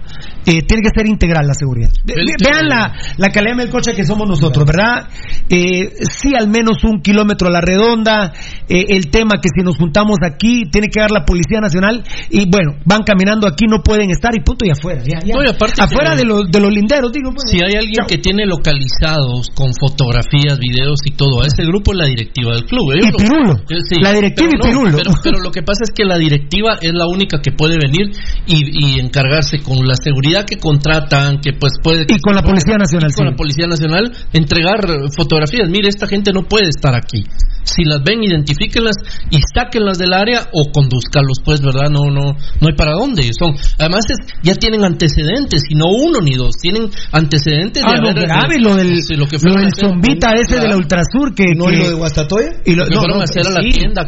eh, 0.47 0.62
tiene 0.62 0.83
que 0.83 0.91
ser 0.97 1.07
integral 1.08 1.47
la 1.47 1.55
seguridad. 1.55 1.91
Vean 2.05 2.68
la, 2.68 2.94
la 3.18 3.28
calidad 3.28 3.57
del 3.57 3.68
coche 3.70 3.92
que 3.94 4.05
somos 4.05 4.28
nosotros, 4.28 4.65
¿verdad? 4.65 5.08
Eh, 5.49 5.91
sí, 6.08 6.34
al 6.34 6.49
menos 6.49 6.83
un 6.84 7.00
kilómetro 7.02 7.49
a 7.49 7.50
la 7.50 7.60
redonda. 7.60 8.33
eh, 8.68 8.84
el 8.89 9.10
tema 9.10 9.41
que 9.42 9.49
si 9.55 9.62
nos 9.65 9.76
juntamos 9.76 10.16
aquí, 10.25 10.65
tiene 10.70 10.89
que 10.89 11.00
dar 11.00 11.10
la 11.10 11.25
Policía 11.25 11.60
Nacional. 11.60 12.02
Y 12.31 12.49
bueno, 12.50 12.76
van 12.84 13.02
caminando 13.02 13.47
aquí, 13.47 13.65
no 13.68 13.83
pueden 13.83 14.10
estar 14.10 14.33
y 14.34 14.41
punto, 14.42 14.65
y 14.65 14.70
afuera. 14.70 15.02
Ya, 15.05 15.20
ya. 15.25 15.34
No, 15.34 15.42
y 15.44 15.49
aparte 15.49 15.83
afuera 15.83 16.10
que- 16.12 16.18
de 16.18 16.25
los, 16.25 16.50
de 16.50 16.60
los 16.60 16.73
linderos, 16.73 17.12
digo. 17.12 17.31
bueno, 17.31 17.41
Si 17.49 17.58
hay 17.62 17.75
alguien 17.75 17.94
chao. 17.94 18.07
que 18.07 18.18
tiene 18.18 18.47
localizados 18.47 19.50
con 19.55 19.70
fotografías, 19.78 20.58
videos 20.58 21.00
y 21.05 21.10
todo, 21.12 21.42
a 21.42 21.47
ese 21.47 21.65
grupo 21.65 21.92
es 21.92 21.99
la 21.99 22.07
directiva 22.07 22.55
del 22.55 22.65
club. 22.65 22.92
Y 22.94 22.99
Ellos 22.99 23.12
Pirulo. 23.16 23.55
Sí, 23.89 24.00
La 24.00 24.12
directiva 24.12 24.49
pero 24.50 24.70
y 24.70 24.75
no, 24.75 24.81
Pirulo. 24.83 24.97
Pero, 24.99 25.10
pero 25.23 25.39
lo 25.41 25.50
que 25.50 25.62
pasa 25.62 25.84
es 25.84 25.91
que 25.94 26.05
la 26.05 26.18
directiva 26.18 26.76
es 26.81 26.92
la 26.92 27.07
única 27.07 27.41
que 27.42 27.52
puede 27.52 27.76
venir 27.78 28.10
y, 28.47 28.97
y 28.97 29.00
encargarse 29.00 29.58
con 29.60 29.78
la 29.86 29.94
seguridad 29.97 30.35
que 30.44 30.56
contratan, 30.58 31.40
que 31.40 31.52
pues 31.58 31.73
puede... 31.82 32.05
Y 32.08 32.18
con 32.20 32.34
la 32.34 32.42
Policía 32.42 32.76
Nacional, 32.76 33.10
y 33.10 33.15
con 33.15 33.24
sí. 33.26 33.31
la 33.31 33.36
Policía 33.36 33.66
Nacional, 33.66 34.12
entregar 34.32 34.81
fotografías. 35.16 35.68
Mire, 35.68 35.89
esta 35.89 36.06
gente 36.06 36.32
no 36.32 36.42
puede 36.42 36.68
estar 36.68 36.94
aquí. 36.94 37.24
Si 37.65 37.82
las 37.84 38.00
ven, 38.05 38.23
identifíquenlas 38.23 38.94
y 39.31 39.39
sáquenlas 39.52 39.98
del 39.98 40.12
área 40.12 40.47
o 40.52 40.70
conduzcanlos, 40.73 41.39
pues, 41.44 41.60
¿verdad? 41.60 41.90
No, 41.90 42.05
no, 42.12 42.32
no 42.60 42.68
hay 42.68 42.74
para 42.76 42.92
dónde. 42.92 43.23
Son, 43.36 43.55
además, 43.78 44.05
es- 44.08 44.34
ya 44.42 44.55
tienen 44.55 44.84
antecedentes, 44.84 45.62
y 45.68 45.74
no 45.74 45.86
uno 45.90 46.20
ni 46.20 46.36
dos, 46.36 46.55
tienen 46.62 46.89
antecedentes 47.10 47.82
Ah, 47.84 47.94
de 47.97 48.02
lo 48.02 48.08
haber- 48.10 48.23
grave, 48.26 48.58
lo 48.60 48.76
del, 48.76 49.00
lo 49.18 49.26
que 49.26 49.39
del 49.39 49.74
zombita 49.74 50.31
ese 50.34 50.47
Claro. 50.55 50.62
de 50.62 50.68
la 50.68 50.76
Ultrasur 50.76 51.34
que, 51.34 51.44
¿No 51.56 51.66
que- 51.66 51.74
y 51.74 51.76
lo 51.78 51.89
de 51.89 51.94
Guastatoya? 51.94 52.50
y 52.65 52.74
lo- 52.76 52.84
Lo 52.84 52.89
que 52.89 52.94
no, 52.94 53.00
fueron 53.00 53.16
no, 53.16 53.20
a 53.23 53.24
hacer 53.24 53.47
a 53.47 53.50
la 53.50 53.60
tienda, 53.60 54.06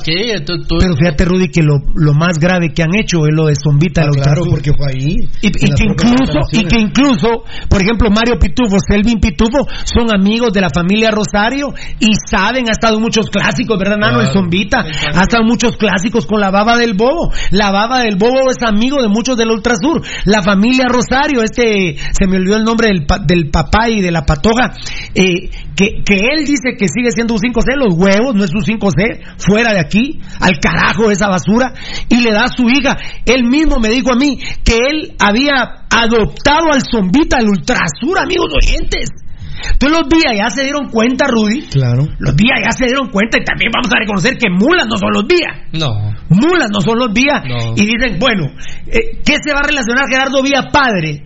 todo- 0.66 0.78
Pero 0.78 0.94
fíjate, 0.96 1.24
Rudy, 1.24 1.48
que 1.48 1.62
lo, 1.62 1.78
lo 1.96 2.14
más 2.14 2.38
grave 2.38 2.70
que 2.72 2.82
han 2.84 2.94
hecho 2.94 3.26
es 3.26 3.34
lo 3.34 3.46
de 3.46 3.54
Zombita 3.56 4.02
Ah, 4.02 4.04
de 4.12 4.18
la 4.18 4.22
claro, 4.22 4.42
Ultrasur. 4.42 4.50
porque 4.54 4.70
fue 4.76 4.86
ahí. 4.86 5.28
Y, 5.42 5.50
que 5.50 5.66
propias 5.96 6.17
incluso, 6.20 6.38
y 6.52 6.64
que 6.64 6.78
incluso, 6.80 7.44
por 7.68 7.80
ejemplo, 7.82 8.08
Mario 8.10 8.38
Pitufo, 8.38 8.76
Selvin 8.88 9.20
Pitufo, 9.20 9.66
son 9.84 10.14
amigos 10.14 10.52
de 10.52 10.60
la 10.60 10.70
familia 10.70 11.10
Rosario 11.10 11.68
y 12.00 12.08
saben, 12.30 12.68
ha 12.68 12.72
estado 12.72 12.98
muchos 13.00 13.30
clásicos, 13.30 13.78
¿verdad, 13.78 13.96
Nano? 13.98 14.20
El. 14.20 14.28
Zombita, 14.28 14.80
ha 14.80 15.22
estado 15.22 15.44
muchos 15.44 15.76
clásicos 15.76 16.26
con 16.26 16.40
la 16.40 16.50
baba 16.50 16.76
del 16.76 16.94
bobo. 16.94 17.32
La 17.50 17.70
baba 17.70 18.00
del 18.00 18.16
bobo 18.16 18.50
es 18.50 18.62
amigo 18.62 19.00
de 19.02 19.08
muchos 19.08 19.36
del 19.36 19.50
Ultrasur. 19.50 20.02
La 20.24 20.42
familia 20.42 20.86
Rosario, 20.88 21.42
este, 21.42 21.96
se 22.12 22.26
me 22.26 22.36
olvidó 22.36 22.56
el 22.56 22.64
nombre 22.64 22.88
del, 22.88 23.06
pa- 23.06 23.18
del 23.18 23.50
papá 23.50 23.88
y 23.88 24.00
de 24.00 24.10
la 24.10 24.24
patoja, 24.24 24.72
eh, 25.14 25.50
que, 25.74 26.02
que 26.04 26.14
él 26.32 26.44
dice 26.44 26.74
que 26.78 26.88
sigue 26.88 27.10
siendo 27.12 27.34
un 27.34 27.40
5C, 27.40 27.76
los 27.76 27.94
huevos, 27.94 28.34
no 28.34 28.44
es 28.44 28.50
un 28.54 28.62
5C, 28.62 29.20
fuera 29.38 29.72
de 29.72 29.80
aquí, 29.80 30.20
al 30.40 30.58
carajo 30.60 31.10
esa 31.10 31.28
basura, 31.28 31.72
y 32.08 32.20
le 32.20 32.32
da 32.32 32.44
a 32.44 32.48
su 32.48 32.68
hija. 32.68 32.96
Él 33.24 33.44
mismo 33.44 33.78
me 33.80 33.88
dijo 33.88 34.12
a 34.12 34.16
mí 34.16 34.38
que 34.64 34.76
él 34.76 35.14
había 35.18 35.84
adoptado 36.02 36.72
al 36.72 36.82
zombita, 36.82 37.38
al 37.38 37.48
ultrasur, 37.48 38.18
amigos 38.18 38.52
oyentes. 38.62 39.10
Entonces 39.58 39.98
los 39.98 40.08
días 40.08 40.34
ya 40.36 40.50
se 40.50 40.62
dieron 40.62 40.88
cuenta, 40.88 41.26
Rudy. 41.26 41.62
Claro. 41.62 42.06
Los 42.18 42.36
días 42.36 42.58
ya 42.64 42.70
se 42.70 42.86
dieron 42.86 43.10
cuenta 43.10 43.38
y 43.38 43.44
también 43.44 43.70
vamos 43.72 43.90
a 43.92 43.98
reconocer 43.98 44.38
que 44.38 44.50
mulas 44.50 44.86
no 44.86 44.96
son 44.96 45.10
los 45.12 45.26
días. 45.26 45.52
No. 45.72 46.14
Mulas 46.28 46.70
no 46.72 46.80
son 46.80 46.98
los 46.98 47.12
días. 47.12 47.42
No. 47.44 47.74
Y 47.76 47.86
dicen, 47.86 48.18
bueno, 48.18 48.46
eh, 48.86 49.18
¿qué 49.24 49.36
se 49.44 49.52
va 49.52 49.60
a 49.60 49.66
relacionar 49.66 50.04
Gerardo 50.10 50.42
Vía 50.42 50.62
padre? 50.72 51.24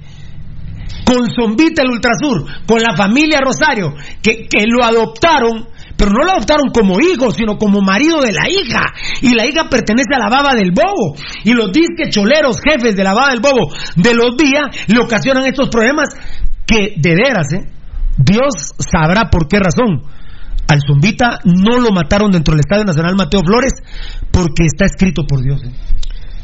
Con 1.05 1.29
Zombita 1.35 1.83
el 1.83 1.91
Ultrasur, 1.91 2.47
con 2.67 2.81
la 2.81 2.97
familia 2.97 3.41
Rosario, 3.41 3.95
que, 4.23 4.47
que 4.49 4.65
lo 4.67 4.85
adoptaron, 4.85 5.69
pero 6.03 6.15
no 6.19 6.25
lo 6.25 6.33
adoptaron 6.33 6.71
como 6.75 6.99
hijo, 6.99 7.31
sino 7.31 7.59
como 7.59 7.81
marido 7.81 8.21
de 8.23 8.33
la 8.33 8.51
hija. 8.51 8.83
Y 9.21 9.37
la 9.37 9.47
hija 9.47 9.69
pertenece 9.71 10.09
a 10.17 10.19
la 10.19 10.29
baba 10.29 10.53
del 10.57 10.73
bobo. 10.73 11.15
Y 11.45 11.53
los 11.53 11.71
disque 11.71 12.11
choleros 12.11 12.57
jefes 12.61 12.97
de 12.97 13.05
la 13.05 13.15
baba 13.15 13.31
del 13.31 13.39
bobo 13.39 13.73
de 13.95 14.13
los 14.13 14.37
días 14.37 14.67
le 14.89 14.99
ocasionan 14.99 15.47
estos 15.47 15.69
problemas 15.69 16.09
que 16.67 16.95
de 16.97 17.15
veras, 17.15 17.53
¿eh? 17.53 17.71
Dios 18.19 18.75
sabrá 18.79 19.31
por 19.31 19.47
qué 19.47 19.61
razón. 19.61 20.03
Al 20.67 20.81
Zumbita 20.85 21.39
no 21.45 21.79
lo 21.79 21.93
mataron 21.93 22.33
dentro 22.33 22.55
del 22.55 22.63
Estadio 22.67 22.85
Nacional 22.85 23.15
Mateo 23.15 23.43
Flores 23.47 23.75
porque 24.33 24.65
está 24.65 24.87
escrito 24.87 25.23
por 25.25 25.41
Dios. 25.41 25.63
¿eh? 25.63 25.71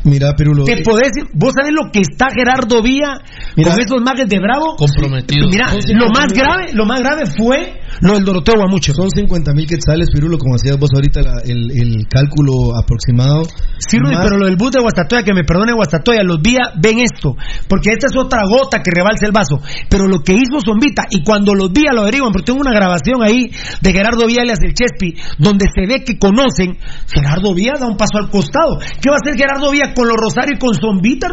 Mira, 0.08 0.34
Pirulo. 0.36 0.64
Te 0.64 0.80
eh, 0.80 0.82
podés, 0.84 1.12
vos 1.34 1.52
sabés 1.54 1.72
lo 1.72 1.90
que 1.92 2.00
está 2.00 2.28
Gerardo 2.34 2.82
Vía 2.82 3.20
Mira. 3.56 3.70
con 3.72 3.80
esos 3.80 4.00
mages 4.02 4.28
de 4.28 4.38
Bravo. 4.40 4.76
Comprometidos. 4.76 5.50
Mira, 5.50 5.72
lo 5.94 6.08
más 6.10 6.32
grave, 6.32 6.72
lo 6.72 6.84
más 6.86 7.00
grave 7.00 7.26
fue 7.36 7.80
Lo 8.00 8.14
del 8.14 8.24
Doroteo 8.24 8.54
Guamucho. 8.56 8.92
Son 8.94 9.10
50 9.10 9.52
mil 9.52 9.66
quetzales, 9.66 10.08
Pirulo, 10.12 10.38
como 10.38 10.54
hacías 10.56 10.78
vos 10.78 10.90
ahorita 10.94 11.20
la- 11.22 11.42
el, 11.44 11.70
el 11.72 12.06
cálculo 12.08 12.76
aproximado. 12.76 13.42
Sí, 13.78 13.98
Rudy, 13.98 14.14
Más- 14.14 14.24
pero 14.24 14.38
lo 14.38 14.46
del 14.46 14.56
bus 14.56 14.72
de 14.72 14.80
Guastatoya, 14.80 15.22
que 15.22 15.34
me 15.34 15.44
perdone 15.44 15.72
Guastatoya, 15.72 16.22
los 16.22 16.40
días 16.42 16.72
ven 16.80 16.98
esto, 17.00 17.36
porque 17.68 17.90
esta 17.92 18.06
es 18.06 18.16
otra 18.16 18.42
gota 18.48 18.82
que 18.82 18.90
rebalsa 18.94 19.26
el 19.26 19.32
vaso. 19.32 19.60
Pero 19.88 20.06
lo 20.06 20.20
que 20.20 20.32
hizo 20.34 20.60
Zombita, 20.64 21.04
y 21.10 21.22
cuando 21.24 21.54
los 21.54 21.72
días 21.72 21.94
lo 21.94 22.02
averiguan, 22.02 22.32
porque 22.32 22.46
tengo 22.46 22.60
una 22.60 22.72
grabación 22.72 23.22
ahí 23.22 23.50
de 23.80 23.92
Gerardo 23.92 24.26
Vía 24.26 24.42
alias 24.42 24.58
el 24.62 24.74
Chespi, 24.74 25.14
donde 25.38 25.66
se 25.74 25.86
ve 25.86 26.04
que 26.04 26.18
conocen, 26.18 26.78
Gerardo 27.12 27.54
Vía 27.54 27.74
da 27.78 27.86
un 27.86 27.96
paso 27.96 28.18
al 28.18 28.30
costado. 28.30 28.78
¿Qué 29.00 29.10
va 29.10 29.16
a 29.16 29.20
hacer 29.22 29.36
Gerardo 29.36 29.70
Vía 29.70 29.92
con 29.98 30.06
los 30.06 30.16
Rosario 30.16 30.54
y 30.54 30.58
con 30.60 30.74
Zombita? 30.74 31.28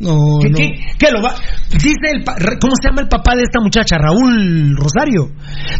No, 0.00 0.14
¿Qué, 0.40 0.48
no. 0.50 0.56
qué- 0.56 0.74
qué 0.96 1.10
lo 1.10 1.20
va? 1.22 1.34
Dice 1.70 2.12
el, 2.14 2.24
¿cómo 2.24 2.72
se 2.80 2.88
llama 2.88 3.02
el 3.02 3.08
papá 3.08 3.34
de 3.34 3.42
esta 3.42 3.60
muchacha? 3.60 3.96
Raúl 3.98 4.76
Rosario. 4.76 5.30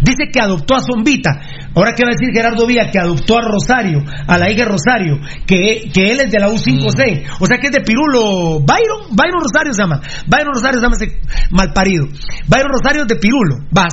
Dice 0.03 0.25
que 0.33 0.41
adoptó 0.41 0.75
a 0.75 0.81
Zombita. 0.83 1.31
Ahora 1.75 1.95
qué 1.95 2.03
va 2.03 2.11
a 2.11 2.17
decir 2.19 2.35
Gerardo 2.35 2.67
Vía 2.67 2.91
que 2.91 2.99
adoptó 2.99 3.39
a 3.39 3.43
Rosario, 3.43 4.03
a 4.27 4.37
la 4.39 4.51
hija 4.51 4.65
Rosario, 4.65 5.21
que, 5.47 5.89
que 5.95 6.11
él 6.11 6.21
es 6.21 6.33
de 6.33 6.39
la 6.41 6.49
U5C. 6.49 7.25
O 7.39 7.47
sea 7.47 7.59
que 7.59 7.69
es 7.69 7.73
de 7.73 7.81
Pirulo. 7.83 8.59
Byron, 8.61 9.15
Byron 9.15 9.41
Rosario 9.41 9.73
se 9.73 9.83
llama. 9.83 10.01
Byron 10.27 10.53
Rosario 10.53 10.81
se 10.81 10.85
llama 10.85 10.97
ese 11.01 11.21
malparido. 11.51 12.07
Byron 12.49 12.73
Rosario 12.73 13.03
es 13.03 13.09
de 13.09 13.17
Pirulo. 13.17 13.57
Va, 13.77 13.87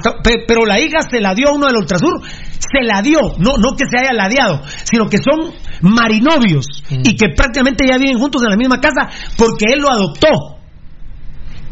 pero 0.48 0.66
la 0.66 0.80
hija 0.80 1.02
se 1.10 1.22
la 1.22 1.36
dio 1.36 1.50
a 1.50 1.54
uno 1.54 1.68
del 1.68 1.78
Ultrasur. 1.78 2.22
Se 2.58 2.84
la 2.84 3.02
dio, 3.04 3.20
no, 3.38 3.58
no 3.58 3.76
que 3.78 3.84
se 3.88 3.98
haya 4.00 4.12
ladeado, 4.14 4.62
sino 4.90 5.08
que 5.08 5.18
son 5.18 5.54
marinovios 5.82 6.66
y 6.90 7.16
que 7.16 7.30
prácticamente 7.36 7.86
ya 7.88 7.98
viven 7.98 8.18
juntos 8.18 8.42
en 8.44 8.50
la 8.50 8.58
misma 8.58 8.80
casa 8.82 9.10
porque 9.38 9.66
él 9.74 9.82
lo 9.82 9.92
adoptó. 9.92 10.15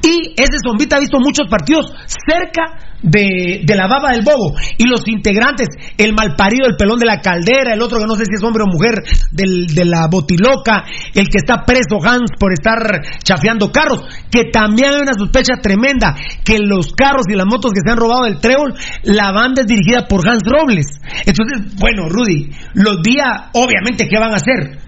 Y 0.03 0.33
ese 0.35 0.57
zombita 0.61 0.97
ha 0.97 0.99
visto 0.99 1.17
muchos 1.19 1.47
partidos 1.47 1.85
cerca 2.27 2.75
de, 3.01 3.61
de 3.63 3.75
la 3.75 3.88
baba 3.88 4.11
del 4.11 4.22
bobo. 4.22 4.53
Y 4.77 4.85
los 4.85 5.07
integrantes, 5.07 5.67
el 5.97 6.13
malparido, 6.13 6.67
el 6.67 6.75
pelón 6.75 6.99
de 6.99 7.05
la 7.05 7.22
caldera, 7.22 7.73
el 7.73 7.81
otro 7.81 7.99
que 7.99 8.05
no 8.05 8.15
sé 8.15 8.25
si 8.25 8.35
es 8.35 8.43
hombre 8.43 8.63
o 8.63 8.67
mujer, 8.67 8.95
del, 9.31 9.67
de 9.67 9.85
la 9.85 10.07
botiloca, 10.11 10.83
el 11.13 11.30
que 11.30 11.38
está 11.38 11.63
preso 11.63 12.03
Hans 12.03 12.31
por 12.38 12.51
estar 12.51 12.80
chafeando 13.23 13.72
carros, 13.72 14.03
que 14.30 14.51
también 14.51 14.91
hay 14.91 15.01
una 15.03 15.13
sospecha 15.13 15.61
tremenda, 15.61 16.15
que 16.43 16.59
los 16.59 16.91
carros 16.93 17.23
y 17.30 17.35
las 17.35 17.45
motos 17.45 17.72
que 17.72 17.80
se 17.80 17.89
han 17.89 17.97
robado 17.97 18.25
del 18.25 18.41
trébol, 18.41 18.73
la 19.03 19.31
banda 19.31 19.61
es 19.61 19.67
dirigida 19.67 20.05
por 20.07 20.27
Hans 20.27 20.43
Robles. 20.43 20.99
Entonces, 21.25 21.75
bueno, 21.80 22.09
Rudy, 22.09 22.51
los 22.73 23.01
días, 23.03 23.51
obviamente, 23.53 24.09
¿qué 24.09 24.19
van 24.19 24.33
a 24.33 24.35
hacer? 24.35 24.80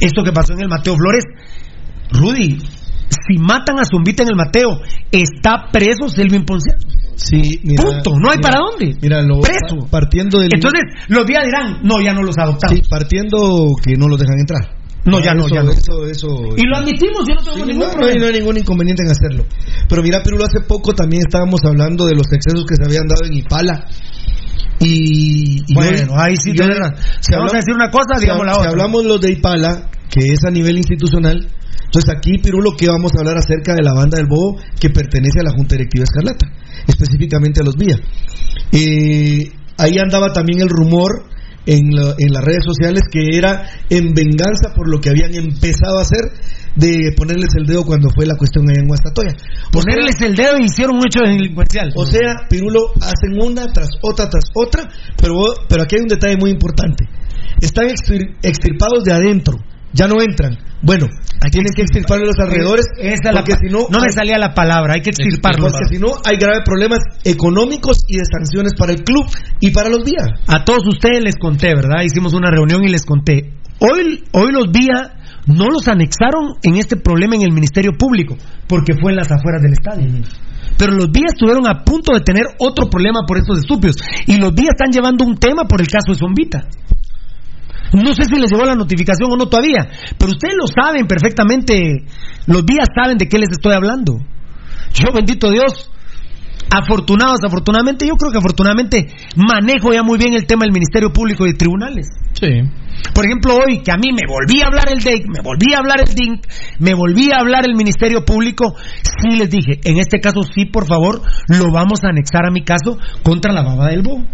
Esto 0.00 0.24
que 0.24 0.32
pasó 0.32 0.54
en 0.54 0.62
el 0.62 0.68
Mateo 0.68 0.96
Flores, 0.96 1.22
Rudy, 2.12 2.58
si 3.26 3.38
matan 3.38 3.78
a 3.78 3.84
Zumbita 3.84 4.22
en 4.22 4.30
el 4.30 4.36
Mateo, 4.36 4.80
está 5.10 5.66
preso 5.72 6.08
Selvin 6.08 6.44
Ponciano. 6.44 6.78
Sí, 7.14 7.60
mira, 7.62 7.82
Punto, 7.84 8.10
no 8.18 8.30
hay 8.30 8.38
mira, 8.38 8.50
para 8.50 8.60
dónde. 8.60 8.96
Mira, 9.00 9.22
lo, 9.22 9.40
Preso. 9.40 9.86
partiendo 9.90 10.40
del. 10.40 10.50
Entonces, 10.54 10.80
los 11.08 11.26
días 11.26 11.44
dirán, 11.44 11.80
no, 11.82 12.00
ya 12.00 12.14
no 12.14 12.22
los 12.22 12.36
adoptamos. 12.38 12.78
Sí, 12.78 12.82
partiendo 12.88 13.74
que 13.84 13.96
no 13.96 14.08
los 14.08 14.18
dejan 14.18 14.38
entrar. 14.40 14.76
No, 15.04 15.20
ya 15.20 15.34
no, 15.34 15.46
Eso- 15.46 15.54
ya 15.54 15.62
no. 15.62 15.70
Eso, 15.72 16.06
eso, 16.06 16.28
Y 16.56 16.62
lo 16.66 16.76
admitimos, 16.78 17.24
yo 17.28 17.34
no 17.34 17.42
tengo 17.42 17.56
Sí, 17.56 17.62
ningún 17.64 17.86
no, 17.88 17.92
problema. 17.92 18.20
no 18.20 18.26
hay 18.26 18.32
ningún 18.32 18.56
inconveniente 18.56 19.02
en 19.04 19.10
hacerlo. 19.10 19.44
Pero 19.88 20.02
mira, 20.02 20.22
Pirulo, 20.22 20.44
hace 20.44 20.60
poco 20.66 20.94
también 20.94 21.22
estábamos 21.26 21.60
hablando 21.64 22.06
de 22.06 22.14
los 22.14 22.26
excesos 22.32 22.64
que 22.66 22.76
se 22.76 22.84
habían 22.84 23.06
dado 23.08 23.24
en 23.26 23.34
Ipala. 23.34 23.84
Y, 24.80 25.60
y 25.66 25.74
Bueno, 25.74 26.14
ahí 26.16 26.36
sí 26.36 26.50
y 26.50 26.54
tenés 26.54 26.78
razón. 26.78 26.96
Si 27.20 27.34
vamos 27.34 27.52
a 27.52 27.56
decir 27.56 27.74
una 27.74 27.90
cosa, 27.90 28.14
si 28.16 28.22
digamos 28.22 28.46
la 28.46 28.54
si 28.54 28.58
otra. 28.60 28.70
hablamos 28.70 29.04
los 29.04 29.20
de 29.20 29.32
Ipala, 29.32 29.90
que 30.12 30.20
es 30.28 30.44
a 30.46 30.50
nivel 30.50 30.76
institucional, 30.76 31.48
entonces 31.86 32.14
aquí, 32.14 32.36
Pirulo, 32.38 32.76
que 32.76 32.86
vamos 32.88 33.12
a 33.16 33.20
hablar 33.20 33.38
acerca 33.38 33.74
de 33.74 33.82
la 33.82 33.94
banda 33.94 34.18
del 34.18 34.26
Bobo 34.26 34.58
que 34.78 34.90
pertenece 34.90 35.40
a 35.40 35.44
la 35.44 35.52
Junta 35.52 35.74
Directiva 35.76 36.04
Escarlata, 36.04 36.46
específicamente 36.86 37.60
a 37.60 37.64
los 37.64 37.76
Vía. 37.76 37.96
Eh, 38.72 39.50
ahí 39.78 39.98
andaba 39.98 40.32
también 40.32 40.60
el 40.60 40.68
rumor 40.68 41.24
en, 41.66 41.90
la- 41.94 42.14
en 42.18 42.32
las 42.32 42.44
redes 42.44 42.64
sociales 42.64 43.02
que 43.10 43.36
era 43.36 43.66
en 43.90 44.14
venganza 44.14 44.74
por 44.74 44.88
lo 44.90 45.00
que 45.00 45.10
habían 45.10 45.34
empezado 45.34 45.98
a 45.98 46.02
hacer 46.02 46.20
de 46.76 47.12
ponerles 47.16 47.50
el 47.58 47.66
dedo 47.66 47.84
cuando 47.84 48.08
fue 48.10 48.24
la 48.26 48.36
cuestión 48.36 48.64
en 48.70 48.86
Guastatoya. 48.88 49.34
Ponerles 49.70 50.20
el 50.22 50.34
dedo 50.34 50.56
y 50.58 50.64
hicieron 50.66 50.96
un 50.96 51.06
hecho 51.06 51.20
delincuencial. 51.20 51.92
o 51.94 52.06
sea, 52.06 52.46
Pirulo 52.48 52.80
hacen 53.00 53.38
una 53.40 53.66
tras 53.72 53.90
otra 54.02 54.28
tras 54.30 54.44
otra, 54.54 54.88
pero, 55.20 55.34
pero 55.68 55.82
aquí 55.82 55.96
hay 55.96 56.02
un 56.02 56.08
detalle 56.08 56.36
muy 56.38 56.50
importante. 56.50 57.04
Están 57.60 57.86
extir- 57.88 58.36
extirpados 58.42 59.04
de 59.04 59.12
adentro, 59.12 59.58
ya 59.92 60.06
no 60.08 60.20
entran. 60.22 60.58
Bueno, 60.82 61.06
tienen 61.50 61.72
que 61.74 61.82
extirpar 61.82 62.18
los 62.20 62.38
alrededores, 62.38 62.86
Esa 62.98 63.30
porque 63.32 63.52
si 63.60 63.72
no, 63.72 63.86
no 63.90 64.00
me 64.00 64.06
hay- 64.08 64.12
salía 64.14 64.38
la 64.38 64.52
palabra, 64.54 64.94
hay 64.94 65.00
que 65.02 65.10
extirparlo. 65.10 65.68
porque 65.68 65.94
si 65.94 65.98
no 66.00 66.08
hay 66.24 66.36
graves 66.36 66.62
problemas 66.64 66.98
económicos 67.24 67.98
y 68.08 68.16
de 68.16 68.24
sanciones 68.24 68.72
para 68.76 68.92
el 68.92 69.02
club 69.04 69.24
y 69.60 69.70
para 69.70 69.88
los 69.88 70.04
días. 70.04 70.26
A 70.48 70.64
todos 70.64 70.86
ustedes 70.86 71.22
les 71.22 71.36
conté, 71.36 71.68
¿verdad? 71.74 72.02
Hicimos 72.04 72.34
una 72.34 72.50
reunión 72.50 72.82
y 72.84 72.88
les 72.88 73.04
conté. 73.04 73.52
Hoy, 73.78 74.22
hoy 74.32 74.52
los 74.52 74.70
Vía 74.72 75.14
no 75.46 75.66
los 75.66 75.88
anexaron 75.88 76.54
en 76.62 76.76
este 76.76 76.96
problema 76.96 77.34
en 77.34 77.42
el 77.42 77.52
Ministerio 77.52 77.92
Público, 77.98 78.36
porque 78.68 78.94
fue 79.00 79.10
en 79.12 79.16
las 79.16 79.30
afueras 79.30 79.62
del 79.62 79.72
estadio. 79.72 80.08
Pero 80.78 80.92
los 80.92 81.10
Vía 81.10 81.26
estuvieron 81.28 81.66
a 81.66 81.84
punto 81.84 82.12
de 82.14 82.20
tener 82.20 82.44
otro 82.58 82.88
problema 82.88 83.20
por 83.26 83.38
estos 83.38 83.58
estúpidos. 83.58 83.96
Y 84.26 84.36
los 84.36 84.54
Vía 84.54 84.70
están 84.70 84.90
llevando 84.92 85.24
un 85.24 85.36
tema 85.36 85.64
por 85.64 85.80
el 85.80 85.86
caso 85.88 86.12
de 86.12 86.18
Zombita. 86.18 86.64
No 87.92 88.12
sé 88.14 88.24
si 88.24 88.40
les 88.40 88.50
llegó 88.50 88.64
la 88.64 88.74
notificación 88.74 89.30
o 89.32 89.36
no 89.36 89.46
todavía, 89.46 89.88
pero 90.18 90.32
ustedes 90.32 90.54
lo 90.56 90.66
saben 90.66 91.06
perfectamente. 91.06 92.04
Los 92.46 92.64
días 92.64 92.88
saben 92.94 93.18
de 93.18 93.28
qué 93.28 93.38
les 93.38 93.50
estoy 93.50 93.74
hablando. 93.74 94.18
Yo, 94.94 95.12
bendito 95.12 95.50
Dios, 95.50 95.90
afortunados, 96.70 97.40
afortunadamente, 97.44 98.06
yo 98.06 98.16
creo 98.16 98.32
que 98.32 98.38
afortunadamente 98.38 99.08
manejo 99.36 99.92
ya 99.92 100.02
muy 100.02 100.18
bien 100.18 100.34
el 100.34 100.46
tema 100.46 100.64
del 100.64 100.72
Ministerio 100.72 101.12
Público 101.12 101.46
y 101.46 101.54
tribunales. 101.54 102.08
Sí. 102.32 102.48
Por 103.14 103.26
ejemplo, 103.26 103.56
hoy 103.56 103.82
que 103.82 103.92
a 103.92 103.96
mí 103.96 104.10
me 104.12 104.26
volví 104.26 104.62
a 104.62 104.66
hablar 104.66 104.88
el 104.90 105.00
DEIC, 105.00 105.26
me 105.26 105.42
volví 105.42 105.74
a 105.74 105.78
hablar 105.78 106.00
el 106.00 106.14
DINC, 106.14 106.46
me 106.78 106.94
volví 106.94 107.30
a 107.30 107.40
hablar 107.40 107.64
el 107.66 107.74
Ministerio 107.74 108.24
Público, 108.24 108.74
sí 109.02 109.36
les 109.36 109.50
dije, 109.50 109.80
en 109.84 109.98
este 109.98 110.20
caso 110.20 110.42
sí, 110.42 110.66
por 110.66 110.86
favor, 110.86 111.20
lo 111.48 111.72
vamos 111.72 112.04
a 112.04 112.08
anexar 112.08 112.46
a 112.46 112.50
mi 112.50 112.62
caso 112.62 112.98
contra 113.22 113.52
la 113.52 113.62
baba 113.62 113.88
del 113.88 114.02
Bo. 114.02 114.24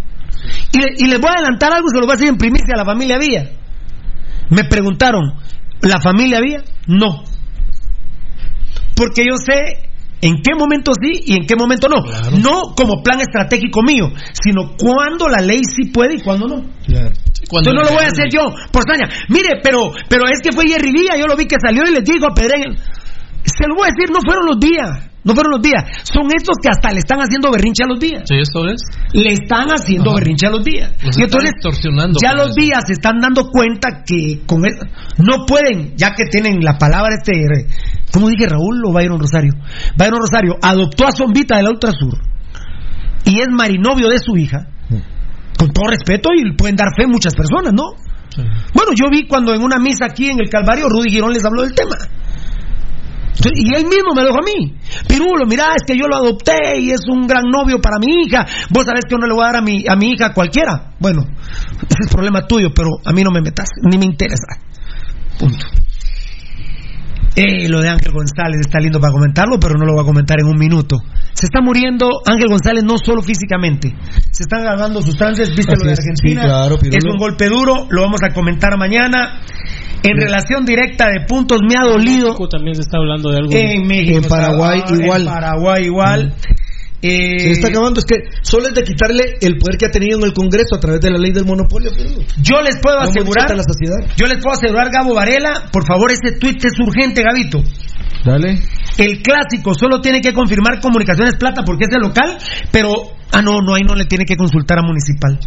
Y, 0.72 0.78
le- 0.78 0.94
y 0.98 1.06
les 1.08 1.20
voy 1.20 1.30
a 1.30 1.34
adelantar 1.34 1.72
algo, 1.72 1.88
se 1.88 1.96
lo 1.98 2.06
voy 2.06 2.12
a 2.12 2.16
decir 2.16 2.28
en 2.28 2.36
primicia 2.36 2.74
a 2.74 2.78
la 2.78 2.84
familia 2.84 3.18
Vía. 3.18 3.50
Me 4.50 4.64
preguntaron, 4.64 5.34
¿la 5.82 6.00
familia 6.00 6.40
Vía? 6.40 6.62
No. 6.86 7.24
Porque 8.96 9.24
yo 9.28 9.36
sé 9.36 9.88
en 10.20 10.42
qué 10.42 10.54
momento 10.58 10.92
sí 11.00 11.22
y 11.26 11.34
en 11.36 11.46
qué 11.46 11.54
momento 11.54 11.88
no. 11.88 12.02
No 12.38 12.74
como 12.76 13.02
plan 13.02 13.20
estratégico 13.20 13.82
mío, 13.82 14.10
sino 14.32 14.74
cuando 14.76 15.28
la 15.28 15.40
ley 15.40 15.60
sí 15.64 15.90
puede 15.90 16.16
y 16.16 16.20
cuando 16.20 16.46
no. 16.48 16.56
Cuando 17.48 17.70
Entonces 17.70 17.74
no 17.74 17.82
lo 17.82 17.92
voy 17.92 18.04
a 18.04 18.08
hacer 18.08 18.28
yo, 18.32 18.40
por. 18.72 18.82
Mire, 19.28 19.60
pero, 19.62 19.92
pero 20.08 20.24
es 20.26 20.40
que 20.42 20.52
fue 20.52 20.66
Jerry 20.66 20.92
Villa, 20.92 21.16
yo 21.16 21.26
lo 21.26 21.36
vi 21.36 21.46
que 21.46 21.56
salió 21.64 21.84
y 21.88 21.92
les 21.92 22.04
dijo 22.04 22.26
a 22.26 22.34
Pedreño. 22.34 22.74
Se 23.44 23.66
lo 23.68 23.76
voy 23.76 23.88
a 23.88 23.92
decir, 23.94 24.10
no 24.12 24.18
fueron 24.24 24.46
los 24.46 24.58
días, 24.58 25.08
no 25.28 25.34
fueron 25.34 25.52
los 25.52 25.60
días. 25.62 25.84
Son 26.02 26.24
estos 26.34 26.56
que 26.62 26.70
hasta 26.70 26.90
le 26.90 27.00
están 27.00 27.20
haciendo 27.20 27.52
berrinche 27.52 27.84
a 27.84 27.86
los 27.86 28.00
días. 28.00 28.22
Sí, 28.24 28.34
eso 28.40 28.66
es. 28.66 28.80
Le 29.12 29.32
están 29.34 29.68
haciendo 29.68 30.10
Ajá. 30.10 30.20
berrinche 30.20 30.46
a 30.46 30.50
los 30.50 30.64
días. 30.64 30.90
Los 31.04 31.18
y 31.18 31.22
entonces 31.22 31.50
extorsionando 31.50 32.18
ya 32.22 32.32
los 32.32 32.48
eso. 32.48 32.60
días 32.60 32.82
se 32.86 32.94
están 32.94 33.20
dando 33.20 33.50
cuenta 33.50 34.02
que 34.06 34.40
con 34.46 34.64
el- 34.64 34.78
no 35.18 35.44
pueden, 35.46 35.92
ya 35.96 36.14
que 36.14 36.24
tienen 36.30 36.60
la 36.64 36.78
palabra 36.78 37.16
este, 37.20 37.68
¿cómo 38.10 38.28
dije 38.28 38.48
Raúl 38.48 38.80
o 38.86 38.92
Byron 38.92 39.20
Rosario? 39.20 39.52
Byron 39.96 40.18
Rosario 40.20 40.54
adoptó 40.62 41.06
a 41.06 41.12
Zombita 41.12 41.58
de 41.58 41.62
la 41.64 41.70
Ultrasur 41.70 42.18
y 43.24 43.40
es 43.40 43.48
marinovio 43.50 44.08
de 44.08 44.18
su 44.18 44.36
hija. 44.36 44.66
Con 45.58 45.72
todo 45.72 45.90
respeto 45.90 46.30
y 46.34 46.52
pueden 46.54 46.76
dar 46.76 46.88
fe 46.96 47.06
muchas 47.06 47.34
personas, 47.34 47.72
¿no? 47.74 47.82
Bueno, 48.72 48.92
yo 48.94 49.10
vi 49.10 49.26
cuando 49.26 49.52
en 49.52 49.60
una 49.62 49.78
misa 49.78 50.06
aquí 50.06 50.26
en 50.30 50.38
el 50.40 50.48
Calvario 50.48 50.88
Rudy 50.88 51.10
Girón 51.10 51.32
les 51.32 51.44
habló 51.44 51.62
del 51.62 51.74
tema. 51.74 51.96
Y 53.54 53.74
él 53.74 53.84
mismo 53.84 54.14
me 54.14 54.22
lo 54.22 54.28
dijo 54.28 54.38
a 54.38 54.44
mí. 54.44 54.74
Pirulo, 55.06 55.46
mira, 55.46 55.68
es 55.76 55.82
que 55.86 55.96
yo 55.96 56.06
lo 56.08 56.16
adopté 56.16 56.80
y 56.80 56.90
es 56.90 57.02
un 57.08 57.26
gran 57.26 57.44
novio 57.44 57.80
para 57.80 57.98
mi 57.98 58.24
hija. 58.24 58.44
Vos 58.70 58.84
sabés 58.84 59.04
que 59.06 59.12
yo 59.12 59.18
no 59.18 59.26
le 59.26 59.34
voy 59.34 59.44
a 59.44 59.46
dar 59.46 59.56
a 59.56 59.62
mi, 59.62 59.84
a 59.88 59.94
mi 59.96 60.12
hija 60.12 60.26
a 60.26 60.34
cualquiera. 60.34 60.94
Bueno, 60.98 61.22
ese 61.22 61.98
es 62.06 62.12
problema 62.12 62.46
tuyo, 62.46 62.68
pero 62.74 62.90
a 63.04 63.12
mí 63.12 63.22
no 63.22 63.30
me 63.30 63.40
metas, 63.40 63.68
ni 63.82 63.98
me 63.98 64.06
interesa. 64.06 64.58
Punto. 65.38 65.66
Eh, 67.36 67.68
lo 67.68 67.80
de 67.80 67.88
Ángel 67.88 68.12
González 68.12 68.58
está 68.60 68.80
lindo 68.80 68.98
para 69.00 69.12
comentarlo, 69.12 69.60
pero 69.60 69.78
no 69.78 69.86
lo 69.86 69.92
voy 69.92 70.02
a 70.02 70.04
comentar 70.04 70.40
en 70.40 70.46
un 70.46 70.58
minuto. 70.58 70.96
Se 71.34 71.46
está 71.46 71.60
muriendo 71.60 72.08
Ángel 72.26 72.48
González 72.48 72.82
no 72.82 72.98
solo 72.98 73.22
físicamente, 73.22 73.94
se 74.32 74.42
están 74.42 74.62
agarrando 74.62 75.00
sustancias, 75.02 75.50
viste 75.50 75.72
Así 75.72 75.80
lo 75.80 75.86
de 75.86 75.92
es, 75.92 76.00
Argentina, 76.00 76.42
sí, 76.42 76.48
claro, 76.48 76.78
es 76.82 77.04
un 77.04 77.16
golpe 77.16 77.48
duro, 77.48 77.86
lo 77.90 78.02
vamos 78.02 78.20
a 78.24 78.34
comentar 78.34 78.76
mañana. 78.76 79.40
En 80.02 80.16
relación 80.16 80.64
directa 80.64 81.06
de 81.08 81.26
puntos, 81.26 81.60
me 81.68 81.74
ha 81.78 81.82
dolido 81.84 82.34
También 82.48 82.74
se 82.76 82.82
está 82.82 82.98
hablando 82.98 83.30
de 83.30 83.36
algo. 83.38 83.52
en 83.52 83.86
México. 83.86 84.18
En 84.18 84.24
Paraguay 84.28 84.82
igual. 84.90 85.22
En 85.22 85.26
Paraguay 85.28 85.84
igual. 85.84 86.34
Eh, 87.00 87.38
Se 87.38 87.50
está 87.52 87.68
acabando, 87.68 88.00
es 88.00 88.06
que 88.06 88.16
solo 88.42 88.66
es 88.68 88.74
de 88.74 88.82
quitarle 88.82 89.38
el 89.40 89.56
poder 89.58 89.76
que 89.78 89.86
ha 89.86 89.90
tenido 89.90 90.18
en 90.18 90.24
el 90.24 90.32
Congreso 90.32 90.74
a 90.74 90.80
través 90.80 91.00
de 91.00 91.10
la 91.10 91.18
ley 91.18 91.30
del 91.30 91.44
monopolio. 91.44 91.90
Yo 92.42 92.60
les 92.60 92.76
puedo 92.80 92.96
No 92.96 93.02
asegurar, 93.08 93.56
la 93.56 93.62
sociedad. 93.62 93.98
yo 94.16 94.26
les 94.26 94.42
puedo 94.42 94.56
asegurar, 94.56 94.90
Gabo 94.90 95.14
Varela, 95.14 95.68
por 95.72 95.86
favor, 95.86 96.10
ese 96.10 96.36
tuit 96.38 96.64
es 96.64 96.72
urgente, 96.80 97.22
Gabito. 97.22 97.62
Dale. 98.24 98.60
El 98.98 99.22
clásico 99.22 99.74
solo 99.74 100.00
tiene 100.00 100.20
que 100.20 100.32
confirmar 100.32 100.80
Comunicaciones 100.80 101.36
Plata 101.36 101.62
porque 101.64 101.84
es 101.84 101.94
el 101.94 102.00
local, 102.02 102.36
pero 102.72 102.90
ah 103.32 103.42
no, 103.42 103.60
no 103.62 103.74
ahí 103.76 103.82
no 103.84 103.94
le 103.94 104.06
tiene 104.06 104.24
que 104.24 104.34
consultar 104.36 104.80
a 104.80 104.82
Municipal. 104.82 105.38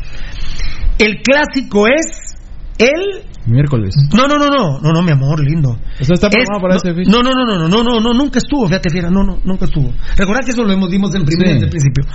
El 0.99 1.17
clásico 1.21 1.85
es 1.87 2.37
él. 2.81 3.23
Miércoles. 3.45 3.93
No, 4.15 4.27
no, 4.27 4.37
no, 4.37 4.49
no, 4.49 4.79
no, 4.79 4.91
no, 4.91 5.01
mi 5.01 5.11
amor, 5.11 5.39
lindo. 5.39 5.77
Eso 5.99 6.13
para 6.15 6.75
no, 6.75 6.75
ese 6.75 6.93
ficha. 6.93 7.09
No, 7.09 7.21
no, 7.21 7.31
no, 7.33 7.45
no, 7.45 7.67
no, 7.67 7.99
no, 7.99 8.13
nunca 8.13 8.37
estuvo, 8.37 8.67
fíjate, 8.67 8.89
fiera, 8.89 9.09
no, 9.09 9.23
no, 9.23 9.39
nunca 9.43 9.65
estuvo. 9.65 9.91
Recordad 10.15 10.41
que 10.45 10.51
eso 10.51 10.63
lo 10.63 10.71
hemos 10.71 10.89
dimos 10.89 11.13
en 11.15 11.25
primer, 11.25 11.57
sí. 11.57 11.63
el 11.63 11.69
principio. 11.69 12.05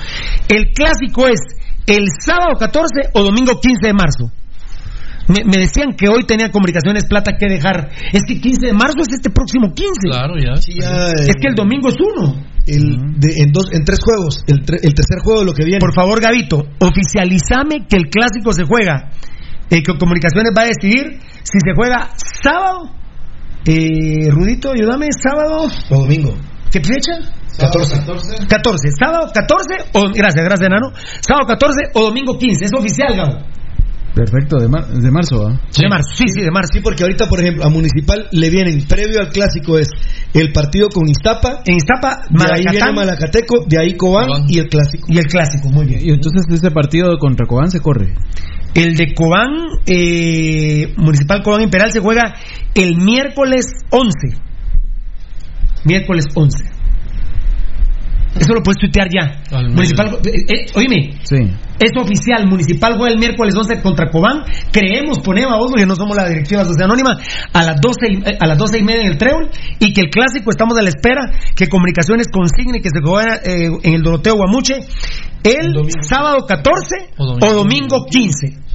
El 0.49 0.73
clásico 0.73 1.27
es 1.27 1.41
el 1.87 2.07
sábado 2.21 2.55
14 2.59 3.11
o 3.15 3.23
domingo 3.23 3.61
15 3.61 3.87
de 3.87 3.93
marzo. 3.93 4.31
Me, 5.29 5.59
decían 5.59 5.95
que 5.99 6.09
hoy 6.09 6.23
tenía 6.25 6.53
comunicaciones 6.53 7.05
plata 7.07 7.33
que 7.39 7.47
dejar. 7.47 7.91
Es 8.13 8.23
que 8.27 8.41
15 8.41 8.67
de 8.67 8.73
marzo 8.73 9.01
es 9.01 9.15
este 9.15 9.31
próximo 9.31 9.73
15. 9.75 9.93
Claro, 10.03 10.35
ya. 10.39 10.55
Sí, 10.57 10.75
ya 10.81 11.11
es 11.11 11.35
que 11.41 11.49
el 11.49 11.55
domingo 11.55 11.89
es 11.89 11.97
uno. 11.99 12.37
El, 12.67 13.19
de, 13.19 13.43
en, 13.43 13.53
dos, 13.53 13.73
en 13.73 13.85
tres 13.85 13.99
juegos. 14.05 14.43
El, 14.47 14.63
tre, 14.65 14.79
el 14.83 14.95
tercer 14.95 15.19
juego 15.25 15.41
de 15.41 15.47
lo 15.47 15.53
que 15.53 15.65
viene. 15.65 15.81
Por 15.81 15.95
favor, 15.95 16.21
Gavito, 16.21 16.63
oficializame 16.79 17.87
que 17.89 17.97
el 17.97 18.09
clásico 18.09 18.53
se 18.53 18.65
juega 18.65 19.11
eh, 19.71 19.83
que 19.83 19.99
Comunicaciones 19.99 20.53
va 20.57 20.63
a 20.63 20.67
decidir 20.67 21.19
si 21.43 21.59
se 21.65 21.75
juega 21.75 22.11
sábado. 22.43 22.91
Eh, 23.67 24.31
Rudito, 24.31 24.71
ayúdame, 24.73 25.09
sábado. 25.11 25.69
o 25.91 25.99
domingo. 26.03 26.35
¿Qué 26.71 26.81
fecha? 26.81 27.33
14. 27.59 28.47
14. 28.49 28.89
Sábado 28.99 29.31
14 29.33 29.91
o. 29.95 30.11
Gracias, 30.15 30.45
gracias, 30.45 30.69
Nano. 30.69 30.93
Sábado 31.21 31.47
14 31.49 31.75
o 31.95 32.03
domingo 32.05 32.39
15. 32.39 32.65
Es 32.67 32.71
oficial, 32.77 33.17
Gabo. 33.17 33.39
Perfecto, 34.15 34.57
de, 34.59 34.69
mar- 34.69 34.87
de 34.87 35.11
marzo, 35.11 35.47
¿ah? 35.47 35.61
De 35.77 35.89
marzo. 35.91 36.09
Sí, 36.15 36.25
sí, 36.29 36.41
de 36.41 36.51
marzo. 36.51 36.71
Sí, 36.73 36.81
porque 36.81 37.03
ahorita, 37.03 37.29
por 37.29 37.39
ejemplo, 37.41 37.65
a 37.67 37.69
Municipal 37.69 38.27
le 38.33 38.49
vienen, 38.49 38.87
previo 38.87 39.21
al 39.21 39.29
clásico, 39.29 39.79
es 39.79 39.89
el 40.33 40.53
partido 40.53 40.89
con 40.89 41.07
Iztapa, 41.07 41.61
En 41.67 41.77
Iztapa, 41.77 42.23
de 42.31 42.45
ahí 42.55 42.65
viene 42.71 42.93
Malacateco, 42.93 43.65
de 43.67 43.79
ahí 43.79 43.95
Cobán 43.95 44.27
Cobán. 44.29 44.45
y 44.49 44.59
el 44.59 44.69
clásico. 44.69 45.07
y 45.11 45.19
el 45.19 45.27
clásico. 45.27 45.69
Muy 45.69 45.85
bien. 45.87 46.01
Y 46.03 46.11
entonces 46.13 46.45
ese 46.51 46.71
partido 46.71 47.19
contra 47.19 47.47
Cobán 47.47 47.71
se 47.71 47.81
corre. 47.81 48.15
El 48.77 48.95
de 48.95 49.15
Cobán, 49.15 49.49
eh, 49.87 50.93
Municipal 50.97 51.43
Cobán 51.43 51.63
Imperial, 51.63 51.91
se 51.93 52.01
juega 52.01 52.35
el 52.75 52.97
miércoles 52.97 53.67
11. 53.91 54.37
Miércoles 55.85 56.27
11. 56.35 56.65
Eso 58.39 58.53
lo 58.53 58.63
puedes 58.63 58.77
tuitear 58.79 59.09
ya. 59.09 59.41
Al 59.57 59.71
Municipal, 59.71 60.19
eh, 60.27 60.45
eh, 60.47 60.67
oíme, 60.75 61.19
Sí. 61.23 61.37
es 61.81 61.91
oficial. 61.97 62.47
Municipal 62.47 62.97
juega 62.99 63.15
el 63.15 63.19
miércoles 63.19 63.55
11 63.57 63.81
contra 63.81 64.11
Cobán. 64.11 64.43
Creemos, 64.71 65.21
ponemos 65.21 65.57
vos, 65.59 65.71
porque 65.71 65.87
no 65.87 65.95
somos 65.97 66.15
la 66.15 66.29
directiva 66.29 66.61
de 66.61 66.67
Sociedad 66.67 66.85
Anónima, 66.91 67.17
a 67.55 67.63
las 67.65 67.81
12 67.81 68.07
y, 68.11 68.17
eh, 68.29 68.37
a 68.39 68.47
las 68.47 68.59
12 68.59 68.79
y 68.79 68.83
media 68.83 69.03
en 69.03 69.13
el 69.13 69.17
Treul. 69.17 69.49
Y 69.79 69.95
que 69.95 70.03
el 70.03 70.11
clásico 70.11 70.51
estamos 70.51 70.77
a 70.77 70.83
la 70.83 70.91
espera 70.91 71.23
que 71.55 71.67
Comunicaciones 71.69 72.29
consigne 72.29 72.81
que 72.83 72.91
se 72.91 73.01
juega 73.01 73.37
eh, 73.43 73.71
en 73.83 73.95
el 73.95 74.03
Doroteo 74.03 74.35
Guamuche 74.37 74.75
el 75.43 75.73
sábado 76.03 76.45
14 76.47 77.09
O 77.17 77.25
domingo. 77.25 77.47
o 77.47 77.55
domingo 77.55 78.05
15. 78.05 78.66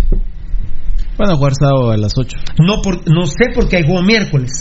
Van 1.18 1.30
a 1.30 1.36
jugar 1.36 1.54
sábado 1.60 1.92
a 1.92 1.98
las 1.98 2.18
8. 2.18 2.38
No, 2.66 2.82
por, 2.82 3.08
no 3.10 3.26
sé 3.26 3.46
porque 3.54 3.78
hay 3.78 3.84
juego 3.86 4.02
miércoles. 4.02 4.52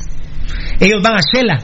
Ellos 0.80 1.00
van 1.02 1.14
a 1.16 1.20
Shela. 1.32 1.58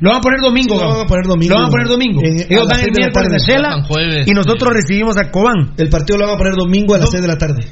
Lo 0.00 0.10
van 0.10 0.18
a 0.18 0.20
poner 0.20 0.40
domingo. 0.40 0.74
Sí, 0.74 0.80
lo 0.84 0.90
van 0.90 1.00
a 1.00 1.06
poner 1.06 1.26
domingo. 1.26 1.54
Lo 1.54 1.60
van 1.60 1.68
a 1.68 1.70
poner 1.70 1.86
domingo. 1.88 2.20
En- 2.24 2.40
a 2.40 2.42
Ellos 2.42 2.68
van 2.68 2.80
el 2.80 2.90
miércoles 2.96 3.32
a. 3.32 3.50
Shela 3.50 3.86
y 4.26 4.30
nosotros 4.32 4.72
recibimos 4.74 5.16
a 5.16 5.30
Cobán. 5.30 5.74
El 5.76 5.88
partido 5.88 6.18
lo 6.18 6.26
van 6.26 6.34
a 6.34 6.38
poner 6.38 6.54
domingo 6.54 6.94
a 6.94 6.98
las 6.98 7.06
No. 7.06 7.10
6 7.12 7.22
de 7.22 7.28
la 7.28 7.38
tarde. 7.38 7.64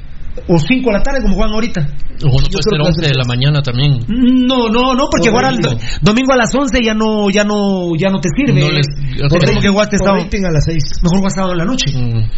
O 0.46 0.58
5 0.58 0.90
de 0.90 0.92
la 0.96 1.02
tarde 1.02 1.20
como 1.22 1.34
juegan 1.34 1.54
ahorita. 1.54 1.80
Uno 1.80 2.30
puede 2.32 2.48
creo 2.48 2.62
ser 2.62 2.78
que 2.78 2.86
11 2.86 3.08
de 3.08 3.14
la 3.14 3.24
mañana 3.24 3.62
también. 3.62 3.98
No, 4.46 4.68
no, 4.68 4.94
no, 4.94 5.08
porque 5.10 5.28
O 5.28 5.32
jugar 5.32 5.50
domingo. 5.56 5.70
domingo 6.02 6.32
a 6.32 6.36
las 6.36 6.54
11 6.54 6.78
ya 6.84 6.94
no, 6.94 7.28
ya 7.30 7.42
no, 7.44 7.90
ya 7.98 8.10
no 8.10 8.20
te 8.20 8.28
sirve. 8.36 8.60
No 8.60 8.70
les- 8.70 8.86
es 8.86 9.28
como 9.28 9.60
que 9.60 9.68
jugaste 9.68 9.98
Por 9.98 10.06
sábado. 10.06 10.24
rating 10.24 10.44
a 10.44 10.50
las 10.52 10.64
6. 10.66 10.84
Mejor 11.02 11.18
jugaste 11.18 11.36
sábado 11.40 11.52
en 11.54 11.58
la 11.58 11.64
noche. 11.64 11.90
Mm. 11.92 12.30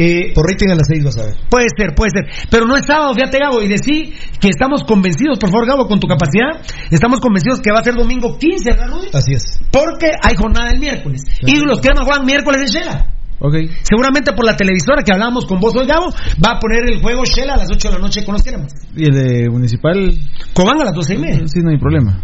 Eh, 0.00 0.32
Por 0.32 0.46
rating 0.46 0.70
a 0.70 0.76
las 0.76 0.86
6 0.86 1.02
vas 1.02 1.18
a 1.18 1.24
ver. 1.24 1.34
Puede 1.50 1.66
ser, 1.76 1.92
puede 1.92 2.10
ser. 2.14 2.48
Pero 2.48 2.66
no 2.66 2.76
es 2.76 2.86
sábado, 2.86 3.12
fíjate, 3.14 3.38
Gabo. 3.40 3.60
Y 3.60 3.66
decí 3.66 4.14
que 4.38 4.48
estamos 4.48 4.84
convencidos, 4.84 5.40
por 5.40 5.50
favor, 5.50 5.66
Gabo, 5.66 5.88
con 5.88 5.98
tu 5.98 6.06
capacidad. 6.06 6.62
Estamos 6.88 7.18
convencidos 7.18 7.60
que 7.60 7.72
va 7.72 7.80
a 7.80 7.82
ser 7.82 7.94
domingo 7.94 8.38
15, 8.38 8.70
¿verdad, 8.70 8.90
Rudy? 8.90 9.08
Así 9.12 9.32
es. 9.34 9.58
Porque 9.72 10.12
hay 10.22 10.36
jornada 10.36 10.70
el 10.70 10.78
miércoles. 10.78 11.22
Y 11.42 11.58
los 11.66 11.80
que 11.80 11.88
juegan 11.98 12.24
miércoles 12.24 12.60
en 12.62 12.80
Shela. 12.80 13.14
Ok. 13.40 13.54
Seguramente 13.82 14.32
por 14.32 14.44
la 14.44 14.56
televisora 14.56 15.02
que 15.02 15.12
hablábamos 15.12 15.46
con 15.46 15.58
vos 15.58 15.74
hoy, 15.74 15.86
Gabo, 15.86 16.10
va 16.44 16.52
a 16.52 16.58
poner 16.60 16.84
el 16.88 17.02
juego 17.02 17.24
Shela 17.24 17.54
a 17.54 17.56
las 17.58 17.68
8 17.68 17.88
de 17.88 17.94
la 17.94 18.00
noche 18.00 18.24
con 18.24 18.34
los 18.34 18.42
queremos. 18.42 18.72
Y 18.94 19.04
el 19.04 19.14
de 19.14 19.50
Municipal, 19.50 20.14
Cobán 20.54 20.80
a 20.80 20.84
las 20.84 20.94
12 20.94 21.14
y 21.14 21.18
media, 21.18 21.48
sí, 21.48 21.60
no 21.60 21.70
hay 21.70 21.78
problema. 21.78 22.22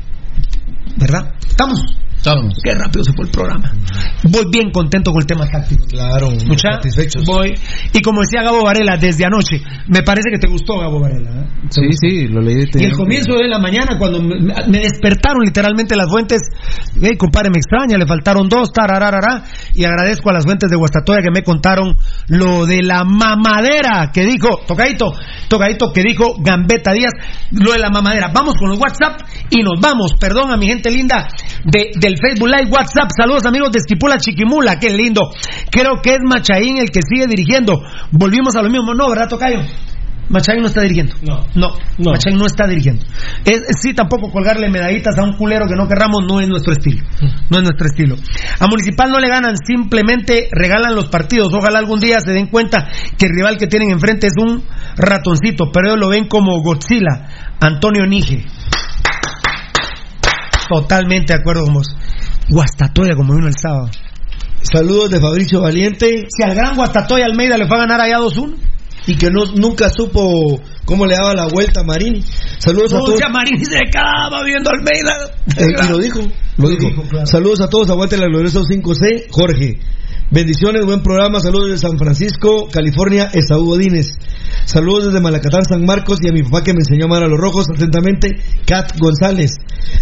¿Verdad? 0.96 1.34
¿Estamos? 1.46 1.80
Estamos. 2.16 2.54
Qué 2.64 2.72
rápido 2.74 3.04
se 3.04 3.12
fue 3.12 3.26
el 3.26 3.30
programa. 3.30 3.70
Voy 4.22 4.46
bien 4.50 4.70
contento 4.70 5.12
con 5.12 5.20
el 5.20 5.26
tema 5.26 5.46
táctico. 5.46 5.84
Claro, 5.84 6.30
Mucha, 6.46 6.72
satisfechos. 6.76 7.26
voy. 7.26 7.52
Y 7.92 8.00
como 8.00 8.22
decía 8.22 8.42
Gabo 8.42 8.64
Varela 8.64 8.96
desde 8.96 9.26
anoche, 9.26 9.60
me 9.88 10.02
parece 10.02 10.30
que 10.32 10.38
te 10.38 10.48
gustó 10.50 10.78
Gabo 10.78 11.00
Varela. 11.00 11.42
¿eh? 11.42 11.46
Sí, 11.68 11.82
sí, 12.00 12.28
lo 12.28 12.40
leí. 12.40 12.64
Y 12.74 12.84
el 12.84 12.92
comienzo 12.92 13.34
de 13.34 13.46
la 13.48 13.58
mañana, 13.58 13.98
cuando 13.98 14.22
me, 14.22 14.36
me 14.36 14.78
despertaron 14.78 15.42
literalmente 15.44 15.96
las 15.96 16.08
fuentes, 16.08 16.40
hey, 16.98 17.12
compadre, 17.18 17.50
me 17.50 17.58
extraña, 17.58 17.98
le 17.98 18.06
faltaron 18.06 18.48
dos, 18.48 18.72
tarararara, 18.72 19.44
y 19.74 19.84
agradezco 19.84 20.30
a 20.30 20.32
las 20.32 20.44
fuentes 20.44 20.70
de 20.70 20.76
Guastatoya 20.76 21.20
que 21.20 21.30
me 21.30 21.42
contaron 21.42 21.94
lo 22.28 22.64
de 22.64 22.82
la 22.82 23.04
mamadera 23.04 24.10
que 24.14 24.24
dijo, 24.24 24.60
tocadito, 24.66 25.12
tocadito 25.48 25.92
que 25.92 26.02
dijo 26.02 26.36
Gambetta 26.40 26.92
Díaz, 26.92 27.12
lo 27.50 27.72
de 27.72 27.78
la 27.80 27.90
mamadera. 27.90 28.30
Vamos 28.32 28.54
con 28.54 28.70
los 28.70 28.78
WhatsApp 28.78 29.20
y 29.50 29.62
nos 29.62 29.78
vamos. 29.80 30.14
Perdón 30.18 30.50
a 30.50 30.56
mi 30.56 30.66
gente 30.66 30.73
linda 30.90 31.28
de, 31.64 31.90
del 31.94 32.16
Facebook 32.18 32.48
Live 32.48 32.70
WhatsApp. 32.70 33.08
Saludos 33.16 33.44
amigos 33.46 33.70
de 33.72 33.78
Estipula 33.78 34.16
Chiquimula, 34.18 34.78
qué 34.78 34.90
lindo. 34.90 35.30
Creo 35.70 36.00
que 36.02 36.14
es 36.14 36.20
Machaín 36.24 36.78
el 36.78 36.90
que 36.90 37.00
sigue 37.08 37.26
dirigiendo. 37.26 37.80
Volvimos 38.10 38.54
a 38.56 38.62
lo 38.62 38.70
mismo, 38.70 38.94
no, 38.94 39.08
¿verdad, 39.08 39.28
Tocayo? 39.28 39.60
Machaín 40.26 40.62
no 40.62 40.68
está 40.68 40.80
dirigiendo. 40.80 41.14
No. 41.22 41.40
No, 41.54 41.68
No. 41.98 42.12
Machaín 42.12 42.38
no 42.38 42.46
está 42.46 42.66
dirigiendo. 42.66 43.04
Es, 43.44 43.58
es- 43.68 43.76
sí, 43.82 43.92
tampoco 43.92 44.30
colgarle 44.32 44.70
medallitas 44.70 45.18
a 45.18 45.22
un 45.22 45.36
culero 45.36 45.66
que 45.66 45.74
no 45.76 45.86
querramos 45.86 46.22
no 46.26 46.40
es 46.40 46.48
nuestro 46.48 46.72
estilo. 46.72 47.02
No 47.50 47.58
es 47.58 47.62
nuestro 47.62 47.86
estilo. 47.86 48.16
A 48.58 48.66
Municipal 48.66 49.10
no 49.10 49.20
le 49.20 49.28
ganan, 49.28 49.54
simplemente 49.66 50.48
regalan 50.50 50.94
los 50.94 51.08
partidos. 51.08 51.52
Ojalá 51.52 51.78
algún 51.78 52.00
día 52.00 52.20
se 52.20 52.32
den 52.32 52.46
cuenta 52.46 52.88
que 53.18 53.26
el 53.26 53.32
rival 53.36 53.58
que 53.58 53.66
tienen 53.66 53.90
enfrente 53.90 54.26
es 54.28 54.32
un 54.38 54.64
ratoncito, 54.96 55.70
pero 55.70 55.88
ellos 55.88 56.00
lo 56.00 56.08
ven 56.08 56.26
como 56.26 56.58
Godzilla. 56.62 57.28
Antonio 57.60 58.06
Nige. 58.06 58.46
Totalmente 60.68 61.32
de 61.32 61.40
acuerdo 61.40 61.64
con 61.64 61.74
vos. 61.74 61.86
Guastatoya 62.48 63.14
como 63.16 63.34
vino 63.34 63.48
el 63.48 63.56
sábado. 63.56 63.90
Saludos 64.62 65.10
de 65.10 65.20
Fabricio 65.20 65.60
Valiente 65.60 66.24
Si 66.34 66.42
al 66.42 66.54
gran 66.54 66.74
Guastatoya 66.74 67.26
Almeida 67.26 67.58
le 67.58 67.66
fue 67.66 67.76
a 67.76 67.80
ganar 67.80 68.00
allá 68.00 68.18
2-1. 68.18 68.54
y 69.06 69.16
que 69.16 69.30
no, 69.30 69.44
nunca 69.54 69.90
supo 69.90 70.60
cómo 70.86 71.04
le 71.06 71.14
daba 71.14 71.34
la 71.34 71.46
vuelta 71.46 71.80
a 71.80 71.84
Marini. 71.84 72.22
Saludos 72.58 72.94
a 72.94 72.98
todos. 72.98 73.18
si 73.18 73.24
a 73.24 73.28
Marín 73.28 73.62
se 73.62 73.78
quedaba 73.90 74.42
viendo 74.44 74.70
Almeida. 74.70 75.34
Eh, 75.56 75.84
y 75.84 75.88
lo 75.88 75.98
dijo, 75.98 76.20
lo 76.56 76.68
dijo. 76.70 76.88
dijo, 76.88 77.02
claro. 77.02 77.26
Saludos 77.26 77.60
a 77.60 77.68
todos, 77.68 77.90
aguante 77.90 78.16
la 78.16 78.26
gloriosa 78.26 78.60
5C, 78.60 79.26
Jorge. 79.30 79.80
Bendiciones, 80.30 80.84
buen 80.84 81.00
programa. 81.02 81.38
Saludos 81.38 81.70
desde 81.70 81.86
San 81.86 81.98
Francisco, 81.98 82.66
California, 82.72 83.30
Esaú 83.32 83.66
Godínez. 83.66 84.08
Saludos 84.64 85.06
desde 85.06 85.20
Malacatán, 85.20 85.64
San 85.64 85.84
Marcos 85.84 86.18
y 86.22 86.28
a 86.28 86.32
mi 86.32 86.42
papá 86.42 86.64
que 86.64 86.72
me 86.72 86.80
enseñó 86.80 87.04
a 87.04 87.06
amar 87.06 87.22
a 87.22 87.28
los 87.28 87.38
rojos. 87.38 87.66
Atentamente, 87.70 88.30
Kat 88.66 88.98
González. 88.98 89.52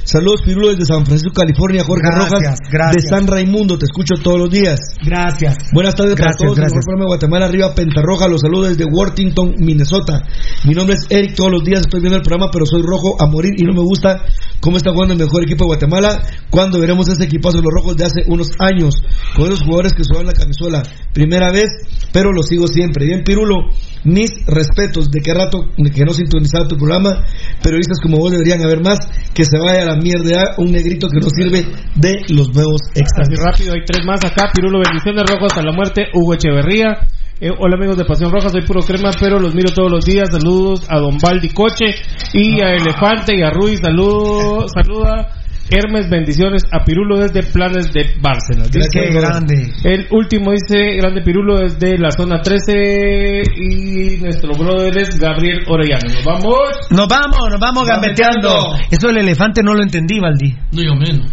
Saludos, 0.04 0.40
Pirulo, 0.44 0.68
desde 0.68 0.86
San 0.86 1.04
Francisco, 1.04 1.34
California, 1.34 1.82
Jorge 1.84 2.06
Gracias, 2.06 2.30
Rojas. 2.40 2.58
gracias. 2.70 3.02
De 3.02 3.08
San 3.10 3.26
Raimundo, 3.26 3.76
te 3.76 3.84
escucho 3.84 4.14
todos 4.22 4.38
los 4.38 4.50
días. 4.50 4.78
Gracias. 5.04 5.58
Buenas 5.74 5.96
tardes 5.96 6.14
Gracias, 6.14 6.36
para 6.36 6.46
todos. 6.46 6.56
El 6.56 6.62
gracias. 6.64 6.72
mejor 6.72 6.84
programa 6.84 7.02
de 7.04 7.08
Guatemala, 7.08 7.46
arriba 7.46 7.74
Pentarroja. 7.74 8.28
Los 8.28 8.40
saludos 8.40 8.68
desde 8.70 8.84
Worthington, 8.90 9.54
Minnesota. 9.58 10.22
Mi 10.64 10.72
nombre 10.74 10.94
es 10.96 11.06
Eric. 11.10 11.34
Todos 11.34 11.50
los 11.50 11.64
días 11.64 11.80
estoy 11.80 12.00
viendo 12.00 12.16
el 12.16 12.22
programa, 12.22 12.48
pero 12.50 12.64
soy 12.64 12.80
rojo 12.82 13.20
a 13.20 13.26
morir 13.26 13.52
y 13.58 13.64
no 13.64 13.74
me 13.74 13.82
gusta 13.82 14.22
cómo 14.60 14.76
está 14.76 14.92
jugando 14.92 15.12
el 15.14 15.20
mejor 15.20 15.42
equipo 15.42 15.64
de 15.64 15.74
Guatemala. 15.76 16.22
Cuando 16.48 16.78
veremos 16.78 17.08
ese 17.08 17.24
equipazo 17.24 17.58
de 17.58 17.64
los 17.64 17.72
rojos 17.74 17.96
de 17.96 18.04
hace 18.04 18.22
unos 18.28 18.48
años, 18.60 18.94
con 19.36 19.46
esos 19.46 19.60
jugadores 19.62 19.92
que 19.92 20.04
suban 20.12 20.26
la 20.26 20.32
camisola. 20.32 20.82
Primera 21.12 21.50
vez, 21.50 21.68
pero 22.12 22.32
lo 22.32 22.42
sigo 22.42 22.66
siempre. 22.66 23.06
Bien, 23.06 23.24
Pirulo, 23.24 23.56
mis 24.04 24.30
respetos. 24.46 25.10
De 25.10 25.20
qué 25.20 25.34
rato 25.34 25.68
que 25.76 26.04
no 26.04 26.12
sintonizaba 26.12 26.68
tu 26.68 26.76
programa. 26.76 27.24
Periodistas 27.62 27.98
como 28.02 28.18
vos 28.18 28.30
deberían 28.30 28.62
haber 28.62 28.82
más. 28.82 28.98
Que 29.34 29.44
se 29.44 29.58
vaya 29.58 29.82
a 29.82 29.86
la 29.86 29.96
mierda 29.96 30.54
un 30.58 30.72
negrito 30.72 31.08
que 31.08 31.20
no 31.20 31.28
sirve 31.30 31.66
de 31.96 32.20
los 32.28 32.52
nuevos 32.54 32.80
extras. 32.94 33.28
Así 33.28 33.36
rápido, 33.36 33.74
hay 33.74 33.84
tres 33.86 34.04
más 34.04 34.24
acá. 34.24 34.50
Pirulo, 34.54 34.80
bendiciones 34.84 35.24
rojos 35.28 35.52
hasta 35.52 35.62
la 35.62 35.72
muerte. 35.72 36.06
Hugo 36.14 36.34
Echeverría. 36.34 37.06
Eh, 37.40 37.50
hola 37.58 37.74
amigos 37.74 37.96
de 37.96 38.04
Pasión 38.04 38.30
Roja, 38.30 38.50
soy 38.50 38.62
puro 38.62 38.82
crema, 38.82 39.10
pero 39.18 39.40
los 39.40 39.52
miro 39.52 39.74
todos 39.74 39.90
los 39.90 40.04
días. 40.04 40.28
Saludos 40.30 40.86
a 40.88 41.00
Don 41.00 41.18
Baldi 41.18 41.48
Coche 41.48 41.86
y 42.32 42.60
a 42.60 42.70
Elefante 42.70 43.36
y 43.36 43.42
a 43.42 43.50
Ruiz. 43.50 43.80
Saludos, 43.82 44.70
saluda 44.72 45.41
Hermes, 45.74 46.08
bendiciones 46.10 46.62
a 46.70 46.84
Pirulo 46.84 47.18
desde 47.18 47.42
Planes 47.42 47.92
de 47.92 48.04
Bárcenas. 48.20 48.70
Dice- 48.70 48.88
Qué 48.92 49.10
grande. 49.10 49.72
El 49.84 50.06
último 50.10 50.52
dice, 50.52 50.96
grande 50.96 51.22
Pirulo 51.22 51.58
desde 51.60 51.96
la 51.98 52.10
zona 52.10 52.40
13 52.42 53.42
y 53.56 54.16
nuestro 54.20 54.52
brother 54.54 54.96
es 54.98 55.18
Gabriel 55.18 55.60
Orellano. 55.68 56.12
Nos 56.14 56.24
vamos. 56.24 56.54
Nos 56.90 57.08
vamos, 57.08 57.38
nos 57.50 57.60
vamos 57.60 57.86
gambeteando. 57.86 58.76
Eso 58.90 59.08
del 59.08 59.18
elefante 59.18 59.62
no 59.62 59.74
lo 59.74 59.82
entendí, 59.82 60.18
Valdi. 60.20 60.54
No, 60.72 60.82
yo 60.82 60.94
menos. 60.94 61.30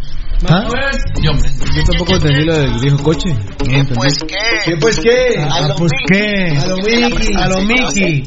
¿Ah? 0.48 0.68
Yo. 1.22 1.32
Yo 1.34 1.84
tampoco 1.84 2.14
entendí 2.14 2.46
lo 2.46 2.58
del 2.58 2.80
viejo 2.80 3.04
coche. 3.04 3.30
No 3.30 3.74
entendí. 3.76 3.94
Pues 3.96 4.14
qué. 4.26 4.36
¿Qué 4.66 4.78
pues 4.78 5.00
qué? 5.00 5.36
Ah, 5.40 5.74
pues 5.78 5.92
qué. 6.08 6.58
A 6.58 6.68
lo 6.68 6.78
Mickey. 6.78 7.36
A 7.36 7.48
lo 7.48 7.62
Mickey. 7.62 8.24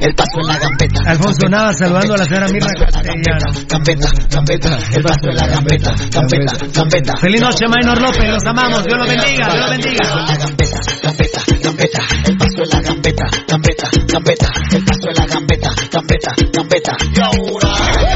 El 0.00 0.14
paso 0.14 0.40
en 0.40 0.46
la 0.46 0.58
gambeta. 0.58 1.00
Alfonso 1.06 1.48
Nava 1.48 1.72
saludando 1.72 2.14
a 2.14 2.16
la 2.18 2.24
señora 2.24 2.48
Mirna 2.48 2.70
Castellano. 2.78 3.46
Gambeta, 3.68 4.08
gambeta. 4.30 4.78
El 4.94 5.02
paso 5.02 5.30
en 5.30 5.36
la 5.36 5.46
gambeta. 5.46 5.94
Gambeta, 6.10 6.66
gambeta. 6.72 7.12
Feliz 7.20 7.40
noche, 7.40 7.64
Maynor 7.68 8.00
López. 8.00 8.28
Los 8.30 8.44
amamos. 8.46 8.84
Dios 8.84 8.98
lo 8.98 9.06
bendiga. 9.06 9.48
Dios 9.48 9.64
lo 9.64 9.70
bendiga. 9.70 10.14
La 10.14 10.36
gambeta, 10.36 10.80
gambeta, 11.02 11.40
gambeta. 11.62 12.02
El 12.26 12.36
paso 12.36 12.62
en 12.62 12.70
la 12.70 12.80
gambeta. 12.80 13.24
Gambeta, 13.48 13.90
gambeta. 14.06 14.48
El 14.72 14.84
paso 14.84 15.08
en 15.08 15.16
la 15.16 15.26
gambeta. 15.26 15.70
Gambeta, 15.92 16.34
gambeta. 16.52 16.96
Y 17.14 17.20
ahora. 17.20 18.15